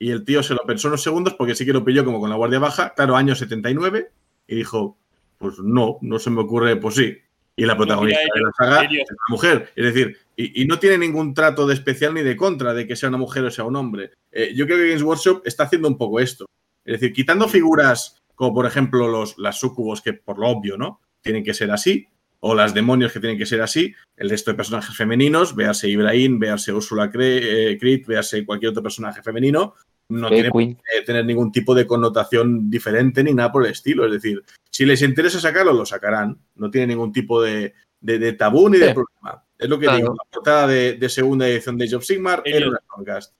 Y 0.00 0.10
el 0.10 0.24
tío 0.24 0.42
se 0.42 0.54
lo 0.54 0.62
pensó 0.66 0.88
unos 0.88 1.02
segundos 1.02 1.34
porque 1.34 1.54
sí 1.54 1.64
que 1.64 1.72
lo 1.72 1.84
pilló 1.84 2.04
como 2.04 2.18
con 2.18 2.30
la 2.30 2.36
guardia 2.36 2.58
baja, 2.58 2.94
claro, 2.94 3.14
año 3.16 3.36
79, 3.36 4.10
y 4.48 4.56
dijo, 4.56 4.98
pues 5.44 5.58
no, 5.58 5.98
no 6.00 6.18
se 6.18 6.30
me 6.30 6.40
ocurre, 6.40 6.76
pues 6.76 6.94
sí. 6.94 7.18
Y 7.54 7.66
la 7.66 7.76
protagonista 7.76 8.20
de 8.34 8.40
la 8.40 8.50
saga 8.56 8.82
es 8.84 9.10
una 9.10 9.18
mujer. 9.28 9.70
Es 9.76 9.84
decir, 9.84 10.16
y, 10.36 10.62
y 10.62 10.64
no 10.64 10.78
tiene 10.78 10.96
ningún 10.98 11.34
trato 11.34 11.66
de 11.66 11.74
especial 11.74 12.14
ni 12.14 12.22
de 12.22 12.34
contra 12.34 12.72
de 12.72 12.86
que 12.86 12.96
sea 12.96 13.10
una 13.10 13.18
mujer 13.18 13.44
o 13.44 13.50
sea 13.50 13.64
un 13.64 13.76
hombre. 13.76 14.10
Eh, 14.32 14.52
yo 14.56 14.64
creo 14.64 14.78
que 14.78 14.88
Games 14.88 15.02
Workshop 15.02 15.42
está 15.44 15.64
haciendo 15.64 15.86
un 15.88 15.98
poco 15.98 16.18
esto. 16.18 16.46
Es 16.84 17.00
decir, 17.00 17.12
quitando 17.12 17.46
figuras 17.46 18.22
como 18.34 18.54
por 18.54 18.66
ejemplo 18.66 19.06
los, 19.06 19.36
las 19.38 19.60
sucubos, 19.60 20.00
que 20.00 20.14
por 20.14 20.38
lo 20.38 20.48
obvio, 20.48 20.76
¿no? 20.78 21.00
Tienen 21.20 21.44
que 21.44 21.54
ser 21.54 21.70
así, 21.70 22.08
o 22.40 22.54
las 22.54 22.74
demonios 22.74 23.12
que 23.12 23.20
tienen 23.20 23.38
que 23.38 23.46
ser 23.46 23.60
así, 23.62 23.94
el 24.16 24.30
resto 24.30 24.50
de 24.50 24.56
personajes 24.56 24.96
femeninos, 24.96 25.54
véase 25.54 25.88
Ibrahim, 25.88 26.38
véase 26.40 26.72
Ursula 26.72 27.10
Cre- 27.12 27.40
eh, 27.42 27.78
Creed, 27.78 28.04
véase 28.06 28.44
cualquier 28.44 28.70
otro 28.70 28.82
personaje 28.82 29.22
femenino, 29.22 29.74
no 30.08 30.28
tiene 30.28 30.50
Queen. 30.50 30.70
eh, 30.72 31.02
tener 31.04 31.24
ningún 31.24 31.50
tipo 31.50 31.74
de 31.74 31.86
connotación 31.86 32.70
diferente 32.70 33.22
ni 33.24 33.32
nada 33.32 33.50
por 33.50 33.64
el 33.64 33.72
estilo. 33.72 34.04
Es 34.06 34.12
decir, 34.12 34.42
si 34.70 34.84
les 34.84 35.00
interesa 35.02 35.40
sacarlo, 35.40 35.72
lo 35.72 35.86
sacarán. 35.86 36.38
No 36.56 36.70
tiene 36.70 36.88
ningún 36.88 37.12
tipo 37.12 37.42
de, 37.42 37.74
de- 38.00 38.18
de 38.18 38.32
tabú 38.34 38.68
ni 38.68 38.78
de 38.78 38.92
problema. 38.94 39.42
Es 39.58 39.68
lo 39.68 39.78
que 39.78 39.86
Claro. 39.86 39.98
digo. 39.98 40.14
La 40.14 40.30
portada 40.30 40.66
de, 40.66 40.94
de 40.94 41.08
segunda 41.08 41.48
edición 41.48 41.78
de 41.78 41.84
Age 41.86 41.96
of 41.96 42.04
Sigmar 42.04 42.42
era 42.44 42.68
una 42.68 42.78
Stormcast. 42.78 43.32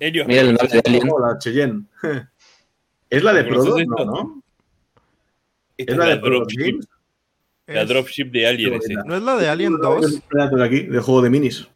Ellos, 0.00 0.26
Mira 0.26 0.44
de. 0.44 1.02
Oh, 1.10 1.20
la 1.20 1.38
Cheyenne. 1.38 1.84
es 3.10 3.22
la 3.22 3.32
de 3.32 3.44
Prodo, 3.44 3.76
no, 3.84 4.42
es- 5.76 5.96
la 5.96 6.06
de 6.06 6.16
Prodo 6.18 6.46
la 7.66 7.84
dropship 7.84 8.30
de 8.32 8.46
Alien. 8.46 8.80
¿No 9.04 9.16
es 9.16 9.22
la 9.22 9.36
de 9.36 9.48
Alien 9.48 9.76
2? 9.76 10.22
Predator 10.28 10.62
aquí, 10.62 10.84
de 10.84 11.00
juego 11.00 11.20
de 11.20 11.30
minis. 11.30 11.68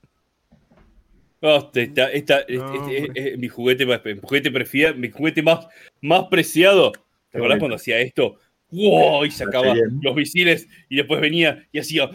Oh, 1.43 1.71
esta, 1.75 2.11
esta- 2.13 2.45
No, 2.49 2.75
este- 2.75 3.03
hombre. 3.03 3.13
es 3.33 3.39
mi 3.39 3.49
juguete 3.49 3.85
mi 3.85 4.21
juguete 4.21 4.95
mi 4.95 5.11
juguete 5.11 5.43
más, 5.43 5.67
más 6.01 6.25
preciado. 6.31 6.93
¿Te 7.31 7.39
acordás 7.39 7.59
cuando 7.59 7.77
hacía 7.77 7.99
esto? 7.99 8.37
¡Wow! 8.71 9.25
Y 9.25 9.31
sacaba 9.31 9.75
los 10.03 10.15
misiles 10.15 10.69
y 10.89 10.97
después 10.97 11.21
venía 11.21 11.67
y 11.73 11.79
hacía. 11.81 12.09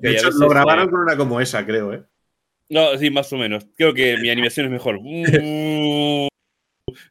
De 0.00 0.10
hecho, 0.10 0.30
lo 0.30 0.48
grabaron 0.48 0.88
eh, 0.88 0.90
con 0.90 1.00
una 1.00 1.16
como 1.16 1.40
esa, 1.40 1.64
creo, 1.64 1.92
¿eh? 1.94 2.02
No, 2.68 2.96
sí, 2.98 3.10
más 3.10 3.32
o 3.32 3.36
menos. 3.38 3.66
Creo 3.76 3.94
que 3.94 4.16
mi 4.18 4.28
animación 4.30 4.66
es 4.66 4.72
mejor. 4.72 4.98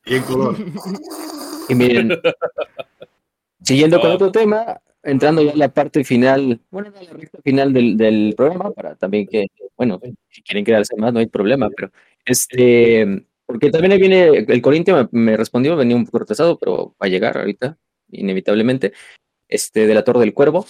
Y 0.05 0.15
en 0.15 0.23
color. 0.23 0.55
Y 1.69 1.75
miren, 1.75 2.09
siguiendo 3.61 3.99
con 3.99 4.11
Ah. 4.11 4.15
otro 4.15 4.31
tema, 4.31 4.79
entrando 5.07 5.41
ya 5.41 5.51
a 5.51 5.55
la 5.55 5.69
parte 5.69 6.03
final, 6.03 6.59
bueno, 6.69 6.91
la 6.91 7.13
recta 7.13 7.39
final 7.41 7.73
del, 7.73 7.97
del 7.97 8.33
programa, 8.35 8.71
para 8.71 8.95
también 8.95 9.25
que, 9.27 9.47
bueno, 9.75 9.99
si 10.29 10.41
quieren 10.41 10.65
quedarse 10.65 10.95
más, 10.97 11.13
no 11.13 11.19
hay 11.19 11.27
problema, 11.27 11.69
pero 11.69 11.91
este, 12.25 13.25
porque 13.45 13.71
también 13.71 13.93
ahí 13.93 13.99
viene, 13.99 14.27
el 14.47 14.61
Corintio 14.61 15.07
me, 15.11 15.19
me 15.19 15.37
respondió, 15.37 15.75
venía 15.75 15.95
un 15.95 16.05
poco 16.05 16.19
retrasado, 16.19 16.59
pero 16.59 16.95
va 17.01 17.07
a 17.07 17.09
llegar 17.09 17.37
ahorita, 17.37 17.77
inevitablemente, 18.11 18.93
este, 19.47 19.87
de 19.87 19.93
la 19.93 20.03
Torre 20.03 20.19
del 20.19 20.33
Cuervo. 20.33 20.65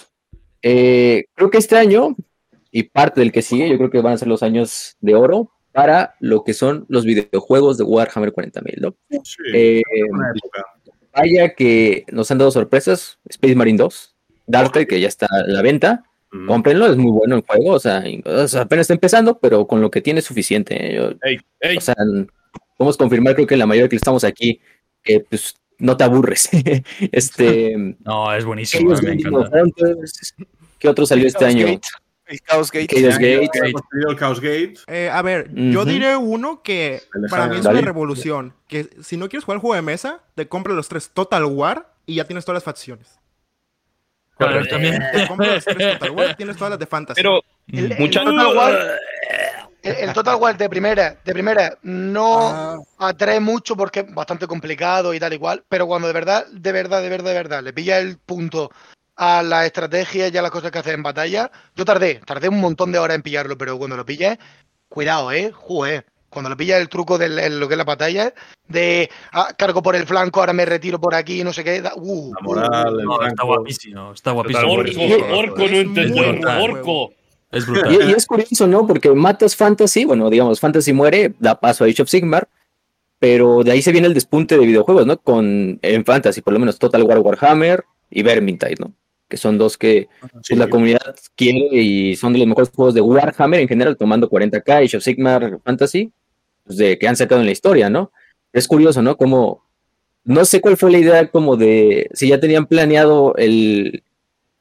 Eh, 0.62 1.24
creo 1.34 1.50
que 1.50 1.58
este 1.58 1.76
año, 1.76 2.16
y 2.70 2.84
parte 2.84 3.20
del 3.20 3.32
que 3.32 3.42
sigue, 3.42 3.68
yo 3.68 3.76
creo 3.76 3.90
que 3.90 4.00
van 4.00 4.14
a 4.14 4.18
ser 4.18 4.28
los 4.28 4.42
años 4.42 4.96
de 5.00 5.14
oro 5.14 5.50
para 5.72 6.14
lo 6.20 6.44
que 6.44 6.54
son 6.54 6.86
los 6.88 7.04
videojuegos 7.04 7.78
de 7.78 7.84
Warhammer 7.84 8.32
40.000, 8.32 8.80
¿no? 8.80 8.96
Sí, 9.24 9.42
Eh. 9.54 9.82
Vaya 11.14 11.54
que 11.54 12.04
nos 12.12 12.30
han 12.30 12.38
dado 12.38 12.50
sorpresas. 12.52 13.18
Space 13.28 13.56
Marine 13.56 13.78
2, 13.78 14.14
Darte, 14.48 14.86
que 14.86 15.00
ya 15.00 15.06
está 15.08 15.26
a 15.30 15.46
la 15.46 15.62
venta. 15.62 16.02
Mm. 16.32 16.46
Cómprenlo, 16.46 16.86
es 16.86 16.96
muy 16.96 17.10
bueno 17.12 17.36
el 17.36 17.42
juego. 17.42 17.72
O 17.74 17.78
sea, 17.78 18.06
y- 18.08 18.22
o 18.26 18.48
sea, 18.48 18.62
apenas 18.62 18.82
está 18.84 18.94
empezando, 18.94 19.38
pero 19.38 19.66
con 19.66 19.80
lo 19.80 19.90
que 19.90 20.00
tiene 20.00 20.18
es 20.20 20.26
suficiente. 20.26 20.74
¿eh? 20.92 20.96
Yo- 20.96 21.10
ey, 21.22 21.38
ey, 21.60 21.76
o 21.76 21.80
sea, 21.80 21.94
podemos 22.76 22.96
confirmar, 22.96 23.34
creo 23.34 23.46
que 23.46 23.56
la 23.56 23.66
mayoría 23.66 23.88
que 23.88 23.96
estamos 23.96 24.24
aquí, 24.24 24.60
que 25.02 25.20
pues 25.20 25.54
no 25.78 25.96
te 25.96 26.04
aburres. 26.04 26.48
este. 27.12 27.96
No, 28.04 28.34
es 28.34 28.44
buenísimo, 28.44 28.90
me 29.02 29.12
encanta. 29.12 29.50
¿Qué 30.78 30.88
otro 30.88 31.06
salió 31.06 31.26
este 31.26 31.44
año? 31.44 31.66
Gate. 31.66 31.88
El 32.26 32.40
Chaos 32.42 32.70
Gate. 32.70 32.88
Chaos 32.88 33.18
el 34.10 34.16
Chaos 34.18 34.40
Gate. 34.40 34.74
Eh, 34.86 35.08
a 35.10 35.22
ver, 35.22 35.50
yo 35.54 35.86
diré 35.86 36.14
uno 36.16 36.62
que 36.62 37.00
para 37.30 37.46
mí 37.48 37.56
es 37.56 37.64
una 37.64 37.80
revolución. 37.80 38.52
Que 38.68 38.86
si 39.02 39.16
no 39.16 39.28
quieres 39.30 39.44
jugar 39.44 39.56
el 39.56 39.60
juego 39.62 39.74
de 39.76 39.82
mesa, 39.82 40.20
te 40.34 40.46
compras 40.46 40.76
los 40.76 40.88
tres 40.88 41.10
Total 41.14 41.44
War 41.46 41.94
y 42.04 42.16
ya 42.16 42.24
tienes 42.26 42.44
todas 42.44 42.56
las 42.56 42.64
facciones. 42.64 43.17
Claro, 44.38 44.66
también. 44.66 45.02
Te 45.12 45.26
compras 45.26 45.48
los 45.54 45.64
tres 45.64 45.98
Total 45.98 46.10
War 46.12 46.30
y 46.30 46.34
tienes 46.34 46.56
todas 46.56 46.70
las 46.70 46.78
de 46.78 46.86
Fantasy. 46.86 47.20
Pero, 47.20 47.42
El, 47.72 47.92
el 47.92 47.98
Mucha- 47.98 48.22
Total 48.24 48.56
War, 48.56 48.98
el, 49.82 49.94
el 49.96 50.12
Total 50.12 50.36
War 50.36 50.56
de 50.56 50.68
primera, 50.68 51.16
de 51.24 51.32
primera 51.32 51.76
no 51.82 52.48
Ah, 52.98 53.08
atrae 53.08 53.40
mucho 53.40 53.76
porque 53.76 54.00
es 54.00 54.14
bastante 54.14 54.46
complicado 54.46 55.12
y 55.14 55.20
tal 55.20 55.32
igual, 55.32 55.64
pero 55.68 55.86
cuando 55.86 56.06
de 56.08 56.14
verdad, 56.14 56.46
de 56.52 56.72
verdad, 56.72 57.02
de 57.02 57.08
verdad, 57.08 57.30
de 57.30 57.34
verdad, 57.36 57.62
le 57.62 57.72
pilla 57.72 57.98
el 57.98 58.18
punto 58.18 58.70
a 59.16 59.42
la 59.42 59.66
estrategia 59.66 60.28
y 60.28 60.36
a 60.36 60.42
las 60.42 60.50
cosas 60.52 60.70
que 60.70 60.78
hace 60.78 60.92
en 60.92 61.02
batalla, 61.02 61.50
yo 61.74 61.84
tardé, 61.84 62.20
tardé 62.24 62.48
un 62.48 62.60
montón 62.60 62.92
de 62.92 62.98
horas 63.00 63.16
en 63.16 63.22
pillarlo, 63.22 63.58
pero 63.58 63.76
cuando 63.78 63.96
lo 63.96 64.06
pillé, 64.06 64.38
cuidado, 64.88 65.32
eh, 65.32 65.50
jugué. 65.52 66.04
Cuando 66.30 66.50
lo 66.50 66.56
pilla 66.56 66.76
el 66.78 66.88
truco 66.88 67.16
de 67.18 67.50
lo 67.50 67.66
que 67.68 67.74
es 67.74 67.78
la 67.78 67.84
batalla, 67.84 68.34
de 68.68 69.08
ah, 69.32 69.48
cargo 69.56 69.82
por 69.82 69.96
el 69.96 70.06
flanco, 70.06 70.40
ahora 70.40 70.52
me 70.52 70.64
retiro 70.66 71.00
por 71.00 71.14
aquí, 71.14 71.42
no 71.42 71.52
sé 71.52 71.64
qué, 71.64 71.80
da- 71.80 71.94
uh, 71.96 72.32
La 72.34 72.40
moral, 72.42 72.96
No, 73.04 73.26
está 73.26 73.44
guapísimo, 73.44 74.12
está 74.12 74.32
guapísimo. 74.32 74.72
Orco, 74.72 75.38
orco, 75.38 75.66
no 75.68 76.14
buen 76.14 76.46
orco. 76.46 77.12
Es 77.50 77.64
Y, 77.66 77.70
brutal. 77.70 78.10
y 78.10 78.12
es 78.12 78.26
curioso, 78.26 78.66
¿no? 78.66 78.86
Porque 78.86 79.10
matas 79.10 79.56
Fantasy, 79.56 80.04
bueno, 80.04 80.28
digamos, 80.28 80.60
Fantasy 80.60 80.92
muere, 80.92 81.32
da 81.38 81.58
paso 81.58 81.84
a 81.84 81.86
Age 81.86 82.02
of 82.02 82.10
Sigmar, 82.10 82.46
pero 83.18 83.64
de 83.64 83.72
ahí 83.72 83.80
se 83.80 83.90
viene 83.90 84.06
el 84.06 84.12
despunte 84.14 84.58
de 84.58 84.66
videojuegos, 84.66 85.06
¿no? 85.06 85.16
Con 85.16 85.78
en 85.80 86.04
Fantasy, 86.04 86.42
por 86.42 86.52
lo 86.52 86.58
menos 86.58 86.78
Total 86.78 87.02
War 87.04 87.18
Warhammer 87.20 87.84
y 88.10 88.22
Vermintide, 88.22 88.76
¿no? 88.78 88.92
Que 89.28 89.36
son 89.36 89.58
dos 89.58 89.76
que 89.76 90.08
Sí, 90.22 90.28
pues, 90.54 90.58
la 90.58 90.68
comunidad 90.68 91.14
quiere 91.36 91.58
y 91.72 92.16
son 92.16 92.32
de 92.32 92.38
los 92.38 92.48
mejores 92.48 92.70
juegos 92.70 92.94
de 92.94 93.00
Warhammer 93.02 93.60
en 93.60 93.68
general, 93.68 93.96
tomando 93.96 94.28
40k, 94.30 94.84
Age 94.84 94.96
of 94.96 95.02
Sigmar, 95.02 95.58
Fantasy, 95.64 96.10
pues, 96.64 96.78
de, 96.78 96.98
que 96.98 97.06
han 97.08 97.16
sacado 97.16 97.40
en 97.40 97.46
la 97.46 97.52
historia, 97.52 97.90
¿no? 97.90 98.10
Es 98.52 98.66
curioso, 98.66 99.02
¿no? 99.02 99.16
Como, 99.16 99.64
no 100.24 100.44
sé 100.46 100.60
cuál 100.62 100.76
fue 100.78 100.90
la 100.90 100.98
idea 100.98 101.28
como 101.28 101.56
de, 101.56 102.08
si 102.14 102.28
ya 102.28 102.40
tenían 102.40 102.64
planeado 102.66 103.34
el, 103.36 104.02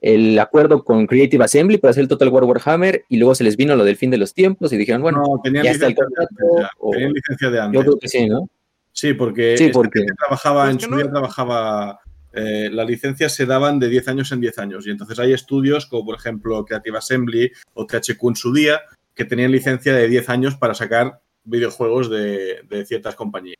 el 0.01 0.37
acuerdo 0.37 0.83
con 0.83 1.07
Creative 1.07 1.45
Assembly 1.45 1.77
para 1.77 1.91
hacer 1.91 2.01
el 2.03 2.07
Total 2.09 2.27
War 2.29 2.43
Warhammer 2.43 3.05
y 3.07 3.17
luego 3.17 3.35
se 3.35 3.45
les 3.45 3.55
vino 3.55 3.73
lo 3.75 3.85
del 3.85 3.95
fin 3.95 4.11
de 4.11 4.17
los 4.17 4.33
tiempos 4.33 4.73
y 4.73 4.77
dijeron, 4.77 5.01
bueno, 5.01 5.19
no, 5.25 5.41
tenían 5.41 5.63
ya 5.63 5.71
está 5.71 5.85
el 5.87 5.93
licencia 5.93 6.19
de 6.19 6.27
contrato, 6.27 6.45
antes. 6.55 6.61
ya, 6.61 6.69
o- 6.79 6.91
Tenían 6.91 7.13
licencia 7.13 7.49
de 7.49 7.55
yo 7.57 7.63
antes. 7.63 7.81
creo 7.83 7.97
que 7.99 8.07
sí, 8.09 8.27
¿no? 8.27 8.49
Sí, 8.91 9.13
porque, 9.13 9.57
Sí, 9.57 9.69
porque- 9.71 10.05
trabajaba, 10.17 10.63
Pues 10.65 10.73
en 10.75 10.79
su 10.81 10.89
no- 10.89 10.97
día 10.97 11.09
trabajaba, 11.09 11.99
eh, 12.33 12.69
las 12.71 12.87
licencias 12.87 13.33
se 13.33 13.45
daban 13.45 13.79
de 13.79 13.89
10 13.89 14.07
años 14.09 14.31
en 14.31 14.41
10 14.41 14.59
años. 14.59 14.87
Y 14.87 14.91
entonces 14.91 15.19
hay 15.19 15.33
estudios 15.33 15.85
como, 15.85 16.05
por 16.05 16.15
ejemplo, 16.15 16.63
Creative 16.65 16.97
Assembly 16.97 17.51
o 17.73 17.85
THQ 17.85 18.23
en 18.29 18.35
su 18.35 18.53
día, 18.53 18.81
que 19.13 19.25
tenían 19.25 19.51
licencia 19.51 19.93
de 19.93 20.07
10 20.07 20.29
años 20.29 20.55
para 20.55 20.73
sacar 20.73 21.21
videojuegos 21.43 22.09
de, 22.09 22.61
de 22.69 22.85
ciertas 22.85 23.15
compañías. 23.15 23.57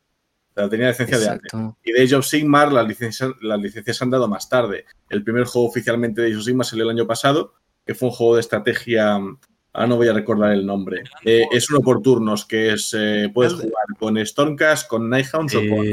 O 0.50 0.54
sea, 0.54 0.68
tenía 0.68 0.88
licencia 0.88 1.18
de 1.18 1.28
antes. 1.28 1.52
Y 1.84 1.92
de 1.92 2.02
Age 2.02 2.16
of 2.16 2.26
Sigmar 2.26 2.72
las 2.72 2.86
licencias, 2.86 3.30
las 3.40 3.60
licencias 3.60 3.96
se 3.96 4.04
han 4.04 4.10
dado 4.10 4.28
más 4.28 4.48
tarde. 4.48 4.84
El 5.08 5.24
primer 5.24 5.44
juego 5.44 5.68
oficialmente 5.68 6.20
de 6.20 6.28
Age 6.28 6.36
of 6.36 6.44
Sigmar 6.44 6.66
salió 6.66 6.84
el 6.84 6.90
año 6.90 7.06
pasado, 7.06 7.54
que 7.86 7.94
fue 7.94 8.08
un 8.08 8.14
juego 8.14 8.34
de 8.34 8.40
estrategia, 8.40 9.14
ahora 9.14 9.86
no 9.86 9.96
voy 9.96 10.08
a 10.08 10.12
recordar 10.12 10.52
el 10.52 10.66
nombre. 10.66 11.04
Eh, 11.24 11.46
es 11.52 11.70
uno 11.70 11.80
por 11.80 12.02
turnos, 12.02 12.44
que 12.44 12.72
es 12.72 12.94
eh, 12.96 13.30
puedes 13.32 13.54
jugar 13.54 13.72
con 13.98 14.24
Stormcast, 14.24 14.88
con 14.88 15.08
Nighthounds 15.08 15.54
o 15.54 15.60
con... 15.60 15.86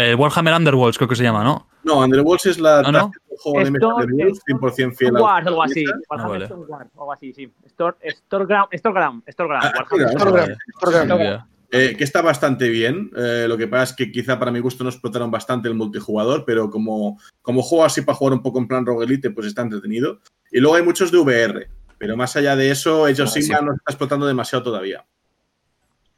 Eh, 0.00 0.14
Warhammer 0.14 0.54
Underworlds 0.54 0.96
creo 0.96 1.08
que 1.08 1.16
se 1.16 1.24
llama, 1.24 1.42
¿no? 1.42 1.66
No, 1.82 1.98
Underworlds 2.04 2.46
es 2.46 2.60
la 2.60 2.78
¿Ah, 2.80 2.92
no? 2.92 3.06
un 3.06 3.36
juego 3.36 3.58
de 3.64 3.70
mesa 3.72 3.86
Esto- 3.88 4.06
de 4.06 4.12
Wolves 4.12 4.40
100% 4.46 4.96
fiel 4.96 5.16
a 5.16 5.20
Wars, 5.20 5.46
algo 5.48 5.62
así. 5.64 5.84
Warhammer 6.08 6.30
vale. 6.32 6.46
Stoneground, 6.46 6.90
algo 6.94 7.12
así, 7.12 7.32
sí. 7.32 7.52
Store, 7.66 7.96
Storeground, 8.08 8.68
Storeground, 8.74 9.22
Storeground. 9.28 9.64
Ah, 9.64 9.72
Warhammer 9.76 10.08
Storeground, 10.10 10.56
Storeground. 10.78 11.08
Storeground. 11.10 11.44
Eh, 11.70 11.96
que 11.98 12.04
está 12.04 12.22
bastante 12.22 12.68
bien. 12.68 13.10
Eh, 13.16 13.46
lo 13.48 13.58
que 13.58 13.66
pasa 13.66 13.82
es 13.82 13.92
que 13.94 14.12
quizá 14.12 14.38
para 14.38 14.52
mi 14.52 14.60
gusto 14.60 14.84
no 14.84 14.90
explotaron 14.90 15.30
bastante 15.32 15.66
el 15.68 15.74
multijugador, 15.74 16.44
pero 16.46 16.70
como, 16.70 17.18
como 17.42 17.60
juego 17.62 17.84
así 17.84 18.02
para 18.02 18.14
jugar 18.16 18.34
un 18.34 18.42
poco 18.42 18.60
en 18.60 18.68
plan 18.68 18.86
roguelite, 18.86 19.30
pues 19.30 19.48
está 19.48 19.62
entretenido. 19.62 20.20
Y 20.52 20.60
luego 20.60 20.76
hay 20.76 20.82
muchos 20.84 21.10
de 21.10 21.18
VR, 21.18 21.68
pero 21.98 22.16
más 22.16 22.36
allá 22.36 22.54
de 22.54 22.70
eso, 22.70 23.08
ellos 23.08 23.30
Ah, 23.36 23.40
sí. 23.40 23.50
no 23.50 23.72
está 23.74 23.82
explotando 23.92 24.26
demasiado 24.26 24.62
todavía. 24.62 25.04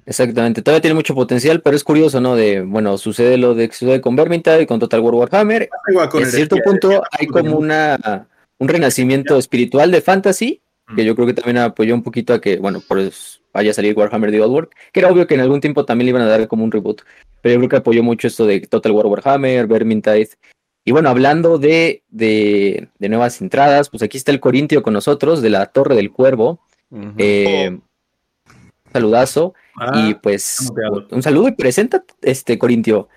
Exactamente, 0.06 0.62
todavía 0.62 0.80
tiene 0.80 0.94
mucho 0.94 1.14
potencial, 1.14 1.60
pero 1.60 1.76
es 1.76 1.84
curioso, 1.84 2.20
¿no? 2.20 2.34
De, 2.34 2.62
bueno, 2.62 2.98
sucede 2.98 3.36
lo 3.36 3.54
de 3.54 3.68
que 3.68 3.74
sucede 3.74 4.00
con 4.00 4.16
Vermintide 4.16 4.62
y 4.62 4.66
con 4.66 4.80
Total 4.80 5.00
War 5.00 5.14
Warhammer. 5.14 5.68
En 6.14 6.26
cierto 6.26 6.56
punto 6.64 7.02
hay 7.12 7.26
como 7.26 7.56
una 7.56 8.26
un 8.58 8.68
renacimiento 8.68 9.38
espiritual 9.38 9.90
de 9.90 10.02
fantasy, 10.02 10.60
que 10.94 11.04
yo 11.04 11.14
creo 11.14 11.26
que 11.26 11.34
también 11.34 11.58
apoyó 11.58 11.94
un 11.94 12.02
poquito 12.02 12.34
a 12.34 12.40
que, 12.40 12.58
bueno, 12.58 12.80
por 12.86 12.98
eso 12.98 13.40
vaya 13.52 13.70
a 13.70 13.74
salir 13.74 13.96
Warhammer 13.96 14.30
The 14.30 14.40
Old 14.40 14.52
World, 14.52 14.68
que 14.92 15.00
era 15.00 15.10
obvio 15.10 15.26
que 15.26 15.34
en 15.34 15.40
algún 15.40 15.60
tiempo 15.60 15.84
también 15.84 16.06
le 16.06 16.10
iban 16.10 16.22
a 16.22 16.26
dar 16.26 16.46
como 16.46 16.64
un 16.64 16.70
reboot, 16.70 17.02
pero 17.40 17.54
yo 17.54 17.58
creo 17.58 17.68
que 17.68 17.76
apoyó 17.76 18.02
mucho 18.02 18.26
esto 18.26 18.46
de 18.46 18.60
Total 18.60 18.92
War 18.92 19.06
Warhammer, 19.06 19.66
Vermintide. 19.66 20.30
Y 20.84 20.92
bueno, 20.92 21.08
hablando 21.08 21.58
de, 21.58 22.02
de, 22.08 22.88
de 22.98 23.08
nuevas 23.08 23.40
entradas, 23.40 23.90
pues 23.90 24.02
aquí 24.02 24.18
está 24.18 24.32
el 24.32 24.40
Corintio 24.40 24.82
con 24.82 24.94
nosotros, 24.94 25.42
de 25.42 25.50
la 25.50 25.66
Torre 25.66 25.94
del 25.94 26.10
Cuervo. 26.10 26.60
Eh, 27.18 27.78
saludazo. 28.92 29.54
Ah, 29.76 29.90
y 29.94 30.14
pues 30.14 30.70
un 31.10 31.22
saludo 31.22 31.48
y 31.48 31.52
presenta 31.52 32.04
este 32.22 32.58
Corintio. 32.58 33.08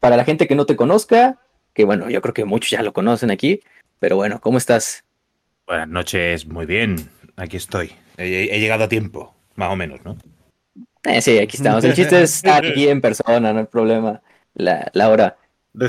Para 0.00 0.16
la 0.16 0.24
gente 0.24 0.48
que 0.48 0.54
no 0.54 0.64
te 0.64 0.76
conozca, 0.76 1.38
que 1.74 1.84
bueno, 1.84 2.08
yo 2.08 2.22
creo 2.22 2.32
que 2.32 2.44
muchos 2.44 2.70
ya 2.70 2.82
lo 2.82 2.92
conocen 2.92 3.30
aquí, 3.30 3.60
pero 3.98 4.16
bueno, 4.16 4.40
¿cómo 4.40 4.58
estás? 4.58 5.04
Buenas 5.66 5.88
noches, 5.88 6.46
muy 6.46 6.66
bien. 6.66 7.10
Aquí 7.36 7.56
estoy. 7.56 7.92
He, 8.16 8.54
he 8.54 8.60
llegado 8.60 8.84
a 8.84 8.88
tiempo, 8.88 9.34
más 9.54 9.70
o 9.70 9.76
menos, 9.76 10.02
¿no? 10.04 10.16
Eh, 11.04 11.20
sí, 11.20 11.38
aquí 11.38 11.56
estamos. 11.56 11.84
El 11.84 11.94
chiste 11.94 12.22
es 12.22 12.36
estar 12.36 12.64
aquí 12.64 12.88
en 12.88 13.00
persona, 13.00 13.52
no 13.52 13.60
hay 13.60 13.66
problema. 13.66 14.22
La, 14.54 14.90
la 14.92 15.08
hora. 15.08 15.36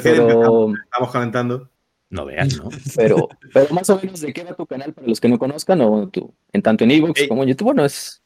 Pero, 0.02 0.74
estamos 0.74 1.12
calentando. 1.12 1.70
No 2.10 2.26
veas, 2.26 2.58
¿no? 2.58 2.70
pero, 2.96 3.28
pero 3.52 3.74
más 3.74 3.90
o 3.90 4.00
menos 4.00 4.22
de 4.22 4.32
qué 4.34 4.44
va 4.44 4.54
tu 4.54 4.68
canal 4.68 4.94
para 4.94 5.08
los 5.08 5.20
que 5.20 5.28
no 5.28 5.40
conozcan, 5.40 5.82
o 5.82 6.08
tú, 6.10 6.32
en 6.52 6.62
tanto 6.62 6.84
en 6.84 6.92
Evox 6.92 7.28
como 7.28 7.42
en 7.42 7.50
YouTube, 7.50 7.66
bueno, 7.66 7.86
es. 7.86 8.22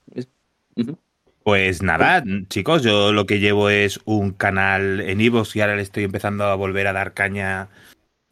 Pues 1.47 1.81
nada, 1.81 2.25
chicos, 2.49 2.83
yo 2.83 3.13
lo 3.13 3.25
que 3.25 3.39
llevo 3.39 3.69
es 3.69 4.01
un 4.03 4.31
canal 4.31 4.99
en 4.99 5.21
Evox 5.21 5.55
y 5.55 5.61
ahora 5.61 5.77
le 5.77 5.81
estoy 5.81 6.03
empezando 6.03 6.43
a 6.43 6.55
volver 6.55 6.87
a 6.87 6.91
dar 6.91 7.13
caña 7.13 7.69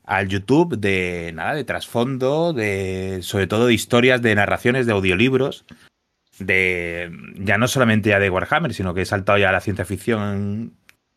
al 0.03 0.27
YouTube 0.27 0.77
de 0.77 1.31
nada, 1.33 1.53
de 1.53 1.63
trasfondo, 1.63 2.51
de 2.51 3.19
sobre 3.21 3.47
todo 3.47 3.67
de 3.67 3.73
historias, 3.73 4.21
de 4.21 4.35
narraciones, 4.35 4.85
de 4.85 4.91
audiolibros, 4.91 5.63
de 6.39 7.09
ya 7.35 7.57
no 7.57 7.69
solamente 7.69 8.09
ya 8.09 8.19
de 8.19 8.29
Warhammer, 8.29 8.73
sino 8.73 8.93
que 8.93 9.03
he 9.03 9.05
saltado 9.05 9.37
ya 9.37 9.47
a 9.47 9.53
la 9.53 9.61
ciencia 9.61 9.85
ficción 9.85 10.73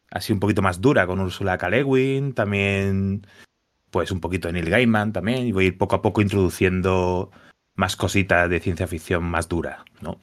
así 0.08 0.32
un 0.32 0.38
poquito 0.38 0.62
más 0.62 0.80
dura 0.80 1.04
con 1.08 1.18
Ursula 1.18 1.58
K. 1.58 1.68
Le 1.68 1.82
Guin, 1.82 2.32
también 2.32 3.26
pues 3.90 4.12
un 4.12 4.20
poquito 4.20 4.46
de 4.46 4.52
Neil 4.52 4.70
Gaiman 4.70 5.12
también, 5.12 5.48
y 5.48 5.50
voy 5.50 5.64
a 5.64 5.68
ir 5.68 5.78
poco 5.78 5.96
a 5.96 6.02
poco 6.02 6.22
introduciendo 6.22 7.32
más 7.74 7.96
cositas 7.96 8.48
de 8.48 8.60
ciencia 8.60 8.86
ficción 8.86 9.24
más 9.24 9.48
dura, 9.48 9.84
¿no? 10.00 10.20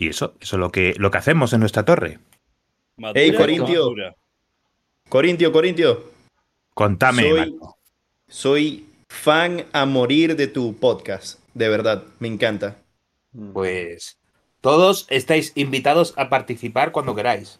Y 0.00 0.10
eso, 0.10 0.34
eso 0.40 0.54
es 0.56 0.60
lo 0.60 0.70
que, 0.70 0.94
lo 0.96 1.10
que 1.10 1.18
hacemos 1.18 1.52
en 1.52 1.58
nuestra 1.58 1.84
torre. 1.84 2.20
Hey, 3.14 3.34
Corintio. 3.34 3.92
Corintio, 5.08 5.50
Corintio. 5.50 6.04
Contame, 6.72 7.22
Soy, 7.22 7.38
Marco. 7.40 7.78
soy 8.28 8.86
fan 9.08 9.66
a 9.72 9.86
morir 9.86 10.36
de 10.36 10.46
tu 10.46 10.76
podcast. 10.76 11.40
De 11.54 11.68
verdad, 11.68 12.04
me 12.20 12.28
encanta. 12.28 12.76
Pues 13.52 14.18
todos 14.60 15.06
estáis 15.10 15.50
invitados 15.56 16.14
a 16.16 16.28
participar 16.28 16.92
cuando 16.92 17.16
queráis. 17.16 17.58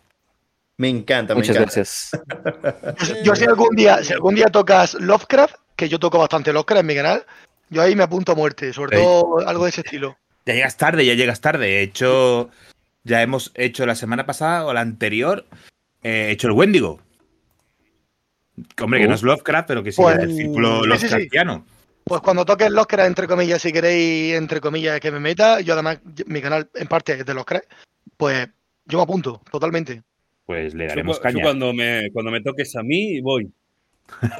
Me 0.76 0.88
encanta, 0.88 1.34
me 1.34 1.40
Muchas 1.40 1.56
encanta. 1.56 1.74
gracias. 1.74 2.10
Yo 3.24 3.34
si 3.34 3.46
algún 3.46 3.74
día, 3.74 4.04
si 4.04 4.12
algún 4.12 4.36
día 4.36 4.46
tocas 4.46 4.94
Lovecraft, 4.94 5.56
que 5.74 5.88
yo 5.88 5.98
toco 5.98 6.18
bastante 6.20 6.52
Lovecraft 6.52 6.82
en 6.82 6.86
mi 6.86 6.94
canal, 6.94 7.26
yo 7.68 7.82
ahí 7.82 7.96
me 7.96 8.04
apunto 8.04 8.30
a 8.30 8.36
muerte, 8.36 8.72
sobre 8.72 8.98
todo 8.98 9.40
algo 9.44 9.64
de 9.64 9.70
ese 9.70 9.80
estilo. 9.80 10.16
Ya 10.48 10.54
llegas 10.54 10.78
tarde, 10.78 11.04
ya 11.04 11.12
llegas 11.12 11.42
tarde. 11.42 11.66
He 11.78 11.82
hecho. 11.82 12.48
Ya 13.04 13.20
hemos 13.20 13.52
hecho 13.54 13.84
la 13.84 13.94
semana 13.94 14.24
pasada 14.24 14.64
o 14.64 14.72
la 14.72 14.80
anterior. 14.80 15.44
eh, 16.02 16.28
He 16.28 16.30
hecho 16.30 16.46
el 16.48 16.54
Wendigo. 16.54 17.02
Hombre, 18.80 19.00
que 19.00 19.08
no 19.08 19.14
es 19.14 19.22
Lovecraft, 19.22 19.68
pero 19.68 19.82
que 19.82 19.92
sí 19.92 20.00
Pues, 20.00 20.14
es 20.14 20.20
del 20.22 20.34
círculo 20.34 20.68
sí, 20.68 20.74
sí, 20.76 20.86
sí. 20.86 20.88
Lovecraftiano. 20.88 21.66
Pues 22.02 22.22
cuando 22.22 22.46
toques 22.46 22.70
Lovecraft, 22.70 23.08
entre 23.08 23.26
comillas, 23.28 23.60
si 23.60 23.70
queréis, 23.74 24.36
entre 24.36 24.62
comillas, 24.62 24.98
que 25.00 25.10
me 25.12 25.20
meta, 25.20 25.60
yo 25.60 25.74
además, 25.74 25.98
mi 26.26 26.40
canal 26.40 26.70
en 26.74 26.88
parte 26.88 27.12
es 27.12 27.26
de 27.26 27.34
Lovecraft, 27.34 27.66
pues 28.16 28.48
yo 28.86 28.96
me 28.96 29.04
apunto, 29.04 29.42
totalmente. 29.50 30.02
Pues 30.46 30.72
le 30.72 30.86
daremos 30.86 31.18
yo 31.18 31.22
caña. 31.24 31.42
cuando, 31.42 31.74
me, 31.74 32.10
cuando 32.10 32.30
me 32.30 32.40
toques 32.40 32.74
a 32.74 32.82
mí, 32.82 33.20
voy. 33.20 33.52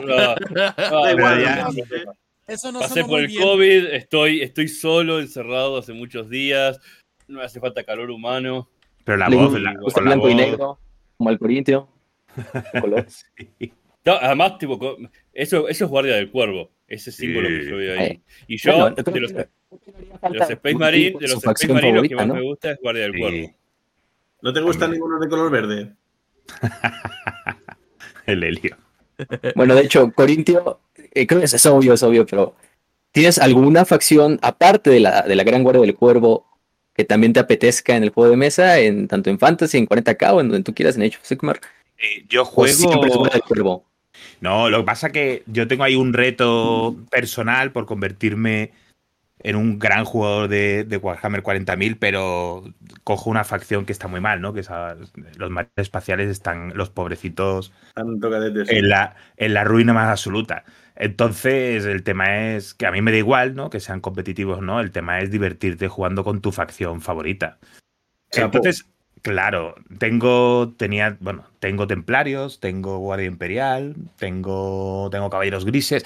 Pero 0.00 1.16
bueno, 1.16 1.40
ya- 1.40 1.56
no, 1.56 1.70
no, 1.70 1.84
no. 2.06 2.19
Eso 2.50 2.72
no 2.72 2.80
Pasé 2.80 3.00
por 3.02 3.10
muy 3.10 3.20
el 3.20 3.26
bien. 3.28 3.42
COVID, 3.42 3.86
estoy, 3.92 4.42
estoy 4.42 4.68
solo, 4.68 5.20
encerrado 5.20 5.78
hace 5.78 5.92
muchos 5.92 6.28
días. 6.28 6.78
No 7.28 7.38
me 7.38 7.44
hace 7.44 7.60
falta 7.60 7.84
calor 7.84 8.10
humano. 8.10 8.68
Pero 9.04 9.16
la 9.18 9.28
voz, 9.28 9.52
la, 9.60 9.74
con 9.76 9.92
la 10.04 10.10
blanco 10.10 10.28
y 10.28 10.32
voz- 10.34 10.36
negro, 10.40 10.78
como 11.16 11.30
el 11.30 11.38
Corintio. 11.38 11.88
Color. 12.80 13.06
No, 14.04 14.12
además, 14.14 14.58
tipo, 14.58 14.96
eso, 15.32 15.68
eso 15.68 15.84
es 15.84 15.90
Guardia 15.90 16.14
del 16.16 16.30
Cuervo, 16.30 16.70
ese 16.86 17.10
símbolo 17.12 17.48
que 17.48 17.66
yo 17.68 17.76
veo 17.76 17.98
ahí. 18.00 18.06
Eh, 18.06 18.20
Y 18.46 18.56
yo, 18.58 18.72
bueno, 18.76 18.96
de 18.96 19.20
los, 19.20 19.32
que 19.32 19.38
de 19.38 20.38
los 20.38 20.50
Space 20.50 20.74
Marine, 20.76 21.16
de 21.20 21.28
los 21.28 21.44
Space 21.44 21.68
Marine, 21.72 21.92
lo 21.96 22.02
que 22.02 22.14
más 22.14 22.26
¿no? 22.26 22.34
me 22.34 22.42
gusta 22.42 22.70
es 22.72 22.78
Guardia 22.80 23.02
del 23.04 23.18
Cuervo. 23.18 23.54
¿No 24.42 24.52
te 24.52 24.60
gusta 24.60 24.88
ninguno 24.88 25.18
de 25.18 25.28
color 25.28 25.50
verde? 25.50 25.92
El 28.26 28.42
helio. 28.44 28.76
Bueno, 29.54 29.74
de 29.74 29.82
hecho, 29.82 30.10
Corintio, 30.12 30.80
eh, 31.12 31.26
creo 31.26 31.40
que 31.40 31.46
es 31.46 31.66
obvio, 31.66 31.94
es 31.94 32.02
obvio, 32.02 32.26
pero 32.26 32.54
¿tienes 33.12 33.38
alguna 33.38 33.84
facción 33.84 34.38
aparte 34.42 34.90
de 34.90 35.00
la, 35.00 35.22
de 35.22 35.36
la 35.36 35.44
Gran 35.44 35.62
Guardia 35.62 35.82
del 35.82 35.94
Cuervo 35.96 36.46
que 36.94 37.04
también 37.04 37.32
te 37.32 37.40
apetezca 37.40 37.96
en 37.96 38.02
el 38.04 38.10
juego 38.10 38.30
de 38.30 38.36
mesa, 38.36 38.78
en 38.78 39.08
tanto 39.08 39.30
en 39.30 39.38
Fantasy, 39.38 39.78
en 39.78 39.86
40k 39.86 40.32
o 40.34 40.40
en 40.40 40.48
donde 40.48 40.64
tú 40.64 40.74
quieras 40.74 40.96
en 40.96 41.02
Age 41.02 41.16
of 41.18 41.24
Sigmar? 41.26 41.60
Eh, 41.98 42.24
Yo 42.28 42.42
¿O 42.42 42.66
siempre 42.66 43.08
es 43.08 43.14
juego. 43.16 43.28
Del 43.28 43.42
Cuervo? 43.42 43.84
No, 44.40 44.68
lo 44.70 44.78
que 44.78 44.84
pasa 44.84 45.10
que 45.10 45.42
yo 45.46 45.68
tengo 45.68 45.84
ahí 45.84 45.96
un 45.96 46.12
reto 46.12 46.96
personal 47.10 47.72
por 47.72 47.86
convertirme 47.86 48.72
en 49.42 49.56
un 49.56 49.78
gran 49.78 50.04
jugador 50.04 50.48
de, 50.48 50.84
de 50.84 50.96
Warhammer 50.98 51.42
40.000, 51.42 51.96
pero 51.98 52.64
cojo 53.04 53.30
una 53.30 53.44
facción 53.44 53.86
que 53.86 53.92
está 53.92 54.06
muy 54.08 54.20
mal, 54.20 54.42
¿no? 54.42 54.52
Que 54.52 54.60
esas- 54.60 54.98
los 55.38 55.50
marines 55.50 55.72
espaciales 55.76 56.28
están, 56.28 56.72
los 56.74 56.90
pobrecitos, 56.90 57.72
en 57.96 58.88
la, 58.88 59.16
en 59.38 59.54
la 59.54 59.64
ruina 59.64 59.94
más 59.94 60.08
absoluta. 60.08 60.64
Entonces, 61.00 61.86
el 61.86 62.02
tema 62.02 62.50
es 62.50 62.74
que 62.74 62.84
a 62.84 62.92
mí 62.92 63.00
me 63.00 63.10
da 63.10 63.16
igual, 63.16 63.54
¿no? 63.54 63.70
Que 63.70 63.80
sean 63.80 64.00
competitivos, 64.00 64.60
¿no? 64.60 64.80
El 64.80 64.90
tema 64.90 65.20
es 65.20 65.30
divertirte 65.30 65.88
jugando 65.88 66.24
con 66.24 66.42
tu 66.42 66.52
facción 66.52 67.00
favorita. 67.00 67.58
Chapo. 68.30 68.58
Entonces, 68.58 68.84
claro, 69.22 69.76
tengo, 69.98 70.74
tenía, 70.76 71.16
bueno, 71.20 71.46
tengo 71.58 71.86
templarios, 71.86 72.60
tengo 72.60 72.98
guardia 72.98 73.28
imperial, 73.28 73.96
tengo, 74.18 75.08
tengo 75.10 75.30
caballeros 75.30 75.64
grises, 75.64 76.04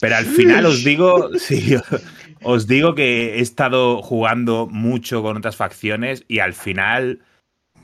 pero 0.00 0.16
al 0.16 0.26
final 0.26 0.66
os 0.66 0.84
digo, 0.84 1.30
sí, 1.38 1.74
os 2.42 2.66
digo 2.66 2.94
que 2.94 3.36
he 3.36 3.40
estado 3.40 4.02
jugando 4.02 4.68
mucho 4.70 5.22
con 5.22 5.38
otras 5.38 5.56
facciones 5.56 6.26
y 6.28 6.40
al 6.40 6.52
final, 6.52 7.22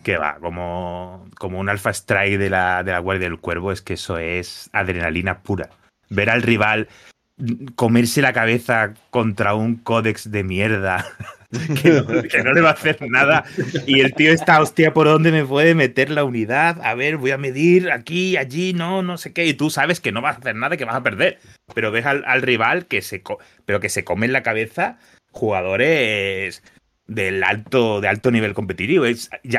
que 0.03 0.19
va, 0.19 0.37
como, 0.39 1.31
como 1.39 1.59
un 1.59 1.71
alfa 1.71 1.95
strike 1.95 2.37
de 2.37 2.51
la, 2.51 2.83
de 2.83 2.93
la 2.93 2.99
Guardia 2.99 3.31
del 3.31 3.41
Cuervo, 3.41 3.73
es 3.73 3.81
que 3.81 3.95
eso 3.95 4.19
es 4.19 4.69
adrenalina 4.75 5.43
pura. 5.43 5.71
Ver 6.13 6.31
al 6.31 6.43
rival 6.43 6.89
comerse 7.75 8.23
la 8.23 8.33
cabeza 8.33 8.95
contra 9.11 9.55
un 9.55 9.77
códex 9.77 10.31
de 10.31 10.45
mierda 10.45 11.05
que 11.83 12.43
no, 12.45 12.53
le 12.53 12.61
va 12.61 12.71
a 12.71 12.73
hacer 12.73 12.99
nada 13.11 13.45
y 13.87 14.01
el 14.01 14.15
tío 14.15 14.33
está, 14.33 14.61
hostia, 14.61 14.95
¿por 14.95 15.07
dónde 15.07 15.33
me 15.33 15.45
puede 15.45 15.75
meter 15.75 16.11
la 16.11 16.25
unidad? 16.25 16.81
A 16.85 16.95
ver, 16.95 17.17
voy 17.17 17.31
a 17.33 17.39
medir 17.39 17.91
aquí, 17.91 18.37
allí, 18.37 18.75
no, 18.75 19.03
no 19.03 19.19
sé 19.19 19.33
qué, 19.33 19.47
y 19.47 19.55
tú 19.55 19.71
sabes 19.71 20.01
que 20.01 20.13
no 20.13 20.21
vas 20.21 20.37
a 20.37 20.41
hacer 20.41 20.57
nada, 20.57 20.77
que 20.77 20.85
vas 20.85 20.95
a 20.95 21.03
perder, 21.03 21.41
pero 21.75 21.91
ves 21.91 22.07
al, 22.07 22.23
al 22.27 22.43
rival 22.43 22.87
que 22.87 23.03
se, 23.03 23.23
pero 23.65 23.81
que 23.81 23.89
se 23.89 24.05
come 24.05 24.27
en 24.27 24.33
la 24.33 24.43
cabeza 24.43 24.99
jugadores 25.31 26.63
del 27.07 27.43
alto, 27.43 28.01
de 28.01 28.09
alto 28.09 28.31
nivel 28.31 28.55
competitivo, 28.55 29.05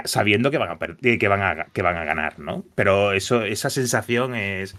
sabiendo 0.06 0.52
que 0.52 0.58
van 0.58 0.72
a 0.72 0.78
que 1.02 1.28
van 1.28 1.42
a, 1.42 1.66
que 1.66 1.82
van 1.82 1.98
a 1.98 2.06
ganar, 2.06 2.40
¿no? 2.40 2.64
Pero 2.76 3.12
eso, 3.12 3.44
esa 3.44 3.70
sensación 3.70 4.36
es 4.36 4.76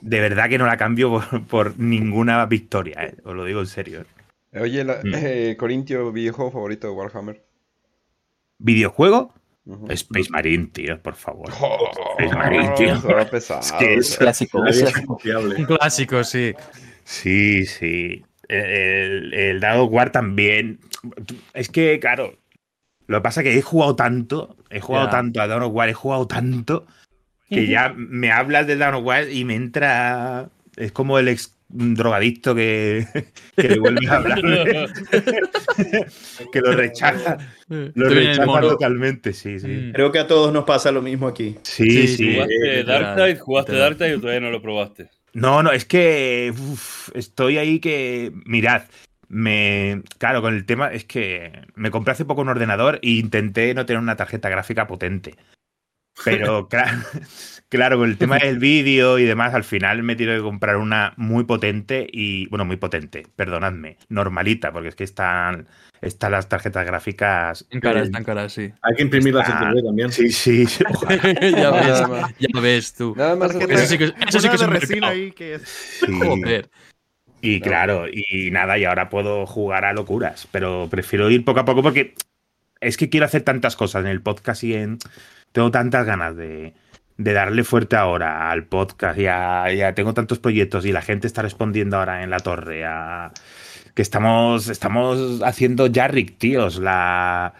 de 0.00 0.20
verdad 0.20 0.48
que 0.48 0.58
no 0.58 0.66
la 0.66 0.76
cambio 0.76 1.10
por, 1.30 1.46
por 1.46 1.78
ninguna 1.78 2.44
victoria, 2.46 3.04
¿eh? 3.04 3.14
os 3.24 3.34
lo 3.34 3.44
digo 3.44 3.60
en 3.60 3.66
serio. 3.66 4.00
¿eh? 4.52 4.60
Oye, 4.60 4.84
la, 4.84 5.00
Mm. 5.04 5.14
eh, 5.14 5.56
Corintio, 5.58 6.10
videojuego 6.12 6.50
favorito 6.52 6.86
de 6.88 6.92
Warhammer. 6.94 7.44
¿Videojuego? 8.58 9.34
Ujú. 9.64 9.90
Space 9.92 10.30
Marine, 10.30 10.66
tío, 10.72 11.00
por 11.02 11.14
favor. 11.14 11.50
Oh, 11.60 11.88
Space 12.18 12.36
Marine, 12.36 12.70
tío. 12.76 13.00
pesado. 13.30 13.60
Es 13.60 13.72
que 13.72 13.94
es 13.94 14.16
Clásico, 14.16 14.66
es. 14.66 14.82
Un 15.58 15.64
clásico, 15.66 16.24
sí. 16.24 16.54
Sí, 17.04 17.66
sí. 17.66 18.24
El, 18.48 19.32
el 19.32 19.60
Dado 19.60 19.84
War 19.84 20.10
también. 20.10 20.80
Es 21.54 21.68
que, 21.68 22.00
claro, 22.00 22.38
lo 23.06 23.18
que 23.18 23.22
pasa 23.22 23.40
es 23.40 23.44
que 23.44 23.58
he 23.58 23.62
jugado 23.62 23.94
tanto, 23.96 24.56
he 24.70 24.80
jugado 24.80 25.08
tanto 25.08 25.40
a 25.40 25.46
Dawn 25.46 25.62
of 25.62 25.72
War, 25.74 25.88
he 25.88 25.94
jugado 25.94 26.26
tanto, 26.26 26.86
que 27.50 27.66
ya 27.66 27.92
me 27.96 28.30
hablas 28.30 28.66
de 28.66 28.82
of 28.82 29.04
War 29.04 29.30
y 29.30 29.44
me 29.44 29.54
entra. 29.54 30.48
Es 30.76 30.92
como 30.92 31.18
el 31.18 31.28
ex 31.28 31.54
drogadicto 31.68 32.54
que, 32.54 33.06
que 33.56 33.68
le 33.68 33.78
vuelve 33.78 34.08
a 34.08 34.16
hablar. 34.16 34.40
que 36.52 36.60
lo 36.60 36.72
rechaza. 36.72 37.38
Lo 37.68 38.08
rechaza 38.08 38.60
totalmente, 38.60 39.32
sí, 39.32 39.58
sí. 39.60 39.66
Mm. 39.66 39.92
Creo 39.92 40.12
que 40.12 40.18
a 40.18 40.26
todos 40.26 40.52
nos 40.52 40.64
pasa 40.64 40.90
lo 40.92 41.02
mismo 41.02 41.26
aquí. 41.28 41.56
Sí, 41.62 41.90
Sí, 41.90 42.08
sí. 42.08 42.34
¿Jugaste 42.34 42.80
eh, 42.80 42.84
Darktide? 42.84 43.38
¿Jugaste. 43.38 43.76
Darktide 43.76 44.14
o 44.16 44.20
todavía 44.20 44.40
no 44.40 44.50
lo 44.50 44.62
probaste? 44.62 45.10
No, 45.32 45.62
no, 45.62 45.70
es 45.70 45.84
que 45.84 46.52
uf, 46.52 47.10
estoy 47.14 47.58
ahí 47.58 47.78
que, 47.78 48.32
mirad, 48.46 48.82
me, 49.28 50.02
claro, 50.18 50.42
con 50.42 50.54
el 50.54 50.66
tema 50.66 50.92
es 50.92 51.04
que 51.04 51.52
me 51.76 51.92
compré 51.92 52.12
hace 52.12 52.24
poco 52.24 52.40
un 52.40 52.48
ordenador 52.48 52.98
e 53.02 53.10
intenté 53.10 53.74
no 53.74 53.86
tener 53.86 54.02
una 54.02 54.16
tarjeta 54.16 54.48
gráfica 54.48 54.88
potente. 54.88 55.36
Pero 56.24 56.68
claro, 56.70 56.98
claro, 57.68 57.98
con 57.98 58.08
el 58.10 58.18
tema 58.18 58.38
del 58.38 58.58
vídeo 58.58 59.18
y 59.18 59.24
demás, 59.24 59.54
al 59.54 59.64
final 59.64 60.02
me 60.02 60.12
he 60.12 60.16
tenido 60.16 60.36
que 60.36 60.42
comprar 60.42 60.76
una 60.76 61.14
muy 61.16 61.44
potente 61.44 62.06
y, 62.10 62.46
bueno, 62.48 62.64
muy 62.64 62.76
potente, 62.76 63.26
perdonadme, 63.36 63.96
normalita, 64.08 64.72
porque 64.72 64.88
es 64.88 64.94
que 64.94 65.04
están, 65.04 65.66
están 66.00 66.32
las 66.32 66.48
tarjetas 66.48 66.84
gráficas. 66.86 67.66
En 67.70 67.80
cara, 67.80 68.02
está 68.02 68.18
en 68.18 68.24
cara, 68.24 68.48
sí. 68.48 68.70
Hay 68.82 68.94
que 68.96 69.02
imprimir 69.02 69.34
la 69.34 69.42
Está- 69.42 69.70
CTV 69.70 69.82
también. 69.84 70.12
Sí, 70.12 70.30
sí, 70.32 70.66
ya, 71.56 71.70
ves, 71.70 72.00
Nada 72.00 72.08
más. 72.08 72.34
ya 72.38 72.60
ves 72.60 72.94
tú. 72.94 73.14
Nada 73.16 73.36
más 73.36 73.54
Eso 73.54 73.86
sí 73.86 73.98
que, 73.98 74.04
eso 74.28 74.40
sí 74.40 74.48
que 74.48 74.54
es 74.54 74.60
de 74.60 74.66
un 74.66 74.72
mercado. 74.72 75.06
ahí 75.06 75.32
que 75.32 75.54
es. 75.54 75.62
Sí. 76.04 76.06
Joder. 76.18 76.68
Y 77.42 77.60
claro, 77.62 78.04
y 78.06 78.50
nada, 78.50 78.76
y 78.76 78.84
ahora 78.84 79.08
puedo 79.08 79.46
jugar 79.46 79.86
a 79.86 79.94
locuras, 79.94 80.46
pero 80.52 80.88
prefiero 80.90 81.30
ir 81.30 81.42
poco 81.42 81.60
a 81.60 81.64
poco 81.64 81.82
porque 81.82 82.12
es 82.80 82.96
que 82.96 83.08
quiero 83.08 83.26
hacer 83.26 83.42
tantas 83.42 83.76
cosas 83.76 84.02
en 84.04 84.10
el 84.10 84.20
podcast 84.22 84.64
y 84.64 84.74
en... 84.74 84.98
Tengo 85.52 85.70
tantas 85.70 86.06
ganas 86.06 86.36
de, 86.36 86.74
de 87.16 87.32
darle 87.32 87.64
fuerte 87.64 87.96
ahora 87.96 88.50
al 88.50 88.64
podcast 88.66 89.18
y 89.18 89.26
a, 89.26 89.72
y 89.72 89.80
a- 89.82 89.94
tengo 89.94 90.14
tantos 90.14 90.38
proyectos 90.38 90.86
y 90.86 90.92
la 90.92 91.02
gente 91.02 91.26
está 91.26 91.42
respondiendo 91.42 91.96
ahora 91.96 92.22
en 92.22 92.30
la 92.30 92.38
torre 92.38 92.84
a 92.84 93.32
que 93.94 94.02
estamos, 94.02 94.68
estamos 94.68 95.42
haciendo 95.42 95.88
Jarrick, 95.92 96.38
tíos, 96.38 96.78
la, 96.78 97.54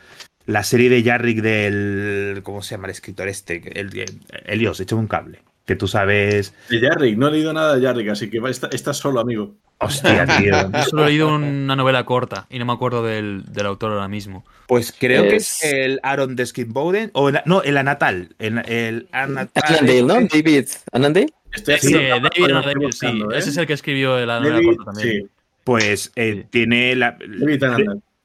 la 0.46 0.62
serie 0.62 0.88
de 0.88 1.02
Jarrick 1.02 1.40
del... 1.42 2.40
¿Cómo 2.44 2.62
se 2.62 2.76
llama 2.76 2.86
el 2.86 2.92
escritor 2.92 3.26
este? 3.26 3.60
El, 3.78 3.98
el, 3.98 4.20
Elios, 4.46 4.78
échame 4.78 5.00
un 5.00 5.08
cable. 5.08 5.40
Que 5.66 5.74
tú 5.76 5.88
sabes... 5.88 6.54
De 6.68 6.80
Jarrick, 6.80 7.18
no 7.18 7.28
he 7.28 7.32
leído 7.32 7.52
nada 7.52 7.76
de 7.76 7.84
Jarrick, 7.84 8.08
así 8.10 8.30
que 8.30 8.38
va- 8.38 8.50
está- 8.50 8.68
estás 8.72 8.96
solo, 8.98 9.18
amigo. 9.20 9.56
Hostia, 9.80 10.26
tío. 10.38 10.70
Yo 10.72 10.82
solo 10.84 11.04
he 11.04 11.08
leído 11.08 11.34
una 11.34 11.74
novela 11.76 12.04
corta 12.04 12.46
y 12.50 12.58
no 12.58 12.66
me 12.66 12.72
acuerdo 12.72 13.02
del, 13.02 13.42
del 13.52 13.66
autor 13.66 13.92
ahora 13.92 14.08
mismo. 14.08 14.44
Pues 14.68 14.94
creo 14.96 15.22
que 15.24 15.36
es 15.36 15.62
el 15.64 15.98
Aaron 16.02 16.36
Deskin 16.36 16.72
Bowden, 16.72 17.10
o 17.14 17.28
el- 17.30 17.40
no, 17.46 17.62
el 17.62 17.76
Anatal. 17.76 18.34
El, 18.38 18.58
el 18.68 19.08
Anatal. 19.12 19.64
Annandale, 19.64 20.02
¿no? 20.02 20.14
David 20.28 20.66
Annandale. 20.92 21.26
Estoy 21.52 21.78
Sí, 21.78 21.94
haciendo 21.94 22.28
David 22.28 22.44
Annandale, 22.44 22.72
estoy 22.72 22.74
sí. 22.74 22.86
buscando, 23.06 23.34
¿eh? 23.34 23.38
Ese 23.38 23.50
es 23.50 23.56
el 23.56 23.66
que 23.66 23.72
escribió 23.72 24.24
la 24.24 24.38
novela 24.38 24.54
David, 24.56 24.76
corta 24.76 24.84
también. 24.92 25.22
sí, 25.24 25.28
Pues 25.64 26.12
eh, 26.14 26.40
Sí. 26.42 26.46
tiene 26.50 26.94
la- 26.94 27.16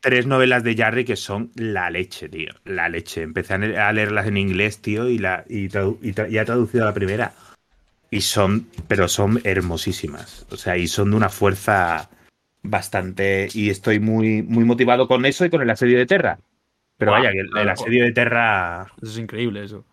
tres 0.02 0.28
novelas 0.28 0.64
de 0.64 0.76
Jarry 0.76 1.04
que 1.06 1.16
son 1.16 1.50
la 1.56 1.90
leche, 1.90 2.30
tío. 2.30 2.52
La 2.66 2.90
leche. 2.90 3.24
Empecé 3.24 3.56
a 3.56 3.58
le- 3.58 3.78
a 3.80 3.92
leerlas 3.92 4.28
en 4.28 4.38
inglés, 4.38 4.80
tío, 4.80 5.10
y, 5.10 5.18
la, 5.18 5.44
y, 5.50 5.68
tradu- 5.70 5.98
y 6.04 6.12
tra- 6.14 6.30
y 6.30 6.38
he 6.38 6.46
traducido 6.46 6.86
la 6.86 6.94
primera. 6.94 7.34
Y 8.16 8.22
son, 8.22 8.68
pero 8.88 9.08
son 9.08 9.42
hermosísimas. 9.44 10.46
O 10.52 10.58
sea, 10.58 10.78
y 10.78 10.88
son 10.88 11.12
de 11.12 11.18
una 11.18 11.30
fuerza 11.30 12.10
bastante. 12.64 13.50
Y 13.54 13.70
estoy 13.70 14.00
muy, 14.00 14.42
muy 14.42 14.64
motivado 14.64 15.08
con 15.08 15.26
eso 15.26 15.46
y 15.46 15.50
con 15.50 15.62
el 15.62 15.70
asedio 15.70 15.98
de 15.98 16.06
Terra. 16.06 16.40
Pero 16.98 17.12
vaya, 17.12 17.30
el, 17.32 17.70
asedio 17.70 18.06
de 18.06 18.12
Terra. 18.14 18.88
Eso 19.02 19.12
es 19.12 19.18
increíble, 19.18 19.64
eso. 19.64 19.84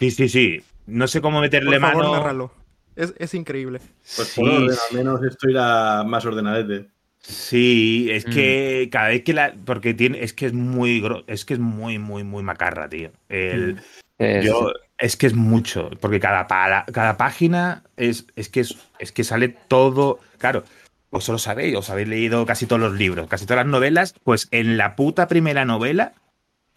Sí, 0.00 0.10
sí, 0.10 0.28
sí. 0.28 0.62
No 0.86 1.06
sé 1.06 1.20
cómo 1.20 1.40
meterle 1.40 1.78
Por 1.78 1.90
favor, 1.92 2.24
mano. 2.24 2.52
Es, 2.96 3.14
es 3.18 3.34
increíble. 3.34 3.78
Pues 4.16 4.28
Sí, 4.28 4.40
por 4.40 4.72
sí. 4.72 4.78
al 4.90 4.96
menos 4.96 5.22
esto 5.22 5.48
irá 5.48 6.02
más 6.04 6.24
ordenadete. 6.26 6.88
Sí, 7.20 8.08
es 8.10 8.26
Mm. 8.26 8.30
que 8.30 8.88
cada 8.90 9.08
vez 9.08 9.22
que 9.22 9.34
la. 9.34 9.54
Porque 9.64 9.94
tiene. 9.94 10.22
Es 10.22 10.32
que 10.32 10.46
es 10.46 10.52
muy. 10.52 11.00
gro- 11.00 11.24
Es 11.26 11.44
que 11.44 11.54
es 11.54 11.60
muy, 11.60 11.98
muy, 11.98 12.24
muy 12.24 12.42
macarra, 12.42 12.88
tío. 12.88 13.10
El, 13.28 13.80
Eh, 14.18 14.42
yo, 14.44 14.72
es 14.98 15.16
que 15.16 15.26
es 15.26 15.34
mucho. 15.34 15.90
Porque 16.00 16.20
cada, 16.20 16.46
cada 16.46 17.16
página 17.16 17.84
es, 17.96 18.26
es 18.36 18.48
que 18.48 18.60
es, 18.60 18.76
es 18.98 19.12
que 19.12 19.24
sale 19.24 19.48
todo. 19.48 20.20
Claro. 20.38 20.64
Vosotros 21.10 21.42
sabéis, 21.42 21.74
os 21.74 21.88
habéis 21.88 22.08
leído 22.08 22.44
casi 22.44 22.66
todos 22.66 22.80
los 22.80 22.92
libros, 22.92 23.28
casi 23.28 23.46
todas 23.46 23.64
las 23.64 23.70
novelas. 23.70 24.14
Pues 24.24 24.48
en 24.50 24.76
la 24.76 24.94
puta 24.94 25.26
primera 25.26 25.64
novela 25.64 26.12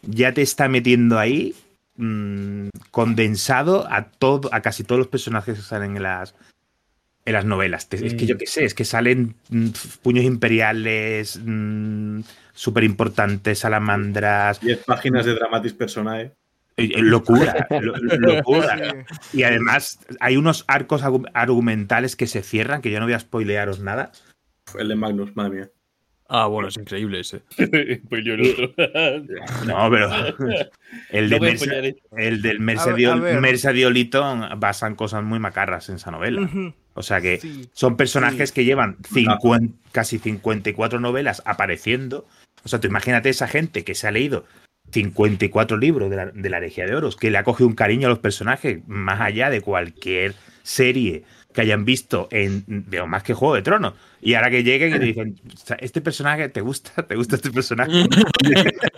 ya 0.03 0.33
te 0.33 0.41
está 0.41 0.69
metiendo 0.69 1.19
ahí 1.19 1.53
mm, 1.97 2.69
condensado 2.91 3.87
a 3.91 4.05
todo, 4.05 4.49
a 4.53 4.61
casi 4.61 4.83
todos 4.83 4.99
los 4.99 5.07
personajes 5.07 5.57
que 5.57 5.63
salen 5.63 5.97
en 5.97 6.03
las, 6.03 6.33
en 7.25 7.33
las 7.33 7.43
novelas. 7.43 7.87
Es 7.91 8.13
que 8.13 8.25
yo 8.25 8.37
qué 8.37 8.47
sé, 8.47 8.63
es 8.63 8.73
que 8.73 8.85
salen 8.85 9.35
mm, 9.49 9.69
puños 10.01 10.23
imperiales 10.23 11.39
súper 12.53 12.83
importantes, 12.85 13.59
salamandras, 13.59 14.61
10 14.61 14.85
páginas 14.85 15.25
de 15.25 15.35
Dramatis 15.35 15.73
Personae. 15.73 16.31
Eh, 16.77 16.89
eh, 16.95 17.01
locura, 17.01 17.67
lo- 17.81 17.95
locura. 17.97 19.05
Y 19.33 19.43
además 19.43 19.99
hay 20.19 20.37
unos 20.37 20.63
arcos 20.67 21.03
argumentales 21.33 22.15
que 22.15 22.27
se 22.27 22.41
cierran, 22.43 22.81
que 22.81 22.91
yo 22.91 22.99
no 22.99 23.05
voy 23.05 23.13
a 23.13 23.19
spoilearos 23.19 23.79
nada. 23.79 24.11
El 24.77 24.87
de 24.87 24.95
Magnus, 24.95 25.35
madre 25.35 25.51
mía. 25.55 25.69
Ah, 26.33 26.47
bueno, 26.47 26.69
es 26.69 26.77
increíble 26.77 27.19
ese. 27.19 27.41
El 27.57 28.41
otro. 28.41 28.73
No, 29.67 29.89
pero 29.91 30.09
el, 31.09 31.29
No 31.29 31.39
de 31.39 31.51
esto. 31.51 31.69
el 32.15 32.41
del 32.41 32.51
A 32.51 32.53
ver, 32.53 32.59
Mercedio, 32.61 33.11
a 33.11 33.15
ver. 33.17 33.41
Mercedio 33.41 33.89
Lytton 33.89 34.57
basan 34.57 34.95
cosas 34.95 35.23
muy 35.25 35.39
macarras 35.39 35.89
en 35.89 35.95
esa 35.95 36.09
novela. 36.11 36.49
O 36.93 37.03
sea 37.03 37.19
que 37.19 37.39
Sí. 37.41 37.69
son 37.73 37.97
personajes 37.97 38.49
Sí. 38.49 38.55
que 38.55 38.63
llevan 38.65 38.95
50 39.11 39.75
casi 39.91 40.19
54 40.19 41.01
novelas 41.01 41.41
apareciendo. 41.45 42.25
O 42.63 42.69
sea, 42.69 42.79
tú 42.79 42.87
imagínate 42.87 43.27
esa 43.29 43.49
gente 43.49 43.83
que 43.83 43.93
se 43.95 44.07
ha 44.07 44.11
leído 44.11 44.45
54 44.91 45.77
libros 45.77 46.09
de 46.09 46.15
la, 46.15 46.25
de 46.27 46.49
la 46.49 46.57
herejía 46.57 46.85
de 46.85 46.95
oros, 46.95 47.15
que 47.15 47.31
le 47.31 47.37
ha 47.37 47.43
cogido 47.43 47.67
un 47.67 47.75
cariño 47.75 48.07
a 48.07 48.09
los 48.09 48.19
personajes 48.19 48.79
más 48.87 49.21
allá 49.21 49.49
de 49.49 49.61
cualquier 49.61 50.33
serie 50.63 51.23
que 51.53 51.61
hayan 51.61 51.85
visto 51.85 52.27
en 52.31 52.63
veo 52.67 53.07
más 53.07 53.23
que 53.23 53.33
Juego 53.33 53.55
de 53.55 53.61
Tronos. 53.61 53.93
Y 54.23 54.35
ahora 54.35 54.51
que 54.51 54.63
lleguen 54.63 54.95
y 54.95 54.99
te 54.99 55.05
dicen, 55.05 55.35
"O 55.53 55.57
sea, 55.57 55.77
este 55.79 55.99
personaje, 55.99 56.47
¿te 56.49 56.61
gusta? 56.61 57.01
¿Te 57.07 57.15
gusta 57.15 57.35
este 57.37 57.49
personaje? 57.51 57.91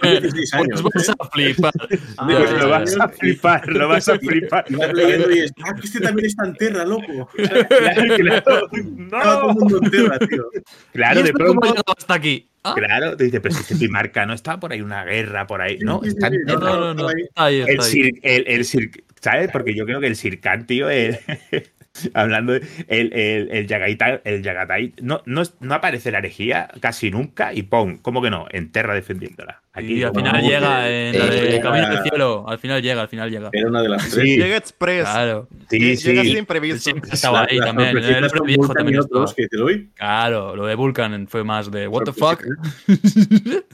16 0.01 0.53
años. 0.53 0.81
Pues 0.93 1.07
vas 1.07 1.15
a 1.19 1.29
flipar. 1.29 1.71
Ah, 2.17 2.25
Pues 2.25 2.49
ya, 2.51 2.57
lo 2.57 2.69
vas 2.69 2.99
a 2.99 3.07
flipar, 3.09 3.67
lo 3.69 3.87
vas 3.87 4.09
a 4.09 4.19
flipar. 4.19 4.65
Y 4.69 4.75
vas 4.75 4.93
leyendo 4.93 5.31
y 5.31 5.39
es, 5.39 5.53
ah, 5.63 5.73
que 5.75 5.85
este 5.87 5.99
también 6.01 6.25
está 6.27 6.45
en 6.45 6.53
Terra, 6.55 6.85
loco. 6.85 7.29
Claro, 7.37 8.67
claro. 8.69 9.49
el 9.49 9.55
mundo 9.55 9.79
en 9.83 9.91
Terra, 9.91 10.19
tío. 10.19 10.45
Claro, 10.91 11.19
¿Y 11.19 11.23
de 11.23 11.29
esto 11.29 11.39
cómo 11.45 11.51
ha 11.51 11.61
pronto. 11.61 11.67
llegado 11.67 11.95
hasta 11.97 12.13
aquí? 12.13 12.49
Ah, 12.63 12.75
Claro, 12.77 13.17
te 13.17 13.25
dice, 13.25 13.41
pero 13.41 13.55
si 13.55 13.61
es 13.61 13.67
que 13.79 13.85
tu 13.85 13.91
marca 13.91 14.25
no 14.25 14.33
está 14.33 14.59
por 14.59 14.71
ahí 14.71 14.81
una 14.81 15.03
guerra, 15.05 15.47
por 15.47 15.61
ahí. 15.61 15.79
No, 15.79 16.01
está 16.03 16.27
en 16.27 16.41
no, 16.45 16.55
no, 16.57 16.79
no, 16.79 16.93
no. 16.93 17.09
Está 17.09 17.45
ahí, 17.45 17.61
El, 17.61 17.79
cir- 17.79 18.19
el, 18.23 18.45
el 18.47 18.61
cir- 18.61 19.03
¿sabes? 19.21 19.49
Porque 19.51 19.73
yo 19.75 19.85
creo 19.85 19.99
que 19.99 20.07
el 20.07 20.15
Circan, 20.15 20.65
tío, 20.65 20.89
el- 20.89 21.17
hablando 22.13 22.53
de, 22.53 22.67
el, 22.87 23.13
el, 23.13 23.51
el 23.51 23.67
Yagatai, 23.67 24.21
el 24.23 24.43
Yagatai 24.43 24.93
no, 25.01 25.21
no, 25.25 25.43
no 25.59 25.73
aparece 25.75 26.11
la 26.11 26.19
herejía 26.19 26.69
casi 26.81 27.11
nunca 27.11 27.53
y 27.53 27.63
pon, 27.63 27.97
¿cómo 27.97 28.21
que 28.21 28.29
no? 28.29 28.47
En 28.51 28.71
Terra 28.71 28.95
defendiéndola. 28.95 29.62
Aquí 29.75 29.93
Y 29.95 30.03
al 30.03 30.13
final 30.13 30.39
llega 30.43 30.87
en 30.87 31.17
la 31.17 31.25
de 31.25 31.55
eh, 31.55 31.59
Camino 31.59 31.87
del 31.89 31.97
ah. 31.97 32.03
Cielo. 32.03 32.45
Al 32.47 32.59
final 32.59 32.81
llega, 32.83 33.01
al 33.01 33.07
final 33.07 33.31
llega. 33.31 33.49
Era 33.51 33.69
una 33.69 33.81
de 33.81 33.89
las 33.89 34.03
tres. 34.07 34.23
Sí, 34.23 34.37
Llega 34.37 34.55
Express. 34.57 35.01
Claro. 35.09 35.47
sí, 35.67 35.77
Lle- 35.79 35.95
sí. 35.95 36.07
Llega 36.09 36.21
de 36.21 36.29
imprevisto. 36.29 36.79
Siempre 36.79 37.09
estaba 37.11 37.47
ahí 37.49 37.57
Las 37.57 37.67
también. 37.69 37.97
El 37.97 38.41
viejo 38.45 38.71
también 38.71 38.99
otros 38.99 39.33
que 39.33 39.47
Claro, 39.95 40.55
lo 40.55 40.67
de 40.67 40.75
Vulcan 40.75 41.27
fue 41.27 41.43
más 41.43 41.71
de 41.71 41.87
what 41.87 42.03
the 42.03 42.13
fuck. 42.13 42.43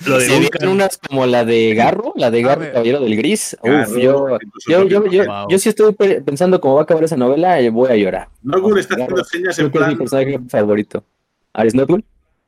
Lo 0.06 0.20
de 0.20 0.26
Se 0.26 0.40
Vulcan- 0.40 0.70
unas 0.70 0.98
como 0.98 1.26
la 1.26 1.44
de 1.44 1.74
Garro, 1.76 2.14
la 2.16 2.32
de 2.32 2.42
Garro. 2.44 2.72
Caballero 2.72 3.02
del 3.02 3.18
Gris. 3.18 3.58
Uf, 3.62 3.70
Garro, 3.70 4.00
yo, 4.00 4.38
incluso 4.42 4.72
yo, 4.72 4.88
yo, 4.88 5.06
yo, 5.12 5.26
Wow. 5.26 5.48
yo 5.50 5.60
sí 5.60 5.68
estoy 5.68 5.94
pe- 5.94 6.22
pensando 6.22 6.62
cómo 6.62 6.76
va 6.76 6.82
a 6.82 6.84
acabar 6.84 7.04
esa 7.04 7.18
novela, 7.18 7.60
eh, 7.60 7.70
voy 7.70 7.92
a 7.92 7.96
llorar. 7.98 8.30
Norgul 8.42 8.80
está 8.80 8.94
haciendo 8.96 9.24
señas 9.26 9.60
en 9.60 9.70
que 9.70 9.78
es 9.78 9.84
mi 9.88 9.96
plan. 9.96 9.98
personaje 9.98 10.40
favorito. 10.48 11.04
¿Aris 11.52 11.76
Norgul? 11.76 12.06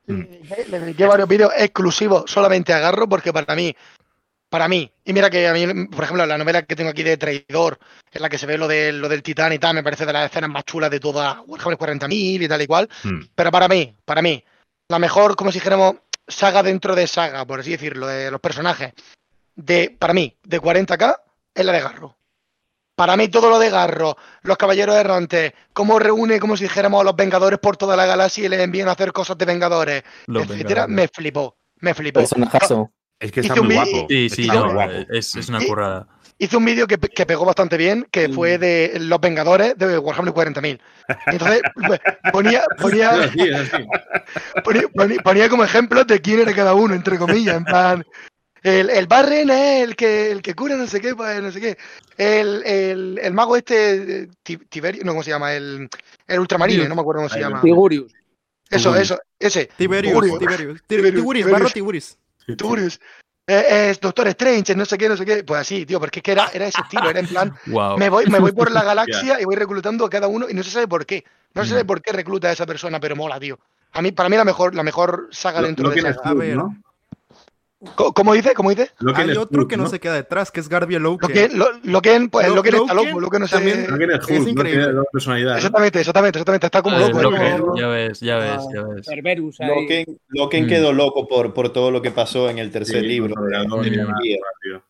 Le 0.08 0.42
le 0.70 0.80
dediqué 0.80 1.06
varios 1.06 1.28
vídeos 1.28 1.52
exclusivos 1.58 2.30
solamente 2.30 2.74
a 2.74 2.80
Garro 2.80 3.08
porque 3.08 3.32
para 3.32 3.56
mí, 3.56 3.76
para 4.50 4.68
mí, 4.68 4.92
y 5.06 5.14
mira 5.14 5.30
que 5.30 5.48
a 5.48 5.54
mí, 5.54 5.86
por 5.86 6.04
ejemplo, 6.04 6.26
la 6.26 6.38
novela 6.38 6.64
que 6.64 6.76
tengo 6.76 6.90
aquí 6.90 7.04
de 7.04 7.18
Traidor, 7.18 7.80
en 8.12 8.22
la 8.22 8.30
que 8.30 8.38
se 8.38 8.46
ve 8.46 8.58
lo, 8.58 8.68
de, 8.68 8.92
lo 8.92 9.08
del 9.08 9.24
titán 9.24 9.54
y 9.54 9.60
tal, 9.60 9.76
me 9.76 9.84
parece 9.84 10.06
de 10.06 10.14
las 10.14 10.30
escenas 10.30 10.50
más 10.50 10.66
chulas 10.66 10.92
de 10.92 11.00
toda 11.00 11.42
Warhammer 11.48 11.78
40.000 11.78 12.44
y 12.44 12.48
tal 12.48 12.62
y 12.62 12.68
cual. 12.68 12.90
Mm. 13.04 13.22
Pero 13.34 13.52
para 13.52 13.68
mí, 13.68 13.96
para 14.04 14.22
mí, 14.22 14.44
la 14.90 15.00
mejor, 15.00 15.36
como 15.36 15.52
si 15.52 15.60
dijéramos, 15.60 15.96
saga 16.28 16.64
dentro 16.64 16.96
de 16.96 17.08
saga, 17.08 17.46
por 17.46 17.60
así 17.60 17.72
decirlo, 17.72 18.08
de 18.08 18.30
los 18.30 18.42
personajes, 18.42 18.94
de, 19.56 19.96
para 19.98 20.14
mí, 20.14 20.36
de 20.44 20.62
40k, 20.62 21.18
es 21.54 21.66
la 21.66 21.72
de 21.72 21.82
Garro. 21.82 22.18
Para 23.02 23.18
mí 23.18 23.30
todo 23.30 23.50
lo 23.50 23.58
de 23.58 23.72
Garro, 23.72 24.16
los 24.44 24.58
caballeros 24.58 24.96
errantes, 24.96 25.54
cómo 25.74 25.98
reúne, 25.98 26.40
como 26.40 26.56
si 26.56 26.66
dijéramos, 26.66 27.02
a 27.02 27.04
los 27.04 27.16
Vengadores 27.16 27.58
por 27.58 27.76
toda 27.76 27.96
la 27.98 28.06
galaxia 28.06 28.46
y 28.46 28.48
les 28.48 28.60
envían 28.60 28.90
a 28.90 28.92
hacer 28.92 29.12
cosas 29.12 29.40
de 29.40 29.46
Vengadores, 29.46 30.04
Los 30.28 30.44
etcétera, 30.44 30.86
Vengadores. 30.86 30.96
me 30.96 31.08
flipó, 31.08 31.58
me 31.80 31.94
flipó. 31.96 32.20
Personajazo. 32.20 32.92
Es 33.20 33.32
que 33.32 33.40
Hice 33.40 33.48
está 33.50 33.60
un 33.62 33.66
muy 33.66 33.76
guapo. 33.76 34.06
Sí, 34.08 34.30
sí, 34.30 34.42
Está 34.44 34.54
no, 34.54 34.66
muy 34.66 34.74
guapo. 34.76 34.92
es, 35.10 35.36
es 35.36 35.50
una 35.50 35.66
currada. 35.66 36.08
Hizo 36.38 36.60
un 36.60 36.66
vídeo 36.66 36.86
que, 36.86 37.00
pe- 37.00 37.10
que 37.10 37.26
pegó 37.26 37.44
bastante 37.44 37.76
bien, 37.76 38.08
que 38.12 38.30
fue 38.30 38.60
de 38.60 38.94
los 39.00 39.20
Vengadores 39.20 39.76
de 39.80 39.98
Warhammer 39.98 40.32
40.000. 40.32 40.80
Entonces 41.26 41.62
pues, 41.88 42.00
ponía, 42.32 42.64
ponía, 42.80 43.32
ponía, 44.64 44.88
ponía- 44.94 45.22
ponía 45.24 45.50
como 45.50 45.64
ejemplos 45.64 46.06
de 46.06 46.22
quién 46.22 46.40
era 46.40 46.54
cada 46.54 46.76
uno, 46.76 46.94
entre 46.94 47.18
comillas, 47.18 47.58
en 47.58 47.64
plan. 47.66 48.06
El, 48.64 48.90
el 48.92 49.08
Barren 49.08 49.50
es 49.50 49.84
el 49.84 49.96
que, 49.96 50.32
el 50.32 50.42
que 50.42 50.54
cura 50.54 50.76
no 50.76 50.86
sé 50.88 51.02
qué, 51.02 51.16
pues 51.16 51.42
no 51.42 51.52
sé 51.52 51.60
qué. 51.60 51.78
El, 52.18 52.64
el, 52.64 53.20
el 53.22 53.34
mago 53.34 53.56
este, 53.58 54.28
Ti- 54.44 54.58
Tiberio, 54.70 55.04
no, 55.04 55.12
¿cómo 55.14 55.24
se 55.24 55.32
llama? 55.32 55.54
El, 55.54 55.90
el 56.28 56.40
ultramarine, 56.40 56.88
no 56.88 56.94
me 56.96 57.02
acuerdo 57.02 57.22
cómo 57.22 57.30
se 57.30 57.40
llama. 57.40 57.62
Tigurius. 57.62 58.14
Eso, 58.70 58.96
eso, 58.96 59.20
ese. 59.40 59.70
Tiberius, 59.78 60.14
Tiberius. 60.14 60.40
Tiberius. 60.40 60.82
Tiberius, 60.88 61.16
Tiburius, 61.16 61.52
barro 61.52 61.70
Tiburius. 61.70 62.18
Tiberius. 62.58 63.00
Eh, 63.48 63.90
es 63.90 64.00
Doctor 64.00 64.28
Strange, 64.30 64.76
no 64.76 64.86
sé 64.86 64.98
qué, 64.98 65.10
no 65.10 65.18
sé 65.18 65.26
qué. 65.26 65.44
Pues 65.44 65.60
así, 65.60 65.86
tío, 65.86 66.00
porque 66.00 66.20
es 66.20 66.24
que 66.24 66.32
era, 66.32 66.50
era 66.54 66.68
ese 66.68 66.80
estilo, 66.82 67.10
era 67.10 67.20
en 67.20 67.28
plan, 67.28 67.54
Wow. 67.66 67.98
me 67.98 68.10
voy, 68.10 68.28
me 68.28 68.40
voy 68.40 68.52
por 68.52 68.72
la 68.72 68.84
galaxia 68.84 69.42
y 69.42 69.46
voy 69.46 69.56
reclutando 69.56 70.06
a 70.06 70.10
cada 70.10 70.28
uno 70.28 70.48
y 70.50 70.54
no 70.54 70.62
se 70.64 70.70
sabe 70.70 70.88
por 70.88 71.06
qué. 71.06 71.26
No 71.54 71.64
se 71.64 71.72
sabe 71.72 71.84
por 71.84 72.02
qué 72.02 72.14
recluta 72.14 72.48
a 72.48 72.52
esa 72.54 72.66
persona, 72.68 73.00
pero 73.00 73.16
mola, 73.16 73.40
tío. 73.40 73.60
A 73.94 74.02
mí, 74.02 74.12
para 74.14 74.30
mí 74.30 74.38
la 74.38 74.46
mejor, 74.46 74.74
la 74.76 74.84
mejor 74.84 75.28
saga 75.32 75.60
Lo- 75.62 75.68
dentro 75.68 75.84
lo 75.86 75.90
de 75.90 75.96
que 75.96 76.00
esa. 76.02 76.10
eres 76.10 76.22
A 76.24 76.30
tú, 76.30 76.38
ver. 76.38 76.56
¿no? 76.56 76.78
¿Cómo 77.96 78.34
dice? 78.34 78.54
¿Cómo 78.54 78.70
dice? 78.70 78.92
Lo 79.00 79.12
que 79.12 79.22
Hay 79.24 79.32
otro 79.32 79.62
tú, 79.64 79.68
que 79.68 79.76
no 79.76 79.88
se 79.88 80.00
queda 80.00 80.14
detrás, 80.14 80.52
que 80.52 80.60
es 80.60 80.70
Garvey 80.70 81.00
Lo 81.00 81.12
Loken. 81.12 81.32
que, 81.32 81.50
lo, 81.50 81.66
lo 81.84 82.02
que, 82.02 82.28
pues, 82.32 82.48
Lo- 82.48 82.56
lo 82.56 82.62
que 82.64 82.70
está 82.70 82.94
Loken 82.94 83.10
loco, 83.10 83.20
lo 83.22 83.30
que 83.32 83.40
no 83.40 83.48
sé. 83.48 83.56
también- 83.56 83.88
Lo 83.90 83.98
que 83.98 84.04
eres 84.04 84.18
Es 84.20 84.30
Hulk, 84.30 84.40
no 84.44 84.50
increíble. 84.50 84.84
tiene 84.86 85.02
personalidad. 85.12 85.52
¿no? 85.52 85.58
Exactamente, 85.58 86.00
exactamente, 86.00 86.38
exactamente. 86.38 86.66
Está 86.68 86.82
como 86.84 87.00
loco. 87.00 87.22
lo 87.22 87.32
¿no? 87.32 87.38
que- 87.40 87.58
Como- 87.60 87.76
Ya 87.78 87.88
ves, 87.88 88.20
ya 88.20 88.38
ves, 88.38 88.62
ya 88.72 88.84
ves. 88.84 89.06
Cerberus 89.08 89.60
ahí. 89.62 89.68
Loken, 89.70 90.06
Loken 90.30 90.66
Mm. 90.66 90.68
quedó 90.70 90.94
loco 90.94 91.28
por, 91.28 91.54
por 91.56 91.74
todo 91.74 91.90
lo 91.90 92.04
que 92.04 92.12
pasó 92.12 92.50
en 92.52 92.60
el 92.60 92.68
Sí, 92.68 92.74
tercer 92.74 93.04
libro. 93.04 93.34
demás, 93.42 93.82
de- 93.84 93.90
tío. 94.62 94.84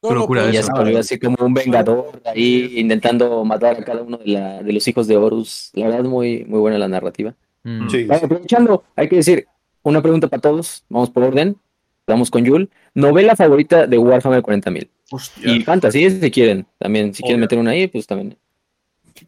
Qué 0.00 0.14
locura 0.14 0.48
Y 0.48 0.52
ya 0.52 0.60
eso. 0.60 0.72
se 0.74 0.80
volvió 0.80 0.98
así 0.98 1.18
como 1.18 1.36
un 1.44 1.54
vengador 1.54 2.20
ahí 2.24 2.72
intentando 2.80 3.44
matar 3.44 3.76
a 3.80 3.84
cada 3.84 4.02
uno 4.02 4.16
de, 4.16 4.26
la- 4.32 4.62
de 4.62 4.72
los 4.72 4.88
hijos 4.88 5.06
de 5.06 5.16
Horus. 5.16 5.70
La 5.74 5.88
verdad, 5.88 6.04
muy, 6.04 6.44
muy 6.46 6.58
buena 6.58 6.78
la 6.78 6.88
narrativa. 6.88 7.34
Mm. 7.64 7.88
Sí, 7.88 8.04
Vale, 8.04 8.24
aprovechando, 8.24 8.82
hay 8.96 9.08
que 9.08 9.16
decir 9.16 9.46
una 9.82 10.00
pregunta 10.02 10.26
para 10.26 10.40
todos. 10.40 10.84
Vamos 10.88 11.10
por 11.10 11.22
orden. 11.24 11.56
Vamos 12.06 12.30
con 12.30 12.44
Yul. 12.44 12.68
Novela 12.94 13.36
favorita 13.36 13.86
de 13.86 13.98
Warhammer 13.98 14.42
40.000. 14.42 14.88
Hostia. 15.10 15.52
Y 15.52 15.62
fantasy, 15.62 16.10
si 16.10 16.30
quieren. 16.30 16.66
También, 16.78 17.14
si 17.14 17.22
quieren 17.22 17.40
meter 17.40 17.58
una 17.58 17.70
ahí, 17.72 17.86
pues 17.86 18.06
también. 18.06 18.36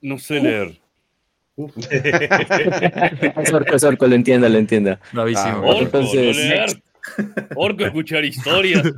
No 0.03 0.19
sé 0.19 0.41
leer. 0.41 0.79
Es 3.37 3.53
orco, 3.53 3.77
es 3.77 3.85
orco, 3.85 4.07
lo 4.09 4.15
entienda, 4.17 4.49
lo 4.49 4.59
entienda. 4.59 4.99
Bravísimo. 5.13 5.49
Ah, 5.49 5.61
Orco, 5.61 5.81
Entonces- 5.83 6.37
no 6.37 6.43
leer. 6.43 6.83
Orco, 7.55 7.85
escuchar 7.85 8.25
historias. 8.25 8.83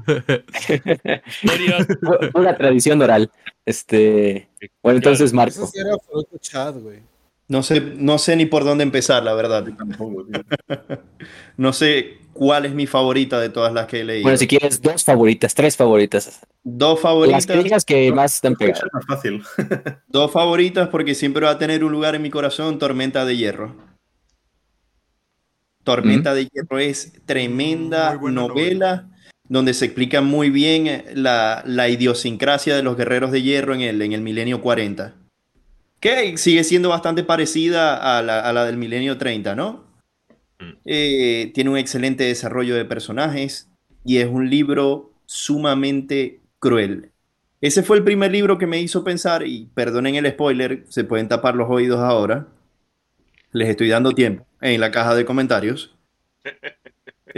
Historias. 1.42 1.86
Una 2.34 2.56
tradición 2.56 3.02
oral. 3.02 3.30
Este. 3.66 4.48
Bueno, 4.82 4.98
entonces, 4.98 5.26
Eso 5.26 5.36
Marco. 5.36 5.66
sí 5.66 5.78
era 5.80 5.96
fruto 5.98 6.38
chat, 6.38 6.76
güey. 6.76 7.00
No 7.48 7.62
sé, 7.64 7.80
no 7.80 8.18
sé 8.18 8.36
ni 8.36 8.46
por 8.46 8.64
dónde 8.64 8.84
empezar, 8.84 9.22
la 9.24 9.34
verdad. 9.34 9.66
No 11.56 11.72
sé 11.72 12.18
cuál 12.36 12.66
es 12.66 12.74
mi 12.74 12.86
favorita 12.86 13.40
de 13.40 13.48
todas 13.48 13.72
las 13.72 13.86
que 13.86 14.00
he 14.00 14.04
leído. 14.04 14.22
Bueno, 14.24 14.38
si 14.38 14.46
quieres, 14.46 14.80
dos 14.80 15.02
favoritas, 15.04 15.54
tres 15.54 15.76
favoritas. 15.76 16.40
Dos 16.62 16.94
Las 16.94 17.02
favoritas. 17.02 17.46
que 17.46 17.62
digas 17.62 17.84
que 17.84 18.12
más 18.12 18.40
te 18.40 18.48
han 18.48 18.54
Puede 18.54 18.72
pegado. 18.72 18.82
ser 18.82 18.90
más 18.92 19.06
fácil. 19.06 19.42
Dos 20.08 20.32
favoritas 20.32 20.88
porque 20.88 21.14
siempre 21.14 21.44
va 21.46 21.52
a 21.52 21.58
tener 21.58 21.84
un 21.84 21.92
lugar 21.92 22.14
en 22.14 22.22
mi 22.22 22.30
corazón, 22.30 22.78
Tormenta 22.78 23.24
de 23.24 23.36
Hierro. 23.36 23.76
Tormenta 25.84 26.34
de 26.34 26.46
Hierro 26.46 26.78
es 26.78 27.12
tremenda 27.24 28.16
buena 28.16 28.40
novela 28.42 29.08
donde 29.48 29.74
se 29.74 29.84
explica 29.84 30.20
muy 30.22 30.50
bien 30.50 30.88
eh, 30.88 31.04
la, 31.14 31.62
la 31.64 31.88
idiosincrasia 31.88 32.74
de 32.74 32.82
los 32.82 32.96
guerreros 32.96 33.30
de 33.30 33.42
hierro 33.42 33.74
en 33.74 33.80
el, 33.82 34.02
en 34.02 34.12
el 34.12 34.20
milenio 34.20 34.60
40. 34.60 35.14
Que 36.00 36.36
sigue 36.36 36.64
siendo 36.64 36.88
bastante 36.88 37.22
parecida 37.22 38.18
a 38.18 38.22
la, 38.22 38.40
a 38.40 38.52
la 38.52 38.64
del 38.64 38.76
milenio 38.76 39.18
30, 39.18 39.54
¿no? 39.54 39.85
Eh, 40.84 41.50
tiene 41.54 41.70
un 41.70 41.76
excelente 41.78 42.24
desarrollo 42.24 42.74
de 42.76 42.84
personajes 42.84 43.68
y 44.04 44.18
es 44.18 44.28
un 44.28 44.48
libro 44.48 45.12
sumamente 45.26 46.40
cruel. 46.58 47.10
Ese 47.60 47.82
fue 47.82 47.96
el 47.96 48.04
primer 48.04 48.30
libro 48.30 48.58
que 48.58 48.66
me 48.66 48.80
hizo 48.80 49.02
pensar, 49.02 49.46
y 49.46 49.68
perdonen 49.74 50.14
el 50.14 50.30
spoiler, 50.30 50.84
se 50.88 51.04
pueden 51.04 51.28
tapar 51.28 51.56
los 51.56 51.68
oídos 51.70 52.00
ahora. 52.00 52.46
Les 53.52 53.68
estoy 53.68 53.88
dando 53.88 54.12
tiempo 54.12 54.46
en 54.60 54.80
la 54.80 54.90
caja 54.90 55.14
de 55.14 55.24
comentarios. 55.24 55.94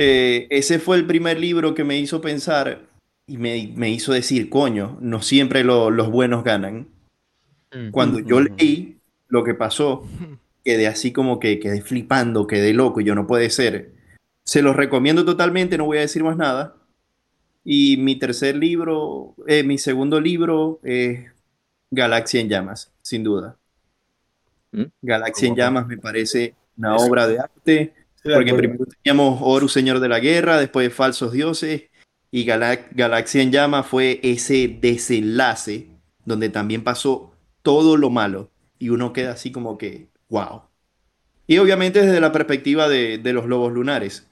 Eh, 0.00 0.46
ese 0.50 0.78
fue 0.78 0.96
el 0.96 1.06
primer 1.06 1.40
libro 1.40 1.74
que 1.74 1.82
me 1.82 1.98
hizo 1.98 2.20
pensar 2.20 2.82
y 3.26 3.36
me, 3.36 3.72
me 3.74 3.90
hizo 3.90 4.12
decir, 4.12 4.48
coño, 4.48 4.96
no 5.00 5.22
siempre 5.22 5.64
lo- 5.64 5.90
los 5.90 6.08
buenos 6.08 6.44
ganan. 6.44 6.86
Cuando 7.90 8.20
yo 8.20 8.40
leí 8.40 8.98
lo 9.26 9.42
que 9.42 9.54
pasó, 9.54 10.06
quedé 10.68 10.86
así 10.86 11.12
como 11.12 11.40
que 11.40 11.58
quedé 11.58 11.80
flipando, 11.80 12.46
quedé 12.46 12.74
loco, 12.74 13.00
y 13.00 13.04
yo 13.04 13.14
no 13.14 13.26
puede 13.26 13.48
ser. 13.48 13.94
Se 14.44 14.60
los 14.60 14.76
recomiendo 14.76 15.24
totalmente, 15.24 15.78
no 15.78 15.86
voy 15.86 15.96
a 15.96 16.02
decir 16.02 16.22
más 16.22 16.36
nada. 16.36 16.76
Y 17.64 17.96
mi 17.96 18.16
tercer 18.16 18.54
libro, 18.54 19.34
eh, 19.46 19.62
mi 19.62 19.78
segundo 19.78 20.20
libro 20.20 20.78
es 20.82 21.24
Galaxia 21.90 22.42
en 22.42 22.50
Llamas, 22.50 22.92
sin 23.00 23.24
duda. 23.24 23.56
¿Mm? 24.72 24.84
Galaxia 25.00 25.48
en 25.48 25.56
Llamas 25.56 25.86
me 25.86 25.96
parece 25.96 26.54
una 26.76 26.96
Eso. 26.96 27.06
obra 27.06 27.26
de 27.26 27.38
arte, 27.38 27.94
porque 28.22 28.52
primero 28.52 28.84
teníamos 28.84 29.38
Horus, 29.40 29.72
Señor 29.72 30.00
de 30.00 30.10
la 30.10 30.20
Guerra, 30.20 30.58
después 30.58 30.92
Falsos 30.92 31.32
Dioses, 31.32 31.84
y 32.30 32.44
Galax- 32.44 32.88
Galaxia 32.90 33.40
en 33.40 33.52
Llamas 33.52 33.86
fue 33.86 34.20
ese 34.22 34.68
desenlace 34.82 35.88
donde 36.26 36.50
también 36.50 36.84
pasó 36.84 37.32
todo 37.62 37.96
lo 37.96 38.10
malo, 38.10 38.50
y 38.78 38.90
uno 38.90 39.14
queda 39.14 39.32
así 39.32 39.50
como 39.50 39.78
que, 39.78 40.08
wow. 40.28 40.62
Y 41.46 41.58
obviamente 41.58 42.02
desde 42.02 42.20
la 42.20 42.32
perspectiva 42.32 42.88
de, 42.88 43.18
de 43.18 43.32
los 43.32 43.46
lobos 43.46 43.72
lunares. 43.72 44.26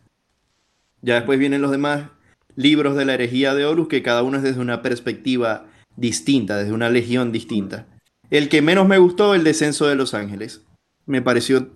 Ya 1.03 1.15
después 1.15 1.39
vienen 1.39 1.63
los 1.63 1.71
demás 1.71 2.11
libros 2.57 2.97
de 2.97 3.05
la 3.05 3.15
herejía 3.15 3.55
de 3.55 3.65
Horus, 3.65 3.89
que 3.89 4.03
cada 4.03 4.23
uno 4.23 4.39
es 4.39 4.43
desde 4.43 4.61
una 4.61 4.83
perspectiva 4.83 5.67
distinta, 5.97 6.57
desde 6.57 6.73
una 6.73 6.91
legión 6.91 7.33
distinta. 7.33 7.87
El 8.31 8.49
que 8.49 8.63
menos 8.63 8.89
me 8.89 8.99
gustó, 8.99 9.35
el 9.35 9.45
descenso 9.45 9.87
de 9.87 9.95
los 9.95 10.15
ángeles. 10.15 10.63
Me 11.05 11.23
pareció 11.23 11.71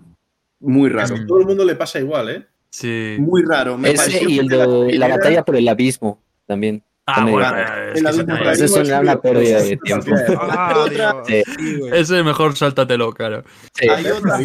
muy 0.59 0.89
raro. 0.89 1.15
A 1.15 1.27
todo 1.27 1.41
el 1.41 1.47
mundo 1.47 1.65
le 1.65 1.77
pasa 1.77 2.01
igual, 2.01 2.29
¿eh? 2.29 2.47
Sí. 2.71 3.17
Muy 3.19 3.43
raro. 3.43 3.79
Me 3.79 3.91
Ese 3.91 3.97
pareció 3.97 4.29
y 4.29 4.39
el 4.39 4.49
de 4.49 4.99
la 4.99 5.09
batalla 5.09 5.45
por 5.45 5.57
el 5.57 5.69
abismo 5.69 6.21
también. 6.47 6.83
Ah, 7.07 7.25
bueno, 7.29 7.49
es 7.59 7.93
que 7.95 7.99
Esa 7.99 8.11
es 8.83 8.89
una, 9.01 9.21
pérdida 9.21 9.61
de 9.63 9.77
tiempo. 9.79 10.15
Ah, 10.39 10.87
Dios. 10.91 11.15
Sí. 11.27 11.43
Ese 11.93 12.23
mejor 12.23 12.55
sáltatelo, 12.57 13.11
claro. 13.13 13.43
Sí. 13.75 13.89
Hay 13.89 14.07
otra 14.07 14.37
A 14.37 14.39
mí, 14.39 14.45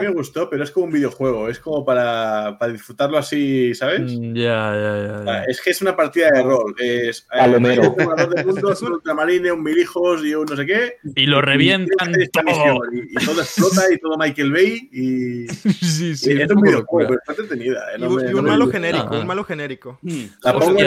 me 0.00 0.08
gustó, 0.10 0.48
pero 0.48 0.64
es 0.64 0.70
como 0.70 0.86
un 0.86 0.92
videojuego. 0.92 1.48
Es 1.50 1.58
como 1.58 1.84
para, 1.84 2.56
para 2.58 2.72
disfrutarlo 2.72 3.18
así, 3.18 3.74
¿sabes? 3.74 4.00
Mm, 4.00 4.34
Ya, 4.34 4.72
ya, 4.74 5.06
ya, 5.06 5.24
ya. 5.26 5.42
Es 5.48 5.60
que 5.60 5.70
es 5.70 5.82
una 5.82 5.94
partida 5.96 6.30
de 6.30 6.42
rol. 6.42 6.74
Es 6.78 7.20
eh, 7.20 7.38
Palomero. 7.38 7.82
un 7.82 7.88
jugador 7.90 8.34
de 8.34 8.44
mundos, 8.44 8.80
un 8.82 8.92
ultramarine, 8.92 9.52
un 9.52 9.62
mil 9.62 9.76
hijos 9.78 10.24
y 10.24 10.34
un 10.34 10.46
no 10.46 10.56
sé 10.56 10.64
qué. 10.64 10.96
Y 11.14 11.26
lo 11.26 11.42
revientan 11.42 12.14
esta 12.18 12.40
todo. 12.42 12.54
misión, 12.54 12.78
Y, 12.94 13.22
y 13.22 13.26
todo 13.26 13.40
explota 13.42 13.82
y 13.92 13.98
todo 13.98 14.16
Michael 14.16 14.52
Bay. 14.52 14.88
Y, 14.92 15.46
Sí, 15.88 16.16
sí, 16.16 16.32
y 16.32 16.40
es 16.40 16.50
un 16.50 16.62
videojuego, 16.62 17.08
pero 17.10 17.20
está 17.20 17.42
entretenida. 17.42 17.80
¿eh? 17.92 17.96
Y, 17.98 18.00
No 18.00 18.08
un- 18.08 18.16
me- 18.16 18.30
y 18.30 18.32
no 18.32 18.38
un 18.38 18.44
malo 18.46 18.68
genérico, 18.70 19.08
Ah. 19.10 19.18
un 19.20 19.26
malo 19.26 19.44
genérico. 19.44 19.98
La 20.42 20.52
pongo 20.54 20.66
hostia, 20.70 20.86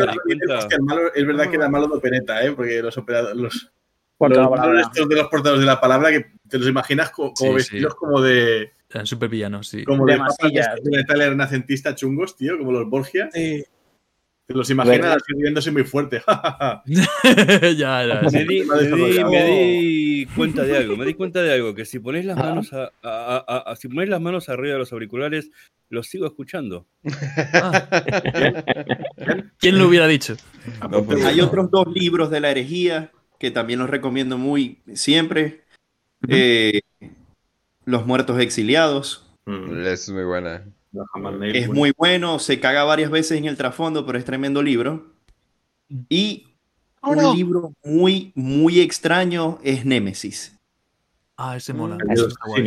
el 0.71 0.81
malo- 0.83 1.00
es 1.13 1.25
verdad 1.25 1.49
que 1.49 1.55
era 1.55 1.69
malo 1.69 1.87
de 1.87 1.95
opereta, 1.97 2.43
¿eh? 2.43 2.51
porque 2.51 2.81
los 2.81 2.97
operadores, 2.97 3.35
los, 3.37 3.71
los 4.19 4.81
estos 4.81 5.09
de 5.09 5.15
los 5.15 5.27
portadores 5.27 5.61
de 5.61 5.65
la 5.67 5.79
palabra 5.81 6.09
que 6.11 6.25
te 6.47 6.57
los 6.59 6.67
imaginas 6.67 7.09
co- 7.11 7.33
como, 7.33 7.51
Sí, 7.51 7.55
vestidos 7.55 7.93
sí. 7.93 7.97
como 7.99 8.21
de 8.21 8.71
Eran 8.89 9.05
súper 9.07 9.29
villanos, 9.29 9.67
sí. 9.67 9.83
como 9.83 10.05
De 10.05 10.13
de 10.13 11.03
de 11.19 11.29
renacentista 11.29 11.95
chungos, 11.95 12.35
tío, 12.35 12.57
como 12.57 12.71
los 12.71 12.89
Borgia. 12.89 13.29
Sí. 13.33 13.63
Te 14.51 14.57
los 14.57 14.69
imaginas 14.69 15.17
riéndose 15.27 15.71
muy 15.71 15.83
fuerte. 15.83 16.21
ya, 17.77 18.05
ya. 18.05 18.21
Me 18.31 18.43
di, 18.45 18.63
me, 18.63 18.77
di, 18.79 18.83
desarrollado. 18.85 19.31
me 19.31 19.43
di 19.45 20.25
cuenta 20.35 20.63
de 20.63 20.77
algo, 20.77 20.97
me 20.97 21.05
di 21.05 21.13
cuenta 21.13 21.41
de 21.41 21.53
algo, 21.53 21.73
que 21.75 21.85
si 21.85 21.99
pones 21.99 22.25
las 22.25 22.37
Ah. 22.37 22.43
manos 22.43 22.73
a, 22.73 22.91
a- 23.03 23.45
a- 23.47 23.71
a- 23.71 23.75
si 23.75 23.87
pones 23.87 24.09
las 24.09 24.21
manos 24.21 24.49
arriba 24.49 24.73
de 24.73 24.79
los 24.79 24.91
auriculares, 24.93 25.49
los 25.89 26.07
sigo 26.07 26.25
escuchando. 26.25 26.85
¿Quién 29.59 29.77
lo 29.77 29.87
hubiera 29.87 30.07
dicho? 30.07 30.35
No, 30.89 31.03
pues, 31.03 31.23
Hay 31.25 31.41
otros 31.41 31.69
dos 31.71 31.87
libros 31.93 32.29
de 32.29 32.39
la 32.39 32.51
herejía 32.51 33.11
que 33.39 33.51
también 33.51 33.79
los 33.79 33.89
recomiendo 33.89 34.37
muy 34.37 34.79
siempre. 34.93 35.61
Eh, 36.27 36.81
Los 37.85 38.05
muertos 38.05 38.39
exiliados. 38.39 39.27
Mm, 39.45 39.85
es 39.87 40.07
muy 40.09 40.23
buena. 40.23 40.63
Es 40.93 41.67
bueno. 41.67 41.79
muy 41.79 41.93
bueno, 41.97 42.39
se 42.39 42.59
caga 42.59 42.83
varias 42.83 43.09
veces 43.09 43.37
en 43.37 43.45
el 43.45 43.57
trasfondo, 43.57 44.05
pero 44.05 44.17
es 44.17 44.25
tremendo 44.25 44.61
libro. 44.61 45.13
Y 46.09 46.47
un 47.01 47.35
libro 47.35 47.73
muy, 47.83 48.31
muy 48.35 48.79
extraño 48.79 49.59
es 49.63 49.85
Némesis. 49.85 50.60
Ah, 51.43 51.57
ese 51.57 51.73
mola. 51.73 51.97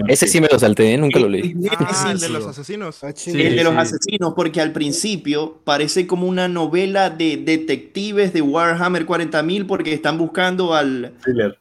Ese 0.08 0.26
sí 0.26 0.40
me 0.40 0.48
lo 0.50 0.58
salté, 0.58 0.92
¿eh? 0.92 0.98
nunca 0.98 1.20
lo 1.20 1.28
leí. 1.28 1.54
Ah, 1.78 2.10
el 2.10 2.18
de 2.18 2.28
los 2.28 2.44
asesinos. 2.44 3.00
Sí, 3.14 3.30
el 3.30 3.54
de 3.54 3.62
los 3.62 3.72
sí. 3.72 3.78
asesinos, 3.78 4.34
porque 4.34 4.60
al 4.60 4.72
principio 4.72 5.60
parece 5.62 6.08
como 6.08 6.26
una 6.26 6.48
novela 6.48 7.08
de 7.08 7.36
detectives 7.36 8.32
de 8.32 8.42
Warhammer 8.42 9.06
40.000 9.06 9.66
porque 9.66 9.92
están 9.92 10.18
buscando 10.18 10.74
al, 10.74 11.14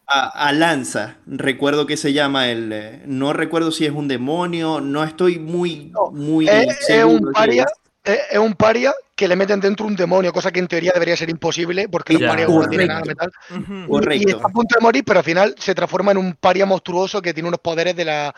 a, 0.08 0.48
a 0.48 0.53
Lanza, 0.53 1.17
recuerdo 1.27 1.85
que 1.85 1.98
se 1.98 2.14
llama 2.14 2.50
el, 2.50 2.72
eh, 2.74 3.03
no 3.06 3.32
recuerdo 3.32 3.72
si 3.72 3.85
es 3.85 3.92
un 3.92 4.08
demonio, 4.08 4.82
no 4.82 5.03
estoy 5.03 5.38
muy, 5.38 5.92
muy 6.14 6.48
Es, 6.48 6.67
es 6.67 6.85
seguro 6.88 7.27
un 7.27 7.32
paria, 7.32 7.67
es, 8.04 8.38
un 8.38 8.54
paria 8.54 8.94
que 9.16 9.28
le 9.28 9.36
meten 9.36 9.60
dentro 9.60 9.86
un 9.86 9.96
demonio, 9.96 10.34
cosa 10.34 10.52
que 10.52 10.60
en 10.60 10.68
teoría 10.68 10.92
debería 10.94 11.16
ser 11.16 11.30
imposible, 11.30 11.88
porque 11.88 12.14
los 12.14 12.24
parias 12.24 12.50
no 12.50 12.68
tienen 12.68 12.88
nada 12.88 13.04
metal. 13.06 13.32
Y, 13.50 13.88
Correcto. 13.88 14.28
y 14.28 14.32
está 14.32 14.48
a 14.48 14.50
punto 14.50 14.76
de 14.78 14.84
morir, 14.84 15.04
pero 15.06 15.20
al 15.20 15.26
final 15.26 15.56
se 15.58 15.76
transforma 15.76 16.12
en 16.12 16.18
un 16.18 16.34
paria 16.34 16.66
monstruoso 16.66 17.22
que 17.22 17.34
tiene 17.34 17.48
unos 17.48 17.60
poderes 17.60 17.96
de 17.96 18.06
la, 18.06 18.34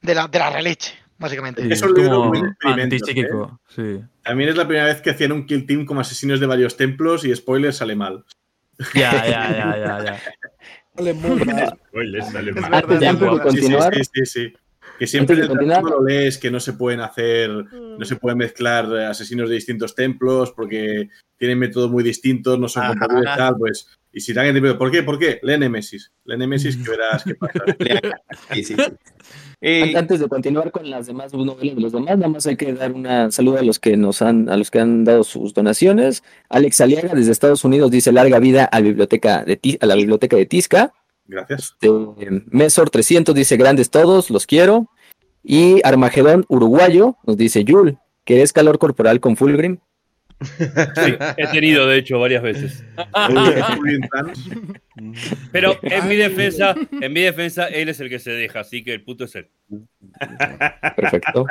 de 0.00 0.14
la, 0.14 0.28
de 0.28 0.38
la 0.38 0.50
releche, 0.50 0.94
básicamente. 1.18 1.62
Sí, 1.62 1.72
Es 1.72 1.82
como 1.82 2.26
muy 2.26 2.38
experimento, 2.38 2.94
antipsíquico. 2.94 3.60
Sí. 3.74 4.00
También 4.22 4.50
es 4.50 4.56
la 4.56 4.66
primera 4.66 4.86
vez 4.86 5.00
que 5.00 5.10
hacían 5.10 5.32
un 5.32 5.46
kill 5.46 5.66
team 5.66 5.84
como 5.84 6.00
asesinos 6.00 6.38
de 6.38 6.46
varios 6.46 6.76
templos 6.76 7.24
y 7.24 7.34
spoiler 7.34 7.72
sale 7.72 7.96
mal. 7.96 8.24
Ya, 8.94 9.26
ya, 9.26 9.50
ya, 9.50 9.76
ya, 9.76 10.04
ya. 10.04 10.20
Sale 10.94 11.14
muy 11.14 11.44
mal. 11.44 11.78
Spoiler 11.88 12.22
sale 12.22 12.52
mal. 12.52 12.74
Antes 12.74 13.00
de 13.00 13.38
continuar, 13.40 13.94
Sí, 13.94 14.04
sí, 14.04 14.10
sí, 14.12 14.26
sí. 14.26 14.54
Que 14.98 15.06
siempre 15.06 15.36
en 15.36 15.42
el 15.42 15.48
trasfondo 15.48 16.02
lees 16.04 16.38
que 16.38 16.50
no 16.50 16.58
se 16.60 16.72
pueden 16.72 17.00
hacer, 17.00 17.50
no 17.50 18.04
se 18.04 18.16
pueden 18.16 18.38
mezclar 18.38 18.92
asesinos 18.96 19.48
de 19.48 19.54
distintos 19.54 19.94
templos 19.94 20.52
porque 20.52 21.08
tienen 21.36 21.58
métodos 21.58 21.90
muy 21.90 22.02
distintos, 22.02 22.58
no 22.58 22.68
son 22.68 22.82
Ajá. 22.82 22.90
compatibles 22.94 23.36
tal, 23.36 23.54
pues. 23.56 23.88
Y 24.12 24.20
si 24.20 24.32
alguien 24.32 24.54
te 24.54 24.60
pregunta, 24.60 24.78
¿por 24.78 24.90
qué? 24.90 25.02
¿Por 25.04 25.18
qué? 25.18 25.38
Lee 25.42 25.58
Nemesis. 25.58 26.10
Lee 26.24 26.36
Nemesis 26.38 26.76
que 26.78 26.90
verás 26.90 27.22
qué 27.24 27.34
pasa. 27.36 27.52
Sí, 28.54 28.64
sí, 28.64 28.74
sí. 28.74 28.82
Eh, 29.60 29.82
An- 29.90 29.96
Antes 29.96 30.20
de 30.20 30.28
continuar 30.28 30.70
con 30.70 30.88
las 30.88 31.08
demás 31.08 31.34
novelas 31.34 31.74
de 31.74 31.80
los 31.82 31.90
demás, 31.92 32.16
nada 32.16 32.28
más 32.28 32.46
hay 32.46 32.54
que 32.56 32.72
dar 32.74 32.92
una 32.92 33.28
saludo 33.32 33.58
a 33.58 33.62
los 33.62 33.80
que 33.80 33.96
nos 33.96 34.22
han, 34.22 34.48
a 34.48 34.56
los 34.56 34.70
que 34.70 34.78
han 34.78 35.02
dado 35.02 35.24
sus 35.24 35.52
donaciones. 35.52 36.22
Alex 36.48 36.80
Aliaga 36.80 37.12
desde 37.12 37.32
Estados 37.32 37.64
Unidos 37.64 37.90
dice 37.90 38.12
larga 38.12 38.38
vida 38.38 38.68
a, 38.70 38.80
biblioteca 38.80 39.44
de 39.44 39.58
a 39.80 39.86
la 39.86 39.96
biblioteca 39.96 40.36
de 40.36 40.46
Tisca. 40.46 40.92
Gracias. 41.28 41.76
Este, 41.80 42.42
Mesor 42.50 42.90
300 42.90 43.34
dice 43.34 43.56
grandes 43.56 43.90
todos, 43.90 44.30
los 44.30 44.46
quiero. 44.46 44.90
Y 45.44 45.80
Armagedón 45.84 46.44
Uruguayo 46.48 47.16
nos 47.24 47.36
dice 47.36 47.64
Yul, 47.64 47.98
¿querés 48.24 48.52
calor 48.52 48.78
corporal 48.78 49.20
con 49.20 49.36
Fulgrim? 49.36 49.78
Sí, 50.40 51.14
he 51.36 51.46
tenido, 51.48 51.86
de 51.88 51.98
hecho, 51.98 52.18
varias 52.20 52.42
veces. 52.42 52.84
Pero 55.52 55.76
en 55.82 56.08
mi 56.08 56.16
defensa, 56.16 56.74
en 57.00 57.12
mi 57.12 57.20
defensa, 57.22 57.66
él 57.66 57.88
es 57.88 57.98
el 58.00 58.08
que 58.08 58.18
se 58.20 58.30
deja, 58.30 58.60
así 58.60 58.84
que 58.84 58.92
el 58.92 59.02
puto 59.02 59.24
es 59.24 59.34
él. 59.34 59.48
Perfecto. 60.96 61.44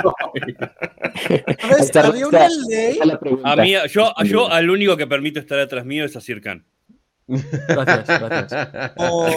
Había 2.04 2.28
una 2.28 2.48
ley. 2.70 3.00
A 3.44 3.56
mí, 3.58 3.74
yo, 3.90 4.14
yo 4.24 4.50
al 4.50 4.70
único 4.70 4.96
que 4.96 5.06
permito 5.06 5.40
estar 5.40 5.60
atrás 5.60 5.86
mío 5.86 6.06
es 6.06 6.16
a 6.16 6.22
Sirkan. 6.22 6.66
Gracias, 7.28 8.08
gracias. 8.22 8.92
Oh, 8.98 9.28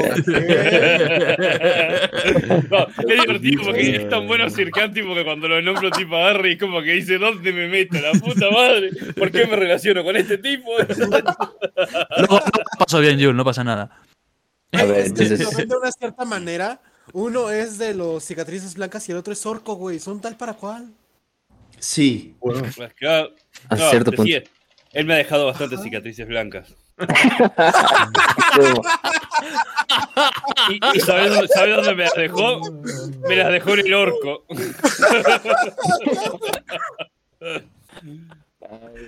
No, 2.70 2.86
es 3.08 3.20
divertido 3.22 3.62
porque 3.64 3.96
es 3.96 4.08
tan 4.08 4.26
bueno 4.26 4.48
Sirkan 4.50 4.92
tipo 4.92 5.14
que 5.14 5.24
cuando 5.24 5.48
lo 5.48 5.60
nombro 5.60 5.90
tipo 5.90 6.16
agarra 6.16 6.48
y 6.48 6.56
como 6.58 6.82
que 6.82 6.92
dice 6.92 7.18
¿Dónde 7.18 7.52
me 7.52 7.68
meto? 7.68 7.98
La 8.00 8.12
puta 8.12 8.50
madre. 8.50 8.90
¿Por 9.16 9.30
qué 9.30 9.46
me 9.46 9.56
relaciono 9.56 10.04
con 10.04 10.16
este 10.16 10.38
tipo? 10.38 10.70
Luego 12.18 12.38
no 12.38 12.40
pasó 12.78 13.00
bien, 13.00 13.20
Jul, 13.22 13.36
no 13.36 13.44
pasa 13.44 13.64
nada. 13.64 13.90
A 14.72 14.84
ver, 14.84 14.98
es 15.06 15.12
que 15.12 15.22
entonces- 15.24 15.56
ven 15.56 15.68
de 15.68 15.76
una 15.76 15.90
cierta 15.92 16.24
manera. 16.24 16.80
Uno 17.12 17.50
es 17.50 17.76
de 17.78 17.92
los 17.94 18.22
cicatrices 18.24 18.74
blancas 18.76 19.08
y 19.08 19.12
el 19.12 19.18
otro 19.18 19.32
es 19.32 19.44
orco, 19.44 19.74
güey. 19.74 19.98
Son 19.98 20.20
tal 20.20 20.36
para 20.36 20.54
cual. 20.54 20.92
sí. 21.80 22.36
Bueno, 22.40 22.62
Pues, 22.76 22.94
claro, 22.94 23.30
A 23.68 23.74
no, 23.74 23.90
cierto 23.90 24.12
punto. 24.12 24.32
él 24.92 25.04
me 25.06 25.14
ha 25.14 25.16
dejado 25.16 25.46
bastantes 25.46 25.82
cicatrices 25.82 26.28
blancas. 26.28 26.72
¿Y, 30.70 30.80
y 30.96 31.00
sabes, 31.00 31.30
dónde, 31.32 31.48
sabes 31.48 31.76
dónde 31.76 31.94
me 31.94 32.04
las 32.04 32.14
dejó? 32.14 32.60
Me 33.28 33.36
las 33.36 33.52
dejó 33.52 33.74
en 33.74 33.80
el 33.86 33.94
orco. 33.94 34.44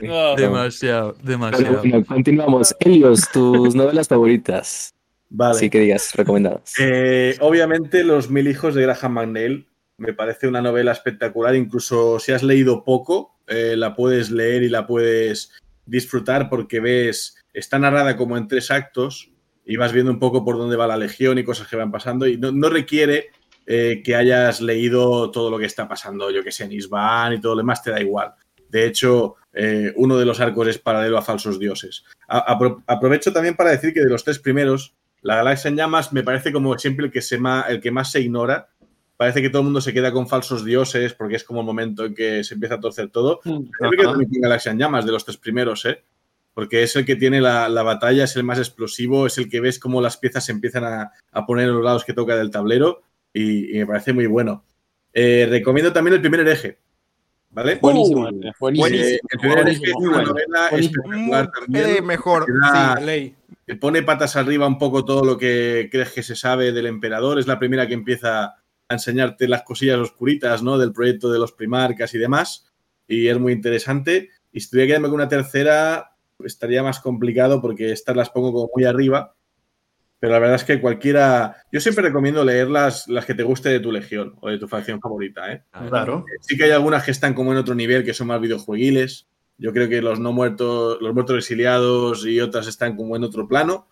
No, 0.03 0.35
Demasiado, 0.37 1.15
demasiado. 1.23 1.79
bueno, 1.81 2.05
continuamos. 2.05 2.75
Helios, 2.81 3.29
tus 3.33 3.75
novelas 3.75 4.09
favoritas. 4.09 4.93
vale. 5.31 5.53
Así 5.57 5.71
que 5.71 5.79
digas, 5.81 6.13
recomendadas. 6.15 6.75
Eh, 6.79 7.37
obviamente, 7.41 8.03
Los 8.05 8.29
Mil 8.31 8.49
Hijos 8.49 8.75
de 8.75 8.83
Graham 8.83 9.13
McNeil 9.13 9.67
me 9.99 10.13
parece 10.15 10.49
una 10.49 10.61
novela 10.63 10.93
espectacular. 10.93 11.55
Incluso 11.55 12.19
si 12.19 12.33
has 12.33 12.43
leído 12.43 12.83
poco, 12.85 13.37
eh, 13.47 13.75
la 13.77 13.95
puedes 13.95 14.31
leer 14.31 14.63
y 14.65 14.69
la 14.69 14.87
puedes 14.87 15.53
disfrutar 15.87 16.49
porque 16.49 16.81
ves, 16.81 17.37
está 17.53 17.79
narrada 17.79 18.17
como 18.17 18.37
en 18.37 18.49
tres 18.49 18.71
actos 18.71 19.31
y 19.65 19.77
vas 19.77 19.93
viendo 19.93 20.11
un 20.11 20.19
poco 20.19 20.45
por 20.45 20.57
dónde 20.59 20.77
va 20.77 20.87
la 20.87 20.97
legión 20.97 21.39
y 21.39 21.45
cosas 21.45 21.69
que 21.69 21.77
van 21.77 21.91
pasando. 21.93 22.27
Y 22.27 22.37
no, 22.37 22.51
no 22.53 22.69
requiere 22.69 23.27
eh, 23.67 24.03
que 24.05 24.17
hayas 24.17 24.61
leído 24.61 25.31
todo 25.31 25.51
lo 25.51 25.59
que 25.59 25.67
está 25.67 25.89
pasando, 25.89 26.31
yo 26.31 26.43
que 26.43 26.51
sé, 26.53 26.65
en 26.65 26.73
Isban 26.73 27.35
y 27.35 27.41
todo 27.41 27.55
lo 27.55 27.59
demás, 27.59 27.83
te 27.83 27.91
da 27.91 28.01
igual. 28.01 28.33
De 28.69 28.87
hecho, 28.87 29.37
eh, 29.53 29.93
uno 29.97 30.17
de 30.17 30.25
los 30.25 30.41
arcos 30.41 30.67
es 30.69 30.79
paralelo 30.79 31.19
a 31.19 31.23
Falsos 31.23 31.59
Dioses. 31.59 32.05
A- 32.27 32.57
apro- 32.59 32.83
aprovecho 32.87 33.33
también 33.33 33.55
para 33.55 33.71
decir 33.71 33.93
que 33.93 34.01
de 34.01 34.09
los 34.09 34.25
tres 34.25 34.39
primeros, 34.39 34.95
la 35.21 35.37
Galaxia 35.37 35.69
en 35.69 35.77
Llamas 35.77 36.13
me 36.13 36.25
parece 36.25 36.53
como 36.53 36.77
siempre 36.79 37.07
el 37.07 37.13
que, 37.13 37.21
se 37.23 37.39
ma- 37.39 37.67
el 37.69 37.81
que 37.81 37.91
más 37.93 38.11
se 38.11 38.21
ignora. 38.21 38.69
Parece 39.17 39.41
que 39.43 39.51
todo 39.51 39.61
el 39.61 39.67
mundo 39.67 39.81
se 39.81 39.93
queda 39.93 40.11
con 40.11 40.27
falsos 40.27 40.65
dioses 40.65 41.13
porque 41.13 41.37
es 41.37 41.45
como 41.45 41.61
el 41.61 41.67
momento 41.67 42.05
en 42.07 42.15
que 42.15 42.43
se 42.43 42.55
empieza 42.55 42.77
a 42.77 42.81
torcer 42.81 43.11
todo. 43.11 43.41
También 43.79 44.01
con 44.31 44.41
Galaxia 44.41 44.73
en 44.73 44.79
Llamas 44.79 45.07
de 45.07 45.13
los 45.13 45.25
tres 45.25 45.37
primeros, 45.37 45.85
¿eh? 45.85 46.03
Porque 46.55 46.83
es 46.83 46.95
el 46.97 47.07
que 47.07 47.17
tiene 47.17 47.41
la, 47.41 47.69
la 47.69 47.83
batalla, 47.83 48.25
es 48.25 48.37
el 48.37 48.45
más 48.45 48.59
explosivo, 48.59 49.27
es 49.27 49.39
el 49.39 49.49
que 49.49 49.61
ves 49.61 49.79
cómo 49.79 50.03
las 50.03 50.19
piezas 50.19 50.45
se 50.45 50.53
empiezan 50.53 50.85
a, 50.85 51.13
a 51.31 51.47
poner 51.47 51.69
en 51.69 51.75
los 51.75 51.85
lados 51.85 52.05
que 52.05 52.13
toca 52.13 52.37
del 52.37 52.51
tablero 52.51 53.03
y, 53.33 53.75
y 53.75 53.79
me 53.79 53.87
parece 53.87 54.13
muy 54.13 54.27
bueno. 54.27 54.65
Eh, 55.15 55.47
recomiendo 55.49 55.93
también 55.93 56.15
el 56.15 56.21
primer 56.21 56.41
hereje, 56.41 56.79
¿vale? 57.51 57.77
Buenísimo, 57.81 58.29
Uh, 58.29 58.53
buenísimo. 58.61 58.87
eh, 58.87 59.19
el 59.31 59.39
primer 59.41 59.59
hereje 59.61 59.85
es 59.87 59.95
una 59.97 60.23
novela 60.23 60.69
espectacular 60.73 61.51
también. 61.51 61.87
Eh, 61.89 62.03
mejor, 62.03 62.45
que 62.47 62.53
da- 62.53 62.97
sí, 62.99 63.05
ley. 63.05 63.35
que 63.67 63.77
pone 63.77 64.03
patas 64.03 64.37
arriba 64.37 64.67
un 64.67 64.79
poco 64.79 65.05
todo 65.07 65.25
lo 65.25 65.39
que 65.39 65.89
crees 65.91 66.11
que 66.13 66.23
se 66.23 66.37
sabe 66.37 66.73
del 66.73 66.87
emperador. 66.87 67.39
Es 67.39 67.47
la 67.47 67.59
primera 67.59 67.87
que 67.87 67.95
empieza 67.95 68.45
a 68.45 68.57
enseñarte 68.91 69.49
las 69.49 69.63
cosillas 69.63 69.99
oscuritas, 69.99 70.63
¿no? 70.63 70.77
Del 70.77 70.93
proyecto 70.93 71.31
de 71.33 71.39
los 71.39 71.53
primarcas 71.53 72.13
y 72.15 72.19
demás. 72.19 72.71
Y 73.09 73.29
es 73.29 73.39
muy 73.39 73.53
interesante. 73.55 74.29
Y 74.53 74.61
si 74.61 74.69
tuviera 74.71 74.85
que 74.87 74.89
quedarme 74.91 75.09
con 75.09 75.15
una 75.17 75.29
tercera, 75.29 76.12
estaría 76.45 76.83
más 76.83 77.01
complicado 77.01 77.61
porque 77.61 77.93
estas 77.93 78.17
las 78.17 78.31
pongo 78.31 78.53
como 78.53 78.71
muy 78.75 78.85
arriba. 78.85 79.35
Pero 80.21 80.35
la 80.35 80.39
verdad 80.39 80.57
es 80.57 80.65
que 80.65 80.81
cualquiera. 80.81 81.57
Yo 81.73 81.81
siempre 81.81 82.05
recomiendo 82.05 82.45
leer 82.45 82.69
las, 82.69 83.09
las 83.09 83.27
que 83.27 83.35
te 83.35 83.43
guste 83.43 83.71
de 83.71 83.81
tu 83.81 83.91
legión 83.91 84.37
o 84.41 84.51
de 84.51 84.59
tu 84.59 84.69
facción 84.69 85.01
favorita, 85.01 85.53
¿eh? 85.53 85.65
Claro. 85.89 86.25
Sí 86.41 86.57
que 86.57 86.65
hay 86.65 86.71
algunas 86.71 87.03
que 87.05 87.11
están 87.11 87.35
como 87.35 87.51
en 87.51 87.59
otro 87.59 87.75
nivel, 87.75 88.05
que 88.05 88.15
son 88.15 88.29
más 88.29 88.41
videojueguiles. 88.41 89.27
Yo 89.59 89.73
creo 89.73 89.89
que 89.89 90.01
los 90.01 90.21
no 90.21 90.33
muertos, 90.33 90.99
los 91.01 91.13
muertos 91.13 91.39
exiliados 91.39 92.25
y 92.25 92.41
otras 92.41 92.69
están 92.69 92.97
como 92.97 93.17
en 93.17 93.25
otro 93.25 93.49
plano, 93.49 93.89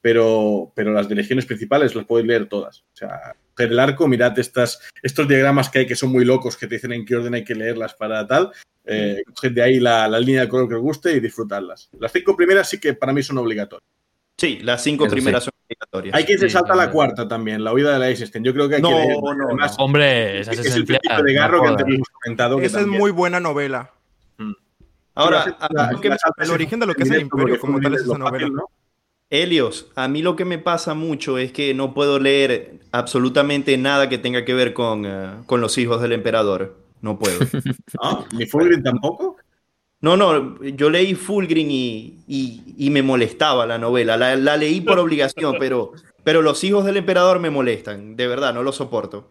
pero, 0.00 0.72
pero 0.74 0.92
las 0.92 1.08
de 1.08 1.14
legiones 1.14 1.46
principales 1.46 1.94
las 1.94 2.06
podéis 2.06 2.26
leer 2.26 2.48
todas. 2.48 2.80
O 2.80 2.96
sea, 2.96 3.36
el 3.58 3.78
arco, 3.78 4.06
mirad 4.08 4.38
estas, 4.38 4.80
estos 5.02 5.26
diagramas 5.28 5.68
que 5.70 5.80
hay 5.80 5.86
que 5.86 5.96
son 5.96 6.10
muy 6.10 6.24
locos, 6.24 6.56
que 6.56 6.66
te 6.66 6.76
dicen 6.76 6.92
en 6.92 7.04
qué 7.04 7.16
orden 7.16 7.34
hay 7.34 7.44
que 7.44 7.54
leerlas 7.54 7.94
para 7.94 8.26
tal. 8.26 8.50
Eh, 8.84 9.22
coged 9.34 9.52
de 9.52 9.62
ahí 9.62 9.80
la, 9.80 10.08
la 10.08 10.18
línea 10.18 10.42
de 10.42 10.48
color 10.48 10.68
que 10.68 10.74
os 10.76 10.80
guste 10.80 11.12
y 11.12 11.20
disfrutarlas. 11.20 11.90
Las 12.00 12.10
cinco 12.12 12.34
primeras 12.36 12.68
sí 12.70 12.78
que 12.80 12.94
para 12.94 13.12
mí 13.12 13.22
son 13.22 13.36
obligatorias. 13.38 13.86
Sí, 14.36 14.60
las 14.62 14.82
cinco 14.82 15.04
Eso 15.06 15.14
primeras 15.14 15.44
sí. 15.44 15.50
son 15.50 15.60
obligatorias. 15.66 16.14
Hay 16.14 16.24
quien 16.24 16.38
se 16.38 16.46
Sí, 16.46 16.52
salta 16.52 16.68
la 16.68 16.74
también. 16.84 16.92
cuarta 16.92 17.28
también, 17.28 17.64
la 17.64 17.72
huida 17.72 17.92
de 17.92 17.98
la 17.98 18.08
Eisenstein. 18.08 18.44
Yo 18.44 18.54
creo 18.54 18.68
que 18.68 18.76
hay 18.76 18.82
No, 18.82 18.88
que 18.90 18.94
leerla. 18.94 19.14
no, 19.20 19.34
no. 19.34 19.44
Además, 19.48 19.74
Hombre, 19.78 20.40
esa 20.40 20.52
es 20.52 20.60
es 20.60 20.76
el 20.76 20.84
principio 20.86 21.22
de 21.24 21.34
no 21.34 21.40
Garro 21.40 21.60
que 21.62 21.68
antes 21.68 21.86
hemos 21.86 22.08
comentado. 22.08 22.56
que 22.58 22.66
Esa 22.66 22.78
es 22.78 22.82
también- 22.84 23.00
muy 23.00 23.10
buena 23.10 23.40
novela. 23.40 23.90
Ahora, 25.14 25.42
a 25.58 25.68
mí 25.88 25.92
lo 25.94 26.00
que 26.00 26.10
me- 26.10 26.16
El 26.38 26.50
origen 26.52 26.78
de 26.80 26.86
lo 26.86 26.94
que 26.94 27.02
es 27.02 27.10
el 27.10 27.22
imperio 27.22 27.58
como 27.58 27.80
tal 27.80 27.94
es 27.94 28.02
esa 28.02 28.16
novela. 28.18 28.48
Helios, 29.30 29.90
a 29.94 30.08
mí 30.08 30.22
lo 30.22 30.36
que 30.36 30.44
me 30.46 30.58
pasa 30.58 30.94
mucho 30.94 31.36
es 31.38 31.52
que 31.52 31.74
no 31.74 31.92
puedo 31.92 32.18
leer 32.18 32.80
absolutamente 32.92 33.76
nada 33.76 34.08
que 34.08 34.16
tenga 34.18 34.44
que 34.44 34.54
ver 34.54 34.72
con, 34.72 35.04
eh, 35.04 35.30
con 35.46 35.60
los 35.60 35.76
hijos 35.76 36.00
del 36.00 36.12
emperador. 36.12 36.76
No 37.02 37.18
puedo. 37.18 37.38
¿No? 38.02 38.24
¿Ni 38.32 38.46
Fulgrim 38.46 38.82
tampoco? 38.82 39.36
No, 40.00 40.16
no, 40.16 40.62
yo 40.62 40.90
leí 40.90 41.14
Fulgrim 41.14 41.70
y, 41.70 42.20
y- 42.26 42.74
y 42.78 42.90
me 42.90 43.02
molestaba 43.02 43.66
la 43.66 43.78
novela. 43.78 44.16
La, 44.16 44.36
la 44.36 44.56
leí 44.56 44.80
por 44.80 44.98
obligación, 45.00 45.56
pero, 45.58 45.92
pero 46.24 46.40
los 46.40 46.62
hijos 46.64 46.84
del 46.84 46.96
emperador 46.96 47.38
me 47.40 47.50
molestan. 47.50 48.16
De 48.16 48.26
verdad, 48.28 48.54
no 48.54 48.62
lo 48.62 48.72
soporto. 48.72 49.28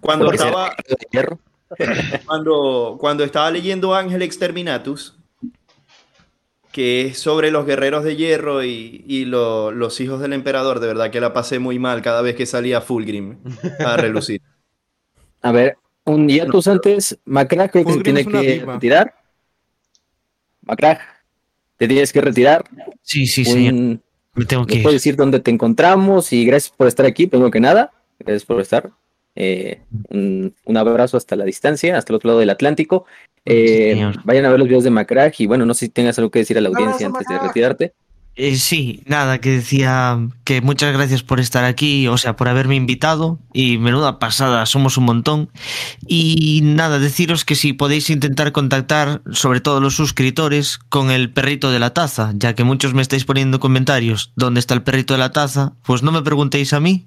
Cuando 0.00 0.24
Porque 0.26 0.38
será 0.38 0.74
estaba, 1.10 1.38
cuando, 2.26 2.96
cuando 2.98 3.24
estaba 3.24 3.50
leyendo 3.50 3.94
Ángel 3.94 4.22
Exterminatus, 4.22 5.15
que 6.76 7.06
es 7.06 7.18
sobre 7.18 7.50
los 7.50 7.64
guerreros 7.64 8.04
de 8.04 8.16
hierro 8.16 8.62
y, 8.62 9.02
y 9.06 9.24
lo- 9.24 9.70
los 9.72 9.98
hijos 9.98 10.20
del 10.20 10.34
emperador, 10.34 10.78
de 10.78 10.88
verdad 10.88 11.10
que 11.10 11.22
la 11.22 11.32
pasé 11.32 11.58
muy 11.58 11.78
mal 11.78 12.02
cada 12.02 12.20
vez 12.20 12.36
que 12.36 12.44
salía 12.44 12.82
Fulgrim 12.82 13.38
a 13.78 13.96
relucir. 13.96 14.42
A 15.40 15.52
ver, 15.52 15.78
un 16.04 16.28
hiatus 16.28 16.66
antes. 16.68 17.18
Macrack 17.24 17.72
creo 17.72 17.84
que 17.86 17.92
se 17.94 18.00
tiene 18.02 18.26
que 18.26 18.62
retirar. 18.66 19.14
Macrack, 20.60 21.00
te 21.78 21.88
tienes 21.88 22.12
que 22.12 22.20
retirar. 22.20 22.62
Sí, 23.00 23.26
sí, 23.26 23.42
señor. 23.46 24.00
Me 24.34 24.44
tengo 24.44 24.62
¿Nos 24.64 24.66
que 24.66 24.76
ir. 24.76 24.82
puedes 24.82 25.00
decir 25.00 25.16
dónde 25.16 25.40
te 25.40 25.50
encontramos? 25.50 26.30
Y 26.34 26.44
gracias 26.44 26.74
por 26.76 26.88
estar 26.88 27.06
aquí, 27.06 27.26
primero 27.26 27.50
que 27.50 27.60
nada. 27.60 27.90
Gracias 28.18 28.44
por 28.44 28.60
estar. 28.60 28.90
Eh, 29.36 29.82
un, 30.08 30.54
un 30.64 30.76
abrazo 30.76 31.16
hasta 31.16 31.36
la 31.36 31.44
distancia, 31.44 31.96
hasta 31.96 32.12
el 32.12 32.16
otro 32.16 32.28
lado 32.28 32.40
del 32.40 32.50
Atlántico. 32.50 33.06
Eh, 33.44 34.12
vayan 34.24 34.44
a 34.44 34.50
ver 34.50 34.58
los 34.58 34.66
videos 34.66 34.82
de 34.82 34.90
Macrack 34.90 35.38
y 35.38 35.46
bueno, 35.46 35.64
no 35.64 35.74
sé 35.74 35.86
si 35.86 35.92
tengas 35.92 36.18
algo 36.18 36.30
que 36.30 36.40
decir 36.40 36.58
a 36.58 36.60
la 36.60 36.68
audiencia 36.68 37.06
antes 37.06 37.26
de 37.28 37.38
retirarte. 37.38 37.92
Eh, 38.38 38.56
sí, 38.56 39.02
nada, 39.06 39.40
que 39.40 39.50
decía 39.50 40.18
que 40.44 40.60
muchas 40.60 40.92
gracias 40.92 41.22
por 41.22 41.40
estar 41.40 41.64
aquí, 41.64 42.06
o 42.06 42.18
sea, 42.18 42.36
por 42.36 42.48
haberme 42.48 42.76
invitado 42.76 43.38
y 43.54 43.78
menuda 43.78 44.18
pasada, 44.18 44.66
somos 44.66 44.98
un 44.98 45.04
montón. 45.04 45.48
Y 46.06 46.60
nada, 46.62 46.98
deciros 46.98 47.46
que 47.46 47.54
si 47.54 47.72
podéis 47.72 48.10
intentar 48.10 48.52
contactar, 48.52 49.22
sobre 49.30 49.62
todo 49.62 49.80
los 49.80 49.94
suscriptores, 49.94 50.78
con 50.90 51.10
el 51.10 51.32
perrito 51.32 51.70
de 51.70 51.78
la 51.78 51.94
taza, 51.94 52.32
ya 52.34 52.54
que 52.54 52.62
muchos 52.62 52.92
me 52.92 53.00
estáis 53.00 53.24
poniendo 53.24 53.58
comentarios, 53.58 54.32
¿dónde 54.36 54.60
está 54.60 54.74
el 54.74 54.82
perrito 54.82 55.14
de 55.14 55.18
la 55.18 55.32
taza? 55.32 55.72
Pues 55.82 56.02
no 56.02 56.12
me 56.12 56.20
preguntéis 56.20 56.74
a 56.74 56.80
mí, 56.80 57.06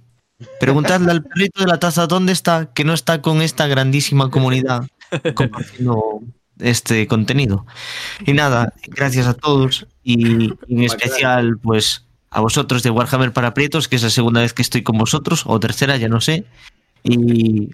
preguntadle 0.59 1.11
al 1.11 1.23
perrito 1.23 1.61
de 1.61 1.67
la 1.67 1.79
taza 1.79 2.07
dónde 2.07 2.31
está, 2.31 2.71
que 2.73 2.83
no 2.83 2.93
está 2.93 3.21
con 3.21 3.41
esta 3.41 3.67
grandísima 3.67 4.29
comunidad 4.29 4.87
compartiendo 5.35 6.21
este 6.59 7.07
contenido. 7.07 7.65
Y 8.25 8.33
nada, 8.33 8.73
gracias 8.87 9.27
a 9.27 9.33
todos 9.33 9.87
y 10.03 10.53
en 10.67 10.83
especial 10.83 11.57
pues 11.57 12.05
a 12.31 12.41
vosotros 12.41 12.83
de 12.83 12.89
Warhammer 12.89 13.33
para 13.33 13.53
Prietos, 13.53 13.87
que 13.87 13.95
es 13.95 14.03
la 14.03 14.09
segunda 14.09 14.41
vez 14.41 14.53
que 14.53 14.61
estoy 14.61 14.83
con 14.83 14.97
vosotros, 14.97 15.43
o 15.45 15.59
tercera, 15.59 15.97
ya 15.97 16.09
no 16.09 16.21
sé. 16.21 16.45
Y 17.03 17.69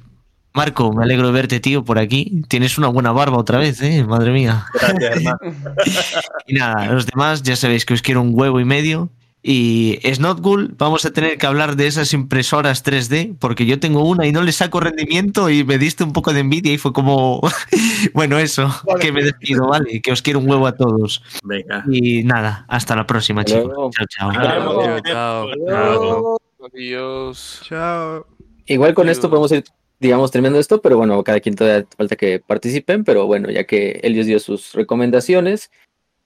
Marco, 0.54 0.94
me 0.94 1.04
alegro 1.04 1.28
de 1.28 1.34
verte, 1.34 1.60
tío, 1.60 1.84
por 1.84 2.00
aquí. 2.00 2.44
Tienes 2.48 2.78
una 2.78 2.88
buena 2.88 3.12
barba 3.12 3.38
otra 3.38 3.58
vez, 3.58 3.82
¿eh? 3.82 4.06
Madre 4.06 4.32
mía. 4.32 4.66
Gracias. 4.74 5.24
Y 6.48 6.54
nada, 6.54 6.86
los 6.94 7.08
demás 7.08 7.42
ya 7.42 7.56
sabéis 7.56 7.86
que 7.86 7.96
os 7.96 8.04
quiero 8.04 8.22
un 8.22 8.30
huevo 8.34 8.60
y 8.60 8.66
medio. 8.66 9.10
Y 9.48 10.00
Snotgul, 10.04 10.74
vamos 10.76 11.06
a 11.06 11.14
tener 11.14 11.38
que 11.38 11.46
hablar 11.46 11.76
de 11.76 11.86
esas 11.86 12.14
impresoras 12.14 12.84
3D, 12.84 13.38
porque 13.38 13.68
yo 13.68 13.80
tengo 13.80 14.04
una 14.04 14.26
y 14.26 14.32
no 14.32 14.42
le 14.42 14.52
saco 14.52 14.80
rendimiento 14.80 15.52
y 15.52 15.64
me 15.64 15.78
diste 15.78 16.04
un 16.04 16.14
poco 16.14 16.34
de 16.34 16.40
envidia 16.40 16.74
y 16.74 16.80
fue 16.80 16.92
como, 16.94 17.42
bueno, 18.16 18.40
eso, 18.40 18.68
que 19.00 19.12
me 19.12 19.22
despido, 19.22 19.68
¿vale? 19.68 20.02
Que 20.02 20.12
os 20.12 20.24
quiero 20.24 20.40
un 20.40 20.50
huevo 20.50 20.66
a 20.66 20.76
todos. 20.76 21.22
Venga. 21.44 21.86
Y 21.88 22.24
nada, 22.24 22.66
hasta 22.68 22.96
la 22.96 23.06
próxima, 23.06 23.46
chicos. 23.46 23.72
Chao, 23.92 24.32
chao. 24.34 25.02
Chao. 25.06 26.38
Adiós. 26.74 27.62
Chao. 27.66 28.26
Igual 28.66 28.96
con 28.96 29.10
esto 29.10 29.30
podemos 29.30 29.52
ir, 29.52 29.64
digamos, 30.00 30.32
terminando 30.32 30.60
esto, 30.60 30.82
pero 30.82 30.98
bueno, 30.98 31.24
cada 31.24 31.40
quien 31.40 31.54
todavía 31.54 31.86
falta 31.96 32.16
que 32.16 32.40
participen, 32.40 33.04
pero 33.04 33.28
bueno, 33.28 33.52
ya 33.52 33.66
que 33.66 34.00
Elios 34.02 34.26
dio 34.26 34.40
sus 34.40 34.74
recomendaciones 34.74 35.70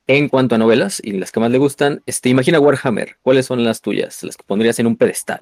en 0.09 0.27
cuanto 0.27 0.55
a 0.55 0.57
novelas 0.57 0.99
y 1.03 1.11
las 1.11 1.31
que 1.31 1.39
más 1.39 1.51
le 1.51 1.59
gustan, 1.59 2.01
este, 2.07 2.29
imagina 2.29 2.59
Warhammer, 2.59 3.17
¿cuáles 3.21 3.45
son 3.45 3.63
las 3.63 3.79
tuyas? 3.79 4.23
Las 4.23 4.37
que 4.37 4.43
pondrías 4.43 4.79
en 4.79 4.87
un 4.87 4.97
pedestal. 4.97 5.39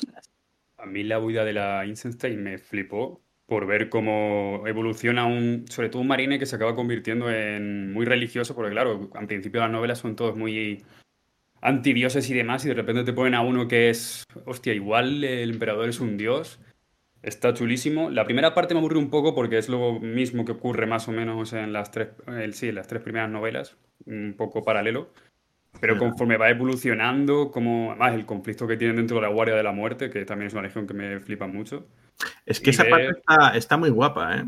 A 0.77 0.85
mí 0.85 1.03
la 1.03 1.19
huida 1.19 1.45
de 1.45 1.53
la 1.53 1.85
Incenstein 1.85 2.43
me 2.43 2.57
flipó 2.57 3.21
por 3.45 3.65
ver 3.65 3.87
cómo 3.87 4.63
evoluciona 4.67 5.25
un, 5.25 5.63
sobre 5.69 5.87
todo 5.87 6.01
un 6.01 6.09
marine 6.09 6.37
que 6.37 6.45
se 6.45 6.57
acaba 6.57 6.75
convirtiendo 6.75 7.31
en 7.31 7.93
muy 7.93 8.05
religioso, 8.05 8.55
porque 8.55 8.71
claro, 8.71 9.09
al 9.13 9.25
principio 9.25 9.61
las 9.61 9.71
novelas 9.71 9.99
son 9.99 10.17
todos 10.17 10.35
muy 10.35 10.83
antidioses 11.61 12.29
y 12.29 12.33
demás, 12.33 12.65
y 12.65 12.67
de 12.67 12.73
repente 12.73 13.05
te 13.05 13.13
ponen 13.13 13.35
a 13.35 13.41
uno 13.43 13.69
que 13.69 13.89
es, 13.89 14.25
hostia, 14.43 14.73
igual 14.73 15.23
el 15.23 15.51
emperador 15.51 15.87
es 15.87 16.01
un 16.01 16.17
dios. 16.17 16.59
Está 17.23 17.53
chulísimo. 17.53 18.09
La 18.09 18.25
primera 18.25 18.53
parte 18.53 18.73
me 18.73 18.79
aburre 18.79 18.97
un 18.97 19.09
poco 19.09 19.33
porque 19.35 19.57
es 19.57 19.69
lo 19.69 19.99
mismo 19.99 20.45
que 20.45 20.53
ocurre 20.53 20.85
más 20.85 21.07
o 21.07 21.11
menos 21.11 21.53
en 21.53 21.73
las 21.73 21.91
tres, 21.91 22.09
el- 22.27 22.53
sí, 22.53 22.69
en 22.69 22.75
las 22.75 22.87
tres 22.87 23.01
primeras 23.01 23.29
novelas, 23.29 23.75
un 24.05 24.35
poco 24.37 24.63
paralelo. 24.63 25.11
Pero 25.79 25.97
conforme 25.99 26.37
va 26.37 26.49
evolucionando, 26.49 27.51
como 27.51 27.91
además 27.91 28.15
el 28.15 28.25
conflicto 28.25 28.67
que 28.67 28.77
tienen 28.77 28.95
dentro 28.95 29.17
de 29.17 29.21
la 29.23 29.27
Guardia 29.27 29.55
de 29.55 29.63
la 29.63 29.71
Muerte, 29.73 30.09
que 30.09 30.25
también 30.25 30.47
es 30.47 30.53
una 30.53 30.63
legión 30.63 30.87
que 30.87 30.93
me 30.93 31.19
flipa 31.19 31.45
mucho. 31.45 31.87
Es 32.45 32.59
que 32.59 32.69
Y 32.69 32.73
esa 32.73 32.85
parte 32.89 33.09
está, 33.09 33.55
está 33.55 33.77
muy 33.77 33.89
guapa, 33.89 34.37
¿eh? 34.37 34.45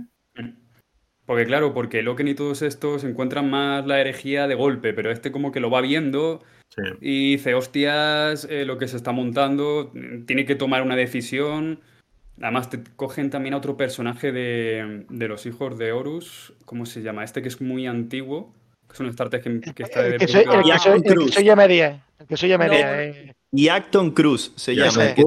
Porque 1.26 1.46
claro, 1.46 1.76
porque 1.76 2.02
Loken 2.02 2.28
y 2.28 2.34
todos 2.34 2.64
estos 2.64 3.04
encuentran 3.04 3.48
más 3.52 3.86
la 3.86 4.02
herejía 4.02 4.48
de 4.48 4.56
golpe, 4.56 4.94
pero 4.94 5.12
este 5.12 5.32
como 5.32 5.52
que 5.52 5.60
lo 5.60 5.70
va 5.70 5.82
viendo 5.82 6.42
y 7.02 7.34
dice, 7.34 7.54
hostias, 7.54 8.48
eh, 8.50 8.66
lo 8.66 8.80
que 8.80 8.88
se 8.88 8.98
está 8.98 9.12
montando, 9.12 9.92
mm, 9.94 10.26
tiene 10.26 10.46
que 10.46 10.56
tomar 10.56 10.82
una 10.82 10.96
decisión. 10.96 11.82
Además 12.42 12.70
te 12.70 12.80
cogen 12.96 13.30
también 13.30 13.54
a 13.54 13.58
otro 13.58 13.76
personaje 13.78 14.32
de, 14.32 15.06
de 15.10 15.28
los 15.28 15.46
hijos 15.46 15.78
de 15.78 15.92
Horus, 15.92 16.54
¿cómo 16.66 16.86
se 16.86 17.02
llama? 17.02 17.24
Este 17.24 17.42
que 17.42 17.50
es 17.50 17.60
muy 17.62 17.86
antiguo, 17.88 18.54
que 18.88 18.94
es 18.94 19.00
un 19.02 19.12
Starter 19.12 19.42
que, 19.42 19.60
que 19.74 19.84
está 19.84 20.02
de 20.04 20.12
El 20.16 20.18
que 20.20 20.28
soy, 20.28 20.42
el 20.42 20.48
que 20.64 20.80
soy, 20.80 20.94
el 20.94 21.04
que 21.04 21.32
soy 21.34 21.44
M10. 21.46 22.00
El 22.20 22.28
que 22.28 22.38
soy 22.38 22.50
M10. 22.52 22.72
eh. 22.74 23.34
Y 23.52 23.68
Acton 23.68 24.12
Cruz 24.12 24.54
se 24.56 24.76
llama. 24.76 24.92
sé. 24.92 25.16
que- 25.16 25.24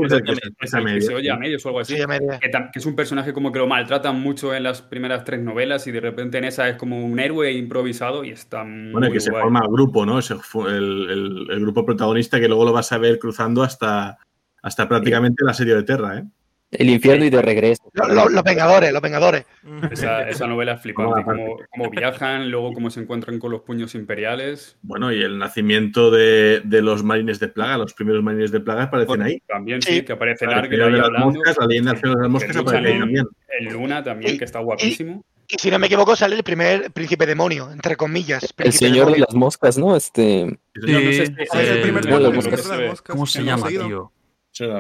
Es 0.60 0.72
que 0.72 1.00
se 1.00 1.14
oye 1.14 1.30
a 1.30 1.36
medios 1.36 1.66
o 1.66 1.68
algo 1.70 1.80
así. 1.80 1.96
Sí. 1.96 2.02
Que, 2.40 2.78
es 2.78 2.86
un 2.86 2.94
personaje 2.94 3.32
como 3.32 3.50
que 3.50 3.58
lo 3.58 3.66
maltratan 3.66 4.20
mucho 4.20 4.54
en 4.54 4.62
las 4.62 4.80
primeras 4.80 5.24
tres 5.24 5.40
novelas 5.40 5.86
y 5.88 5.90
de 5.90 5.98
repente 6.00 6.38
en 6.38 6.44
esa 6.44 6.68
es 6.68 6.76
como 6.76 7.04
un 7.04 7.18
héroe 7.18 7.50
improvisado 7.52 8.22
y 8.24 8.30
está 8.30 8.62
muy 8.62 8.92
Bueno, 8.92 9.08
y 9.08 9.12
que 9.12 9.20
se 9.20 9.32
forma 9.32 9.60
el 9.64 9.72
grupo, 9.72 10.06
¿no? 10.06 10.20
El, 10.20 11.10
el- 11.10 11.46
el 11.50 11.60
grupo 11.60 11.84
protagonista 11.84 12.38
que 12.38 12.46
luego 12.46 12.64
lo 12.64 12.72
vas 12.72 12.92
a 12.92 12.98
ver 12.98 13.18
cruzando 13.18 13.64
hasta, 13.64 14.18
hasta 14.62 14.88
prácticamente 14.88 15.44
la 15.44 15.52
serie 15.54 15.74
de 15.74 15.82
Terra, 15.82 16.18
¿eh? 16.18 16.24
El 16.72 16.88
infierno 16.88 17.24
y 17.26 17.30
de 17.30 17.42
regreso. 17.42 17.82
Lo- 17.92 18.08
lo- 18.08 18.28
Los 18.30 18.42
Vengadores, 18.42 18.92
los 18.92 19.02
Vengadores. 19.02 19.44
Esa, 19.90 20.26
esa 20.28 20.46
novela 20.46 20.72
es 20.72 20.80
flipante, 20.82 21.22
cómo, 21.22 21.56
cómo 21.70 21.90
viajan, 21.90 22.50
luego 22.50 22.72
cómo 22.72 22.88
se 22.90 23.00
encuentran 23.00 23.38
con 23.38 23.50
los 23.52 23.60
puños 23.60 23.94
imperiales. 23.94 24.78
Bueno, 24.82 25.12
y 25.12 25.22
el 25.22 25.38
nacimiento 25.38 26.10
de, 26.10 26.62
de 26.64 26.80
los 26.82 27.04
marines 27.04 27.38
de 27.40 27.48
plaga, 27.48 27.76
los 27.76 27.92
primeros 27.92 28.22
marines 28.22 28.50
de 28.52 28.60
plaga 28.60 28.84
aparecen 28.84 29.20
ahí. 29.22 29.42
También 29.46 29.82
sí, 29.82 30.02
que 30.02 30.12
aparece 30.14 30.46
Claro, 30.46 30.62
Nargel 30.62 30.80
el 30.80 30.86
ahí 30.86 30.92
de 30.92 30.96
las 30.98 31.06
hablando. 31.08 31.26
moscas, 31.32 31.56
la 31.60 31.66
leyenda 31.66 31.92
de 31.92 32.08
las 32.08 32.28
moscas 32.30 32.56
aparece 32.56 32.88
ahí 32.92 32.98
también. 32.98 33.26
En 33.60 33.72
Luna 33.72 34.02
también, 34.02 34.38
que 34.38 34.44
está 34.46 34.60
guapísimo. 34.60 35.22
Y 35.48 35.56
si 35.58 35.70
no 35.70 35.78
me 35.78 35.88
equivoco, 35.88 36.16
sale 36.16 36.36
el 36.36 36.42
primer 36.42 36.90
príncipe 36.92 37.26
demonio, 37.26 37.70
entre 37.70 37.96
comillas. 37.96 38.54
El 38.56 38.72
señor 38.72 39.12
de 39.12 39.18
las 39.18 39.34
moscas, 39.34 39.76
¿no? 39.76 39.94
Este. 39.94 40.46
no 40.46 40.86
sé 40.86 41.26
si- 41.26 41.34
es 41.38 41.54
el 41.54 41.82
primer 41.82 42.04
¿cómo 42.04 42.18
las 42.18 42.30
demonio, 42.32 42.32
moscas? 42.32 42.52
el 42.54 42.58
señor 42.60 42.76
de 42.78 42.82
las 42.84 42.90
moscas, 42.92 43.12
¿Cómo 43.14 43.26
se 43.26 43.38
el 43.40 43.44
llama, 43.44 43.68
tío? 43.68 44.12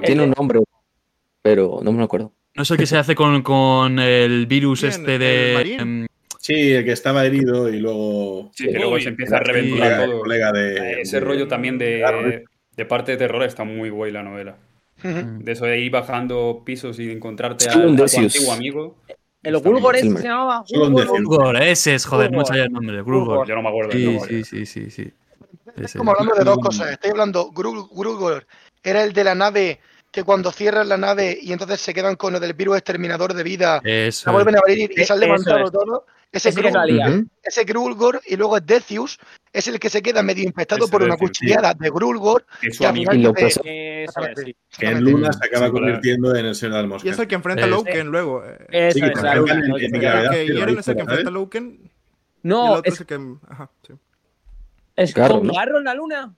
Tiene 0.04 0.24
un 0.24 0.34
nombre, 0.36 0.60
pero 1.42 1.80
no 1.82 1.92
me 1.92 2.02
acuerdo. 2.04 2.32
No 2.54 2.64
sé 2.64 2.76
qué 2.76 2.86
se 2.86 2.96
hace 2.98 3.14
con, 3.14 3.42
con 3.42 3.98
el 3.98 4.46
virus 4.46 4.80
¿Quién? 4.80 4.92
este 4.92 5.14
¿El 5.14 5.20
de. 5.20 5.74
em, 5.74 6.06
Sí, 6.38 6.72
el 6.72 6.84
que 6.84 6.90
estaba 6.92 7.24
herido 7.24 7.68
y 7.68 7.78
luego. 7.78 8.50
Sí, 8.54 8.66
que 8.66 8.78
luego 8.78 8.98
se 8.98 9.10
empieza 9.10 9.36
a 9.36 9.40
reventar 9.40 9.78
colega- 9.78 10.06
todo. 10.06 10.20
colega 10.20 10.52
de- 10.52 11.00
Ese 11.02 11.20
de- 11.20 11.24
rollo 11.26 11.46
también 11.46 11.78
de, 11.78 12.44
de 12.76 12.84
parte 12.84 13.12
de 13.12 13.18
terror 13.18 13.44
está 13.44 13.62
muy 13.64 13.90
guay 13.90 14.10
la 14.12 14.22
novela. 14.24 14.56
De 15.04 15.52
eso 15.52 15.64
de 15.66 15.80
ir 15.80 15.90
bajando 15.92 16.62
pisos 16.64 16.98
y 16.98 17.06
de 17.06 17.12
encontrarte 17.12 17.68
a, 17.68 17.72
a 17.72 17.74
tu 17.82 18.02
antiguo 18.18 18.52
amigo. 18.52 18.96
El 19.42 19.54
el 19.56 19.94
ese 19.96 20.16
se 20.18 20.22
llamaba. 20.28 20.64
Grulgor, 20.68 21.56
ese 21.62 21.94
es, 21.96 22.04
joder, 22.06 22.30
no 22.30 22.44
sabía 22.44 22.64
el 22.64 22.72
nombre. 22.72 23.02
Grulgor. 23.02 23.46
Yo 23.48 23.54
no 23.56 23.62
me 23.62 23.68
acuerdo. 23.68 23.92
Sí, 23.92 24.18
sí, 24.28 24.44
sí, 24.44 24.66
sí, 24.66 24.90
sí. 24.90 25.12
Ese. 25.76 25.98
Como 25.98 26.12
hablando 26.12 26.34
de 26.34 26.44
dos 26.44 26.58
cosas. 26.58 26.90
Estoy 26.92 27.10
hablando, 27.12 27.50
Grulgor 27.52 28.46
era 28.84 29.02
el 29.04 29.12
de 29.12 29.24
la 29.24 29.34
nave 29.34 29.80
que 30.12 30.22
cuando 30.24 30.52
cierran 30.52 30.88
la 30.90 30.96
nave 30.98 31.38
y 31.40 31.52
entonces 31.52 31.80
se 31.80 31.92
quedan 31.94 32.16
con 32.16 32.34
lo 32.34 32.38
del 32.38 32.52
virus 32.52 32.76
exterminador 32.76 33.32
de 33.34 33.42
vida, 33.42 33.80
Eso 33.82 34.26
la 34.30 34.32
vuelven 34.34 34.56
a 34.56 34.58
abrir 34.58 34.92
y 34.94 35.00
Eh, 35.00 35.04
se 35.06 35.12
han 35.12 35.20
levantado 35.20 35.64
es. 35.64 35.72
todo. 35.72 36.06
Ese. 36.30 36.48
Ujú. 36.48 37.26
ese 37.42 37.64
Grulgor 37.64 38.22
y 38.26 38.36
luego 38.36 38.58
Decius 38.58 39.18
es 39.52 39.68
el 39.68 39.78
que 39.78 39.90
se 39.90 40.00
queda 40.00 40.22
medio 40.22 40.44
infectado 40.44 40.84
Ese 40.84 40.90
por 40.90 41.02
una 41.02 41.18
cuchillada 41.18 41.74
de 41.74 41.90
Grulgor 41.90 42.46
Que 42.60 42.68
es 42.68 42.76
su 42.76 42.86
amigo. 42.86 43.12
Y 43.12 43.26
es. 43.36 43.58
Que 43.62 44.06
en. 44.86 45.04
Luna 45.04 45.30
se 45.32 45.46
acaba 45.46 45.66
Sí, 45.66 45.72
convirtiendo 45.72 46.34
en 46.34 46.46
el 46.46 46.54
Señor 46.54 46.82
de 46.82 46.88
las 46.88 47.04
Y 47.04 47.08
es 47.10 47.18
el 47.18 47.26
que 47.26 47.34
enfrenta 47.34 47.64
a 47.64 47.66
Es- 47.66 47.70
Loken 47.70 48.06
luego. 48.08 48.42
Eso 48.70 48.94
Sí, 48.94 49.00
que 49.02 49.06
es. 49.10 49.24
ahí 49.24 49.38
es 50.78 50.88
el 50.88 50.94
que 50.96 51.00
enfrenta 51.02 51.28
a. 51.28 51.32
Loken. 51.32 51.80
Y 51.82 51.90
No, 52.48 52.78
es, 52.78 52.94
es 52.94 53.00
el 53.00 53.06
que. 53.06 53.14
Ajá, 53.48 53.70
sí. 53.86 53.92
es 54.96 55.14
Garro, 55.14 55.38
con. 55.40 55.48
Garro 55.48 55.78
en 55.78 55.84
la 55.84 55.94
luna. 55.94 56.34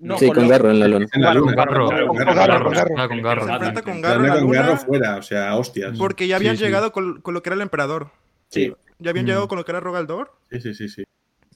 No, 0.00 0.18
sí, 0.18 0.28
con 0.30 0.48
Garro 0.48 0.70
en 0.70 0.80
la 0.80 0.88
luna. 0.88 1.06
En 1.12 1.22
la 1.22 1.34
luna. 1.34 1.54
Garro, 1.54 1.86
con 1.86 1.96
Garro, 1.96 2.06
con 2.08 2.16
Garro, 2.16 2.64
con 2.64 2.74
Se 2.74 3.22
Garro. 3.22 3.48
enfrenta 3.54 3.82
con 3.82 3.94
Se 3.94 4.00
Garro 4.00 4.26
en 4.38 4.52
la 4.52 4.76
fuera, 4.76 5.16
o 5.16 5.22
sea, 5.22 5.56
hostias. 5.56 5.96
Porque 5.98 6.26
ya 6.26 6.36
habían 6.36 6.56
Sí, 6.56 6.60
sí. 6.60 6.64
llegado 6.64 6.92
con, 6.92 7.20
con 7.20 7.34
lo 7.34 7.42
que 7.42 7.48
era 7.50 7.54
el 7.54 7.62
emperador. 7.62 8.10
Sí, 8.48 8.72
Ya 8.98 9.10
habían 9.10 9.24
Mm. 9.26 9.28
llegado 9.28 9.48
con 9.48 9.56
lo 9.58 9.64
que 9.64 9.70
era 9.72 9.80
Rogaldor. 9.80 10.32
sí, 10.50 10.60
sí, 10.60 10.74
sí. 10.74 10.88
sí. 10.88 11.04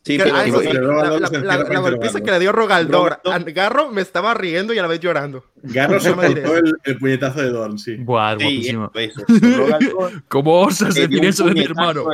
Sí, 0.05 0.17
Que- 0.17 0.25
pero, 0.25 0.35
ah, 0.37 0.45
eso 0.45 0.61
sí, 0.61 0.69
pero 0.73 0.97
la, 0.97 1.19
la- 1.21 1.65
se 1.65 1.77
golpiza 1.79 2.21
que 2.23 2.31
le 2.33 2.41
dio 2.41 2.51
Rogaldor 2.51 3.21
a 3.25 3.39
Garro 3.39 3.89
me 3.91 4.01
estaba 4.03 4.35
riendo 4.35 4.73
y 4.75 4.79
a 4.79 4.83
la 4.83 4.89
vez 4.89 4.99
llorando. 4.99 5.45
Garro 5.63 6.01
soportó 6.01 6.37
eso. 6.41 6.57
el, 6.57 6.75
el 6.83 6.99
puñetazo 6.99 7.41
de 7.41 7.51
Dorn, 7.51 7.79
sí. 7.79 7.95
Buah, 7.99 8.37
sí, 8.37 8.43
guapísimo. 8.43 8.91
eso, 8.95 9.21
eso. 9.29 9.57
Rogaldor 9.59 10.23
¿Cómo 10.27 10.61
osas 10.63 10.97
decir 10.97 11.25
eso 11.25 11.45
de 11.45 11.55
mi 11.55 11.63
hermano? 11.63 12.05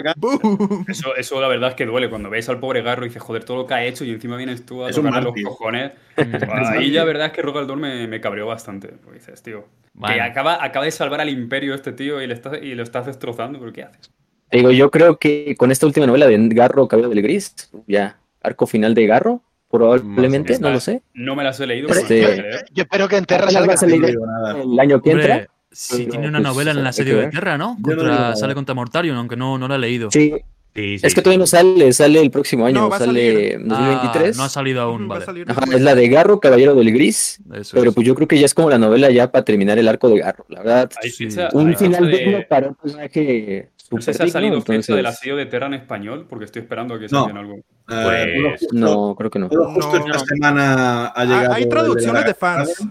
Eso, 0.86 1.16
eso 1.16 1.40
la 1.40 1.48
verdad 1.48 1.70
es 1.70 1.74
que 1.76 1.86
duele. 1.86 2.10
Cuando 2.10 2.28
veis 2.28 2.46
al 2.50 2.60
pobre 2.60 2.82
Garro 2.82 3.04
y 3.06 3.08
dices, 3.08 3.22
joder, 3.22 3.44
todo 3.44 3.56
lo 3.56 3.66
que 3.66 3.72
ha 3.74 3.84
hecho 3.84 4.04
y 4.04 4.10
encima 4.10 4.36
vienes 4.36 4.66
tú 4.66 4.84
a 4.84 4.90
tocarle 4.90 5.22
los 5.22 5.34
cojones. 5.44 5.92
Mm. 6.16 6.34
Ahí 6.76 6.90
la 6.90 7.04
verdad 7.04 7.28
es 7.28 7.32
que 7.32 7.40
Rogaldor 7.42 7.78
me, 7.78 8.06
me 8.06 8.20
cabreó 8.20 8.46
bastante. 8.46 8.88
Porque 9.02 9.18
dices, 9.20 9.42
tío, 9.42 9.62
que 9.62 9.68
Bueno. 9.94 10.24
acaba, 10.24 10.62
acaba 10.62 10.84
de 10.84 10.90
salvar 10.90 11.22
al 11.22 11.30
imperio 11.30 11.74
este 11.74 11.92
tío 11.92 12.20
y, 12.20 12.26
le 12.26 12.34
estás, 12.34 12.58
y 12.62 12.74
lo 12.74 12.82
estás 12.82 13.06
destrozando, 13.06 13.58
pero 13.58 13.72
¿qué 13.72 13.84
haces? 13.84 14.10
Digo, 14.50 14.70
yo 14.70 14.90
creo 14.90 15.18
que 15.18 15.54
con 15.56 15.70
esta 15.70 15.86
última 15.86 16.06
novela 16.06 16.26
de 16.26 16.48
Garro, 16.50 16.88
Cabello 16.88 17.08
del 17.08 17.22
Gris, 17.22 17.54
ya, 17.86 18.18
arco 18.42 18.66
final 18.66 18.94
de 18.94 19.06
Garro, 19.06 19.42
probablemente, 19.70 20.54
Más 20.54 20.60
no 20.60 20.70
lo 20.70 20.80
sé. 20.80 21.02
No 21.14 21.36
me 21.36 21.44
las 21.44 21.60
he 21.60 21.66
leído, 21.66 21.88
Este-. 21.88 22.64
Yo 22.72 22.82
espero 22.84 23.08
que 23.08 23.16
en 23.16 23.24
Terra 23.26 23.48
Apenas 23.48 23.80
salga. 23.80 24.60
el 24.62 24.80
año 24.80 25.02
que 25.02 25.10
entra. 25.10 25.34
Hombre, 25.34 25.48
pero, 25.90 26.10
tiene 26.10 26.28
una 26.28 26.38
pues, 26.38 26.48
novela 26.54 26.70
en 26.72 26.82
que 26.82 26.88
asedio 26.88 27.18
de. 27.18 27.26
Terra, 27.28 27.58
¿no? 27.58 27.76
Contra, 27.82 28.34
sale 28.36 28.54
contra 28.54 28.74
Mortarion, 28.74 29.16
aunque 29.18 29.36
no, 29.36 29.58
no 29.58 29.68
la 29.68 29.76
he 29.76 29.78
leído. 29.78 30.10
Sí, 30.10 30.32
Sí, 30.74 30.96
sí, 30.98 31.06
es 31.06 31.14
que 31.14 31.20
sí. 31.20 31.24
todavía 31.24 31.38
no 31.40 31.46
sale, 31.46 31.92
sale 31.92 32.20
el 32.20 32.30
próximo 32.30 32.64
año, 32.64 32.82
No, 32.82 32.88
va 32.88 32.96
a 32.96 32.98
sale 33.00 33.32
salir. 33.34 33.52
en 33.54 33.68
2023. 33.68 34.36
Ah, 34.36 34.38
no 34.38 34.44
ha 34.44 34.48
salido 34.48 34.80
aún, 34.82 35.08
vale. 35.08 35.24
Ajá, 35.48 35.64
es 35.74 35.80
la 35.80 35.94
de 35.96 36.08
Garro, 36.08 36.38
Caballero 36.38 36.74
del 36.76 36.92
Gris, 36.92 37.40
Eso 37.52 37.76
pero 37.76 37.88
es. 37.90 37.94
pues 37.96 38.06
yo 38.06 38.14
creo 38.14 38.28
que 38.28 38.38
ya 38.38 38.46
es 38.46 38.54
como 38.54 38.70
la 38.70 38.78
novela 38.78 39.10
ya 39.10 39.32
para 39.32 39.44
terminar 39.44 39.76
el 39.78 39.88
arco 39.88 40.08
de 40.08 40.20
Garro, 40.20 40.44
la 40.48 40.60
verdad. 40.60 40.90
Sí. 41.02 41.26
Un 41.52 41.74
final 41.76 42.08
de- 42.08 42.16
digno 42.18 42.38
para 42.48 42.68
un 42.68 42.74
personaje 42.76 43.70
No 43.90 44.00
sé 44.02 44.12
súper 44.12 44.26
si 44.28 44.30
ha 44.30 44.32
salido 44.32 44.60
fecha 44.62 44.94
del 44.94 45.06
asedio 45.06 45.36
de 45.36 45.46
Terra 45.46 45.66
en 45.66 45.74
español, 45.74 46.26
porque 46.28 46.44
estoy 46.44 46.62
esperando 46.62 46.94
a 46.94 46.98
que 46.98 47.06
No. 47.10 47.20
saquen 47.22 47.36
algo. 47.38 47.54
Eh, 47.56 48.34
Pues- 48.42 48.66
No, 48.72 49.14
creo 49.16 49.30
que 49.30 49.38
no. 49.38 49.48
justo 49.48 49.98
No. 49.98 50.06
esta 50.06 50.18
semana 50.20 51.06
ha 51.06 51.24
llegado. 51.24 51.54
Hay 51.54 51.68
traducciones 51.68 52.24
de 52.24 52.34
fans. 52.34 52.86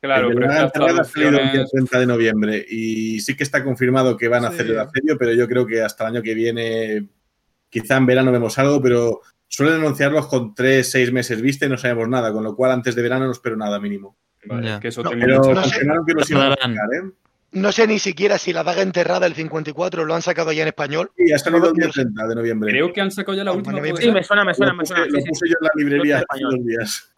Claro, 0.00 0.28
el 0.28 0.34
de 0.34 0.40
pero 0.40 0.46
la 0.46 0.54
salido 0.70 1.28
el 1.28 1.34
día 1.34 1.42
traducciones... 1.52 1.70
30 1.70 1.98
de 1.98 2.06
noviembre 2.06 2.64
y 2.68 3.20
sí 3.20 3.36
que 3.36 3.42
está 3.42 3.62
confirmado 3.62 4.16
que 4.16 4.28
van 4.28 4.44
a 4.46 4.48
Sí. 4.48 4.54
hacer 4.54 4.66
el 4.68 4.78
asedio, 4.78 5.18
pero 5.18 5.32
yo 5.34 5.46
creo 5.46 5.66
que 5.66 5.82
hasta 5.82 6.04
el 6.08 6.14
año 6.14 6.22
que 6.22 6.32
viene, 6.34 7.06
quizá 7.68 7.96
en 7.98 8.06
verano 8.06 8.32
vemos 8.32 8.58
algo, 8.58 8.80
pero 8.80 9.20
suelen 9.46 9.74
anunciarlos 9.80 10.26
con 10.28 10.54
3, 10.54 10.90
6 10.90 11.12
meses 11.12 11.42
vista 11.42 11.66
y 11.66 11.68
no 11.68 11.76
sabemos 11.76 12.08
nada, 12.08 12.32
con 12.32 12.42
lo 12.44 12.56
cual 12.56 12.70
antes 12.72 12.94
de 12.94 13.02
verano 13.02 13.26
no 13.26 13.32
espero 13.32 13.56
nada 13.56 13.78
mínimo. 13.78 14.16
Vale, 14.46 14.78
que 14.80 14.88
eso 14.88 15.02
No, 15.02 15.10
Pero 15.10 15.36
mucho- 15.38 15.52
no 15.54 15.64
sé. 15.64 15.80
que 15.80 16.12
los 16.14 16.30
iban 16.30 16.52
a 16.52 16.54
sacar, 16.54 16.68
¿eh? 16.70 17.10
No 17.52 17.72
sé 17.72 17.86
ni 17.86 17.98
siquiera 17.98 18.38
si 18.38 18.52
la 18.52 18.62
daga 18.62 18.82
enterrada 18.82 19.20
del 19.20 19.34
54 19.34 20.04
lo 20.04 20.14
han 20.14 20.22
sacado 20.22 20.52
ya 20.52 20.62
en 20.62 20.68
español. 20.68 21.10
Y 21.16 21.32
ha 21.32 21.38
salido 21.38 21.64
el 21.66 21.72
No, 21.72 21.76
día 21.76 21.86
no 21.86 21.92
sé. 21.92 22.02
30 22.02 22.26
de 22.28 22.34
noviembre. 22.36 22.70
Creo 22.72 22.92
que 22.92 23.00
han 23.00 23.10
sacado 23.10 23.36
ya 23.36 23.44
la 23.44 23.52
última. 23.52 23.76
vale, 23.78 23.90
¿puede 23.90 24.04
Sí, 24.04 24.10
me 24.12 24.22
suena, 24.22 24.44
me 24.44 24.54
suena, 24.54 24.72
lo 24.72 24.78
me 24.78 24.82
puse, 24.82 24.94
suena. 24.94 25.06
lo 25.06 25.18
sí, 25.18 25.22
sí. 25.22 25.28
puse 25.30 25.48
yo 25.48 25.54
en 25.60 25.64
la 25.64 25.70
librería 25.76 26.14
Lo 26.14 26.16
hace 26.16 26.22
español. 26.22 26.56
dos 26.56 26.66
días. 26.66 27.12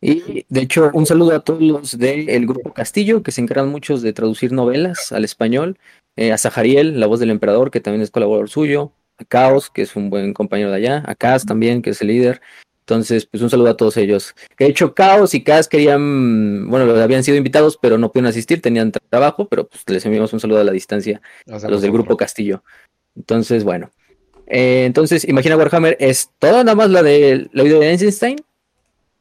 Y 0.00 0.44
de 0.48 0.60
hecho, 0.60 0.90
un 0.92 1.06
saludo 1.06 1.34
a 1.34 1.40
todos 1.40 1.62
los 1.62 1.98
del 1.98 2.46
Grupo 2.46 2.72
Castillo, 2.74 3.22
que 3.22 3.30
se 3.32 3.40
encargan 3.40 3.68
muchos 3.70 4.02
de 4.02 4.12
traducir 4.12 4.52
novelas 4.52 5.12
al 5.12 5.24
español. 5.24 5.78
Eh, 6.16 6.30
a 6.32 6.38
Zahariel, 6.38 7.00
la 7.00 7.06
voz 7.06 7.20
del 7.20 7.30
emperador, 7.30 7.70
que 7.70 7.80
también 7.80 8.02
es 8.02 8.10
colaborador 8.10 8.48
suyo. 8.50 8.92
A 9.18 9.24
Caos, 9.24 9.70
que 9.70 9.82
es 9.82 9.94
un 9.96 10.10
buen 10.10 10.34
compañero 10.34 10.70
de 10.70 10.76
allá. 10.76 11.02
A 11.06 11.14
Kaz 11.14 11.46
también, 11.46 11.80
que 11.82 11.90
es 11.90 12.02
el 12.02 12.08
líder. 12.08 12.40
Entonces, 12.86 13.24
pues 13.24 13.42
un 13.42 13.48
saludo 13.48 13.70
a 13.70 13.76
todos 13.76 13.96
ellos. 13.96 14.34
Que 14.56 14.64
de 14.64 14.70
hecho, 14.70 14.94
Caos 14.94 15.34
y 15.34 15.42
Kaz 15.42 15.68
querían, 15.68 16.68
bueno, 16.68 16.92
habían 17.00 17.24
sido 17.24 17.36
invitados, 17.38 17.78
pero 17.80 17.96
no 17.96 18.12
pudieron 18.12 18.28
asistir, 18.28 18.60
tenían 18.60 18.92
tra- 18.92 19.00
trabajo, 19.08 19.48
pero 19.48 19.66
pues 19.66 19.82
les 19.88 20.04
enviamos 20.04 20.32
un 20.34 20.40
saludo 20.40 20.60
a 20.60 20.64
la 20.64 20.72
distancia 20.72 21.22
O 21.50 21.58
sea, 21.58 21.68
a 21.68 21.70
los 21.70 21.80
del 21.80 21.92
Grupo 21.92 22.16
Castillo. 22.16 22.62
Entonces, 23.16 23.64
bueno. 23.64 23.90
Eh, 24.46 24.84
entonces, 24.84 25.26
imagina 25.26 25.56
Warhammer, 25.56 25.96
¿es 25.98 26.30
toda 26.38 26.62
nada 26.62 26.74
más 26.74 26.90
la 26.90 27.02
de 27.02 27.48
la 27.52 27.62
vida 27.62 27.78
de 27.78 27.88
Einstein? 27.90 28.36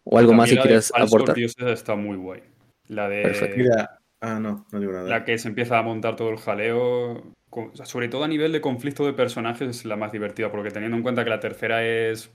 ¿O 0.04 0.20
algo 0.20 0.34
más 0.34 0.50
También 0.50 0.64
que 0.64 0.70
la 0.74 0.76
de 0.76 0.82
quieras 0.82 0.92
aportar? 1.08 1.36
Dioses 1.36 1.66
está 1.70 1.96
muy 1.96 2.18
guay. 2.18 2.42
La 2.90 3.08
de. 3.08 3.22
Perfecto. 3.22 3.56
Mira, 3.58 4.00
ah, 4.20 4.40
no, 4.42 4.66
no 4.70 4.80
digo 4.82 4.92
nada. 4.92 5.08
La 5.08 5.24
que 5.24 5.38
se 5.38 5.48
empieza 5.48 5.80
a 5.80 5.84
montar 5.84 6.18
todo 6.18 6.30
el 6.32 6.38
jaleo. 6.38 7.24
con- 7.50 7.70
o 7.72 7.76
sea, 7.78 7.86
sobre 7.86 8.10
todo 8.10 8.26
a 8.26 8.28
nivel 8.28 8.52
de 8.52 8.60
conflicto 8.60 9.06
de 9.06 9.14
personajes 9.14 9.70
es 9.70 9.86
la 9.86 9.96
más 9.96 10.12
divertida, 10.12 10.52
porque 10.52 10.72
teniendo 10.72 10.98
en 10.98 11.04
cuenta 11.04 11.24
que 11.24 11.30
la 11.30 11.40
tercera 11.40 11.86
es 11.86 12.30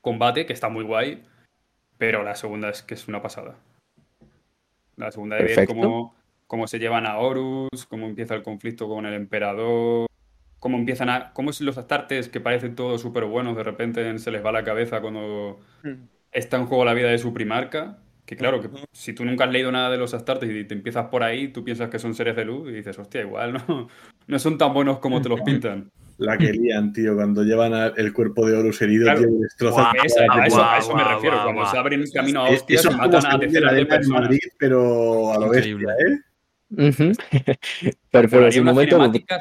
combate, 0.00 0.46
que 0.46 0.52
está 0.52 0.68
muy 0.68 0.84
guay, 0.84 1.24
pero 1.98 2.22
la 2.22 2.34
segunda 2.34 2.70
es 2.70 2.82
que 2.82 2.94
es 2.94 3.08
una 3.08 3.22
pasada. 3.22 3.56
La 4.96 5.10
segunda 5.12 5.36
de 5.36 5.44
ver 5.44 5.66
cómo, 5.66 6.14
cómo 6.46 6.66
se 6.66 6.78
llevan 6.78 7.06
a 7.06 7.18
Horus, 7.18 7.86
cómo 7.88 8.06
empieza 8.06 8.34
el 8.34 8.42
conflicto 8.42 8.88
con 8.88 9.06
el 9.06 9.14
emperador, 9.14 10.08
cómo 10.58 10.76
empiezan 10.76 11.08
a. 11.08 11.32
cómo 11.32 11.50
es 11.50 11.60
los 11.60 11.78
astartes 11.78 12.28
que 12.28 12.40
parecen 12.40 12.74
todos 12.74 13.00
súper 13.00 13.24
buenos, 13.24 13.56
de 13.56 13.62
repente 13.62 14.18
se 14.18 14.30
les 14.30 14.44
va 14.44 14.52
la 14.52 14.64
cabeza 14.64 15.00
cuando 15.00 15.60
está 16.32 16.56
en 16.56 16.66
juego 16.66 16.84
la 16.84 16.94
vida 16.94 17.08
de 17.08 17.18
su 17.18 17.32
primarca. 17.32 17.98
Que 18.26 18.36
claro, 18.36 18.60
que 18.60 18.68
si 18.92 19.14
tú 19.14 19.24
nunca 19.24 19.44
has 19.44 19.50
leído 19.50 19.72
nada 19.72 19.88
de 19.88 19.96
los 19.96 20.12
Astartes 20.12 20.50
y 20.50 20.64
te 20.64 20.74
empiezas 20.74 21.06
por 21.06 21.22
ahí, 21.22 21.48
tú 21.48 21.64
piensas 21.64 21.88
que 21.88 21.98
son 21.98 22.14
seres 22.14 22.36
de 22.36 22.44
luz 22.44 22.68
y 22.68 22.72
dices, 22.72 22.98
hostia, 22.98 23.22
igual 23.22 23.54
no, 23.54 23.88
no 24.26 24.38
son 24.38 24.58
tan 24.58 24.74
buenos 24.74 24.98
como 24.98 25.22
te 25.22 25.30
los 25.30 25.40
pintan. 25.46 25.90
La 26.18 26.36
que 26.36 26.52
lían, 26.52 26.92
tío, 26.92 27.14
cuando 27.14 27.44
llevan 27.44 27.72
a- 27.74 27.86
el 27.96 28.12
cuerpo 28.12 28.46
de 28.46 28.56
Horus 28.56 28.82
herido, 28.82 29.04
Claro. 29.04 29.20
tío, 29.20 29.28
y 29.30 29.38
destrozan. 29.42 29.86
A, 29.86 29.92
esa- 30.04 30.20
a 30.30 30.46
eso, 30.46 30.62
a 30.64 30.78
eso 30.78 30.94
me 30.96 31.04
refiero, 31.04 31.36
guau, 31.36 31.44
cuando 31.54 31.70
se 31.70 31.78
abren 31.78 32.00
un 32.00 32.10
camino 32.10 32.40
a 32.44 32.50
hostias 32.50 32.84
y 32.84 32.88
matan 32.90 33.14
a 33.16 33.20
salir 33.20 33.50
de 33.52 33.60
la 33.60 33.72
decenas 33.72 33.76
de 33.76 33.86
personas. 33.86 34.20
Madrid, 34.22 34.38
pero 34.58 35.32
a 35.32 35.38
lo 35.38 35.48
bestia, 35.50 35.72
Increíble. 35.72 35.92
¿eh? 36.08 36.88
Ujú. 36.88 37.12
Perfecto, 38.10 38.36
Molaría 38.36 38.48
es 38.48 38.56
un 38.56 38.62
una 38.62 38.72
momento 38.72 38.96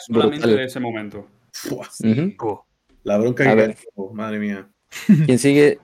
solamente 0.07 0.47
de 0.47 0.63
ese 0.65 0.79
momento. 0.79 1.27
Fua, 1.51 1.87
Ujú. 2.03 2.61
La 3.03 3.17
bronca 3.17 3.43
que 3.43 3.55
ver. 3.55 3.73
cae, 3.75 4.05
madre 4.13 4.37
mía. 4.39 4.67
¿Quién 5.25 5.39
sigue? 5.39 5.79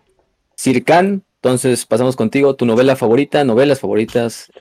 Sirkan. 0.55 1.23
Entonces 1.41 1.85
pasamos 1.85 2.15
contigo. 2.15 2.55
Tu 2.55 2.65
novela 2.65 2.95
favorita, 2.95 3.43
novelas 3.43 3.79
favoritas. 3.79 4.51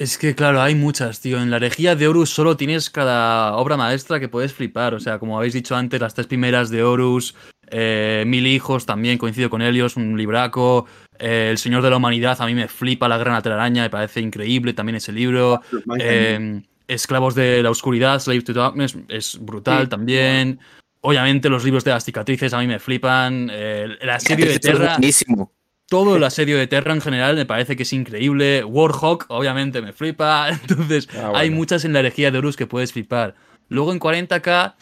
Es 0.00 0.16
que, 0.16 0.34
claro, 0.34 0.62
hay 0.62 0.74
muchas, 0.74 1.20
tío. 1.20 1.38
En 1.42 1.50
la 1.50 1.58
herejía 1.58 1.94
de 1.94 2.08
Horus 2.08 2.30
solo 2.30 2.56
tienes 2.56 2.88
cada 2.88 3.54
obra 3.56 3.76
maestra 3.76 4.18
que 4.18 4.30
puedes 4.30 4.54
flipar. 4.54 4.94
O 4.94 4.98
sea, 4.98 5.18
como 5.18 5.36
habéis 5.36 5.52
dicho 5.52 5.76
antes, 5.76 6.00
las 6.00 6.14
tres 6.14 6.26
primeras 6.26 6.70
de 6.70 6.82
Horus, 6.82 7.34
eh, 7.70 8.24
Mil 8.26 8.46
Hijos 8.46 8.86
también, 8.86 9.18
coincido 9.18 9.50
con 9.50 9.60
Helios, 9.60 9.96
un 9.96 10.16
libraco. 10.16 10.86
eh, 11.18 11.48
el 11.50 11.58
Señor 11.58 11.82
de 11.82 11.90
la 11.90 11.98
Humanidad, 11.98 12.40
a 12.40 12.46
mí 12.46 12.54
me 12.54 12.66
flipa 12.66 13.08
la 13.08 13.18
gran 13.18 13.42
telaraña, 13.42 13.82
me 13.82 13.90
parece 13.90 14.20
increíble 14.20 14.72
también 14.72 14.96
ese 14.96 15.12
libro. 15.12 15.60
Eh, 15.98 16.62
Esclavos 16.88 17.34
de 17.34 17.62
la 17.62 17.68
Oscuridad, 17.68 18.18
Slave 18.20 18.40
to 18.40 18.54
Darkness, 18.54 18.96
es 19.08 19.38
brutal 19.38 19.90
también. 19.90 20.60
Obviamente 21.02 21.50
los 21.50 21.62
libros 21.62 21.84
de 21.84 21.90
las 21.90 22.06
cicatrices 22.06 22.54
a 22.54 22.58
mí 22.60 22.66
me 22.66 22.78
flipan. 22.78 23.50
eh, 23.52 23.98
el 24.00 24.08
asedio 24.08 24.46
de 24.46 24.52
es 24.54 24.60
Terra. 24.60 24.94
buenísimo. 24.96 25.52
Todo 25.90 26.14
el 26.16 26.24
asedio 26.24 26.56
de 26.56 26.68
Terra 26.68 26.94
en 26.94 27.00
general 27.00 27.34
me 27.34 27.44
parece 27.46 27.74
que 27.76 27.82
es 27.82 27.92
increíble. 27.92 28.62
Warhawk, 28.64 29.26
obviamente, 29.28 29.82
me 29.82 29.92
flipa. 29.92 30.48
Entonces, 30.68 31.08
Ah, 31.16 31.32
hay 31.34 31.50
muchas 31.50 31.84
en 31.84 31.92
la 31.92 31.98
herejía 31.98 32.30
de 32.30 32.38
Horus 32.38 32.56
que 32.56 32.66
puedes 32.68 32.92
flipar. 32.92 33.34
Luego 33.68 33.92
en 33.92 33.98
40k 34.00 34.74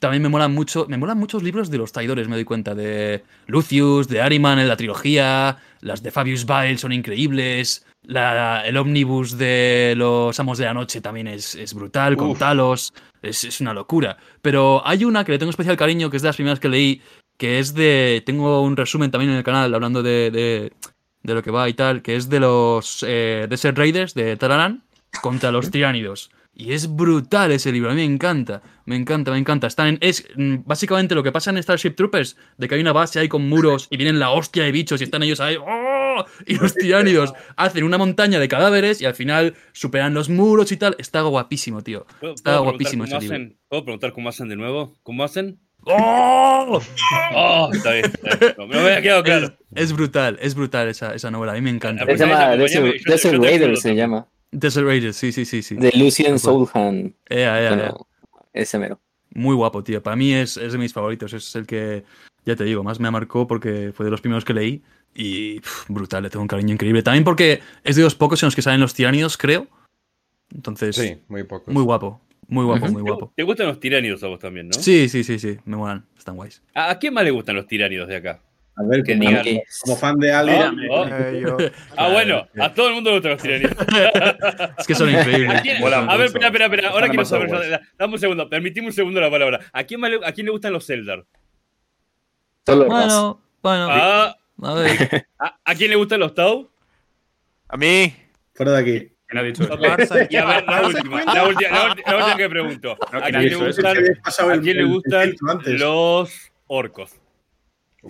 también 0.00 0.22
me 0.22 0.28
molan 0.30 0.52
mucho. 0.54 0.86
Me 0.88 0.96
molan 0.96 1.18
muchos 1.18 1.42
libros 1.42 1.70
de 1.70 1.76
los 1.78 1.92
traidores, 1.92 2.28
me 2.28 2.36
doy 2.36 2.44
cuenta. 2.46 2.74
De 2.74 3.22
Lucius, 3.46 4.08
de 4.08 4.22
Ariman 4.22 4.58
en 4.58 4.68
la 4.68 4.76
trilogía. 4.76 5.58
Las 5.82 6.02
de 6.02 6.10
Fabius 6.10 6.46
Bile 6.46 6.78
son 6.78 6.92
increíbles. 6.92 7.84
La- 8.02 8.66
el 8.66 8.76
ómnibus 8.78 9.36
de 9.36 9.94
los 9.96 10.38
Amos 10.40 10.56
de 10.58 10.64
la 10.64 10.74
Noche 10.74 11.00
también 11.02 11.26
es, 11.26 11.54
es 11.56 11.74
brutal, 11.74 12.16
con. 12.16 12.34
Talos. 12.36 12.94
Es, 13.22 13.44
es 13.44 13.60
una 13.60 13.72
locura. 13.74 14.16
Pero 14.42 14.82
hay 14.86 15.04
una 15.04 15.24
que 15.24 15.32
le 15.32 15.38
tengo 15.38 15.50
especial 15.50 15.76
cariño, 15.76 16.08
que 16.10 16.16
es 16.16 16.22
de 16.22 16.28
las 16.28 16.36
primeras 16.36 16.60
que 16.60 16.68
leí, 16.68 17.00
que 17.36 17.58
es 17.58 17.74
de. 17.74 18.22
Tengo 18.24 18.60
un 18.62 18.76
resumen 18.76 19.10
también 19.10 19.30
en 19.32 19.38
el 19.38 19.44
canal 19.44 19.74
hablando 19.74 20.02
de, 20.02 20.30
de, 20.30 20.72
de 21.22 21.34
lo 21.34 21.42
que 21.42 21.50
va 21.50 21.68
y 21.68 21.74
tal, 21.74 22.02
que 22.02 22.16
es 22.16 22.28
de 22.28 22.40
los 22.40 23.04
eh, 23.06 23.46
Desert 23.48 23.76
Raiders 23.78 24.14
de 24.14 24.36
Talaran 24.36 24.84
contra 25.22 25.50
los 25.52 25.70
tiránidos. 25.70 26.30
Y 26.56 26.72
es 26.72 26.94
brutal 26.94 27.50
ese 27.50 27.72
libro, 27.72 27.90
a 27.90 27.94
mí 27.94 28.06
me 28.06 28.14
encanta, 28.14 28.62
me 28.86 28.94
encanta, 28.94 29.32
me 29.32 29.38
encanta. 29.38 29.66
Están 29.66 29.88
en, 29.88 29.98
es 30.00 30.24
mm, 30.36 30.58
básicamente 30.64 31.16
lo 31.16 31.24
que 31.24 31.32
pasa 31.32 31.50
en 31.50 31.60
Starship 31.60 31.96
Troopers, 31.96 32.36
de 32.58 32.68
que 32.68 32.76
hay 32.76 32.80
una 32.80 32.92
base 32.92 33.18
ahí 33.18 33.28
con 33.28 33.48
muros 33.48 33.88
y 33.90 33.96
vienen 33.96 34.20
la 34.20 34.30
hostia 34.30 34.62
de 34.62 34.70
bichos 34.70 35.00
y 35.00 35.04
están 35.04 35.24
ellos 35.24 35.40
ahí, 35.40 35.56
¡oh! 35.56 36.24
y 36.46 36.54
los 36.54 36.74
tiránidos 36.74 37.32
hacen 37.56 37.82
una 37.82 37.98
montaña 37.98 38.38
de 38.38 38.46
cadáveres 38.46 39.00
y 39.00 39.04
al 39.04 39.14
final 39.14 39.56
superan 39.72 40.14
los 40.14 40.28
muros 40.28 40.70
y 40.70 40.76
tal. 40.76 40.94
Está 41.00 41.22
guapísimo, 41.22 41.82
tío. 41.82 42.06
¿Puedo, 42.20 42.34
Está 42.34 42.52
puedo 42.52 42.62
guapísimo 42.70 43.02
ese 43.02 43.14
cómo 43.14 43.20
libro. 43.20 43.34
hacen? 43.36 43.58
¿Puedo 43.68 43.84
preguntar 43.84 44.12
cómo 44.12 44.28
hacen 44.28 44.48
de 44.48 44.54
nuevo? 44.54 44.96
¿Cómo 45.02 45.24
hacen? 45.24 45.58
¡Oh! 45.86 46.80
Oh, 47.36 47.70
está 47.72 47.92
bien. 47.92 48.04
está 48.06 48.36
bien. 48.36 48.54
No, 48.58 48.66
me 48.66 48.78
había 48.78 49.02
quedado 49.02 49.22
claro. 49.22 49.46
Es, 49.74 49.84
es 49.84 49.92
brutal, 49.92 50.38
es 50.40 50.54
brutal 50.54 50.88
esa, 50.88 51.14
esa 51.14 51.30
novela, 51.30 51.52
a 51.52 51.54
mí 51.56 51.60
me 51.60 51.70
encanta. 51.70 52.04
Se 52.06 52.16
llama 52.16 52.56
Desert, 52.56 52.84
acompáñame, 52.84 52.98
yo 52.98 53.04
te- 53.04 53.10
Desert 53.12 53.34
yo 53.34 53.40
te 53.40 53.46
Raider, 53.48 53.68
ayudo 53.68 53.80
se 53.80 53.94
llama. 53.94 54.26
Desert 54.52 54.86
Raiders, 54.86 55.16
sí, 55.16 55.32
sí, 55.32 55.44
sí, 55.44 55.62
sí. 55.62 55.74
De 55.76 55.90
cual. 55.90 56.38
Soulhan. 56.38 57.14
Ea, 57.28 57.60
ea, 57.60 57.70
ea. 57.70 57.76
Bueno, 57.76 58.06
ese 58.52 58.78
mero. 58.78 59.00
Muy 59.34 59.54
guapo, 59.56 59.82
tío. 59.82 60.00
Para 60.02 60.14
mí 60.16 60.32
es, 60.32 60.56
es 60.56 60.72
de 60.72 60.78
mis 60.78 60.92
favoritos. 60.92 61.32
Es 61.32 61.56
el 61.56 61.66
que, 61.66 62.04
ya 62.46 62.54
te 62.54 62.62
digo, 62.64 62.84
más 62.84 63.00
me 63.00 63.10
marcó 63.10 63.46
porque 63.48 63.92
fue 63.92 64.04
de 64.04 64.10
los 64.12 64.20
primeros 64.20 64.44
que 64.44 64.54
leí. 64.54 64.82
Y 65.16 65.60
brutal, 65.88 66.22
le 66.22 66.30
tengo 66.30 66.42
un 66.42 66.48
cariño 66.48 66.72
increíble. 66.74 67.02
También 67.02 67.24
porque 67.24 67.60
es 67.82 67.96
de 67.96 68.02
los 68.02 68.14
pocos 68.14 68.40
en 68.42 68.46
los 68.46 68.54
que 68.54 68.62
salen 68.62 68.80
los 68.80 68.94
tiránidos, 68.94 69.36
creo. 69.36 69.66
Entonces, 70.54 70.94
Sí, 70.94 71.18
muy 71.28 71.42
pocos. 71.42 71.74
muy 71.74 71.82
guapo. 71.82 72.20
Muy 72.48 72.64
guapo, 72.64 72.86
muy 72.88 73.02
guapo. 73.02 73.32
¿Te 73.36 73.42
gustan 73.42 73.66
los 73.68 73.80
tiránidos 73.80 74.22
a 74.22 74.26
vos 74.28 74.38
también, 74.38 74.68
no? 74.68 74.74
Sí, 74.74 75.08
sí, 75.08 75.24
sí, 75.24 75.38
sí. 75.38 75.56
Me 75.64 75.76
molan. 75.76 76.04
Están 76.16 76.36
guays. 76.36 76.62
¿A 76.74 76.90
a 76.90 76.98
quién 76.98 77.14
más 77.14 77.24
le 77.24 77.30
gustan 77.30 77.56
los 77.56 77.66
tiránidos 77.66 78.08
de 78.08 78.16
acá? 78.16 78.40
A 78.76 78.82
ver, 78.82 79.04
Que 79.04 79.16
como, 79.16 79.30
digan- 79.30 79.62
como 79.82 79.96
fan 79.96 80.18
de. 80.18 80.32
Oh, 80.34 80.94
oh. 81.02 81.06
Eh, 81.06 81.40
yo- 81.42 81.56
Ah, 81.96 82.08
bueno, 82.12 82.44
a 82.58 82.74
todo 82.74 82.88
el 82.88 82.94
mundo 82.94 83.10
le 83.10 83.16
gustan 83.18 83.32
los 83.32 83.42
tiránidos. 83.42 83.72
Es 84.78 84.86
que 84.86 84.94
son 84.96 85.10
increíbles. 85.10 85.62
¿A, 86.08 86.16
ver, 86.16 86.26
espera, 86.26 86.46
espera, 86.48 86.64
espera. 86.66 86.88
Ahora 86.90 87.08
quiero 87.08 87.24
saber. 87.24 87.48
Dame 87.96 88.12
un 88.14 88.18
segundo, 88.18 88.48
permitime 88.50 88.88
un 88.88 88.92
segundo 88.92 89.20
la 89.20 89.30
palabra. 89.30 89.60
¿A 89.72 89.84
quién, 89.84 90.00
más 90.00 90.10
le, 90.10 90.18
a 90.26 90.32
quién 90.32 90.46
le 90.46 90.50
gustan 90.52 90.72
los 90.72 90.84
Zelda? 90.86 91.24
Solo 92.66 92.86
Bueno, 92.86 93.40
bueno. 93.62 93.86
Ah, 93.90 94.36
A 94.62 94.74
ver. 94.74 95.26
¿a, 95.38 95.56
a 95.64 95.74
quién 95.76 95.90
le 95.90 95.96
gustan 95.96 96.18
los 96.20 96.34
Tau? 96.34 96.68
A 97.68 97.76
mí. 97.76 98.12
Fuera 98.54 98.72
de 98.72 98.78
aquí. 98.78 99.08
¿Quién 99.26 99.38
ha 99.38 99.42
dicho 99.42 99.62
eso? 99.64 99.78
Barça- 99.78 100.26
Y 100.30 100.36
a 100.36 100.44
ver, 100.44 100.64
la 100.64 100.86
última, 100.86 101.24
la 101.24 101.44
última, 101.44 101.70
la 101.70 101.84
última, 101.88 102.10
la 102.10 102.16
última 102.18 102.36
que 102.36 102.48
pregunto. 102.48 102.96
No, 103.12 103.18
¿A 103.18 103.22
¿quién 103.30 103.58
gustan, 103.58 103.96
a 103.96 104.52
el- 104.54 104.60
quién 104.62 104.76
le 104.76 104.84
gustan 104.84 105.34
los 105.64 106.52
orcos? 106.66 107.12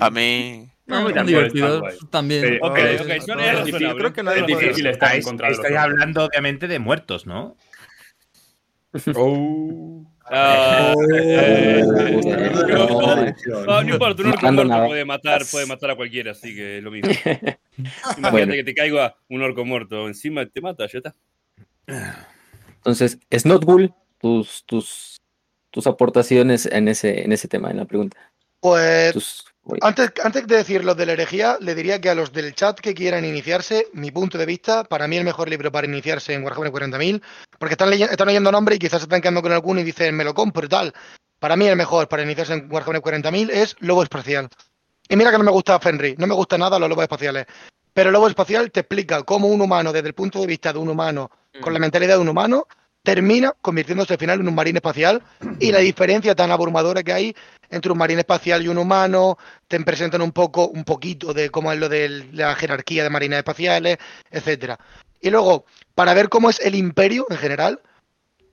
A 0.01 0.11
mí. 0.11 0.71
No, 0.87 1.01
muy 1.01 1.13
guay. 1.13 1.99
también. 2.11 2.59
Ok, 2.61 2.71
ok, 2.73 2.79
ok, 3.01 3.11
es 3.11 3.65
difícil. 3.65 3.89
Yo 3.89 3.97
creo 3.97 4.13
que 4.13 4.23
nadie 4.23 4.41
Es 4.41 4.47
difícil 4.47 4.87
estar 4.87 5.13
en 5.13 5.19
Estáis, 5.21 5.25
contra 5.25 5.83
hablando, 5.83 6.25
obviamente, 6.25 6.69
de 6.69 6.79
muertos, 6.79 7.27
¿no? 7.27 7.57
Oh. 9.15 10.05
Ah, 10.27 10.95
eh, 11.23 11.83
No, 13.67 13.83
no, 13.83 13.89
importa, 13.89 14.23
un 14.23 14.29
orco 14.29 14.53
muerto 14.53 14.87
puede 14.87 15.05
matar, 15.05 15.43
puede 15.51 15.67
matar 15.67 15.91
a 15.91 15.97
cualquiera, 15.97 16.33
así 16.33 16.55
que 16.55 16.79
es 16.79 16.85
lo 16.85 16.91
mismo. 16.91 17.11
Imagínate 18.17 18.31
Bueno. 18.31 18.53
que 18.55 18.65
te 18.65 18.75
caiga 18.75 19.17
un 19.29 19.43
orco 19.43 19.65
muerto 19.65 20.07
encima, 20.07 20.47
te 20.47 20.61
mata, 20.61 20.87
ya 20.87 20.99
está. 20.99 21.15
Entonces, 22.77 23.19
Snotbull, 23.33 23.93
tus, 24.19 24.65
tus, 24.65 25.21
tus 25.71 25.87
aportaciones 25.87 26.67
en 26.67 26.89
ese, 26.89 27.23
en 27.23 27.33
ese 27.33 27.49
tema, 27.49 27.71
en 27.71 27.79
la 27.79 27.85
pregunta. 27.85 28.17
Pues 28.61 29.13
Tus-. 29.13 29.54
Antes, 29.81 30.13
antes 30.23 30.47
de 30.47 30.57
decir 30.57 30.85
lo 30.85 30.95
de 30.95 31.07
la 31.07 31.13
herejía, 31.13 31.59
le 31.61 31.75
diría 31.75 32.01
que 32.01 32.11
a 32.11 32.15
los 32.15 32.33
del 32.33 32.55
chat 32.55 32.79
que 32.79 32.95
quieran 32.95 33.25
iniciarse, 33.25 33.89
mi 33.93 34.11
punto 34.11 34.39
de 34.39 34.47
vista, 34.47 34.85
para 34.85 35.09
mí 35.09 35.17
el 35.17 35.25
mejor 35.25 35.49
libro 35.49 35.73
para 35.73 35.87
iniciarse 35.87 36.35
en 36.35 36.45
Warhammer 36.45 36.73
40.000, 36.73 37.23
porque 37.59 37.75
están, 37.75 37.91
leyendo, 37.91 38.13
están 38.13 38.27
leyendo 38.27 38.53
nombre 38.53 38.77
y 38.77 38.79
quizás 38.79 39.01
se 39.01 39.05
están 39.05 39.21
quedando 39.21 39.43
con 39.43 39.53
alguno 39.53 39.81
y 39.81 39.85
dicen, 39.85 40.15
me 40.15 40.25
lo 40.25 40.35
compro 40.35 40.67
y 40.67 40.69
tal. 40.69 40.93
Para 41.39 41.57
mí 41.57 41.67
el 41.67 41.77
mejor 41.77 42.09
para 42.09 42.23
iniciarse 42.23 42.55
en 42.55 42.71
Warhammer 42.71 43.03
40.000 43.03 43.51
es 43.51 43.77
Lobo 43.81 44.03
Espacial. 44.03 44.49
Y 45.09 45.17
mira 45.17 45.31
que 45.31 45.39
no 45.39 45.45
me 45.45 45.51
gusta 45.51 45.79
Fenry, 45.79 46.15
no 46.19 46.27
me 46.27 46.35
gusta 46.35 46.57
nada 46.57 46.79
los 46.79 46.89
lobos 46.89 47.03
espaciales. 47.03 47.47
Pero 47.93 48.09
el 48.09 48.15
lobo 48.15 48.27
espacial 48.29 48.71
te 48.71 48.81
explica 48.81 49.23
cómo 49.23 49.49
un 49.49 49.61
humano, 49.61 49.93
desde 49.93 50.09
el 50.09 50.15
punto 50.15 50.41
de 50.41 50.47
vista 50.47 50.73
de 50.73 50.79
un 50.79 50.89
humano, 50.89 51.31
con 51.61 51.73
la 51.73 51.79
mentalidad 51.79 52.15
de 52.15 52.21
un 52.21 52.29
humano, 52.29 52.67
termina 53.03 53.53
convirtiéndose 53.61 54.15
al 54.15 54.19
final 54.19 54.41
en 54.41 54.49
un 54.49 54.55
marín 54.55 54.77
espacial 54.77 55.23
y 55.61 55.71
la 55.71 55.79
diferencia 55.81 56.35
tan 56.35 56.51
abrumadora 56.51 57.03
que 57.03 57.13
hay 57.13 57.37
entre 57.71 57.93
un 57.93 57.99
marín 57.99 58.19
espacial 58.19 58.63
y 58.63 58.69
un 58.69 58.79
humano, 58.79 59.39
te 59.69 59.81
presentan 59.81 60.23
un 60.23 60.33
poco, 60.33 60.69
un 60.69 60.85
poquito 60.85 61.33
de 61.35 61.51
cómo 61.51 61.73
es 61.73 61.79
lo 61.79 61.89
de 61.89 62.29
la 62.33 62.55
jerarquía 62.55 63.03
de 63.03 63.11
marines 63.11 63.39
espaciales, 63.39 63.99
etcétera. 64.31 64.79
Y 65.21 65.31
luego, 65.31 65.65
para 65.95 66.15
ver 66.15 66.29
cómo 66.29 66.51
es 66.51 66.61
el 66.61 66.75
imperio 66.75 67.27
en 67.31 67.39
general, 67.39 67.81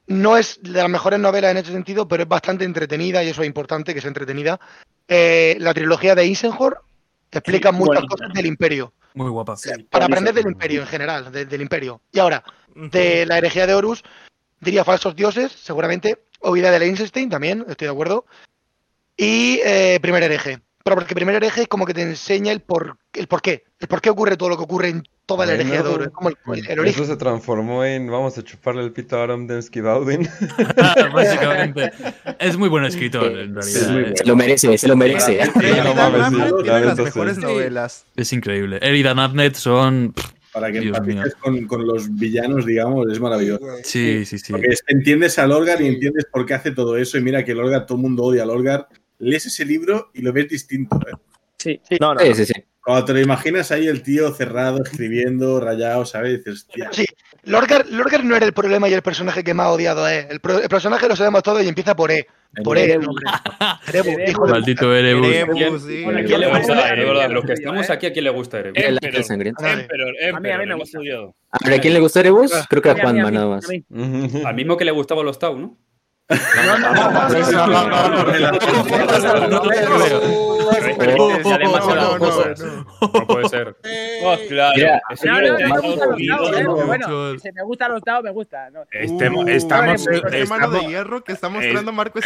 no 0.08 0.38
es 0.38 0.60
de 0.62 0.72
las 0.72 0.90
mejores 0.90 1.20
novelas 1.20 1.52
en 1.52 1.58
ese 1.58 1.72
sentido, 1.72 2.08
pero 2.08 2.24
es 2.24 2.30
bastante 2.30 2.66
entretenida 2.66 3.24
y 3.24 3.30
eso 3.30 3.42
es 3.42 3.48
importante 3.48 3.94
que 3.94 4.02
sea 4.02 4.08
entretenida. 4.10 4.60
Eh, 5.08 5.56
la 5.60 5.74
trilogía 5.74 6.16
de 6.16 6.24
Eisenhower 6.24 6.76
explica 7.32 7.70
Sí, 7.72 7.76
muchas 7.76 8.04
cosas 8.06 8.34
del 8.34 8.46
imperio 8.46 8.94
Muy 9.14 9.30
guapa. 9.30 9.56
para 9.90 10.06
aprender 10.06 10.34
del 10.34 10.48
imperio 10.48 10.82
en 10.82 10.88
general, 10.88 11.32
de- 11.32 11.46
del 11.46 11.62
imperio. 11.62 12.02
Y 12.12 12.20
ahora, 12.20 12.44
de 12.76 13.26
la 13.26 13.38
herejía 13.38 13.68
de 13.68 13.74
Horus, 13.74 14.04
diría 14.60 14.84
falsos 14.84 15.16
dioses, 15.16 15.52
seguramente. 15.52 16.24
Oida 16.40 16.72
de 16.72 16.86
Einstein 16.86 17.30
también, 17.30 17.66
estoy 17.68 17.86
de 17.88 17.92
acuerdo. 17.92 18.26
Y 19.24 19.60
eh, 19.64 20.00
primer 20.02 20.24
hereje. 20.24 20.60
Pero 20.84 20.96
porque 20.96 21.14
primer 21.14 21.36
hereje 21.36 21.62
es 21.62 21.68
como 21.68 21.86
que 21.86 21.94
te 21.94 22.02
enseña 22.02 22.52
el 22.52 22.62
por, 22.62 22.98
el 23.14 23.28
por 23.28 23.40
qué. 23.44 23.64
El 23.80 23.88
por 23.88 24.02
qué 24.02 24.10
ocurre 24.10 24.36
todo 24.36 24.50
lo 24.50 24.58
que 24.58 24.64
ocurre 24.64 24.90
en 24.90 25.04
toda 25.28 25.46
la 25.46 25.54
herejía 25.54 25.78
de 25.78 25.84
no. 25.84 25.92
Horus. 25.92 26.08
Es 26.08 26.12
como 26.14 26.30
el, 26.30 26.36
el- 26.48 26.58
el 26.58 26.72
Eso 26.72 26.82
origen. 26.82 27.06
se 27.06 27.18
transformó 27.18 27.86
en 27.86 28.10
vamos 28.10 28.36
a 28.40 28.44
chuparle 28.44 28.82
el 28.82 28.92
pito 28.92 29.16
a 29.20 29.24
Aram 29.26 29.46
Dembski 29.46 29.80
Bowden. 29.82 30.28
Básicamente. 31.14 31.92
Es 32.40 32.58
muy 32.58 32.68
buen 32.68 32.84
escritor, 32.86 33.26
en 33.38 33.54
realidad. 33.54 34.00
eh. 34.00 34.14
Se 34.16 34.26
lo 34.26 34.36
merece, 34.36 34.76
se 34.80 34.88
lo 34.88 34.96
merece. 34.96 35.38
Las 35.38 36.98
mejores 36.98 37.38
novelas. 37.38 38.06
Es 38.16 38.34
increíble. 38.34 38.80
Él 38.82 38.96
y 38.96 39.04
Dan 39.04 39.20
Abnett 39.20 39.56
son. 39.56 40.14
Para 40.54 40.70
que 40.70 40.80
empatices 40.80 41.36
con, 41.36 41.66
con 41.66 41.88
los 41.88 42.14
villanos, 42.14 42.66
digamos, 42.66 43.10
es 43.10 43.22
maravilloso. 43.22 43.64
Sí, 43.84 44.26
sí, 44.26 44.38
sí. 44.38 44.52
Porque 44.52 44.68
es- 44.68 44.84
entiendes 44.88 45.40
a 45.40 45.48
Lorgar 45.48 45.82
y 45.82 45.88
entiendes 45.88 46.26
por 46.26 46.46
qué 46.46 46.56
hace 46.56 46.72
todo 46.72 46.98
eso. 46.98 47.18
Y 47.18 47.22
mira 47.22 47.46
que 47.46 47.54
Lorgar, 47.56 47.86
todo 47.86 47.98
el 47.98 48.02
mundo 48.02 48.24
odia 48.24 48.44
a 48.44 48.46
Lorgar. 48.48 48.88
Lees 49.22 49.46
ese 49.46 49.64
libro 49.66 50.12
y 50.14 50.22
lo 50.22 50.34
ves 50.34 50.50
distinto. 50.50 51.00
¿eh? 51.08 51.14
Sí. 51.58 51.80
No, 52.00 52.14
no. 52.16 52.20
Sí, 52.22 52.34
sí, 52.34 52.46
sí. 52.46 52.54
Cuando 52.84 53.06
te 53.06 53.14
lo 53.14 53.20
imaginas 53.20 53.72
ahí 53.72 53.86
el 53.88 54.02
tío 54.02 54.32
cerrado, 54.34 54.82
escribiendo, 54.84 55.60
rayado, 55.60 56.04
¿sabes? 56.04 56.40
Dices, 56.40 56.66
hostia. 56.68 56.90
Sí, 56.92 57.06
Lorgar, 57.44 57.86
Lorgar 57.88 58.24
no 58.24 58.36
era 58.36 58.44
el 58.48 58.54
problema 58.54 58.90
y 58.90 58.94
el 58.94 59.04
personaje 59.04 59.44
que 59.44 59.54
más 59.54 59.68
ha 59.68 59.72
odiado 59.72 60.08
es. 60.08 60.26
El, 60.32 60.40
pro- 60.40 60.60
el 60.60 60.68
personaje 60.68 61.08
lo 61.08 61.16
sabemos 61.16 61.44
todo 61.44 61.62
y 61.62 61.68
empieza 61.68 61.96
por 61.96 62.10
E. 62.12 62.26
Por 62.64 62.80
E. 62.80 62.86
Erebus. 62.86 63.16
Erebus, 63.88 64.50
Maldito 64.50 64.96
Erebus. 64.96 65.28
Erebus, 65.28 65.84
¿A 65.84 66.24
quién 66.26 66.40
le 66.40 66.48
gusta? 66.50 66.74
bueno, 66.96 67.28
los 67.30 67.46
que 67.46 67.54
estamos 67.54 67.90
aquí, 67.92 68.06
¿a 68.08 68.14
quién 68.14 68.24
le 68.26 68.32
gusta 68.32 68.60
Erebus? 68.60 68.84
El 68.84 68.98
ángel 69.04 69.24
sangriento. 69.24 69.64
Emperor, 69.64 70.10
A 70.10 70.12
mí- 70.12 70.28
a 70.28 70.40
mí 70.40 70.48
Emperor, 70.50 70.68
me 70.68 70.76
gusta. 70.76 71.00
odiado. 71.00 71.36
A 71.52 71.58
ver, 71.70 71.78
¿a 71.78 71.82
quién 71.82 71.94
le 71.94 72.00
gusta 72.00 72.20
Erebus? 72.22 72.52
Creo 72.68 72.82
que 72.82 72.90
a 72.90 72.96
Juanma 73.00 73.30
nada 73.30 73.48
más. 73.48 73.68
Al 73.70 74.56
mismo 74.56 74.76
que 74.76 74.86
le 74.86 74.92
gustaban 74.92 75.24
los 75.24 75.38
Tau, 75.38 75.56
¿no? 75.60 75.78
No, 76.66 76.78
no, 76.80 76.94
no, 76.94 77.12
no 77.12 77.28
puede 83.28 83.50
ser. 83.50 83.76
Claro. 84.48 84.78
Si 87.40 87.52
me 87.52 87.64
gusta 87.64 87.90
los 87.90 88.02
dados, 88.02 88.24
me 88.24 88.32
gusta. 88.32 88.70
Estamos 88.92 89.46
de 90.74 90.80
hierro 90.88 91.24
que 91.24 91.34
está 91.34 91.50
mostrando 91.50 91.92
Marco 91.92 92.20
es. 92.20 92.26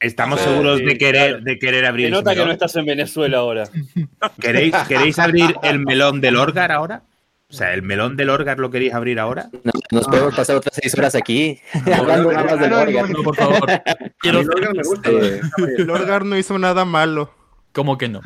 Estamos 0.00 0.40
seguros 0.40 0.78
de 0.78 0.96
querer, 0.96 1.42
de 1.42 1.58
querer 1.58 1.84
abrir. 1.84 2.06
Se 2.06 2.12
nota 2.12 2.34
que 2.34 2.44
no 2.44 2.50
estás 2.50 2.74
en 2.76 2.86
Venezuela 2.86 3.38
ahora. 3.38 3.64
¿Queréis, 4.40 4.74
¿Queréis 4.88 5.18
abrir 5.18 5.54
el 5.62 5.80
melón 5.80 6.22
del 6.22 6.36
Orgar 6.36 6.72
ahora? 6.72 7.02
O 7.50 7.52
sea, 7.52 7.74
¿el 7.74 7.82
melón 7.82 8.16
del 8.16 8.30
Orgar 8.30 8.58
lo 8.60 8.70
queréis 8.70 8.94
abrir 8.94 9.18
ahora? 9.18 9.48
No, 9.64 9.72
nos 9.90 10.06
podemos 10.06 10.34
pasar 10.36 10.56
otras 10.56 10.76
seis 10.80 10.96
horas 10.96 11.14
aquí 11.16 11.58
hablando 11.94 12.32
nada 12.32 12.44
más 12.44 12.60
del 12.60 12.70
Morgan. 12.70 13.12
No, 13.12 13.22
por 13.24 13.34
favor. 13.36 13.60
Quiero. 14.20 14.38
Mí 14.40 14.44
Lorgar 14.44 14.74
me 14.76 14.82
gusta. 14.84 15.10
Eh, 15.10 15.40
Lorgar 15.78 16.24
no 16.24 16.38
hizo 16.38 16.58
nada 16.58 16.84
malo. 16.84 17.34
¿Cómo 17.72 17.96
que 17.98 18.08
no? 18.08 18.20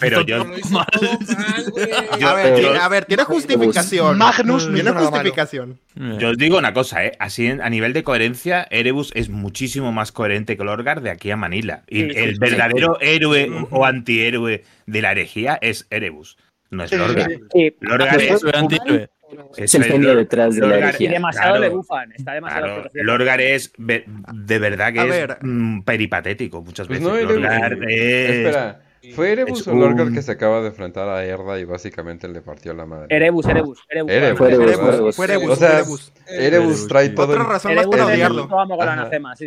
Pero 0.00 0.20
yo, 0.20 0.44
mal, 0.70 0.86
a 2.22 2.34
ver, 2.34 2.54
tiene, 2.54 2.78
a 2.78 2.88
ver, 2.88 3.04
tiene 3.06 3.24
justificación. 3.24 4.18
Magnus 4.18 4.68
no 4.68 4.74
tiene 4.74 4.92
malo. 4.92 5.06
justificación. 5.06 5.80
yo 6.18 6.28
os 6.28 6.36
digo 6.36 6.58
una 6.58 6.74
cosa, 6.74 7.02
¿eh? 7.06 7.12
Así 7.18 7.48
a 7.48 7.70
nivel 7.70 7.94
de 7.94 8.04
coherencia, 8.04 8.66
Erebus 8.70 9.10
es 9.14 9.30
muchísimo 9.30 9.92
más 9.92 10.12
coherente 10.12 10.58
que 10.58 10.64
Lorgar 10.64 11.00
de 11.00 11.10
aquí 11.10 11.30
a 11.30 11.36
Manila. 11.38 11.84
Y 11.88 12.02
Sí, 12.02 12.08
el 12.16 12.32
sí. 12.34 12.38
verdadero 12.38 12.98
héroe 13.00 13.50
o 13.70 13.86
antihéroe 13.86 14.62
de 14.86 15.02
la 15.02 15.12
herejía 15.12 15.58
es 15.62 15.86
Erebus, 15.88 16.36
no 16.72 16.82
es 16.84 16.90
Sí, 16.90 16.96
Lorgar. 16.96 17.30
Sí, 17.52 17.76
Lorgar 17.80 18.20
Es 18.20 18.30
es, 18.32 18.42
un 18.42 18.54
antihéroe. 18.54 19.10
es 19.56 19.74
el 19.76 19.84
genio 19.84 20.16
detrás 20.16 20.54
de 20.56 20.60
la 20.62 20.66
Lorgar- 20.66 20.78
y 20.80 20.88
herejía. 20.88 21.10
demasiado 21.12 21.56
Claro. 21.56 21.60
le 21.62 21.68
bufan. 21.70 22.12
Está 22.12 22.32
demasiado 22.34 22.66
Claro. 22.66 22.90
Lorgar 22.94 23.40
es 23.40 23.72
de 23.78 24.58
verdad 24.58 24.92
que 24.92 25.00
A 25.00 25.04
es 25.04 25.10
ver. 25.10 25.38
mm, 25.42 25.82
peripatético 25.84 26.60
muchas 26.62 26.86
Pues 26.88 26.98
veces. 27.00 27.12
no, 27.12 27.16
Erebus. 27.18 27.36
Lorgar 27.42 27.72
es... 27.88 28.30
Espera, 28.30 28.80
¿fue 29.14 29.32
Erebus 29.32 29.66
o 29.68 29.74
Lorgar 29.74 30.06
un- 30.08 30.14
que 30.14 30.22
se 30.22 30.32
acaba 30.32 30.60
de 30.60 30.68
enfrentar 30.68 31.08
a 31.08 31.24
Erda 31.24 31.58
y 31.58 31.64
básicamente 31.64 32.28
le 32.28 32.40
partió 32.42 32.72
la 32.74 32.84
madre? 32.86 33.06
Erebus, 33.10 33.46
Erebus, 33.46 33.82
Erebus. 33.88 34.12
Erebus, 34.12 34.38
Fue 34.38 34.48
Erebus, 34.48 34.66
Erebus. 34.72 35.16
Fue 35.16 35.24
Erebus, 35.24 35.50
O 35.50 35.56
sea, 35.56 35.72
Erebus. 35.78 36.12
Erebus 36.28 36.88
trae 36.88 37.08
todo 37.10 37.26
Otra 37.30 37.42
el, 37.42 37.48
razón 37.48 37.74
más 37.74 37.82
Erebus 37.86 37.96
para 37.96 38.06
odiarlo. 38.14 38.48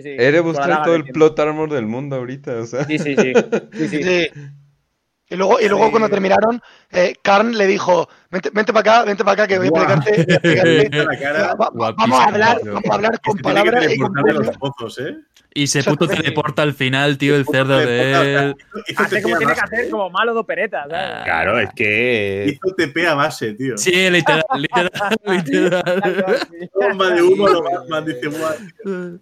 Erebus 0.04 0.56
trae 0.56 0.84
todo 0.84 0.96
el 0.96 1.04
plot 1.06 1.40
armor 1.40 1.70
del 1.72 1.86
mundo 1.86 2.16
ahorita, 2.18 2.58
o 2.60 2.66
sea. 2.66 2.84
Sí, 2.86 2.98
sí, 3.00 3.16
sí. 3.16 3.34
sí, 3.74 3.88
sí. 4.04 4.28
Sí. 5.28 5.34
Y 5.34 5.38
luego, 5.38 5.60
y 5.60 5.68
luego 5.68 5.90
cuando 5.90 6.08
terminaron, 6.10 6.62
eh, 6.92 7.16
Karn 7.24 7.58
le 7.58 7.66
dijo, 7.66 8.08
vente, 8.30 8.52
vente 8.54 8.72
para 8.72 8.82
acá, 8.82 9.06
vente 9.06 9.24
para 9.24 9.44
acá, 9.44 9.48
que 9.48 9.58
voy 9.58 9.70
a 9.74 9.94
explicarte. 9.94 10.98
Va- 11.60 11.70
va- 11.72 11.92
vamos 11.94 12.20
a 12.20 12.26
hablar, 12.26 12.60
vamos 12.64 12.84
a 12.90 12.94
hablar 12.94 13.20
con 13.22 13.36
que 13.38 13.44
palabras 13.44 13.92
y 13.92 13.98
con 13.98 14.14
los 14.14 14.58
pozos, 14.58 15.00
¿eh? 15.00 15.18
Y 15.58 15.68
se 15.68 15.84
puto 15.84 16.06
teleporta 16.06 16.64
al 16.64 16.74
final, 16.74 17.18
tío, 17.18 17.36
el 17.38 17.46
cerdo 17.46 17.78
de 17.78 18.12
él. 18.12 18.56
Hace 18.98 19.22
como 19.22 19.38
tiene 19.38 19.54
que 19.54 19.62
hacer 19.62 19.90
como 19.90 20.10
malo 20.10 20.34
de 20.34 20.40
opereta. 20.42 20.84
¿sabes? 20.90 21.24
Claro, 21.24 21.60
es 21.60 21.70
que. 21.74 22.46
Hizo 22.62 22.76
TP 22.76 23.08
a 23.08 23.16
base, 23.16 23.54
tío. 23.54 23.78
Sí, 23.78 24.10
literal, 24.10 24.44
literal, 24.58 24.92
literal. 25.26 26.40
Bomba 26.74 27.10
de 27.12 27.22
humo, 27.22 27.48
lo 27.48 27.64
Batman 27.64 28.06
dice. 28.06 28.30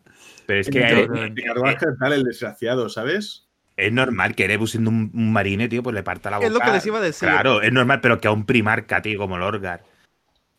Pero 0.47 0.59
es 0.59 0.69
que 0.69 0.79
eh, 0.79 1.07
Ricardo 1.35 1.65
Ángel 1.65 1.89
tal, 1.99 2.13
el 2.13 2.23
desgraciado, 2.23 2.89
¿sabes? 2.89 3.47
Es 3.77 3.91
normal 3.91 4.35
que 4.35 4.45
Erebus 4.45 4.71
siendo 4.71 4.89
un, 4.89 5.09
un 5.13 5.33
marine, 5.33 5.67
tío, 5.67 5.81
pues 5.83 5.93
le 5.93 6.03
parta 6.03 6.29
la 6.29 6.37
boca. 6.37 6.47
Es 6.47 6.53
lo 6.53 6.59
que 6.59 6.71
les 6.71 6.85
iba 6.85 6.97
a 6.99 7.01
decir. 7.01 7.27
Claro, 7.27 7.61
es 7.61 7.71
normal, 7.73 8.01
pero 8.01 8.19
que 8.19 8.27
a 8.27 8.31
un 8.31 8.45
primarca, 8.45 9.01
tío, 9.01 9.17
como 9.17 9.37
Lorgar, 9.37 9.83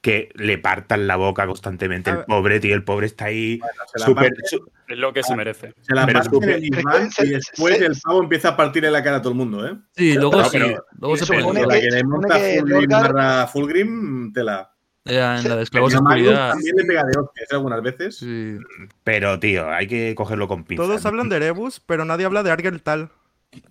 que 0.00 0.28
le 0.34 0.58
partan 0.58 1.06
la 1.06 1.16
boca 1.16 1.46
constantemente. 1.46 2.10
El 2.10 2.24
pobre, 2.24 2.60
tío, 2.60 2.74
el 2.74 2.84
pobre 2.84 3.06
está 3.06 3.26
ahí 3.26 3.58
se 3.92 3.98
la 4.00 4.06
súper. 4.06 4.24
parte- 4.30 4.42
su- 4.48 4.70
Es 4.86 4.98
lo 4.98 5.14
que 5.14 5.22
se 5.22 5.34
merece. 5.34 5.72
Se 5.80 5.94
la 5.94 6.04
Pero 6.04 6.20
parte 6.20 6.52
el 6.56 6.64
Isban 6.64 7.08
y 7.22 7.28
después 7.30 7.80
el 7.80 7.94
pavo 8.04 8.22
empieza 8.22 8.48
a 8.50 8.56
partirle 8.56 8.90
la 8.90 9.02
cara 9.02 9.16
a 9.16 9.22
todo 9.22 9.32
el 9.32 9.38
mundo, 9.38 9.66
¿eh? 9.66 9.76
Sí, 9.96 10.12
luego 10.12 10.36
No, 10.36 10.44
sí. 10.44 10.58
pero- 10.58 10.84
Luego 10.98 11.16
se 11.16 11.26
pone. 11.26 11.66
La 11.66 11.80
que- 11.80 11.90
le 11.90 12.04
monta 12.04 12.36
que 12.38 12.56
Fulgrim 12.58 12.90
Lorgar- 12.90 13.12
barra 13.14 13.46
Fulgrim, 13.46 14.32
tela. 14.34 14.73
Ya, 15.04 15.38
en 15.38 15.48
la 15.48 15.56
de 15.56 15.62
esclavos 15.64 15.92
de 15.92 15.98
oscuridad. 15.98 16.50
también 16.50 16.76
le 16.76 16.84
pega 16.84 17.04
de 17.04 17.18
hostias 17.18 17.48
¿eh? 17.50 17.54
algunas 17.54 17.82
veces. 17.82 18.16
Sí. 18.16 18.56
Pero, 19.04 19.38
tío, 19.38 19.70
hay 19.70 19.86
que 19.86 20.14
cogerlo 20.14 20.48
con 20.48 20.64
pinzas. 20.64 20.86
Todos 20.86 21.04
hablan 21.04 21.28
de 21.28 21.36
Erebus, 21.36 21.80
pero 21.80 22.04
nadie 22.06 22.24
habla 22.24 22.42
de 22.42 22.50
Argertal. 22.50 23.10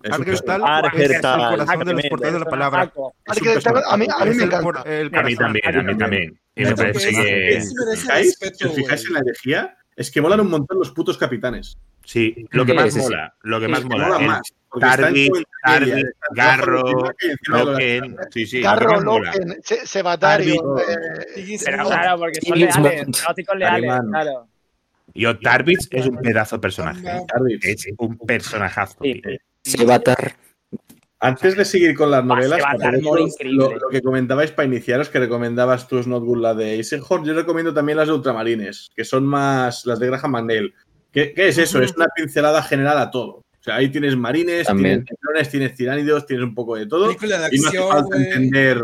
Es 0.02 0.16
un 0.16 0.22
Argertal 0.22 0.62
es 0.94 1.10
el 1.10 1.20
corazón 1.20 1.84
de 1.84 1.92
los 1.92 2.06
portadores 2.06 2.32
de 2.32 2.38
la 2.38 2.44
palabra. 2.50 2.92
A 3.26 3.96
mí, 3.96 4.06
a 4.18 4.24
mí 4.24 4.34
me 4.34 4.44
encanta. 4.44 4.80
A 4.80 5.22
mí 5.22 5.36
también, 5.36 5.78
a 5.78 5.82
mí 5.82 5.98
también. 5.98 6.40
Y 6.54 6.64
me 6.64 6.76
parece 6.76 7.10
que. 7.10 7.60
Si 7.60 8.68
fijáis, 8.70 9.06
en 9.06 9.14
la 9.14 9.20
herejía, 9.20 9.76
es 9.96 10.10
que 10.10 10.20
molan 10.20 10.40
un 10.40 10.50
montón 10.50 10.78
los 10.78 10.92
putos 10.92 11.18
capitanes. 11.18 11.76
Sí, 12.04 12.46
lo 12.50 12.64
que 12.64 12.72
Sí, 12.72 12.76
más 12.76 12.92
sí, 12.92 13.00
sí. 13.00 13.06
mola, 13.06 13.34
lo 13.42 13.58
que 13.60 13.64
Es 13.66 13.70
más 13.72 13.84
mola. 13.84 14.08
mola 14.08 14.18
más, 14.20 14.42
Garro, 16.34 16.92
Loken. 17.46 18.16
Sí, 18.30 18.46
sí, 18.46 18.56
que 18.58 18.62
Garro. 18.62 19.00
Loken, 19.00 19.56
Se- 19.62 19.86
Sebatario. 19.86 20.76
Eh, 20.78 21.58
claro, 21.68 22.18
porque 22.18 22.40
son 22.40 22.58
leales, 22.58 22.76
leales, 23.56 24.00
claro. 24.10 24.48
Yo, 25.14 25.30
es 25.90 26.06
un 26.06 26.16
pedazo 26.18 26.56
de 26.56 26.60
personaje. 26.60 27.02
Es 27.62 27.86
un 27.98 28.18
personajazo, 28.18 28.96
Sí. 29.02 29.20
tío. 29.22 29.38
Se 29.62 29.84
va 29.84 29.94
a 29.94 29.96
atar. 29.96 30.34
Antes 31.20 31.56
de 31.56 31.64
seguir 31.64 31.94
con 31.94 32.10
las 32.10 32.22
novelas, 32.22 32.60
lo, 33.44 33.88
que 33.90 34.02
comentabais 34.02 34.50
para 34.50 34.66
iniciaros, 34.66 35.08
que 35.08 35.18
recomendabas 35.20 35.88
tú, 35.88 36.02
Snotgood, 36.02 36.38
la 36.42 36.52
de 36.52 36.74
Eisenhorn, 36.74 37.24
yo 37.24 37.32
recomiendo 37.32 37.72
también 37.72 37.96
las 37.96 38.08
de 38.08 38.14
Ultramarines, 38.14 38.90
que 38.94 39.04
son 39.04 39.24
más 39.24 39.86
las 39.86 39.98
de 40.00 40.08
Graham 40.08 40.32
McNeil. 40.32 40.74
¿Qué, 41.14 41.32
qué 41.32 41.48
es 41.48 41.56
eso? 41.58 41.80
Es 41.80 41.94
una 41.96 42.06
pincelada 42.14 42.62
general 42.62 42.98
a 42.98 43.10
todo. 43.10 43.36
O 43.36 43.62
sea, 43.64 43.76
ahí 43.76 43.88
tienes 43.88 44.14
marines, 44.16 44.66
También. 44.66 45.04
tienes 45.04 45.20
drones, 45.22 45.48
tienes 45.48 45.74
tiránidos, 45.74 46.26
tienes 46.26 46.44
un 46.44 46.54
poco 46.54 46.76
de 46.76 46.86
todo. 46.86 47.08
De 47.08 47.14
Y 47.52 47.60
no 47.60 47.68
hace 47.68 47.78
falta 47.78 48.16
entender, 48.18 48.82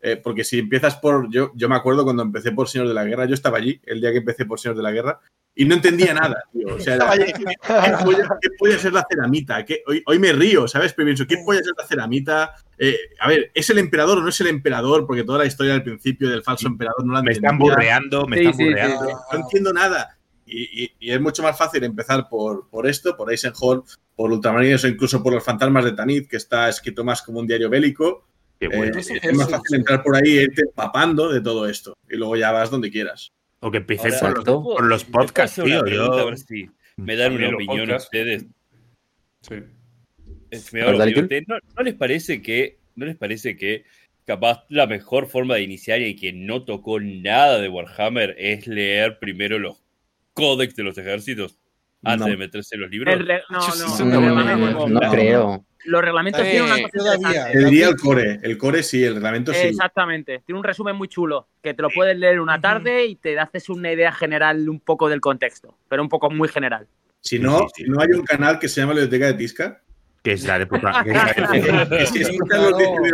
eh, 0.00 0.16
porque 0.16 0.42
si 0.44 0.58
empiezas 0.60 0.96
por. 0.96 1.28
Yo, 1.30 1.52
yo 1.54 1.68
me 1.68 1.74
acuerdo 1.76 2.04
cuando 2.04 2.22
empecé 2.22 2.52
por 2.52 2.68
Señor 2.68 2.88
de 2.88 2.94
la 2.94 3.04
Guerra, 3.04 3.26
yo 3.26 3.34
estaba 3.34 3.58
allí 3.58 3.78
el 3.84 4.00
día 4.00 4.10
que 4.12 4.18
empecé 4.18 4.46
por 4.46 4.58
Señor 4.58 4.76
de 4.78 4.82
la 4.84 4.90
Guerra 4.90 5.20
y 5.54 5.66
no 5.66 5.74
entendía 5.74 6.14
nada, 6.14 6.42
tío. 6.50 6.76
O 6.76 6.80
sea, 6.80 6.94
Estaba 6.94 7.14
era- 7.14 7.24
allí. 7.24 7.32
¿qué 7.34 7.44
qué 8.40 8.48
polla 8.58 8.76
es 8.76 8.84
la 8.92 9.04
ceramita? 9.10 9.64
¿Qué- 9.66 9.82
hoy, 9.86 10.02
hoy 10.06 10.18
me 10.18 10.32
río, 10.32 10.66
¿sabes? 10.66 10.94
Pero 10.94 11.06
pienso, 11.06 11.26
¿qué 11.26 11.36
polla 11.44 11.60
es 11.60 11.70
la 11.76 11.86
ceramita? 11.86 12.54
Eh, 12.78 12.96
a 13.20 13.28
ver, 13.28 13.50
¿es 13.52 13.68
el 13.68 13.78
emperador 13.78 14.16
o 14.18 14.22
no 14.22 14.30
es 14.30 14.40
el 14.40 14.46
emperador? 14.46 15.06
Porque 15.06 15.24
toda 15.24 15.40
la 15.40 15.46
historia 15.46 15.74
del 15.74 15.82
principio 15.82 16.30
del 16.30 16.42
falso 16.42 16.68
emperador 16.68 17.04
no 17.04 17.12
la 17.12 17.22
Me 17.22 17.32
están 17.32 17.58
burreando, 17.58 18.26
me 18.26 18.38
Sí, 18.38 18.42
están 18.44 18.56
sí, 18.56 18.62
sí, 18.62 18.68
burreando. 18.70 19.04
sí. 19.06 19.12
No 19.32 19.38
entiendo 19.40 19.72
nada. 19.74 20.16
Y, 20.54 20.84
y- 20.84 20.92
y 21.00 21.10
es 21.12 21.20
mucho 21.20 21.42
más 21.42 21.56
fácil 21.56 21.82
empezar 21.84 22.28
por, 22.28 22.68
por 22.68 22.86
esto, 22.86 23.16
por 23.16 23.30
Eisenhower, 23.30 23.80
por 24.14 24.30
Ultramarines 24.32 24.84
o 24.84 24.88
incluso 24.88 25.22
por 25.22 25.32
los 25.32 25.42
fantasmas 25.44 25.84
de 25.84 25.92
Tanith, 25.92 26.28
que 26.28 26.36
está 26.36 26.68
escrito 26.68 27.04
más 27.04 27.22
como 27.22 27.40
un 27.40 27.46
diario 27.46 27.70
bélico. 27.70 28.26
Qué 28.60 28.66
Eh, 28.66 28.76
bueno. 28.76 28.98
es 28.98 29.34
más 29.36 29.50
fácil 29.50 29.78
entrar 29.78 30.02
por 30.02 30.14
ahí 30.16 30.38
e 30.38 30.42
irte 30.42 30.62
papando 30.74 31.32
de 31.32 31.40
todo 31.40 31.66
esto. 31.68 31.96
Y 32.10 32.16
luego 32.16 32.36
ya 32.36 32.52
vas 32.52 32.70
donde 32.70 32.90
quieras. 32.90 33.32
O 33.60 33.70
que 33.70 33.78
Ahora, 33.78 34.34
por 34.44 34.62
por 34.62 34.84
los 34.84 35.04
¿me 35.06 35.12
puedo 35.12 35.26
podcasts, 35.26 35.62
tío. 35.62 35.80
pregunta? 35.82 36.14
A 36.14 36.18
Yo... 36.20 36.26
ver 36.26 36.38
si 36.38 36.68
me 36.96 37.16
dan 37.16 37.30
También 37.32 37.48
una 37.48 37.52
los 37.52 37.54
opinión 37.54 37.86
podcasts. 37.86 38.04
ustedes. 38.08 38.46
Sí. 39.40 39.54
Eh, 40.50 40.60
me 40.72 40.84
opinión 40.84 41.22
ustedes, 41.24 41.48
¿No, 41.48 41.56
no 41.76 41.82
les 41.82 41.94
parece 41.94 42.42
que, 42.42 42.78
no 42.94 43.06
les 43.06 43.16
parece 43.16 43.56
que 43.56 43.84
capaz 44.24 44.64
la 44.68 44.86
mejor 44.86 45.26
forma 45.26 45.54
de 45.54 45.62
iniciar 45.62 46.00
y 46.02 46.14
que 46.14 46.32
no 46.32 46.64
tocó 46.64 47.00
nada 47.00 47.58
de 47.60 47.68
Warhammer 47.68 48.34
es 48.38 48.66
leer 48.66 49.18
primero 49.18 49.58
los 49.58 49.81
códex 50.34 50.74
de 50.76 50.82
los 50.82 50.96
ejércitos 50.98 51.58
antes 52.04 52.26
No. 52.26 52.30
de 52.32 52.36
meterse 52.36 52.74
en 52.76 52.80
los 52.82 52.90
libros? 52.90 53.14
El 53.14 53.26
re- 53.26 53.42
no, 53.50 54.88
no, 54.88 55.00
creo. 55.10 55.64
Los 55.84 56.00
reglamentos 56.02 56.40
Eh, 56.42 56.50
tienen 56.50 56.64
una 56.64 56.76
cosa 56.76 56.88
todavía. 56.96 57.16
interesante. 57.28 57.58
Te 57.58 57.64
diría 57.64 57.88
el 57.88 57.96
core. 57.96 58.40
El 58.42 58.56
core 58.58 58.82
sí, 58.84 59.02
el 59.02 59.14
reglamento 59.14 59.52
sí. 59.52 59.66
Exactamente. 59.66 60.40
Tiene 60.46 60.58
un 60.58 60.64
resumen 60.64 60.94
muy 60.94 61.08
chulo 61.08 61.48
que 61.60 61.74
te 61.74 61.82
lo 61.82 61.90
puedes 61.90 62.16
leer 62.16 62.38
una 62.40 62.60
tarde 62.60 63.04
y 63.06 63.16
te 63.16 63.36
haces 63.38 63.68
una 63.68 63.90
idea 63.92 64.12
general 64.12 64.68
un 64.68 64.78
poco 64.78 65.08
del 65.08 65.20
contexto, 65.20 65.76
pero 65.88 66.02
un 66.02 66.08
poco 66.08 66.30
muy 66.30 66.48
general. 66.48 66.86
Si 67.20 67.38
no, 67.40 67.58
Sí, 67.58 67.64
sí, 67.64 67.72
sí. 67.76 67.82
si 67.84 67.90
no 67.90 68.00
hay 68.00 68.08
un 68.12 68.24
canal 68.24 68.58
que 68.60 68.68
se 68.68 68.80
llama 68.80 68.94
la 68.94 69.00
Biblioteca 69.00 69.26
de 69.26 69.34
Tisca. 69.34 69.82
Que 70.22 70.32
es 70.34 70.44
la 70.46 70.56
de 70.60 70.66
puta. 70.66 71.04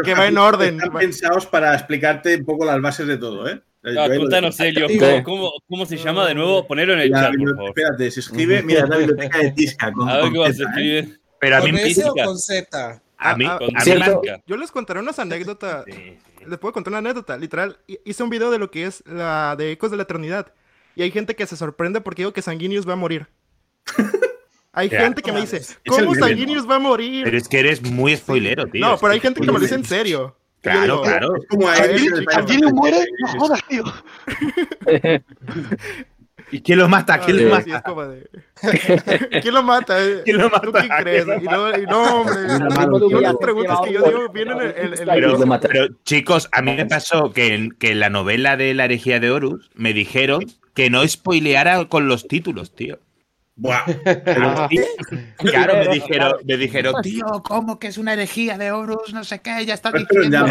Que 0.04 0.14
va 0.14 0.26
en 0.26 0.36
orden. 0.38 0.74
Están 0.76 0.92
pensados 0.92 1.46
para 1.46 1.74
explicarte 1.74 2.36
un 2.36 2.44
poco 2.44 2.64
las 2.66 2.80
bases 2.82 3.06
de 3.06 3.16
todo, 3.16 3.48
¿eh? 3.48 3.62
Lo 3.82 4.06
contanos, 4.18 4.56
dejo. 4.56 4.68
Elio, 4.68 4.88
Sí. 4.88 4.98
¿cómo, 4.98 5.22
cómo, 5.22 5.50
cómo 5.68 5.86
se 5.86 5.96
llama 5.96 6.26
de 6.26 6.34
nuevo? 6.34 6.66
Ponelo 6.66 6.94
en 6.94 7.00
el 7.00 7.10
La 7.10 7.20
chat, 7.20 7.28
por 7.30 7.36
biblioteca- 7.38 7.56
favor. 7.56 7.68
espérate, 7.78 8.10
se 8.10 8.20
escribe, 8.20 8.62
mira, 8.64 8.86
la 8.86 8.96
biblioteca 8.96 9.38
de 9.38 9.50
Tisca. 9.52 9.92
Con, 9.92 10.08
A 10.08 10.16
ver 10.16 10.24
a 10.24 10.30
Z, 10.30 10.46
¿eh? 10.46 10.66
escribir. 10.68 11.20
Pero 11.40 11.56
a 11.56 11.60
mí 11.60 11.66
¿Con 11.66 11.74
me 11.74 11.82
S 11.88 12.04
o 12.04 12.12
Tisca. 12.12 12.24
con 12.26 12.38
Z? 12.38 13.02
A 13.20 13.36
mí, 13.36 13.44
a 13.46 13.58
mí 13.58 13.66
me- 13.94 14.42
Yo 14.46 14.56
les 14.56 14.70
contaré 14.70 15.00
unas 15.00 15.18
anécdotas. 15.18 15.84
Sí, 15.86 15.92
sí. 15.92 16.18
Les 16.46 16.58
puedo 16.58 16.72
contar 16.72 16.92
una 16.92 16.98
anécdota. 16.98 17.36
Literal, 17.36 17.78
hi- 17.86 17.98
hice 18.04 18.22
un 18.22 18.30
video 18.30 18.50
de 18.50 18.58
lo 18.58 18.70
que 18.70 18.84
es 18.86 19.02
la 19.06 19.54
de 19.56 19.72
Ecos 19.72 19.90
de 19.90 19.96
la 19.96 20.04
Eternidad. 20.04 20.52
Y 20.96 21.02
hay 21.02 21.10
gente 21.10 21.36
que 21.36 21.46
se 21.46 21.56
sorprende 21.56 22.00
porque 22.00 22.22
digo 22.22 22.32
que 22.32 22.42
Sanguinius 22.42 22.88
va 22.88 22.94
a 22.94 22.96
morir. 22.96 23.26
Hay 24.72 24.88
gente 24.90 25.22
que 25.22 25.32
me 25.32 25.40
dice, 25.40 25.60
¿cómo 25.86 26.14
Sanguinius 26.14 26.68
va 26.68 26.76
a 26.76 26.78
morir? 26.78 27.24
Pero 27.24 27.36
es 27.36 27.48
que 27.48 27.58
eres 27.58 27.82
muy 27.82 28.14
spoilero, 28.16 28.66
tío. 28.66 28.80
no, 28.86 28.96
pero 28.98 29.12
hay 29.12 29.20
gente 29.20 29.40
que 29.40 29.46
me 29.46 29.52
lo 29.52 29.58
dice 29.58 29.74
en 29.74 29.84
serio. 29.84 30.36
Claro, 30.60 30.82
digo, 30.82 31.02
claro. 31.02 31.36
Es 31.36 31.46
como 31.48 31.68
a 31.68 31.76
¿Sanguíneo 32.32 32.70
muere? 32.70 32.98
No 33.20 33.28
jodas, 33.40 33.60
tío. 33.68 33.84
¿Y 36.50 36.62
quién 36.62 36.78
lo 36.78 36.88
mata? 36.88 37.18
¿Quién 37.20 37.36
Ay, 37.38 37.44
lo 37.44 37.60
sí, 37.60 37.70
mata? 37.70 37.84
¿Quién 39.42 39.54
lo 39.54 39.62
mata? 39.62 40.02
eh? 40.04 40.22
¿Quién 40.24 40.38
lo 40.38 40.50
¿Tú 40.50 40.72
quién 40.72 40.88
mata? 40.88 41.02
crees? 41.02 41.26
Y 41.42 41.44
no, 41.44 41.78
y 41.78 41.82
no, 41.86 42.20
hombre. 42.22 42.36
Unas 42.44 43.32
tío. 43.32 43.38
preguntas 43.38 43.78
que 43.84 43.92
yo 43.92 44.02
digo 44.02 44.28
vienen 44.32 44.58
en, 44.76 45.06
la 45.06 45.14
Pero, 45.14 45.36
lo 45.36 45.46
mata. 45.46 45.68
pero, 45.68 45.88
chicos, 46.04 46.48
a 46.52 46.62
mí 46.62 46.74
me 46.74 46.86
pasó 46.86 47.32
que 47.32 47.54
en, 47.54 47.70
que 47.72 47.90
en 47.92 48.00
la 48.00 48.08
novela 48.08 48.56
de 48.56 48.72
la 48.74 48.86
herejía 48.86 49.20
de 49.20 49.30
Horus 49.30 49.70
me 49.74 49.92
dijeron 49.92 50.44
que 50.74 50.88
no 50.90 51.06
spoileara 51.06 51.84
con 51.86 52.08
los 52.08 52.26
títulos, 52.28 52.74
tío. 52.74 52.98
Buah. 53.60 53.84
Pero, 54.24 54.68
tío, 54.68 54.82
claro, 55.38 55.74
me 55.78 55.88
dijeron, 55.94 56.08
claro. 56.30 56.38
me 56.44 56.56
dijeron, 56.56 56.94
tío, 57.02 57.26
¿cómo 57.44 57.78
que 57.80 57.88
es 57.88 57.98
una 57.98 58.12
herejía 58.12 58.56
de 58.56 58.70
Horus? 58.70 59.12
No 59.12 59.24
sé 59.24 59.40
qué, 59.40 59.66
ya 59.66 59.74
está 59.74 59.90
Pues, 59.90 60.06
diciendo. 60.08 60.46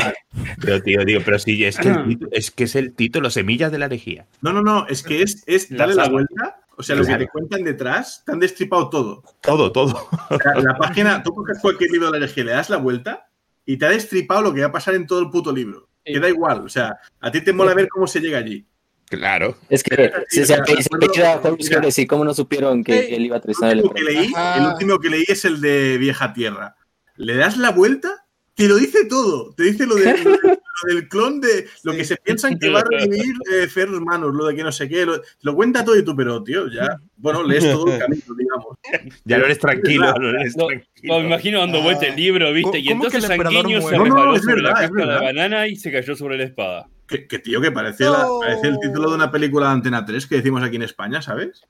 Pero, 0.62 0.82
tío, 0.84 1.04
digo, 1.06 1.22
pero 1.24 1.40
sí, 1.40 1.64
es 1.64 1.78
que, 1.78 1.88
el 1.90 2.20
es 2.32 2.52
que 2.52 2.66
es 2.66 2.76
el 2.76 2.94
título, 2.94 3.30
Semillas 3.30 3.72
de 3.72 3.80
la 3.80 3.86
herejía. 3.86 4.28
No, 4.42 4.52
no, 4.52 4.62
no, 4.62 4.86
es 4.88 5.04
que 5.04 5.22
es, 5.22 5.44
es 5.48 5.72
La 5.72 5.78
darle 5.80 5.96
la 5.96 6.10
vuelta. 6.10 6.60
O 6.76 6.84
sea, 6.84 6.96
lo 6.96 7.02
que 7.02 7.08
Claro. 7.08 7.24
te 7.26 7.30
cuentan 7.32 7.64
detrás, 7.64 8.24
te 8.26 8.34
han 8.34 8.40
destripado 8.40 8.90
todo. 8.90 9.24
Todo, 9.42 9.72
todo. 9.72 10.08
O 10.30 10.38
sea, 10.38 10.54
la 10.56 10.78
página, 10.78 11.24
tú 11.24 11.34
coges 11.34 11.58
cualquier 11.60 11.90
libro 11.90 12.12
de 12.12 12.20
la 12.20 12.26
herejía, 12.26 12.44
le 12.44 12.52
das 12.52 12.70
la 12.70 12.78
vuelta 12.78 13.30
y 13.66 13.78
te 13.78 13.86
ha 13.86 13.90
destripado 13.90 14.42
lo 14.44 14.54
que 14.54 14.62
va 14.62 14.68
a 14.68 14.72
pasar 14.72 14.94
en 14.96 15.08
todo 15.08 15.20
el 15.22 15.30
puto 15.32 15.52
libro. 15.52 15.88
Que 16.06 16.20
da 16.20 16.30
igual, 16.30 16.62
o 16.66 16.70
sea, 16.70 16.98
a 17.20 17.32
ti 17.32 17.42
te 17.42 17.52
mola 17.52 17.74
ver 17.74 17.88
cómo 17.90 18.06
se 18.08 18.20
llega 18.22 18.38
allí. 18.38 18.66
Claro. 19.10 19.58
Es 19.70 19.84
que 19.84 20.12
se, 20.28 20.46
se, 20.46 20.54
apellida 20.54 21.40
Horus 21.42 21.72
Heresy, 21.72 22.06
¿cómo 22.08 22.26
no 22.26 22.34
supieron 22.34 22.84
que 22.84 23.16
él 23.16 23.26
iba 23.26 23.38
a 23.38 23.42
traicionar 23.42 23.78
el 23.78 23.90
que 23.90 24.02
leí, 24.04 24.32
el 24.58 24.66
último 24.66 25.00
que 25.00 25.10
leí 25.10 25.24
es 25.28 25.46
el 25.46 25.62
de 25.62 25.98
Vieja 25.98 26.34
Tierra. 26.34 26.76
Le 27.16 27.36
das 27.36 27.58
la 27.58 27.72
vuelta, 27.72 28.26
te 28.54 28.68
lo 28.68 28.76
dice 28.76 29.06
todo. 29.06 29.54
Te 29.56 29.64
dice 29.64 29.86
lo, 29.86 29.96
de- 29.96 30.18
lo 30.24 30.32
de- 30.32 30.60
lo 30.84 30.94
del 30.94 31.08
clon 31.08 31.42
de 31.42 31.66
lo 31.84 31.94
que 31.94 32.04
se 32.06 32.18
piensan 32.18 32.60
que 32.60 32.70
va 32.70 32.82
a 32.82 32.84
revivir 32.84 33.34
eh, 33.52 33.68
Ferrus 33.68 34.00
Manus, 34.02 34.36
lo 34.36 34.46
de 34.46 34.56
que 34.56 34.62
no 34.64 34.72
sé 34.72 34.88
qué. 34.88 35.06
Lo, 35.08 35.20
lo 35.42 35.56
cuenta 35.56 35.84
todo 35.84 35.98
y 35.98 36.04
tú, 36.04 36.16
pero 36.16 36.44
tío, 36.44 36.68
ya, 36.72 36.98
bueno, 37.16 37.42
lees 37.44 37.64
todo 37.64 37.92
el 37.92 37.98
camino, 38.00 38.22
digamos. 38.38 38.78
Ya 39.26 39.38
lo 39.40 39.46
eres 39.46 39.58
tranquilo, 39.58 40.14
lo 40.20 40.30
eres 40.40 40.54
tranquilo. 40.54 40.84
no, 41.04 41.20
me 41.22 41.26
imagino 41.28 41.60
dando 41.62 41.80
Ah. 41.80 41.84
vuelta 41.84 42.06
el 42.08 42.16
libro, 42.16 42.52
¿viste? 42.54 42.70
¿Cómo- 42.70 42.78
Y 42.78 42.84
que 42.86 42.92
entonces 42.92 43.24
Sanguíneo 43.24 43.82
se? 43.82 43.92
No, 43.98 43.98
no, 44.00 44.04
resbaló 44.06 44.36
es 44.36 44.42
sobre 44.44 44.56
verdad, 44.56 44.70
la 44.70 44.80
casca 44.82 44.94
de 44.94 45.00
la 45.00 45.14
verdad. 45.14 45.26
banana 45.26 45.68
y 45.68 45.76
se 45.78 45.92
cayó 45.92 46.16
sobre 46.16 46.38
la 46.38 46.44
espada. 46.44 46.90
Que, 47.08 47.26
que, 47.28 47.40
tío, 47.40 47.62
que 47.62 47.72
parece, 47.72 48.04
la- 48.06 48.24
No. 48.24 48.40
parece 48.40 48.68
el 48.68 48.80
título 48.80 49.10
de 49.10 49.16
una 49.16 49.32
película 49.32 49.68
de 49.68 49.72
Antena 49.74 50.04
3 50.06 50.28
que 50.28 50.36
decimos 50.36 50.62
aquí 50.64 50.76
en 50.76 50.84
España, 50.84 51.22
¿sabes? 51.22 51.62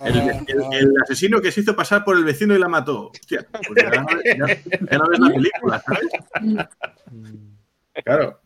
El, 0.00 0.16
el- 0.16 0.72
el 0.72 0.92
asesino 1.02 1.40
que 1.40 1.50
se 1.52 1.60
hizo 1.60 1.74
pasar 1.76 2.04
por 2.04 2.16
el 2.16 2.24
vecino 2.24 2.54
y 2.54 2.58
la 2.58 2.68
mató. 2.68 3.08
Hostia, 3.10 3.46
pues 3.52 3.82
ya, 3.84 3.90
ya- 4.36 4.62
ya 4.90 4.98
no 4.98 5.08
ves 5.08 5.18
la 5.20 5.28
película, 5.34 5.82
¿sabes? 5.84 6.68
Claro. 8.04 8.40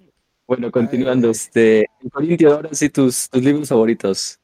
Bueno, 0.46 0.70
continuando, 0.70 1.30
este, 1.30 1.86
Corintio, 2.10 2.52
ahora 2.54 2.68
sí 2.72 2.90
tus, 2.90 3.28
tus 3.30 3.42
libros 3.42 3.68
favoritos. 3.68 4.38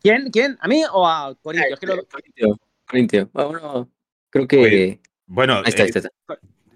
¿Quién? 0.00 0.30
¿Quién? 0.30 0.56
¿A 0.60 0.68
mí 0.68 0.82
o 0.90 1.06
a 1.06 1.34
Corintio? 1.42 1.74
Es 1.74 1.80
que 1.80 1.86
lo- 1.86 2.04
Corintio, 2.06 2.60
Corintio. 2.86 3.30
Ah, 3.34 3.44
Bueno, 3.44 3.88
creo 4.30 4.46
que. 4.46 5.00
Bueno, 5.26 5.54
Ahí 5.58 5.64
está, 5.66 5.82
ahí 5.82 5.88
eh, 5.88 5.92
está. 5.96 6.08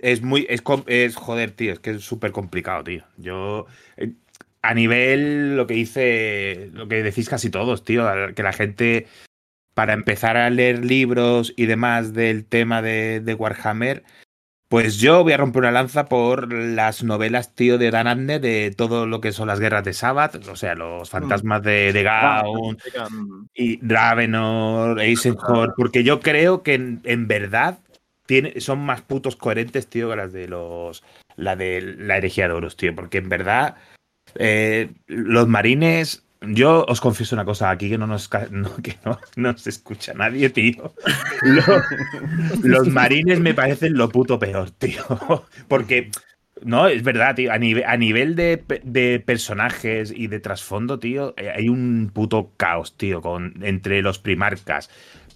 Es 0.01 0.23
muy. 0.23 0.47
Es, 0.49 0.63
es 0.87 1.17
joder, 1.17 1.51
tío. 1.51 1.73
Es 1.73 1.79
que 1.81 1.91
es 1.91 2.03
súper 2.03 2.33
complicado, 2.33 2.85
tío. 2.85 3.05
Yo. 3.17 3.67
eh, 3.97 4.13
a 4.63 4.75
nivel. 4.75 5.57
Lo 5.57 5.67
que 5.67 5.75
hice. 5.75 6.71
Lo 6.73 6.89
que 6.89 7.03
decís 7.03 7.29
casi 7.29 7.51
todos, 7.51 7.85
tío. 7.85 8.07
Que 8.35 8.43
la 8.43 8.53
gente. 8.53 9.07
Para 9.75 9.93
empezar 9.93 10.37
a 10.37 10.49
leer 10.51 10.85
libros 10.85 11.53
y 11.57 11.67
demás 11.67 12.15
del 12.15 12.47
tema 12.47 12.81
de, 12.83 13.21
de 13.21 13.35
Warhammer. 13.35 14.05
Pues 14.69 14.97
yo 14.97 15.23
voy 15.23 15.33
a 15.33 15.37
romper 15.37 15.61
una 15.61 15.71
lanza 15.71 16.07
por 16.07 16.53
las 16.53 17.05
novelas, 17.05 17.55
tío, 17.55 17.79
de 17.79 17.93
Dan 17.93 18.09
Abnett, 18.09 18.43
de 18.43 18.75
todo 18.77 19.07
lo 19.07 19.21
que 19.21 19.31
son 19.31 19.47
las 19.47 19.61
guerras 19.61 19.85
de 19.85 19.93
Sabbath, 19.93 20.45
o 20.49 20.57
sea, 20.57 20.75
los 20.75 21.09
fantasmas 21.09 21.63
de, 21.63 21.93
de 21.93 22.03
Gaun, 22.03 22.77
y 23.55 23.77
Dravenor, 23.77 25.01
Eisenhower, 25.01 25.71
porque 25.77 26.03
yo 26.03 26.19
creo 26.19 26.65
que 26.65 26.75
en, 26.75 27.01
en 27.05 27.29
verdad 27.29 27.79
son 28.59 28.79
más 28.81 29.03
putos 29.03 29.37
coherentes, 29.37 29.87
tío, 29.89 30.11
que 30.11 30.17
las 30.17 30.33
de 30.33 30.49
los. 30.49 31.03
La 31.37 31.55
de 31.57 31.81
la 31.99 32.17
herejía 32.17 32.49
de 32.49 32.55
Horus, 32.55 32.77
tío. 32.77 32.95
Porque 32.95 33.19
en 33.19 33.29
verdad. 33.29 33.77
eh, 34.37 34.91
los 35.07 35.49
marines. 35.49 36.23
Yo 36.43 36.85
os 36.87 37.01
confieso 37.01 37.35
una 37.35 37.47
cosa 37.47 37.71
aquí 37.71 37.89
que 37.89 37.97
no 37.99 38.07
nos, 38.07 38.29
que 38.29 38.97
no, 39.05 39.19
no 39.37 39.57
se 39.59 39.71
escucha 39.71 40.13
nadie, 40.15 40.51
tío. 40.51 40.95
Lo- 41.43 41.83
los 42.63 42.89
marines 42.89 43.41
me 43.41 43.55
parecen 43.55 43.95
lo 43.95 44.09
puto 44.11 44.39
peor, 44.39 44.71
tío. 44.73 45.03
Porque. 45.69 46.11
No, 46.63 46.89
es 46.89 47.03
verdad, 47.03 47.35
tío. 47.35 47.53
A 47.53 47.59
nivel, 47.59 47.85
a 47.85 47.97
nivel 47.99 48.35
de, 48.35 48.63
de 48.83 49.21
personajes 49.21 50.11
y 50.15 50.27
de 50.29 50.41
trasfondo, 50.41 50.99
tío, 50.99 51.35
eh, 51.37 51.51
hay 51.55 51.69
un 51.69 52.11
puto 52.15 52.53
caos, 52.57 52.97
tío, 52.97 53.21
con, 53.21 53.55
entre 53.63 54.01
los 54.01 54.19
primarcas, 54.19 54.89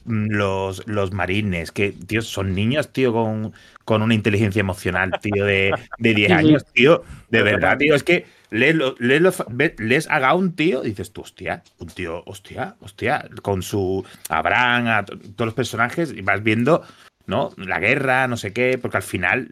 los, 0.07 0.87
los 0.87 1.12
marines, 1.12 1.73
que, 1.73 1.93
tío, 1.93 2.23
son 2.23 2.55
niños, 2.55 2.93
tío, 2.93 3.12
con, 3.12 3.53
con 3.85 4.03
una 4.03 4.15
inteligencia 4.15 4.61
emocional, 4.61 5.12
tío, 5.20 5.45
de, 5.45 5.75
de 5.99 6.15
10 6.15 6.31
años, 6.33 6.65
tío. 6.73 7.03
De 7.31 7.43
verdad, 7.43 7.79
tío, 7.79 7.95
es 7.95 8.03
que 8.03 8.27
lees, 8.51 8.77
lees, 8.99 9.23
lees 9.79 10.11
a 10.11 10.19
Gaun, 10.19 10.53
tío, 10.55 10.85
y 10.85 10.91
dices 10.91 11.12
tú, 11.12 11.20
hostia, 11.23 11.62
un 11.79 11.89
tío, 11.89 12.23
hostia, 12.27 12.77
hostia, 12.81 13.29
con 13.43 13.62
su 13.62 14.05
Abraham, 14.29 14.87
a 14.89 15.05
to- 15.05 15.19
todos 15.19 15.47
los 15.47 15.55
personajes, 15.55 16.12
y 16.17 16.23
vas 16.23 16.43
viendo, 16.43 16.83
¿no? 17.27 17.51
La 17.57 17.79
guerra, 17.79 18.27
no 18.27 18.37
sé 18.37 18.53
qué, 18.53 18.79
porque 18.79 18.97
al 18.97 19.03
final 19.03 19.47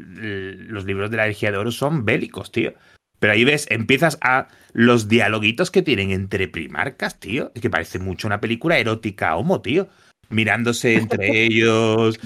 los 0.68 0.84
libros 0.84 1.10
de 1.10 1.16
la 1.18 1.24
herejía 1.24 1.52
de 1.52 1.58
oro 1.58 1.70
son 1.70 2.04
bélicos, 2.04 2.50
tío. 2.50 2.74
Pero 3.20 3.32
ahí 3.32 3.44
ves, 3.44 3.66
empiezas 3.70 4.16
a 4.20 4.46
los 4.72 5.08
dialoguitos 5.08 5.70
que 5.72 5.82
tienen 5.82 6.12
entre 6.12 6.46
primarcas, 6.46 7.18
tío. 7.18 7.50
Es 7.54 7.60
que 7.62 7.68
parece 7.70 7.98
mucho 7.98 8.28
una 8.28 8.40
película 8.40 8.78
erótica 8.78 9.34
homo, 9.36 9.60
tío. 9.60 9.88
Mirándose 10.30 10.94
entre 10.94 11.44
ellos. 11.46 12.18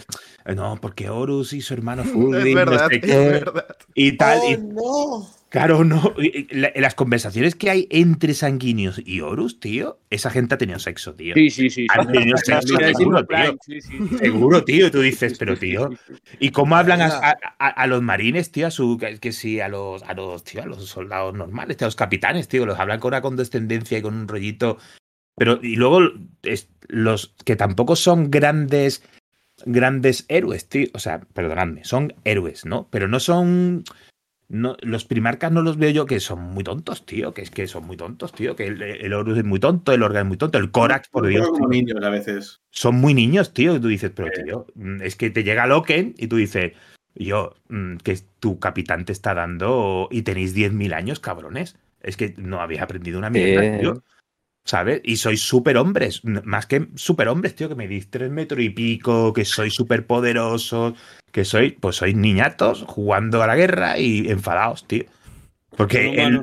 No, 0.57 0.77
porque 0.81 1.09
Horus 1.09 1.53
y 1.53 1.61
su 1.61 1.73
hermano 1.75 2.03
Fulgrim, 2.05 2.59
no 2.59 2.89
sé 2.89 2.97
es 2.97 3.01
qué, 3.03 3.17
verdad. 3.17 3.67
Y 3.95 4.13
tal. 4.17 4.39
y- 4.51 4.57
no. 4.57 5.29
Claro, 5.51 5.85
no. 5.85 6.15
las 6.55 6.95
conversaciones 6.95 7.55
que 7.55 7.69
hay 7.69 7.87
entre 7.91 8.33
sanguíneos 8.33 8.99
y 9.05 9.21
Horus, 9.21 9.61
tío, 9.61 9.99
esa 10.09 10.31
gente 10.31 10.55
ha 10.55 10.59
tenido 10.59 10.79
sexo, 10.79 11.13
tío. 11.15 11.35
Sí, 11.35 11.51
sí, 11.51 11.69
sí. 11.69 11.87
Han 11.95 12.11
tenido 12.11 12.39
sexo, 12.39 12.75
seguro, 12.97 13.27
tío. 13.27 13.57
sí, 13.67 13.81
sí, 13.83 13.99
sí. 14.09 14.17
Seguro, 14.19 14.65
tío. 14.65 14.87
Y 14.87 14.91
tú 14.91 15.01
dices, 15.03 15.37
pero 15.39 15.55
tío. 15.59 15.91
¿Y 16.41 16.53
cómo 16.53 16.75
hablan 16.77 17.03
a, 17.03 17.09
a- 17.09 17.37
a- 17.59 17.69
a 17.69 17.87
los 17.87 18.01
marines, 18.01 18.51
tío? 18.51 18.67
A 18.67 18.71
su, 18.71 18.97
que, 18.97 19.19
que 19.21 19.31
sí, 19.33 19.61
a 19.61 19.69
los, 19.69 20.03
a 20.05 20.15
los, 20.15 20.43
tío, 20.43 20.63
a 20.63 20.67
los 20.67 20.87
soldados 20.87 21.35
normales, 21.35 21.77
tío, 21.77 21.85
a 21.85 21.89
los 21.89 21.97
capitanes, 21.97 22.49
tío. 22.49 22.65
Los 22.65 22.81
hablan 22.81 22.99
con 22.99 23.09
una 23.11 23.21
condescendencia 23.21 23.99
y 23.99 24.03
con 24.03 24.15
un 24.15 24.29
rollito. 24.29 24.79
Pero, 25.37 25.61
y 25.63 25.77
luego 25.77 26.01
es- 26.45 26.71
los 26.93 27.35
que 27.45 27.57
tampoco 27.57 27.97
son 27.97 28.31
grandes, 28.31 29.03
grandes 29.65 30.27
héroes, 30.29 30.69
tío. 30.69 30.89
O 30.93 30.99
sea, 30.99 31.21
perdonadme, 31.33 31.85
son 31.85 32.15
héroes, 32.25 32.65
¿no? 32.67 32.87
Pero 32.91 33.09
no 33.09 33.19
son. 33.19 33.83
No, 34.49 34.77
los 34.83 35.07
primarcas 35.07 35.51
no 35.51 35.63
los 35.63 35.79
veo 35.79 35.89
yo 35.89 36.05
que 36.05 36.21
son 36.21 36.43
muy 36.43 36.63
tontos, 36.63 37.07
tío. 37.07 37.33
Que 37.33 37.41
es 37.41 37.51
que 37.51 37.67
son 37.67 37.87
muy 37.87 37.97
tontos, 37.97 38.33
tío. 38.35 38.55
Que 38.55 38.67
el, 38.67 38.83
el 38.83 39.13
Horus 39.15 39.39
es 39.39 39.45
muy 39.45 39.59
tonto, 39.59 39.93
el 39.93 40.03
Orga 40.03 40.21
es 40.21 40.27
muy 40.27 40.37
tonto, 40.37 40.59
el 40.59 40.71
Corax, 40.71 41.09
por 41.09 41.27
Dios. 41.27 41.51
tío 41.57 41.67
niños 41.69 42.05
a 42.05 42.11
veces. 42.11 42.61
son 42.71 42.97
muy 42.97 43.15
niños, 43.15 43.55
tío. 43.55 43.75
Y 43.75 43.81
tú 43.81 43.89
dices, 43.89 44.13
pero 44.15 44.29
tío, 44.45 44.67
mm, 44.75 45.01
es 45.01 45.17
que 45.17 45.31
te 45.31 45.43
llega 45.43 45.67
Loken 45.67 46.15
y 46.19 46.27
tú 46.27 46.37
dices, 46.37 46.73
yo, 47.15 47.55
mm, 47.71 47.97
que 47.97 48.19
tu 48.41 48.59
capitán 48.59 49.07
te 49.07 49.13
está 49.13 49.33
dando 49.33 50.09
y 50.11 50.21
tenéis 50.21 50.55
10.000 50.55 50.93
años, 50.93 51.19
cabrones. 51.19 51.79
Es 52.03 52.19
que 52.19 52.35
no 52.37 52.61
habéis 52.61 52.83
aprendido 52.83 53.19
una 53.19 53.31
mierda, 53.31 53.65
Eh. 53.65 53.79
tío. 53.81 54.05
¿Sabes? 54.65 55.01
Y 55.05 55.17
sois 55.17 55.41
super 55.43 55.77
hombres, 55.77 56.23
más 56.25 56.67
que 56.67 56.87
super 56.95 57.27
hombres, 57.29 57.57
tío, 57.57 57.69
que 57.69 57.75
medís 57.75 58.09
tres 58.11 58.31
metros 58.31 58.61
y 58.61 58.71
pico, 58.71 59.33
que 59.33 59.45
sois 59.45 59.75
súper 59.75 60.07
poderosos, 60.07 60.95
que 61.33 61.45
sois, 61.45 61.75
pues 61.81 61.97
sois 61.97 62.15
niñatos 62.15 62.85
jugando 62.87 63.43
a 63.43 63.49
la 63.49 63.57
guerra 63.57 63.99
y 63.99 64.31
enfadados, 64.31 64.87
tío. 64.87 65.05
Porque 65.77 66.15
el- 66.23 66.41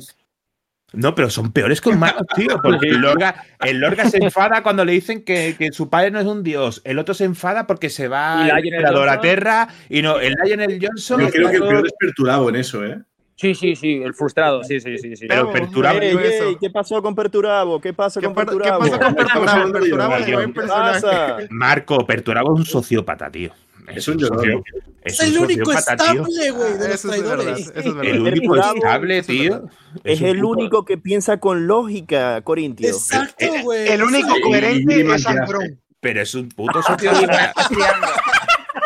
no, 0.91 1.14
pero 1.14 1.30
son 1.30 1.51
peores 1.51 1.81
que 1.81 1.89
humanos, 1.89 2.23
tío. 2.35 2.59
Porque 2.61 2.88
el 2.89 2.98
Lorga, 2.98 3.45
el 3.61 3.80
Lorga 3.80 4.09
se 4.09 4.17
enfada 4.17 4.64
cuando 4.64 4.83
le 4.83 4.91
dicen 4.93 5.23
que, 5.23 5.56
que 5.57 5.72
su 5.72 5.88
padre 5.89 6.09
no 6.11 6.19
es 6.19 6.25
un 6.25 6.43
dios. 6.43 6.81
El 6.83 6.98
otro 6.99 7.14
se 7.14 7.25
enfada 7.25 7.67
porque 7.67 7.89
se 7.89 8.07
va 8.07 8.43
Lionel 8.43 8.73
emperador 8.73 9.07
a 9.07 9.22
tierra. 9.22 9.67
Y 9.88 10.01
no, 10.01 10.19
el 10.19 10.33
Lionel 10.43 10.80
Johnson. 10.81 11.22
Yo 11.22 11.30
creo 11.30 11.49
que 11.51 11.56
el 11.57 11.61
peor 11.61 11.85
es 11.85 11.93
Perturabo 11.98 12.49
en 12.49 12.56
eso, 12.56 12.83
¿eh? 12.83 12.99
Sí, 13.40 13.56
sí, 13.56 13.74
sí, 13.74 14.01
el 14.03 14.14
frustrado, 14.14 14.66
sí, 14.66 14.82
sí, 14.82 14.98
sí. 14.98 15.16
sí. 15.16 15.26
Pero 15.30 15.50
Perturabo. 15.50 15.98
Ey, 16.01 16.18
ey. 16.18 16.58
¿Qué 16.59 16.69
pasó 16.69 17.01
con 17.01 17.16
Perturabo? 17.16 17.80
¿Qué 17.80 17.93
pasa 17.93 18.19
¿Qué, 18.19 18.26
con 18.26 18.35
par- 18.35 18.45
¿Qué 18.48 18.51
Perturabo? 18.58 18.80
pasa 18.82 19.00
con 19.00 19.16
Perturabo? 19.16 19.72
Perturabo 19.72 20.16
es 20.18 20.27
Leonardo. 20.27 20.34
buen 20.35 20.48
¿Qué 20.53 20.59
personaje. 20.59 21.01
pasa? 21.01 21.38
Marco, 21.50 22.06
Perturabo 22.06 22.53
es 22.53 22.59
un 22.59 22.66
sociópata, 22.66 23.32
tío. 23.32 23.51
Es 23.95 24.08
un 24.09 24.18
llorón. 24.18 24.61
Es 25.06 25.22
el 25.22 25.38
único 25.38 25.72
sociópata, 25.72 25.93
estable, 25.93 26.51
güey, 26.51 26.74
de 26.77 26.90
los 26.90 27.06
es 27.06 27.06
verdad, 27.06 27.38
traidores. 27.38 27.72
El 27.76 28.19
único 28.19 28.53
Perturabo, 28.56 28.76
estable, 28.76 29.22
tío. 29.24 29.61
Es 30.03 30.19
un 30.22 30.27
el 30.27 30.43
único 30.43 30.84
que 30.84 30.98
piensa 30.98 31.40
con 31.40 31.66
lógica, 31.66 32.42
Corintio. 32.42 32.90
Exacto, 32.90 33.45
güey. 33.64 33.88
El 33.88 34.03
único 34.03 34.35
coherente 34.43 35.01
es. 35.16 35.24
Sangrón. 35.24 35.80
Pero 36.01 36.22
es 36.22 36.35
un 36.35 36.50
puto 36.50 36.82
sociópata. 36.82 37.53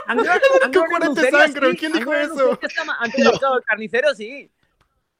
Coherente 0.05 0.41
en 1.03 1.05
Luceria, 1.05 1.39
Sangro, 1.39 1.71
sí. 1.71 1.77
¿quién 1.77 1.93
dijo 1.93 2.13
eso? 2.13 2.59
Antes 2.99 3.23
del 3.23 3.39
carnicero, 3.65 4.13
sí. 4.13 4.49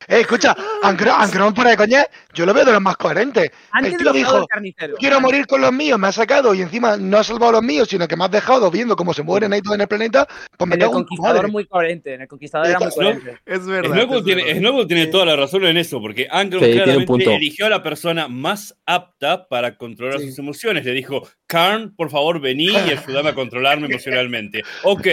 Eh, 0.07 0.21
escucha, 0.21 0.55
Angrón, 0.81 1.15
Angrón 1.17 1.53
para 1.53 1.71
de 1.71 1.77
coña, 1.77 2.05
yo 2.33 2.45
lo 2.45 2.53
veo 2.53 2.65
de 2.65 2.71
los 2.73 2.81
más 2.81 2.97
coherentes. 2.97 3.51
Antes 3.71 3.93
El 3.93 3.97
de 3.97 3.97
tío 3.97 4.05
los 4.05 4.13
dijo, 4.13 4.47
carnicero. 4.47 4.95
quiero 4.97 5.21
morir 5.21 5.45
con 5.47 5.61
los 5.61 5.71
míos, 5.71 5.97
me 5.99 6.07
has 6.07 6.15
sacado 6.15 6.53
y 6.53 6.61
encima 6.61 6.97
no 6.97 7.17
has 7.17 7.27
salvado 7.27 7.49
a 7.49 7.51
los 7.53 7.63
míos, 7.63 7.87
sino 7.89 8.07
que 8.07 8.15
me 8.15 8.25
has 8.25 8.31
dejado 8.31 8.69
viendo 8.71 8.95
cómo 8.95 9.13
se 9.13 9.23
mueren 9.23 9.53
ahí 9.53 9.61
todos 9.61 9.75
en 9.75 9.81
el 9.81 9.87
planeta, 9.87 10.27
pues 10.57 10.67
me 10.67 10.75
En 10.75 10.81
el 10.81 10.89
conquistador 10.89 11.35
madre. 11.37 11.51
muy 11.51 11.65
coherente, 11.65 12.13
en 12.13 12.21
el 12.21 12.27
conquistador 12.27 12.67
era 12.67 12.79
muy 12.79 12.87
No, 12.87 12.93
coherente. 12.93 13.37
Es 13.45 13.65
verdad. 13.65 13.93
Snowball 13.95 14.17
es 14.19 14.23
tiene, 14.25 14.43
verdad. 14.43 14.59
Snowball 14.59 14.87
tiene 14.87 15.07
toda 15.07 15.25
la 15.25 15.35
razón 15.35 15.65
en 15.65 15.77
eso, 15.77 16.01
porque 16.01 16.27
Angron 16.29 16.63
Sí, 16.63 16.71
claramente 16.73 17.05
punto. 17.07 17.31
eligió 17.31 17.65
a 17.65 17.69
la 17.69 17.83
persona 17.83 18.27
más 18.27 18.75
apta 18.85 19.47
para 19.47 19.77
controlar 19.77 20.19
sus 20.19 20.37
emociones. 20.39 20.85
Le 20.85 20.91
dijo, 20.91 21.27
Karn, 21.47 21.95
por 21.95 22.09
favor, 22.09 22.39
vení 22.39 22.65
y 22.71 22.75
ayúdame 22.75 23.29
a 23.29 23.35
controlarme 23.35 23.87
emocionalmente. 23.87 24.63
Ok, 24.83 25.07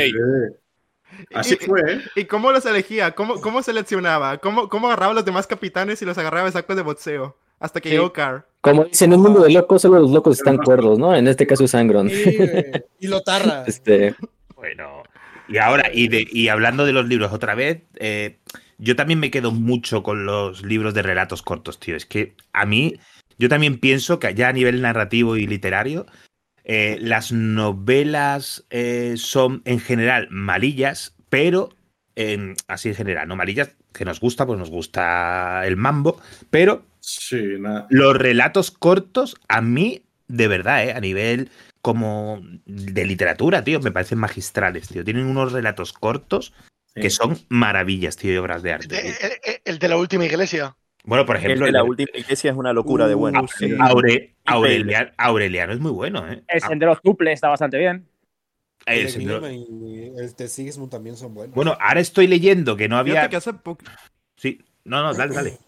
Así 1.34 1.56
Y- 1.60 1.64
fue, 1.64 1.80
¿eh? 1.92 2.00
¿Y 2.16 2.24
cómo 2.24 2.52
los 2.52 2.64
elegía? 2.66 3.12
¿Cómo, 3.12 3.40
cómo 3.40 3.62
seleccionaba? 3.62 4.38
¿Cómo, 4.38 4.68
¿Cómo 4.68 4.86
agarraba 4.88 5.12
a 5.12 5.14
los 5.16 5.24
demás 5.24 5.46
capitanes 5.46 6.00
y 6.02 6.04
los 6.04 6.16
agarraba 6.18 6.46
de 6.46 6.52
sacos 6.52 6.76
de 6.76 6.82
boxeo? 6.82 7.36
Hasta 7.58 7.80
que 7.80 7.90
Sí. 7.90 7.94
llegó 7.96 8.12
Carr. 8.12 8.46
Como 8.62 8.84
dicen, 8.84 9.12
en 9.12 9.18
un 9.18 9.24
mundo 9.24 9.40
de 9.42 9.50
locos, 9.50 9.82
solo 9.82 9.98
los 10.00 10.10
locos 10.10 10.38
están 10.38 10.56
cuerdos, 10.58 10.98
¿no? 10.98 11.14
En 11.14 11.28
este 11.28 11.46
caso 11.46 11.64
es 11.64 11.74
Angron. 11.74 12.08
Sí. 12.10 12.24
Y 13.00 13.06
lo 13.08 13.20
tarra. 13.22 13.64
Este, 13.66 14.14
Bueno, 14.56 15.02
y 15.48 15.58
ahora, 15.58 15.90
y, 15.92 16.08
de, 16.08 16.26
y 16.30 16.48
hablando 16.48 16.84
de 16.84 16.92
los 16.92 17.06
libros 17.06 17.32
otra 17.32 17.54
vez, 17.54 17.82
eh, 17.96 18.38
yo 18.78 18.96
también 18.96 19.18
me 19.20 19.30
quedo 19.30 19.50
mucho 19.52 20.02
con 20.02 20.24
los 20.26 20.62
libros 20.64 20.94
de 20.94 21.02
relatos 21.02 21.42
cortos, 21.42 21.78
tío. 21.80 21.96
Es 21.96 22.06
que 22.06 22.34
a 22.52 22.64
mí, 22.66 22.98
yo 23.38 23.48
también 23.48 23.78
pienso 23.78 24.18
que 24.18 24.34
ya 24.34 24.48
a 24.48 24.52
nivel 24.52 24.80
narrativo 24.82 25.36
y 25.36 25.46
literario, 25.46 26.06
eh, 26.64 26.98
las 27.00 27.32
novelas 27.32 28.64
eh, 28.70 29.14
son 29.16 29.62
en 29.64 29.80
general 29.80 30.28
malillas, 30.30 31.14
pero 31.28 31.70
en- 32.16 32.54
así 32.68 32.88
en 32.90 32.94
general, 32.94 33.28
no 33.28 33.36
malillas, 33.36 33.70
que 33.92 34.04
nos 34.04 34.20
gusta, 34.20 34.46
pues 34.46 34.58
nos 34.58 34.70
gusta 34.70 35.62
el 35.66 35.76
mambo, 35.76 36.20
pero 36.50 36.84
Sí, 37.02 37.54
los 37.88 38.14
relatos 38.16 38.70
cortos, 38.70 39.36
a 39.48 39.62
mí, 39.62 40.02
de 40.28 40.48
verdad, 40.48 40.84
¿eh? 40.84 40.92
a 40.92 41.00
nivel 41.00 41.50
como 41.80 42.42
de 42.66 43.06
literatura, 43.06 43.64
tío, 43.64 43.80
me 43.80 43.90
parecen 43.90 44.18
magistrales, 44.18 44.88
tío. 44.88 45.02
Tienen 45.02 45.24
unos 45.24 45.52
relatos 45.52 45.94
cortos 45.94 46.52
que 46.94 47.08
son 47.08 47.38
maravillas, 47.48 48.16
tío, 48.16 48.34
y 48.34 48.36
obras 48.36 48.62
de 48.62 48.72
arte. 48.74 48.88
tío. 48.88 48.98
El, 49.22 49.32
el- 49.44 49.60
el 49.64 49.78
de 49.78 49.88
la 49.88 49.96
última 49.96 50.26
iglesia. 50.26 50.76
Bueno, 51.04 51.24
por 51.24 51.36
El 51.36 51.44
ejemplo, 51.44 51.66
de 51.66 51.72
la 51.72 51.80
el- 51.80 51.88
última 51.88 52.10
iglesia 52.14 52.50
es 52.50 52.56
una 52.56 52.72
locura 52.72 53.08
de 53.08 53.14
bueno. 53.14 53.46
Sí. 53.58 53.70
Aure- 53.70 54.34
Aureliano, 54.44 55.10
Aureliano 55.16 55.72
es 55.72 55.80
muy 55.80 55.92
bueno, 55.92 56.30
¿eh? 56.30 56.42
El 56.48 56.60
sendero 56.60 56.96
tuple 57.02 57.32
está 57.32 57.48
bastante 57.48 57.78
bien. 57.78 58.06
El 58.86 59.00
El 59.00 59.08
sendero- 59.08 59.50
y 59.50 60.12
el 60.18 60.34
de 60.34 60.48
Sigismund 60.48 60.90
también 60.90 61.16
son 61.16 61.34
buenos. 61.34 61.54
Bueno, 61.54 61.76
ahora 61.80 62.00
estoy 62.00 62.26
leyendo 62.26 62.76
que 62.76 62.88
no 62.88 62.96
había. 62.96 63.28
Que 63.28 63.36
hace. 63.36 63.52
Sí, 64.36 64.62
no, 64.84 65.02
no, 65.02 65.14
dale, 65.14 65.34
dale. 65.34 65.58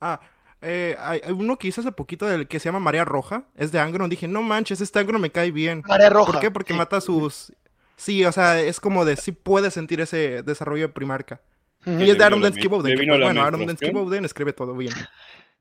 Ah, 0.00 0.20
eh, 0.60 0.96
hay, 0.98 1.20
uno 1.30 1.58
que 1.58 1.68
hice 1.68 1.80
hace 1.80 1.92
poquito 1.92 2.26
del 2.26 2.48
que 2.48 2.58
se 2.60 2.66
llama 2.66 2.80
Marea 2.80 3.04
Roja. 3.04 3.44
Es 3.56 3.72
de 3.72 3.80
Angron. 3.80 4.08
Dije, 4.10 4.28
no 4.28 4.42
manches, 4.42 4.80
este 4.80 4.98
Angron 4.98 5.20
me 5.20 5.30
cae 5.30 5.50
bien. 5.50 5.82
Marea 5.86 6.10
Roja, 6.10 6.32
¿Por 6.32 6.40
qué? 6.40 6.50
Porque 6.50 6.74
mata 6.74 7.00
sus. 7.00 7.52
Sí, 7.96 8.24
o 8.24 8.32
sea, 8.32 8.60
es 8.60 8.80
como 8.80 9.04
de 9.04 9.16
sí 9.16 9.32
puedes 9.32 9.74
sentir 9.74 10.00
ese 10.00 10.42
desarrollo 10.42 10.88
de 10.88 10.92
Primarca. 10.92 11.40
Y 11.86 12.10
es 12.10 12.18
de 12.18 12.24
Aaron 12.24 12.40
Densky 12.42 12.68
Bowden. 12.68 12.98
que, 12.98 13.06
bueno, 13.06 13.42
Aaron 13.42 13.66
Densky. 13.66 13.90
Bowden 13.90 14.24
escribe 14.24 14.52
todo 14.52 14.74
bien. 14.76 14.92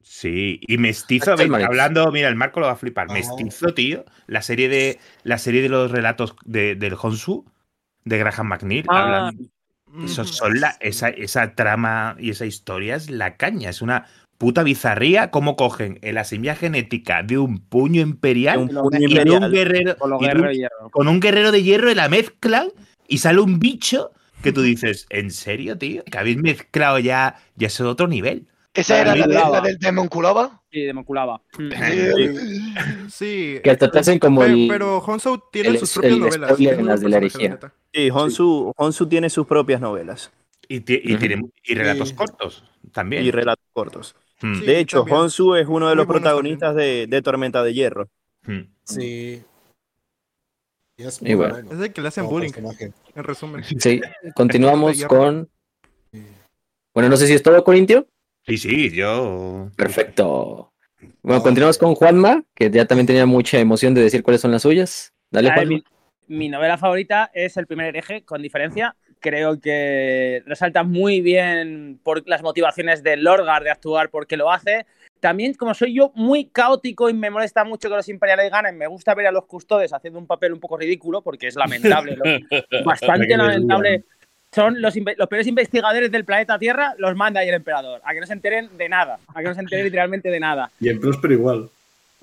Sí, 0.03 0.59
y 0.67 0.77
mestizo, 0.77 1.35
ven, 1.37 1.53
hablando, 1.53 2.11
mira, 2.11 2.27
el 2.27 2.35
Marco 2.35 2.59
lo 2.59 2.65
va 2.65 2.73
a 2.73 2.75
flipar. 2.75 3.07
Ah. 3.09 3.13
Mestizo, 3.13 3.73
tío, 3.73 4.03
la 4.27 4.41
serie 4.41 4.67
de 4.67 4.99
la 5.23 5.37
serie 5.37 5.61
de 5.61 5.69
los 5.69 5.91
relatos 5.91 6.35
de, 6.43 6.75
del 6.75 6.95
Honsu, 6.99 7.45
de 8.03 8.17
Graham 8.17 8.47
McNeil, 8.47 8.85
Ah. 8.89 9.29
hablan- 9.29 9.49
eso 10.05 10.23
son 10.23 10.59
la, 10.61 10.77
esa, 10.79 11.09
esa 11.09 11.53
trama 11.53 12.15
y 12.17 12.29
esa 12.29 12.45
historia 12.45 12.95
es 12.95 13.09
la 13.09 13.35
caña, 13.35 13.69
es 13.69 13.81
una 13.81 14.05
puta 14.37 14.63
bizarría 14.63 15.29
cómo 15.31 15.55
cogen 15.55 15.99
en 16.01 16.15
la 16.15 16.23
semilla 16.23 16.55
genética 16.55 17.21
de 17.23 17.37
un 17.37 17.59
puño 17.59 18.01
imperial 18.01 18.57
Un 18.59 18.67
puño 18.69 18.99
y 18.99 19.03
imperial. 19.03 19.43
un 19.43 19.51
guerrero 19.51 19.97
Con 19.97 20.11
y 20.11 20.13
un- 20.27 20.41
de 20.47 20.53
hierro. 20.55 20.89
con 20.91 21.07
un 21.09 21.19
guerrero 21.19 21.51
de 21.51 21.61
hierro 21.61 21.91
y 21.91 21.95
la 21.95 22.07
mezclan 22.09 22.69
y 23.07 23.17
sale 23.19 23.39
un 23.41 23.59
bicho 23.59 24.11
que 24.41 24.51
tú 24.51 24.61
dices, 24.61 25.05
¿en 25.09 25.31
serio, 25.31 25.77
tío? 25.77 26.03
Que 26.05 26.17
habéis 26.17 26.37
mezclado 26.37 26.99
ya, 26.99 27.39
ya 27.55 27.67
es 27.67 27.79
otro 27.81 28.07
nivel. 28.07 28.47
¿Esa 28.73 29.01
era 29.01 29.15
la, 29.15 29.27
de- 29.27 29.33
Demonculaba. 29.33 29.57
la 29.61 29.67
del 29.67 29.77
Demon 29.79 30.07
Kulova? 30.07 30.61
Sí, 30.71 30.81
de 30.81 30.93
Monculaba. 30.93 31.41
Sí. 33.09 33.59
Que 33.63 33.71
hasta 33.71 33.91
te 33.91 33.99
hacen 33.99 34.19
como 34.19 34.41
Pero, 34.41 34.53
el. 34.53 34.67
pero 34.69 34.97
Honsou 34.99 35.41
tiene 35.51 35.69
el- 35.69 35.79
sus 35.79 35.91
propias 35.93 36.13
el 36.13 36.19
novelas. 36.19 36.57
tiene 36.57 36.83
las 36.83 37.01
de 37.01 37.09
la 37.09 37.17
herejía. 37.17 37.59
Sí, 37.93 38.09
Honsu, 38.09 38.73
Honsu 38.77 39.07
tiene 39.07 39.29
sus 39.29 39.45
propias 39.45 39.81
novelas 39.81 40.31
Y, 40.69 40.77
y 40.77 40.79
tiene 40.81 41.41
y 41.65 41.75
relatos 41.75 42.09
Sí. 42.09 42.15
cortos 42.15 42.63
también. 42.93 43.25
y 43.25 43.31
relatos 43.31 43.65
cortos. 43.73 44.15
Mm, 44.41 44.55
Sí, 44.59 44.65
De 44.65 44.79
hecho, 44.79 44.99
también. 44.99 45.17
Honsu 45.17 45.55
es 45.55 45.67
uno 45.67 45.89
de 45.89 45.95
Muy 45.95 45.97
los 45.97 46.07
protagonistas 46.07 46.73
de, 46.75 47.07
de 47.07 47.21
Tormenta 47.21 47.63
de 47.63 47.73
Hierro. 47.73 48.09
mm. 48.47 48.59
Sí. 48.85 49.43
Y 51.01 51.07
es 51.07 51.21
Y 51.21 51.25
muy 51.25 51.33
bueno. 51.35 51.53
bueno. 51.55 51.71
Es 51.73 51.79
el 51.87 51.93
que 51.93 52.01
le 52.01 52.07
hacen 52.07 52.25
como 52.25 52.37
bullying, 52.37 52.51
personaje. 52.51 52.91
en 53.15 53.23
resumen. 53.23 53.63
Sí, 53.63 54.01
continuamos 54.35 55.03
con. 55.05 55.49
Bueno, 56.93 57.09
no 57.09 57.17
sé 57.17 57.27
si 57.27 57.33
es 57.33 57.43
todo, 57.43 57.63
Corintio. 57.63 58.07
Sí, 58.45 58.57
sí, 58.57 58.89
yo. 58.91 59.69
Perfecto. 59.75 60.73
Bueno, 61.23 61.41
continuamos 61.41 61.77
con 61.77 61.95
Juanma, 61.95 62.43
que 62.53 62.69
ya 62.69 62.85
también 62.85 63.07
tenía 63.07 63.25
mucha 63.25 63.59
emoción 63.59 63.93
de 63.93 64.01
decir 64.01 64.23
cuáles 64.23 64.41
son 64.41 64.51
las 64.51 64.61
suyas. 64.63 65.13
Dale, 65.31 65.49
A 65.49 65.55
ver, 65.55 65.67
Juanma. 65.67 65.83
mi, 66.27 66.37
mi 66.37 66.49
novela 66.49 66.77
favorita 66.77 67.31
es 67.33 67.55
El 67.57 67.67
primer 67.67 67.87
hereje, 67.87 68.23
con 68.23 68.41
diferencia. 68.41 68.95
Creo 69.19 69.59
que 69.59 70.41
resalta 70.47 70.83
muy 70.83 71.21
bien 71.21 71.99
por 72.03 72.27
las 72.27 72.41
motivaciones 72.41 73.03
de 73.03 73.17
Lorgar 73.17 73.63
de 73.63 73.69
actuar 73.69 74.09
porque 74.09 74.35
lo 74.35 74.51
hace. 74.51 74.85
También, 75.21 75.53
como 75.53 75.73
soy 75.73 75.93
yo 75.93 76.11
muy 76.15 76.45
caótico 76.45 77.07
y 77.09 77.13
me 77.13 77.29
molesta 77.29 77.63
mucho 77.63 77.87
que 77.87 77.95
los 77.95 78.09
imperiales 78.09 78.51
ganen, 78.51 78.75
me 78.77 78.87
gusta 78.87 79.13
ver 79.15 79.27
a 79.27 79.31
los 79.31 79.45
custodes 79.45 79.93
haciendo 79.93 80.19
un 80.19 80.25
papel 80.27 80.51
un 80.51 80.59
poco 80.59 80.77
ridículo 80.77 81.21
porque 81.21 81.47
es 81.47 81.55
lamentable, 81.55 82.17
lo- 82.17 82.23
bastante 82.85 83.37
lamentable. 83.37 84.03
Son 84.53 84.81
los, 84.81 84.93
los 85.17 85.27
peores 85.29 85.47
investigadores 85.47 86.11
del 86.11 86.25
planeta 86.25 86.59
Tierra, 86.59 86.93
los 86.97 87.15
manda 87.15 87.39
ahí 87.39 87.47
el 87.47 87.53
emperador, 87.55 88.01
a 88.03 88.13
que 88.13 88.19
no 88.19 88.25
se 88.25 88.33
enteren 88.33 88.75
de 88.77 88.89
nada, 88.89 89.19
a 89.27 89.39
que 89.41 89.47
no 89.47 89.53
se 89.53 89.61
enteren 89.61 89.85
literalmente 89.85 90.29
de 90.29 90.39
nada. 90.41 90.71
Y 90.81 90.89
en 90.89 90.99
Próspero 90.99 91.33
igual. 91.35 91.69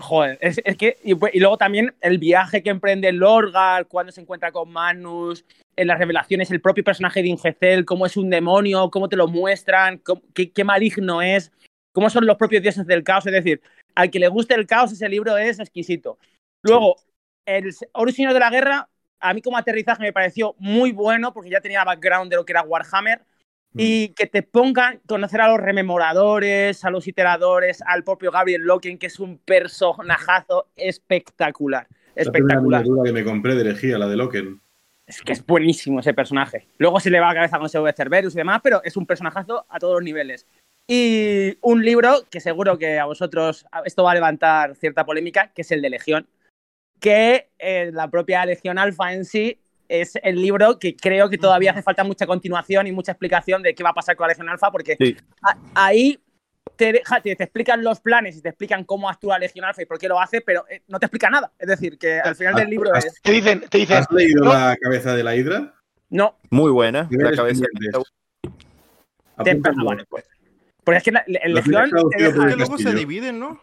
Joder, 0.00 0.36
es, 0.40 0.60
es 0.64 0.76
que. 0.76 0.98
Y, 1.04 1.14
pues- 1.14 1.34
y 1.34 1.40
luego 1.40 1.56
también 1.56 1.94
el 2.00 2.18
viaje 2.18 2.62
que 2.62 2.70
emprende 2.70 3.10
Lorgar 3.12 3.86
cuando 3.86 4.12
se 4.12 4.20
encuentra 4.20 4.52
con 4.52 4.70
Magnus, 4.70 5.44
en 5.76 5.86
las 5.86 5.98
revelaciones, 5.98 6.50
el 6.50 6.60
propio 6.60 6.84
personaje 6.84 7.22
de 7.22 7.28
Ingecel, 7.28 7.84
cómo 7.84 8.04
es 8.06 8.16
un 8.16 8.28
demonio, 8.28 8.90
cómo 8.90 9.08
te 9.08 9.16
lo 9.16 9.26
muestran, 9.28 9.98
cómo- 9.98 10.22
qué, 10.34 10.50
qué 10.50 10.64
maligno 10.64 11.22
es, 11.22 11.50
cómo 11.98 12.10
son 12.10 12.26
los 12.26 12.36
propios 12.36 12.62
dioses 12.62 12.86
del 12.86 13.02
caos. 13.02 13.26
Es 13.26 13.32
decir, 13.32 13.60
al 13.96 14.08
que 14.08 14.20
le 14.20 14.28
guste 14.28 14.54
el 14.54 14.68
caos, 14.68 14.92
ese 14.92 15.08
libro 15.08 15.36
es 15.36 15.58
exquisito. 15.58 16.16
Luego, 16.62 16.94
el 17.44 17.74
Original 17.92 18.32
de 18.32 18.38
la 18.38 18.50
Guerra, 18.50 18.88
a 19.18 19.34
mí 19.34 19.42
como 19.42 19.56
aterrizaje 19.56 20.04
me 20.04 20.12
pareció 20.12 20.54
muy 20.60 20.92
bueno 20.92 21.32
porque 21.32 21.50
ya 21.50 21.60
tenía 21.60 21.82
background 21.82 22.30
de 22.30 22.36
lo 22.36 22.44
que 22.44 22.52
era 22.52 22.62
Warhammer. 22.62 23.22
Y 23.74 24.10
que 24.10 24.26
te 24.26 24.44
pongan 24.44 25.00
conocer 25.06 25.40
a 25.40 25.48
los 25.48 25.58
rememoradores, 25.58 26.84
a 26.84 26.90
los 26.90 27.08
iteradores, 27.08 27.82
al 27.84 28.04
propio 28.04 28.30
Gabriel 28.30 28.62
Loken, 28.62 28.96
que 28.96 29.08
es 29.08 29.18
un 29.18 29.38
personajazo 29.38 30.68
espectacular. 30.76 31.88
Espectacular. 32.14 32.82
miniatura 32.82 33.02
que 33.04 33.12
me 33.12 33.24
compré 33.24 33.56
de 33.56 33.62
herejía, 33.62 33.98
la 33.98 34.06
de 34.06 34.16
Loken. 34.16 34.60
Es 35.04 35.20
que 35.20 35.32
es 35.32 35.44
buenísimo 35.44 35.98
ese 35.98 36.14
personaje. 36.14 36.68
Luego 36.78 37.00
se 37.00 37.10
le 37.10 37.18
va 37.18 37.28
la 37.28 37.34
cabeza 37.34 37.58
con 37.58 37.66
ese 37.66 37.80
de 37.80 37.92
Cerberus 37.92 38.34
y 38.34 38.38
demás, 38.38 38.60
pero 38.62 38.82
es 38.84 38.96
un 38.96 39.04
personajazo 39.04 39.66
a 39.68 39.78
todos 39.80 39.94
los 39.94 40.04
niveles. 40.04 40.46
Y 40.90 41.58
un 41.60 41.84
libro 41.84 42.24
que 42.30 42.40
seguro 42.40 42.78
que 42.78 42.98
a 42.98 43.04
vosotros 43.04 43.66
esto 43.84 44.04
va 44.04 44.12
a 44.12 44.14
levantar 44.14 44.74
cierta 44.74 45.04
polémica, 45.04 45.52
que 45.54 45.60
es 45.62 45.70
el 45.70 45.82
de 45.82 45.90
Legión. 45.90 46.26
Que 46.98 47.50
eh, 47.58 47.90
la 47.92 48.08
propia 48.10 48.44
Legión 48.46 48.78
Alfa 48.78 49.12
en 49.12 49.24
sí 49.26 49.58
es 49.88 50.14
el 50.22 50.40
libro 50.40 50.78
que 50.78 50.96
creo 50.96 51.28
que 51.28 51.36
todavía 51.38 51.72
hace 51.72 51.82
falta 51.82 52.04
mucha 52.04 52.26
continuación 52.26 52.86
y 52.86 52.92
mucha 52.92 53.12
explicación 53.12 53.62
de 53.62 53.74
qué 53.74 53.82
va 53.82 53.90
a 53.90 53.94
pasar 53.94 54.16
con 54.16 54.24
la 54.26 54.32
Legión 54.32 54.48
Alfa, 54.48 54.70
porque 54.72 54.96
Sí. 54.98 55.16
a- 55.42 55.56
ahí 55.74 56.18
te, 56.76 56.92
deja- 56.92 57.20
te, 57.20 57.36
te 57.36 57.44
explican 57.44 57.82
los 57.84 58.00
planes 58.00 58.36
y 58.36 58.42
te 58.42 58.48
explican 58.48 58.84
cómo 58.84 59.08
actúa 59.10 59.38
Legión 59.38 59.64
Alfa 59.66 59.82
y 59.82 59.86
por 59.86 59.98
qué 59.98 60.08
lo 60.08 60.18
hace, 60.20 60.40
pero 60.40 60.64
eh, 60.70 60.82
no 60.88 60.98
te 60.98 61.06
explica 61.06 61.28
nada. 61.30 61.52
Es 61.58 61.68
decir, 61.68 61.98
que 61.98 62.18
al 62.20 62.34
final 62.34 62.54
del 62.54 62.68
libro 62.70 62.94
¿Has, 62.94 63.04
es. 63.04 63.20
Te 63.22 63.32
dicen, 63.32 63.60
te 63.68 63.78
dicen, 63.78 63.98
has 63.98 64.10
leído 64.10 64.44
no. 64.44 64.52
la 64.54 64.76
cabeza 64.80 65.14
de 65.14 65.22
la 65.22 65.36
hidra? 65.36 65.74
No, 66.10 66.36
Muy 66.50 66.70
buena. 66.70 67.06
La 67.10 67.32
cabeza. 67.32 67.64
te- 69.44 69.60
ah, 69.64 69.72
vale, 69.84 70.04
pues. 70.08 70.24
Porque 70.88 70.98
es 70.98 71.04
que 71.04 71.12
la, 71.12 71.24
la- 71.26 71.38
el 71.40 71.54
Legión 71.54 71.84
Es 72.16 72.56
luego 72.56 72.78
se 72.78 72.94
dividen, 72.94 73.38
¿no? 73.38 73.60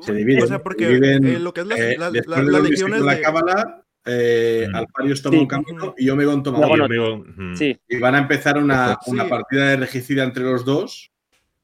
Se 0.00 0.12
dividen. 0.12 0.42
O 0.42 0.46
sea, 0.48 0.62
porque, 0.62 0.88
dividen, 0.88 1.26
eh, 1.26 1.38
lo 1.38 1.52
que 1.54 1.60
es 1.60 1.66
la- 1.68 1.76
eh, 1.76 1.96
la- 1.96 2.10
la- 2.10 2.10
de 2.10 2.62
legiones 2.62 2.72
escrito 2.72 3.04
la 3.04 3.14
de- 3.14 3.20
cábala, 3.22 3.84
eh, 4.04 4.66
Mm. 4.68 4.74
Alparius 4.74 5.22
toma 5.22 5.36
Sí. 5.36 5.40
un 5.42 5.46
camino 5.46 5.94
y 5.96 6.10
Omegon 6.10 6.42
toma 6.42 6.58
otro. 6.58 6.76
no- 6.76 6.88
Luego, 6.88 7.24
mm. 7.36 7.54
Sí, 7.54 7.78
Y 7.88 7.98
van 7.98 8.14
a 8.16 8.18
empezar 8.18 8.58
una, 8.58 8.98
Sí. 9.04 9.10
una 9.12 9.28
partida 9.28 9.66
de 9.70 9.76
regicida 9.76 10.24
entre 10.24 10.42
los 10.42 10.64
dos 10.64 11.12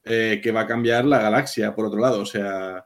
eh, 0.04 0.40
que 0.42 0.52
va 0.52 0.60
a 0.60 0.66
cambiar 0.66 1.04
la 1.06 1.18
galaxia, 1.18 1.74
por 1.74 1.86
otro 1.86 1.98
lado. 1.98 2.20
O 2.20 2.26
sea. 2.26 2.84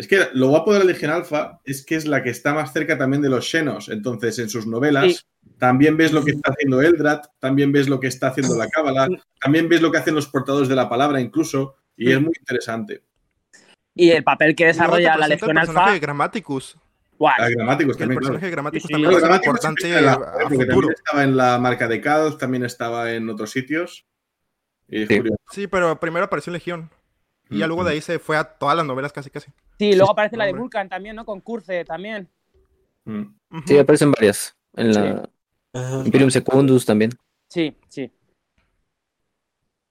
Es 0.00 0.08
que 0.08 0.28
lo 0.32 0.48
guapo 0.48 0.72
de 0.72 0.78
la 0.78 0.84
Legión 0.86 1.10
Alpha 1.10 1.60
es 1.64 1.84
que 1.84 1.94
es 1.94 2.06
la 2.06 2.22
que 2.22 2.30
está 2.30 2.54
más 2.54 2.72
cerca 2.72 2.96
también 2.96 3.20
de 3.20 3.28
los 3.28 3.48
Xenos. 3.50 3.90
Entonces, 3.90 4.38
en 4.38 4.48
sus 4.48 4.66
novelas 4.66 5.26
también 5.58 5.96
ves 5.98 6.12
lo 6.12 6.24
que 6.24 6.30
está 6.30 6.52
haciendo 6.52 6.80
Eldrat, 6.80 7.26
también 7.38 7.70
ves 7.70 7.86
lo 7.88 8.00
que 8.00 8.06
está 8.06 8.28
haciendo 8.28 8.56
la 8.56 8.66
Cábala, 8.68 9.08
también 9.42 9.68
ves 9.68 9.82
lo 9.82 9.92
que 9.92 9.98
hacen 9.98 10.14
los 10.14 10.26
portadores 10.26 10.68
de 10.70 10.74
la 10.76 10.88
palabra, 10.88 11.20
incluso. 11.20 11.76
Y 11.98 12.10
es 12.12 12.20
muy 12.20 12.32
interesante. 12.38 13.02
y 13.94 14.10
el 14.10 14.24
papel 14.24 14.54
que 14.54 14.66
desarrolla 14.66 15.16
la 15.18 15.26
el 15.26 15.30
Legión 15.32 15.48
personaje 15.54 15.78
Alfa. 15.80 15.92
de 15.92 15.98
Grammaticus. 16.00 16.78
guau, 17.18 17.34
A 17.38 17.48
gramáticos 17.50 17.96
Que 17.98 18.04
el 18.04 18.08
también, 18.08 18.18
personaje 18.20 18.40
claro. 18.40 18.46
de 18.46 18.50
Grammaticus 18.52 18.86
Sí, 18.86 18.92
también 18.94 19.12
es 19.12 19.20
gramáticos 19.20 19.46
importante 19.64 20.00
la- 20.00 20.12
a 20.12 20.16
porque 20.48 20.56
futuro. 20.64 20.70
también 20.70 20.94
estaba 20.94 21.24
en 21.24 21.36
la 21.36 21.58
marca 21.58 21.88
de 21.88 22.00
Cad, 22.00 22.32
también 22.38 22.64
estaba 22.64 23.12
en 23.12 23.28
otros 23.28 23.50
sitios. 23.50 24.06
Y. 24.88 25.04
Sí, 25.50 25.66
pero 25.66 26.00
primero 26.00 26.24
apareció 26.24 26.50
Legión. 26.54 26.88
Y 27.50 27.58
ya 27.58 27.66
luego 27.66 27.84
de 27.84 27.92
ahí 27.92 28.00
se 28.00 28.18
fue 28.18 28.36
a 28.36 28.44
todas 28.44 28.76
las 28.76 28.86
novelas 28.86 29.12
casi 29.12 29.28
casi. 29.30 29.50
Sí, 29.78 29.94
luego 29.94 30.12
aparece 30.12 30.36
la 30.36 30.44
de. 30.46 30.52
Vulcan 30.52 30.88
también, 30.88 31.16
¿no? 31.16 31.24
Con 31.24 31.40
Curce 31.40 31.84
también. 31.84 32.28
Mm. 33.04 33.24
Sí, 33.66 33.78
aparecen 33.78 34.12
varias. 34.12 34.56
En 34.76 34.92
la. 34.94 35.28
Imperium 36.04 36.30
Secundus 36.30 36.84
también. 36.86 37.10
Sí, 37.48 37.76
sí. 37.88 38.10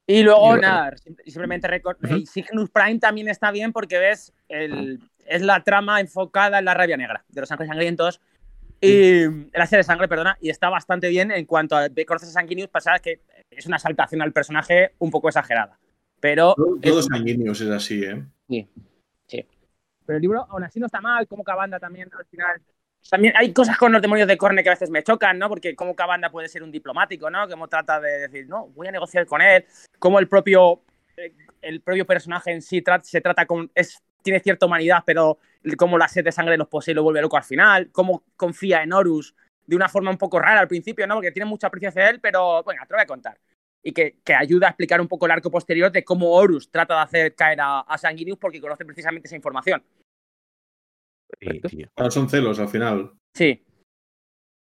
Y 0.08 0.24
luego, 0.24 0.58
Y- 0.58 0.62
nada, 0.62 0.96
sim- 0.98 1.16
simplemente 1.26 1.68
recor- 1.68 1.98
Ujú. 2.04 2.16
y 2.18 2.26
Cygnus 2.26 2.70
Prime 2.72 3.00
también 3.00 3.28
está 3.28 3.52
bien 3.52 3.72
porque 3.72 4.00
ves, 4.00 4.34
el, 4.48 5.00
es 5.28 5.42
la 5.44 5.64
trama 5.64 6.00
enfocada 6.02 6.60
en 6.60 6.66
la 6.66 6.74
rabia 6.74 6.98
negra 6.98 7.24
de 7.30 7.42
los 7.42 7.52
ángeles 7.52 7.70
sangrientos. 7.70 8.22
Y 8.82 9.26
la 9.54 9.66
serie 9.66 9.80
de 9.80 9.84
sangre, 9.84 10.08
perdona, 10.08 10.38
y 10.40 10.50
está 10.50 10.70
bastante 10.70 11.10
bien 11.10 11.32
en 11.32 11.46
cuanto 11.46 11.76
a 11.76 11.90
ve- 11.90 12.06
conoces 12.06 12.30
a 12.30 12.32
Sanguinius, 12.32 12.70
pasa 12.70 12.98
que 13.00 13.20
es 13.52 13.66
una 13.66 13.78
saltación 13.78 14.22
al 14.22 14.32
personaje 14.32 14.94
un 15.00 15.12
poco 15.12 15.28
exagerada. 15.28 15.78
Pero, 16.20 16.54
Todo, 16.56 16.76
es- 16.76 16.82
todo 16.82 17.02
sanguíneos 17.02 17.62
es 17.62 17.70
así, 17.70 18.04
¿eh? 18.04 18.24
sí, 18.48 18.68
sí. 19.28 19.46
Pero 20.06 20.18
el 20.18 20.22
libro 20.22 20.46
aún 20.50 20.64
así 20.64 20.80
no 20.80 20.88
está 20.88 21.02
mal, 21.02 21.28
como 21.28 21.44
Cabanda 21.44 21.80
también 21.80 22.10
al 22.18 22.26
final. 22.26 22.62
También 23.10 23.34
hay 23.38 23.54
cosas 23.54 23.78
con 23.78 23.92
los 23.94 24.02
demonios 24.02 24.28
de 24.28 24.38
Corne 24.38 24.62
que 24.62 24.70
a 24.70 24.74
veces 24.74 24.90
me 24.90 25.04
chocan, 25.04 25.40
¿no? 25.40 25.48
Porque 25.48 25.76
como 25.76 25.96
Cabanda 25.96 26.30
puede 26.30 26.50
ser 26.50 26.64
un 26.64 26.72
diplomático, 26.72 27.30
¿no? 27.30 27.48
Como 27.48 27.68
trata 27.68 28.00
de 28.00 28.28
decir, 28.28 28.48
no, 28.50 28.68
voy 28.68 28.88
a 28.88 28.92
negociar 28.92 29.26
con 29.26 29.42
él. 29.42 29.66
Como 30.00 30.20
el 30.20 30.28
propio, 30.28 30.82
eh, 31.16 31.34
el 31.62 31.82
propio 31.82 32.06
personaje 32.06 32.52
en 32.52 32.62
sí 32.62 32.82
tra- 32.82 33.02
se 33.02 33.22
trata 33.22 33.46
con. 33.46 33.72
Es, 33.74 34.02
tiene 34.22 34.42
cierta 34.42 34.66
humanidad, 34.66 35.04
pero 35.06 35.38
como 35.78 35.98
la 35.98 36.08
sed 36.10 36.26
de 36.26 36.32
sangre 36.32 36.58
los 36.58 36.68
posee 36.68 36.92
y 36.92 36.96
lo 36.96 37.04
vuelve 37.04 37.22
loco 37.22 37.38
al 37.38 37.44
final. 37.44 37.90
Cómo 37.92 38.24
confía 38.36 38.84
en 38.84 38.92
Horus 38.92 39.34
de 39.66 39.76
una 39.78 39.88
forma 39.88 40.12
un 40.12 40.18
poco 40.18 40.40
rara 40.40 40.60
al 40.60 40.68
principio, 40.68 41.08
¿no? 41.08 41.16
Porque 41.16 41.32
tiene 41.32 41.46
mucha 41.46 41.68
aprecio 41.68 41.90
hacia 41.90 42.10
él, 42.10 42.20
pero 42.20 42.64
bueno, 42.64 42.82
te 42.86 42.94
lo 42.94 42.98
voy 42.98 43.04
a 43.04 43.08
contar. 43.08 43.40
Y 43.84 43.92
que, 43.94 44.18
que 44.24 44.34
ayuda 44.34 44.68
a 44.68 44.70
explicar 44.72 45.00
un 45.00 45.08
poco 45.08 45.26
el 45.26 45.32
arco 45.32 45.50
posterior 45.50 45.92
de 45.92 46.04
cómo 46.04 46.32
Horus 46.32 46.70
trata 46.70 46.96
de 46.96 47.02
hacer 47.02 47.36
caer 47.36 47.62
a, 47.62 47.80
a 47.82 47.98
Sanguinius 47.98 48.38
porque 48.38 48.60
conoce 48.62 48.86
precisamente 48.86 49.28
esa 49.28 49.36
información. 49.36 49.84
Ahora 51.96 52.12
son 52.12 52.30
celos 52.30 52.60
al 52.60 52.68
final. 52.70 53.14
Sí. 53.36 53.64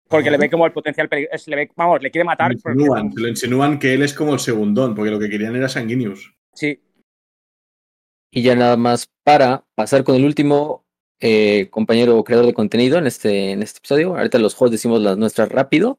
Porque 0.08 0.30
le 0.30 0.38
ve 0.38 0.50
como 0.50 0.66
el 0.66 0.72
potencial 0.72 1.08
peligro- 1.08 1.30
es- 1.32 1.46
le 1.48 1.56
ve, 1.56 1.70
vamos, 1.76 2.02
le 2.02 2.10
quiere 2.10 2.24
matar. 2.24 2.50
Le 2.50 2.56
porque- 2.58 2.78
insinúan, 2.78 3.12
se 3.12 3.20
lo 3.20 3.28
insinúan 3.28 3.78
que 3.78 3.94
él 3.94 4.02
es 4.02 4.14
como 4.14 4.34
el 4.34 4.40
segundón, 4.40 4.94
porque 4.94 5.10
lo 5.10 5.18
que 5.18 5.28
querían 5.28 5.54
era 5.56 5.68
Sanguinius. 5.68 6.34
Sí. 6.54 6.82
Y 8.32 8.42
ya 8.42 8.54
nada 8.56 8.76
más 8.76 9.08
para 9.24 9.64
pasar 9.74 10.04
con 10.04 10.16
el 10.16 10.24
último 10.24 10.84
eh, 11.20 11.68
compañero 11.70 12.22
creador 12.24 12.46
de 12.46 12.54
contenido 12.54 12.98
en 12.98 13.06
este, 13.06 13.52
en 13.52 13.62
este 13.62 13.78
episodio. 13.78 14.16
Ahorita 14.16 14.38
los 14.38 14.54
juegos 14.54 14.72
decimos 14.72 15.00
las 15.00 15.16
nuestras 15.18 15.48
rápido, 15.50 15.98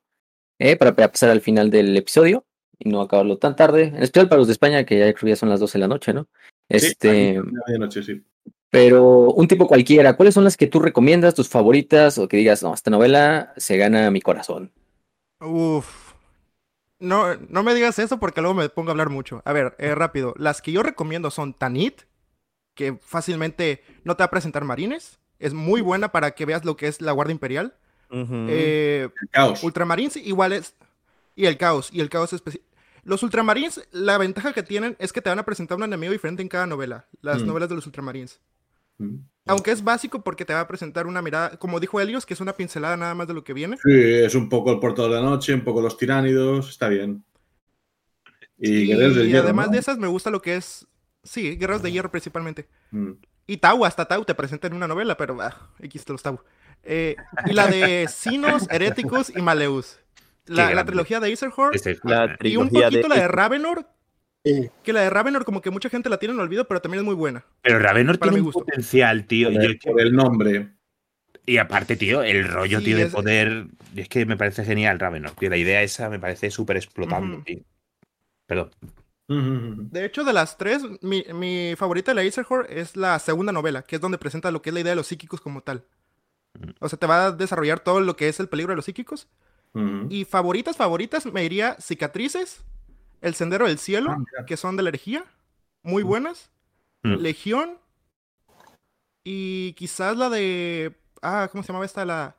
eh, 0.59 0.75
para, 0.75 0.95
para 0.95 1.11
pasar 1.11 1.29
al 1.29 1.41
final 1.41 1.69
del 1.71 1.95
episodio 1.97 2.45
y 2.79 2.89
no 2.89 3.01
acabarlo 3.01 3.37
tan 3.37 3.55
tarde. 3.55 3.83
En 3.83 4.01
especial 4.03 4.29
para 4.29 4.39
los 4.39 4.47
de 4.47 4.53
España, 4.53 4.85
que 4.85 4.97
ya 4.97 5.13
creo 5.13 5.25
que 5.25 5.29
ya 5.29 5.35
son 5.35 5.49
las 5.49 5.59
12 5.59 5.77
de 5.77 5.81
la 5.81 5.87
noche, 5.87 6.13
¿no? 6.13 6.27
Este, 6.69 7.33
Sí, 7.33 7.39
medianoche, 7.67 8.03
sí. 8.03 8.23
pero 8.69 9.31
un 9.31 9.47
tipo 9.47 9.67
cualquiera, 9.67 10.15
¿cuáles 10.15 10.33
son 10.33 10.43
las 10.43 10.55
que 10.57 10.67
tú 10.67 10.79
recomiendas, 10.79 11.35
tus 11.35 11.49
favoritas, 11.49 12.17
o 12.17 12.27
que 12.27 12.37
digas, 12.37 12.63
no, 12.63 12.73
esta 12.73 12.91
novela 12.91 13.53
se 13.57 13.77
gana 13.77 14.09
mi 14.11 14.21
corazón? 14.21 14.71
Uf. 15.41 16.13
No, 16.99 17.35
no 17.47 17.63
me 17.63 17.73
digas 17.73 17.97
eso 17.97 18.19
porque 18.19 18.41
luego 18.41 18.55
me 18.55 18.67
pongo 18.69 18.89
a 18.89 18.91
hablar 18.91 19.09
mucho. 19.09 19.41
A 19.45 19.53
ver, 19.53 19.75
eh, 19.79 19.95
rápido. 19.95 20.33
Las 20.37 20.61
que 20.61 20.71
yo 20.73 20.83
recomiendo 20.83 21.31
son 21.31 21.53
Tanit, 21.53 22.01
que 22.75 22.97
fácilmente 23.01 23.83
no 24.03 24.15
te 24.15 24.21
va 24.21 24.25
a 24.25 24.31
presentar 24.31 24.65
marines. 24.65 25.17
Es 25.39 25.53
muy 25.53 25.79
buena 25.79 26.11
para 26.11 26.31
que 26.31 26.45
veas 26.45 26.65
lo 26.65 26.75
que 26.75 26.87
es 26.87 26.99
la 27.01 27.13
Guardia 27.13 27.31
Imperial. 27.31 27.73
Eh, 28.11 29.07
Caos. 29.31 29.63
Ultramarines 29.63 30.17
iguales. 30.17 30.75
Y 31.35 31.45
el 31.45 31.57
caos. 31.57 31.89
Y 31.93 32.01
el 32.01 32.09
caos 32.09 32.33
especial. 32.33 32.63
Los 33.03 33.23
Ultramarines, 33.23 33.87
la 33.91 34.17
ventaja 34.17 34.53
que 34.53 34.63
tienen 34.63 34.95
es 34.99 35.13
que 35.13 35.21
te 35.21 35.29
van 35.29 35.39
a 35.39 35.45
presentar 35.45 35.77
un 35.77 35.83
enemigo 35.83 36.11
diferente 36.11 36.41
en 36.41 36.49
cada 36.49 36.65
novela. 36.67 37.07
Las 37.21 37.41
Mm. 37.43 37.47
novelas 37.47 37.69
de 37.69 37.75
los 37.75 37.85
Ultramarines. 37.85 38.39
Mm. 38.97 39.15
Aunque 39.47 39.71
es 39.71 39.83
básico 39.83 40.21
porque 40.23 40.45
te 40.45 40.53
va 40.53 40.59
a 40.61 40.67
presentar 40.67 41.07
una 41.07 41.21
mirada, 41.21 41.57
como 41.57 41.79
dijo 41.79 41.99
Helios, 41.99 42.25
que 42.25 42.33
es 42.33 42.39
una 42.41 42.53
pincelada 42.53 42.97
nada 42.97 43.15
más 43.15 43.27
de 43.27 43.33
lo 43.33 43.43
que 43.43 43.53
viene. 43.53 43.77
Sí, 43.77 43.91
es 43.93 44.35
un 44.35 44.49
poco 44.49 44.71
el 44.71 44.79
puerto 44.79 45.03
de 45.03 45.15
la 45.15 45.21
noche, 45.21 45.53
un 45.53 45.63
poco 45.63 45.81
los 45.81 45.97
tiránidos, 45.97 46.69
está 46.69 46.89
bien. 46.89 47.23
Y, 48.57 48.87
Guerreros 48.87 49.15
del 49.15 49.27
Y 49.27 49.29
Hierro, 49.29 49.45
además 49.45 49.67
¿no? 49.67 49.71
de 49.73 49.79
esas 49.79 49.97
me 49.97 50.07
gusta 50.07 50.29
lo 50.29 50.41
que 50.41 50.57
es, 50.57 50.85
sí, 51.23 51.55
Guerreros 51.55 51.81
de 51.81 51.91
Hierro 51.91 52.11
principalmente. 52.11 52.67
Mm. 52.91 53.11
Y 53.47 53.57
Tau, 53.57 53.85
hasta 53.85 54.05
Tau 54.05 54.25
te 54.25 54.35
presenta 54.35 54.67
en 54.67 54.73
una 54.73 54.87
novela, 54.87 55.17
pero 55.17 55.41
ah, 55.41 55.71
X 55.79 56.07
los 56.09 56.21
Tau. 56.21 56.41
Eh, 56.83 57.15
y 57.45 57.53
la 57.53 57.67
de 57.67 58.07
Sinos, 58.09 58.67
Hereticus 58.69 59.31
y 59.35 59.41
Maleus. 59.41 59.97
La, 60.49 60.85
trilogía 60.85 61.19
de 61.19 61.29
La 61.29 62.27
más- 62.27 62.37
Y 62.43 62.57
un 62.57 62.69
poquito 62.69 63.07
la 63.07 63.15
de. 63.15 63.27
Ravenor. 63.27 63.87
Que 64.83 64.93
la 64.93 65.01
de 65.01 65.09
Ravenor 65.09 65.45
como 65.45 65.61
que 65.61 65.69
mucha 65.69 65.89
gente 65.89 66.09
la 66.09 66.17
tiene 66.17 66.33
en 66.33 66.39
olvido, 66.39 66.67
pero 66.67 66.81
también 66.81 66.99
es 67.01 67.05
muy 67.05 67.15
buena. 67.15 67.45
Pero 67.61 67.79
Ravenor 67.79 68.17
Para 68.17 68.31
tiene 68.31 68.41
mi 68.41 68.47
un 68.47 68.51
gusto. 68.53 68.65
potencial, 68.65 69.25
tío. 69.25 69.51
Por 69.51 69.61
Yo- 69.61 69.69
el, 69.69 69.79
por 69.79 70.01
el 70.01 70.13
nombre. 70.15 70.69
y 71.45 71.57
aparte, 71.57 71.95
tío, 71.95 72.21
el 72.23 72.47
rollo, 72.47 72.79
Sí, 72.79 72.85
tío, 72.85 72.97
de 72.97 73.03
es- 73.03 73.13
poder. 73.13 73.67
Es 73.95 74.07
que 74.07 74.25
me 74.25 74.37
parece 74.37 74.63
genial, 74.65 74.99
Ravenor, 74.99 75.31
tío. 75.31 75.49
La 75.49 75.57
idea 75.57 75.81
esa 75.83 76.09
me 76.09 76.19
parece 76.19 76.49
súper 76.51 76.77
explotando, 76.77 77.43
tío. 77.43 77.59
Perdón. 78.45 78.71
Mm. 79.27 79.89
De 79.91 80.05
hecho, 80.05 80.23
de 80.23 80.33
las 80.33 80.57
tres, 80.57 80.81
mi, 81.01 81.23
mi 81.33 81.75
favorita 81.77 82.11
de 82.11 82.15
la 82.15 82.21
Aetherhorn 82.21 82.65
es 82.69 82.95
la 82.95 83.19
segunda 83.19 83.51
novela, 83.51 83.83
que 83.83 83.97
es 83.97 84.01
donde 84.01 84.17
presenta 84.17 84.49
lo 84.51 84.61
que 84.61 84.69
es 84.71 84.73
la 84.73 84.79
idea 84.79 84.91
de 84.91 84.95
los 84.95 85.07
psíquicos 85.07 85.41
como 85.41 85.61
tal. 85.61 85.83
O 86.79 86.89
sea, 86.89 86.97
te 86.97 87.05
va 87.05 87.27
a 87.27 87.31
desarrollar 87.31 87.79
todo 87.81 87.99
lo 87.99 88.15
que 88.15 88.27
es 88.27 88.39
el 88.39 88.49
peligro 88.49 88.71
de 88.71 88.77
los 88.77 88.85
psíquicos. 88.85 89.27
Y 90.09 90.25
favoritas, 90.25 90.75
favoritas, 90.75 91.25
me 91.25 91.41
diría 91.41 91.75
Cicatrices, 91.79 92.61
El 93.21 93.35
Sendero 93.35 93.67
del 93.67 93.77
Cielo, 93.79 94.11
Ah, 94.39 94.45
que 94.45 94.57
son 94.57 94.75
de 94.75 94.83
la 94.83 94.89
herejía, 94.89 95.23
muy 95.83 96.03
buenas. 96.03 96.49
Legión. 97.03 97.77
Y 99.23 99.73
quizás 99.73 100.17
la 100.17 100.29
de. 100.29 100.93
Ah, 101.21 101.47
¿cómo 101.51 101.63
se 101.63 101.67
llamaba 101.67 101.85
esta? 101.85 102.03
La. 102.05 102.35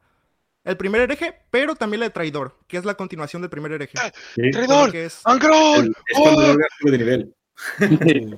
El 0.65 0.77
primer 0.77 1.01
hereje, 1.01 1.35
pero 1.51 1.75
también 1.75 2.01
la 2.01 2.07
de 2.07 2.11
Traidor, 2.11 2.59
que 2.67 2.77
es 2.77 2.85
la 2.85 2.95
continuación 2.95 3.41
del 3.41 3.51
primer 3.51 3.73
hereje. 3.73 3.97
Sí. 4.35 4.51
¡Traidor! 4.51 4.93
Que 4.93 5.07
es- 5.07 5.23
¡Oh! 5.25 5.81
De 5.81 6.99
nivel. 6.99 7.35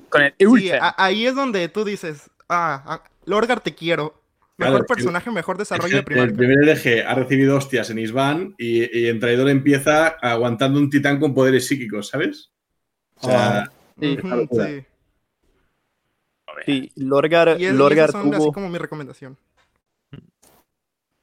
Con 0.09 0.21
el 0.21 0.33
Sí, 0.57 0.71
ahí 0.97 1.25
es 1.25 1.35
donde 1.35 1.67
tú 1.69 1.83
dices, 1.83 2.29
ah, 2.47 2.81
ah, 2.85 3.03
Lorgar 3.25 3.59
te 3.61 3.75
quiero. 3.75 4.21
Mejor 4.63 4.85
Claro, 4.85 4.85
personaje, 4.87 5.31
mejor 5.31 5.57
desarrollo 5.57 5.87
Es 5.97 6.01
de 6.01 6.03
primarca. 6.03 6.31
El 6.31 6.37
primer 6.37 6.57
LG 6.69 7.05
ha 7.07 7.15
recibido 7.15 7.57
hostias 7.57 7.89
en 7.89 7.99
Isban 7.99 8.55
y, 8.57 8.97
y 8.99 9.07
en 9.07 9.19
Traidor 9.19 9.49
empieza 9.49 10.07
aguantando 10.07 10.79
un 10.79 10.89
titán 10.89 11.19
con 11.19 11.33
poderes 11.33 11.67
psíquicos, 11.67 12.07
¿sabes? 12.09 12.51
O 13.19 13.27
sea, 13.27 13.71
locura. 13.97 14.67
sí. 14.67 14.85
Sí, 16.65 16.91
Lorgar, 16.95 17.57
Y, 17.59 17.65
es- 17.65 17.73
Lorgar 17.73 18.11
son 18.11 18.33
así 18.33 18.37
tuvo, 18.39 18.53
como 18.53 18.69
mi 18.69 18.77
recomendación. 18.77 19.37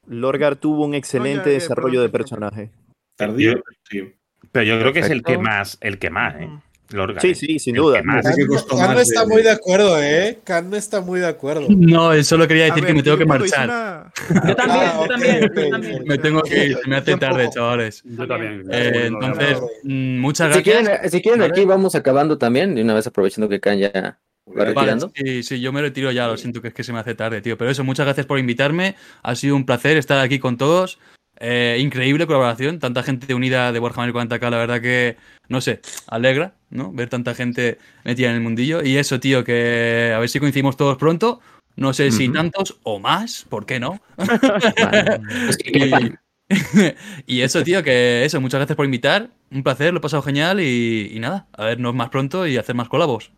Lorgar 0.07 0.57
tuvo 0.57 0.85
un 0.85 0.94
excelente 0.94 1.51
eh, 1.51 1.55
desarrollo 1.55 2.01
perdón, 2.01 2.07
de 2.07 2.10
personaje. 2.10 2.70
tardío, 3.17 3.62
sí. 3.89 4.15
Pero 4.52 4.65
yo 4.65 4.81
creo 4.81 4.93
que 4.93 5.01
es 5.01 5.10
el 5.10 5.23
que 5.23 5.39
más, 5.39 5.78
el 5.81 5.99
que 5.99 6.10
más, 6.10 6.35
¿eh? 6.41 6.49
Sí, 7.20 7.35
sí, 7.35 7.59
sin 7.59 7.77
duda. 7.77 8.02
Can 8.02 8.07
no 8.94 9.01
está 9.01 9.20
de- 9.23 9.27
muy 9.27 9.43
de 9.43 9.51
acuerdo, 9.51 10.02
¿eh? 10.02 10.39
Can 10.44 10.70
no 10.70 10.77
está 10.77 11.01
muy 11.01 11.20
de 11.20 11.27
acuerdo. 11.27 11.67
No, 11.70 12.12
él 12.12 12.25
solo 12.25 12.47
quería 12.49 12.65
decir 12.65 12.83
ver, 12.83 12.89
que 12.89 12.94
me 12.94 13.02
tengo 13.02 13.17
que 13.19 13.25
marchar. 13.27 13.69
una- 13.69 14.12
Yo 14.49 14.57
también, 14.57 14.85
Ah, 14.85 14.93
yo 14.94 15.01
ok, 15.02 15.09
también, 15.09 15.41
yo 15.55 15.70
también. 15.70 16.05
Me 16.07 16.19
tengo 16.19 16.43
que 16.43 16.67
ir, 16.67 16.78
se 16.83 16.89
me 16.89 16.97
hace 16.97 17.17
tarde, 17.17 17.49
chavales. 17.51 18.02
Yo 18.05 18.27
también. 18.27 18.65
Eh, 18.70 19.07
entonces, 19.07 19.59
mm, 19.85 20.19
muchas 20.19 20.55
Si 20.55 20.62
gracias. 20.62 20.89
quieren, 20.89 21.10
si 21.10 21.23
quieren 21.23 21.43
aquí 21.43 21.65
vamos 21.65 21.94
acabando 21.94 22.39
también, 22.39 22.75
de 22.75 22.83
una 22.83 22.94
vez 22.94 23.07
aprovechando 23.07 23.49
que 23.49 23.60
Can 23.60 23.78
ya 23.78 23.91
va 23.94 24.17
Vale, 24.47 24.65
retirando. 24.75 25.12
sí, 25.15 25.43
sí, 25.43 25.60
yo 25.60 25.73
me 25.73 25.81
retiro 25.81 26.10
ya, 26.10 26.27
lo 26.27 26.36
siento 26.36 26.60
que 26.60 26.69
es 26.69 26.75
que 26.75 26.83
se 26.83 26.93
me 26.93 26.99
hace 26.99 27.15
tarde, 27.15 27.41
tío. 27.41 27.57
Pero 27.57 27.70
eso, 27.70 27.85
muchas 27.85 28.05
gracias 28.07 28.27
por 28.27 28.39
invitarme. 28.39 28.97
Ha 29.23 29.35
sido 29.36 29.55
un 29.55 29.65
placer 29.65 29.97
estar 29.97 30.19
aquí 30.19 30.39
con 30.39 30.57
todos. 30.57 30.99
Eh, 31.43 31.78
increíble 31.81 32.27
colaboración, 32.27 32.78
tanta 32.78 33.02
gente 33.02 33.33
unida 33.35 33.73
de 33.73 33.78
Warhammer 33.78 34.12
40k, 34.12 34.51
la 34.51 34.59
verdad 34.59 34.83
que, 34.83 35.17
no 35.49 35.62
sé, 35.62 35.81
alegra, 36.07 36.52
¿no? 36.69 36.93
Ver 36.93 37.09
tanta 37.09 37.35
gente 37.35 37.78
metida 38.05 38.28
en 38.28 38.36
el 38.36 38.43
mundillo. 38.43 38.85
Y 38.85 38.99
eso, 38.99 39.19
tío, 39.20 39.43
que 39.43 40.12
a 40.15 40.19
ver 40.19 40.28
si 40.28 40.39
coincidimos 40.39 40.77
todos 40.77 40.99
pronto. 40.99 41.41
No 41.77 41.94
sé 41.94 42.10
si 42.10 42.28
tantos 42.28 42.78
o 42.83 42.99
más, 42.99 43.47
¿por 43.49 43.65
qué 43.65 43.81
no? 43.81 44.01
Vale. 44.17 45.20
Pues 45.47 45.57
que 45.57 45.73
quepan. 45.73 46.20
y, 47.27 47.36
y 47.39 47.41
eso, 47.41 47.62
tío, 47.62 47.83
que 47.83 48.25
eso, 48.25 48.39
muchas 48.41 48.59
gracias 48.59 48.77
por 48.77 48.85
invitar. 48.85 49.31
Un 49.51 49.62
placer, 49.62 49.94
lo 49.94 50.01
he 50.01 50.02
pasado 50.02 50.23
genial 50.23 50.60
y, 50.60 51.10
y 51.10 51.20
nada, 51.20 51.47
a 51.52 51.65
vernos 51.65 51.94
más 51.94 52.10
pronto 52.10 52.47
y 52.47 52.59
hacer 52.59 52.75
más 52.75 52.91
colabos. 52.91 53.33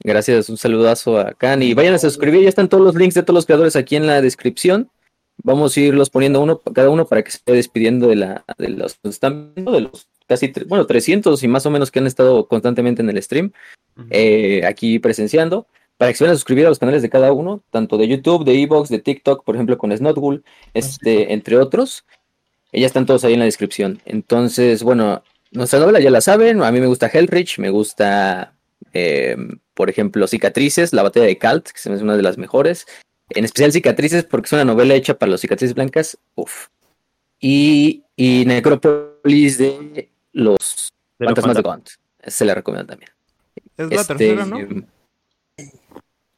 Gracias, 0.00 0.48
un 0.48 0.56
saludazo 0.56 1.18
a 1.18 1.34
Can 1.34 1.62
y 1.62 1.74
vayan 1.74 1.94
a 1.94 1.98
suscribir, 1.98 2.42
ya 2.42 2.48
están 2.48 2.68
todos 2.68 2.84
los 2.84 2.94
links 2.94 3.14
de 3.14 3.22
todos 3.22 3.34
los 3.34 3.46
creadores 3.46 3.76
aquí 3.76 3.96
en 3.96 4.06
la 4.06 4.20
descripción. 4.20 4.90
Vamos 5.42 5.76
a 5.76 5.80
irlos 5.80 6.10
poniendo 6.10 6.40
uno 6.40 6.60
cada 6.60 6.90
uno 6.90 7.06
para 7.06 7.22
que 7.22 7.30
se 7.30 7.38
vaya 7.46 7.56
despidiendo 7.56 8.08
de 8.08 8.16
la 8.16 8.44
de 8.58 8.68
los 8.68 8.98
viendo, 9.02 9.72
de 9.72 9.80
los 9.82 10.08
casi 10.26 10.52
bueno, 10.66 10.86
300 10.86 11.42
y 11.42 11.48
más 11.48 11.64
o 11.66 11.70
menos 11.70 11.90
que 11.90 12.00
han 12.00 12.06
estado 12.06 12.48
constantemente 12.48 13.02
en 13.02 13.10
el 13.10 13.22
stream 13.22 13.52
eh, 14.10 14.62
aquí 14.66 14.98
presenciando 14.98 15.66
para 15.98 16.12
que 16.12 16.16
se 16.18 16.24
vayan 16.24 16.34
a 16.34 16.36
suscribir 16.36 16.64
a 16.66 16.68
los 16.68 16.78
canales 16.78 17.02
de 17.02 17.10
cada 17.10 17.32
uno, 17.32 17.62
tanto 17.70 17.98
de 17.98 18.06
YouTube, 18.06 18.44
de 18.44 18.62
Evox, 18.62 18.88
de 18.88 19.00
TikTok, 19.00 19.44
por 19.44 19.56
ejemplo 19.56 19.76
con 19.76 19.94
Snotbull, 19.94 20.44
este, 20.72 21.32
entre 21.32 21.56
otros. 21.56 22.04
Ya 22.72 22.86
están 22.86 23.04
todos 23.04 23.24
ahí 23.24 23.32
en 23.32 23.40
la 23.40 23.46
descripción. 23.46 24.00
Entonces, 24.06 24.84
bueno, 24.84 25.24
nuestra 25.50 25.80
novela 25.80 25.98
ya 25.98 26.10
la 26.10 26.20
saben. 26.20 26.62
A 26.62 26.70
mí 26.70 26.80
me 26.80 26.86
gusta 26.86 27.10
Hellrich, 27.12 27.58
me 27.58 27.70
gusta, 27.70 28.54
eh, 28.92 29.36
por 29.74 29.90
ejemplo, 29.90 30.28
Cicatrices, 30.28 30.92
la 30.92 31.02
batalla 31.02 31.26
de 31.26 31.38
Kalt, 31.38 31.70
que 31.70 31.80
se 31.80 31.88
me 31.88 31.96
hace 31.96 32.04
una 32.04 32.16
de 32.16 32.22
las 32.22 32.38
mejores. 32.38 32.86
En 33.30 33.44
especial 33.44 33.72
Cicatrices, 33.72 34.24
porque 34.24 34.46
es 34.46 34.52
una 34.52 34.64
novela 34.64 34.94
hecha 34.94 35.18
para 35.18 35.30
los 35.30 35.40
cicatrices 35.40 35.74
blancas. 35.74 36.18
Uf. 36.34 36.68
Y, 37.40 38.02
y 38.16 38.44
Necrópolis 38.46 39.58
de 39.58 40.10
los 40.32 40.92
De 41.18 41.26
fantasmas 41.26 41.56
de. 41.56 41.62
Gaunt. 41.62 41.88
Se 42.26 42.44
la 42.44 42.54
recomiendo 42.54 42.86
también. 42.88 43.10
Es 43.76 43.88
la 43.90 44.00
Este, 44.00 44.14
tercera, 44.14 44.44
¿no? 44.46 44.58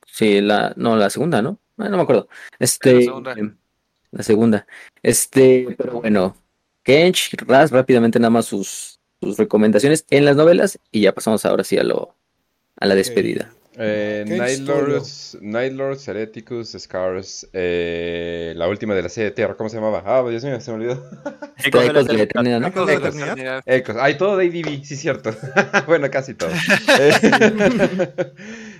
Sí, 0.06 0.40
la, 0.40 0.72
no, 0.76 0.96
la 0.96 1.08
segunda, 1.10 1.40
¿no? 1.40 1.58
Ah, 1.78 1.88
no 1.88 1.96
me 1.96 2.02
acuerdo. 2.02 2.28
Este, 2.58 2.94
La 2.94 3.00
segunda. 3.00 3.36
la 4.10 4.22
segunda. 4.22 4.66
Este, 5.02 5.74
pero 5.78 6.00
bueno, 6.00 6.36
Kench, 6.82 7.34
Raz, 7.46 7.70
rápidamente 7.70 8.18
nada 8.18 8.30
más 8.30 8.46
sus, 8.46 9.00
sus 9.22 9.38
recomendaciones 9.38 10.04
en 10.10 10.24
las 10.26 10.36
novelas 10.36 10.78
y 10.90 11.02
ya 11.02 11.14
pasamos 11.14 11.46
ahora 11.46 11.64
sí 11.64 11.78
a 11.78 11.84
lo, 11.84 12.14
a 12.76 12.86
la 12.86 12.94
despedida. 12.94 13.50
Eh, 13.82 14.24
¿Qué 14.28 14.36
Night? 14.36 14.60
Lords, 14.60 15.38
Night 15.40 15.72
Lords, 15.72 16.06
Hereticus, 16.06 16.76
Scars, 16.78 17.48
eh, 17.54 18.52
la 18.54 18.68
última 18.68 18.94
de 18.94 19.02
la 19.02 19.08
serie 19.08 19.30
de 19.30 19.34
Tierra, 19.34 19.56
¿cómo 19.56 19.70
se 19.70 19.76
llamaba? 19.76 20.02
Ah, 20.04 20.22
Dios 20.28 20.44
mío, 20.44 20.60
se 20.60 20.70
me 20.70 20.76
olvidó. 20.76 21.02
Ecos 21.64 21.86
de 21.86 21.92
la 22.12 22.22
Eternidad, 22.22 22.60
¿no? 22.60 22.66
Ecos 22.66 22.86
de 22.86 22.92
la 22.92 23.08
Ecos. 23.08 23.16
Eternidad. 23.16 23.62
Ecos. 23.64 23.96
Ay, 23.98 24.18
todo 24.18 24.36
de 24.36 24.48
ADV, 24.48 24.84
sí, 24.84 24.96
cierto. 24.96 25.34
bueno, 25.86 26.10
casi 26.10 26.34
todo. 26.34 26.50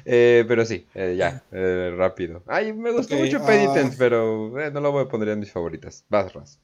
Eh, 0.02 0.40
eh, 0.40 0.44
pero 0.48 0.64
sí, 0.64 0.86
eh, 0.94 1.14
ya, 1.16 1.42
eh, 1.52 1.92
rápido. 1.96 2.42
Ay, 2.46 2.72
me 2.72 2.90
gustó 2.90 3.16
mucho 3.16 3.38
ah. 3.42 3.46
Penitent, 3.46 3.94
pero 3.96 4.58
eh, 4.60 4.70
no 4.70 4.80
lo 4.80 4.92
voy 4.92 5.04
a 5.04 5.08
poner 5.08 5.28
en 5.28 5.38
mis 5.40 5.50
favoritas. 5.50 6.04
Vas, 6.08 6.32
Raz. 6.32 6.58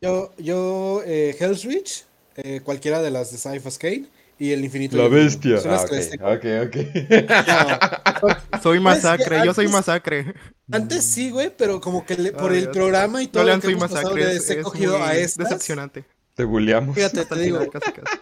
Yo, 0.00 0.32
yo 0.36 1.02
eh, 1.06 1.34
Hell's 1.38 1.64
Reach, 1.64 2.04
eh, 2.36 2.60
cualquiera 2.62 3.00
de 3.00 3.10
las 3.10 3.32
de 3.32 3.60
Kane. 3.78 4.06
Y 4.42 4.52
el 4.52 4.64
infinito. 4.64 4.96
La 4.96 5.06
bestia. 5.08 5.58
Son 5.60 5.70
las 5.70 5.84
Ah, 6.20 6.38
que 6.40 6.60
ok, 6.60 6.66
ok, 6.66 8.22
ok. 8.22 8.60
Soy 8.62 8.80
masacre, 8.80 9.40
que 9.40 9.46
yo 9.46 9.54
soy 9.54 9.68
masacre. 9.68 10.34
Antes 10.70 11.04
sí, 11.04 11.30
güey, 11.30 11.52
pero 11.56 11.80
como 11.80 12.04
que 12.04 12.16
le- 12.16 12.32
por 12.32 12.50
Ay, 12.50 12.58
el 12.58 12.64
Dios. 12.64 12.76
programa 12.76 13.22
y 13.22 13.28
todo 13.28 13.44
No 13.44 13.50
lo 13.50 13.54
que 13.56 13.62
soy 13.62 13.74
hemos 13.74 13.90
pasado, 13.90 14.16
es, 14.16 14.56
cogido 14.62 15.02
a 15.02 15.14
estas. 15.14 15.48
decepcionante. 15.48 16.04
Te 16.34 16.44
bulleamos. 16.44 16.94
Fíjate, 16.94 17.24
te 17.24 17.34
digo, 17.38 17.58
final, 17.58 17.70
casi, 17.70 17.92
casi. 17.92 18.16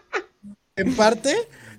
en 0.76 0.94
parte, 0.94 1.34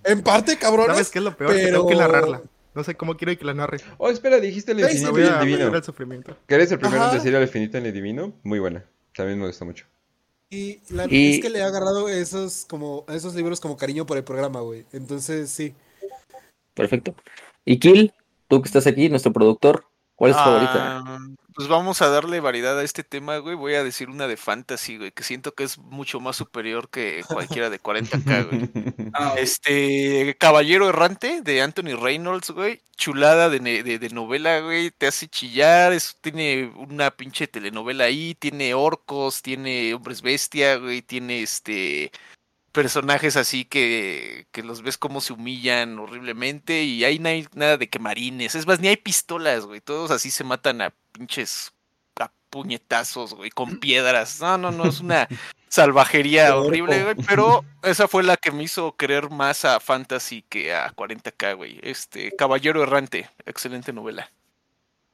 en 0.05 0.21
parte, 0.21 0.57
cabrones. 0.57 0.93
¿Sabes 0.93 1.09
qué 1.11 1.19
es 1.19 1.25
lo 1.25 1.35
peor? 1.37 1.51
Que 1.51 1.57
pero... 1.63 1.77
tengo 1.79 1.89
que 1.89 1.95
narrarla. 1.95 2.41
No 2.73 2.83
sé 2.83 2.95
cómo 2.95 3.17
quiero 3.17 3.37
que 3.37 3.43
la 3.45 3.53
narre. 3.53 3.77
Oh, 3.97 4.09
espera, 4.09 4.39
dijiste 4.39 4.71
el 4.71 4.79
infinito 4.79 5.19
y 5.19 5.23
el 5.23 5.39
divino. 5.41 5.75
el 5.75 5.83
sufrimiento. 5.83 6.37
Que 6.47 6.55
eres 6.55 6.71
el 6.71 6.79
primero 6.79 7.01
en 7.03 7.07
Ajá. 7.09 7.15
decir 7.15 7.35
el 7.35 7.41
infinito 7.43 7.77
y 7.77 7.81
el 7.85 7.93
divino. 7.93 8.33
Muy 8.43 8.59
buena. 8.59 8.85
También 9.13 9.39
me 9.39 9.45
gustó 9.47 9.65
mucho. 9.65 9.85
Y, 10.51 10.81
la- 10.89 11.07
Y- 11.09 11.35
es 11.35 11.41
que 11.41 11.49
le 11.49 11.59
he 11.59 11.63
agarrado 11.63 12.09
esos 12.09 12.65
como 12.69 13.05
esos 13.07 13.33
libros 13.35 13.61
como 13.61 13.77
cariño 13.77 14.05
por 14.05 14.17
el 14.17 14.23
programa, 14.25 14.59
güey. 14.59 14.85
Entonces, 14.91 15.49
sí. 15.49 15.73
Perfecto. 16.73 17.15
Y 17.63 17.79
Kill, 17.79 18.13
tú 18.49 18.61
que 18.61 18.67
estás 18.67 18.85
aquí, 18.85 19.07
nuestro 19.07 19.31
productor, 19.31 19.85
¿cuál 20.15 20.31
es 20.31 20.37
tu 20.37 20.43
favorita? 20.43 21.03
Ah, 21.51 21.53
Pues 21.55 21.67
vamos 21.67 22.01
a 22.01 22.07
darle 22.09 22.39
variedad 22.39 22.77
a 22.79 22.83
este 22.83 23.03
tema, 23.03 23.37
güey. 23.37 23.55
Voy 23.55 23.73
a 23.75 23.83
decir 23.83 24.09
una 24.09 24.27
de 24.27 24.37
fantasy, 24.37 24.97
güey, 24.97 25.11
que 25.11 25.23
siento 25.23 25.53
que 25.53 25.63
es 25.65 25.77
mucho 25.77 26.19
más 26.19 26.37
superior 26.37 26.89
que 26.89 27.23
cualquiera 27.27 27.69
de 27.69 27.79
40k, 27.81 28.47
güey. 28.49 28.69
Este, 29.37 30.35
Caballero 30.39 30.87
Errante 30.89 31.41
de 31.41 31.61
Anthony 31.61 31.95
Reynolds, 31.99 32.51
güey. 32.51 32.81
Chulada 32.95 33.49
de, 33.49 33.59
ne- 33.59 33.83
de- 33.83 33.99
de 33.99 34.09
novela, 34.09 34.59
güey. 34.61 34.91
Te 34.91 35.07
hace 35.07 35.27
chillar. 35.27 35.91
Es, 35.93 36.15
tiene 36.21 36.71
una 36.75 37.11
pinche 37.11 37.47
telenovela 37.47 38.05
ahí. 38.05 38.35
Tiene 38.35 38.73
orcos, 38.73 39.41
tiene 39.41 39.93
hombres 39.93 40.21
bestia, 40.21 40.77
güey. 40.77 41.01
Tiene 41.01 41.41
este 41.41 42.11
personajes 42.71 43.35
así 43.37 43.65
que, 43.65 44.47
que 44.51 44.63
los 44.63 44.81
ves 44.81 44.97
como 44.97 45.21
se 45.21 45.33
humillan 45.33 45.99
horriblemente. 45.99 46.83
Y 46.83 47.03
ahí 47.03 47.19
no 47.19 47.29
hay 47.29 47.47
nada 47.53 47.77
de 47.77 47.89
que 47.89 47.99
marines. 47.99 48.55
Es 48.55 48.65
más, 48.67 48.79
ni 48.79 48.87
hay 48.87 48.97
pistolas, 48.97 49.65
güey. 49.65 49.81
Todos 49.81 50.11
así 50.11 50.31
se 50.31 50.43
matan 50.43 50.81
a 50.81 50.93
pinches 51.11 51.73
a 52.19 52.31
puñetazos, 52.49 53.33
güey, 53.33 53.49
con 53.49 53.79
piedras. 53.79 54.39
No, 54.41 54.57
no, 54.57 54.71
no, 54.71 54.85
es 54.85 54.99
una 54.99 55.27
salvajería 55.69 56.55
horrible, 56.55 57.03
güey, 57.03 57.15
pero 57.27 57.63
esa 57.83 58.07
fue 58.07 58.23
la 58.23 58.37
que 58.37 58.51
me 58.51 58.63
hizo 58.63 58.95
querer 58.95 59.29
más 59.29 59.63
a 59.65 59.79
Fantasy 59.79 60.43
que 60.47 60.73
a 60.73 60.93
40k, 60.93 61.55
güey. 61.55 61.79
Este, 61.81 62.31
Caballero 62.35 62.83
Errante, 62.83 63.29
excelente 63.45 63.93
novela. 63.93 64.29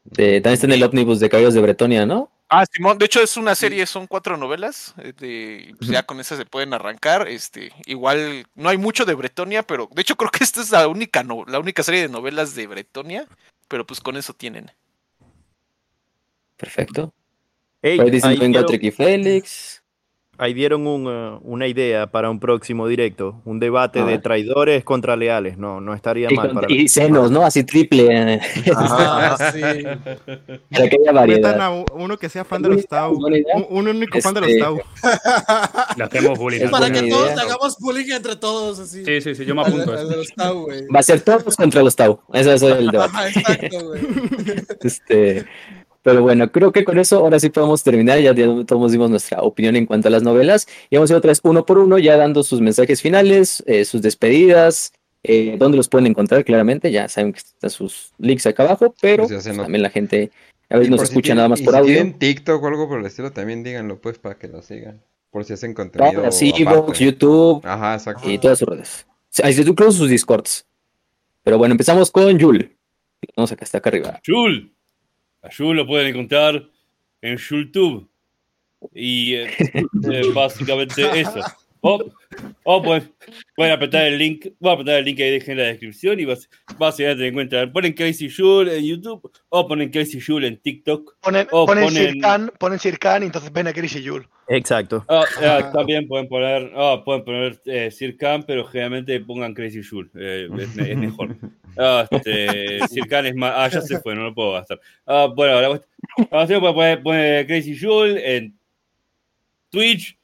De- 0.03 0.41
también 0.41 0.53
está 0.53 0.67
en 0.67 0.73
el 0.73 0.83
ómnibus 0.83 1.19
de 1.19 1.29
Caballos 1.29 1.53
de 1.53 1.61
Bretonia, 1.61 2.05
¿no? 2.05 2.31
Ah, 2.49 2.65
Simón, 2.71 2.97
de 2.97 3.05
hecho 3.05 3.21
es 3.21 3.35
una 3.35 3.55
serie, 3.55 3.85
son 3.85 4.07
cuatro 4.07 4.37
novelas, 4.37 4.93
eh, 4.99 5.11
de, 5.17 5.75
pues 5.77 5.89
ya 5.89 6.03
con 6.03 6.21
esas 6.21 6.37
se 6.37 6.45
pueden 6.45 6.73
arrancar, 6.73 7.27
este, 7.27 7.73
igual 7.85 8.47
no 8.55 8.69
hay 8.69 8.77
mucho 8.77 9.03
de 9.03 9.15
Bretonia, 9.15 9.63
pero 9.63 9.89
de 9.91 10.01
hecho 10.01 10.15
creo 10.15 10.31
que 10.31 10.45
esta 10.45 10.61
es 10.61 10.71
la 10.71 10.87
única, 10.87 11.23
no, 11.23 11.43
la 11.45 11.59
única 11.59 11.83
serie 11.83 12.01
de 12.03 12.07
novelas 12.09 12.55
de 12.55 12.67
Bretonia, 12.67 13.27
pero 13.67 13.85
pues 13.85 13.99
con 13.99 14.15
eso 14.15 14.33
tienen. 14.33 14.71
Perfecto. 16.55 17.13
Ey, 17.81 17.97
Por 17.97 18.05
ahí 18.05 18.11
dicen 18.11 18.39
venga 18.39 18.59
dieron- 18.61 18.67
Tricky 18.67 18.91
Félix. 18.91 19.83
Ahí 20.39 20.53
dieron 20.53 20.85
un, 20.85 21.07
uh, 21.07 21.39
una 21.41 21.65
idea 21.65 22.05
para 22.07 22.29
un 22.29 22.39
próximo 22.39 22.87
directo, 22.87 23.41
un 23.43 23.59
debate 23.59 24.01
A 24.01 24.05
de 24.05 24.19
traidores 24.19 24.83
contra 24.83 25.15
leales. 25.15 25.57
No, 25.57 25.81
no 25.81 25.95
estaría 25.95 26.27
Y, 26.31 26.35
mal 26.35 26.49
con- 26.49 26.55
para 26.61 26.71
y 26.71 26.87
senos, 26.87 27.31
¿no? 27.31 27.43
Así 27.43 27.63
triple. 27.63 28.07
eh. 28.35 28.39
Ah, 28.75 29.35
sí. 29.53 29.61
Para 29.61 30.89
que 30.89 30.97
haya 31.01 31.11
variedad. 31.11 31.59
a 31.59 31.71
uno 31.93 32.17
que 32.17 32.29
sea 32.29 32.45
fan 32.45 32.61
de 32.61 32.69
los 32.69 32.87
Tau. 32.87 33.17
idea. 33.29 33.43
Un, 33.55 33.65
un 33.69 33.87
único 33.95 34.21
fan 34.21 34.33
de 34.35 34.41
los 34.41 34.49
Este- 34.51 34.61
Tau. 34.61 34.77
Le 35.97 36.03
hacemos 36.03 36.37
bullying. 36.37 36.61
Es 36.61 36.69
Para 36.69 36.87
que 36.91 36.99
público. 36.99 37.17
todos 37.17 37.31
idea. 37.31 37.41
hagamos 37.43 37.77
bullying 37.79 38.11
entre 38.11 38.35
todos, 38.35 38.79
así. 38.79 39.03
Sí, 39.05 39.21
sí, 39.21 39.33
sí, 39.35 39.43
yo 39.45 39.55
me 39.55 39.61
apunto 39.63 39.91
a 39.91 40.03
de 40.03 40.17
los 40.17 40.27
Tau. 40.35 40.67
Va 40.95 40.99
a 40.99 41.03
ser 41.03 41.21
todos 41.21 41.55
contra 41.55 41.81
los 41.81 41.95
Tau. 41.95 42.19
Ese 42.31 42.51
a 42.51 42.57
ser 42.59 42.77
el 42.77 42.87
debate. 42.91 43.11
Ajá, 43.15 43.27
exacto, 43.29 43.85
güey. 43.87 44.01
Este, 44.81 45.45
pero 46.07 46.21
bueno, 46.21 46.49
creo 46.49 46.71
que 46.71 46.85
con 46.85 46.97
eso 46.99 47.17
ahora 47.17 47.37
sí 47.37 47.49
podemos 47.49 47.83
terminar. 47.83 48.17
Ya 48.21 48.33
todos 48.65 48.93
dimos 48.93 49.09
nuestra 49.09 49.41
opinión 49.41 49.75
en 49.75 49.85
cuanto 49.85 50.07
a 50.07 50.11
las 50.11 50.23
novelas. 50.23 50.65
Y 50.89 50.95
vamos 50.95 51.11
a 51.11 51.13
ir 51.13 51.17
otra 51.17 51.31
vez 51.31 51.41
uno 51.43 51.65
por 51.65 51.79
uno, 51.79 51.97
ya 51.97 52.15
dando 52.15 52.43
sus 52.43 52.61
mensajes 52.61 53.01
finales, 53.01 53.61
eh, 53.67 53.83
sus 53.83 54.01
despedidas, 54.01 54.93
eh, 55.23 55.57
dónde 55.59 55.75
los 55.75 55.89
pueden 55.89 56.07
encontrar 56.07 56.45
claramente. 56.45 56.93
Ya 56.93 57.09
saben 57.09 57.33
que 57.33 57.39
están 57.39 57.69
sus 57.69 58.13
links 58.19 58.47
acá 58.47 58.63
abajo, 58.63 58.95
pero 59.01 59.27
Pues 59.27 59.43
se 59.43 59.49
pues, 59.49 59.61
también 59.61 59.81
la 59.81 59.89
gente 59.89 60.31
a 60.69 60.77
veces 60.77 60.91
nos 60.91 60.99
por 60.99 61.07
si 61.07 61.11
escucha 61.11 61.35
nada 61.35 61.49
más 61.49 61.59
y 61.59 61.65
por 61.65 61.73
si 61.73 61.79
audio. 61.81 61.93
tienen 61.93 62.17
TikTok 62.17 62.63
o 62.63 62.67
algo 62.67 62.87
por 62.87 63.01
el 63.01 63.05
estilo, 63.05 63.33
también 63.33 63.65
díganlo, 63.65 63.99
pues, 63.99 64.17
para 64.17 64.37
que 64.37 64.47
lo 64.47 64.61
sigan. 64.61 65.03
Por 65.29 65.43
si 65.43 65.51
hacen 65.55 65.73
contenido. 65.73 66.13
Claro, 66.13 66.31
sí, 66.31 66.53
aparte. 66.61 66.79
Vox, 66.79 66.99
YouTube 66.99 67.65
Ajá, 67.65 67.95
exacto. 67.95 68.31
y 68.31 68.37
todas 68.37 68.59
sus 68.59 68.69
redes. 68.69 69.05
Incluso 69.67 69.91
sus 69.91 70.09
discords. 70.09 70.65
Pero 71.43 71.57
bueno, 71.57 71.73
empezamos 71.73 72.11
con 72.11 72.39
Yul. 72.39 72.77
Vamos 73.35 73.51
acá, 73.51 73.65
está 73.65 73.79
acá 73.79 73.89
arriba. 73.89 74.21
Jul. 74.25 74.71
A 75.41 75.49
Jul 75.55 75.77
lo 75.77 75.87
pueden 75.87 76.07
encontrar 76.07 76.67
en 77.21 77.37
YouTube. 77.37 78.09
Y 78.93 79.35
eh, 79.35 79.49
básicamente 80.33 81.19
eso. 81.19 81.41
O, 81.87 82.11
o 82.63 82.81
pueden, 82.83 83.13
pueden 83.55 83.73
apretar 83.73 84.05
el 84.05 84.17
link, 84.17 84.47
voy 84.59 84.71
a 84.71 84.73
apretar 84.73 84.95
el 84.99 85.05
link 85.05 85.17
que 85.17 85.31
dejé 85.31 85.51
en 85.53 85.57
la 85.57 85.63
descripción 85.65 86.19
y 86.19 86.25
bas- 86.25 86.49
básicamente 86.77 87.27
encuentran, 87.27 87.71
ponen 87.71 87.93
Crazy 87.93 88.29
Jul 88.29 88.67
en 88.69 88.83
YouTube 88.83 89.31
o 89.49 89.67
ponen 89.67 89.89
Crazy 89.89 90.19
Jul 90.19 90.43
en 90.43 90.57
TikTok. 90.57 91.17
Ponen, 91.21 91.47
o 91.51 91.65
ponen, 91.65 91.85
ponen- 91.85 92.11
Sirkan, 92.13 92.51
ponen 92.59 92.79
Sirkan 92.79 93.23
y 93.23 93.25
entonces 93.27 93.51
ven 93.53 93.67
a 93.67 93.73
Chris 93.73 93.95
y 93.95 94.05
Jul. 94.07 94.27
Exacto. 94.49 95.05
Ah, 95.09 95.23
ah, 95.43 95.71
también 95.73 96.07
pueden 96.07 96.27
poner, 96.27 96.71
ah, 96.75 97.01
pueden 97.05 97.23
poner 97.23 97.61
eh, 97.65 97.89
Sirkan, 97.91 98.43
pero 98.43 98.65
generalmente 98.65 99.19
pongan 99.21 99.53
Crazy 99.53 99.81
Jul, 99.83 100.11
eh, 100.15 100.49
es, 100.59 100.75
me- 100.75 100.91
es 100.91 100.97
mejor. 100.97 101.35
Ah, 101.79 102.07
este, 102.09 102.87
Sirkan 102.87 103.27
es 103.27 103.35
más, 103.35 103.53
ah, 103.55 103.67
ya 103.67 103.81
se 103.81 103.99
fue, 103.99 104.15
no 104.15 104.23
lo 104.23 104.33
puedo 104.33 104.53
gastar. 104.53 104.79
Ah, 105.05 105.27
bueno, 105.33 105.61
la 105.61 105.69
cuest- 105.69 105.85
ah, 106.31 106.47
sí, 106.47 106.55
pueden 106.59 107.03
poner, 107.03 107.45
Crazy 107.45 107.77
Jul 107.79 108.17
en 108.17 108.57
Twitch, 109.69 110.17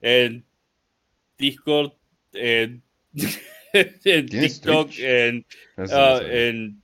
en 0.00 0.44
Discord, 1.38 1.92
en, 2.32 2.82
en 3.72 4.26
¿Tienes 4.26 4.60
TikTok, 4.60 4.86
Twitch? 4.88 5.00
en, 5.00 5.46
ah, 5.76 6.20
en 6.22 6.82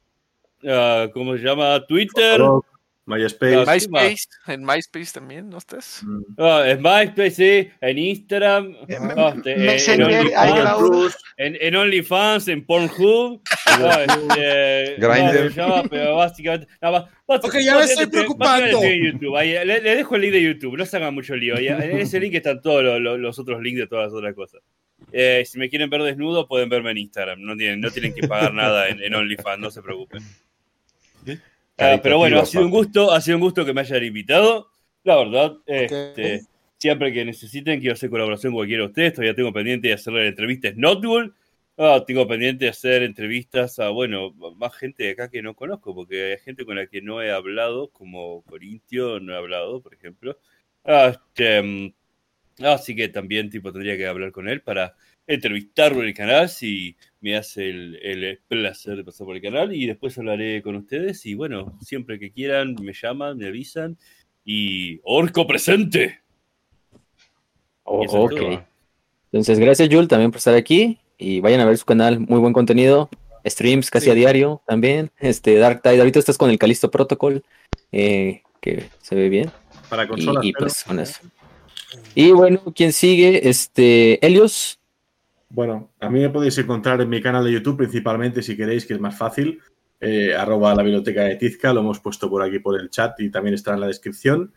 ah, 0.66 1.08
¿cómo 1.12 1.36
se 1.36 1.42
llama? 1.42 1.84
Twitter. 1.86 2.40
MySpace. 3.06 3.66
MySpace, 3.66 4.24
en 4.46 4.64
MySpace 4.64 5.12
también, 5.12 5.50
¿no 5.50 5.58
estás? 5.58 6.02
Ah, 6.38 6.64
en 6.66 6.80
MySpace, 6.80 7.30
sí, 7.32 7.68
en 7.80 7.98
Instagram, 7.98 8.74
Eh, 8.88 8.96
ah, 9.16 9.32
este, 9.36 9.52
en, 9.52 9.66
Messenger, 9.66 10.06
OnlyFans, 10.06 10.50
iCloud. 10.50 11.12
en, 11.36 11.56
en 11.60 11.76
OnlyFans, 11.76 12.48
en 12.48 12.64
Pornhub, 12.66 13.42
este, 13.66 14.94
Grindr. 14.98 15.44
no, 15.44 15.50
se 15.50 15.60
llama, 15.60 15.82
pero 15.90 16.16
básicamente, 16.16 16.66
no, 16.80 16.92
bas- 16.92 17.08
bas- 17.26 17.44
Ok, 17.44 17.56
ya 17.62 17.76
me 17.76 17.84
estoy 17.84 18.06
preocupando. 18.06 18.62
básicamente 18.80 18.94
en 18.94 19.12
YouTube, 19.12 19.36
ahí, 19.36 19.52
le, 19.52 19.80
le 19.80 19.96
dejo 19.96 20.14
el 20.16 20.22
link 20.22 20.32
de 20.32 20.42
YouTube, 20.42 20.76
no 20.78 20.86
se 20.86 20.96
hagan 20.96 21.14
mucho 21.14 21.36
lío, 21.36 21.56
ahí, 21.56 21.68
en 21.68 21.98
ese 21.98 22.18
link 22.20 22.34
están 22.34 22.60
todos 22.62 22.82
los, 22.82 23.00
los- 23.00 23.18
los 23.18 23.38
otros 23.38 23.60
links 23.62 23.80
de 23.80 23.86
todas 23.86 24.06
las 24.06 24.14
otras 24.14 24.34
cosas. 24.34 24.60
Eh, 25.12 25.44
si 25.46 25.58
me 25.58 25.68
quieren 25.68 25.90
ver 25.90 26.02
desnudo, 26.02 26.48
pueden 26.48 26.68
verme 26.70 26.90
en 26.92 26.98
Instagram, 26.98 27.40
no 27.42 27.56
tienen, 27.56 27.80
no 27.80 27.90
tienen 27.90 28.14
que 28.14 28.26
pagar 28.26 28.54
nada 28.54 28.88
en, 28.88 29.02
en 29.02 29.14
OnlyFans, 29.14 29.58
no 29.60 29.70
se 29.70 29.82
preocupen. 29.82 30.22
Ah, 31.78 31.98
pero 32.02 32.18
bueno, 32.18 32.40
ha 32.40 32.46
sido 32.46 32.64
un 32.64 32.70
gusto, 32.70 33.10
ha 33.10 33.20
sido 33.20 33.36
un 33.36 33.42
gusto 33.42 33.64
que 33.64 33.74
me 33.74 33.80
hayan 33.80 34.04
invitado. 34.04 34.68
La 35.02 35.16
verdad, 35.16 35.56
este, 35.66 36.42
siempre 36.78 37.12
que 37.12 37.24
necesiten, 37.24 37.80
quiero 37.80 37.94
hacer 37.94 38.10
colaboración 38.10 38.52
con 38.52 38.60
cualquiera 38.60 38.84
de 38.84 38.88
ustedes. 38.88 39.14
Todavía 39.14 39.34
tengo 39.34 39.52
pendiente 39.52 39.88
de 39.88 39.94
hacerle 39.94 40.28
entrevistas 40.28 40.76
Notbull. 40.76 41.34
Ah, 41.76 42.04
tengo 42.06 42.28
pendiente 42.28 42.66
de 42.66 42.70
hacer 42.70 43.02
entrevistas 43.02 43.80
a, 43.80 43.88
bueno, 43.88 44.32
más 44.56 44.74
gente 44.76 45.02
de 45.02 45.10
acá 45.10 45.28
que 45.28 45.42
no 45.42 45.54
conozco, 45.54 45.92
porque 45.92 46.32
hay 46.32 46.38
gente 46.38 46.64
con 46.64 46.76
la 46.76 46.86
que 46.86 47.02
no 47.02 47.20
he 47.20 47.32
hablado, 47.32 47.88
como 47.88 48.42
Corintio, 48.42 49.18
no 49.18 49.32
he 49.32 49.36
hablado, 49.36 49.82
por 49.82 49.92
ejemplo. 49.92 50.38
Ah, 50.84 51.12
este, 51.12 51.60
mm, 51.62 51.92
así 52.64 52.94
que 52.94 53.08
también, 53.08 53.50
tipo, 53.50 53.72
tendría 53.72 53.96
que 53.96 54.06
hablar 54.06 54.30
con 54.30 54.48
él 54.48 54.62
para 54.62 54.94
entrevistarlo 55.26 56.02
en 56.02 56.08
el 56.08 56.14
canal 56.14 56.48
si 56.48 56.96
me 57.20 57.36
hace 57.36 57.68
el, 57.70 57.96
el 58.02 58.40
placer 58.48 58.96
de 58.96 59.04
pasar 59.04 59.26
por 59.26 59.36
el 59.36 59.42
canal 59.42 59.74
y 59.74 59.86
después 59.86 60.16
hablaré 60.18 60.60
con 60.62 60.76
ustedes 60.76 61.24
y 61.26 61.34
bueno, 61.34 61.78
siempre 61.80 62.18
que 62.18 62.30
quieran 62.30 62.74
me 62.82 62.92
llaman, 62.92 63.38
me 63.38 63.46
avisan 63.46 63.96
y 64.44 65.00
Orco 65.04 65.46
presente. 65.46 66.20
Oh, 67.84 68.04
es 68.04 68.10
ok. 68.12 68.62
Entonces, 69.32 69.58
gracias, 69.58 69.88
Yul, 69.88 70.08
también 70.08 70.30
por 70.30 70.38
estar 70.38 70.54
aquí. 70.54 70.98
Y 71.18 71.40
vayan 71.40 71.60
a 71.60 71.64
ver 71.66 71.76
su 71.78 71.84
canal, 71.84 72.20
muy 72.20 72.38
buen 72.38 72.52
contenido. 72.52 73.08
Streams 73.46 73.90
casi 73.90 74.06
Sí. 74.06 74.10
a 74.10 74.14
diario 74.14 74.62
también. 74.66 75.10
Este, 75.18 75.56
Dark 75.56 75.82
Tide, 75.82 75.98
ahorita 75.98 76.18
estás 76.18 76.38
con 76.38 76.50
el 76.50 76.58
Calisto 76.58 76.90
Protocol, 76.90 77.44
eh, 77.92 78.42
que 78.60 78.84
se 79.02 79.14
ve 79.14 79.28
bien. 79.28 79.50
Para 79.90 80.04
Y, 80.04 80.08
consolas. 80.08 80.44
y, 80.44 80.52
pero- 80.52 80.66
pues 80.66 80.84
con 80.84 80.98
eso. 80.98 81.20
Y 82.14 82.30
bueno, 82.32 82.62
¿quién 82.74 82.92
sigue? 82.92 83.48
Este, 83.48 84.24
Helios. 84.24 84.78
Bueno, 85.54 85.92
a 86.00 86.10
mí 86.10 86.18
me 86.20 86.30
podéis 86.30 86.58
encontrar 86.58 87.00
en 87.00 87.08
mi 87.08 87.22
canal 87.22 87.44
de 87.44 87.52
YouTube 87.52 87.76
principalmente 87.76 88.42
si 88.42 88.56
queréis, 88.56 88.86
que 88.86 88.94
es 88.94 89.00
más 89.00 89.16
fácil. 89.16 89.60
eh, 90.00 90.34
arroba 90.34 90.74
la 90.74 90.82
biblioteca 90.82 91.22
de 91.22 91.36
Tizca, 91.36 91.72
lo 91.72 91.80
hemos 91.80 92.00
puesto 92.00 92.28
por 92.28 92.42
aquí 92.42 92.58
por 92.58 92.78
el 92.78 92.90
chat 92.90 93.18
y 93.20 93.30
también 93.30 93.54
está 93.54 93.72
en 93.74 93.80
la 93.80 93.86
descripción. 93.86 94.52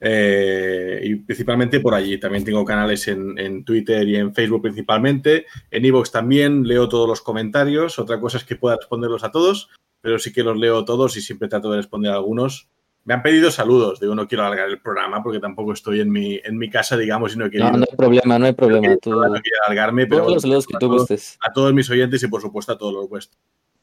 eh, 0.00 1.00
y 1.04 1.14
principalmente 1.16 1.80
por 1.80 1.94
allí. 1.94 2.18
También 2.18 2.44
tengo 2.44 2.64
canales 2.64 3.06
en, 3.08 3.38
en 3.38 3.64
Twitter 3.64 4.08
y 4.08 4.16
en 4.16 4.34
Facebook 4.34 4.62
principalmente. 4.62 5.46
En 5.70 5.84
Evox 5.84 6.10
también 6.10 6.66
leo 6.66 6.88
todos 6.88 7.08
los 7.08 7.20
comentarios. 7.22 7.98
Otra 7.98 8.18
cosa 8.20 8.38
es 8.38 8.44
que 8.44 8.56
pueda 8.56 8.76
responderlos 8.76 9.24
a 9.24 9.30
todos, 9.30 9.68
pero 10.00 10.18
sí 10.18 10.32
que 10.32 10.42
los 10.42 10.58
leo 10.58 10.84
todos 10.84 11.16
y 11.16 11.22
siempre 11.22 11.48
trato 11.48 11.70
de 11.70 11.78
responder 11.78 12.12
a 12.12 12.16
algunos. 12.16 12.68
Me 13.04 13.14
han 13.14 13.22
pedido 13.22 13.50
saludos, 13.50 13.98
digo, 13.98 14.14
no 14.14 14.28
quiero 14.28 14.44
alargar 14.44 14.68
el 14.68 14.78
programa 14.80 15.22
porque 15.22 15.40
tampoco 15.40 15.72
estoy 15.72 16.00
en 16.00 16.10
mi, 16.10 16.38
en 16.44 16.58
mi 16.58 16.68
casa, 16.68 16.96
digamos, 16.96 17.34
y 17.34 17.38
no 17.38 17.46
he 17.46 17.50
querido, 17.50 17.70
No, 17.70 17.78
no 17.78 17.86
hay 17.90 17.96
problema, 17.96 18.38
no 18.38 18.46
hay 18.46 18.52
problema. 18.52 18.96
Tú, 19.00 19.10
no 19.10 19.20
quiero 19.40 19.58
alargarme, 19.66 20.06
pero 20.06 20.20
todos 20.22 20.34
los 20.34 20.42
saludos 20.42 20.66
que 20.66 20.76
a 20.76 20.78
tú 20.78 20.86
todos- 20.86 21.00
gustes. 21.02 21.38
a 21.40 21.52
todos 21.52 21.72
mis 21.72 21.88
oyentes 21.90 22.22
y 22.22 22.28
por 22.28 22.42
supuesto 22.42 22.72
a 22.72 22.78
todos 22.78 22.92
los 22.92 23.08
vuestros. 23.08 23.38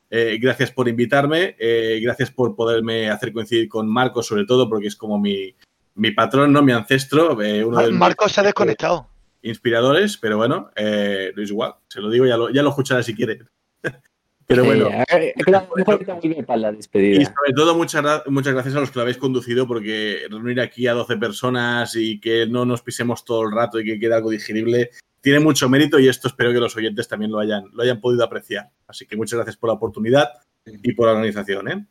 Eh, 0.09 0.37
gracias 0.39 0.71
por 0.71 0.87
invitarme, 0.87 1.55
eh, 1.59 1.99
gracias 2.01 2.31
por 2.31 2.55
poderme 2.55 3.09
hacer 3.09 3.33
coincidir 3.33 3.67
con 3.67 3.89
Marcos, 3.89 4.27
sobre 4.27 4.45
todo 4.45 4.69
porque 4.69 4.87
es 4.87 4.95
como 4.95 5.19
mi, 5.19 5.53
mi 5.95 6.11
patrón, 6.11 6.53
¿no? 6.53 6.61
mi 6.61 6.71
ancestro, 6.71 7.41
eh, 7.41 7.65
uno 7.65 7.79
de 7.79 7.87
mis 7.89 7.99
Marcos 7.99 8.31
se 8.31 8.39
ha 8.39 8.43
desconectado. 8.43 9.07
inspiradores, 9.41 10.15
pero 10.17 10.37
bueno, 10.37 10.69
eh, 10.75 11.33
es 11.35 11.49
igual, 11.49 11.73
se 11.87 11.99
lo 12.01 12.09
digo, 12.09 12.25
ya 12.25 12.37
lo, 12.37 12.49
ya 12.51 12.61
lo 12.61 12.69
escuchará 12.69 13.01
si 13.03 13.15
quiere. 13.15 13.39
Pero 14.47 14.63
bueno. 14.63 14.87
Eh, 14.87 15.33
claro, 15.37 15.67
mejor 15.75 15.95
ahorita 15.95 16.13
vuelve 16.15 16.43
para 16.43 16.59
la 16.59 16.71
despedida. 16.71 17.21
Y 17.21 17.25
sobre 17.25 17.53
todo, 17.53 17.75
muchas, 17.75 18.23
muchas 18.27 18.53
gracias 18.53 18.75
a 18.75 18.79
los 18.79 18.89
que 18.89 18.99
lo 18.99 19.01
habéis 19.01 19.17
conducido, 19.17 19.67
porque 19.67 20.21
reunir 20.29 20.61
aquí 20.61 20.87
a 20.87 20.93
12 20.93 21.17
personas 21.17 21.95
y 21.97 22.19
que 22.19 22.47
no 22.47 22.65
nos 22.65 22.81
pisemos 22.81 23.25
todo 23.25 23.43
el 23.43 23.51
rato 23.51 23.79
y 23.79 23.85
que 23.85 23.99
quede 23.99 24.15
algo 24.15 24.29
digerible, 24.29 24.91
tiene 25.19 25.41
mucho 25.41 25.67
mérito 25.67 25.99
y 25.99 26.07
esto 26.07 26.29
espero 26.29 26.53
que 26.53 26.59
los 26.59 26.75
oyentes 26.77 27.09
también 27.09 27.31
lo 27.31 27.39
hayan, 27.39 27.65
lo 27.73 27.83
hayan 27.83 27.99
podido 27.99 28.23
apreciar. 28.23 28.69
Así 28.87 29.05
que 29.05 29.17
muchas 29.17 29.35
gracias 29.35 29.57
por 29.57 29.67
la 29.67 29.73
oportunidad 29.73 30.29
y 30.65 30.93
por 30.93 31.07
la 31.07 31.13
organización. 31.13 31.67
¿eh? 31.67 31.85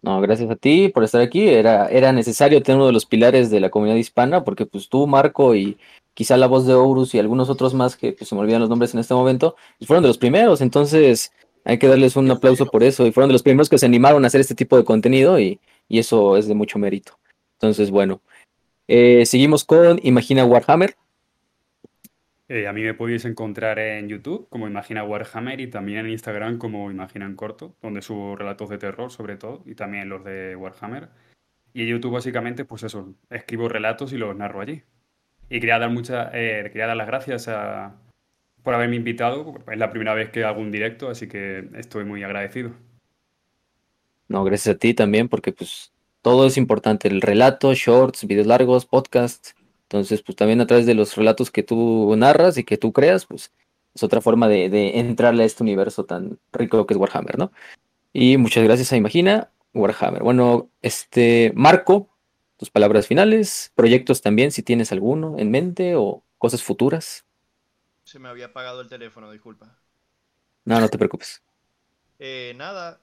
No, 0.00 0.22
gracias 0.22 0.50
a 0.50 0.56
ti 0.56 0.88
por 0.88 1.04
estar 1.04 1.20
aquí. 1.20 1.46
Era, 1.48 1.88
era 1.88 2.12
necesario 2.12 2.62
tener 2.62 2.78
uno 2.78 2.86
de 2.86 2.94
los 2.94 3.04
pilares 3.04 3.50
de 3.50 3.60
la 3.60 3.68
comunidad 3.68 3.96
hispana, 3.96 4.42
porque 4.42 4.64
pues 4.64 4.88
tú, 4.88 5.06
Marco, 5.06 5.54
y 5.54 5.76
quizá 6.14 6.38
la 6.38 6.46
voz 6.46 6.66
de 6.66 6.72
Horus 6.72 7.14
y 7.14 7.18
algunos 7.18 7.50
otros 7.50 7.74
más 7.74 7.96
que 7.96 8.12
pues, 8.12 8.28
se 8.28 8.34
me 8.34 8.40
olvidan 8.40 8.60
los 8.60 8.70
nombres 8.70 8.94
en 8.94 9.00
este 9.00 9.12
momento, 9.12 9.56
fueron 9.82 10.02
de 10.02 10.08
los 10.08 10.18
primeros. 10.18 10.62
Entonces 10.62 11.32
hay 11.64 11.78
que 11.78 11.86
darles 11.88 12.16
un 12.16 12.30
aplauso 12.30 12.66
por 12.66 12.82
eso. 12.82 13.06
Y 13.06 13.12
fueron 13.12 13.28
de 13.28 13.34
los 13.34 13.42
primeros 13.42 13.68
que 13.68 13.78
se 13.78 13.86
animaron 13.86 14.24
a 14.24 14.26
hacer 14.28 14.40
este 14.40 14.54
tipo 14.54 14.76
de 14.76 14.84
contenido 14.84 15.38
y, 15.38 15.60
y 15.88 15.98
eso 15.98 16.36
es 16.36 16.48
de 16.48 16.54
mucho 16.54 16.78
mérito. 16.78 17.18
Entonces, 17.54 17.90
bueno, 17.90 18.22
eh, 18.88 19.24
seguimos 19.26 19.64
con 19.64 20.00
Imagina 20.02 20.44
Warhammer. 20.44 20.94
Eh, 22.48 22.66
a 22.66 22.72
mí 22.72 22.82
me 22.82 22.94
podéis 22.94 23.24
encontrar 23.26 23.78
en 23.78 24.08
YouTube 24.08 24.48
como 24.48 24.66
Imagina 24.66 25.04
Warhammer 25.04 25.60
y 25.60 25.68
también 25.68 25.98
en 26.00 26.10
Instagram 26.10 26.58
como 26.58 26.90
Imagina 26.90 27.24
en 27.26 27.36
Corto, 27.36 27.76
donde 27.80 28.02
subo 28.02 28.34
relatos 28.34 28.68
de 28.68 28.78
terror 28.78 29.12
sobre 29.12 29.36
todo 29.36 29.62
y 29.66 29.76
también 29.76 30.08
los 30.08 30.24
de 30.24 30.56
Warhammer. 30.56 31.10
Y 31.72 31.82
en 31.82 31.88
YouTube 31.88 32.14
básicamente, 32.14 32.64
pues 32.64 32.82
eso, 32.82 33.14
escribo 33.30 33.68
relatos 33.68 34.12
y 34.12 34.18
los 34.18 34.34
narro 34.34 34.60
allí. 34.60 34.82
Y 35.48 35.60
quería 35.60 35.78
dar, 35.78 35.90
mucha, 35.90 36.30
eh, 36.32 36.64
quería 36.72 36.88
dar 36.88 36.96
las 36.96 37.06
gracias 37.06 37.46
a- 37.46 37.94
por 38.62 38.74
haberme 38.74 38.96
invitado. 38.96 39.54
Es 39.70 39.78
la 39.78 39.90
primera 39.90 40.14
vez 40.14 40.30
que 40.30 40.44
hago 40.44 40.60
un 40.60 40.70
directo, 40.70 41.08
así 41.08 41.28
que 41.28 41.68
estoy 41.74 42.04
muy 42.04 42.22
agradecido. 42.22 42.72
No, 44.28 44.44
gracias 44.44 44.76
a 44.76 44.78
ti 44.78 44.94
también, 44.94 45.28
porque 45.28 45.52
pues 45.52 45.92
todo 46.22 46.46
es 46.46 46.56
importante, 46.56 47.08
el 47.08 47.20
relato, 47.20 47.74
shorts, 47.74 48.26
videos 48.26 48.46
largos, 48.46 48.86
podcasts. 48.86 49.54
Entonces, 49.82 50.22
pues 50.22 50.36
también 50.36 50.60
a 50.60 50.66
través 50.66 50.86
de 50.86 50.94
los 50.94 51.16
relatos 51.16 51.50
que 51.50 51.62
tú 51.62 52.14
narras 52.16 52.56
y 52.58 52.64
que 52.64 52.76
tú 52.76 52.92
creas, 52.92 53.26
pues 53.26 53.52
es 53.94 54.02
otra 54.02 54.20
forma 54.20 54.46
de, 54.48 54.68
de 54.68 55.00
entrarle 55.00 55.42
a 55.42 55.46
este 55.46 55.64
universo 55.64 56.04
tan 56.04 56.38
rico 56.52 56.86
que 56.86 56.94
es 56.94 57.00
Warhammer, 57.00 57.38
¿no? 57.38 57.50
Y 58.12 58.36
muchas 58.36 58.62
gracias 58.64 58.92
a 58.92 58.96
Imagina 58.96 59.50
Warhammer. 59.74 60.22
Bueno, 60.22 60.70
este, 60.82 61.52
Marco, 61.56 62.08
tus 62.56 62.70
palabras 62.70 63.06
finales, 63.06 63.72
proyectos 63.74 64.20
también, 64.20 64.52
si 64.52 64.62
tienes 64.62 64.92
alguno 64.92 65.38
en 65.38 65.50
mente 65.50 65.96
o 65.96 66.22
cosas 66.38 66.62
futuras. 66.62 67.24
Se 68.10 68.18
me 68.18 68.28
había 68.28 68.46
apagado 68.46 68.80
el 68.80 68.88
teléfono, 68.88 69.30
disculpa. 69.30 69.78
No, 70.64 70.80
no 70.80 70.88
te 70.88 70.98
preocupes. 70.98 71.40
Eh, 72.18 72.54
nada, 72.56 73.00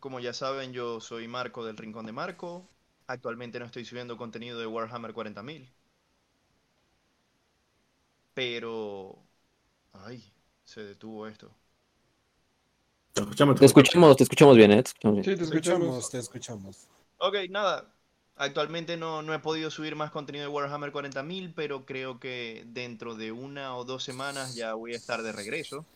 como 0.00 0.18
ya 0.18 0.32
saben, 0.32 0.72
yo 0.72 0.98
soy 0.98 1.28
Marco 1.28 1.62
del 1.62 1.76
Rincón 1.76 2.06
de 2.06 2.12
Marco. 2.12 2.66
Actualmente 3.06 3.58
no 3.58 3.66
estoy 3.66 3.84
subiendo 3.84 4.16
contenido 4.16 4.58
de 4.58 4.66
Warhammer 4.66 5.12
40.000. 5.12 5.68
Pero... 8.32 9.18
Ay, 9.92 10.24
se 10.64 10.84
detuvo 10.84 11.26
esto. 11.26 11.54
Te 13.12 13.20
escuchamos, 13.20 13.60
Te 13.60 13.66
escuchamos, 13.66 14.16
te 14.16 14.22
escuchamos 14.22 14.56
bien, 14.56 14.72
¿eh? 14.72 14.82
Te 14.82 14.88
escuchamos 14.88 15.20
bien. 15.20 15.36
te 15.36 15.44
escuchamos, 15.44 16.10
te 16.10 16.18
escuchamos. 16.18 16.88
Ok, 17.18 17.34
nada. 17.50 17.92
Actualmente 18.36 18.96
no, 18.98 19.22
no 19.22 19.32
he 19.34 19.38
podido 19.38 19.70
subir 19.70 19.96
más 19.96 20.10
contenido 20.10 20.44
de 20.44 20.48
Warhammer 20.52 20.92
40.000, 20.92 21.52
pero 21.54 21.86
creo 21.86 22.20
que 22.20 22.64
dentro 22.68 23.14
de 23.14 23.32
una 23.32 23.76
o 23.76 23.84
dos 23.84 24.04
semanas 24.04 24.54
ya 24.54 24.74
voy 24.74 24.92
a 24.94 24.96
estar 24.96 25.22
de 25.22 25.32
regreso. 25.32 25.86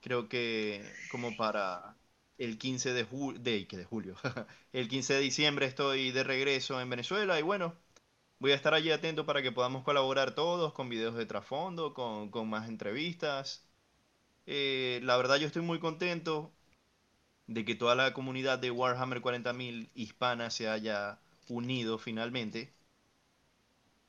Creo 0.00 0.28
que 0.28 0.84
como 1.12 1.36
para 1.36 1.96
el 2.38 2.58
15 2.58 2.92
de, 2.94 3.06
ju- 3.08 3.38
de, 3.38 3.66
de 3.70 3.84
julio, 3.84 4.16
el 4.72 4.88
15 4.88 5.14
de 5.14 5.20
diciembre 5.20 5.66
estoy 5.66 6.12
de 6.12 6.24
regreso 6.24 6.80
en 6.80 6.90
Venezuela 6.90 7.38
y 7.38 7.42
bueno, 7.42 7.76
voy 8.40 8.52
a 8.52 8.56
estar 8.56 8.74
allí 8.74 8.90
atento 8.92 9.26
para 9.26 9.42
que 9.42 9.52
podamos 9.52 9.84
colaborar 9.84 10.34
todos 10.36 10.72
con 10.74 10.88
videos 10.90 11.16
de 11.16 11.26
trasfondo, 11.26 11.94
con, 11.94 12.30
con 12.30 12.48
más 12.50 12.68
entrevistas. 12.68 13.66
Eh, 14.46 15.00
la 15.04 15.16
verdad 15.18 15.36
yo 15.38 15.46
estoy 15.48 15.62
muy 15.62 15.80
contento 15.80 16.52
de 17.46 17.64
que 17.64 17.76
toda 17.76 17.94
la 17.94 18.12
comunidad 18.14 18.58
de 18.58 18.72
Warhammer 18.72 19.20
40.000 19.20 19.90
hispana 19.94 20.50
se 20.50 20.68
haya 20.68 21.21
unido 21.48 21.98
finalmente. 21.98 22.72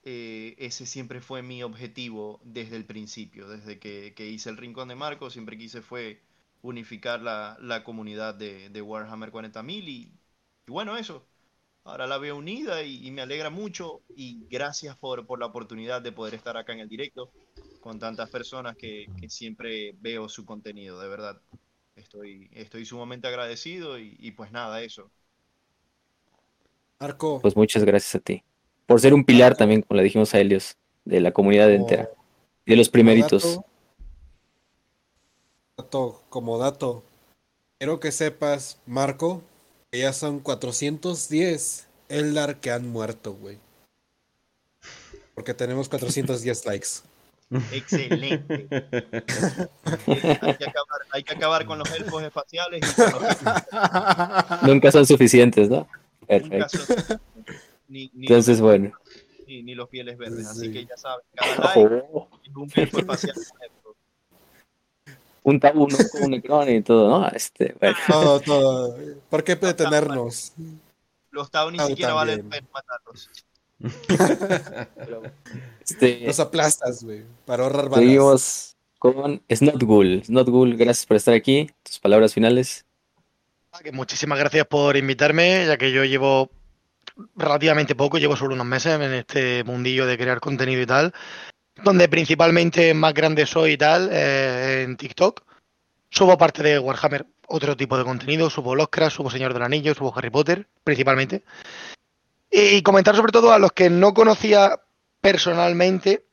Eh, 0.06 0.56
ese 0.58 0.86
siempre 0.86 1.22
fue 1.22 1.42
mi 1.42 1.64
objetivo 1.64 2.42
desde 2.44 2.76
el 2.76 2.86
principio, 2.86 3.48
desde 3.48 3.80
que, 3.80 4.14
que 4.16 4.28
hice 4.28 4.50
el 4.50 4.58
Rincón 4.58 4.90
de 4.90 4.96
Marco, 4.96 5.30
siempre 5.30 5.58
quise 5.58 5.82
fue 5.82 6.22
unificar 6.62 7.22
la, 7.22 7.58
la 7.62 7.84
comunidad 7.86 8.36
de, 8.36 8.70
de 8.70 8.82
Warhammer 8.82 9.32
40.000 9.32 9.88
y, 9.88 10.12
y 10.68 10.72
bueno, 10.72 10.98
eso. 10.98 11.26
Ahora 11.86 12.08
la 12.08 12.18
veo 12.18 12.38
unida 12.38 12.84
y, 12.84 13.12
me 13.12 13.22
alegra 13.22 13.50
mucho 13.50 14.02
y 14.16 14.46
gracias 14.50 14.98
por, 14.98 15.26
por 15.28 15.40
la 15.40 15.48
oportunidad 15.48 16.02
de 16.02 16.12
poder 16.14 16.36
estar 16.36 16.58
acá 16.58 16.74
en 16.74 16.80
el 16.80 16.90
directo 16.90 17.32
con 17.82 18.00
tantas 18.00 18.30
personas 18.30 18.78
que, 18.78 19.08
que 19.20 19.30
siempre 19.30 19.94
veo 20.00 20.30
su 20.30 20.46
contenido, 20.46 21.00
de 21.00 21.10
verdad. 21.10 21.42
Estoy, 21.96 22.50
estoy 22.54 22.86
sumamente 22.86 23.28
agradecido 23.28 24.00
y 24.00 24.32
pues 24.32 24.52
nada, 24.52 24.82
eso. 24.82 25.12
Marco, 27.04 27.40
Pues 27.42 27.58
muchas 27.58 27.84
gracias 27.84 28.16
a 28.16 28.20
ti. 28.20 28.44
Por 28.86 29.02
ser 29.02 29.14
un 29.14 29.26
pilar 29.26 29.58
también, 29.58 29.82
como 29.82 29.98
le 29.98 30.04
dijimos 30.06 30.34
a 30.34 30.40
Helios, 30.40 30.78
de 31.04 31.20
la 31.20 31.34
comunidad 31.34 31.70
entera. 31.70 32.10
De 32.66 32.78
los 32.78 32.88
primeritos. 32.88 33.44
dato, 33.44 33.66
dato, 35.78 36.24
como 36.30 36.58
dato, 36.58 37.04
quiero 37.78 38.00
que 38.00 38.14
sepas, 38.14 38.78
Marco, 38.86 39.42
que 39.92 40.00
ya 40.00 40.14
son 40.14 40.40
410 40.40 41.88
Eldar 42.08 42.62
que 42.62 42.72
han 42.72 42.88
muerto, 42.88 43.34
güey. 43.34 43.58
Porque 45.36 45.54
tenemos 45.54 45.90
410 45.90 46.66
likes. 46.66 46.88
Excelente. 47.74 48.68
hay, 48.72 50.56
que 50.56 50.66
acabar, 50.66 51.02
hay 51.12 51.24
que 51.24 51.34
acabar 51.34 51.66
con 51.66 51.80
los 51.80 51.92
elfos 51.92 52.24
espaciales 52.24 52.82
y 52.82 52.96
con 52.96 53.24
los- 53.24 54.62
Nunca 54.64 54.90
son 54.90 55.06
suficientes, 55.06 55.70
¿no? 55.70 55.86
Perfecto. 56.42 56.78
son- 56.78 57.22
ni, 57.88 58.10
ni 58.14 58.26
Entonces, 58.26 58.60
los, 58.60 58.62
bueno. 58.62 58.92
ni, 59.48 59.64
ni 59.64 59.76
los 59.76 59.88
pieles 59.90 60.18
verdes. 60.18 60.48
Así 60.48 60.72
que 60.72 60.86
ya 60.86 60.98
saben, 60.98 61.26
cada 61.36 61.76
like 61.76 62.06
es 62.46 62.56
un 62.56 62.72
elfo 62.76 63.00
espacial. 63.00 63.36
Un 65.44 65.60
tabú, 65.60 65.88
¿no? 65.90 65.98
Como 66.12 66.26
un 66.26 66.32
necrón 66.32 66.70
y 66.70 66.82
todo, 66.82 67.10
¿no? 67.20 67.28
Este, 67.30 67.76
bueno. 67.80 67.98
Todo, 68.08 68.40
todo. 68.40 68.98
¿Por 69.30 69.44
qué 69.44 69.56
detenernos? 69.58 70.54
Los 71.32 71.52
Tau 71.52 71.70
ni 71.70 71.80
siquiera 71.80 72.14
también. 72.16 72.48
pena 72.50 72.68
matarlos. 72.74 73.30
Este, 75.86 76.22
Los 76.26 76.40
aplastas, 76.40 77.04
güey, 77.04 77.24
para 77.46 77.64
ahorrar 77.64 77.90
balas. 77.90 78.00
seguimos 78.00 78.78
con 79.00 79.42
Snotgul. 79.54 80.24
Snotgul, 80.26 80.78
gracias 80.78 81.06
por 81.06 81.18
estar 81.18 81.34
aquí. 81.34 81.70
Tus 81.84 82.00
palabras 82.00 82.34
finales. 82.34 82.86
Que 83.82 83.92
muchísimas 83.92 84.38
gracias 84.38 84.68
por 84.68 84.96
invitarme, 84.98 85.66
ya 85.66 85.78
que 85.78 85.92
yo 85.92 86.04
llevo 86.04 86.52
relativamente 87.36 87.96
poco, 87.96 88.20
llevo 88.20 88.36
solo 88.36 88.54
unos 88.54 88.68
meses 88.68 88.94
en 89.02 89.14
este 89.14 89.64
mundillo 89.64 90.06
de 90.06 90.16
crear 90.16 90.40
contenido 90.40 90.80
y 90.80 90.86
tal, 90.86 91.12
donde 91.84 92.08
principalmente 92.08 92.94
más 92.94 93.16
grande 93.16 93.48
soy 93.48 93.72
y 93.72 93.78
tal, 93.78 94.10
eh, 94.12 94.84
en 94.84 94.96
TikTok. 94.96 95.42
Subo 96.12 96.38
parte 96.38 96.62
de 96.62 96.78
Warhammer, 96.78 97.26
otro 97.48 97.76
tipo 97.76 97.98
de 97.98 98.04
contenido, 98.04 98.52
subo 98.52 98.76
Lovecraft, 98.76 99.16
subo 99.16 99.32
Señor 99.32 99.54
del 99.54 99.64
Anillo, 99.64 99.96
subo 99.96 100.14
Harry 100.16 100.30
Potter, 100.30 100.68
principalmente. 100.84 101.44
Y 102.52 102.84
comentar 102.84 103.16
sobre 103.16 103.32
todo 103.32 103.52
a 103.52 103.60
los 103.60 103.72
que 103.72 103.90
no 103.90 104.14
conocía 104.14 104.82
personalmente, 105.20 106.26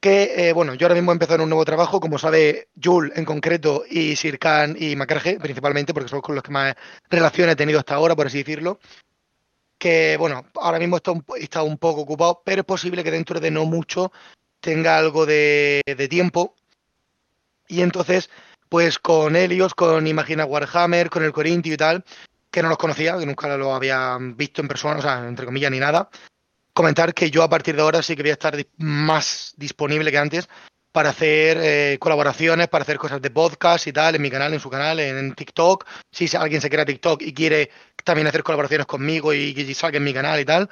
que, 0.00 0.48
eh, 0.48 0.52
bueno, 0.52 0.74
yo 0.74 0.86
ahora 0.86 0.94
mismo 0.94 1.12
he 1.12 1.14
empezado 1.14 1.36
en 1.36 1.42
un 1.42 1.50
nuevo 1.50 1.64
trabajo, 1.64 2.00
como 2.00 2.18
sabe 2.18 2.68
Jul 2.82 3.12
en 3.14 3.24
concreto, 3.26 3.84
y 3.88 4.16
Sirkan 4.16 4.76
y 4.78 4.96
Macraje, 4.96 5.38
principalmente, 5.38 5.92
porque 5.92 6.08
son 6.08 6.22
con 6.22 6.34
los 6.34 6.42
que 6.42 6.50
más 6.50 6.74
relación 7.10 7.50
he 7.50 7.56
tenido 7.56 7.78
hasta 7.78 7.94
ahora, 7.94 8.16
por 8.16 8.26
así 8.26 8.38
decirlo. 8.38 8.80
que 9.78 10.16
bueno, 10.18 10.44
ahora 10.56 10.78
mismo 10.78 10.96
está 10.96 11.12
un, 11.12 11.24
está 11.38 11.62
un 11.62 11.78
poco 11.78 12.02
ocupado, 12.02 12.42
pero 12.44 12.60
es 12.60 12.66
posible 12.66 13.04
que 13.04 13.10
dentro 13.10 13.40
de 13.40 13.50
no 13.50 13.64
mucho 13.66 14.12
tenga 14.60 14.98
algo 14.98 15.26
de, 15.26 15.82
tiempo. 16.10 16.54
Y 17.68 17.82
entonces, 17.82 18.30
pues 18.68 18.98
con 18.98 19.36
Helios, 19.36 19.74
con 19.74 20.06
Imagina 20.06 20.44
Warhammer, 20.44 21.10
con 21.10 21.24
el 21.24 21.32
Corintio 21.32 21.74
y 21.74 21.76
tal, 21.76 22.04
que 22.50 22.62
no 22.62 22.68
los 22.68 22.78
conocía, 22.78 23.18
que 23.18 23.26
nunca 23.26 23.56
lo 23.56 23.74
había 23.74 24.18
visto 24.20 24.60
en 24.62 24.68
persona, 24.68 24.98
o 24.98 25.02
sea, 25.02 25.26
entre 25.28 25.46
comillas, 25.46 25.70
ni 25.70 25.78
nada, 25.78 26.10
comentar 26.72 27.14
que 27.14 27.30
yo 27.30 27.42
a 27.42 27.50
partir 27.50 27.76
de 27.76 27.82
ahora 27.82 28.02
sí 28.02 28.16
que 28.16 28.22
voy 28.22 28.30
a 28.30 28.34
estar 28.34 28.56
más 28.78 29.54
disponible 29.56 30.10
que 30.10 30.18
antes 30.18 30.48
para 30.92 31.10
hacer 31.10 31.58
eh, 31.60 31.98
colaboraciones, 32.00 32.68
para 32.68 32.82
hacer 32.82 32.98
cosas 32.98 33.22
de 33.22 33.30
podcast 33.30 33.86
y 33.86 33.92
tal, 33.92 34.16
en 34.16 34.22
mi 34.22 34.30
canal, 34.30 34.52
en 34.52 34.60
su 34.60 34.70
canal, 34.70 34.98
en, 34.98 35.18
en 35.18 35.34
TikTok. 35.34 35.86
Si 36.10 36.28
alguien 36.36 36.60
se 36.60 36.68
crea 36.68 36.84
TikTok 36.84 37.22
y 37.22 37.32
quiere 37.32 37.70
también 38.04 38.26
hacer 38.26 38.42
colaboraciones 38.42 38.86
conmigo 38.86 39.32
y 39.32 39.54
que 39.54 39.72
salga 39.74 39.98
en 39.98 40.04
mi 40.04 40.12
canal 40.12 40.40
y 40.40 40.44
tal. 40.44 40.68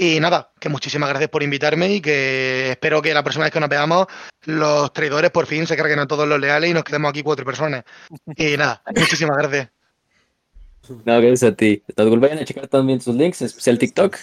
Y 0.00 0.20
nada, 0.20 0.52
que 0.60 0.68
muchísimas 0.68 1.08
gracias 1.08 1.28
por 1.28 1.42
invitarme 1.42 1.94
y 1.94 2.00
que 2.00 2.70
espero 2.70 3.02
que 3.02 3.12
la 3.12 3.24
próxima 3.24 3.46
vez 3.46 3.52
que 3.52 3.58
nos 3.58 3.68
veamos, 3.68 4.06
los 4.44 4.92
traidores 4.92 5.32
por 5.32 5.46
fin 5.46 5.66
se 5.66 5.76
carguen 5.76 5.98
a 5.98 6.06
todos 6.06 6.28
los 6.28 6.38
leales 6.38 6.70
y 6.70 6.74
nos 6.74 6.84
quedemos 6.84 7.10
aquí 7.10 7.24
cuatro 7.24 7.44
personas. 7.44 7.82
Y 8.36 8.56
nada, 8.56 8.82
muchísimas 8.94 9.36
gracias. 9.38 9.70
No, 11.04 11.20
gracias 11.20 11.42
a 11.42 11.56
ti. 11.56 11.82
Vayan 11.96 12.38
a 12.38 12.44
checar 12.44 12.68
también 12.68 13.00
sus 13.00 13.16
links, 13.16 13.40
en 13.40 13.46
especial 13.46 13.78
TikTok. 13.78 14.16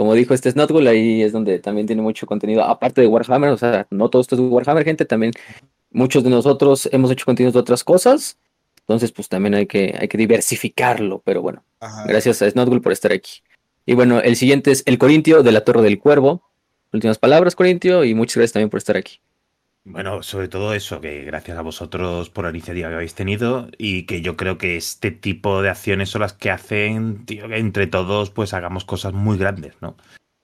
Como 0.00 0.14
dijo 0.14 0.32
este 0.32 0.50
Snotgul, 0.50 0.86
ahí 0.86 1.20
es 1.20 1.30
donde 1.30 1.58
también 1.58 1.86
tiene 1.86 2.00
mucho 2.00 2.26
contenido, 2.26 2.64
aparte 2.64 3.02
de 3.02 3.06
Warhammer, 3.06 3.50
o 3.50 3.58
sea, 3.58 3.86
no 3.90 4.08
todo 4.08 4.22
esto 4.22 4.34
es 4.34 4.40
Warhammer, 4.40 4.82
gente, 4.82 5.04
también 5.04 5.30
muchos 5.90 6.24
de 6.24 6.30
nosotros 6.30 6.88
hemos 6.90 7.10
hecho 7.10 7.26
contenidos 7.26 7.52
de 7.52 7.60
otras 7.60 7.84
cosas, 7.84 8.38
entonces 8.78 9.12
pues 9.12 9.28
también 9.28 9.54
hay 9.54 9.66
que, 9.66 9.94
hay 10.00 10.08
que 10.08 10.16
diversificarlo, 10.16 11.20
pero 11.22 11.42
bueno, 11.42 11.64
Ajá. 11.80 12.04
gracias 12.06 12.40
a 12.40 12.50
Snotgul 12.50 12.80
por 12.80 12.92
estar 12.92 13.12
aquí. 13.12 13.42
Y 13.84 13.92
bueno, 13.92 14.20
el 14.20 14.36
siguiente 14.36 14.70
es 14.70 14.84
el 14.86 14.96
Corintio 14.96 15.42
de 15.42 15.52
la 15.52 15.66
Torre 15.66 15.82
del 15.82 15.98
Cuervo. 15.98 16.48
Últimas 16.94 17.18
palabras, 17.18 17.54
Corintio, 17.54 18.02
y 18.02 18.14
muchas 18.14 18.36
gracias 18.36 18.52
también 18.54 18.70
por 18.70 18.78
estar 18.78 18.96
aquí. 18.96 19.20
Bueno, 19.84 20.22
sobre 20.22 20.48
todo 20.48 20.74
eso, 20.74 21.00
que 21.00 21.24
gracias 21.24 21.56
a 21.56 21.62
vosotros 21.62 22.28
por 22.28 22.44
la 22.44 22.50
iniciativa 22.50 22.88
que 22.88 22.94
habéis 22.96 23.14
tenido 23.14 23.68
y 23.78 24.04
que 24.04 24.20
yo 24.20 24.36
creo 24.36 24.58
que 24.58 24.76
este 24.76 25.10
tipo 25.10 25.62
de 25.62 25.70
acciones 25.70 26.10
son 26.10 26.20
las 26.20 26.34
que 26.34 26.50
hacen, 26.50 27.24
tío, 27.24 27.48
que 27.48 27.58
entre 27.58 27.86
todos 27.86 28.30
pues 28.30 28.52
hagamos 28.52 28.84
cosas 28.84 29.14
muy 29.14 29.38
grandes, 29.38 29.74
¿no? 29.80 29.96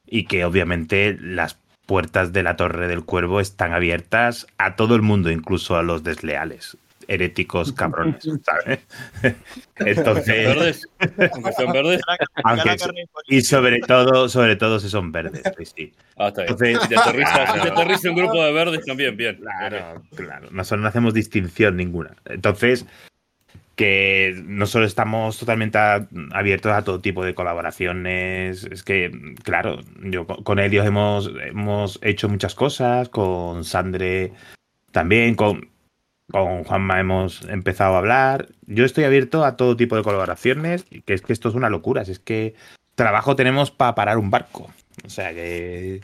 Y 0.06 0.24
que 0.24 0.44
obviamente 0.46 1.18
las 1.20 1.58
puertas 1.86 2.32
de 2.32 2.42
la 2.42 2.56
Torre 2.56 2.88
del 2.88 3.04
Cuervo 3.04 3.40
están 3.40 3.72
abiertas 3.74 4.46
a 4.56 4.74
todo 4.74 4.94
el 4.96 5.02
mundo, 5.02 5.30
incluso 5.30 5.76
a 5.76 5.82
los 5.82 6.02
desleales, 6.02 6.78
heréticos 7.08 7.72
cabrones, 7.74 8.28
¿sabes? 8.42 8.80
Entonces, 9.76 10.26
Verdes. 10.26 10.88
Aunque 11.32 11.52
sean 11.52 11.72
verdes. 11.72 12.00
aunque- 12.44 12.76
y 13.28 13.40
sobre 13.42 13.80
todo, 13.80 14.28
sobre 14.28 14.56
todo 14.56 14.80
si 14.80 14.88
son 14.88 15.12
verdes, 15.12 15.42
sí, 15.58 15.64
sí. 15.76 15.92
Ah, 16.16 16.28
está 16.28 16.42
bien. 16.42 16.52
Entonces- 16.52 16.80
si 16.82 16.88
te 16.88 16.96
aterriza, 16.98 17.44
Claro. 17.44 18.10
un 18.10 18.16
grupo 18.16 18.44
de 18.44 18.52
verdes 18.52 18.84
también, 18.86 19.16
bien. 19.16 19.36
Claro, 19.36 20.02
claro. 20.14 20.48
Nosotros 20.50 20.82
no 20.82 20.88
hacemos 20.88 21.14
distinción 21.14 21.76
ninguna. 21.76 22.16
Entonces, 22.26 22.86
que 23.74 24.42
no 24.46 24.64
solo 24.66 24.86
estamos 24.86 25.38
totalmente 25.38 25.76
a- 25.76 26.06
abiertos 26.32 26.72
a 26.72 26.82
todo 26.82 27.00
tipo 27.00 27.22
de 27.24 27.34
colaboraciones, 27.34 28.64
es 28.64 28.82
que, 28.82 29.10
claro, 29.42 29.80
yo 30.02 30.26
con- 30.26 30.42
con 30.42 30.58
ellos 30.58 30.86
hemos, 30.86 31.30
hemos 31.44 31.98
hecho 32.02 32.28
muchas 32.30 32.54
cosas, 32.54 33.10
con 33.10 33.64
Sandre 33.64 34.32
también, 34.92 35.34
con, 35.34 35.68
con 36.30 36.64
Juanma 36.64 37.00
hemos 37.00 37.42
empezado 37.48 37.94
a 37.94 37.98
hablar. 37.98 38.48
Yo 38.66 38.84
estoy 38.84 39.04
abierto 39.04 39.44
a 39.44 39.56
todo 39.56 39.76
tipo 39.76 39.96
de 39.96 40.02
colaboraciones, 40.02 40.84
que 41.04 41.14
es 41.14 41.22
que 41.22 41.32
esto 41.32 41.48
es 41.48 41.54
una 41.54 41.70
locura, 41.70 42.04
si 42.04 42.12
es 42.12 42.18
que 42.18 42.54
trabajo 42.94 43.36
tenemos 43.36 43.70
para 43.70 43.94
parar 43.94 44.18
un 44.18 44.30
barco. 44.30 44.70
O 45.04 45.10
sea 45.10 45.32
que, 45.32 46.00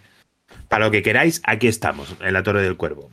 para 0.69 0.85
lo 0.85 0.91
que 0.91 1.03
queráis, 1.03 1.43
aquí 1.45 1.67
estamos, 1.67 2.15
en 2.21 2.33
la 2.33 2.43
Torre 2.43 2.63
del 2.63 2.77
Cuervo. 2.77 3.11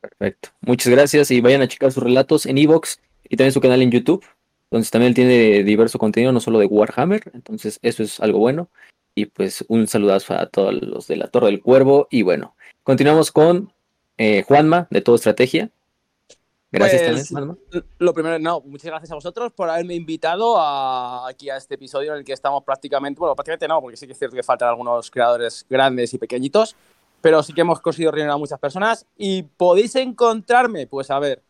Perfecto. 0.00 0.50
Muchas 0.60 0.92
gracias 0.92 1.30
y 1.30 1.40
vayan 1.40 1.62
a 1.62 1.68
checar 1.68 1.92
sus 1.92 2.02
relatos 2.02 2.46
en 2.46 2.58
Evox 2.58 3.00
y 3.28 3.36
también 3.36 3.52
su 3.52 3.60
canal 3.60 3.82
en 3.82 3.90
YouTube, 3.90 4.24
donde 4.70 4.88
también 4.88 5.14
tiene 5.14 5.62
diverso 5.62 5.98
contenido, 5.98 6.32
no 6.32 6.40
solo 6.40 6.58
de 6.58 6.66
Warhammer. 6.66 7.30
Entonces, 7.34 7.78
eso 7.82 8.02
es 8.02 8.20
algo 8.20 8.38
bueno. 8.38 8.70
Y 9.14 9.26
pues 9.26 9.64
un 9.68 9.86
saludazo 9.86 10.34
a 10.34 10.46
todos 10.46 10.74
los 10.74 11.06
de 11.06 11.16
la 11.16 11.28
Torre 11.28 11.46
del 11.46 11.60
Cuervo. 11.60 12.08
Y 12.10 12.22
bueno, 12.22 12.54
continuamos 12.82 13.30
con 13.30 13.72
eh, 14.22 14.42
Juanma 14.46 14.86
de 14.90 15.00
Todo 15.00 15.16
Estrategia. 15.16 15.70
Gracias 16.72 17.02
Pues, 17.02 17.28
también, 17.28 17.58
Juanma. 17.70 17.84
Lo 17.98 18.12
primero, 18.14 18.38
no, 18.38 18.60
muchas 18.60 18.84
gracias 18.90 19.10
a 19.10 19.14
vosotros 19.14 19.50
por 19.52 19.68
haberme 19.70 19.94
invitado 19.94 20.56
a- 20.60 21.26
aquí 21.26 21.48
a 21.50 21.56
este 21.56 21.74
episodio 21.76 22.12
en 22.12 22.18
el 22.18 22.24
que 22.24 22.32
estamos 22.34 22.62
prácticamente, 22.62 23.18
bueno, 23.18 23.34
prácticamente 23.34 23.66
no, 23.66 23.80
porque 23.80 23.96
sí 23.96 24.06
que 24.06 24.12
es 24.12 24.18
cierto 24.18 24.36
que 24.36 24.42
faltan 24.42 24.68
algunos 24.68 25.10
creadores 25.10 25.64
grandes 25.68 26.12
y 26.14 26.18
pequeñitos, 26.18 26.76
pero 27.20 27.42
sí 27.42 27.52
que 27.54 27.62
hemos 27.62 27.80
conseguido 27.80 28.12
reunir 28.12 28.30
a 28.30 28.36
muchas 28.36 28.58
personas 28.60 29.06
y 29.16 29.42
podéis 29.42 29.96
encontrarme, 29.96 30.86
pues 30.86 31.10
a 31.10 31.18
ver, 31.18 31.42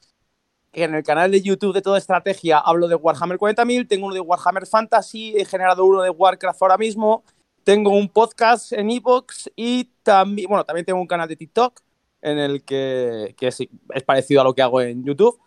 en 0.73 0.95
el 0.95 1.03
canal 1.03 1.31
de 1.33 1.43
YouTube 1.43 1.75
de 1.75 1.83
Toda 1.83 1.99
Estrategia 1.99 2.59
hablo 2.59 2.87
de 2.89 2.95
Warhammer 2.95 3.37
40.000, 3.37 3.89
tengo 3.89 4.07
uno 4.07 4.15
de 4.15 4.21
Warhammer 4.21 4.67
Fantasy, 4.67 5.35
he 5.37 5.45
generado 5.45 5.85
uno 5.85 6.01
de 6.03 6.11
Warcraft 6.11 6.63
ahora 6.63 6.79
mismo, 6.79 7.25
tengo 7.65 7.91
un 7.91 8.09
podcast 8.09 8.73
en 8.73 8.89
Evox 8.89 9.51
y 9.55 9.85
también, 10.03 10.49
bueno, 10.49 10.65
también 10.65 10.87
tengo 10.87 11.01
un 11.01 11.07
canal 11.09 11.29
de 11.29 11.37
TikTok 11.37 11.79
en 12.23 12.39
el 12.39 12.63
que, 12.63 13.35
que 13.39 13.49
es, 13.49 13.61
es 13.61 14.03
parecido 14.05 14.41
a 14.41 14.45
lo 14.45 14.55
que 14.55 14.63
hago 14.63 14.81
en 14.81 15.05
YouTube. 15.05 15.39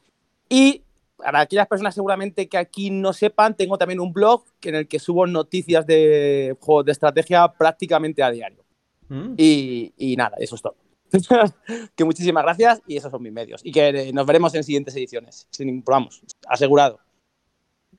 Y 0.50 0.84
para 1.18 1.42
aquellas 1.42 1.68
personas 1.68 1.96
seguramente 1.96 2.48
que 2.48 2.58
aquí 2.58 2.90
no 2.90 3.14
sepan, 3.14 3.56
tengo 3.56 3.78
también 3.78 4.00
un 4.00 4.14
blog 4.14 4.44
en 4.62 4.76
el 4.76 4.88
que 4.88 5.00
subo 5.00 5.26
noticias 5.26 5.86
de 5.86 6.56
juegos 6.60 6.86
de 6.86 6.92
estrategia 6.92 7.48
prácticamente 7.48 8.24
a 8.24 8.32
diario. 8.32 8.64
Y, 9.38 9.94
y 9.96 10.16
nada, 10.16 10.36
eso 10.40 10.56
es 10.56 10.62
todo. 10.64 10.76
que 11.96 12.04
muchísimas 12.04 12.44
gracias 12.44 12.82
y 12.88 12.98
esos 12.98 13.12
son 13.12 13.22
mis 13.22 13.32
medios. 13.32 13.62
Y 13.64 13.72
que 13.72 14.12
nos 14.12 14.26
veremos 14.26 14.56
en 14.56 14.64
siguientes 14.64 14.96
ediciones. 14.96 15.48
Sin 15.52 15.84
vamos, 15.84 16.22
asegurado. 16.48 17.00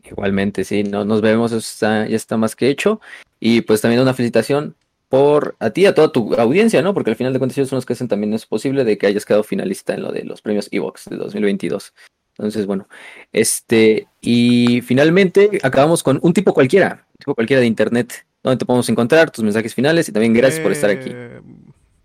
Igualmente, 0.02 0.64
sí, 0.64 0.82
no, 0.82 1.04
nos 1.04 1.20
vemos, 1.20 1.52
eso 1.52 1.58
está, 1.58 2.06
ya 2.06 2.16
está 2.16 2.36
más 2.36 2.56
que 2.56 2.68
hecho. 2.68 3.00
Y 3.40 3.62
pues 3.62 3.80
también 3.80 4.02
una 4.02 4.12
felicitación 4.12 4.76
por 5.14 5.54
a 5.60 5.70
ti 5.70 5.82
y 5.82 5.86
a 5.86 5.94
toda 5.94 6.10
tu 6.10 6.34
audiencia, 6.34 6.82
¿no? 6.82 6.92
Porque 6.92 7.10
al 7.10 7.14
final 7.16 7.32
de 7.32 7.38
cuentas 7.38 7.56
ellos 7.56 7.68
son 7.68 7.76
los 7.76 7.86
que 7.86 7.92
hacen 7.92 8.08
también 8.08 8.34
es 8.34 8.46
posible 8.46 8.82
de 8.82 8.98
que 8.98 9.06
hayas 9.06 9.24
quedado 9.24 9.44
finalista 9.44 9.94
en 9.94 10.02
lo 10.02 10.10
de 10.10 10.24
los 10.24 10.42
premios 10.42 10.68
Evox 10.72 11.04
de 11.08 11.16
2022. 11.16 11.94
Entonces, 12.36 12.66
bueno, 12.66 12.88
este, 13.32 14.08
y 14.20 14.80
finalmente 14.80 15.60
acabamos 15.62 16.02
con 16.02 16.18
un 16.20 16.32
tipo 16.34 16.52
cualquiera, 16.52 17.06
un 17.12 17.18
tipo 17.18 17.34
cualquiera 17.36 17.60
de 17.60 17.68
internet, 17.68 18.26
donde 18.42 18.56
te 18.56 18.64
podemos 18.66 18.88
encontrar, 18.88 19.30
tus 19.30 19.44
mensajes 19.44 19.72
finales 19.72 20.08
y 20.08 20.12
también 20.12 20.32
gracias 20.32 20.60
por 20.60 20.72
estar 20.72 20.90
aquí. 20.90 21.10
Eh, 21.14 21.40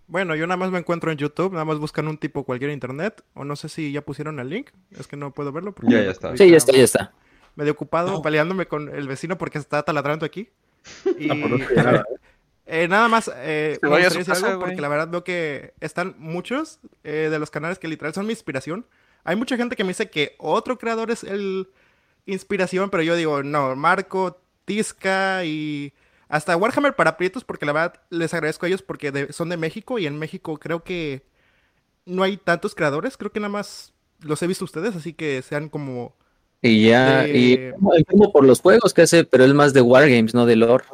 Bueno, 0.06 0.36
yo 0.36 0.46
nada 0.46 0.56
más 0.56 0.70
me 0.70 0.78
encuentro 0.78 1.10
en 1.10 1.18
YouTube, 1.18 1.52
nada 1.52 1.64
más 1.64 1.78
buscan 1.80 2.06
un 2.06 2.16
tipo 2.16 2.44
cualquier 2.44 2.70
internet, 2.70 3.24
o 3.34 3.44
no 3.44 3.56
sé 3.56 3.68
si 3.68 3.90
ya 3.90 4.02
pusieron 4.02 4.38
el 4.38 4.50
link, 4.50 4.68
es 4.96 5.08
que 5.08 5.16
no 5.16 5.32
puedo 5.32 5.50
verlo. 5.50 5.72
porque 5.72 5.92
Ya, 5.92 6.02
ya 6.04 6.10
está. 6.12 6.36
Sí, 6.36 6.48
ya 6.48 6.56
está, 6.58 6.72
ya 6.76 6.84
está. 6.84 7.12
Medio 7.56 7.72
ocupado 7.72 8.22
peleándome 8.22 8.66
con 8.66 8.88
el 8.94 9.08
vecino 9.08 9.36
porque 9.36 9.58
está 9.58 9.82
taladrando 9.82 10.24
aquí. 10.24 10.48
Y 11.18 11.28
Ah, 11.28 11.36
pues 11.40 11.50
no 11.50 12.04
eh, 12.70 12.86
nada 12.88 13.08
más, 13.08 13.30
eh, 13.34 13.78
me 13.82 13.88
vaya 13.88 14.06
a 14.06 14.10
decir 14.10 14.24
casa, 14.26 14.46
algo 14.46 14.60
porque 14.60 14.80
la 14.80 14.88
verdad 14.88 15.08
veo 15.08 15.24
que 15.24 15.74
están 15.80 16.14
muchos 16.18 16.78
eh, 17.04 17.28
de 17.30 17.38
los 17.38 17.50
canales 17.50 17.78
que 17.78 17.88
literal 17.88 18.14
son 18.14 18.26
mi 18.26 18.32
inspiración. 18.32 18.86
Hay 19.24 19.36
mucha 19.36 19.56
gente 19.56 19.76
que 19.76 19.84
me 19.84 19.88
dice 19.88 20.08
que 20.08 20.34
otro 20.38 20.78
creador 20.78 21.10
es 21.10 21.24
el 21.24 21.68
inspiración, 22.26 22.90
pero 22.90 23.02
yo 23.02 23.16
digo, 23.16 23.42
no, 23.42 23.74
Marco, 23.76 24.40
Tisca 24.64 25.44
y 25.44 25.92
hasta 26.28 26.56
Warhammer 26.56 26.94
para 26.94 27.16
Prietos, 27.16 27.42
porque 27.44 27.66
la 27.66 27.72
verdad 27.72 28.00
les 28.10 28.32
agradezco 28.34 28.66
a 28.66 28.68
ellos 28.68 28.82
porque 28.82 29.10
de- 29.10 29.32
son 29.32 29.48
de 29.48 29.56
México 29.56 29.98
y 29.98 30.06
en 30.06 30.18
México 30.18 30.58
creo 30.58 30.84
que 30.84 31.22
no 32.06 32.22
hay 32.22 32.36
tantos 32.36 32.74
creadores, 32.74 33.16
creo 33.16 33.32
que 33.32 33.40
nada 33.40 33.52
más 33.52 33.92
los 34.20 34.40
he 34.42 34.46
visto 34.46 34.64
ustedes, 34.64 34.94
así 34.94 35.12
que 35.12 35.42
sean 35.42 35.68
como... 35.68 36.14
Y 36.62 36.88
ya, 36.88 37.22
de- 37.24 37.36
y 37.36 37.54
enfermo 37.96 38.30
por 38.32 38.44
los 38.44 38.60
juegos 38.60 38.94
que 38.94 39.02
hace, 39.02 39.24
pero 39.24 39.44
él 39.44 39.54
más 39.54 39.72
de 39.72 39.80
Wargames, 39.80 40.34
no 40.34 40.46
de 40.46 40.56
lore. 40.56 40.84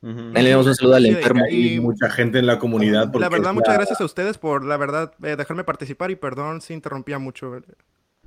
Ahí 0.00 0.44
le 0.44 0.50
damos 0.50 0.66
un 0.66 0.74
saludo 0.76 0.94
al 0.94 1.06
enfermo. 1.06 1.44
y- 1.50 1.80
mucha 1.80 2.08
gente 2.08 2.38
en 2.38 2.46
la 2.46 2.58
comunidad. 2.58 3.12
La 3.14 3.28
verdad, 3.28 3.52
muchas 3.52 3.68
la- 3.70 3.74
gracias 3.78 4.00
a 4.00 4.04
ustedes 4.04 4.38
por, 4.38 4.64
la 4.64 4.76
verdad, 4.76 5.12
eh, 5.24 5.34
dejarme 5.36 5.64
participar 5.64 6.10
y 6.12 6.16
perdón 6.16 6.60
si 6.60 6.72
interrumpía 6.74 7.18
mucho. 7.18 7.56
eh, 7.56 7.62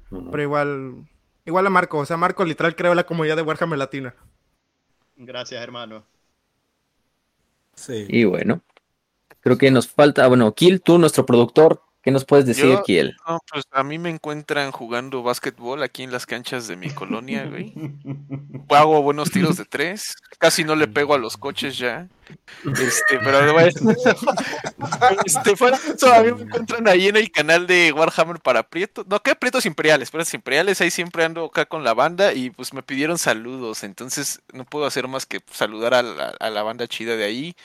Pero 0.09 0.43
igual, 0.43 1.07
igual 1.45 1.67
a 1.67 1.69
Marco, 1.69 1.99
o 1.99 2.05
sea, 2.05 2.17
Marco 2.17 2.43
literal 2.43 2.75
creó 2.75 2.93
la 2.93 3.05
comunidad 3.05 3.37
de 3.37 3.43
Warhammer 3.43 3.79
Latina. 3.79 4.13
Gracias, 5.15 5.63
hermano. 5.63 6.03
Sí. 7.75 8.05
Y 8.09 8.25
bueno, 8.25 8.61
creo 9.39 9.57
que 9.57 9.71
nos 9.71 9.87
falta, 9.87 10.27
bueno, 10.27 10.53
Kill, 10.53 10.81
tú, 10.81 10.97
nuestro 10.97 11.25
productor, 11.25 11.81
¿Qué 12.03 12.09
nos 12.09 12.25
puedes 12.25 12.47
decir, 12.47 12.65
Yo, 12.65 12.81
Kiel? 12.83 13.15
no, 13.27 13.39
pues 13.51 13.63
a 13.71 13.83
mí 13.83 13.99
me 13.99 14.09
encuentran 14.09 14.71
jugando 14.71 15.21
básquetbol 15.21 15.83
aquí 15.83 16.01
en 16.01 16.11
las 16.11 16.25
canchas 16.25 16.67
de 16.67 16.75
mi 16.75 16.89
colonia, 16.89 17.45
güey. 17.45 17.73
Hago 18.69 19.03
buenos 19.03 19.29
tiros 19.29 19.57
de 19.57 19.65
tres. 19.65 20.15
Casi 20.39 20.63
no 20.63 20.75
le 20.75 20.87
pego 20.87 21.13
a 21.13 21.19
los 21.19 21.37
coches 21.37 21.77
ya. 21.77 22.07
Este, 22.65 23.19
pero 23.19 23.53
bueno. 23.53 23.71
Este, 25.25 25.51
a 26.07 26.23
mí 26.23 26.31
me 26.31 26.41
encuentran 26.41 26.87
ahí 26.87 27.07
en 27.07 27.17
el 27.17 27.31
canal 27.31 27.67
de 27.67 27.91
Warhammer 27.91 28.39
para 28.39 28.63
Prietos. 28.63 29.05
No, 29.07 29.21
¿qué? 29.21 29.35
Prietos 29.35 29.67
Imperiales. 29.67 30.09
Prietos 30.09 30.33
Imperiales. 30.33 30.81
Ahí 30.81 30.89
siempre 30.89 31.23
ando 31.23 31.45
acá 31.45 31.65
con 31.65 31.83
la 31.83 31.93
banda 31.93 32.33
y 32.33 32.49
pues 32.49 32.73
me 32.73 32.81
pidieron 32.81 33.19
saludos. 33.19 33.83
Entonces 33.83 34.41
no 34.53 34.65
puedo 34.65 34.85
hacer 34.87 35.07
más 35.07 35.27
que 35.27 35.41
saludar 35.51 35.93
a 35.93 36.01
la, 36.01 36.29
a 36.39 36.49
la 36.49 36.63
banda 36.63 36.87
chida 36.87 37.15
de 37.15 37.25
ahí. 37.25 37.55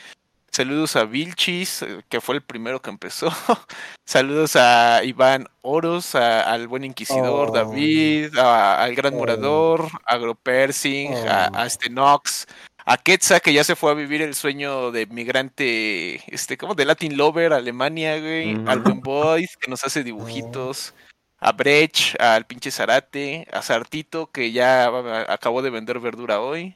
Saludos 0.56 0.96
a 0.96 1.04
Vilchis, 1.04 1.82
eh, 1.82 2.00
que 2.08 2.22
fue 2.22 2.34
el 2.36 2.40
primero 2.40 2.80
que 2.80 2.88
empezó. 2.88 3.28
Saludos 4.06 4.56
a 4.56 5.02
Iván 5.04 5.48
Oros, 5.60 6.14
a- 6.14 6.50
al 6.50 6.66
buen 6.66 6.82
Inquisidor 6.82 7.50
Oh. 7.50 7.52
David, 7.52 8.38
a- 8.38 8.82
al 8.82 8.94
Gran 8.94 9.14
Morador, 9.16 9.86
a 10.06 10.14
Agropersing, 10.14 11.12
a, 11.28 11.50
a 11.52 11.66
este 11.66 11.90
Nox, 11.90 12.46
a 12.86 12.96
Quetza, 12.96 13.40
que 13.40 13.52
ya 13.52 13.64
se 13.64 13.76
fue 13.76 13.90
a 13.90 13.94
vivir 13.94 14.22
el 14.22 14.34
sueño 14.34 14.92
de 14.92 15.04
migrante, 15.04 16.22
este, 16.32 16.56
¿cómo? 16.56 16.74
De 16.74 16.86
Latin 16.86 17.18
Lover, 17.18 17.52
Alemania, 17.52 18.18
güey. 18.18 18.56
Al 18.66 18.80
buen 18.80 19.00
Boys, 19.02 19.58
que 19.60 19.70
nos 19.70 19.84
hace 19.84 20.02
dibujitos. 20.04 20.94
A 21.46 21.52
Brech, 21.52 22.16
al 22.18 22.44
pinche 22.44 22.72
Zarate, 22.72 23.46
a 23.52 23.62
Sartito, 23.62 24.32
que 24.32 24.50
ya 24.50 24.86
ah, 24.88 25.26
acabó 25.28 25.62
de 25.62 25.70
vender 25.70 26.00
verdura 26.00 26.40
hoy. 26.40 26.74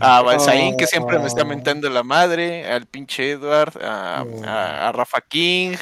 a 0.00 0.20
Balsaín, 0.22 0.76
que 0.76 0.88
siempre 0.88 1.16
me 1.20 1.28
está 1.28 1.44
mentando 1.44 1.88
la 1.88 2.02
madre, 2.02 2.66
al 2.68 2.86
pinche 2.86 3.30
Edward, 3.30 3.78
a, 3.80 4.24
a- 4.44 4.88
a 4.88 4.92
Rafa 4.92 5.20
King, 5.20 5.76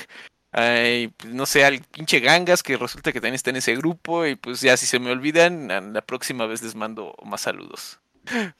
ay, 0.53 1.09
pues, 1.17 1.33
no 1.33 1.47
sé, 1.47 1.65
al 1.65 1.81
pinche 1.81 2.21
Gangas, 2.21 2.63
que 2.63 2.77
resulta 2.77 3.13
que 3.13 3.19
también 3.21 3.35
está 3.37 3.49
en 3.49 3.57
ese 3.57 3.75
grupo, 3.77 4.27
y 4.27 4.37
pues 4.37 4.61
ya 4.61 4.77
si 4.77 4.85
se 4.85 4.99
me 4.99 5.11
olvidan, 5.11 5.69
la 5.95 6.03
próxima 6.03 6.45
vez 6.45 6.61
les 6.63 6.75
mando 6.75 7.15
más 7.25 7.41
saludos. 7.41 7.99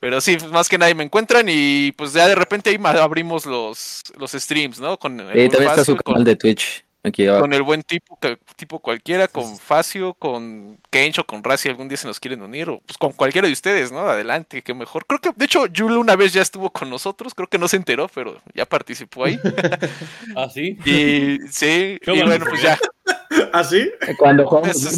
Pero 0.01 0.23
sí, 0.23 0.39
pues, 0.39 0.51
más 0.51 0.69
que 0.71 0.79
nadie 0.79 0.95
me 0.95 1.05
encuentran 1.05 1.45
y 1.51 1.93
pues 1.93 2.15
ya 2.15 2.27
de 2.27 2.37
repente 2.37 2.71
ahí 2.71 2.79
abrimos 2.83 3.45
los, 3.45 4.03
los 4.17 4.33
streams, 4.33 4.81
¿no? 4.81 4.97
Con 4.99 5.21
el 5.21 5.29
Eh, 5.39 5.49
también 5.51 5.73
está 5.73 5.85
su 5.85 5.95
con- 5.97 6.15
canal 6.15 6.25
de 6.25 6.37
Twitch. 6.37 6.86
Aquí 7.07 7.25
con 7.27 7.53
el 7.53 7.63
buen 7.63 7.83
tipo, 7.85 8.19
tipo 8.57 8.81
cualquiera, 8.81 9.29
con 9.29 9.57
Facio, 9.59 10.15
con 10.15 10.79
Kench 10.91 11.21
o 11.21 11.25
con 11.25 11.45
Razi, 11.45 11.69
algún 11.69 11.87
día 11.89 11.97
se 11.97 12.09
nos 12.09 12.19
quieren 12.19 12.43
unir, 12.43 12.69
o 12.69 12.81
pues 12.85 12.99
con 12.99 13.13
cualquiera 13.13 13.47
de 13.47 13.53
ustedes, 13.53 13.93
¿no? 13.93 14.01
Adelante, 14.01 14.63
qué 14.63 14.75
mejor. 14.75 15.07
Creo 15.07 15.21
que, 15.21 15.31
de 15.37 15.45
hecho, 15.45 15.67
Yul 15.67 15.93
una 15.99 16.17
vez 16.17 16.33
ya 16.33 16.43
estuvo 16.43 16.71
con 16.71 16.91
nosotros, 16.91 17.33
creo 17.35 17.49
que 17.49 17.59
no 17.59 17.69
se 17.69 17.77
enteró, 17.77 18.09
pero 18.13 18.41
ya 18.55 18.67
participó 18.67 19.25
ahí. 19.25 19.39
¿Ah, 20.37 20.49
sí? 20.53 20.77
Y 20.85 21.39
sí, 21.49 21.99
y 22.05 22.23
bueno, 22.23 22.45
pues 22.49 22.63
ya. 22.63 22.77
¿Ah, 23.53 23.63
sí? 23.63 23.89
Cuando 24.19 24.45
jugamos. 24.47 24.97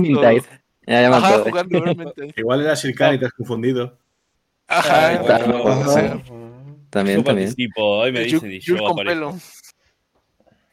Ya, 0.86 1.02
ya 1.02 1.14
Ajá, 1.14 1.40
jugando. 1.40 1.84
Igual 2.36 2.62
era 2.62 2.74
Sirkan 2.74 3.16
y 3.16 3.18
te 3.18 3.26
has 3.26 3.32
confundido. 3.32 3.98
Ajá, 4.66 5.20
Ah, 5.28 5.82
bueno. 5.84 6.22
También, 6.90 7.22
también. 7.22 7.22
participo, 7.22 8.02
ahí 8.02 8.12
me 8.12 8.20
dicen 8.20 8.50
y 8.50 8.60
yo 8.60 8.78
con 8.78 8.92
aparezco. 8.92 9.30
pelo. 9.30 9.38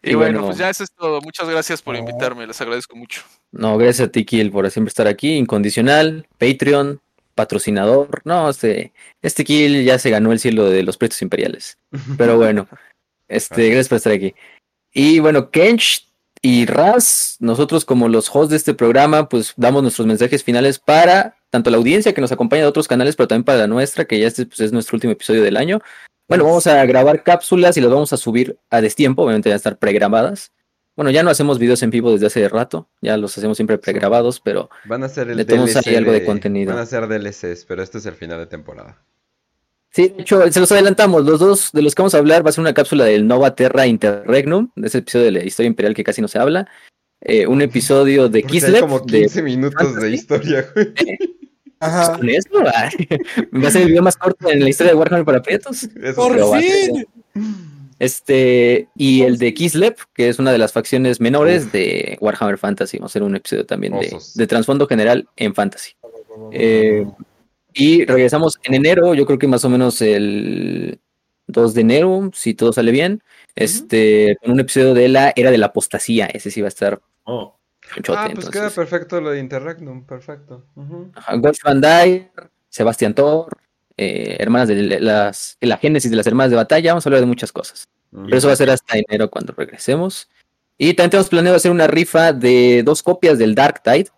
Y, 0.06 0.11
Y 0.11 0.14
bueno, 0.16 0.40
bueno. 0.40 0.48
pues 0.48 0.58
ya 0.59 0.69
eso 0.69 0.84
es 0.84 0.92
todo. 0.92 1.19
Muchas 1.22 1.50
gracias 1.50 1.82
por 1.82 1.95
invitarme, 1.95 2.45
les 2.45 2.61
agradezco 2.61 2.95
mucho. 2.95 3.24
No, 3.51 3.77
gracias 3.77 4.08
a 4.08 4.11
ti, 4.11 4.24
Kiel, 4.24 4.51
por 4.51 4.69
siempre 4.69 4.90
estar 4.90 5.08
aquí. 5.08 5.35
Incondicional, 5.35 6.27
Patreon, 6.38 7.01
patrocinador. 7.34 8.22
No, 8.24 8.50
este, 8.50 8.93
este 9.22 9.43
Kiel 9.43 9.84
ya 9.84 9.98
se 9.98 10.11
ganó 10.11 10.32
el 10.32 10.40
cielo 10.40 10.69
de 10.69 10.84
los 10.84 10.98
precios 10.98 11.22
imperiales. 11.22 11.77
Pero 12.17 12.38
bueno, 12.38 12.67
este, 13.27 13.66
gracias 13.69 13.90
por 13.90 13.98
estar 13.98 14.14
aquí. 14.14 14.35
Y 14.93 15.19
bueno, 15.19 15.50
Kench 15.50 16.08
y 16.42 16.67
Raz, 16.67 17.38
nosotros 17.40 17.84
como 17.84 18.08
los 18.08 18.30
hosts 18.34 18.51
de 18.51 18.58
este 18.58 18.74
programa, 18.75 19.27
pues 19.27 19.53
damos 19.58 19.82
nuestros 19.82 20.06
mensajes 20.06 20.43
finales 20.43 20.77
para 20.77 21.35
tanto 21.50 21.69
la 21.69 21.77
audiencia 21.77 22.14
que 22.14 22.22
nos 22.22 22.34
acompaña 22.34 22.64
de 22.64 22.67
otros 22.67 22.88
canales, 22.88 23.16
pero 23.16 23.27
también 23.27 23.45
para 23.45 23.59
la 23.59 23.67
nuestra, 23.67 24.06
que 24.06 24.19
ya 24.19 24.27
este 24.27 24.45
pues, 24.45 24.59
es 24.59 24.74
nuestro 24.74 24.98
último 24.98 25.14
episodio 25.14 25.42
del 25.42 25.56
año. 25.56 25.80
Bueno, 26.27 26.43
vamos 26.45 26.65
a 26.67 26.83
grabar 26.85 27.23
cápsulas 27.23 27.77
y 27.77 27.81
las 27.81 27.91
vamos 27.91 28.11
a 28.13 28.17
subir 28.17 28.57
a 28.69 28.81
destiempo, 28.81 29.23
obviamente 29.23 29.49
van 29.49 29.53
a 29.53 29.57
estar 29.57 29.77
pregrabadas. 29.77 30.51
Bueno, 30.95 31.11
ya 31.11 31.23
no 31.23 31.29
hacemos 31.29 31.59
videos 31.59 31.83
en 31.83 31.89
vivo 31.89 32.11
desde 32.11 32.27
hace 32.27 32.47
rato, 32.47 32.87
ya 33.01 33.17
los 33.17 33.37
hacemos 33.37 33.57
siempre 33.57 33.77
pregrabados, 33.77 34.39
pero 34.39 34.69
Van 34.85 35.03
a 35.03 35.09
ser 35.09 35.29
el 35.29 35.37
le 35.37 35.45
ahí 35.85 35.95
algo 35.95 36.11
de 36.11 36.23
contenido. 36.23 36.73
Van 36.73 36.81
a 36.81 36.85
ser 36.85 37.07
DLCs, 37.07 37.65
pero 37.65 37.83
este 37.83 37.97
es 37.97 38.05
el 38.05 38.15
final 38.15 38.39
de 38.39 38.47
temporada. 38.47 39.01
Sí, 39.91 40.09
de 40.09 40.23
hecho, 40.23 40.51
se 40.51 40.59
los 40.59 40.71
adelantamos. 40.71 41.25
Los 41.25 41.39
dos 41.39 41.71
de 41.71 41.81
los 41.81 41.95
que 41.95 42.01
vamos 42.01 42.15
a 42.15 42.17
hablar 42.17 42.45
va 42.45 42.49
a 42.49 42.53
ser 42.53 42.61
una 42.61 42.73
cápsula 42.73 43.05
del 43.05 43.27
Nova 43.27 43.55
Terra 43.55 43.87
Interregnum, 43.87 44.69
de 44.75 44.87
ese 44.87 44.97
episodio 44.97 45.25
de 45.25 45.31
la 45.31 45.43
historia 45.43 45.67
imperial 45.67 45.93
que 45.93 46.03
casi 46.03 46.21
no 46.21 46.27
se 46.27 46.39
habla. 46.39 46.67
eh, 47.21 47.47
un 47.47 47.61
episodio 47.61 48.27
de 48.29 48.41
Porque 48.41 48.55
hay 48.57 48.61
Kislev. 48.61 48.81
como 48.81 48.99
de 48.99 49.19
15 49.21 49.41
minutos 49.41 49.95
de 49.95 50.11
historia, 50.11 50.65
güey. 50.73 50.93
Pues 51.91 52.09
con 52.09 52.30
eso, 52.30 52.49
va 53.64 53.67
a 53.67 53.72
ser 53.72 53.83
el 53.83 53.88
video 53.89 54.03
más 54.03 54.15
corto 54.17 54.49
en 54.49 54.61
la 54.61 54.69
historia 54.69 54.93
de 54.93 54.99
Warhammer 54.99 55.25
para 55.25 55.41
prietos. 55.41 55.83
A 55.83 56.59
ser. 56.59 57.07
Este, 57.97 58.89
y 58.95 59.22
el 59.22 59.38
de 59.38 59.53
Kislev, 59.53 59.95
que 60.14 60.27
es 60.30 60.39
una 60.39 60.51
de 60.51 60.57
las 60.57 60.73
facciones 60.73 61.22
menores 61.22 61.72
de 61.72 62.17
Warhammer 62.19 62.57
Fantasy. 62.57 62.97
Vamos 62.97 63.11
a 63.11 63.14
hacer 63.14 63.23
un 63.23 63.35
episodio 63.35 63.65
también 63.65 63.93
de, 63.93 64.07
Osos. 64.07 64.33
de 64.35 64.47
trasfondo 64.47 64.88
general 64.88 65.27
en 65.38 65.55
Fantasy. 65.55 65.93
Eh, 66.51 67.05
y 67.73 68.05
regresamos 68.05 68.59
en 68.64 68.73
enero, 68.73 69.14
yo 69.14 69.25
creo 69.25 69.39
que 69.39 69.47
más 69.47 69.64
o 69.64 69.69
menos 69.69 70.01
el 70.01 70.99
2 71.47 71.73
de 71.73 71.81
enero, 71.81 72.31
si 72.33 72.53
todo 72.53 72.73
sale 72.73 72.91
bien. 72.91 73.22
Este, 73.55 74.38
con 74.41 74.51
un 74.51 74.59
episodio 74.59 74.93
de 74.93 75.07
la 75.07 75.31
era 75.35 75.51
de 75.51 75.57
la 75.57 75.67
apostasía. 75.67 76.25
Ese 76.25 76.51
sí 76.51 76.61
va 76.61 76.67
a 76.67 76.69
estar 76.69 77.01
Oh. 77.25 77.57
Muchote, 77.95 78.17
ah, 78.17 78.23
pues 78.23 78.45
entonces. 78.45 78.51
queda 78.51 78.69
perfecto 78.69 79.22
lo 79.22 79.31
de 79.31 79.39
Interregnum, 79.39 80.05
perfecto. 80.05 80.65
Ajá, 81.15 81.35
Wolf 81.35 81.57
Van 81.64 81.81
Dyke, 81.81 82.31
Sebastián 82.69 83.14
Thor, 83.14 83.57
eh, 83.97 84.38
hermanas 84.39 84.67
de 84.67 84.99
las, 84.99 85.57
la 85.61 85.77
génesis 85.77 86.11
de 86.11 86.17
las 86.17 86.27
hermanas 86.27 86.51
de 86.51 86.57
batalla, 86.57 86.91
vamos 86.91 87.05
a 87.05 87.09
hablar 87.09 87.22
de 87.22 87.27
muchas 87.27 87.51
cosas. 87.51 87.88
Pero 88.11 88.38
eso 88.38 88.47
va 88.47 88.53
a 88.53 88.57
ser 88.57 88.69
hasta 88.69 88.97
enero 88.97 89.30
cuando 89.30 89.53
regresemos. 89.53 90.30
Y 90.77 90.93
también 90.93 91.11
tenemos 91.11 91.30
planeado 91.30 91.57
hacer 91.57 91.72
una 91.72 91.88
rifa 91.88 92.31
de 92.31 92.81
dos 92.83 93.03
copias 93.03 93.38
del 93.38 93.55
Dark 93.55 93.81
Tide. 93.83 94.09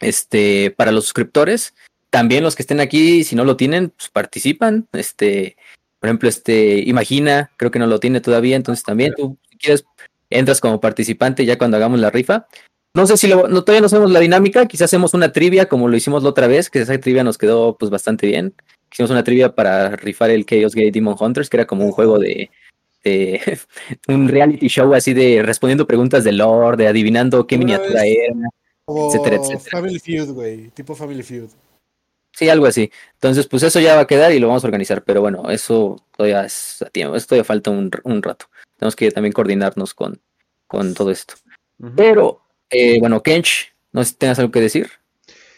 Este, 0.00 0.70
para 0.76 0.92
los 0.92 1.04
suscriptores. 1.04 1.74
También 2.10 2.44
los 2.44 2.54
que 2.54 2.62
estén 2.62 2.80
aquí, 2.80 3.24
si 3.24 3.34
no 3.34 3.44
lo 3.44 3.56
tienen, 3.56 3.90
pues 3.90 4.08
participan. 4.10 4.86
Este, 4.92 5.56
por 5.98 6.08
ejemplo, 6.08 6.28
este, 6.28 6.80
Imagina, 6.86 7.50
creo 7.56 7.70
que 7.70 7.78
no 7.78 7.86
lo 7.86 7.98
tiene 8.00 8.20
todavía, 8.20 8.56
entonces 8.56 8.84
también 8.84 9.14
tú, 9.16 9.38
si 9.50 9.56
quieres, 9.56 9.84
entras 10.30 10.60
como 10.60 10.80
participante 10.80 11.44
ya 11.44 11.58
cuando 11.58 11.76
hagamos 11.76 11.98
la 11.98 12.10
rifa. 12.10 12.46
No 12.94 13.06
sé 13.06 13.16
si 13.16 13.26
lo, 13.26 13.48
no, 13.48 13.64
todavía 13.64 13.80
no 13.80 13.88
sabemos 13.88 14.12
la 14.12 14.20
dinámica, 14.20 14.66
quizás 14.66 14.84
hacemos 14.86 15.14
una 15.14 15.32
trivia 15.32 15.68
como 15.68 15.88
lo 15.88 15.96
hicimos 15.96 16.22
la 16.22 16.28
otra 16.28 16.46
vez, 16.46 16.70
que 16.70 16.80
esa 16.80 16.96
trivia 16.98 17.24
nos 17.24 17.38
quedó 17.38 17.76
pues 17.76 17.90
bastante 17.90 18.26
bien. 18.28 18.54
Hicimos 18.92 19.10
una 19.10 19.24
trivia 19.24 19.54
para 19.54 19.96
rifar 19.96 20.30
el 20.30 20.46
Chaos 20.46 20.74
Gate 20.76 20.92
Demon 20.92 21.16
Hunters, 21.18 21.50
que 21.50 21.56
era 21.56 21.66
como 21.66 21.84
un 21.84 21.90
juego 21.90 22.20
de, 22.20 22.50
de- 23.02 23.58
un 24.08 24.28
reality 24.28 24.68
show 24.68 24.94
así 24.94 25.12
de 25.12 25.42
respondiendo 25.42 25.86
preguntas 25.88 26.22
de 26.22 26.30
lore, 26.32 26.76
de 26.76 26.86
adivinando 26.86 27.46
qué 27.48 27.58
miniatura 27.58 28.02
vez- 28.02 28.16
era, 28.28 28.48
etcétera, 29.08 29.36
etcétera. 29.36 29.70
Family 29.72 29.98
Feud, 29.98 30.30
güey. 30.30 30.70
Tipo 30.70 30.94
Family 30.94 31.24
Feud. 31.24 31.48
Sí, 32.32 32.48
algo 32.48 32.66
así. 32.66 32.90
Entonces, 33.14 33.48
pues 33.48 33.64
eso 33.64 33.80
ya 33.80 33.96
va 33.96 34.02
a 34.02 34.06
quedar 34.06 34.32
y 34.32 34.38
lo 34.38 34.46
vamos 34.48 34.62
a 34.62 34.68
organizar, 34.68 35.02
pero 35.02 35.20
bueno, 35.20 35.50
eso 35.50 35.96
todavía 36.16 36.44
es 36.44 36.80
a 36.82 36.90
tiempo, 36.90 37.16
eso 37.16 37.26
todavía 37.26 37.44
falta 37.44 37.70
un, 37.70 37.90
un 38.04 38.22
rato. 38.22 38.46
Tenemos 38.78 38.94
que 38.94 39.10
también 39.10 39.32
coordinarnos 39.32 39.94
con, 39.94 40.20
con 40.68 40.94
todo 40.94 41.10
esto. 41.10 41.34
Pero, 41.96 42.40
eh, 42.70 42.98
bueno, 43.00 43.22
Kench, 43.22 43.74
no 43.92 44.04
sé 44.04 44.10
si 44.10 44.16
tengas 44.16 44.38
algo 44.38 44.50
que 44.50 44.60
decir. 44.60 44.88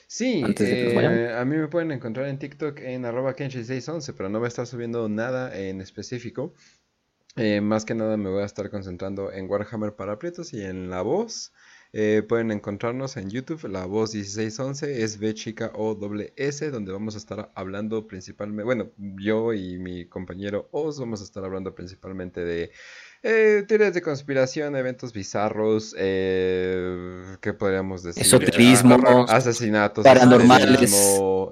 Sí, 0.06 0.44
eh, 0.60 1.34
a 1.36 1.44
mí 1.44 1.56
me 1.56 1.68
pueden 1.68 1.90
encontrar 1.90 2.28
en 2.28 2.38
TikTok 2.38 2.78
en 2.80 3.04
arroba 3.04 3.34
kenshi611, 3.34 4.14
pero 4.16 4.28
no 4.28 4.38
voy 4.38 4.46
a 4.46 4.48
estar 4.48 4.66
subiendo 4.66 5.08
nada 5.08 5.58
en 5.58 5.80
específico. 5.80 6.54
Eh, 7.34 7.60
más 7.60 7.84
que 7.84 7.94
nada 7.94 8.16
me 8.16 8.30
voy 8.30 8.42
a 8.42 8.46
estar 8.46 8.70
concentrando 8.70 9.30
en 9.30 9.50
Warhammer 9.50 9.94
para 9.94 10.12
aprietos 10.12 10.54
y 10.54 10.62
en 10.62 10.88
La 10.90 11.02
Voz. 11.02 11.52
Eh, 11.92 12.22
pueden 12.26 12.50
encontrarnos 12.50 13.16
en 13.16 13.30
YouTube, 13.30 13.68
La 13.68 13.84
Voz 13.84 14.14
1611, 14.14 15.02
es 15.02 15.18
B 15.18 15.34
chica 15.34 15.70
O 15.74 15.98
S, 16.36 16.70
donde 16.70 16.92
vamos 16.92 17.14
a 17.14 17.18
estar 17.18 17.50
hablando 17.54 18.06
principalmente, 18.06 18.64
bueno, 18.64 18.90
yo 18.96 19.52
y 19.54 19.78
mi 19.78 20.06
compañero 20.06 20.68
Oz 20.72 20.98
vamos 20.98 21.20
a 21.20 21.24
estar 21.24 21.44
hablando 21.44 21.74
principalmente 21.74 22.44
de 22.44 22.70
eh, 23.28 23.64
teorías 23.66 23.92
de 23.94 24.02
conspiración, 24.02 24.76
eventos 24.76 25.12
bizarros, 25.12 25.94
eh, 25.98 27.36
¿qué 27.40 27.52
podríamos 27.52 28.02
decir? 28.02 28.22
Esoterismo, 28.22 28.96
Ah, 29.06 29.24
asesinatos, 29.36 30.04
paranormales. 30.04 30.92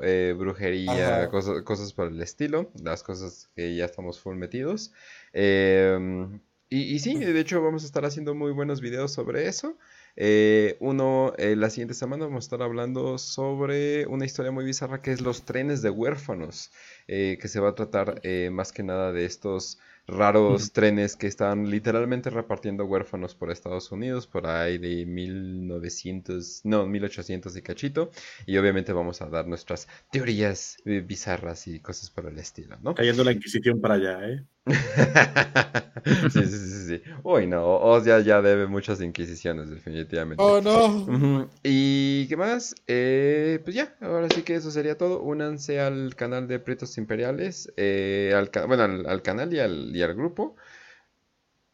eh, 0.03 0.35
brujería, 0.39 1.29
cosas, 1.31 1.63
cosas 1.63 1.93
por 1.93 2.09
el 2.09 2.21
estilo, 2.23 2.71
las 2.83 3.03
cosas 3.03 3.49
que 3.57 3.75
ya 3.77 3.85
estamos 3.87 4.21
full 4.21 4.37
metidos. 4.37 4.93
Eh, 5.33 6.29
y, 6.71 6.95
y 6.95 6.99
sí, 6.99 7.15
de 7.17 7.39
hecho 7.39 7.63
vamos 7.63 7.83
a 7.85 7.87
estar 7.87 8.05
haciendo 8.05 8.35
muy 8.35 8.53
buenos 8.53 8.81
videos 8.81 9.13
sobre 9.13 9.47
eso. 9.49 9.77
Eh, 10.17 10.77
uno, 10.81 11.33
eh, 11.39 11.57
la 11.57 11.71
siguiente 11.71 11.95
semana 11.95 12.25
vamos 12.27 12.45
a 12.45 12.47
estar 12.47 12.63
hablando 12.63 13.19
sobre 13.19 14.07
una 14.07 14.25
historia 14.25 14.53
muy 14.53 14.65
bizarra 14.65 15.03
que 15.03 15.11
es 15.13 15.21
los 15.21 15.43
trenes 15.43 15.83
de 15.83 15.91
huérfanos. 15.91 16.71
eh, 17.07 17.37
que 17.41 17.49
se 17.49 17.61
va 17.61 17.69
a 17.71 17.75
tratar 17.75 18.21
eh, 18.23 18.49
más 18.51 18.73
que 18.73 18.83
nada 18.83 19.13
de 19.13 19.27
estos 19.27 19.79
raros 20.07 20.73
trenes 20.73 21.17
que 21.17 21.27
están 21.27 21.71
literalmente 21.71 22.31
repartiendo 22.31 22.85
huérfanos 22.85 23.35
por 23.35 23.51
Estados 23.51 23.91
Unidos, 23.93 24.27
por 24.27 24.47
ahí 24.47 24.79
de 24.79 25.07
1900, 25.07 26.61
no, 26.65 26.87
1800 26.87 27.57
y 27.57 27.63
cachito, 27.63 28.11
y 28.47 28.57
obviamente 28.57 28.93
vamos 28.93 29.23
a 29.23 29.27
dar 29.27 29.47
nuestras 29.47 29.89
teorías 30.11 30.77
eh, 30.85 31.01
bizarras 31.01 31.67
y 31.67 31.81
cosas 31.81 32.11
por 32.11 32.27
el 32.27 32.39
estilo, 32.39 32.77
¿no? 32.83 32.95
Cayendo 32.95 33.25
la 33.25 33.33
Inquisición 33.33 33.81
para 33.81 33.95
allá, 33.95 34.29
¿eh? 34.29 34.45
sí, 36.33 36.43
sí, 36.43 36.47
sí, 36.47 36.87
sí. 36.89 37.03
Uy, 37.23 37.47
no, 37.47 37.77
Oz 37.77 38.05
ya, 38.05 38.21
ya 38.21 38.41
debe 38.41 38.67
muchas 38.67 39.01
inquisiciones, 39.03 39.69
definitivamente. 39.69 40.43
Oh, 40.43 40.61
no. 40.61 41.51
¿Y 41.63 42.27
qué 42.29 42.37
más? 42.37 42.75
Eh, 42.87 43.61
pues 43.63 43.77
ya, 43.77 43.95
ahora 44.01 44.29
sí 44.35 44.43
que 44.43 44.55
eso 44.55 44.71
sería 44.71 44.97
todo. 44.97 45.21
Únanse 45.23 45.81
al 45.81 46.15
canal 46.17 46.49
de 46.49 46.61
Prietos 46.61 46.97
Imperiales, 46.97 47.73
eh, 47.77 48.33
al, 48.35 48.51
bueno, 48.67 48.85
al, 48.85 49.07
al 49.07 49.23
canal 49.23 49.53
y 49.53 49.59
al, 49.61 49.95
y 49.95 50.03
al 50.03 50.15
grupo. 50.15 50.57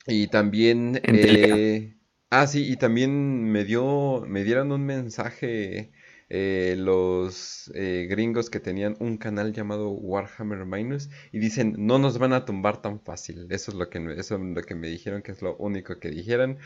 Y 0.06 0.28
también... 0.28 1.00
Eh, 1.04 1.94
ah, 2.30 2.46
sí, 2.46 2.70
y 2.72 2.76
también 2.76 3.44
me 3.52 3.64
dio, 3.64 4.24
me 4.26 4.44
dieron 4.44 4.72
un 4.72 4.84
mensaje 4.84 5.92
eh, 6.30 6.76
los 6.78 7.70
eh, 7.74 8.06
gringos 8.08 8.50
que 8.50 8.60
tenían 8.60 8.96
un 9.00 9.18
canal 9.18 9.52
llamado 9.52 9.90
Warhammer 9.90 10.64
Minus 10.64 11.10
y 11.32 11.38
dicen, 11.40 11.74
no 11.78 11.98
nos 11.98 12.18
van 12.18 12.32
a 12.32 12.44
tumbar 12.44 12.80
tan 12.80 13.00
fácil. 13.00 13.46
Eso 13.50 13.72
es 13.72 13.76
lo 13.76 13.90
que, 13.90 13.98
eso 14.16 14.36
es 14.36 14.40
lo 14.40 14.62
que 14.62 14.74
me 14.76 14.88
dijeron, 14.88 15.22
que 15.22 15.32
es 15.32 15.42
lo 15.42 15.56
único 15.56 15.98
que 15.98 16.10
dijeron. 16.10 16.58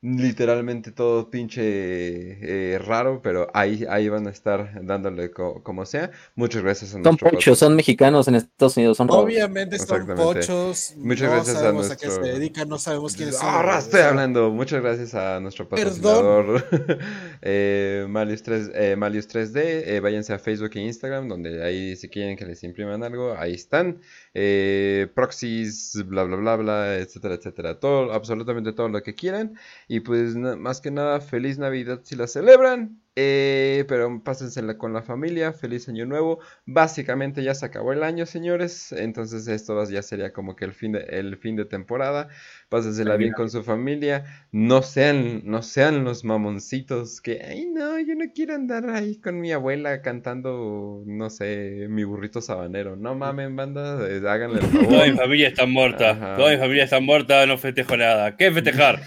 Literalmente 0.00 0.92
todo 0.92 1.28
pinche 1.28 1.60
eh, 1.64 2.78
raro, 2.78 3.20
pero 3.20 3.48
ahí, 3.52 3.84
ahí 3.90 4.08
van 4.08 4.28
a 4.28 4.30
estar 4.30 4.84
dándole 4.86 5.32
co- 5.32 5.60
como 5.64 5.84
sea. 5.86 6.12
Muchas 6.36 6.62
gracias 6.62 6.90
a 6.90 6.92
Son 6.92 7.02
nuestro 7.02 7.30
pochos, 7.30 7.58
son 7.58 7.74
mexicanos 7.74 8.28
en 8.28 8.36
Estados 8.36 8.76
Unidos, 8.76 8.96
son. 8.96 9.08
Obviamente 9.10 9.76
son 9.76 10.06
pochos. 10.14 10.94
Muchas 10.98 11.28
no 11.28 11.34
gracias 11.34 11.56
a 11.56 11.60
sabemos 11.60 11.90
a, 11.90 11.96
qué 11.96 12.06
nuestro- 12.06 12.24
se 12.26 12.32
dedican, 12.32 12.68
no 12.68 12.78
sabemos 12.78 13.16
quiénes 13.16 13.38
son. 13.38 13.48
Ahora 13.48 13.78
estoy 13.80 14.02
hablando. 14.02 14.50
Muchas 14.52 14.80
gracias 14.82 15.16
a 15.16 15.40
nuestro 15.40 15.68
Perdón. 15.68 15.88
patrocinador 16.00 16.64
eh, 17.42 18.06
Malius, 18.08 18.44
3, 18.44 18.70
eh, 18.74 18.94
Malius 18.96 19.26
3D. 19.28 19.82
Eh, 19.84 19.98
váyanse 20.00 20.32
a 20.32 20.38
Facebook 20.38 20.70
e 20.76 20.80
Instagram, 20.80 21.26
donde 21.26 21.64
ahí 21.64 21.96
si 21.96 22.08
quieren 22.08 22.36
que 22.36 22.46
les 22.46 22.62
impriman 22.62 23.02
algo, 23.02 23.34
ahí 23.36 23.54
están. 23.54 24.00
Eh, 24.32 25.08
proxies, 25.12 26.04
bla, 26.06 26.22
bla, 26.22 26.36
bla, 26.36 26.54
bla, 26.54 26.96
etcétera, 26.98 27.34
etcétera. 27.34 27.80
Todo, 27.80 28.12
absolutamente 28.12 28.72
todo 28.72 28.88
lo 28.88 29.02
que 29.02 29.16
quieran. 29.16 29.58
Y 29.88 30.00
pues 30.00 30.36
más 30.36 30.80
que 30.80 30.90
nada, 30.90 31.20
feliz 31.20 31.58
Navidad 31.58 32.00
si 32.04 32.14
la 32.14 32.26
celebran. 32.26 33.02
Eh, 33.20 33.84
pero 33.88 34.22
pásensela 34.22 34.78
con 34.78 34.92
la 34.92 35.02
familia, 35.02 35.52
feliz 35.52 35.88
año 35.88 36.06
nuevo. 36.06 36.38
Básicamente 36.66 37.42
ya 37.42 37.52
se 37.52 37.66
acabó 37.66 37.92
el 37.92 38.04
año, 38.04 38.26
señores. 38.26 38.92
Entonces 38.92 39.48
esto 39.48 39.82
ya 39.90 40.02
sería 40.02 40.32
como 40.32 40.54
que 40.54 40.64
el 40.64 40.72
fin 40.72 40.92
de, 40.92 41.00
el 41.00 41.36
fin 41.36 41.56
de 41.56 41.64
temporada. 41.64 42.28
Pásensela 42.68 43.16
bien 43.16 43.32
con 43.32 43.50
su 43.50 43.64
familia. 43.64 44.46
No 44.52 44.82
sean, 44.82 45.42
no 45.44 45.62
sean 45.62 46.04
los 46.04 46.22
mamoncitos 46.22 47.20
que, 47.20 47.42
ay 47.42 47.66
no, 47.66 47.98
yo 47.98 48.14
no 48.14 48.26
quiero 48.32 48.54
andar 48.54 48.88
ahí 48.88 49.16
con 49.16 49.40
mi 49.40 49.50
abuela 49.50 50.00
cantando, 50.00 51.02
no 51.04 51.28
sé, 51.28 51.86
mi 51.88 52.04
burrito 52.04 52.40
sabanero. 52.40 52.94
No 52.94 53.16
mamen, 53.16 53.56
banda, 53.56 53.98
eh, 54.08 54.22
háganle 54.28 54.60
el 54.60 54.70
Toda 54.70 55.06
mi 55.06 55.10
favor. 55.10 55.16
familia 55.16 55.48
está 55.48 55.66
muerta. 55.66 56.10
Ajá. 56.10 56.36
Toda 56.36 56.52
mi 56.52 56.58
familia 56.58 56.84
está 56.84 57.00
muerta, 57.00 57.44
no 57.46 57.58
festejo 57.58 57.96
nada. 57.96 58.36
¿Qué 58.36 58.52
festejar? 58.52 59.02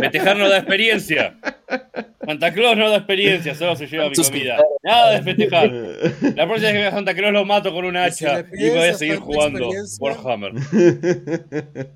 Festejar 0.00 0.38
no 0.38 0.48
da 0.48 0.56
experiencia. 0.56 1.38
Santa 2.24 2.52
Claus 2.52 2.76
no 2.76 2.90
da 2.90 2.98
experiencia, 2.98 3.49
solo 3.54 3.76
se 3.76 3.86
lleva 3.86 4.08
mi 4.08 4.14
comida. 4.16 4.58
Nada 4.82 5.12
de 5.12 5.22
festejar. 5.22 5.70
La 6.36 6.46
próxima 6.46 6.54
vez 6.56 6.72
que 6.72 6.78
vea 6.78 6.88
a 6.88 6.92
Santa 6.92 7.14
Claus 7.14 7.32
lo 7.32 7.44
mato 7.44 7.72
con 7.72 7.84
un 7.84 7.94
Y 7.96 8.10
si 8.12 8.24
hacha 8.26 8.42
le 8.50 8.66
y 8.66 8.70
voy 8.70 8.88
a 8.88 8.94
seguir 8.94 9.16
jugando 9.18 9.70
Warhammer. 10.00 10.52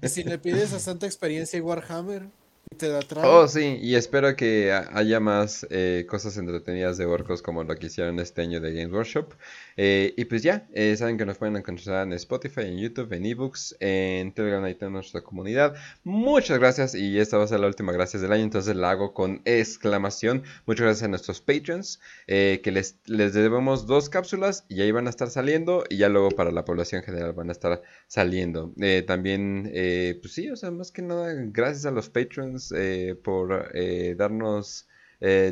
y 0.02 0.08
si 0.08 0.24
le 0.24 0.38
pides 0.38 0.72
bastante 0.72 1.06
experiencia 1.06 1.56
en 1.58 1.64
Warhammer 1.64 2.22
y 2.70 2.76
te 2.76 2.88
la. 2.88 3.00
Oh, 3.22 3.46
sí, 3.46 3.78
y 3.82 3.94
espero 3.94 4.34
que 4.36 4.72
ha- 4.72 4.88
haya 4.94 5.20
más 5.20 5.66
eh, 5.70 6.06
cosas 6.08 6.36
entretenidas 6.38 6.96
de 6.96 7.04
orcos 7.04 7.42
como 7.42 7.62
lo 7.62 7.74
que 7.76 7.86
hicieron 7.86 8.18
este 8.20 8.40
año 8.42 8.60
de 8.60 8.72
Games 8.72 8.92
Workshop. 8.92 9.34
Eh, 9.76 10.14
y 10.16 10.24
pues 10.26 10.42
ya, 10.42 10.68
eh, 10.72 10.96
saben 10.96 11.18
que 11.18 11.26
nos 11.26 11.38
pueden 11.38 11.56
encontrar 11.56 12.06
en 12.06 12.12
Spotify, 12.12 12.62
en 12.62 12.78
YouTube, 12.78 13.12
en 13.12 13.26
eBooks, 13.26 13.76
en 13.80 14.32
Telegram, 14.32 14.62
ahí 14.62 14.74
tenemos 14.74 15.02
nuestra 15.04 15.22
comunidad. 15.22 15.74
Muchas 16.04 16.58
gracias, 16.58 16.94
y 16.94 17.18
esta 17.18 17.38
va 17.38 17.44
a 17.44 17.48
ser 17.48 17.60
la 17.60 17.66
última 17.66 17.92
gracias 17.92 18.22
del 18.22 18.32
año, 18.32 18.44
entonces 18.44 18.76
la 18.76 18.90
hago 18.90 19.14
con 19.14 19.42
exclamación. 19.44 20.44
Muchas 20.66 20.84
gracias 20.84 21.02
a 21.04 21.08
nuestros 21.08 21.40
patrons, 21.40 22.00
eh, 22.26 22.60
que 22.62 22.70
les, 22.70 22.98
les 23.06 23.34
debemos 23.34 23.86
dos 23.86 24.08
cápsulas 24.08 24.64
y 24.68 24.80
ahí 24.80 24.92
van 24.92 25.06
a 25.06 25.10
estar 25.10 25.28
saliendo, 25.30 25.84
y 25.88 25.96
ya 25.96 26.08
luego 26.08 26.30
para 26.30 26.52
la 26.52 26.64
población 26.64 27.02
general 27.02 27.32
van 27.32 27.48
a 27.48 27.52
estar 27.52 27.82
saliendo. 28.06 28.72
Eh, 28.80 29.02
también, 29.06 29.70
eh, 29.74 30.18
pues 30.20 30.34
sí, 30.34 30.50
o 30.50 30.56
sea, 30.56 30.70
más 30.70 30.92
que 30.92 31.02
nada, 31.02 31.32
gracias 31.36 31.86
a 31.86 31.90
los 31.90 32.08
patrons 32.10 32.72
por 33.22 33.72
darnos 34.16 34.86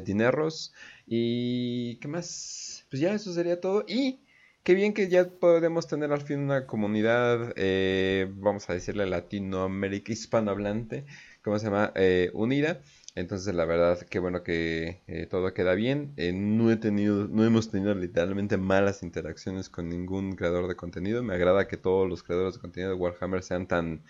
dineros. 0.05 0.73
Y 1.07 1.97
qué 1.97 2.09
más, 2.09 2.62
pues 2.93 3.01
ya 3.01 3.15
eso 3.15 3.33
sería 3.33 3.59
todo. 3.59 3.87
Y 3.89 4.21
qué 4.65 4.75
bien 4.75 4.93
que 4.93 5.09
ya 5.09 5.27
podemos 5.27 5.89
tener 5.89 6.13
al 6.13 6.21
fin 6.21 6.41
una 6.41 6.67
comunidad, 6.67 7.55
eh, 7.57 8.31
vamos 8.35 8.69
a 8.69 8.75
decirle 8.75 9.07
Latinoamérica 9.07 10.13
hispanohablante, 10.13 11.07
¿cómo 11.43 11.59
se 11.59 11.65
llama? 11.65 11.91
Eh, 11.95 12.31
unida. 12.35 12.83
Entonces, 13.15 13.55
la 13.55 13.65
verdad, 13.65 13.99
qué 14.11 14.19
bueno 14.19 14.43
que 14.43 15.01
eh, 15.07 15.27
todo 15.27 15.55
queda 15.55 15.75
bien. 15.75 16.13
Eh, 16.19 16.33
no 16.35 16.71
he 16.71 16.77
tenido, 16.77 17.29
no 17.29 17.47
hemos 17.47 17.71
tenido 17.71 17.95
literalmente 17.95 18.59
malas 18.59 19.03
interacciones 19.03 19.71
con 19.71 19.89
ningún 19.89 20.37
creador 20.37 20.69
de 20.69 20.77
contenido. 20.77 21.23
Me 21.23 21.35
agrada 21.35 21.69
que 21.69 21.79
todos 21.79 22.07
los 22.07 22.23
creadores 22.23 22.57
de 22.57 22.61
contenido 22.61 22.91
de 22.91 22.97
Warhammer 22.97 23.43
sean 23.43 23.67
tan, 23.67 24.05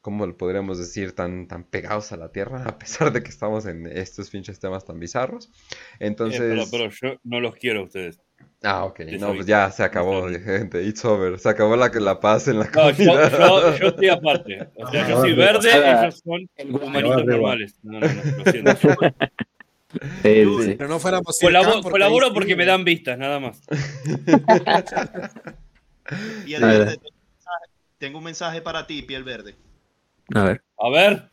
¿cómo 0.00 0.26
lo 0.26 0.36
podríamos 0.36 0.78
decir? 0.78 1.12
Tan, 1.12 1.46
tan 1.46 1.62
pegados 1.62 2.10
a 2.10 2.16
la 2.16 2.32
tierra, 2.32 2.64
a 2.64 2.78
pesar 2.78 3.12
de 3.12 3.22
que 3.22 3.30
estamos 3.30 3.66
en 3.66 3.86
estos 3.86 4.30
pinches 4.30 4.58
temas 4.58 4.84
tan 4.84 4.98
bizarros. 4.98 5.52
Entonces... 6.00 6.40
Eh, 6.40 6.66
pero, 6.70 6.90
pero 6.90 6.90
yo 6.90 7.20
no 7.22 7.40
los 7.40 7.54
quiero 7.54 7.80
a 7.80 7.84
ustedes. 7.84 8.20
Ah, 8.66 8.84
ok. 8.84 9.00
No, 9.20 9.34
pues 9.34 9.46
ya 9.46 9.70
se 9.70 9.82
acabó, 9.82 10.26
gente. 10.44 10.82
It's 10.82 11.04
over. 11.04 11.38
Se 11.38 11.48
acabó 11.48 11.76
la, 11.76 11.88
la 11.88 12.18
paz 12.18 12.48
en 12.48 12.58
la 12.60 12.64
No, 12.64 12.90
yo, 12.90 12.96
comunidad. 12.96 13.30
yo, 13.38 13.76
yo 13.78 13.88
estoy 13.88 14.08
aparte. 14.08 14.68
O 14.76 14.90
sea, 14.90 15.08
yo 15.08 15.16
soy 15.20 15.34
verde, 15.34 15.68
ellos 15.74 16.22
son 16.24 16.48
humanitos 16.82 17.24
normales. 17.26 17.74
No, 17.82 18.00
no, 18.00 18.06
no, 18.08 18.44
lo 18.44 18.50
siento. 18.50 18.72
Pero 20.22 20.88
no 20.88 20.98
fuéramos 20.98 21.38
Colabo- 21.40 21.64
Sirkan, 21.66 21.82
porque 21.82 21.90
colaboro 21.92 22.26
sí, 22.28 22.32
porque 22.34 22.56
me 22.56 22.64
dan 22.66 22.84
vistas, 22.84 23.16
nada 23.16 23.38
más. 23.38 23.60
Piel. 26.44 26.60
Verde, 26.62 26.98
tengo 27.98 28.18
un 28.18 28.24
mensaje 28.24 28.60
para 28.60 28.86
ti, 28.86 29.02
Piel 29.02 29.24
Verde. 29.24 29.54
A 30.34 30.42
ver. 30.44 30.62
A 30.78 30.90
ver. 30.90 31.30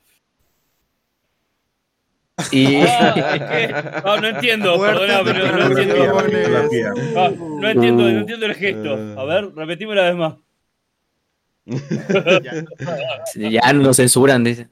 Y... 2.52 2.82
Ah, 2.86 4.03
no, 4.06 4.22
no 4.22 4.28
entiendo, 4.28 4.80
perdóname, 4.80 5.34
no, 5.34 5.52
no 5.58 5.68
entiendo. 5.68 6.22
declaraciones. 6.24 7.14
No, 7.14 7.30
no 7.60 7.70
entiendo, 7.70 8.03
no 8.03 8.20
entiendo 8.20 8.45
el 8.45 8.56
gesto. 8.56 9.20
A 9.20 9.26
ver, 9.26 9.53
repetime 9.56 9.92
una 9.94 10.02
vez 10.03 10.16
más. 10.16 10.36
Ya 13.36 13.74
nos 13.74 13.98
censuran, 13.98 14.44
dice. 14.44 14.68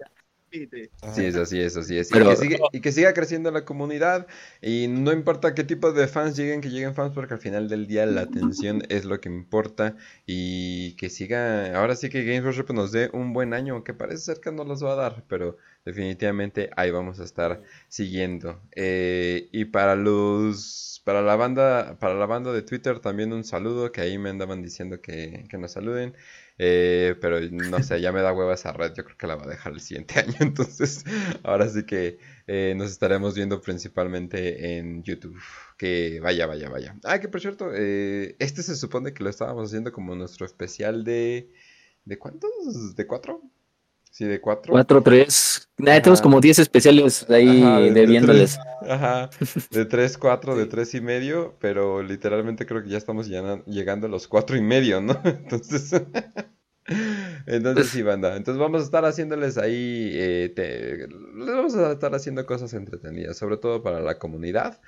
Sí, 0.52 1.26
es 1.26 1.36
así, 1.36 1.60
es 1.60 1.78
así 1.78 1.96
es. 1.98 2.10
Y, 2.10 2.14
Pero- 2.14 2.32
que 2.32 2.36
sigue- 2.36 2.60
y 2.72 2.82
que 2.82 2.92
siga 2.92 3.14
creciendo 3.14 3.52
la 3.52 3.66
comunidad. 3.66 4.26
Y 4.64 4.88
no 4.88 5.12
importa 5.12 5.54
qué 5.54 5.64
tipo 5.64 5.92
de 5.94 6.08
fans 6.08 6.36
lleguen, 6.36 6.60
que 6.62 6.70
lleguen 6.70 6.96
fans, 6.96 7.12
porque 7.14 7.36
al 7.36 7.40
final 7.40 7.70
del 7.70 7.86
día 7.86 8.08
la 8.08 8.22
atención 8.22 8.82
es 8.90 9.06
lo 9.06 9.20
que 9.22 9.30
importa. 9.30 9.96
Y 10.26 10.96
que 10.96 11.10
siga. 11.12 11.78
Ahora 11.80 11.96
sí 11.96 12.10
que 12.10 12.24
Games 12.24 12.44
Workshop 12.44 12.74
nos 12.74 12.92
dé 12.92 13.12
un 13.14 13.32
buen 13.34 13.54
año, 13.54 13.84
que 13.84 13.94
parece 13.94 14.18
ser 14.24 14.40
que 14.40 14.52
no 14.52 14.64
los 14.64 14.84
va 14.84 14.94
a 14.94 14.96
dar, 14.96 15.24
pero 15.28 15.58
definitivamente 15.86 16.70
ahí 16.76 16.92
vamos 16.92 17.20
a 17.20 17.24
estar 17.24 17.62
siguiendo. 17.88 18.62
Eh, 18.76 19.50
y 19.52 19.66
para 19.66 19.96
los. 19.96 21.02
Para 21.06 21.22
la 21.22 21.36
banda, 21.36 21.98
para 21.98 22.14
la 22.14 22.26
banda 22.28 22.52
de 22.54 22.62
Twitter 22.62 23.00
también 23.00 23.34
un 23.34 23.44
saludo, 23.44 23.92
que 23.92 24.02
ahí 24.02 24.18
me 24.20 24.30
andaban 24.30 24.62
diciendo 24.62 25.02
que, 25.02 25.46
que 25.50 25.58
nos 25.58 25.72
saluden. 25.72 26.16
Eh, 26.62 27.16
pero 27.22 27.40
no 27.40 27.82
sé, 27.82 28.02
ya 28.02 28.12
me 28.12 28.22
da 28.22 28.34
hueva 28.34 28.54
esa 28.54 28.74
red, 28.74 28.94
yo 28.94 29.06
creo 29.06 29.18
que 29.18 29.28
la 29.28 29.36
va 29.38 29.46
a 29.46 29.48
dejar 29.48 29.72
el 29.72 29.80
siguiente 29.80 30.20
año, 30.20 30.36
entonces 30.42 31.06
ahora 31.42 31.70
sí 31.70 31.86
que 31.86 32.20
eh, 32.48 32.74
nos 32.76 32.92
estaremos 32.92 33.34
viendo 33.34 33.62
principalmente 33.62 34.78
en 34.78 35.02
YouTube. 35.04 35.40
Que 35.78 36.20
vaya, 36.20 36.46
vaya, 36.48 36.70
vaya. 36.70 36.98
Ah, 37.06 37.20
que 37.20 37.30
por 37.30 37.40
cierto, 37.40 37.72
eh, 37.74 38.36
este 38.40 38.62
se 38.62 38.76
supone 38.76 39.14
que 39.14 39.24
lo 39.24 39.30
estábamos 39.30 39.70
haciendo 39.70 39.94
como 39.94 40.16
nuestro 40.16 40.46
especial 40.46 41.06
de... 41.06 41.50
¿De 42.04 42.18
cuántos? 42.18 42.96
¿De 42.96 43.08
cuatro? 43.08 43.42
Sí, 44.20 44.26
de 44.26 44.42
cuatro. 44.42 44.74
Cuatro, 44.74 45.02
tres. 45.02 45.70
Nada, 45.78 46.02
tenemos 46.02 46.20
como 46.20 46.42
10 46.42 46.60
especiales 46.60 47.26
ahí 47.30 47.62
Ajá, 47.64 47.80
de- 47.80 47.86
de 47.86 47.92
debiéndoles. 47.94 48.60
tres- 48.82 48.92
Ajá, 48.92 49.30
de 49.72 49.86
3, 49.86 50.18
4, 50.18 50.58
de 50.58 50.66
tres 50.66 50.94
y 50.94 51.00
medio, 51.00 51.56
pero 51.62 52.04
literalmente 52.04 52.66
creo 52.66 52.84
que 52.84 52.90
ya 52.90 52.98
estamos 52.98 53.30
llegando 53.30 54.08
a 54.08 54.10
los 54.10 54.28
cuatro 54.28 54.58
y 54.58 54.62
medio, 54.62 55.00
¿no? 55.00 55.14
Entonces, 55.24 55.94
entonces 57.46 57.88
sí, 57.88 58.02
banda. 58.02 58.36
Entonces 58.36 58.60
vamos 58.60 58.82
a 58.82 58.84
estar 58.84 59.06
haciéndoles 59.06 59.58
ahí, 59.58 60.12
eh, 60.14 60.52
te- 60.54 61.08
les 61.08 61.48
vamos 61.48 61.76
a 61.76 61.94
estar 61.94 62.14
haciendo 62.14 62.46
cosas 62.46 62.74
entretenidas, 62.74 63.38
sobre 63.38 63.56
todo 63.56 63.82
para 63.82 64.02
la 64.02 64.20
comunidad. 64.20 64.82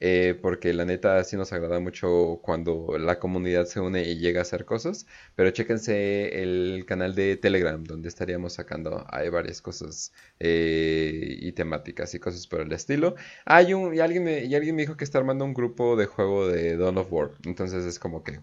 Eh, 0.00 0.38
porque 0.40 0.72
la 0.72 0.84
neta 0.84 1.22
sí 1.24 1.36
nos 1.36 1.52
agrada 1.52 1.80
mucho 1.80 2.40
cuando 2.42 2.96
la 2.98 3.18
comunidad 3.18 3.66
se 3.66 3.80
une 3.80 4.02
y 4.04 4.18
llega 4.18 4.40
a 4.40 4.42
hacer 4.42 4.64
cosas, 4.64 5.06
pero 5.34 5.50
chéquense 5.50 6.42
el 6.42 6.84
canal 6.86 7.14
de 7.14 7.36
Telegram, 7.36 7.82
donde 7.84 8.08
estaríamos 8.08 8.54
sacando, 8.54 9.04
hay 9.10 9.28
varias 9.28 9.62
cosas 9.62 10.12
eh, 10.40 11.36
y 11.40 11.52
temáticas 11.52 12.14
y 12.14 12.18
cosas 12.20 12.46
por 12.46 12.60
el 12.60 12.72
estilo. 12.72 13.14
Hay 13.44 13.74
un, 13.74 13.94
y 13.94 14.00
alguien 14.00 14.24
me, 14.24 14.44
y 14.44 14.54
alguien 14.54 14.76
me 14.76 14.82
dijo 14.82 14.96
que 14.96 15.04
está 15.04 15.18
armando 15.18 15.44
un 15.44 15.54
grupo 15.54 15.96
de 15.96 16.06
juego 16.06 16.48
de 16.48 16.76
Dawn 16.76 16.98
of 16.98 17.12
War, 17.12 17.30
entonces 17.44 17.84
es 17.84 17.98
como 17.98 18.22
que... 18.22 18.40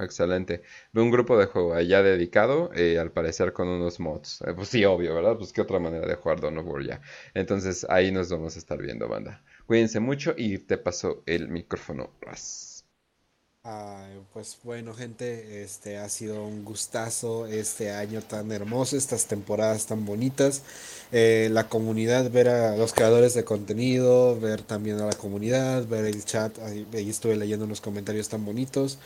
Excelente. 0.00 0.62
Un 0.92 1.10
grupo 1.10 1.38
de 1.38 1.46
juego 1.46 1.74
allá 1.74 2.02
dedicado, 2.02 2.70
eh, 2.74 2.98
al 2.98 3.10
parecer 3.10 3.52
con 3.54 3.68
unos 3.68 4.00
mods. 4.00 4.42
Eh, 4.42 4.52
pues 4.54 4.68
sí, 4.68 4.84
obvio, 4.84 5.14
¿verdad? 5.14 5.36
Pues 5.38 5.52
qué 5.52 5.62
otra 5.62 5.78
manera 5.78 6.06
de 6.06 6.14
jugar 6.14 6.40
Dawn 6.40 6.58
of 6.58 6.66
War 6.66 6.82
ya. 6.84 7.00
Entonces 7.34 7.86
ahí 7.88 8.12
nos 8.12 8.30
vamos 8.30 8.56
a 8.56 8.58
estar 8.58 8.78
viendo, 8.78 9.08
banda. 9.08 9.42
Cuídense 9.72 10.00
mucho 10.00 10.34
y 10.36 10.58
te 10.58 10.76
paso 10.76 11.22
el 11.24 11.48
micrófono. 11.48 12.10
Ay, 13.62 14.20
pues 14.34 14.58
bueno, 14.62 14.92
gente, 14.92 15.62
este 15.62 15.96
ha 15.96 16.10
sido 16.10 16.44
un 16.44 16.62
gustazo 16.62 17.46
este 17.46 17.90
año 17.90 18.20
tan 18.20 18.52
hermoso, 18.52 18.98
estas 18.98 19.24
temporadas 19.24 19.86
tan 19.86 20.04
bonitas. 20.04 20.62
Eh, 21.10 21.48
la 21.50 21.70
comunidad, 21.70 22.30
ver 22.30 22.50
a 22.50 22.76
los 22.76 22.92
creadores 22.92 23.32
de 23.32 23.44
contenido, 23.44 24.38
ver 24.38 24.60
también 24.60 25.00
a 25.00 25.06
la 25.06 25.14
comunidad, 25.14 25.86
ver 25.86 26.04
el 26.04 26.22
chat. 26.22 26.58
Ahí, 26.58 26.86
ahí 26.92 27.08
estuve 27.08 27.36
leyendo 27.36 27.64
unos 27.64 27.80
comentarios 27.80 28.28
tan 28.28 28.44
bonitos. 28.44 28.98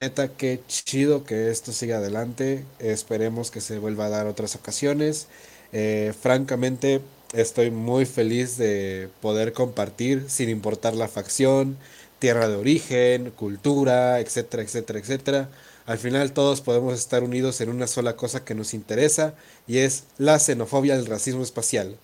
Neta, 0.00 0.28
qué 0.28 0.60
chido 0.68 1.24
que 1.24 1.50
esto 1.50 1.72
siga 1.72 1.96
adelante. 1.96 2.64
Esperemos 2.78 3.50
que 3.50 3.60
se 3.60 3.80
vuelva 3.80 4.06
a 4.06 4.10
dar 4.10 4.28
otras 4.28 4.54
ocasiones. 4.54 5.26
Eh, 5.72 6.12
francamente, 6.16 7.00
estoy 7.34 7.70
muy 7.70 8.06
feliz 8.06 8.56
de 8.56 9.08
poder 9.20 9.52
compartir 9.52 10.24
sin 10.28 10.48
importar 10.48 10.94
la 10.94 11.08
facción, 11.08 11.76
tierra 12.18 12.48
de 12.48 12.56
origen, 12.56 13.30
cultura, 13.30 14.20
etcétera, 14.20 14.62
etcétera, 14.62 14.98
etcétera. 14.98 15.48
Al 15.86 15.98
final 15.98 16.32
todos 16.32 16.60
podemos 16.60 16.94
estar 16.94 17.22
unidos 17.22 17.60
en 17.60 17.68
una 17.68 17.86
sola 17.86 18.16
cosa 18.16 18.44
que 18.44 18.54
nos 18.54 18.72
interesa 18.72 19.34
y 19.66 19.78
es 19.78 20.04
la 20.16 20.38
xenofobia 20.38 20.96
del 20.96 21.06
racismo 21.06 21.42
espacial. 21.42 21.98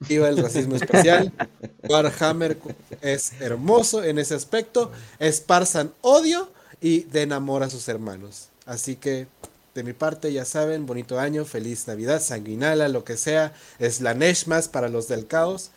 Viva 0.00 0.28
el 0.28 0.38
racismo 0.38 0.76
espacial. 0.76 1.32
Warhammer 1.88 2.56
es 3.02 3.32
hermoso 3.40 4.02
en 4.02 4.18
ese 4.18 4.34
aspecto. 4.34 4.90
Esparzan 5.18 5.92
odio 6.00 6.50
y 6.80 7.00
den 7.02 7.32
amor 7.32 7.62
a 7.62 7.70
sus 7.70 7.86
hermanos. 7.88 8.48
Así 8.64 8.96
que 8.96 9.28
de 9.74 9.84
mi 9.84 9.92
parte, 9.92 10.32
ya 10.32 10.44
saben, 10.44 10.86
bonito 10.86 11.18
año, 11.18 11.44
feliz 11.44 11.86
Navidad, 11.86 12.20
sanguinala, 12.20 12.88
lo 12.88 13.04
que 13.04 13.16
sea. 13.16 13.52
Es 13.78 14.00
la 14.00 14.14
Neshmas 14.14 14.68
para 14.68 14.88
los 14.88 15.08
del 15.08 15.26
caos. 15.26 15.70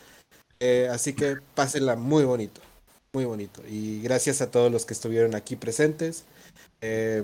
Eh, 0.60 0.88
así 0.90 1.12
que 1.14 1.36
pásenla 1.54 1.96
muy 1.96 2.24
bonito, 2.24 2.60
muy 3.12 3.24
bonito. 3.24 3.62
Y 3.68 4.00
gracias 4.02 4.40
a 4.40 4.50
todos 4.50 4.70
los 4.72 4.84
que 4.86 4.94
estuvieron 4.94 5.34
aquí 5.34 5.56
presentes. 5.56 6.24
Eh, 6.80 7.22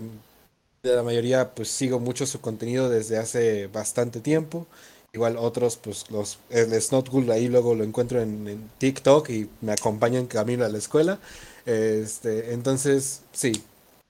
de 0.83 0.97
la 0.97 1.03
mayoría, 1.03 1.55
pues 1.55 1.69
sigo 1.69 2.01
mucho 2.01 2.27
su 2.27 2.41
contenido 2.41 2.89
desde 2.89 3.19
hace 3.19 3.67
bastante 3.67 4.21
tiempo. 4.21 4.67
Igual 5.13 5.37
otros, 5.37 5.77
pues 5.77 6.11
los, 6.11 6.39
el 6.51 6.81
Snotgul 6.81 7.31
ahí 7.31 7.49
luego 7.49 7.75
lo 7.75 7.85
encuentro 7.85 8.21
en, 8.23 8.47
en 8.47 8.71
TikTok 8.79 9.29
y 9.31 9.51
me 9.61 9.73
acompañan 9.73 10.27
camino 10.27 10.65
a 10.65 10.69
la 10.69 10.79
escuela. 10.79 11.19
Este, 11.67 12.53
entonces, 12.53 13.23
sí, 13.33 13.53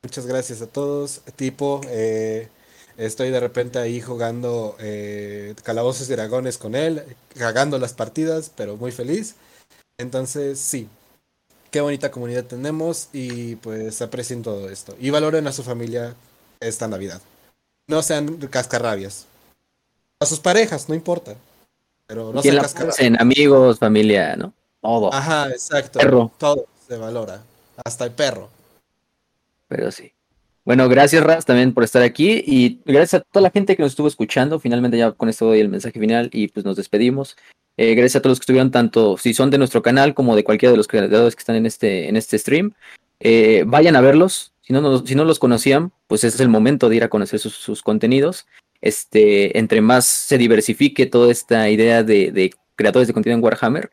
muchas 0.03 0.27
gracias 0.27 0.63
a 0.63 0.67
todos. 0.67 1.21
Tipo, 1.37 1.81
eh, 1.89 2.49
estoy 2.97 3.31
de 3.31 3.41
repente 3.41 3.79
ahí 3.79 4.01
jugando 4.01 4.77
eh, 4.81 5.55
Calabozos 5.63 6.09
y 6.09 6.13
Dragones 6.13 6.59
con 6.59 6.75
él, 6.75 7.05
cagando 7.37 7.79
las 7.79 7.93
partidas, 7.93 8.51
pero 8.55 8.77
muy 8.77 8.93
feliz. 8.93 9.37
Entonces, 9.99 10.59
sí, 10.59 10.89
qué 11.71 11.81
bonita 11.81 12.11
comunidad 12.11 12.45
tenemos 12.45 13.09
y 13.13 13.57
pues 13.57 14.01
aprecien 14.03 14.43
todo 14.43 14.71
esto. 14.71 14.97
Y 14.99 15.11
valoren 15.11 15.47
a 15.47 15.53
su 15.53 15.63
familia 15.63 16.15
esta 16.61 16.89
Navidad. 16.89 17.21
No 17.87 18.03
sean 18.03 18.37
cascarrabias. 18.49 19.27
A 20.21 20.27
sus 20.27 20.41
parejas, 20.41 20.89
no 20.89 20.95
importa. 20.95 21.35
Pero 22.07 22.33
no 22.33 22.43
¿Quién 22.43 22.53
sean 22.53 22.57
la 22.57 22.63
cascarrabias. 22.63 23.01
en 23.01 23.21
amigos, 23.21 23.79
familia, 23.79 24.37
¿no? 24.37 24.53
Todo. 24.81 25.13
Ajá, 25.13 25.49
exacto. 25.51 25.99
Perro. 25.99 26.31
Todo 26.39 26.67
se 26.89 26.97
valora. 26.97 27.43
Hasta 27.85 28.05
el 28.05 28.13
perro. 28.13 28.49
Pero 29.71 29.91
sí. 29.93 30.13
Bueno, 30.65 30.89
gracias 30.89 31.23
Raz 31.23 31.47
también 31.47 31.73
por 31.73 31.85
estar 31.85 32.03
aquí 32.03 32.43
y 32.45 32.81
gracias 32.85 33.15
a 33.15 33.25
toda 33.33 33.45
la 33.45 33.51
gente 33.51 33.77
que 33.77 33.83
nos 33.83 33.93
estuvo 33.93 34.09
escuchando. 34.09 34.59
Finalmente 34.59 34.99
ya 34.99 35.13
con 35.13 35.29
esto 35.29 35.47
doy 35.47 35.61
el 35.61 35.69
mensaje 35.69 35.99
final 35.99 36.29
y 36.33 36.49
pues 36.49 36.67
nos 36.67 36.77
despedimos. 36.77 37.37
Eh, 37.77 37.95
gracias 37.95 38.17
a 38.17 38.21
todos 38.21 38.33
los 38.33 38.41
que 38.41 38.43
estuvieron 38.43 38.71
tanto 38.73 39.17
si 39.17 39.33
son 39.33 39.51
de 39.51 39.59
nuestro 39.59 39.81
canal 39.81 40.13
como 40.13 40.35
de 40.37 40.43
cualquiera 40.45 40.73
de 40.73 40.77
los 40.77 40.89
creadores 40.89 41.35
que 41.37 41.41
están 41.41 41.57
en 41.57 41.67
este, 41.67 42.09
en 42.09 42.17
este 42.17 42.37
stream. 42.37 42.73
Eh, 43.21 43.63
vayan 43.67 43.95
a 43.97 44.01
verlos. 44.01 44.53
Si 44.61 44.73
no, 44.73 44.81
no- 44.81 45.07
si 45.07 45.15
no 45.15 45.25
los 45.25 45.39
conocían, 45.39 45.93
pues 46.09 46.25
es 46.25 46.39
el 46.41 46.49
momento 46.49 46.89
de 46.89 46.97
ir 46.97 47.05
a 47.05 47.09
conocer 47.09 47.39
sus, 47.39 47.55
sus 47.55 47.83
contenidos. 47.83 48.47
Este, 48.83 49.57
entre 49.59 49.81
más 49.81 50.05
se 50.07 50.37
diversifique 50.37 51.07
toda 51.07 51.31
esta 51.31 51.71
idea 51.71 52.03
de, 52.03 52.33
de 52.33 52.53
creadores 52.77 53.07
de 53.09 53.15
contenido 53.15 53.39
en 53.39 53.45
Warhammer, 53.45 53.91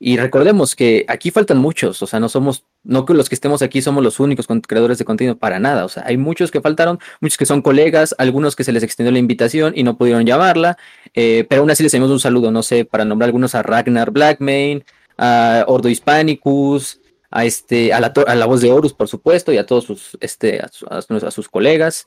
y 0.00 0.16
recordemos 0.16 0.74
que 0.74 1.04
aquí 1.08 1.30
faltan 1.30 1.58
muchos, 1.58 2.02
o 2.02 2.06
sea, 2.06 2.20
no 2.20 2.28
somos, 2.28 2.64
no 2.82 3.04
que 3.06 3.14
los 3.14 3.28
que 3.28 3.34
estemos 3.34 3.62
aquí 3.62 3.80
somos 3.80 4.02
los 4.02 4.20
únicos 4.20 4.46
creadores 4.66 4.98
de 4.98 5.04
contenido 5.04 5.38
para 5.38 5.58
nada, 5.58 5.84
o 5.84 5.88
sea, 5.88 6.02
hay 6.06 6.16
muchos 6.16 6.50
que 6.50 6.60
faltaron, 6.60 6.98
muchos 7.20 7.38
que 7.38 7.46
son 7.46 7.62
colegas, 7.62 8.14
algunos 8.18 8.56
que 8.56 8.64
se 8.64 8.72
les 8.72 8.82
extendió 8.82 9.12
la 9.12 9.18
invitación 9.18 9.72
y 9.76 9.82
no 9.84 9.96
pudieron 9.96 10.26
llamarla, 10.26 10.76
eh, 11.14 11.46
pero 11.48 11.62
aún 11.62 11.70
así 11.70 11.82
les 11.82 11.94
enviamos 11.94 12.12
un 12.12 12.20
saludo, 12.20 12.50
no 12.50 12.62
sé, 12.62 12.84
para 12.84 13.04
nombrar 13.04 13.28
algunos 13.28 13.54
a 13.54 13.62
Ragnar 13.62 14.10
Blackmane, 14.10 14.84
a 15.16 15.64
Ordo 15.68 15.88
Hispanicus, 15.88 17.00
a 17.30 17.44
este, 17.44 17.92
a 17.92 18.00
la, 18.00 18.12
a 18.26 18.34
la 18.34 18.46
voz 18.46 18.60
de 18.60 18.70
Horus, 18.70 18.92
por 18.92 19.08
supuesto, 19.08 19.52
y 19.52 19.56
a 19.58 19.66
todos 19.66 19.84
sus, 19.84 20.16
este, 20.20 20.60
a, 20.60 20.68
su- 20.68 20.86
a 20.86 21.30
sus 21.30 21.48
colegas. 21.48 22.06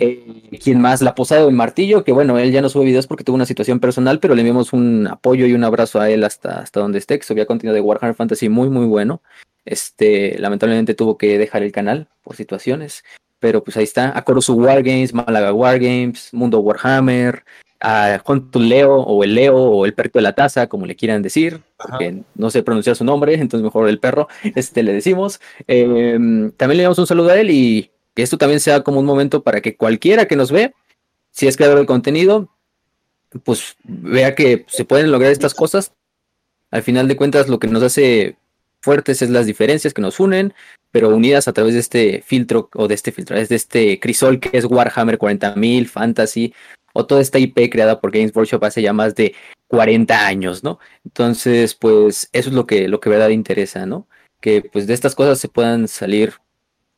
Eh, 0.00 0.48
¿Quién 0.62 0.80
más? 0.80 1.02
La 1.02 1.16
Posada 1.16 1.44
del 1.44 1.54
Martillo, 1.54 2.04
que 2.04 2.12
bueno, 2.12 2.38
él 2.38 2.52
ya 2.52 2.62
no 2.62 2.68
sube 2.68 2.84
videos 2.84 3.08
porque 3.08 3.24
tuvo 3.24 3.34
una 3.34 3.46
situación 3.46 3.80
personal, 3.80 4.20
pero 4.20 4.36
le 4.36 4.42
enviamos 4.42 4.72
un 4.72 5.08
apoyo 5.08 5.44
y 5.46 5.54
un 5.54 5.64
abrazo 5.64 6.00
a 6.00 6.08
él 6.08 6.22
hasta, 6.22 6.60
hasta 6.60 6.78
donde 6.78 6.98
esté, 6.98 7.18
que 7.18 7.26
subía 7.26 7.46
contenido 7.46 7.74
de 7.74 7.80
Warhammer 7.80 8.14
Fantasy 8.14 8.48
muy, 8.48 8.70
muy 8.70 8.86
bueno. 8.86 9.22
Este, 9.64 10.38
lamentablemente 10.38 10.94
tuvo 10.94 11.18
que 11.18 11.36
dejar 11.36 11.64
el 11.64 11.72
canal 11.72 12.06
por 12.22 12.36
situaciones, 12.36 13.02
pero 13.40 13.64
pues 13.64 13.76
ahí 13.76 13.82
está. 13.82 14.16
A 14.16 14.22
Corosu 14.22 14.54
Wargames, 14.54 15.12
Málaga 15.12 15.52
Wargames, 15.52 16.32
Mundo 16.32 16.60
Warhammer, 16.60 17.42
a 17.80 18.20
Juan 18.24 18.48
Leo, 18.54 18.94
o 18.94 19.24
el 19.24 19.34
Leo, 19.34 19.56
o 19.56 19.84
el 19.84 19.94
perro 19.94 20.12
de 20.14 20.22
la 20.22 20.34
taza, 20.34 20.68
como 20.68 20.86
le 20.86 20.94
quieran 20.94 21.22
decir, 21.22 21.60
porque 21.76 22.22
no 22.36 22.50
sé 22.50 22.62
pronunciar 22.62 22.94
su 22.94 23.04
nombre, 23.04 23.34
entonces 23.40 23.64
mejor 23.64 23.88
el 23.88 23.98
perro, 23.98 24.28
este 24.54 24.84
le 24.84 24.92
decimos. 24.92 25.40
Eh, 25.66 26.12
también 26.56 26.76
le 26.76 26.82
damos 26.84 26.98
un 27.00 27.06
saludo 27.08 27.30
a 27.30 27.36
él 27.40 27.50
y 27.50 27.90
que 28.18 28.24
esto 28.24 28.36
también 28.36 28.58
sea 28.58 28.82
como 28.82 28.98
un 28.98 29.06
momento 29.06 29.44
para 29.44 29.60
que 29.60 29.76
cualquiera 29.76 30.26
que 30.26 30.34
nos 30.34 30.50
ve, 30.50 30.74
si 31.30 31.46
es 31.46 31.56
creador 31.56 31.78
de 31.78 31.86
contenido, 31.86 32.48
pues 33.44 33.76
vea 33.84 34.34
que 34.34 34.66
se 34.66 34.84
pueden 34.84 35.12
lograr 35.12 35.30
estas 35.30 35.54
cosas. 35.54 35.92
Al 36.72 36.82
final 36.82 37.06
de 37.06 37.14
cuentas, 37.14 37.48
lo 37.48 37.60
que 37.60 37.68
nos 37.68 37.80
hace 37.80 38.36
fuertes 38.80 39.22
es 39.22 39.30
las 39.30 39.46
diferencias 39.46 39.94
que 39.94 40.02
nos 40.02 40.18
unen, 40.18 40.52
pero 40.90 41.14
unidas 41.14 41.46
a 41.46 41.52
través 41.52 41.74
de 41.74 41.78
este 41.78 42.22
filtro 42.26 42.68
o 42.74 42.88
de 42.88 42.96
este 42.96 43.12
filtro, 43.12 43.36
es 43.36 43.50
de 43.50 43.54
este 43.54 44.00
crisol 44.00 44.40
que 44.40 44.58
es 44.58 44.64
Warhammer 44.64 45.16
40.000, 45.16 45.86
Fantasy, 45.86 46.52
o 46.94 47.06
toda 47.06 47.20
esta 47.20 47.38
IP 47.38 47.70
creada 47.70 48.00
por 48.00 48.10
Games 48.10 48.34
Workshop 48.34 48.64
hace 48.64 48.82
ya 48.82 48.92
más 48.92 49.14
de 49.14 49.36
40 49.68 50.26
años, 50.26 50.64
¿no? 50.64 50.80
Entonces, 51.04 51.76
pues 51.76 52.30
eso 52.32 52.48
es 52.48 52.54
lo 52.56 52.66
que, 52.66 52.88
lo 52.88 52.98
que 52.98 53.10
verdad 53.10 53.28
interesa, 53.28 53.86
¿no? 53.86 54.08
Que 54.40 54.60
pues 54.60 54.88
de 54.88 54.94
estas 54.94 55.14
cosas 55.14 55.38
se 55.38 55.46
puedan 55.46 55.86
salir 55.86 56.34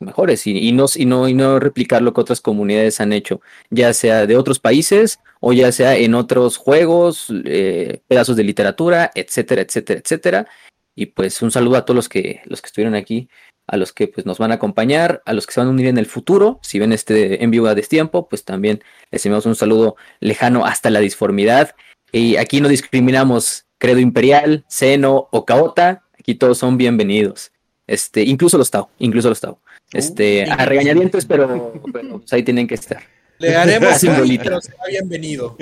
mejores 0.00 0.46
y, 0.46 0.72
no, 0.72 0.86
y, 0.94 1.04
no, 1.06 1.28
y 1.28 1.34
no 1.34 1.60
replicar 1.60 2.02
lo 2.02 2.12
que 2.12 2.20
otras 2.20 2.40
comunidades 2.40 3.00
han 3.00 3.12
hecho, 3.12 3.40
ya 3.70 3.92
sea 3.92 4.26
de 4.26 4.36
otros 4.36 4.58
países 4.58 5.20
o 5.40 5.52
ya 5.52 5.70
sea 5.72 5.96
en 5.96 6.14
otros 6.14 6.56
juegos, 6.56 7.26
eh, 7.44 8.00
pedazos 8.08 8.36
de 8.36 8.44
literatura, 8.44 9.10
etcétera, 9.14 9.62
etcétera, 9.62 10.00
etcétera. 10.00 10.46
Y 10.94 11.06
pues 11.06 11.40
un 11.42 11.50
saludo 11.50 11.76
a 11.76 11.84
todos 11.84 11.96
los 11.96 12.08
que, 12.08 12.42
los 12.44 12.60
que 12.60 12.66
estuvieron 12.66 12.94
aquí, 12.94 13.28
a 13.66 13.76
los 13.76 13.92
que 13.92 14.08
pues, 14.08 14.26
nos 14.26 14.38
van 14.38 14.52
a 14.52 14.56
acompañar, 14.56 15.22
a 15.24 15.32
los 15.32 15.46
que 15.46 15.52
se 15.52 15.60
van 15.60 15.68
a 15.68 15.70
unir 15.70 15.86
en 15.86 15.98
el 15.98 16.06
futuro. 16.06 16.58
Si 16.62 16.78
ven 16.78 16.92
este 16.92 17.42
en 17.42 17.50
vivo 17.50 17.68
a 17.68 17.74
destiempo, 17.74 18.28
pues 18.28 18.44
también 18.44 18.82
les 19.10 19.24
enviamos 19.24 19.46
un 19.46 19.54
saludo 19.54 19.96
lejano 20.18 20.66
hasta 20.66 20.90
la 20.90 21.00
disformidad. 21.00 21.74
Y 22.12 22.36
aquí 22.36 22.60
no 22.60 22.68
discriminamos 22.68 23.66
credo 23.78 24.00
imperial, 24.00 24.64
seno 24.68 25.28
o 25.30 25.44
caota. 25.44 26.04
Aquí 26.18 26.34
todos 26.34 26.58
son 26.58 26.76
bienvenidos. 26.76 27.52
Este, 27.90 28.22
incluso 28.22 28.56
los 28.56 28.70
Tau, 28.70 28.88
incluso 29.00 29.28
los 29.28 29.40
Tau. 29.40 29.58
Este, 29.92 30.48
a 30.48 30.64
regañadientes, 30.64 31.26
pero, 31.26 31.72
pero, 31.92 32.18
pues, 32.20 32.32
ahí 32.32 32.44
tienen 32.44 32.68
que 32.68 32.76
estar. 32.76 33.02
Le 33.40 33.56
haremos 33.56 33.98
pero 34.44 34.60
será 34.60 34.84
bienvenido. 34.88 35.56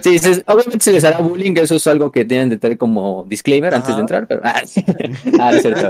Sí, 0.00 0.20
sí, 0.20 0.40
obviamente 0.46 0.84
se 0.84 0.92
les 0.92 1.02
hará 1.02 1.18
bullying, 1.18 1.52
eso 1.56 1.74
es 1.74 1.86
algo 1.88 2.12
que 2.12 2.24
tienen 2.24 2.48
de 2.48 2.58
tener 2.58 2.78
como 2.78 3.26
disclaimer 3.28 3.74
antes 3.74 3.92
de 3.92 4.00
entrar, 4.00 4.28
pero 4.28 4.40
ah, 4.44 4.62
sí. 4.64 4.84
Ah, 5.40 5.52
es 5.52 5.62
cierto, 5.62 5.88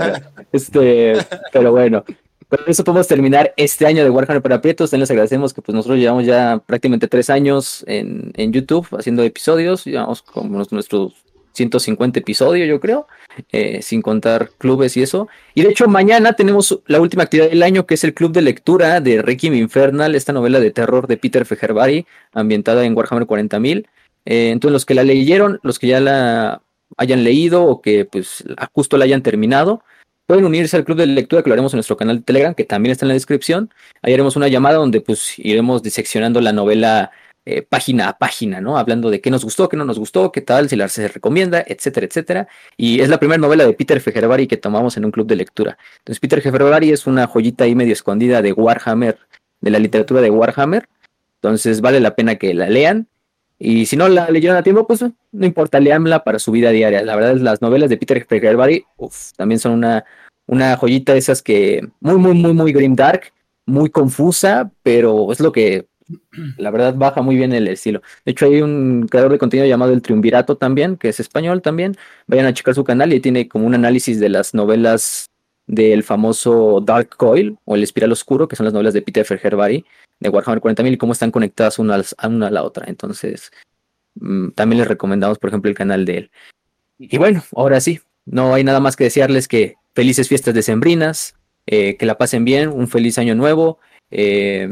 este, 0.51 1.13
pero 1.53 1.71
bueno, 1.71 2.03
con 2.49 2.59
eso 2.65 2.83
podemos 2.83 3.07
terminar 3.07 3.53
este 3.55 3.85
año 3.85 4.03
de 4.03 4.09
Warhammer 4.09 4.41
para 4.41 4.61
Prietos. 4.61 4.89
También 4.89 5.01
les 5.01 5.11
agradecemos 5.11 5.53
que 5.53 5.61
pues 5.61 5.75
nosotros 5.75 5.99
llevamos 5.99 6.25
ya 6.25 6.63
prácticamente 6.65 7.07
tres 7.07 7.29
años 7.29 7.83
en, 7.85 8.31
en 8.33 8.51
YouTube 8.51 8.87
haciendo 8.97 9.21
episodios, 9.21 9.85
llevamos 9.85 10.23
como 10.23 10.65
nuestros 10.71 11.13
150 11.53 12.19
episodios, 12.19 12.67
yo 12.67 12.79
creo, 12.79 13.07
eh, 13.51 13.81
sin 13.81 14.01
contar 14.01 14.51
clubes 14.57 14.97
y 14.97 15.03
eso. 15.03 15.27
Y 15.53 15.61
de 15.63 15.69
hecho, 15.69 15.87
mañana 15.87 16.33
tenemos 16.33 16.81
la 16.87 16.99
última 17.01 17.23
actividad 17.23 17.49
del 17.49 17.63
año, 17.63 17.85
que 17.85 17.95
es 17.95 18.03
el 18.03 18.13
club 18.13 18.31
de 18.31 18.41
lectura 18.41 19.01
de 19.01 19.21
Requiem 19.21 19.53
Infernal, 19.55 20.15
esta 20.15 20.33
novela 20.33 20.59
de 20.59 20.71
terror 20.71 21.07
de 21.07 21.17
Peter 21.17 21.45
Fejerbari, 21.45 22.05
ambientada 22.33 22.85
en 22.85 22.95
Warhammer 22.95 23.27
40.000. 23.27 23.87
Eh, 24.25 24.49
entonces, 24.51 24.73
los 24.73 24.85
que 24.85 24.95
la 24.95 25.03
leyeron, 25.03 25.59
los 25.63 25.79
que 25.79 25.87
ya 25.87 25.99
la 25.99 26.61
hayan 26.97 27.23
leído 27.23 27.63
o 27.65 27.81
que 27.81 28.05
pues 28.05 28.43
justo 28.73 28.97
la 28.97 29.05
hayan 29.05 29.21
terminado, 29.21 29.83
pueden 30.25 30.45
unirse 30.45 30.77
al 30.77 30.85
club 30.85 30.97
de 30.97 31.05
lectura 31.05 31.43
que 31.43 31.49
lo 31.49 31.53
haremos 31.53 31.73
en 31.73 31.77
nuestro 31.77 31.97
canal 31.97 32.17
de 32.17 32.23
Telegram, 32.23 32.53
que 32.55 32.63
también 32.63 32.91
está 32.91 33.05
en 33.05 33.09
la 33.09 33.13
descripción. 33.13 33.71
Ahí 34.01 34.13
haremos 34.13 34.35
una 34.35 34.47
llamada 34.47 34.77
donde 34.77 35.01
pues 35.01 35.37
iremos 35.39 35.83
diseccionando 35.83 36.41
la 36.41 36.53
novela 36.53 37.11
eh, 37.47 37.61
página 37.61 38.09
a 38.09 38.17
página, 38.17 38.59
¿no? 38.59 38.77
Hablando 38.79 39.11
de 39.11 39.21
qué 39.21 39.29
nos 39.29 39.43
gustó, 39.43 39.69
qué 39.69 39.77
no 39.77 39.85
nos 39.85 39.99
gustó, 39.99 40.31
qué 40.31 40.41
tal, 40.41 40.67
si 40.67 40.75
la 40.75 40.87
se 40.87 41.07
recomienda, 41.07 41.63
etcétera, 41.67 42.07
etcétera. 42.07 42.47
Y 42.75 43.01
es 43.01 43.09
la 43.09 43.19
primera 43.19 43.37
novela 43.37 43.65
de 43.67 43.73
Peter 43.73 44.01
Fejerbari 44.01 44.47
que 44.47 44.57
tomamos 44.57 44.97
en 44.97 45.05
un 45.05 45.11
club 45.11 45.27
de 45.27 45.35
lectura. 45.35 45.77
Entonces, 45.99 46.19
Peter 46.19 46.41
Fejerbari 46.41 46.91
es 46.91 47.05
una 47.05 47.27
joyita 47.27 47.65
ahí 47.65 47.75
medio 47.75 47.93
escondida 47.93 48.41
de 48.41 48.51
Warhammer, 48.51 49.19
de 49.61 49.69
la 49.69 49.77
literatura 49.77 50.21
de 50.21 50.31
Warhammer. 50.31 50.89
Entonces, 51.35 51.81
vale 51.81 51.99
la 51.99 52.15
pena 52.15 52.35
que 52.37 52.53
la 52.55 52.67
lean. 52.67 53.07
Y 53.59 53.85
si 53.85 53.95
no 53.95 54.07
la 54.09 54.29
leyeron 54.31 54.57
a 54.57 54.63
tiempo, 54.63 54.87
pues 54.87 55.03
no 55.03 55.45
importa, 55.45 55.79
leanla 55.79 56.23
para 56.23 56.39
su 56.39 56.51
vida 56.51 56.71
diaria. 56.71 57.03
La 57.03 57.15
verdad, 57.15 57.35
las 57.35 57.61
novelas 57.61 57.91
de 57.91 57.97
Peter 57.97 58.25
Fejerbari 58.27 58.85
uf, 58.97 59.33
también 59.37 59.59
son 59.59 59.73
una, 59.73 60.03
una 60.47 60.75
joyita 60.77 61.13
de 61.13 61.19
esas 61.19 61.43
que 61.43 61.87
muy, 61.99 62.15
muy, 62.15 62.33
muy, 62.33 62.53
muy 62.53 62.73
grimdark, 62.73 63.33
muy 63.67 63.91
confusa, 63.91 64.71
pero 64.81 65.31
es 65.31 65.39
lo 65.39 65.51
que 65.51 65.85
la 66.57 66.71
verdad 66.71 66.95
baja 66.95 67.21
muy 67.21 67.35
bien 67.35 67.53
el 67.53 67.67
estilo. 67.67 68.01
De 68.25 68.31
hecho, 68.31 68.45
hay 68.45 68.61
un 68.61 69.07
creador 69.09 69.31
de 69.31 69.39
contenido 69.39 69.67
llamado 69.67 69.93
El 69.93 70.01
Triunvirato 70.01 70.57
también, 70.57 70.97
que 70.97 71.09
es 71.09 71.19
español 71.19 71.61
también. 71.61 71.95
Vayan 72.27 72.45
a 72.45 72.53
checar 72.53 72.75
su 72.75 72.83
canal 72.83 73.13
y 73.13 73.19
tiene 73.19 73.47
como 73.47 73.65
un 73.65 73.73
análisis 73.73 74.19
de 74.19 74.29
las 74.29 74.53
novelas 74.53 75.27
del 75.67 76.03
famoso 76.03 76.81
Dark 76.81 77.15
Coil 77.17 77.57
o 77.65 77.75
El 77.75 77.83
Espiral 77.83 78.11
Oscuro, 78.11 78.47
que 78.47 78.55
son 78.55 78.65
las 78.65 78.73
novelas 78.73 78.93
de 78.93 79.01
Peter 79.01 79.25
Fejerbari 79.25 79.85
de 80.19 80.29
Warhammer 80.29 80.61
40.000 80.61 80.93
y 80.93 80.97
cómo 80.97 81.13
están 81.13 81.31
conectadas 81.31 81.79
una 81.79 82.01
a, 82.17 82.27
una 82.27 82.47
a 82.47 82.51
la 82.51 82.63
otra. 82.63 82.85
Entonces, 82.87 83.51
mmm, 84.15 84.49
también 84.51 84.79
les 84.79 84.87
recomendamos, 84.87 85.39
por 85.39 85.49
ejemplo, 85.49 85.69
el 85.69 85.75
canal 85.75 86.05
de 86.05 86.17
él. 86.17 86.31
Y 86.97 87.17
bueno, 87.17 87.43
ahora 87.55 87.81
sí, 87.81 87.99
no 88.25 88.53
hay 88.53 88.63
nada 88.63 88.79
más 88.79 88.95
que 88.95 89.05
desearles 89.05 89.47
que 89.47 89.75
felices 89.93 90.29
fiestas 90.29 90.53
decembrinas, 90.53 91.35
eh, 91.65 91.97
que 91.97 92.05
la 92.05 92.17
pasen 92.17 92.45
bien, 92.45 92.69
un 92.69 92.87
feliz 92.87 93.17
año 93.17 93.35
nuevo. 93.35 93.79
Eh, 94.11 94.69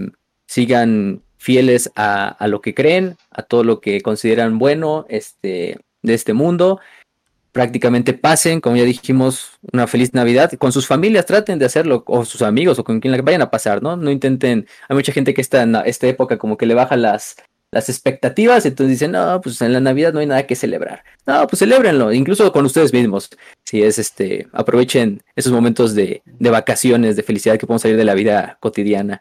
sigan 0.53 1.23
fieles 1.37 1.91
a, 1.95 2.27
a, 2.27 2.47
lo 2.47 2.61
que 2.61 2.75
creen, 2.75 3.17
a 3.31 3.41
todo 3.41 3.63
lo 3.63 3.81
que 3.81 4.01
consideran 4.01 4.59
bueno 4.59 5.07
este, 5.09 5.79
de 6.03 6.13
este 6.13 6.33
mundo. 6.33 6.79
Prácticamente 7.51 8.13
pasen, 8.13 8.61
como 8.61 8.75
ya 8.75 8.83
dijimos, 8.83 9.57
una 9.71 9.87
feliz 9.87 10.13
Navidad. 10.13 10.51
Con 10.59 10.71
sus 10.71 10.85
familias 10.85 11.25
traten 11.25 11.57
de 11.57 11.65
hacerlo, 11.65 12.03
o 12.05 12.23
sus 12.23 12.43
amigos, 12.43 12.77
o 12.77 12.83
con 12.83 12.99
quien 12.99 13.25
vayan 13.25 13.41
a 13.41 13.49
pasar, 13.49 13.81
¿no? 13.81 13.97
No 13.97 14.11
intenten. 14.11 14.67
Hay 14.87 14.95
mucha 14.95 15.11
gente 15.11 15.33
que 15.33 15.41
está 15.41 15.63
en 15.63 15.75
esta 15.87 16.05
época 16.05 16.37
como 16.37 16.55
que 16.55 16.67
le 16.67 16.75
baja 16.75 16.97
las, 16.97 17.35
las 17.71 17.89
expectativas, 17.89 18.67
entonces 18.67 18.91
dicen, 18.91 19.13
no, 19.13 19.41
pues 19.41 19.59
en 19.63 19.73
la 19.73 19.79
Navidad 19.79 20.13
no 20.13 20.19
hay 20.19 20.27
nada 20.27 20.45
que 20.45 20.55
celebrar. 20.55 21.03
No, 21.25 21.47
pues 21.47 21.57
celebrenlo, 21.59 22.13
incluso 22.13 22.51
con 22.51 22.63
ustedes 22.65 22.93
mismos. 22.93 23.31
Si 23.65 23.81
es 23.81 23.97
este, 23.97 24.47
aprovechen 24.53 25.23
esos 25.35 25.51
momentos 25.51 25.95
de, 25.95 26.21
de 26.25 26.49
vacaciones, 26.51 27.15
de 27.15 27.23
felicidad 27.23 27.57
que 27.57 27.65
podemos 27.65 27.81
salir 27.81 27.97
de 27.97 28.05
la 28.05 28.13
vida 28.13 28.57
cotidiana. 28.59 29.19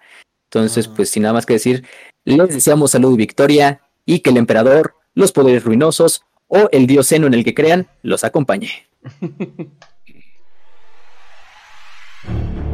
Entonces, 0.55 0.87
pues 0.87 1.09
sin 1.09 1.23
nada 1.23 1.33
más 1.33 1.47
que 1.47 1.55
decir, 1.55 1.87
les 2.25 2.51
deseamos 2.51 2.91
salud 2.91 3.15
y 3.15 3.17
victoria 3.17 3.81
y 4.05 4.19
que 4.19 4.29
el 4.29 4.37
emperador, 4.37 4.97
los 5.15 5.33
poderes 5.33 5.65
ruinosos 5.65 6.27
o 6.47 6.69
el 6.73 6.87
dios 6.87 7.07
seno 7.07 7.27
en 7.27 7.33
el 7.33 7.43
que 7.43 7.55
crean 7.55 7.89
los 8.03 8.23
acompañe. 8.23 8.71